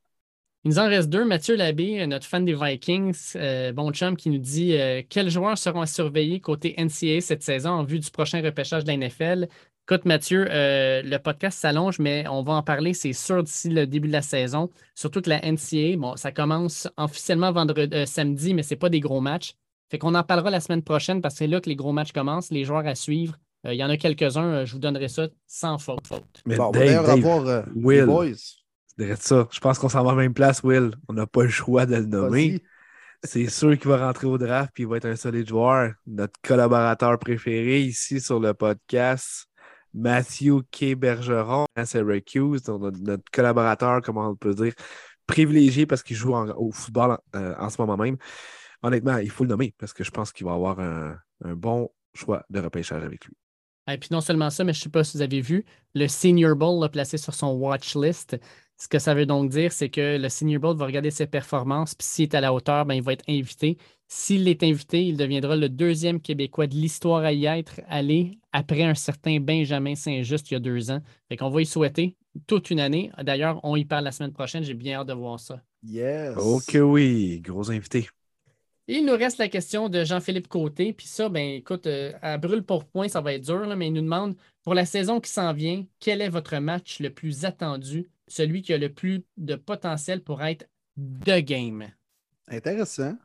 Il 0.64 0.70
nous 0.70 0.78
en 0.80 0.88
reste 0.88 1.08
deux. 1.10 1.24
Mathieu 1.24 1.54
Labbé, 1.54 2.00
euh, 2.00 2.06
notre 2.06 2.26
fan 2.26 2.44
des 2.44 2.54
Vikings, 2.54 3.14
euh, 3.36 3.72
bon 3.72 3.92
chum, 3.92 4.16
qui 4.16 4.30
nous 4.30 4.38
dit 4.38 4.72
euh, 4.76 5.02
quels 5.08 5.30
joueurs 5.30 5.56
seront 5.56 5.80
à 5.82 5.86
surveiller 5.86 6.40
côté 6.40 6.74
NCAA 6.76 7.20
cette 7.20 7.44
saison 7.44 7.70
en 7.70 7.84
vue 7.84 8.00
du 8.00 8.10
prochain 8.10 8.42
repêchage 8.42 8.82
de 8.82 8.88
la 8.88 8.94
NFL. 8.96 9.46
Écoute, 9.88 10.04
Mathieu, 10.04 10.46
euh, 10.50 11.00
le 11.04 11.16
podcast 11.18 11.60
s'allonge, 11.60 12.00
mais 12.00 12.26
on 12.28 12.42
va 12.42 12.54
en 12.54 12.62
parler, 12.64 12.92
c'est 12.92 13.12
sûr, 13.12 13.44
d'ici 13.44 13.68
le 13.68 13.86
début 13.86 14.08
de 14.08 14.12
la 14.12 14.22
saison. 14.22 14.68
Surtout 14.96 15.20
que 15.20 15.30
la 15.30 15.40
NCAA, 15.44 15.96
bon, 15.96 16.16
ça 16.16 16.32
commence 16.32 16.88
officiellement 16.96 17.52
vendredi, 17.52 17.94
euh, 17.96 18.04
samedi, 18.04 18.52
mais 18.52 18.64
ce 18.64 18.70
n'est 18.74 18.78
pas 18.78 18.88
des 18.88 18.98
gros 18.98 19.20
matchs. 19.20 19.54
Fait 19.88 19.98
qu'on 19.98 20.16
en 20.16 20.24
parlera 20.24 20.50
la 20.50 20.58
semaine 20.58 20.82
prochaine 20.82 21.20
parce 21.22 21.34
que 21.34 21.38
c'est 21.38 21.46
là 21.46 21.60
que 21.60 21.68
les 21.68 21.76
gros 21.76 21.92
matchs 21.92 22.10
commencent, 22.10 22.50
les 22.50 22.64
joueurs 22.64 22.84
à 22.86 22.96
suivre. 22.96 23.36
Euh, 23.64 23.74
Il 23.74 23.76
y 23.76 23.84
en 23.84 23.88
a 23.88 23.96
quelques-uns, 23.96 24.44
euh, 24.44 24.66
je 24.66 24.72
vous 24.72 24.80
donnerai 24.80 25.06
ça 25.06 25.28
sans 25.46 25.78
faute. 25.78 26.04
faute. 26.04 26.42
Mais 26.46 26.56
Bon, 26.56 26.64
on 26.64 26.70
va 26.72 26.78
Dave, 26.80 26.86
d'ailleurs 26.88 27.04
Dave, 27.04 27.18
avoir 27.18 27.46
euh, 27.46 27.62
les 27.76 27.82
Will. 27.84 28.06
boys. 28.06 28.34
c'est 28.34 29.04
direct 29.04 29.22
ça. 29.22 29.46
Je 29.52 29.60
pense 29.60 29.78
qu'on 29.78 29.88
s'en 29.88 30.02
va 30.02 30.10
à 30.10 30.14
la 30.16 30.22
même 30.22 30.34
place, 30.34 30.64
Will. 30.64 30.90
On 31.08 31.12
n'a 31.12 31.28
pas 31.28 31.44
le 31.44 31.48
choix 31.48 31.86
de 31.86 31.94
le 31.94 32.06
nommer. 32.06 32.60
C'est 33.22 33.48
sûr 33.48 33.78
qu'il 33.78 33.88
va 33.88 34.04
rentrer 34.04 34.26
au 34.26 34.36
draft 34.36 34.72
puis 34.74 34.82
il 34.82 34.88
va 34.88 34.96
être 34.96 35.06
un 35.06 35.16
solide 35.16 35.48
joueur. 35.48 35.92
Notre 36.06 36.38
collaborateur 36.42 37.18
préféré 37.18 37.80
ici 37.80 38.20
sur 38.20 38.40
le 38.40 38.52
podcast, 38.52 39.46
Matthew 39.96 40.62
K. 40.70 40.94
Bergeron 40.94 41.66
à 41.74 41.86
Syracuse, 41.86 42.68
notre, 42.68 43.24
collaborateur, 43.32 44.02
comment 44.02 44.28
on 44.28 44.36
peut 44.36 44.54
dire, 44.54 44.74
privilégié 45.26 45.86
parce 45.86 46.02
qu'il 46.02 46.16
joue 46.16 46.34
au 46.34 46.70
football 46.70 47.18
euh, 47.34 47.54
en 47.58 47.70
ce 47.70 47.80
moment 47.80 47.96
même. 47.96 48.16
Honnêtement, 48.82 49.16
il 49.16 49.30
faut 49.30 49.44
le 49.44 49.50
nommer 49.50 49.74
parce 49.78 49.92
que 49.92 50.04
je 50.04 50.10
pense 50.10 50.32
qu'il 50.32 50.46
va 50.46 50.52
avoir 50.52 50.78
un, 50.78 51.16
un 51.44 51.54
bon 51.54 51.90
choix 52.14 52.44
de 52.50 52.60
repêchage 52.60 53.02
avec 53.02 53.24
lui. 53.24 53.34
Et 53.88 53.98
puis 53.98 54.08
non 54.10 54.20
seulement 54.20 54.50
ça, 54.50 54.64
mais 54.64 54.72
je 54.72 54.80
ne 54.80 54.82
sais 54.84 54.88
pas 54.90 55.04
si 55.04 55.16
vous 55.16 55.22
avez 55.22 55.40
vu, 55.40 55.64
le 55.94 56.08
Senior 56.08 56.56
Bowl 56.56 56.80
l'a 56.80 56.88
placé 56.88 57.18
sur 57.18 57.34
son 57.34 57.52
watch 57.52 57.94
list. 57.94 58.36
Ce 58.78 58.88
que 58.88 58.98
ça 58.98 59.14
veut 59.14 59.26
donc 59.26 59.50
dire, 59.50 59.72
c'est 59.72 59.88
que 59.88 60.18
le 60.18 60.28
Senior 60.28 60.60
Bowl 60.60 60.76
va 60.76 60.86
regarder 60.86 61.10
ses 61.10 61.26
performances, 61.26 61.94
puis 61.94 62.06
s'il 62.06 62.22
est 62.24 62.34
à 62.34 62.40
la 62.40 62.52
hauteur, 62.52 62.84
ben, 62.84 62.94
il 62.94 63.02
va 63.02 63.12
être 63.12 63.24
invité. 63.28 63.78
S'il 64.08 64.46
est 64.46 64.62
invité, 64.62 65.04
il 65.04 65.16
deviendra 65.16 65.56
le 65.56 65.68
deuxième 65.68 66.20
Québécois 66.20 66.68
de 66.68 66.74
l'histoire 66.74 67.24
à 67.24 67.32
y 67.32 67.46
être 67.46 67.80
allé 67.88 68.38
après 68.52 68.84
un 68.84 68.94
certain 68.94 69.40
Benjamin 69.40 69.96
Saint-Just 69.96 70.50
il 70.50 70.54
y 70.54 70.56
a 70.56 70.60
deux 70.60 70.90
ans. 70.90 71.02
Fait 71.28 71.36
qu'on 71.36 71.50
va 71.50 71.62
y 71.62 71.66
souhaiter 71.66 72.16
toute 72.46 72.70
une 72.70 72.80
année. 72.80 73.10
D'ailleurs, 73.22 73.58
on 73.64 73.74
y 73.74 73.84
parle 73.84 74.04
la 74.04 74.12
semaine 74.12 74.32
prochaine. 74.32 74.62
J'ai 74.62 74.74
bien 74.74 75.00
hâte 75.00 75.08
de 75.08 75.12
voir 75.12 75.40
ça. 75.40 75.60
Yes. 75.82 76.36
Ok, 76.36 76.76
oui, 76.80 77.40
gros 77.40 77.70
invité. 77.70 78.08
Il 78.88 79.04
nous 79.04 79.16
reste 79.16 79.38
la 79.38 79.48
question 79.48 79.88
de 79.88 80.04
Jean-Philippe 80.04 80.46
Côté. 80.46 80.92
Puis 80.92 81.08
ça, 81.08 81.28
ben 81.28 81.54
écoute, 81.54 81.88
euh, 81.88 82.12
à 82.22 82.38
brûle 82.38 82.62
pour 82.62 82.84
point, 82.84 83.08
ça 83.08 83.20
va 83.20 83.32
être 83.34 83.44
dur, 83.44 83.66
là, 83.66 83.74
mais 83.74 83.88
il 83.88 83.92
nous 83.92 84.02
demande 84.02 84.36
pour 84.62 84.74
la 84.74 84.86
saison 84.86 85.20
qui 85.20 85.30
s'en 85.30 85.52
vient, 85.52 85.84
quel 85.98 86.22
est 86.22 86.28
votre 86.28 86.56
match 86.58 87.00
le 87.00 87.10
plus 87.10 87.44
attendu, 87.44 88.08
celui 88.28 88.62
qui 88.62 88.72
a 88.72 88.78
le 88.78 88.92
plus 88.92 89.24
de 89.36 89.56
potentiel 89.56 90.22
pour 90.22 90.42
être 90.42 90.68
The 91.24 91.38
Game? 91.40 91.88
Intéressant. 92.46 93.16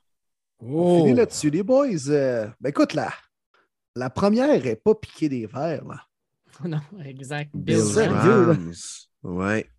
On 0.62 0.74
Oh, 0.74 0.98
finit 1.06 1.14
là-dessus, 1.16 1.50
les 1.50 1.64
boys. 1.64 2.10
Euh, 2.10 2.48
ben 2.60 2.70
écoute, 2.70 2.94
là, 2.94 3.12
la 3.96 4.10
première 4.10 4.64
n'est 4.64 4.76
pas 4.76 4.96
piquée 4.96 5.30
des 5.30 5.46
verres. 5.46 5.86
Là. 5.86 6.02
non, 6.68 6.80
exact. 7.04 7.52
Bills 7.56 7.76
Bills 7.78 7.94
Sérieux. 7.94 8.58
Ouais. 9.24 9.70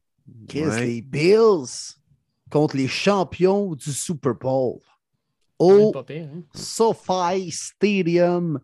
Chris, 0.49 0.65
Ouais. 0.67 0.87
les 0.87 1.03
Bills 1.03 1.95
contre 2.51 2.77
les 2.77 2.89
champions 2.89 3.75
du 3.75 3.93
Super 3.93 4.35
Bowl. 4.35 4.79
Au 5.59 5.93
Pas 5.93 6.03
pire, 6.03 6.29
hein? 6.35 6.43
SoFi 6.55 7.51
Stadium 7.53 8.61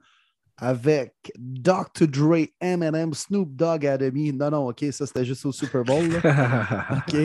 avec 0.57 1.15
Dr. 1.39 2.09
Dre, 2.09 2.47
Eminem, 2.61 3.15
Snoop 3.15 3.55
Dogg 3.55 3.87
à 3.87 3.97
demi. 3.97 4.33
Non, 4.33 4.51
non, 4.51 4.69
OK, 4.69 4.85
ça 4.91 5.07
c'était 5.07 5.25
juste 5.25 5.47
au 5.47 5.53
Super 5.53 5.85
Bowl. 5.85 6.09
là. 6.09 7.05
OK. 7.09 7.17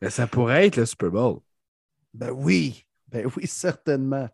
Mais 0.00 0.10
ça 0.10 0.26
pourrait 0.28 0.66
être 0.68 0.76
le 0.76 0.86
Super 0.86 1.10
Bowl. 1.10 1.40
Ben 2.14 2.30
oui, 2.30 2.84
ben 3.10 3.26
oui, 3.36 3.46
certainement. 3.46 4.28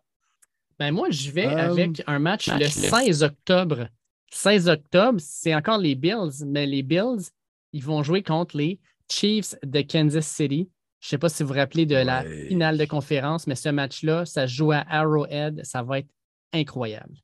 Ben 0.77 0.91
moi, 0.91 1.09
je 1.09 1.31
vais 1.31 1.47
Euh, 1.47 1.71
avec 1.71 2.03
un 2.05 2.19
match 2.19 2.47
le 2.47 2.67
16 2.67 3.23
octobre. 3.23 3.87
16 4.31 4.67
octobre, 4.67 5.19
c'est 5.21 5.55
encore 5.55 5.77
les 5.77 5.95
Bills, 5.95 6.45
mais 6.45 6.65
les 6.65 6.83
Bills, 6.83 7.29
ils 7.71 7.83
vont 7.83 8.03
jouer 8.03 8.21
contre 8.23 8.57
les 8.57 8.79
Chiefs 9.09 9.55
de 9.63 9.81
Kansas 9.81 10.27
City. 10.27 10.69
Je 10.99 11.07
ne 11.07 11.09
sais 11.11 11.17
pas 11.17 11.29
si 11.29 11.43
vous 11.43 11.49
vous 11.49 11.55
rappelez 11.55 11.85
de 11.85 11.95
la 11.95 12.23
finale 12.47 12.77
de 12.77 12.85
conférence, 12.85 13.47
mais 13.47 13.55
ce 13.55 13.69
match-là, 13.69 14.25
ça 14.25 14.47
se 14.47 14.53
joue 14.53 14.71
à 14.71 14.83
Arrowhead. 14.89 15.61
Ça 15.63 15.83
va 15.83 15.99
être 15.99 16.09
incroyable. 16.51 17.15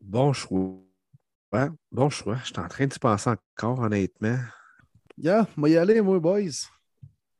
Bon 0.00 0.32
choix. 0.32 0.76
Ouais, 1.52 1.68
bon 1.90 2.10
choix. 2.10 2.36
Je 2.44 2.48
suis 2.52 2.58
en 2.60 2.68
train 2.68 2.86
d'y 2.86 2.98
penser 2.98 3.30
encore, 3.30 3.80
honnêtement. 3.80 4.38
Yeah, 5.16 5.48
moi 5.56 5.70
y 5.70 5.76
aller, 5.76 6.00
moi, 6.00 6.20
boys. 6.20 6.68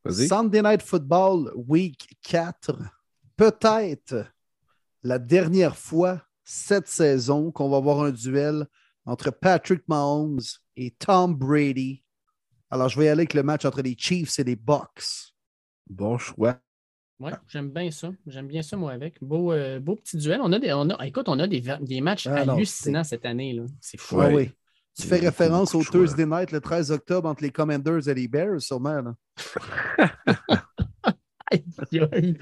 Vas-y. 0.04 0.26
Sunday 0.26 0.62
Night 0.62 0.82
Football, 0.82 1.52
Week 1.54 2.16
4. 2.22 2.76
Peut-être 3.40 4.26
la 5.02 5.18
dernière 5.18 5.74
fois 5.74 6.20
cette 6.44 6.86
saison 6.88 7.50
qu'on 7.50 7.70
va 7.70 7.78
avoir 7.78 8.02
un 8.02 8.10
duel 8.10 8.66
entre 9.06 9.30
Patrick 9.30 9.82
Mahomes 9.88 10.42
et 10.76 10.90
Tom 10.90 11.34
Brady. 11.34 12.04
Alors, 12.68 12.90
je 12.90 12.98
vais 12.98 13.06
y 13.06 13.08
aller 13.08 13.20
avec 13.22 13.32
le 13.32 13.42
match 13.42 13.64
entre 13.64 13.80
les 13.80 13.96
Chiefs 13.96 14.38
et 14.38 14.44
les 14.44 14.56
Bucks. 14.56 15.32
Bon 15.88 16.18
choix. 16.18 16.58
Oui, 17.18 17.32
j'aime 17.48 17.70
bien 17.70 17.90
ça. 17.90 18.10
J'aime 18.26 18.46
bien 18.46 18.60
ça, 18.60 18.76
moi, 18.76 18.92
avec. 18.92 19.16
Beau, 19.24 19.52
euh, 19.52 19.80
beau 19.80 19.96
petit 19.96 20.18
duel. 20.18 20.40
On 20.42 20.52
a 20.52 20.58
des, 20.58 20.74
on 20.74 20.90
a, 20.90 21.06
écoute, 21.06 21.30
on 21.30 21.38
a 21.38 21.46
des, 21.46 21.62
des 21.80 22.02
matchs 22.02 22.26
Ah 22.26 22.44
non, 22.44 22.56
hallucinants 22.56 23.04
cette 23.04 23.24
année. 23.24 23.54
là. 23.54 23.64
C'est 23.80 23.98
fou. 23.98 24.20
Ah 24.20 24.26
Ouais. 24.28 24.34
oui. 24.34 24.50
Tu 24.98 25.06
fais 25.06 25.16
référence 25.16 25.74
au. 25.74 25.82
Thursday 25.82 26.26
Night 26.26 26.52
le 26.52 26.60
13 26.60 26.90
octobre 26.90 27.26
entre 27.26 27.42
les 27.42 27.50
Commanders 27.50 28.06
et 28.06 28.12
les 28.12 28.28
Bears, 28.28 28.60
sûrement. 28.60 29.00
là. 29.00 29.14
Aïe. 31.50 32.36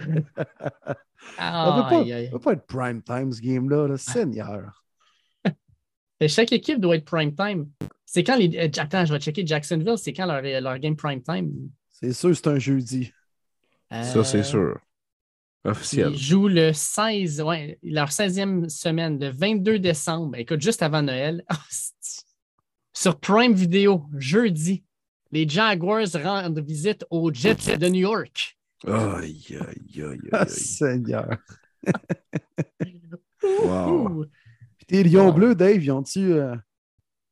Ça 1.36 1.76
ne 1.76 2.30
peut, 2.30 2.39
pas- 2.39 2.52
être 2.52 2.66
prime 2.66 3.02
time, 3.02 3.32
ce 3.32 3.40
game-là. 3.40 3.89
là. 3.89 3.97
Seigneur. 3.97 4.85
Chaque 6.28 6.52
équipe 6.52 6.80
doit 6.80 6.97
être 6.97 7.05
prime 7.05 7.35
time. 7.35 7.68
C'est 8.05 8.24
quand 8.24 8.36
les. 8.36 8.56
euh, 8.59 8.68
Attends, 8.82 9.05
je 9.05 9.12
vais 9.12 9.20
checker 9.20 9.47
Jacksonville, 9.47 9.98
c'est 9.98 10.12
quand 10.12 10.26
leur, 10.26 10.43
leur 10.62 10.78
game 10.78 10.97
prime 10.97 11.22
time? 11.22 11.52
C'est 11.90 12.12
sûr, 12.12 12.35
c'est 12.35 12.47
un 12.48 12.59
jeudi. 12.59 13.12
Ça, 13.90 14.24
c'est 14.24 14.39
Euh, 14.39 14.43
sûr. 14.43 14.78
Officiel. 15.64 16.12
Ils 16.12 16.18
jouent 16.18 16.48
le 16.48 16.72
16, 16.72 17.40
ouais, 17.43 17.78
leur 17.82 18.09
16e 18.10 18.68
semaine, 18.68 19.18
le 19.18 19.30
22 19.30 19.78
décembre. 19.78 20.36
Écoute, 20.36 20.60
juste 20.62 20.82
avant 20.82 21.02
Noël. 21.02 21.44
C'est- 21.68 22.24
Sur 22.94 23.18
Prime 23.18 23.52
Video, 23.55 24.05
jeudi, 24.16 24.85
les 25.30 25.48
Jaguars 25.48 26.06
rendent 26.22 26.60
visite 26.60 27.05
aux 27.10 27.32
Jets 27.32 27.76
de 27.76 27.89
New 27.89 28.01
York. 28.01 28.57
Aïe, 28.86 29.44
aïe, 29.50 29.59
aïe, 29.59 30.02
aïe, 30.05 30.20
Ah. 30.32 30.46
Seigneur. 30.46 31.28
Wow. 33.64 34.24
Puis 34.76 34.86
tes 34.86 35.02
Lions 35.05 35.26
Wow. 35.28 35.32
bleus, 35.32 35.55
Dave, 35.55 35.82
ils 35.82 35.90
ont-tu 35.92 36.32
euh, 36.32 36.55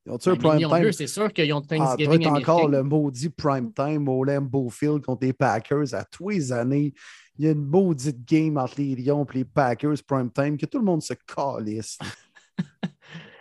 ils 0.06 0.12
ont-tu 0.12 0.28
un 0.28 0.32
Ben, 0.34 0.38
les 0.42 0.48
prime 0.48 0.60
Lions 0.60 0.68
time? 0.70 0.80
bleus, 0.80 0.92
c'est 0.92 1.06
sûr 1.06 1.32
qu'ils 1.32 1.52
ont 1.52 1.60
Ah, 1.62 1.66
Thanksgiving 1.76 2.20
t'as 2.22 2.30
encore 2.38 2.68
le 2.68 2.82
maudit 2.82 3.28
prime 3.30 3.72
time 3.72 4.08
au 4.08 4.22
Lambeau 4.24 4.68
Field 4.70 5.02
contre 5.04 5.24
les 5.26 5.32
Packers 5.32 5.94
à 5.94 6.04
tous 6.04 6.28
les 6.30 6.52
années. 6.52 6.94
Il 7.38 7.44
y 7.44 7.48
a 7.48 7.50
une 7.52 7.64
maudite 7.64 8.24
game 8.24 8.56
entre 8.56 8.80
les 8.80 8.94
Lions 8.94 9.24
et 9.34 9.38
les 9.38 9.44
Packers 9.44 9.96
prime 10.06 10.30
time 10.30 10.56
que 10.56 10.66
tout 10.66 10.78
le 10.78 10.84
monde 10.84 11.02
se 11.02 11.14
calisse. 11.14 11.98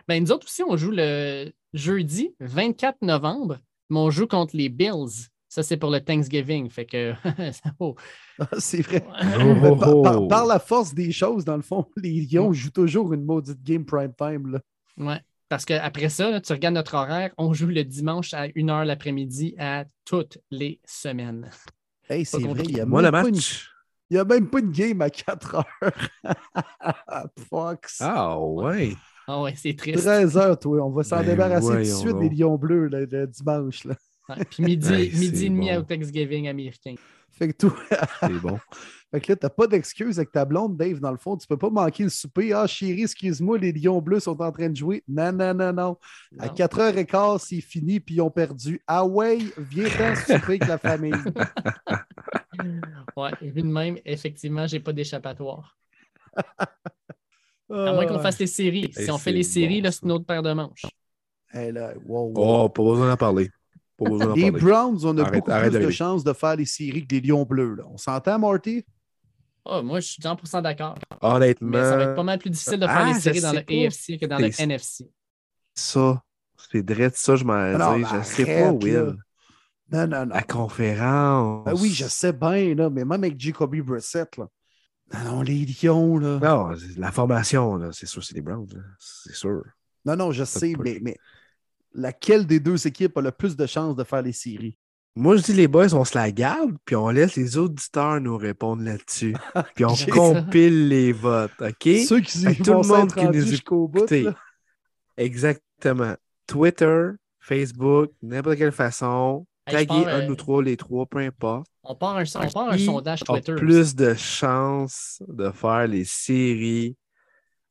Ben, 0.08 0.22
nous 0.24 0.32
autres 0.32 0.46
aussi, 0.46 0.62
on 0.62 0.78
joue 0.78 0.92
le 0.92 1.52
jeudi 1.74 2.36
24 2.40 3.02
novembre, 3.02 3.58
mais 3.90 3.98
on 3.98 4.12
joue 4.12 4.28
contre 4.28 4.56
les 4.56 4.70
Bills. 4.70 5.30
Ça, 5.56 5.64
c'est 5.64 5.78
pour 5.78 5.90
le 5.90 6.02
Thanksgiving. 6.02 6.70
Fait 6.70 6.86
que. 6.86 7.14
oh. 7.80 7.96
Ah, 8.40 8.48
c'est 8.60 8.82
vrai. 8.82 9.02
Oh, 9.08 9.54
oh, 9.64 9.76
par, 9.78 10.02
par- 10.02 10.22
oh. 10.24 10.28
par 10.28 10.46
la 10.46 10.60
force 10.60 10.94
des 10.94 11.14
choses, 11.14 11.46
dans 11.46 11.56
le 11.56 11.62
fond, 11.62 11.86
les 11.96 12.28
Lions 12.30 12.52
jouent 12.52 12.72
toujours 12.72 13.14
une 13.14 13.24
maudite 13.24 13.64
game 13.64 13.86
prime 13.86 14.12
time. 14.18 14.52
Là. 14.52 14.60
Ouais. 14.98 15.22
Parce 15.48 15.64
qu'après 15.64 16.10
ça, 16.10 16.30
là, 16.30 16.42
tu 16.42 16.52
regardes 16.52 16.76
notre 16.76 16.96
horaire, 16.96 17.32
on 17.38 17.54
joue 17.54 17.68
le 17.68 17.86
dimanche 17.86 18.34
à 18.34 18.50
1h 18.50 18.84
l'après-midi 18.84 19.56
à 19.58 19.86
toutes 20.04 20.40
les 20.52 20.82
semaines. 20.84 21.50
Hey, 22.10 22.26
c'est 22.26 22.42
vrai, 22.42 22.64
il 22.66 22.76
y 22.76 22.82
a 22.82 22.86
Moi, 22.86 23.02
même 23.02 23.14
le 23.16 23.22
pas 23.22 23.30
une- 23.30 23.36
match, 23.36 23.70
Il 24.10 24.16
n'y 24.16 24.20
a 24.20 24.26
même 24.26 24.50
pas 24.50 24.60
une 24.60 24.72
game 24.72 25.02
à 25.02 25.10
4 25.10 25.56
heures. 25.56 25.94
Fox. 27.50 28.00
Ah 28.02 28.38
ouais. 28.42 28.94
Ah 29.26 29.42
ouais, 29.42 29.54
c'est 29.56 29.74
triste. 29.78 30.00
13 30.04 30.36
heures, 30.36 30.60
toi. 30.60 30.86
On 30.86 30.90
va 30.90 31.04
s'en 31.04 31.20
Ben, 31.20 31.28
débarrasser 31.28 31.68
tout 31.72 31.78
de 31.78 31.84
suite 31.86 32.20
des 32.20 32.30
Lions 32.30 32.58
bleus 32.58 32.90
le, 32.90 33.06
le 33.06 33.26
dimanche. 33.28 33.86
Là. 33.86 33.96
Ouais, 34.30 34.44
Puis 34.50 34.64
midi, 34.64 34.90
Ouais, 34.90 35.10
midi 35.14 35.46
et 35.46 35.50
demi 35.50 35.70
bon. 35.70 35.78
au 35.78 35.82
Thanksgiving 35.84 36.48
américain. 36.48 36.96
Fait 37.30 37.52
que 37.52 37.58
toi, 37.68 37.74
C'est 38.22 38.30
bon. 38.40 38.58
fait 39.12 39.20
que 39.22 39.32
là, 39.34 39.36
t'as 39.36 39.50
pas 39.50 39.68
d'excuse 39.68 40.18
avec 40.20 40.32
ta 40.32 40.46
blonde, 40.46 40.78
Dave, 40.78 41.00
dans 41.00 41.12
le 41.12 41.18
fond. 41.18 41.36
Tu 41.38 41.46
peux 41.48 41.58
pas 41.58 41.70
manquer 41.70 42.04
le 42.04 42.10
souper. 42.10 42.54
Ah, 42.54 42.66
chérie, 42.66 43.04
excuse-moi, 43.04 43.58
les 43.58 43.72
Lions 43.74 44.02
bleus 44.02 44.22
sont 44.22 44.42
en 44.42 44.52
train 44.52 44.70
de 44.70 44.76
jouer. 44.76 45.04
Non, 45.08 45.32
non, 45.34 45.54
non, 45.54 45.74
non. 45.74 45.98
À 46.40 46.48
Non. 46.48 46.54
4h15, 46.54 47.40
c'est 47.46 47.62
fini, 47.62 48.00
puis 48.00 48.16
ils 48.16 48.22
ont 48.22 48.32
perdu. 48.32 48.82
Ah 48.88 49.06
ouais, 49.06 49.40
viens-t'en 49.58 50.16
souper 50.16 50.34
avec 50.62 50.68
la 50.68 50.78
famille. 50.78 51.14
Ouais, 53.18 53.32
vu 53.42 53.62
de 53.62 53.68
même, 53.68 53.98
effectivement, 54.06 54.66
j'ai 54.68 54.80
pas 54.80 54.94
d'échappatoire. 54.94 55.78
À 57.68 57.94
moins 57.94 58.06
qu'on 58.06 58.20
fasse 58.20 58.38
les 58.40 58.48
séries. 58.48 58.92
Si 58.94 59.10
on 59.10 59.18
fait 59.18 59.32
les 59.32 59.42
séries, 59.44 59.78
bon, 59.82 59.86
là, 59.86 59.92
c'est 59.92 60.04
une 60.04 60.12
autre 60.12 60.26
paire 60.26 60.44
de 60.44 60.54
manches. 60.54 60.86
Eh 61.54 61.72
là, 61.72 61.94
wow, 62.06 62.32
wow. 62.32 62.64
Oh, 62.66 62.70
pas 62.70 62.84
besoin 62.84 63.08
d'en 63.10 63.18
parler. 63.18 63.50
Pas 63.98 64.10
besoin 64.10 64.26
d'en 64.28 64.34
Les 64.34 64.52
parler. 64.52 64.66
Browns, 64.66 65.00
on 65.06 65.18
a 65.18 65.22
Arrête- 65.22 65.34
beaucoup 65.36 65.52
arrête 65.52 65.74
plus 65.74 65.86
de 65.86 65.90
chances 65.92 66.24
de 66.24 66.34
faire 66.34 66.56
les 66.56 66.66
séries 66.66 67.06
que 67.08 67.16
les 67.16 67.22
Lions 67.22 67.44
bleus. 67.46 67.76
Là. 67.76 67.84
On 67.90 67.98
s'entend, 67.98 68.38
Marty? 68.40 68.86
Oh, 69.64 69.82
moi, 69.82 70.00
je 70.00 70.08
suis 70.08 70.22
100% 70.22 70.62
d'accord. 70.62 70.96
Honnêtement, 71.22 71.70
Mais 71.70 71.82
ça 71.84 71.98
va 71.98 72.04
être 72.04 72.16
pas 72.16 72.24
mal 72.24 72.38
plus 72.40 72.50
difficile 72.52 72.80
de 72.80 72.86
faire 72.86 72.98
Ah, 72.98 73.14
les 73.14 73.20
séries 73.20 73.42
dans 73.42 73.54
le 73.54 73.62
pas. 73.64 73.74
AFC 73.74 74.20
que 74.20 74.26
dans 74.28 74.38
le 74.38 74.52
C'est- 74.52 74.64
NFC. 74.64 75.10
ça, 75.74 76.22
c'est 76.72 76.84
direct 76.84 77.16
ça, 77.18 77.36
je 77.36 77.44
m'en 77.44 77.96
dis. 77.98 78.04
Je 78.04 78.24
sais 78.24 78.46
pas, 78.46 78.72
Will. 78.72 78.94
là. 78.94 79.14
Non, 79.92 80.08
non, 80.08 80.26
non. 80.26 80.34
La 80.36 80.42
conférence. 80.44 81.66
Ben 81.66 81.74
oui, 81.80 81.90
je 81.92 82.06
sais 82.06 82.34
bien, 82.34 82.76
là, 82.76 82.90
mais 82.90 83.06
même 83.06 83.24
avec 83.24 83.40
Jacoby 83.40 83.82
Brissett, 83.82 84.36
là. 84.38 84.48
Non, 85.14 85.32
non, 85.36 85.42
les 85.44 85.66
Lions, 85.66 86.18
là. 86.18 86.40
Non, 86.42 86.70
la 86.98 87.12
formation, 87.12 87.76
là, 87.78 87.90
c'est 87.92 88.08
sûr, 88.08 88.24
c'est 88.24 88.34
les 88.36 88.42
Browns. 88.42 88.68
C'est 89.00 89.36
sûr. 89.36 89.64
Non, 90.04 90.16
non, 90.16 90.32
je 90.32 90.44
Ça 90.44 90.60
sais, 90.60 90.74
mais, 90.80 91.00
mais 91.02 91.16
laquelle 91.96 92.46
des 92.46 92.60
deux 92.60 92.86
équipes 92.88 93.18
a 93.18 93.22
le 93.22 93.32
plus 93.32 93.56
de 93.56 93.66
chances 93.66 93.96
de 93.96 94.04
faire 94.04 94.22
les 94.22 94.34
séries? 94.34 94.78
Moi, 95.18 95.38
je 95.38 95.44
dis, 95.44 95.54
les 95.54 95.70
boys, 95.70 95.94
on 95.94 96.04
se 96.04 96.18
la 96.18 96.30
garde, 96.30 96.76
puis 96.84 96.98
on 96.98 97.10
laisse 97.10 97.38
les 97.38 97.58
auditeurs 97.58 98.20
nous 98.20 98.36
répondre 98.38 98.84
là-dessus. 98.84 99.34
Puis 99.76 99.86
on 99.86 99.96
compile 100.12 100.90
les 100.90 101.14
votes, 101.14 101.54
OK? 101.62 101.90
Ceux 102.06 102.20
qui 102.20 102.44
tout 102.58 102.74
le 102.74 102.86
monde 102.86 103.14
qui 103.14 103.24
nous 103.24 103.46
jusqu'au 103.46 103.88
bout, 103.88 104.00
Écoutez, 104.00 104.24
là. 104.24 104.36
exactement. 105.16 106.16
Twitter, 106.48 107.12
Facebook, 107.40 108.12
n'importe 108.22 108.58
quelle 108.58 108.74
façon. 108.74 109.48
Hey, 109.68 109.88
Taguer 109.88 110.04
pars, 110.04 110.14
un 110.16 110.22
euh, 110.22 110.30
ou 110.30 110.36
trois, 110.36 110.62
les 110.62 110.76
trois, 110.78 111.06
peu 111.06 111.20
importe. 111.20 111.66
On 111.84 111.96
part 111.96 112.18
un, 112.18 112.24
on 112.36 112.50
part 112.50 112.70
un 112.70 112.78
Qui 112.78 112.86
sondage 112.86 113.22
a 113.22 113.26
Twitter. 113.26 113.56
plus 113.56 113.96
de 113.96 114.14
chances 114.16 115.24
de 115.28 115.50
faire 115.50 115.88
les 115.88 116.06
séries 116.06 116.98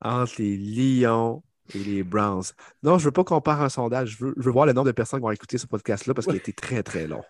entre 0.01 0.35
les 0.39 0.57
Lions 0.57 1.43
et 1.75 1.79
les 1.79 2.03
Browns. 2.03 2.43
Non, 2.83 2.99
je 2.99 3.05
veux 3.07 3.11
pas 3.13 3.25
qu'on 3.25 3.41
parte 3.41 3.61
un 3.63 3.69
sondage. 3.69 4.17
Je 4.19 4.25
veux, 4.25 4.35
je 4.37 4.43
veux 4.43 4.51
voir 4.53 4.67
le 4.67 4.73
nombre 4.73 4.87
de 4.89 4.93
personnes 4.93 5.21
qui 5.21 5.25
vont 5.25 5.31
écouter 5.31 5.57
ce 5.59 5.67
podcast-là 5.67 6.13
parce 6.15 6.27
qu'il 6.27 6.35
a 6.35 6.39
été 6.39 6.53
très, 6.53 6.83
très 6.83 7.07
long. 7.07 7.23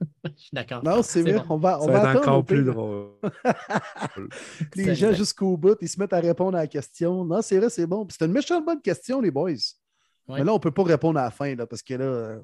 Je 0.24 0.30
suis 0.34 0.50
d'accord. 0.54 0.82
Non, 0.82 1.02
c'est 1.02 1.20
vrai. 1.20 1.34
bon. 1.34 1.44
On 1.50 1.56
va, 1.58 1.78
on 1.78 1.84
Ça 1.86 1.92
va 1.92 2.00
va 2.02 2.12
être 2.14 2.20
encore 2.28 2.44
plus 2.44 2.64
drôle. 2.64 3.08
Les 4.74 4.94
gens 4.94 5.12
jusqu'au 5.12 5.56
bout, 5.56 5.76
ils 5.80 5.88
se 5.88 5.98
mettent 6.00 6.12
à 6.14 6.20
répondre 6.20 6.56
à 6.56 6.62
la 6.62 6.66
question. 6.66 7.24
Non, 7.24 7.42
c'est 7.42 7.58
vrai, 7.58 7.68
c'est 7.70 7.86
bon. 7.86 8.06
C'est 8.10 8.24
une 8.24 8.32
méchante 8.32 8.64
bonne 8.64 8.80
question, 8.80 9.20
les 9.20 9.30
boys. 9.30 9.50
Ouais. 9.50 10.38
Mais 10.38 10.44
là, 10.44 10.52
on 10.52 10.56
ne 10.56 10.60
peut 10.60 10.70
pas 10.70 10.84
répondre 10.84 11.18
à 11.18 11.24
la 11.24 11.30
fin, 11.30 11.54
là, 11.54 11.66
parce 11.66 11.82
que 11.82 11.94
là, 11.94 12.38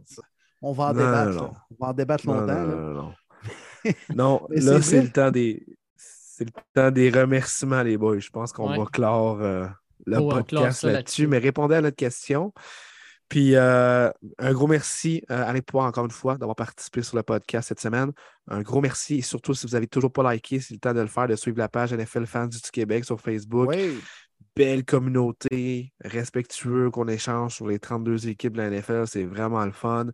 on 0.60 0.72
va 0.72 0.84
en 0.84 0.92
Non, 0.92 1.00
débattre. 1.00 1.30
non, 1.30 1.34
là. 1.34 1.40
non. 1.40 1.52
On 1.70 1.84
va 1.84 1.90
en 1.90 1.92
débattre 1.94 2.26
Non, 2.26 2.34
longtemps. 2.34 2.46
non, 2.46 2.66
là. 2.66 2.74
non, 2.76 2.80
non, 2.80 3.02
non. 3.02 3.14
Non, 4.14 4.46
Mais 4.50 4.60
là, 4.60 4.82
c'est 4.82 5.02
le 5.02 5.10
temps 5.10 5.30
des. 5.30 5.64
C'est 5.96 6.44
le 6.44 6.50
temps 6.74 6.90
des 6.90 7.08
remerciements, 7.08 7.82
les 7.82 7.96
boys. 7.96 8.18
Je 8.18 8.28
pense 8.30 8.52
qu'on 8.52 8.70
Ouais. 8.70 8.78
va 8.78 8.84
clore 8.86 9.38
euh, 9.40 9.66
le 10.06 10.18
Oh, 10.18 10.28
podcast 10.28 10.84
là-dessus. 10.84 11.26
mais 11.26 11.38
répondez 11.38 11.74
à 11.76 11.80
notre 11.80 11.96
question. 11.96 12.52
Puis 13.28 13.56
euh, 13.56 14.08
un 14.38 14.52
gros 14.52 14.68
merci 14.68 15.24
euh, 15.32 15.42
à 15.42 15.48
Alain 15.48 15.60
Poire, 15.60 15.86
encore 15.86 16.04
une 16.04 16.12
fois, 16.12 16.38
d'avoir 16.38 16.54
participé 16.54 17.02
sur 17.02 17.16
le 17.16 17.24
podcast 17.24 17.68
cette 17.68 17.80
semaine. 17.80 18.12
Un 18.48 18.62
gros 18.62 18.80
merci. 18.80 19.16
Et 19.16 19.22
surtout, 19.22 19.52
si 19.52 19.66
vous 19.66 19.72
n'avez 19.72 19.88
toujours 19.88 20.12
pas 20.12 20.32
liké, 20.32 20.60
c'est 20.60 20.74
le 20.74 20.78
temps 20.80 20.94
de 20.94 21.00
le 21.00 21.08
faire, 21.08 21.26
de 21.26 21.34
suivre 21.34 21.58
la 21.58 21.68
page 21.68 21.92
NFL 21.92 22.24
Fans 22.26 22.46
du 22.46 22.58
Québec 22.72 23.04
sur 23.04 23.20
Facebook. 23.20 23.68
Oui. 23.68 23.98
Belle 24.56 24.86
communauté, 24.86 25.92
respectueux 26.02 26.90
qu'on 26.90 27.08
échange 27.08 27.54
sur 27.56 27.66
les 27.68 27.78
32 27.78 28.28
équipes 28.28 28.54
de 28.54 28.62
la 28.62 28.70
NFL. 28.70 29.06
C'est 29.06 29.24
vraiment 29.24 29.62
le 29.66 29.70
fun. 29.70 30.06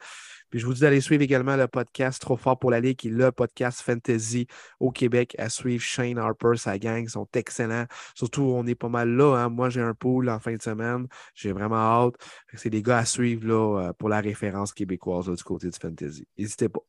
Puis 0.50 0.58
je 0.58 0.66
vous 0.66 0.74
dis 0.74 0.80
d'aller 0.80 1.00
suivre 1.00 1.22
également 1.22 1.56
le 1.56 1.68
podcast 1.68 2.20
Trop 2.20 2.36
fort 2.36 2.58
pour 2.58 2.72
la 2.72 2.80
Ligue, 2.80 2.96
qui 2.98 3.06
est 3.08 3.12
le 3.12 3.30
podcast 3.30 3.80
fantasy 3.82 4.48
au 4.80 4.90
Québec 4.90 5.36
à 5.38 5.48
suivre. 5.48 5.82
Shane 5.82 6.18
Harper, 6.18 6.56
sa 6.56 6.76
gang, 6.78 7.04
ils 7.04 7.10
sont 7.10 7.28
excellents. 7.34 7.86
Surtout, 8.16 8.42
on 8.42 8.66
est 8.66 8.74
pas 8.74 8.88
mal 8.88 9.10
là. 9.10 9.36
hein. 9.36 9.48
Moi, 9.48 9.70
j'ai 9.70 9.80
un 9.80 9.94
pool 9.94 10.28
en 10.28 10.40
fin 10.40 10.54
de 10.56 10.62
semaine. 10.62 11.06
J'ai 11.34 11.52
vraiment 11.52 11.76
hâte. 11.76 12.14
C'est 12.54 12.70
des 12.70 12.82
gars 12.82 12.98
à 12.98 13.04
suivre 13.04 13.48
euh, 13.78 13.92
pour 13.92 14.08
la 14.08 14.20
référence 14.20 14.72
québécoise 14.72 15.30
du 15.30 15.42
côté 15.44 15.70
du 15.70 15.78
fantasy. 15.80 16.26
N'hésitez 16.36 16.68
pas. 16.68 16.80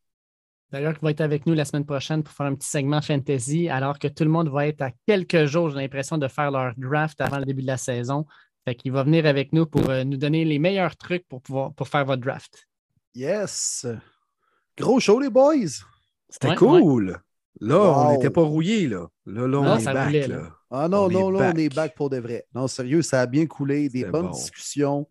D'ailleurs, 0.73 0.97
qui 0.97 1.05
va 1.05 1.11
être 1.11 1.21
avec 1.21 1.45
nous 1.45 1.53
la 1.53 1.65
semaine 1.65 1.85
prochaine 1.85 2.23
pour 2.23 2.33
faire 2.33 2.47
un 2.47 2.55
petit 2.55 2.67
segment 2.67 2.99
fantasy, 2.99 3.69
alors 3.69 3.99
que 3.99 4.07
tout 4.07 4.23
le 4.23 4.31
monde 4.31 4.49
va 4.49 4.65
être 4.67 4.81
à 4.81 4.89
quelques 5.05 5.45
jours, 5.45 5.69
j'ai 5.69 5.77
l'impression, 5.77 6.17
de 6.17 6.27
faire 6.27 6.49
leur 6.49 6.73
draft 6.77 7.21
avant 7.21 7.37
le 7.37 7.45
début 7.45 7.61
de 7.61 7.67
la 7.67 7.77
saison. 7.77 8.25
Fait 8.65 8.73
qu'il 8.73 8.91
va 8.91 9.03
venir 9.03 9.27
avec 9.27 9.53
nous 9.53 9.67
pour 9.67 9.87
euh, 9.91 10.03
nous 10.03 10.17
donner 10.17 10.43
les 10.45 10.57
meilleurs 10.57 10.95
trucs 10.95 11.27
pour 11.27 11.43
pouvoir 11.43 11.73
pour 11.73 11.87
faire 11.87 12.05
votre 12.05 12.23
draft. 12.23 12.67
Yes. 13.13 13.85
Gros 14.75 14.99
show, 14.99 15.19
les 15.19 15.29
boys. 15.29 15.53
C'était 16.27 16.49
Ouais, 16.49 16.55
cool. 16.55 17.19
Là, 17.61 17.77
on 17.79 18.11
n'était 18.13 18.31
pas 18.31 18.41
rouillés. 18.41 18.87
Là, 18.87 19.07
là, 19.27 19.47
là 19.47 19.57
on 19.59 19.63
Non, 19.63 19.75
est 19.77 19.81
ça 19.81 19.93
back. 19.93 20.11
là. 20.11 20.27
là. 20.27 20.41
Ah 20.71 20.87
non, 20.87 21.03
On 21.05 21.09
non, 21.09 21.29
là, 21.29 21.51
on 21.53 21.57
est 21.57 21.69
back. 21.73 21.93
pour 21.93 22.09
de 22.09 22.17
vrai. 22.17 22.45
Non, 22.55 22.67
sérieux, 22.67 23.03
ça 23.03 23.21
a 23.21 23.25
bien 23.27 23.45
coulé. 23.45 23.89
Des 23.89 24.05
bonnes 24.05 24.23
bon. 24.25 24.31
discussions. 24.31 25.07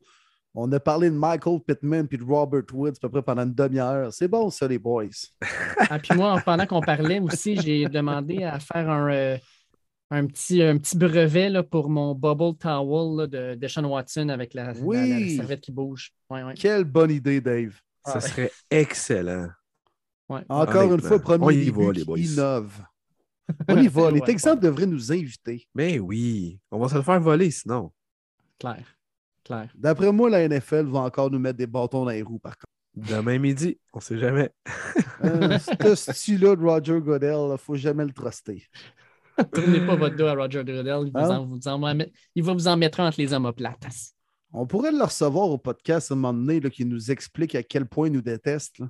On 0.55 0.71
a 0.73 0.79
parlé 0.81 1.09
de 1.09 1.15
Michael 1.17 1.61
Pittman 1.67 2.07
puis 2.07 2.19
de 2.19 2.25
Robert 2.25 2.65
Woods 2.73 2.91
à 2.91 3.01
peu 3.01 3.09
près 3.09 3.23
pendant 3.23 3.43
une 3.45 3.55
demi-heure. 3.55 4.13
C'est 4.13 4.29
bon, 4.29 4.51
ça, 4.51 4.69
les 4.69 4.79
boys. 4.79 5.07
Ah, 5.91 5.99
puis 5.99 6.15
moi, 6.17 6.41
pendant 6.45 6.67
qu'on 6.67 6.81
parlait 6.81 7.21
aussi, 7.21 7.57
j'ai 7.61 7.87
demandé 7.87 8.45
à 8.45 8.59
faire 8.61 8.89
un, 8.89 9.11
euh, 9.13 9.37
un, 10.11 10.27
petit, 10.27 10.63
un 10.63 10.79
petit 10.79 10.97
brevet 10.97 11.49
là, 11.51 11.63
pour 11.63 11.91
mon 11.91 12.15
bubble 12.15 12.57
towel 12.59 13.17
là, 13.19 13.27
de, 13.27 13.55
de 13.57 13.69
Sean 13.69 13.85
Watson 13.85 14.29
avec 14.31 14.55
la, 14.55 14.67
la- 14.67 14.73
la 14.75 14.81
Oui. 14.81 15.37
serviette 15.37 15.61
qui 15.61 15.73
bouge. 15.73 16.13
Ouais, 16.31 16.43
ouais. 16.43 16.55
Quelle 16.55 16.85
bonne 16.85 17.11
idée, 17.11 17.41
Dave. 17.41 17.75
Ça 18.07 18.15
Ah, 18.17 18.21
serait 18.21 18.51
excellent. 18.71 19.49
Ouais. 20.29 20.43
Encore 20.49 20.93
une 20.95 21.01
fois, 21.03 21.19
premier 21.19 21.45
On 21.45 21.51
y 21.51 21.65
début 21.67 21.87
va, 21.87 21.93
les 21.93 22.05
boys. 22.05 22.19
innove. 22.19 22.73
On 23.69 23.77
y 23.77 23.89
va. 23.89 24.11
Les 24.11 24.21
Ouais, 24.21 24.27
Texans 24.27 24.59
devraient 24.59 24.87
nous 24.87 25.13
inviter. 25.13 25.67
Mais 25.75 25.99
oui, 25.99 26.59
on 26.71 26.79
va 26.79 26.89
se 26.89 26.95
le 26.95 27.03
faire 27.03 27.21
voler 27.21 27.51
sinon. 27.51 27.91
Clair. 28.59 28.83
Clair. 29.45 29.69
D'après 29.75 30.13
moi, 30.13 30.31
la 30.31 30.47
NFL 30.49 30.87
va 30.87 31.01
encore 31.01 31.31
nous 31.31 31.39
mettre 31.39 31.59
des 31.59 31.67
bâtons 31.67 32.05
dans 32.05 32.11
les 32.11 32.23
roues, 32.23 32.39
par 32.39 32.53
contre. 32.57 32.67
Demain 32.95 33.39
midi, 33.39 33.79
on 33.95 34.01
sait 34.01 34.19
jamais. 34.19 34.51
Euh, 35.25 35.59
ce 35.59 36.13
style-là 36.13 36.55
de 36.57 36.63
Roger 36.63 37.01
Goodell, 37.01 37.35
il 37.47 37.53
ne 37.53 37.57
faut 37.57 37.75
jamais 37.75 38.05
le 38.05 38.13
truster. 38.13 38.65
Tournez 39.53 39.81
pas 39.87 39.97
votre 39.97 40.15
dos 40.17 40.27
à 40.27 40.35
Roger 40.35 40.59
Goodell. 40.63 41.05
Il, 41.07 41.11
vous 41.13 41.19
Hein? 41.19 41.39
en- 41.39 41.47
vous 41.47 41.69
en 41.69 41.95
met- 41.95 42.13
il 42.35 42.43
va 42.43 42.53
vous 42.53 42.69
en 42.69 42.77
mettre 42.77 43.01
entre 43.01 43.19
les 43.19 43.33
omoplates. 43.33 43.87
On 44.53 44.67
pourrait 44.67 44.93
le 44.93 45.03
recevoir 45.03 45.49
au 45.49 45.57
podcast 45.57 46.11
à 46.11 46.15
un 46.15 46.19
moment 46.19 46.35
donné, 46.39 46.61
qui 46.71 46.85
nous 46.85 47.11
explique 47.11 47.55
à 47.55 47.63
quel 47.63 47.87
point 47.87 48.09
il 48.09 48.13
nous 48.13 48.21
déteste. 48.23 48.79
là. 48.79 48.89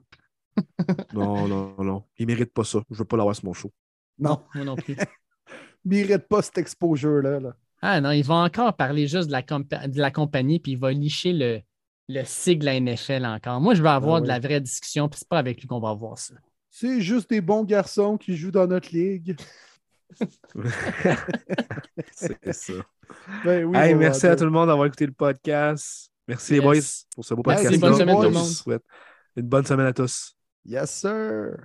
Non, 1.15 1.47
non, 1.49 1.75
non. 1.83 2.05
Il 2.19 2.27
mérite 2.27 2.53
pas 2.53 2.65
ça. 2.65 2.81
Je 2.91 2.97
veux 2.99 3.05
pas 3.05 3.17
l'avoir 3.17 3.37
sur 3.37 3.45
mon 3.47 3.53
show. 3.55 3.71
Non, 4.19 4.43
Moi 4.55 4.65
non 4.65 4.77
plus. 4.77 4.95
il 4.95 4.99
ne 5.85 5.91
mérite 5.91 6.27
pas 6.29 6.43
cet 6.43 6.59
exposure-là. 6.59 7.39
là. 7.41 7.57
Ah 7.83 8.01
non, 8.01 8.13
il 8.13 8.23
va 8.25 8.37
encore 8.37 8.75
parler 8.77 9.07
juste 9.09 9.27
de 9.27 9.33
la, 9.33 9.43
compa- 9.43 9.89
de 9.89 9.99
la 9.99 10.11
compagnie, 10.11 10.61
puis 10.61 10.73
il 10.73 10.79
va 10.79 10.93
licher 10.93 11.33
le, 11.33 11.61
le 12.09 12.23
sigle 12.25 12.69
à 12.69 12.79
NFL 12.81 13.27
encore. 13.27 13.61
Moi, 13.61 13.75
je 13.75 13.83
veux 13.83 13.89
avoir 13.89 14.17
Ah 14.17 14.21
de 14.21 14.25
oui. 14.27 14.29
la 14.29 14.39
vraie 14.39 14.61
discussion, 14.61 15.09
puis 15.09 15.19
c'est 15.19 15.29
pas 15.29 15.39
avec 15.39 15.61
lui 15.61 15.67
qu'on 15.67 15.81
va 15.81 15.91
avoir 15.91 16.17
ça. 16.19 16.35
C'est 16.71 17.01
juste 17.01 17.29
des 17.29 17.41
bons 17.41 17.65
garçons 17.65 18.17
qui 18.17 18.37
jouent 18.37 18.51
dans 18.53 18.67
notre 18.67 18.91
ligue. 18.95 19.37
C'est 22.13 22.53
ça. 22.53 22.73
Ben 23.45 23.65
oui, 23.65 23.77
Hey, 23.79 23.95
merci 23.95 24.27
à 24.27 24.37
tout 24.37 24.45
le 24.45 24.51
monde 24.51 24.69
d'avoir 24.69 24.87
écouté 24.87 25.07
le 25.07 25.13
podcast. 25.13 26.11
Merci 26.29 26.55
les 26.55 26.61
boys 26.61 26.77
pour 27.15 27.25
ce 27.25 27.35
beau 27.35 27.43
Merci, 27.47 27.65
podcast. 27.65 27.81
bonne 27.81 27.95
semaine 27.99 28.17
tout 28.17 28.23
le 28.23 28.31
monde. 28.31 28.81
Une 29.37 29.47
bonne 29.49 29.67
semaine 29.67 29.87
à 29.87 29.93
tous. 29.93 30.37
Yes, 30.65 30.91
sir. 30.91 31.57